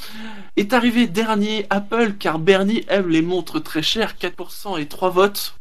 Est 0.57 0.73
arrivé 0.73 1.07
dernier 1.09 1.67
Apple, 1.71 2.15
car 2.19 2.39
Bernie 2.39 2.85
aime 2.89 3.09
les 3.09 3.23
montres 3.23 3.63
très 3.63 3.83
chères, 3.83 4.15
4% 4.21 4.79
et 4.81 4.87
3 4.87 5.11
votes. 5.11 5.55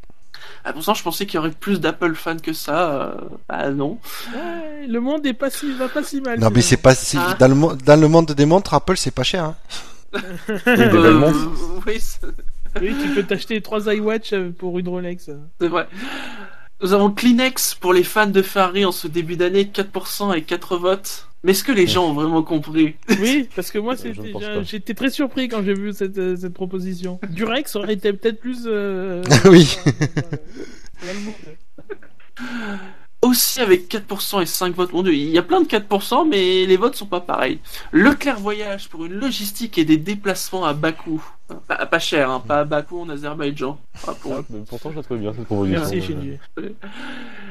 Ah, 0.70 0.74
pourtant, 0.74 0.94
je 0.94 1.02
pensais 1.02 1.26
qu'il 1.26 1.36
y 1.36 1.38
aurait 1.40 1.50
plus 1.50 1.80
d'Apple 1.80 2.14
fans 2.14 2.38
que 2.38 2.54
ça. 2.54 2.92
euh, 2.92 3.16
Bah 3.48 3.72
non. 3.72 3.98
Ouais, 4.36 4.86
le 4.88 5.00
monde 5.00 5.26
est 5.26 5.34
pas 5.34 5.50
si, 5.50 5.72
va 5.74 5.88
pas 5.90 6.04
si 6.04 6.22
mal. 6.22 6.40
Non, 6.40 6.50
mais 6.54 6.62
c'est 6.62 6.78
pas, 6.78 6.94
c'est- 6.94 7.18
Ah. 7.20 7.36
dans 7.40 7.48
le, 7.48 7.76
dans 7.84 8.00
le 8.00 8.08
monde 8.08 8.32
des 8.34 8.46
montres, 8.46 8.76
Apple, 8.76 8.98
c'est 8.98 9.10
pas 9.12 9.24
cher, 9.24 9.44
hein. 9.46 9.56
Euh, 12.76 12.80
oui, 12.82 12.96
tu 13.02 13.10
peux 13.16 13.24
t'acheter 13.24 13.62
trois 13.62 13.92
iWatch 13.94 14.34
euh, 14.34 14.52
pour 14.56 14.78
une 14.78 14.88
Rolex. 14.90 15.30
c'est 15.60 15.68
vrai. 15.68 15.88
Nous 16.82 16.94
avons 16.94 17.10
Kleenex 17.12 17.74
pour 17.76 17.94
les 17.94 18.04
fans 18.04 18.28
de 18.28 18.42
Ferrari 18.44 18.86
en 18.86 18.92
ce 18.92 19.08
début 19.08 19.36
d'année, 19.36 19.66
4% 19.66 20.34
et 20.36 20.44
4 20.44 20.78
votes. 20.78 21.28
Mais 21.44 21.52
est-ce 21.54 21.64
que 21.64 21.72
les 21.72 21.88
gens 21.88 22.10
ont 22.10 22.14
vraiment 22.14 22.44
compris 22.44 22.96
Oui, 23.22 23.48
parce 23.56 23.72
que 23.72 23.80
moi, 23.80 23.96
j'étais 24.64 24.94
très 24.94 25.10
surpris 25.10 25.48
quand 25.48 25.64
j'ai 25.64 25.74
vu 25.74 25.94
cette, 25.94 26.18
euh, 26.18 26.36
cette 26.36 26.54
proposition. 26.54 27.20
Durex 27.30 27.76
aurait 27.78 27.94
été 27.94 28.12
peut-être 28.12 28.40
plus. 28.42 28.64
euh, 28.66 29.24
Oui. 29.46 29.78
Le 33.24 33.28
aussi 33.30 33.60
avec 33.62 33.90
4% 33.90 34.42
et 34.42 34.46
5 34.46 34.76
votes. 34.76 34.94
Mon 34.94 35.04
dieu, 35.04 35.14
il 35.14 35.30
y 35.30 35.38
a 35.38 35.42
plein 35.44 35.62
de 35.62 35.68
4%, 35.68 36.28
mais 36.28 36.66
les 36.66 36.78
votes 36.78 36.96
sont 36.96 37.06
pas 37.06 37.22
pareils. 37.22 37.60
Leclerc 37.92 38.40
Voyage 38.40 38.90
pour 38.90 39.06
une 39.06 39.14
logistique 39.14 39.78
et 39.78 39.86
des 39.86 39.98
déplacements 39.98 40.66
à 40.66 40.74
Bakou. 40.74 41.24
Pas, 41.68 41.86
pas 41.88 41.98
cher, 42.00 42.30
hein, 42.30 42.44
pas 42.48 42.60
à 42.60 42.64
Bakou 42.64 43.02
en 43.02 43.10
Azerbaïdjan. 43.10 43.80
Ah, 44.08 44.14
pour- 44.22 44.36
Ah, 44.38 44.44
pourtant, 44.70 44.92
je 44.92 44.98
la 44.98 45.04
trouve 45.04 45.18
bien 45.18 45.34
cette 45.34 45.46
proposition. 45.46 45.80
Merci, 45.80 45.98
Euh, 45.98 46.02
Shinji. 46.02 46.38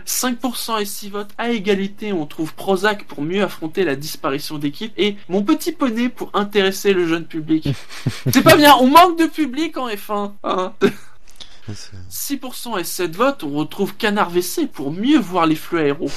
5% 0.04 0.78
et 0.78 0.84
6 0.84 1.10
votes 1.10 1.30
à 1.36 1.50
égalité, 1.50 2.12
on 2.12 2.24
trouve 2.24 2.54
Prozac 2.54 3.04
pour 3.04 3.22
mieux 3.22 3.42
affronter 3.42 3.84
la 3.84 3.96
disparition 3.96 4.56
d'équipe 4.58 4.92
et 4.96 5.16
mon 5.28 5.42
petit 5.42 5.72
poney 5.72 6.08
pour 6.08 6.30
intéresser 6.34 6.92
le 6.92 7.06
jeune 7.06 7.24
public. 7.26 7.68
C'est 8.32 8.42
pas 8.42 8.56
bien, 8.56 8.74
on 8.80 8.86
manque 8.86 9.18
de 9.18 9.26
public 9.26 9.76
en 9.76 9.88
F1. 9.88 10.32
hein. 10.44 10.72
6% 12.10 12.78
et 12.80 12.84
7 12.84 13.14
votes, 13.16 13.42
on 13.44 13.50
retrouve 13.50 13.94
Canard 13.96 14.30
WC 14.30 14.66
pour 14.66 14.90
mieux 14.92 15.18
voir 15.18 15.46
les 15.46 15.56
flux 15.56 15.78
aéros. 15.80 16.10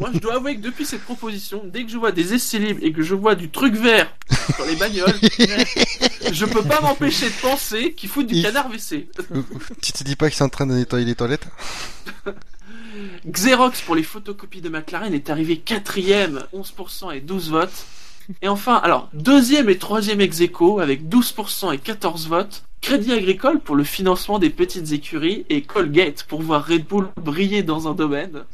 Moi, 0.00 0.10
je 0.12 0.18
dois 0.18 0.34
avouer 0.36 0.56
que 0.56 0.60
depuis 0.62 0.84
cette 0.86 1.02
proposition, 1.02 1.62
dès 1.64 1.84
que 1.84 1.90
je 1.90 1.96
vois 1.98 2.10
des 2.12 2.34
essais 2.34 2.58
libres 2.58 2.80
et 2.82 2.92
que 2.92 3.02
je 3.02 3.14
vois 3.14 3.34
du 3.34 3.50
truc 3.50 3.74
vert 3.74 4.10
sur 4.54 4.64
les 4.66 4.76
bagnoles, 4.76 5.14
je 6.32 6.44
peux 6.46 6.62
pas 6.62 6.80
m'empêcher 6.80 7.26
de 7.26 7.34
penser 7.40 7.92
qu'ils 7.92 8.08
foutent 8.08 8.26
du 8.26 8.34
Il- 8.36 8.42
Canard 8.42 8.68
WC. 8.70 9.08
Tu 9.82 9.92
te 9.92 10.02
dis 10.04 10.16
pas 10.16 10.28
qu'ils 10.28 10.38
sont 10.38 10.44
en 10.44 10.48
train 10.48 10.66
de 10.66 10.74
nettoyer 10.74 11.04
les 11.04 11.14
toilettes? 11.14 11.46
Xerox 13.30 13.80
pour 13.82 13.94
les 13.94 14.02
photocopies 14.02 14.60
de 14.60 14.68
McLaren 14.68 15.12
est 15.14 15.30
arrivé 15.30 15.58
quatrième, 15.58 16.44
11% 16.54 17.14
et 17.14 17.20
12 17.20 17.50
votes. 17.50 17.84
Et 18.42 18.48
enfin, 18.48 18.76
alors, 18.76 19.08
deuxième 19.12 19.68
et 19.68 19.78
troisième 19.78 20.20
ex 20.20 20.40
aequo 20.40 20.80
avec 20.80 21.02
12% 21.08 21.74
et 21.74 21.78
14 21.78 22.28
votes. 22.28 22.64
Crédit 22.80 23.12
Agricole 23.12 23.60
pour 23.60 23.76
le 23.76 23.84
financement 23.84 24.38
des 24.38 24.50
petites 24.50 24.92
écuries 24.92 25.46
et 25.48 25.62
Colgate 25.62 26.24
pour 26.24 26.42
voir 26.42 26.66
Red 26.66 26.86
Bull 26.86 27.08
briller 27.16 27.62
dans 27.62 27.88
un 27.88 27.94
domaine. 27.94 28.44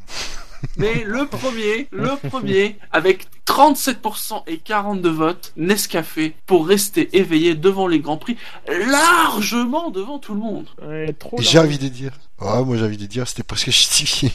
Mais 0.77 1.05
le 1.05 1.27
premier, 1.27 1.89
le 1.91 2.17
premier, 2.29 2.77
avec 2.93 3.27
37% 3.47 4.43
et 4.47 4.59
42 4.59 5.11
votes, 5.11 5.53
Nescafé 5.57 6.35
pour 6.47 6.67
rester 6.67 7.17
éveillé 7.17 7.55
devant 7.55 7.87
les 7.87 7.99
Grands 7.99 8.19
Prix, 8.19 8.37
largement 8.69 9.91
devant 9.91 10.19
tout 10.19 10.35
le 10.35 10.41
monde. 10.41 10.67
Ouais, 10.83 11.15
J'ai 11.39 11.59
envie 11.59 11.79
de 11.79 11.89
dire. 11.89 12.13
Ah, 12.39 12.63
moi 12.63 12.77
j'ai 12.77 12.85
envie 12.85 12.97
de 12.97 13.07
dire, 13.07 13.27
c'était 13.27 13.43
presque 13.43 13.67
justifié. 13.71 14.31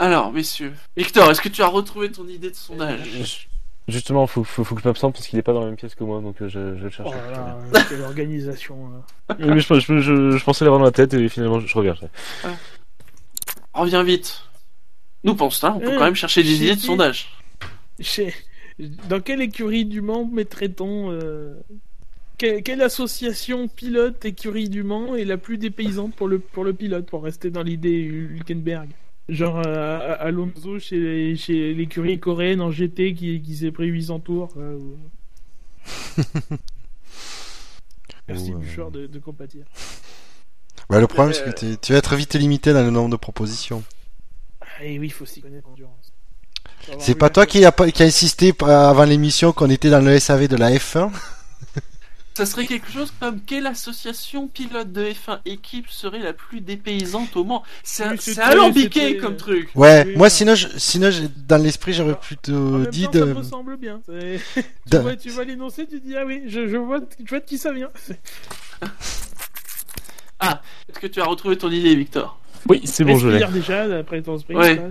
Alors, 0.00 0.32
messieurs. 0.32 0.72
Victor, 0.96 1.30
est-ce 1.30 1.40
que 1.42 1.48
tu 1.50 1.62
as 1.62 1.66
retrouvé 1.68 2.10
ton 2.10 2.26
idée 2.26 2.50
de 2.50 2.54
sondage 2.56 3.02
Je- 3.12 3.46
Justement, 3.92 4.26
faut, 4.28 4.44
faut, 4.44 4.62
faut 4.62 4.74
que 4.76 4.82
je 4.82 4.86
m'absente 4.88 5.14
parce 5.14 5.26
qu'il 5.26 5.38
est 5.38 5.42
pas 5.42 5.52
dans 5.52 5.60
la 5.60 5.66
même 5.66 5.76
pièce 5.76 5.94
que 5.96 6.04
moi, 6.04 6.20
donc 6.20 6.40
euh, 6.42 6.48
je, 6.48 6.76
je 6.76 6.84
le 6.84 6.90
cherche. 6.90 7.08
Oh 7.12 7.32
là 7.32 7.58
là, 7.72 7.80
quelle 7.88 8.02
organisation. 8.02 8.88
là. 9.28 9.36
Mais 9.40 9.58
je, 9.60 9.74
je, 9.80 9.98
je, 10.00 10.30
je 10.38 10.44
pensais 10.44 10.64
l'avoir 10.64 10.78
dans 10.78 10.84
la 10.86 10.92
tête 10.92 11.12
et 11.14 11.28
finalement 11.28 11.58
je, 11.58 11.66
je 11.66 11.74
reviendrai. 11.74 12.08
Reviens 13.74 14.02
vite. 14.04 14.42
Nous 15.24 15.34
pensons, 15.34 15.66
hein, 15.66 15.72
on 15.76 15.80
peut 15.80 15.92
Euh, 15.94 15.98
quand 15.98 16.04
même 16.04 16.14
chercher 16.14 16.42
des 16.44 16.62
idées 16.64 16.76
de 16.76 16.80
sondage. 16.80 17.30
Chez- 17.98 18.32
Dans 19.08 19.20
quelle 19.20 19.40
écurie 19.42 19.84
du 19.86 20.02
Mans 20.02 20.24
mettrait-on 20.32 21.10
euh, 21.10 21.54
que- 22.38 22.60
Quelle 22.60 22.82
association 22.82 23.66
pilote 23.66 24.24
écurie 24.24 24.68
du 24.68 24.82
Mans 24.84 25.16
est 25.16 25.24
la 25.24 25.36
plus 25.36 25.58
dépaysante 25.58 26.14
pour 26.14 26.28
le, 26.28 26.38
pour 26.38 26.62
le 26.64 26.72
pilote, 26.74 27.06
pour 27.06 27.24
rester 27.24 27.50
dans 27.50 27.62
l'idée 27.62 27.90
Hülkenberg? 28.02 28.88
Genre 29.30 29.62
euh, 29.66 30.16
Alonso 30.18 30.78
chez, 30.78 31.36
chez 31.36 31.72
l'écurie 31.74 32.18
coréenne 32.18 32.60
en 32.60 32.70
GT 32.70 33.14
qui, 33.14 33.40
qui 33.40 33.56
s'est 33.56 33.70
pris 33.70 33.86
800 33.86 34.20
tours. 34.20 34.52
quoi, 34.52 34.62
ou- 34.62 34.98
Merci 38.28 38.52
euh, 38.52 38.54
Bouchard 38.56 38.90
de, 38.90 39.06
de 39.06 39.18
compatir. 39.18 39.64
Bah, 40.88 41.00
le 41.00 41.06
problème, 41.06 41.32
c'est 41.32 41.46
Euh, 41.46 41.52
que 41.52 41.74
tu 41.76 41.92
vas 41.92 41.98
être 41.98 42.14
vite 42.16 42.34
limité 42.34 42.72
dans 42.72 42.82
le 42.82 42.90
nombre 42.90 43.10
de 43.10 43.16
propositions. 43.16 43.82
Ah, 44.60 44.84
et 44.84 44.98
oui, 44.98 45.06
il 45.06 45.12
faut 45.12 45.26
s'y 45.26 45.40
connaître 45.40 45.68
en 45.68 45.72
endurance. 45.72 46.12
C'est 46.98 47.14
pas 47.14 47.30
toi 47.30 47.46
qui 47.46 47.64
a, 47.64 47.72
qui 47.72 48.02
a 48.02 48.06
insisté 48.06 48.52
p- 48.52 48.64
avant 48.64 49.04
l'émission 49.04 49.52
qu'on 49.52 49.70
était 49.70 49.90
dans 49.90 50.00
le 50.04 50.18
SAV 50.18 50.48
de 50.48 50.56
la 50.56 50.70
F1 50.72 51.10
Ça 52.40 52.46
serait 52.46 52.64
quelque 52.66 52.90
chose 52.90 53.12
comme 53.20 53.38
quelle 53.42 53.66
association 53.66 54.48
pilote 54.48 54.90
de 54.92 55.04
F1 55.04 55.40
équipe 55.44 55.90
serait 55.90 56.20
la 56.20 56.32
plus 56.32 56.62
dépaysante 56.62 57.36
au 57.36 57.44
Mans 57.44 57.62
C'est 57.82 58.08
Oui, 58.10 58.38
alambiqué 58.40 59.18
comme 59.18 59.36
truc. 59.36 59.68
Ouais, 59.74 60.04
Oui, 60.06 60.16
moi 60.16 60.28
non. 60.28 60.30
sinon, 60.30 60.54
je, 60.54 60.68
sinon 60.78 61.10
je- 61.10 61.24
dans 61.46 61.62
l'esprit, 61.62 61.92
j'aurais 61.92 62.12
En 62.12 62.16
plutôt 62.16 62.52
même 62.78 62.86
dit 62.86 63.04
temps, 63.04 63.10
de. 63.10 63.18
ça 63.26 63.34
me 63.34 63.42
semble 63.42 63.76
bien. 63.76 64.00
Tu, 64.90 64.96
vois, 64.98 65.16
tu 65.16 65.28
vois 65.28 65.44
l'énoncé, 65.44 65.86
tu 65.86 66.00
dis 66.00 66.16
ah 66.16 66.24
oui, 66.24 66.44
je, 66.46 66.66
je 66.66 66.76
vois, 66.78 67.00
je 67.22 67.28
vois 67.28 67.40
de 67.40 67.44
qui 67.44 67.58
ça 67.58 67.72
vient. 67.72 67.90
Est-ce 70.42 70.98
que 70.98 71.06
tu 71.06 71.20
as 71.20 71.26
retrouvé 71.26 71.58
ton 71.58 71.70
idée, 71.70 71.94
Victor? 71.94 72.38
Oui, 72.68 72.80
c'est 72.84 73.04
bon, 73.04 73.16
je 73.18 73.28
l'ai. 73.28 73.44
Déjà 73.52 73.82
après 73.98 74.22
ton 74.22 74.38
sprint. 74.38 74.58
Ouais. 74.58 74.76
là, 74.76 74.82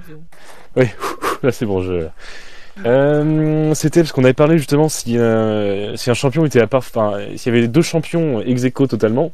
c'est- 0.75 0.95
Là, 1.43 1.51
c'est 1.51 1.65
bon, 1.65 1.81
je. 1.81 2.07
Euh, 2.85 3.73
C'était 3.73 4.01
parce 4.01 4.11
qu'on 4.11 4.23
avait 4.23 4.33
parlé 4.33 4.57
justement 4.57 4.89
si, 4.89 5.17
euh, 5.17 5.95
si 5.95 6.09
un 6.09 6.13
champion 6.13 6.45
était 6.45 6.61
à 6.61 6.67
part, 6.67 6.79
enfin, 6.79 7.17
s'il 7.35 7.53
y 7.53 7.57
avait 7.57 7.67
deux 7.67 7.81
champions 7.81 8.41
ex 8.41 8.63
aequo 8.63 8.87
totalement, 8.87 9.31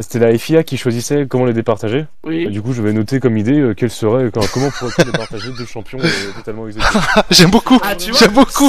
c'était 0.00 0.18
la 0.18 0.36
FIA 0.36 0.64
qui 0.64 0.76
choisissait 0.76 1.26
comment 1.28 1.44
les 1.44 1.52
départager. 1.52 2.06
Oui. 2.24 2.48
Du 2.48 2.60
coup, 2.62 2.72
je 2.72 2.82
vais 2.82 2.92
noter 2.92 3.20
comme 3.20 3.36
idée 3.36 3.58
euh, 3.60 3.74
quelle 3.74 3.90
serait, 3.90 4.30
comment 4.32 4.46
comment 4.52 4.70
pourrait-on 4.70 5.04
départager 5.04 5.50
deux 5.56 5.66
champions 5.66 5.98
euh, 6.00 6.32
totalement 6.36 6.66
ex. 6.68 6.76
J'aime 7.30 7.50
beaucoup. 7.50 7.78
Ah, 7.82 7.94
tu 7.94 8.10
vois, 8.10 8.18
J'aime 8.20 8.32
beaucoup. 8.32 8.68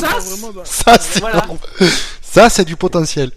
ça, 0.63 0.97
c'est 0.99 1.19
Voilà. 1.19 1.45
ça, 2.21 2.49
c'est 2.49 2.65
du 2.65 2.75
potentiel. 2.75 3.31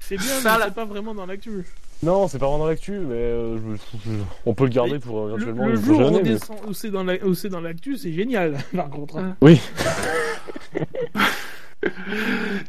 C'est 0.00 0.16
bien, 0.16 0.26
Ça, 0.42 0.52
mais 0.54 0.58
là- 0.58 0.64
c'est 0.68 0.74
pas 0.74 0.84
vraiment 0.84 1.14
dans 1.14 1.26
l'actu. 1.26 1.64
Non, 2.02 2.26
c'est 2.26 2.38
pas 2.38 2.46
vraiment 2.46 2.58
dans 2.64 2.66
l'actu, 2.68 2.92
mais 2.98 3.14
euh, 3.14 3.58
je- 3.58 4.10
je- 4.10 4.16
on 4.44 4.54
peut 4.54 4.64
le 4.64 4.70
garder 4.70 4.92
Mais 4.94 4.98
pour 4.98 5.20
euh, 5.20 5.28
Le, 5.28 5.34
éventuellement 5.34 5.66
le 5.66 5.74
une 5.76 5.82
jour 5.84 6.00
où, 6.00 6.20
mais- 6.22 6.36
où 6.68 6.72
c'est 6.74 6.90
dans 6.90 7.04
la- 7.04 7.24
où 7.24 7.34
c'est 7.34 7.48
dans 7.48 7.60
l'actu, 7.60 7.96
c'est 7.96 8.12
génial. 8.12 8.58
Par 8.74 8.90
contre. 8.90 9.18
hein. 9.18 9.36
Oui, 9.40 9.60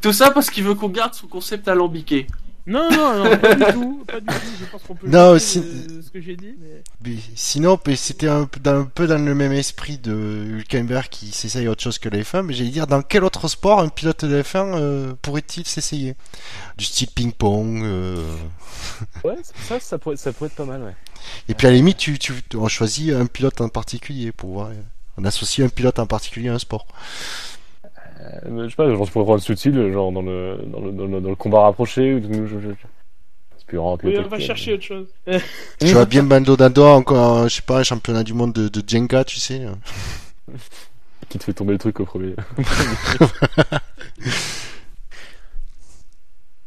Tout 0.02 0.12
ça 0.12 0.30
parce 0.30 0.50
qu'il 0.50 0.64
veut 0.64 0.74
qu'on 0.74 0.88
garde 0.88 1.14
son 1.14 1.26
concept 1.28 1.68
alambiqué. 1.68 2.26
Non, 2.66 2.90
non, 2.90 3.24
non, 3.24 3.36
pas 3.36 3.54
du 3.54 3.64
tout. 3.72 4.04
Pas 4.06 4.20
du 4.20 4.26
tout. 4.26 4.32
Je 4.60 4.64
pense 4.70 4.82
qu'on 4.84 4.94
peut. 4.94 5.06
Non, 5.06 5.38
si- 5.38 5.60
de 5.60 6.00
ce 6.00 6.10
que 6.10 6.20
j'ai 6.20 6.34
dit. 6.34 6.54
Mais... 6.58 6.82
Mais 7.04 7.16
sinon, 7.36 7.78
c'était 7.94 8.28
un, 8.28 8.46
peu 8.46 8.58
dans- 8.60 8.80
un 8.80 8.84
peu 8.84 9.06
dans 9.06 9.18
le 9.22 9.34
même 9.34 9.52
esprit 9.52 9.98
de 9.98 10.12
Hülkenberg 10.48 11.08
qui 11.10 11.26
s'essaye 11.32 11.68
autre 11.68 11.82
chose 11.82 11.98
que 11.98 12.08
la 12.08 12.18
F1, 12.20 12.40
mais 12.42 12.54
j'allais 12.54 12.70
dire, 12.70 12.86
dans 12.86 13.02
quel 13.02 13.22
autre 13.24 13.48
sport 13.48 13.80
un 13.80 13.88
pilote 13.88 14.24
de 14.24 14.42
F1 14.42 14.74
euh, 14.76 15.12
pourrait-il 15.20 15.66
s'essayer? 15.66 16.16
Du 16.78 16.84
style 16.86 17.08
ping-pong. 17.08 17.82
euh, 17.84 18.34
ouais, 19.24 19.36
ça, 19.68 19.78
ça 19.78 19.98
pourrait, 19.98 20.16
ça 20.16 20.32
pourrait 20.32 20.48
être 20.48 20.56
pas 20.56 20.64
mal, 20.64 20.82
ouais. 20.82 20.96
Et 21.48 21.54
puis 21.54 21.66
à 21.66 21.70
la 21.70 21.76
limite, 21.76 21.98
tu, 21.98 22.18
tu, 22.18 22.32
on 22.54 22.68
choisit 22.68 23.12
un 23.12 23.26
pilote 23.26 23.60
en 23.60 23.68
particulier 23.68 24.32
pour 24.32 24.50
voir. 24.50 24.68
euh, 24.68 24.74
On 25.18 25.24
associe 25.24 25.66
un 25.66 25.68
pilote 25.70 25.98
en 25.98 26.06
particulier 26.06 26.48
à 26.48 26.54
un 26.54 26.58
sport. 26.58 26.86
Euh, 28.24 28.64
je 28.64 28.68
sais 28.70 28.76
pas, 28.76 28.88
genre, 28.90 29.04
je 29.04 29.12
pourrais 29.12 29.24
prendre 29.24 29.42
Sutil, 29.42 29.92
genre 29.92 30.12
dans 30.12 30.22
le, 30.22 30.58
dans 30.66 30.80
le, 30.80 30.92
dans 30.92 31.06
le, 31.06 31.20
dans 31.20 31.28
le 31.30 31.36
combat 31.36 31.62
rapproché, 31.62 32.14
ou 32.14 32.22
je, 32.22 32.46
je, 32.46 32.58
je- 32.60 32.74
C'est 33.58 33.66
plus 33.66 33.78
vraiment 33.78 33.94
un 33.94 33.98
Oui, 34.04 34.12
pilote 34.12 34.18
on 34.18 34.28
va 34.28 34.38
aequo, 34.38 34.46
chercher 34.46 34.74
autre 34.74 34.82
chose. 34.84 35.08
Tu 35.78 35.92
vois 35.94 36.04
bien 36.06 36.22
Bando 36.24 36.56
encore, 36.56 37.38
un, 37.38 37.48
je 37.48 37.56
sais 37.56 37.62
pas, 37.62 37.82
championnat 37.84 38.24
du 38.24 38.32
monde 38.34 38.52
de, 38.52 38.68
de 38.68 38.82
Jenga, 38.88 39.24
tu 39.24 39.38
sais. 39.38 39.66
Qui 41.28 41.38
te 41.38 41.44
fait 41.44 41.54
tomber 41.54 41.72
le 41.72 41.78
truc 41.78 42.00
au 42.00 42.04
premier. 42.04 42.34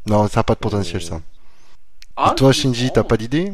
Non, 0.08 0.28
ça 0.28 0.40
n'a 0.40 0.44
pas 0.44 0.56
de 0.56 0.60
potentiel, 0.60 1.02
ça. 1.02 1.22
Ah, 2.16 2.32
Et 2.32 2.32
toi, 2.36 2.54
c'est 2.54 2.54
Shinji, 2.54 2.92
bon. 2.92 2.94
t'as 2.94 3.04
pas 3.04 3.18
d'idée 3.18 3.54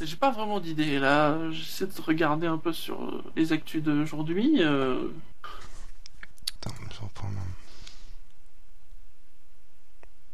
J'ai 0.00 0.16
pas 0.16 0.30
vraiment 0.30 0.60
d'idée 0.60 0.98
là. 0.98 1.50
J'essaie 1.50 1.86
de 1.86 2.00
regarder 2.02 2.46
un 2.46 2.58
peu 2.58 2.72
sur 2.72 3.02
euh, 3.02 3.22
les 3.36 3.52
actus 3.52 3.82
d'aujourd'hui. 3.82 4.62
euh, 4.62 5.08
Attends, 6.60 6.74
je 6.74 6.80
reprends, 6.80 6.82
non. 6.82 6.87
bon, 6.87 6.87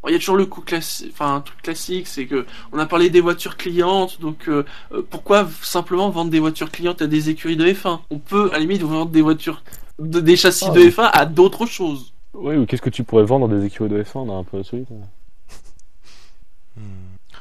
Il 0.06 0.12
y 0.12 0.16
a 0.16 0.18
toujours 0.18 0.36
le 0.36 0.44
coup 0.44 0.60
classique, 0.60 1.10
enfin 1.14 1.36
un 1.36 1.40
truc 1.40 1.62
classique, 1.62 2.06
c'est 2.06 2.26
que 2.26 2.44
on 2.72 2.78
a 2.78 2.84
parlé 2.84 3.08
des 3.08 3.22
voitures 3.22 3.56
clientes, 3.56 4.20
donc 4.20 4.48
euh, 4.48 4.62
euh, 4.92 5.02
pourquoi 5.08 5.48
simplement 5.62 6.10
vendre 6.10 6.30
des 6.30 6.40
voitures 6.40 6.70
clientes 6.70 7.00
à 7.00 7.06
des 7.06 7.30
écuries 7.30 7.56
de 7.56 7.64
F1 7.64 8.00
On 8.10 8.18
peut 8.18 8.50
à 8.50 8.54
la 8.54 8.58
limite 8.60 8.82
vendre 8.82 9.10
des 9.10 9.22
voitures, 9.22 9.62
de- 9.98 10.20
des 10.20 10.36
châssis 10.36 10.66
Ah, 10.68 10.72
de 10.72 10.80
oui. 10.80 10.90
F1 10.90 11.08
à 11.10 11.24
d'autres 11.24 11.64
choses. 11.64 12.12
Oui, 12.34 12.54
ou 12.56 12.66
qu'est-ce 12.66 12.82
que 12.82 12.90
tu 12.90 13.02
pourrais 13.02 13.24
vendre 13.24 13.48
des 13.48 13.64
écuries 13.64 13.88
de 13.88 14.02
F1 14.02 14.18
On 14.28 14.30
a 14.30 14.34
un 14.38 14.44
peu 14.44 14.62
solide. 14.62 14.88
hein. 14.92 15.06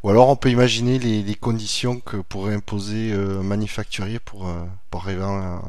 Ou 0.04 0.10
alors 0.10 0.28
on 0.28 0.36
peut 0.36 0.50
imaginer 0.50 1.00
les, 1.00 1.24
les 1.24 1.36
conditions 1.36 2.00
que 2.00 2.18
pourrait 2.18 2.56
imposer 2.56 3.14
euh, 3.14 3.40
un 3.40 3.44
manufacturier 3.44 4.20
pour, 4.20 4.48
euh, 4.48 4.64
pour 4.90 5.02
arriver 5.06 5.24
à 5.24 5.62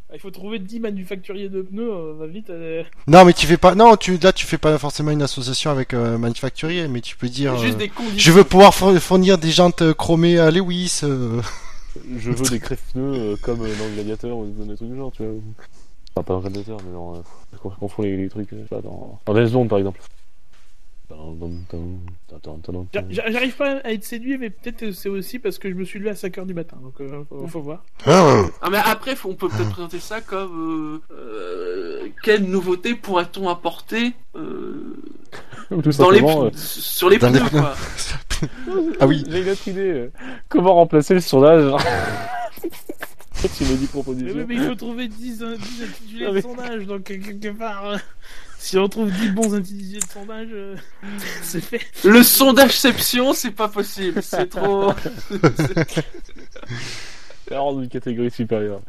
Ah, 0.10 0.14
Il 0.16 0.20
faut 0.22 0.32
trouver 0.32 0.60
10 0.60 0.80
manufacturiers 0.80 1.50
de 1.50 1.62
pneus, 1.62 1.92
euh, 1.92 2.14
va 2.18 2.28
vite. 2.28 2.50
euh, 2.50 2.84
Non, 3.08 3.26
mais 3.26 3.34
tu 3.34 3.46
fais 3.46 3.58
pas. 3.58 3.76
Non, 3.76 3.98
tu 3.98 4.18
là 4.18 4.32
tu 4.32 4.46
fais 4.46 4.58
pas 4.58 4.78
forcément 4.78 5.12
une 5.12 5.22
association 5.22 5.70
avec 5.70 5.94
un 5.94 6.18
manufacturier, 6.18 6.88
mais 6.88 7.02
tu 7.02 7.18
peux 7.18 7.28
dire. 7.28 7.58
Juste 7.58 7.76
euh, 7.76 7.88
des. 7.88 7.92
Je 8.18 8.32
veux 8.32 8.44
pouvoir 8.46 8.74
four- 8.74 8.98
fournir 9.00 9.38
des 9.38 9.52
jantes 9.52 9.82
euh, 9.82 9.94
chromées 9.94 10.40
à 10.40 10.50
Lewis. 10.50 11.02
euh. 11.04 11.42
Je 12.18 12.32
veux 12.32 12.50
des 12.50 12.60
crève-pneus 12.60 13.14
euh, 13.14 13.36
comme 13.42 13.62
euh, 13.64 13.76
dans 13.78 13.86
le 13.86 13.94
Gladiateur 13.96 14.38
ou 14.38 14.46
des 14.46 14.76
trucs 14.76 14.90
du 14.90 14.96
genre, 14.96 15.12
tu 15.12 15.24
vois. 15.26 15.34
Enfin, 16.16 16.24
pas 16.24 16.34
dans 16.34 16.40
le 16.40 16.42
Gladiateur, 16.50 16.78
mais 16.86 16.94
dans. 16.94 17.16
Euh, 17.16 17.20
je 17.54 17.58
confonds 17.80 18.04
les, 18.04 18.16
les 18.16 18.30
trucs, 18.30 18.48
je 18.52 18.56
sais 18.58 18.64
pas, 18.70 18.82
dans. 18.82 19.20
Dans 19.26 19.34
Death 19.34 19.48
Zone, 19.48 19.68
par 19.68 19.80
exemple. 19.80 20.00
J'a- 22.94 23.04
j'a- 23.10 23.32
J'arrive 23.32 23.56
pas 23.56 23.78
à 23.78 23.92
être 23.92 24.04
séduit, 24.04 24.38
mais 24.38 24.50
peut-être 24.50 24.92
c'est 24.92 25.10
aussi 25.10 25.40
parce 25.40 25.58
que 25.58 25.70
je 25.70 25.74
me 25.76 25.84
suis 25.86 26.00
levé 26.00 26.12
à 26.12 26.16
5h 26.16 26.46
du 26.46 26.54
matin. 26.54 26.78
Donc, 26.82 27.00
euh, 27.00 27.24
faut, 27.30 27.48
faut 27.48 27.62
voir. 27.62 27.84
Ah, 28.06 28.44
Ah 28.62 28.70
mais 28.70 28.78
après, 28.84 29.16
faut- 29.16 29.30
on 29.30 29.36
peut 29.36 29.48
peut-être 29.48 29.70
présenter 29.70 30.00
ça 30.00 30.20
comme 30.22 31.02
euh, 31.12 31.16
euh, 31.16 32.08
quelle 32.24 32.44
nouveauté 32.44 32.96
pourrait-on 32.96 33.48
apporter 33.50 34.14
euh, 34.36 34.96
dans 35.70 36.10
les 36.10 36.22
euh, 36.22 36.50
sur 36.56 37.10
les 37.10 37.18
Dans 37.20 37.32
pneus 37.32 37.50
quoi. 37.50 37.74
ah 39.00 39.08
oui, 39.08 39.24
J'ai 39.30 39.42
une 39.42 39.50
autre 39.50 39.68
idée. 39.68 40.10
Comment 40.50 40.76
remplacer 40.76 41.14
le 41.14 41.22
sondage 41.22 41.72
Tu 43.56 43.64
m'as 43.66 43.70
dit 43.74 43.82
Mais, 43.82 43.88
proposition. 43.88 44.34
oui, 44.36 44.46
mais 44.48 44.56
il 44.56 44.62
faut 44.64 44.76
trouver 44.76 45.08
10, 45.08 45.44
in- 45.44 45.56
10 45.56 45.84
intitulés 45.84 46.26
de 46.26 46.32
mais- 46.32 46.42
sondage, 46.42 46.86
donc 46.88 47.04
quelque 47.04 47.50
part. 47.58 47.98
Si 48.68 48.78
on 48.78 48.90
trouve 48.90 49.10
10 49.10 49.30
bons 49.30 49.56
intitulés 49.56 50.00
de 50.00 50.06
sondage, 50.12 50.50
euh, 50.52 50.76
c'est 51.42 51.62
fait. 51.62 51.80
Le 52.04 52.22
sondageception, 52.22 53.32
c'est 53.32 53.52
pas 53.52 53.70
possible, 53.70 54.22
c'est 54.22 54.48
trop. 54.48 54.92
C'est 57.48 57.56
hors 57.56 57.74
d'une 57.74 57.88
catégorie 57.88 58.30
supérieure. 58.30 58.82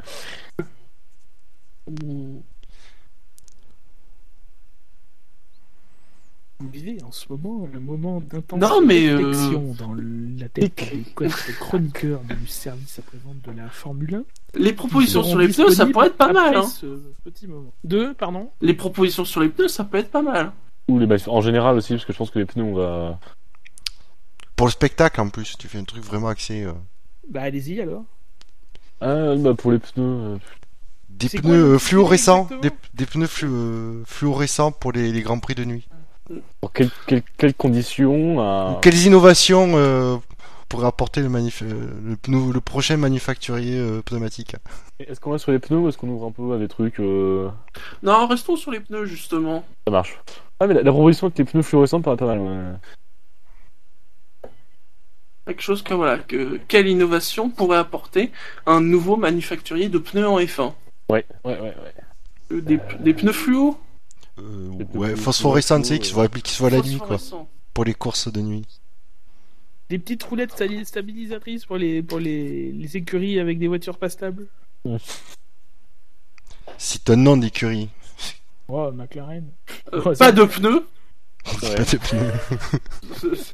Vous 6.60 6.70
vivez 6.70 6.98
en 7.04 7.12
ce 7.12 7.26
moment 7.30 7.68
le 7.72 7.78
moment 7.78 8.20
d'intense 8.20 8.58
Non, 8.60 8.80
mais, 8.84 9.06
euh, 9.06 9.16
réflexion 9.18 9.76
dans 9.78 9.92
le- 9.92 10.36
la 10.40 10.48
tête 10.48 10.76
des 10.76 11.52
chroniqueurs 11.60 12.20
du 12.22 12.46
service 12.48 12.98
après-vente 12.98 13.36
de 13.46 13.52
la 13.56 13.68
Formule 13.68 14.16
1. 14.16 14.58
Les 14.58 14.72
propositions 14.72 15.22
sur 15.22 15.38
les 15.38 15.46
pneus, 15.48 15.70
ça 15.70 15.86
pourrait 15.86 16.08
être 16.08 16.16
pas 16.16 16.32
mal. 16.32 16.56
Hein. 16.56 16.62
ce 16.64 16.86
petit 17.22 17.46
moment. 17.46 17.72
Deux, 17.84 18.12
pardon 18.14 18.50
Les 18.60 18.74
propositions 18.74 19.24
sur 19.24 19.40
les 19.40 19.50
pneus, 19.50 19.68
ça 19.68 19.84
peut 19.84 19.98
être 19.98 20.10
pas 20.10 20.22
mal. 20.22 20.50
Ou 20.88 20.98
les 20.98 21.06
manif- 21.06 21.28
en 21.30 21.40
général 21.40 21.76
aussi, 21.76 21.92
parce 21.92 22.04
que 22.04 22.12
je 22.12 22.18
pense 22.18 22.30
que 22.32 22.40
les 22.40 22.44
pneus, 22.46 22.64
on 22.64 22.74
va. 22.74 23.20
pour 24.56 24.66
le 24.66 24.72
spectacle 24.72 25.20
en 25.20 25.28
plus, 25.28 25.56
tu 25.56 25.68
fais 25.68 25.78
un 25.78 25.84
truc 25.84 26.02
vraiment 26.02 26.26
axé. 26.28 26.64
euh, 26.64 26.72
Bah 27.30 27.42
allez-y 27.42 27.80
alors. 27.80 28.02
Ah, 29.00 29.36
bah 29.36 29.54
pour 29.54 29.70
les 29.70 29.78
pneus. 29.78 29.92
euh, 30.04 30.38
Des 31.10 31.28
pneus 31.28 31.68
quoi 31.70 31.78
fluorescents, 31.78 32.48
des, 32.94 33.06
pneus 33.06 33.26
flu- 33.28 33.46
euh, 33.48 34.02
fluorescents 34.06 34.72
pour 34.72 34.90
les, 34.90 35.12
les 35.12 35.22
grands 35.22 35.38
prix 35.38 35.54
de 35.54 35.64
nuit. 35.64 35.86
Pour 36.60 36.72
quelles, 36.72 36.90
quelles, 37.06 37.22
quelles 37.36 37.54
conditions 37.54 38.40
à... 38.40 38.78
Quelles 38.82 39.06
innovations 39.06 39.70
euh, 39.74 40.16
pourrait 40.68 40.86
apporter 40.86 41.20
le, 41.22 41.28
manif- 41.28 41.62
euh, 41.62 41.90
le, 42.04 42.16
pneu- 42.16 42.52
le 42.52 42.60
prochain 42.60 42.96
manufacturier 42.96 43.78
euh, 43.78 44.02
pneumatique? 44.02 44.56
Est-ce 45.00 45.20
qu'on 45.20 45.32
reste 45.32 45.44
sur 45.44 45.52
les 45.52 45.58
pneus 45.58 45.78
ou 45.78 45.88
est-ce 45.88 45.96
qu'on 45.96 46.08
ouvre 46.08 46.26
un 46.26 46.32
peu 46.32 46.52
à 46.52 46.58
des 46.58 46.68
trucs 46.68 47.00
euh, 47.00 47.48
Non, 48.02 48.26
restons 48.26 48.56
sur 48.56 48.70
les 48.70 48.80
pneus 48.80 49.06
justement. 49.06 49.64
Ça 49.86 49.92
marche. 49.92 50.18
Ah, 50.60 50.66
mais 50.66 50.74
la, 50.74 50.82
la 50.82 50.92
proposition 50.92 51.28
avec 51.28 51.38
les 51.38 51.44
pneus 51.44 51.62
fluorescents 51.62 52.00
paraît 52.02 52.16
pas 52.16 52.26
mal. 52.26 52.38
Ouais. 52.40 54.50
Quelque 55.46 55.62
chose 55.62 55.82
que 55.82 55.94
voilà, 55.94 56.18
que 56.18 56.60
quelle 56.68 56.88
innovation 56.88 57.48
pourrait 57.48 57.78
apporter 57.78 58.30
un 58.66 58.80
nouveau 58.82 59.16
manufacturier 59.16 59.88
de 59.88 59.98
pneus 59.98 60.28
en 60.28 60.38
F1 60.38 60.72
Ouais, 61.10 61.24
ouais, 61.44 61.54
ouais. 61.54 61.60
ouais. 61.60 61.74
Euh, 62.52 62.60
des, 62.60 62.78
des 63.00 63.14
pneus 63.14 63.32
fluo? 63.32 63.78
Euh, 64.38 64.68
Ouais, 64.94 65.14
sais, 65.82 65.96
fluo, 65.96 65.98
qui 65.98 66.06
euh, 66.06 66.08
se 66.10 66.14
voient, 66.14 66.28
qui 66.28 66.52
se 66.52 66.58
voient 66.58 66.70
la 66.70 66.80
nuit, 66.80 66.98
quoi. 66.98 67.16
Pour 67.74 67.84
les 67.84 67.94
courses 67.94 68.30
de 68.32 68.40
nuit. 68.40 68.64
Des 69.90 69.98
petites 69.98 70.22
roulettes 70.22 70.52
stabilisatrices 70.84 71.64
pour 71.64 71.76
les 71.78 72.02
pour 72.02 72.18
les, 72.18 72.72
les 72.72 72.96
écuries 72.96 73.40
avec 73.40 73.58
des 73.58 73.68
voitures 73.68 73.96
pas 73.98 74.10
stables. 74.10 74.46
C'est 76.76 77.08
un 77.10 77.16
nom 77.16 77.36
d'écurie. 77.36 77.88
Oh, 78.68 78.90
McLaren. 78.92 79.50
Euh, 79.94 80.14
pas 80.14 80.30
de 80.32 80.44
pneus. 80.44 80.84
Ouais. 81.62 81.74
Pas 81.76 81.84
de 81.84 81.96
pneus. 81.96 83.38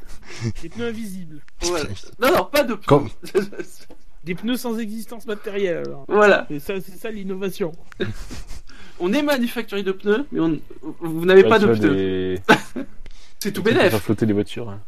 Des 0.63 0.69
pneus 0.69 0.89
invisibles. 0.89 1.41
Voilà. 1.61 1.89
Non, 2.19 2.33
non, 2.33 2.45
pas 2.47 2.65
de 2.65 2.75
pneus. 2.75 2.87
Comme- 2.87 3.11
Des 4.25 4.35
pneus 4.35 4.57
sans 4.57 4.79
existence 4.79 5.27
matérielle 5.27 5.85
alors. 5.87 6.05
voilà. 6.09 6.47
Et 6.51 6.59
ça, 6.59 6.81
c'est 6.81 6.97
ça 6.97 7.11
l'innovation. 7.11 7.71
On 9.01 9.13
est 9.13 9.23
manufacturier 9.23 9.83
de 9.85 9.93
pneus, 9.93 10.25
mais 10.33 10.41
on... 10.41 10.59
vous 11.01 11.25
n'avez 11.25 11.45
pas 11.45 11.59
de 11.59 11.67
pneus. 11.67 11.79
des- 11.95 12.41
C'est 13.41 13.53
tout 13.53 13.63
bénef. 13.63 13.91
faire 13.91 14.01
flotter 14.01 14.27
les 14.27 14.33
voitures. 14.33 14.71
hein. 14.71 14.81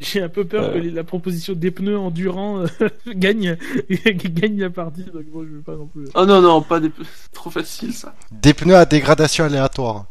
J'ai 0.00 0.20
un 0.20 0.28
peu 0.28 0.44
peur 0.44 0.64
Euh. 0.64 0.72
que 0.80 0.88
la 0.88 1.04
proposition 1.04 1.52
des 1.54 1.70
pneus 1.70 1.96
endurants 1.96 2.60
euh, 2.64 2.66
gagne, 3.14 3.56
gagne 3.88 4.58
la 4.60 4.70
partie, 4.70 5.04
donc 5.04 5.22
moi 5.32 5.44
je 5.48 5.54
veux 5.56 5.62
pas 5.62 5.76
non 5.76 5.86
plus. 5.86 6.06
Oh 6.14 6.26
non, 6.26 6.40
non, 6.42 6.60
pas 6.60 6.80
des 6.80 6.88
pneus. 6.90 7.06
C'est 7.22 7.32
trop 7.32 7.50
facile 7.50 7.92
ça. 7.94 8.14
Des 8.32 8.52
pneus 8.52 8.74
à 8.76 8.84
dégradation 8.84 9.44
aléatoire. 9.44 10.06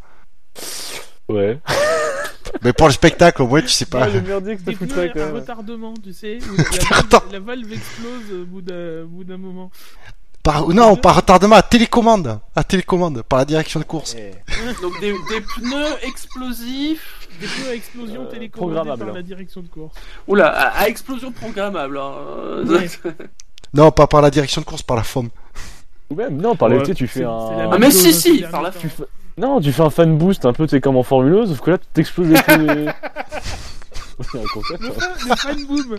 Ouais. 1.27 1.59
Mais 2.63 2.73
pour 2.73 2.87
le 2.87 2.93
spectacle, 2.93 3.41
au 3.41 3.47
moins, 3.47 3.61
tu 3.61 3.69
sais 3.69 3.85
pas. 3.85 4.07
Ouais, 4.07 4.13
le 4.13 4.21
merdier 4.21 4.55
que 4.55 4.59
ça 4.61 4.71
Des 4.71 4.75
foutrait 4.75 5.09
pneus 5.11 5.25
même. 5.25 5.35
retardement, 5.35 5.93
tu 6.03 6.11
sais, 6.13 6.39
où 6.51 6.55
la, 6.57 6.63
valve, 6.63 7.31
la 7.31 7.39
valve 7.39 7.71
explose 7.73 8.41
au 8.41 8.45
bout 8.45 8.61
d'un 9.23 9.37
moment. 9.37 9.71
Par... 10.43 10.67
Non, 10.69 10.95
par 10.95 11.15
retardement, 11.17 11.55
à 11.55 11.61
télécommande. 11.61 12.39
À 12.55 12.63
télécommande, 12.63 13.21
par 13.23 13.39
la 13.39 13.45
direction 13.45 13.79
de 13.79 13.85
course. 13.85 14.15
Eh. 14.17 14.31
Donc 14.81 14.99
des, 14.99 15.11
des 15.11 15.41
pneus 15.41 15.95
explosifs. 16.03 17.27
Des 17.39 17.47
pneus 17.47 17.69
à 17.69 17.75
explosion 17.75 18.21
Euh, 18.23 18.25
télécommandés 18.31 18.97
par 18.97 19.13
la 19.13 19.21
direction 19.21 19.61
de 19.61 19.67
course. 19.67 19.93
Oula, 20.27 20.47
à, 20.47 20.81
à 20.81 20.87
explosion 20.87 21.31
programmable. 21.31 21.97
hein. 21.97 22.13
Ouais. 22.65 22.89
Non, 23.73 23.89
pas 23.89 24.05
par 24.05 24.21
la 24.21 24.29
direction 24.29 24.59
de 24.59 24.65
course, 24.65 24.81
par 24.83 24.97
la 24.97 25.03
forme. 25.03 25.29
Ou 26.09 26.15
même, 26.15 26.35
non, 26.41 26.57
par 26.57 26.67
Ouais, 26.69 26.77
l'été, 26.79 26.93
tu 26.93 27.07
fais 27.07 27.23
un. 27.23 27.69
Ah, 27.71 27.77
mais 27.79 27.89
si, 27.89 28.09
hein, 28.09 28.11
si, 28.11 28.41
par 28.51 28.61
la 28.61 28.69
temps. 28.71 28.79
Non, 29.37 29.61
tu 29.61 29.71
fais 29.71 29.81
un 29.81 29.89
fan 29.89 30.17
boost 30.17 30.45
un 30.45 30.51
peu, 30.51 30.65
tu 30.67 30.71
sais, 30.71 30.81
comme 30.81 30.97
en 30.97 31.03
Formule 31.03 31.43
1, 31.43 31.47
sauf 31.47 31.61
que 31.61 31.71
là, 31.71 31.77
tu 31.77 31.85
t'exploses 31.93 32.27
les 32.31 32.41
pneus. 32.41 32.87
C'est 34.29 34.39
un 34.39 34.43
concept. 34.53 34.81
Le 34.81 34.89
hein. 34.89 34.93
fan, 34.99 35.29
le 35.29 35.35
fan 35.37 35.65
boom 35.67 35.97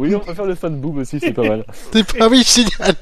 Oui, 0.00 0.14
on 0.14 0.20
peut 0.20 0.34
faire 0.34 0.46
le 0.46 0.54
fan 0.54 0.80
boob 0.80 0.98
aussi, 0.98 1.20
c'est 1.20 1.32
pas 1.32 1.42
mal. 1.48 1.64
C'est 1.92 2.16
pas 2.18 2.28
oui, 2.28 2.42
génial. 2.44 2.94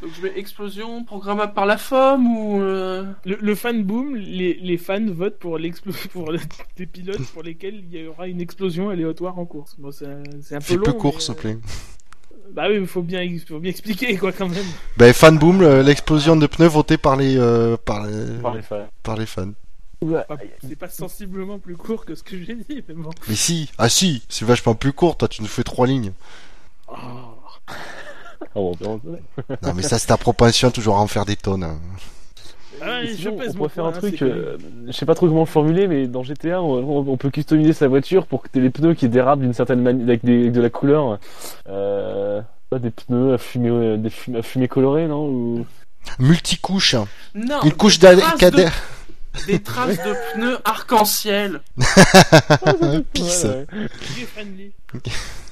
Donc 0.00 0.10
je 0.16 0.22
mets 0.22 0.32
explosion 0.38 1.02
programmable 1.04 1.54
par 1.54 1.66
la 1.66 1.76
FOM 1.76 2.24
ou. 2.36 2.60
euh, 2.62 3.04
Le, 3.24 3.36
le 3.40 3.54
fan 3.56 3.82
boom, 3.82 4.14
les, 4.14 4.54
les 4.54 4.76
fans 4.78 5.04
votent 5.08 5.38
pour 5.40 5.58
l'explosion 5.58 6.08
pour 6.12 6.30
le- 6.30 6.38
des 6.76 6.86
pilotes 6.86 7.26
pour 7.32 7.42
lesquels 7.42 7.82
il 7.90 8.00
y 8.00 8.06
aura 8.06 8.28
une 8.28 8.40
explosion 8.40 8.90
aléatoire 8.90 9.38
en 9.40 9.44
course. 9.44 9.74
Bon, 9.76 9.90
c'est 9.90 10.06
un, 10.06 10.60
peu 10.60 10.76
long. 10.76 10.82
peu 10.84 10.92
court, 10.92 11.20
s'il 11.20 11.34
te 11.34 11.38
euh, 11.38 11.42
plaît. 11.54 11.58
Bah 12.52 12.66
oui, 12.70 12.76
il 12.80 12.86
faut 12.86 13.02
bien, 13.02 13.28
faut 13.46 13.58
bien 13.58 13.70
expliquer 13.70 14.16
quoi 14.16 14.30
quand 14.32 14.48
même. 14.48 14.64
Ben, 14.96 15.12
fan 15.12 15.36
boom, 15.36 15.60
le- 15.62 15.82
l'explosion 15.82 16.36
de 16.36 16.46
pneus 16.46 16.68
votée 16.68 16.96
par 16.96 17.16
les, 17.16 17.36
euh, 17.36 17.76
par 17.76 18.06
les, 18.06 18.40
Par 18.40 18.54
les 18.54 18.62
fans. 18.62 18.86
par 19.02 19.16
les 19.16 19.26
fans. 19.26 19.50
Pas- 20.00 20.26
C'est 20.66 20.76
pas 20.76 20.88
sensiblement 20.88 21.58
plus 21.58 21.76
court 21.76 22.04
que 22.04 22.14
ce 22.14 22.22
que 22.22 22.36
j'ai 22.40 22.54
dit, 22.54 22.84
mais 22.88 22.94
bon. 22.94 23.10
Mais 23.28 23.34
si, 23.34 23.70
ah 23.78 23.88
si, 23.88 24.22
c'est 24.28 24.44
vachement 24.44 24.74
plus 24.74 24.92
court, 24.92 25.16
toi 25.16 25.28
tu 25.28 25.42
nous 25.42 25.48
fais 25.48 25.64
trois 25.64 25.86
lignes. 25.86 26.12
Oh. 28.54 28.72
Oh, 28.84 29.00
Non 29.62 29.74
mais 29.74 29.82
ça 29.82 29.98
c'est 29.98 30.06
ta 30.06 30.16
propension 30.16 30.70
toujours 30.70 30.96
à 30.96 31.00
en 31.00 31.06
faire 31.06 31.24
des 31.24 31.36
tonnes. 31.36 31.64
hein. 31.64 31.78
Ah 32.80 33.00
ouais, 33.00 33.08
je 33.16 33.28
on 33.28 33.52
pourrait 33.54 33.68
faire 33.68 33.84
un 33.86 33.88
hein, 33.88 33.92
truc, 33.92 34.22
euh, 34.22 34.56
je 34.86 34.92
sais 34.92 35.04
pas 35.04 35.16
trop 35.16 35.26
comment 35.26 35.40
le 35.40 35.46
formuler, 35.46 35.88
mais 35.88 36.06
dans 36.06 36.22
GTA, 36.22 36.62
on, 36.62 37.08
on 37.08 37.16
peut 37.16 37.30
customiser 37.30 37.72
sa 37.72 37.88
voiture 37.88 38.26
pour 38.26 38.40
que 38.42 38.48
t'aies 38.48 38.60
les 38.60 38.70
pneus 38.70 38.94
qui 38.94 39.08
dérapent 39.08 39.40
d'une 39.40 39.52
certaine 39.52 39.80
manière, 39.82 40.04
avec, 40.04 40.24
des- 40.24 40.42
avec 40.42 40.52
de 40.52 40.60
la 40.60 40.70
couleur. 40.70 41.18
Euh, 41.68 42.40
pas 42.70 42.78
des 42.78 42.90
pneus 42.92 43.34
à 43.34 43.38
fumer, 43.38 43.70
euh, 43.70 43.96
des 43.96 44.10
fum- 44.10 44.36
à 44.38 44.42
fumer 44.42 44.68
coloré, 44.68 45.08
non 45.08 45.26
Ou... 45.26 45.66
Multicouche, 46.20 46.94
Non. 47.34 47.60
une 47.64 47.72
couche 47.72 47.98
de- 47.98 48.06
Des 49.46 49.62
traces 49.62 49.96
de 49.98 50.14
pneus 50.34 50.58
arc-en-ciel. 50.64 51.60
Pisse. 53.12 53.44
Ouais, 53.44 53.66
Gay 54.16 54.26
friendly. 54.26 54.72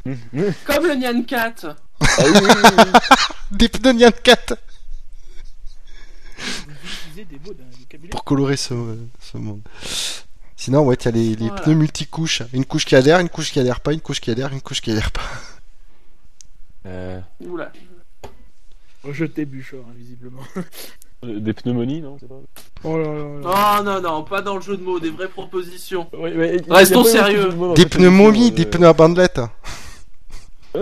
ouais. 0.06 0.54
Comme 0.64 0.86
le 0.86 0.94
Nyan 0.96 1.22
4. 1.24 1.66
Ah 2.00 2.06
oui, 2.18 2.32
oui, 2.34 2.40
oui, 2.42 2.70
oui. 2.78 2.84
Des 3.52 3.68
pneus 3.68 3.92
Nyan 3.92 4.10
4 4.22 4.54
Vous 6.38 6.72
utilisez 6.84 7.24
des 7.24 7.38
mots 7.38 7.54
d'un 7.54 7.64
vocabulaire. 7.78 8.10
pour 8.10 8.24
colorer 8.24 8.56
ce, 8.56 8.74
ce 9.20 9.38
monde. 9.38 9.62
Sinon 10.56 10.82
ouais, 10.84 10.96
t'as 10.96 11.10
les, 11.10 11.36
les 11.36 11.48
Voilà. 11.48 11.62
pneus 11.62 11.74
multicouches. 11.74 12.42
Une 12.52 12.64
couche 12.64 12.84
qui 12.84 12.96
adhère, 12.96 13.20
une 13.20 13.28
couche 13.28 13.50
qui 13.52 13.60
adhère 13.60 13.80
pas, 13.80 13.92
une 13.92 14.00
couche 14.00 14.20
qui 14.20 14.30
adhère, 14.30 14.52
une 14.52 14.60
couche 14.60 14.80
qui 14.80 14.90
adhère 14.90 15.10
pas. 15.12 15.22
Euh, 16.86 17.20
Oula. 17.40 17.72
Rejeté 19.02 19.44
Buchor, 19.44 19.84
hein, 19.88 19.92
visiblement. 19.96 20.42
des 21.26 21.52
pneumonies, 21.52 22.00
non 22.00 22.16
pas... 22.16 22.34
Oh 22.84 22.96
là 22.98 23.04
là 23.12 23.14
là. 23.14 23.78
Oh 23.80 23.82
non, 23.84 24.00
non, 24.00 24.22
pas 24.24 24.42
dans 24.42 24.56
le 24.56 24.60
jeu 24.62 24.76
de 24.76 24.82
mots, 24.82 25.00
des 25.00 25.10
vraies 25.10 25.28
propositions. 25.28 26.08
Restons 26.68 27.04
sérieux. 27.04 27.48
de 27.50 27.54
mots 27.54 27.74
Des 27.74 27.82
cette 27.82 27.92
pneus 27.92 28.06
émission, 28.08 28.24
momies, 28.24 28.48
euh, 28.48 28.54
des 28.54 28.66
pneus 28.66 28.86
à 28.88 28.92
bandelettes. 28.92 29.40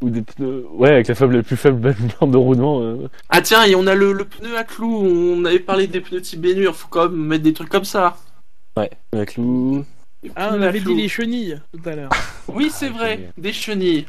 Ou 0.00 0.10
des 0.10 0.22
pneus. 0.22 0.66
Ouais, 0.72 0.90
avec 0.90 1.08
la, 1.08 1.14
faible, 1.14 1.36
la 1.36 1.42
plus 1.42 1.56
faible 1.56 1.94
bande 2.20 2.32
de 2.32 2.36
roulement. 2.36 2.80
euh. 2.82 3.08
Ah 3.30 3.40
tiens, 3.40 3.64
et 3.64 3.74
on 3.74 3.86
a 3.86 3.94
le, 3.94 4.12
le 4.12 4.24
pneu 4.24 4.56
à 4.56 4.64
clous, 4.64 5.00
on 5.02 5.44
avait 5.44 5.60
parlé 5.60 5.86
des 5.86 6.00
pneus 6.00 6.20
type 6.22 6.40
bénure, 6.40 6.74
faut 6.74 6.88
quand 6.88 7.08
même 7.08 7.16
mettre 7.26 7.44
des 7.44 7.52
trucs 7.52 7.68
comme 7.70 7.84
ça. 7.84 8.16
Ouais, 8.76 8.90
la 9.12 9.24
clou. 9.24 9.84
Des 10.22 10.32
Ah, 10.36 10.50
on 10.52 10.62
à 10.62 10.66
avait 10.66 10.80
dit 10.80 10.84
clous. 10.86 10.96
les 10.96 11.08
chenilles 11.08 11.60
tout 11.72 11.88
à 11.88 11.94
l'heure. 11.94 12.10
Oui, 12.48 12.70
c'est 12.74 12.88
vrai, 12.88 13.30
des 13.38 13.52
chenilles. 13.52 14.06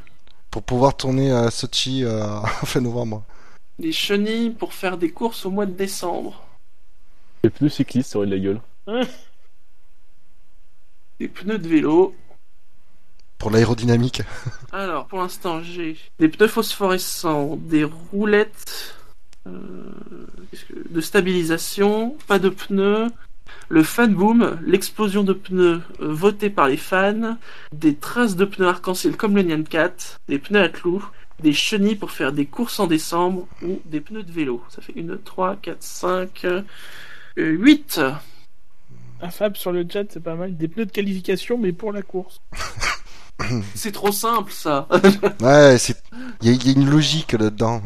Pour 0.51 0.63
pouvoir 0.63 0.95
tourner 0.97 1.31
à 1.31 1.51
Sochi 1.51 2.03
euh, 2.03 2.39
fin 2.65 2.81
novembre. 2.81 3.23
Des 3.79 3.91
chenilles 3.91 4.51
pour 4.51 4.73
faire 4.73 4.97
des 4.97 5.11
courses 5.11 5.45
au 5.45 5.51
mois 5.51 5.65
de 5.65 5.71
décembre. 5.73 6.43
Les 7.43 7.49
pneus 7.49 7.69
cyclistes, 7.69 8.11
ça 8.11 8.17
aurait 8.19 8.27
de 8.27 8.31
la 8.35 8.39
gueule. 8.39 8.61
Des 11.19 11.27
pneus 11.27 11.57
de 11.59 11.67
vélo. 11.67 12.15
Pour 13.37 13.51
l'aérodynamique. 13.51 14.21
Alors, 14.71 15.07
pour 15.07 15.19
l'instant, 15.19 15.61
j'ai 15.61 15.97
des 16.19 16.29
pneus 16.29 16.47
phosphorescents, 16.47 17.57
des 17.57 17.83
roulettes 17.83 18.95
euh, 19.47 19.91
que- 20.67 20.89
de 20.89 21.01
stabilisation, 21.01 22.17
pas 22.27 22.39
de 22.39 22.49
pneus, 22.49 23.07
le 23.69 23.83
fan 23.83 24.13
boom, 24.13 24.57
l'explosion 24.65 25.23
de 25.23 25.33
pneus 25.33 25.81
euh, 26.01 26.13
votée 26.13 26.49
par 26.49 26.67
les 26.67 26.77
fans, 26.77 27.37
des 27.73 27.95
traces 27.95 28.35
de 28.35 28.45
pneus 28.45 28.67
arc-en-ciel 28.67 29.15
comme 29.17 29.35
le 29.35 29.43
Nyan 29.43 29.63
4, 29.63 30.19
des 30.29 30.39
pneus 30.39 30.61
à 30.63 30.69
clous, 30.69 31.05
des 31.41 31.53
chenilles 31.53 31.95
pour 31.95 32.11
faire 32.11 32.31
des 32.31 32.45
courses 32.45 32.79
en 32.79 32.87
décembre 32.87 33.47
ou 33.61 33.81
des 33.85 34.01
pneus 34.01 34.23
de 34.23 34.31
vélo. 34.31 34.63
Ça 34.69 34.81
fait 34.81 34.93
1, 34.97 35.17
3, 35.23 35.57
4, 35.57 35.83
5, 35.83 36.45
8. 37.37 38.01
Un 39.21 39.29
Fab 39.29 39.55
sur 39.55 39.71
le 39.71 39.85
chat, 39.91 40.03
c'est 40.09 40.23
pas 40.23 40.35
mal. 40.35 40.55
Des 40.57 40.67
pneus 40.67 40.85
de 40.85 40.91
qualification, 40.91 41.57
mais 41.57 41.71
pour 41.71 41.91
la 41.91 42.01
course. 42.01 42.41
C'est 43.75 43.91
trop 43.91 44.13
simple 44.13 44.51
ça. 44.51 44.87
Ouais, 45.41 45.77
c'est. 45.77 46.01
Il 46.41 46.47
y, 46.47 46.51
a- 46.51 46.53
il 46.53 46.67
y 46.67 46.69
a 46.69 46.73
une 46.81 46.89
logique 46.89 47.33
là-dedans. 47.33 47.81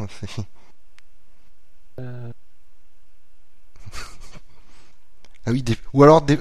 Ah 5.46 5.52
oui, 5.52 5.64
des... 5.64 5.76
ou 5.94 6.04
alors 6.04 6.22
des. 6.22 6.38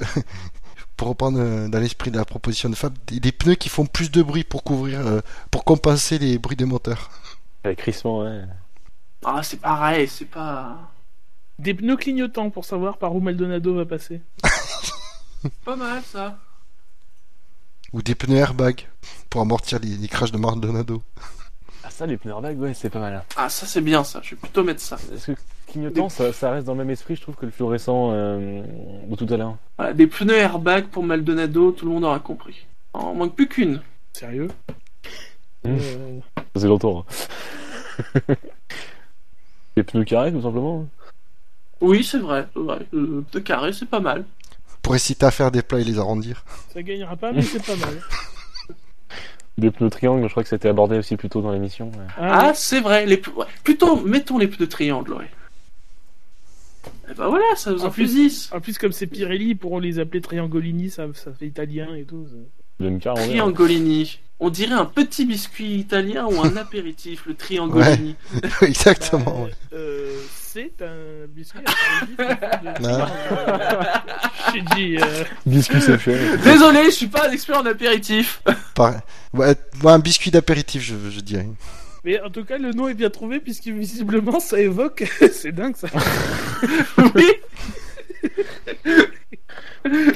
Pour 0.98 1.08
reprendre 1.08 1.38
euh, 1.40 1.68
dans 1.68 1.78
l'esprit 1.78 2.10
de 2.10 2.18
la 2.18 2.24
proposition 2.24 2.68
de 2.68 2.74
Fab, 2.74 2.92
des, 3.06 3.32
pneus 3.32 3.54
qui 3.54 3.68
font 3.68 3.86
plus 3.86 4.10
de 4.10 4.20
bruit 4.20 4.42
pour 4.42 4.64
couvrir, 4.64 5.06
euh, 5.06 5.20
pour 5.50 5.64
compenser 5.64 6.18
les 6.18 6.38
bruits 6.38 6.56
des 6.56 6.64
moteurs. 6.64 7.08
Avec 7.64 7.78
crissement, 7.78 8.20
ouais. 8.20 8.42
Ah, 9.24 9.40
c'est 9.42 9.60
pareil, 9.60 10.08
c'est 10.08 10.26
pas. 10.26 10.90
Des 11.58 11.72
pneus 11.72 11.96
clignotants 11.96 12.50
pour 12.50 12.64
savoir 12.64 12.98
par 12.98 13.14
où 13.14 13.20
Maldonado 13.20 13.74
va 13.74 13.86
passer. 13.86 14.20
Pas 15.64 15.76
mal 15.76 16.02
ça. 16.02 16.36
Ou 17.92 18.02
des 18.02 18.16
pneus 18.16 18.36
airbag 18.36 18.88
pour 19.30 19.40
amortir 19.40 19.78
les, 19.78 19.96
les 19.96 20.08
crashs 20.08 20.32
de 20.32 20.38
Maldonado. 20.38 21.02
Ah, 21.84 21.90
ça, 21.90 22.06
les 22.06 22.16
pneus 22.16 22.32
airbags, 22.32 22.58
ouais, 22.58 22.74
c'est 22.74 22.90
pas 22.90 22.98
mal. 22.98 23.14
hein. 23.14 23.22
Ah, 23.36 23.48
ça 23.48 23.66
c'est 23.66 23.80
bien 23.80 24.04
ça, 24.04 24.20
je 24.22 24.30
vais 24.30 24.36
plutôt 24.36 24.64
mettre 24.64 24.80
ça. 24.80 24.96
Est-ce 25.14 25.32
que 25.32 25.38
clignotant, 25.68 26.08
ça, 26.08 26.32
ça 26.32 26.50
reste 26.50 26.66
dans 26.66 26.72
le 26.72 26.78
même 26.78 26.90
esprit, 26.90 27.16
je 27.16 27.22
trouve, 27.22 27.34
que 27.36 27.46
le 27.46 27.52
fluorescent 27.52 28.10
euh, 28.12 28.62
de 29.08 29.14
tout 29.16 29.32
à 29.32 29.36
l'heure? 29.36 29.56
Voilà, 29.78 29.92
des 29.94 30.06
pneus 30.06 30.36
airbag 30.36 30.86
pour 30.88 31.04
Maldonado, 31.04 31.72
tout 31.72 31.86
le 31.86 31.92
monde 31.92 32.04
aura 32.04 32.18
compris. 32.20 32.66
En 32.92 33.14
manque 33.14 33.34
plus 33.36 33.48
qu'une. 33.48 33.80
Sérieux? 34.12 34.48
Mmh. 35.64 35.68
Euh, 35.70 36.20
Ça 36.54 36.60
fait 36.62 36.66
longtemps. 36.68 37.04
hein. 38.28 38.34
les 39.76 39.82
pneus 39.84 40.04
carrés, 40.04 40.32
tout 40.32 40.42
simplement? 40.42 40.86
Oui, 41.80 42.02
c'est 42.02 42.18
vrai, 42.18 42.48
vrai. 42.54 42.80
Le 42.92 43.22
pneu 43.22 43.40
carré, 43.40 43.72
c'est 43.72 43.86
pas 43.88 44.00
mal. 44.00 44.24
Pour 44.82 44.94
inciter 44.94 45.26
à 45.26 45.30
faire 45.30 45.50
des 45.50 45.62
plats 45.62 45.78
et 45.80 45.84
les 45.84 45.98
arrondir. 45.98 46.44
Ça 46.72 46.82
gagnera 46.82 47.14
pas, 47.16 47.30
mais 47.32 47.42
c'est 47.42 47.64
pas 47.64 47.76
mal. 47.76 48.00
Les 49.58 49.70
pneus 49.72 49.90
triangles, 49.90 50.24
je 50.26 50.30
crois 50.30 50.42
que 50.44 50.48
c'était 50.48 50.68
abordé 50.68 50.96
aussi 50.98 51.16
plus 51.16 51.28
tôt 51.28 51.42
dans 51.42 51.50
l'émission. 51.52 51.86
ouais. 51.88 52.04
Ah, 52.16 52.52
c'est 52.54 52.80
vrai. 52.80 53.04
Les... 53.06 53.16
p- 53.16 53.30
ouais, 53.36 53.44
Plutôt, 53.64 53.96
mettons 53.96 54.38
les 54.38 54.46
pneus 54.46 54.68
triangles, 54.68 55.12
ouais. 55.14 55.28
Et 57.10 57.14
ben 57.14 57.28
voilà, 57.28 57.44
ça 57.56 57.72
vous 57.72 57.82
en 57.82 57.88
En 57.88 57.90
fait 57.90 58.02
plus- 58.02 58.14
10. 58.14 58.50
En 58.54 58.60
plus, 58.60 58.78
comme 58.78 58.92
c'est 58.92 59.06
Pirelli, 59.08 59.54
pourront 59.54 59.78
les 59.80 59.98
appeler 59.98 60.20
Triangolini, 60.20 60.90
ça, 60.90 61.06
ça 61.14 61.32
fait 61.32 61.46
italien 61.46 61.94
et 61.96 62.04
tout. 62.04 62.26
ça. 62.80 63.14
Triangolini. 63.14 64.20
On 64.40 64.50
dirait 64.50 64.74
un 64.74 64.84
petit 64.84 65.24
biscuit 65.26 65.74
italien 65.78 66.26
ou 66.26 66.40
un 66.40 66.56
apéritif, 66.56 67.26
le 67.26 67.34
triangolini. 67.34 68.14
Exactement. 68.62 69.24
Bah, 69.24 69.44
ouais. 69.46 69.50
euh, 69.72 70.16
c'est 70.52 70.72
un 70.82 71.26
biscuit 71.28 71.60
J'ai 74.54 74.60
dit. 74.76 74.96
euh, 75.00 75.24
Biscuitception. 75.46 76.12
Désolé, 76.42 76.84
je 76.86 76.90
suis 76.90 77.06
pas 77.06 77.28
un 77.28 77.32
expert 77.32 77.58
en 77.58 77.66
apéritif. 77.66 78.42
Par- 78.74 78.94
ouais, 79.34 79.54
ouais, 79.82 79.92
un 79.92 79.98
biscuit 79.98 80.30
d'apéritif, 80.30 80.82
je, 80.82 80.94
je 81.10 81.20
dirais. 81.20 81.46
Mais 82.04 82.20
en 82.22 82.30
tout 82.30 82.44
cas, 82.44 82.56
le 82.58 82.72
nom 82.72 82.88
est 82.88 82.94
bien 82.94 83.10
trouvé 83.10 83.40
puisque 83.40 83.66
visiblement 83.66 84.40
ça 84.40 84.58
évoque. 84.58 85.04
c'est 85.32 85.52
dingue 85.52 85.76
ça. 85.76 85.88
oui. 87.14 87.26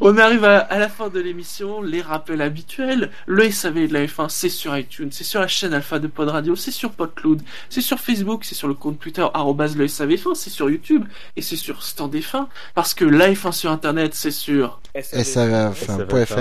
On 0.00 0.16
arrive 0.18 0.44
à, 0.44 0.58
à 0.58 0.78
la 0.78 0.88
fin 0.88 1.08
de 1.08 1.20
l'émission, 1.20 1.82
les 1.82 2.00
rappels 2.02 2.40
habituels. 2.42 3.10
Le 3.26 3.50
SAV 3.50 3.88
de 3.88 3.92
la 3.92 4.06
F1, 4.06 4.28
c'est 4.28 4.48
sur 4.48 4.76
iTunes, 4.76 5.08
c'est 5.12 5.24
sur 5.24 5.40
la 5.40 5.48
chaîne 5.48 5.74
Alpha 5.74 5.98
de 5.98 6.06
Pod 6.06 6.28
Radio, 6.28 6.56
c'est 6.56 6.70
sur 6.70 6.92
PodCloud, 6.92 7.42
c'est 7.68 7.80
sur 7.80 7.98
Facebook, 7.98 8.44
c'est 8.44 8.54
sur 8.54 8.68
le 8.68 8.74
compte 8.74 8.98
Twitter, 8.98 9.26
arrobase 9.34 9.76
le 9.76 9.86
SAV1, 9.86 10.34
c'est 10.34 10.50
sur 10.50 10.70
YouTube, 10.70 11.04
et 11.36 11.42
c'est 11.42 11.56
sur 11.56 11.82
Stand 11.82 12.14
F1, 12.14 12.46
parce 12.74 12.94
que 12.94 13.04
la 13.04 13.30
F1 13.32 13.52
sur 13.52 13.70
Internet, 13.70 14.14
c'est 14.14 14.30
sur... 14.30 14.80
SAF.fr. 15.00 16.34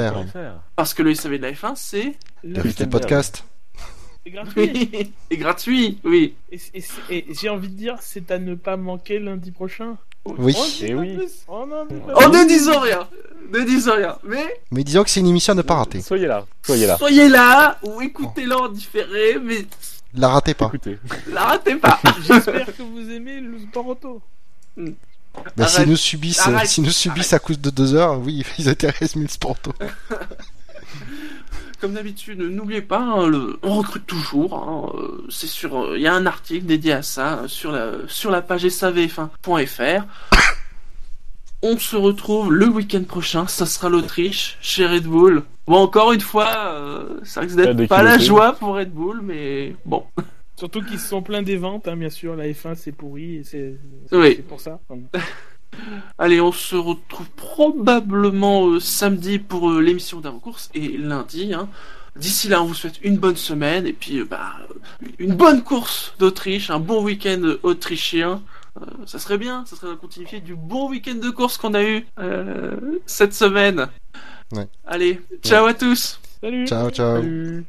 Parce 0.75 0.93
que 0.93 1.03
le 1.03 1.13
SAV 1.13 1.37
de 1.37 1.41
la 1.43 1.51
F1, 1.51 1.73
c'est... 1.75 2.15
Le 2.43 2.61
Podcast. 2.89 3.45
C'est 4.25 4.31
gratuit. 4.31 4.53
Oui, 4.93 5.13
et 5.31 5.37
gratuit, 5.37 5.99
oui. 6.03 6.35
Et, 6.51 6.59
et- 6.73 6.83
et 7.09 7.25
j'ai 7.39 7.49
envie 7.49 7.69
de 7.69 7.73
dire, 7.75 7.95
c'est 8.01 8.31
à 8.31 8.37
ne 8.39 8.55
pas 8.55 8.75
manquer 8.77 9.19
lundi 9.19 9.51
prochain. 9.51 9.97
Oui. 10.25 10.53
Oh, 10.57 10.65
Eh 10.81 10.93
oui. 10.93 11.17
Oh 11.47 11.65
non, 11.67 11.87
Oh, 12.15 12.27
ne 12.29 12.47
disons 12.47 12.79
rien 12.79 13.07
Ne 13.51 13.61
disons 13.63 13.95
rien 13.95 14.17
Mais 14.23 14.61
Mais 14.71 14.83
disons 14.83 15.03
que 15.03 15.09
c'est 15.09 15.19
une 15.21 15.27
émission 15.27 15.53
à 15.53 15.55
ne 15.55 15.61
pas 15.61 15.75
rater. 15.75 16.01
Soyez 16.01 16.27
là, 16.27 16.45
soyez 16.63 16.85
là. 16.87 16.97
soyez 16.97 17.29
là, 17.29 17.79
ou 17.83 18.01
écoutez-la 18.01 18.57
en 18.57 18.69
différé, 18.69 19.37
mais 19.41 19.65
La 20.13 20.27
ratez 20.29 20.53
pas. 20.53 20.67
Écoutez. 20.67 20.99
la 21.31 21.45
ratez 21.45 21.75
pas 21.77 21.99
J'espère 22.27 22.65
que 22.75 22.81
vous 22.83 23.09
aimez 23.09 23.39
le 23.39 23.59
sport 23.59 23.87
auto. 23.87 24.21
Bah, 25.55 25.67
s'ils 25.67 25.77
Arrête. 25.77 25.87
nous 25.87 25.95
subissent, 25.95 26.39
Arrête. 26.39 26.67
s'ils 26.67 26.83
nous 26.83 26.91
subissent 26.91 27.33
à 27.33 27.39
cause 27.39 27.59
de 27.59 27.69
deux 27.69 27.95
heures, 27.95 28.19
oui, 28.19 28.43
ils 28.59 28.67
intéressent 28.69 29.15
1000 29.15 29.29
sportos. 29.31 29.73
Comme 31.81 31.93
d'habitude, 31.93 32.39
n'oubliez 32.39 32.81
pas, 32.81 32.99
hein, 32.99 33.27
le- 33.27 33.57
on 33.63 33.75
recrute 33.75 34.05
toujours. 34.05 34.53
hein, 34.55 34.91
euh, 34.99 35.25
c'est 35.29 35.47
sur, 35.47 35.77
euh, 35.81 35.93
il 35.97 36.01
y 36.01 36.07
a 36.07 36.13
un 36.13 36.25
article 36.25 36.65
dédié 36.65 36.91
à 36.93 37.01
ça 37.01 37.39
euh, 37.39 37.47
sur 37.47 37.71
la 37.71 37.91
sur 38.07 38.31
la 38.31 38.41
page 38.41 38.65
savf1.fr. 38.65 40.03
On 41.61 41.77
se 41.77 41.95
retrouve 41.97 42.53
le 42.53 42.67
week-end 42.67 43.03
prochain. 43.03 43.45
Ça 43.47 43.65
sera 43.65 43.89
l'Autriche 43.89 44.57
chez 44.61 44.85
Red 44.87 45.03
Bull. 45.03 45.43
Bon, 45.67 45.75
encore 45.77 46.13
une 46.13 46.21
fois, 46.21 46.47
euh, 46.73 47.19
ça 47.23 47.41
risque 47.41 47.57
Pas 47.57 47.73
d'être 47.73 47.89
pas 47.89 48.01
la 48.03 48.17
joie 48.17 48.53
pour 48.53 48.75
Red 48.75 48.91
Bull, 48.93 49.19
mais 49.21 49.75
bon. 49.85 50.05
Surtout 50.55 50.81
qu'ils 50.81 50.99
se 50.99 51.07
sont 51.09 51.21
pleins 51.21 51.41
des 51.41 51.57
ventes, 51.57 51.87
hein, 51.87 51.95
bien 51.97 52.09
sûr. 52.09 52.35
La 52.35 52.45
F1 52.47 52.75
c'est 52.75 52.91
pourri 52.91 53.35
et 53.37 53.43
c'est 53.43 53.75
Oui. 54.11 54.33
c'est 54.37 54.47
pour 54.47 54.59
ça. 54.61 54.79
Allez, 56.17 56.41
on 56.41 56.51
se 56.51 56.75
retrouve 56.75 57.29
probablement 57.31 58.67
euh, 58.67 58.79
samedi 58.79 59.39
pour 59.39 59.69
euh, 59.69 59.81
l'émission 59.81 60.19
d'avant-course 60.19 60.69
et 60.73 60.97
lundi. 60.97 61.53
Hein. 61.53 61.69
D'ici 62.15 62.49
là, 62.49 62.61
on 62.61 62.65
vous 62.65 62.73
souhaite 62.73 62.99
une 63.03 63.17
bonne 63.17 63.35
semaine 63.35 63.87
et 63.87 63.93
puis 63.93 64.19
euh, 64.19 64.25
bah, 64.25 64.57
une 65.19 65.35
bonne 65.35 65.63
course 65.63 66.13
d'Autriche, 66.19 66.69
un 66.69 66.79
bon 66.79 67.03
week-end 67.03 67.41
autrichien. 67.63 68.41
Euh, 68.79 68.85
ça 69.05 69.19
serait 69.19 69.37
bien, 69.37 69.65
ça 69.65 69.75
serait 69.75 69.89
la 69.89 69.95
continuité 69.95 70.41
du 70.41 70.55
bon 70.55 70.89
week-end 70.89 71.15
de 71.15 71.29
course 71.29 71.57
qu'on 71.57 71.73
a 71.73 71.83
eu 71.83 72.05
euh, 72.19 72.99
cette 73.05 73.33
semaine. 73.33 73.87
Ouais. 74.51 74.67
Allez, 74.85 75.21
ciao 75.43 75.65
à 75.65 75.73
tous 75.73 76.19
Salut. 76.41 76.67
Ciao, 76.67 76.89
ciao. 76.89 77.17
Salut. 77.17 77.65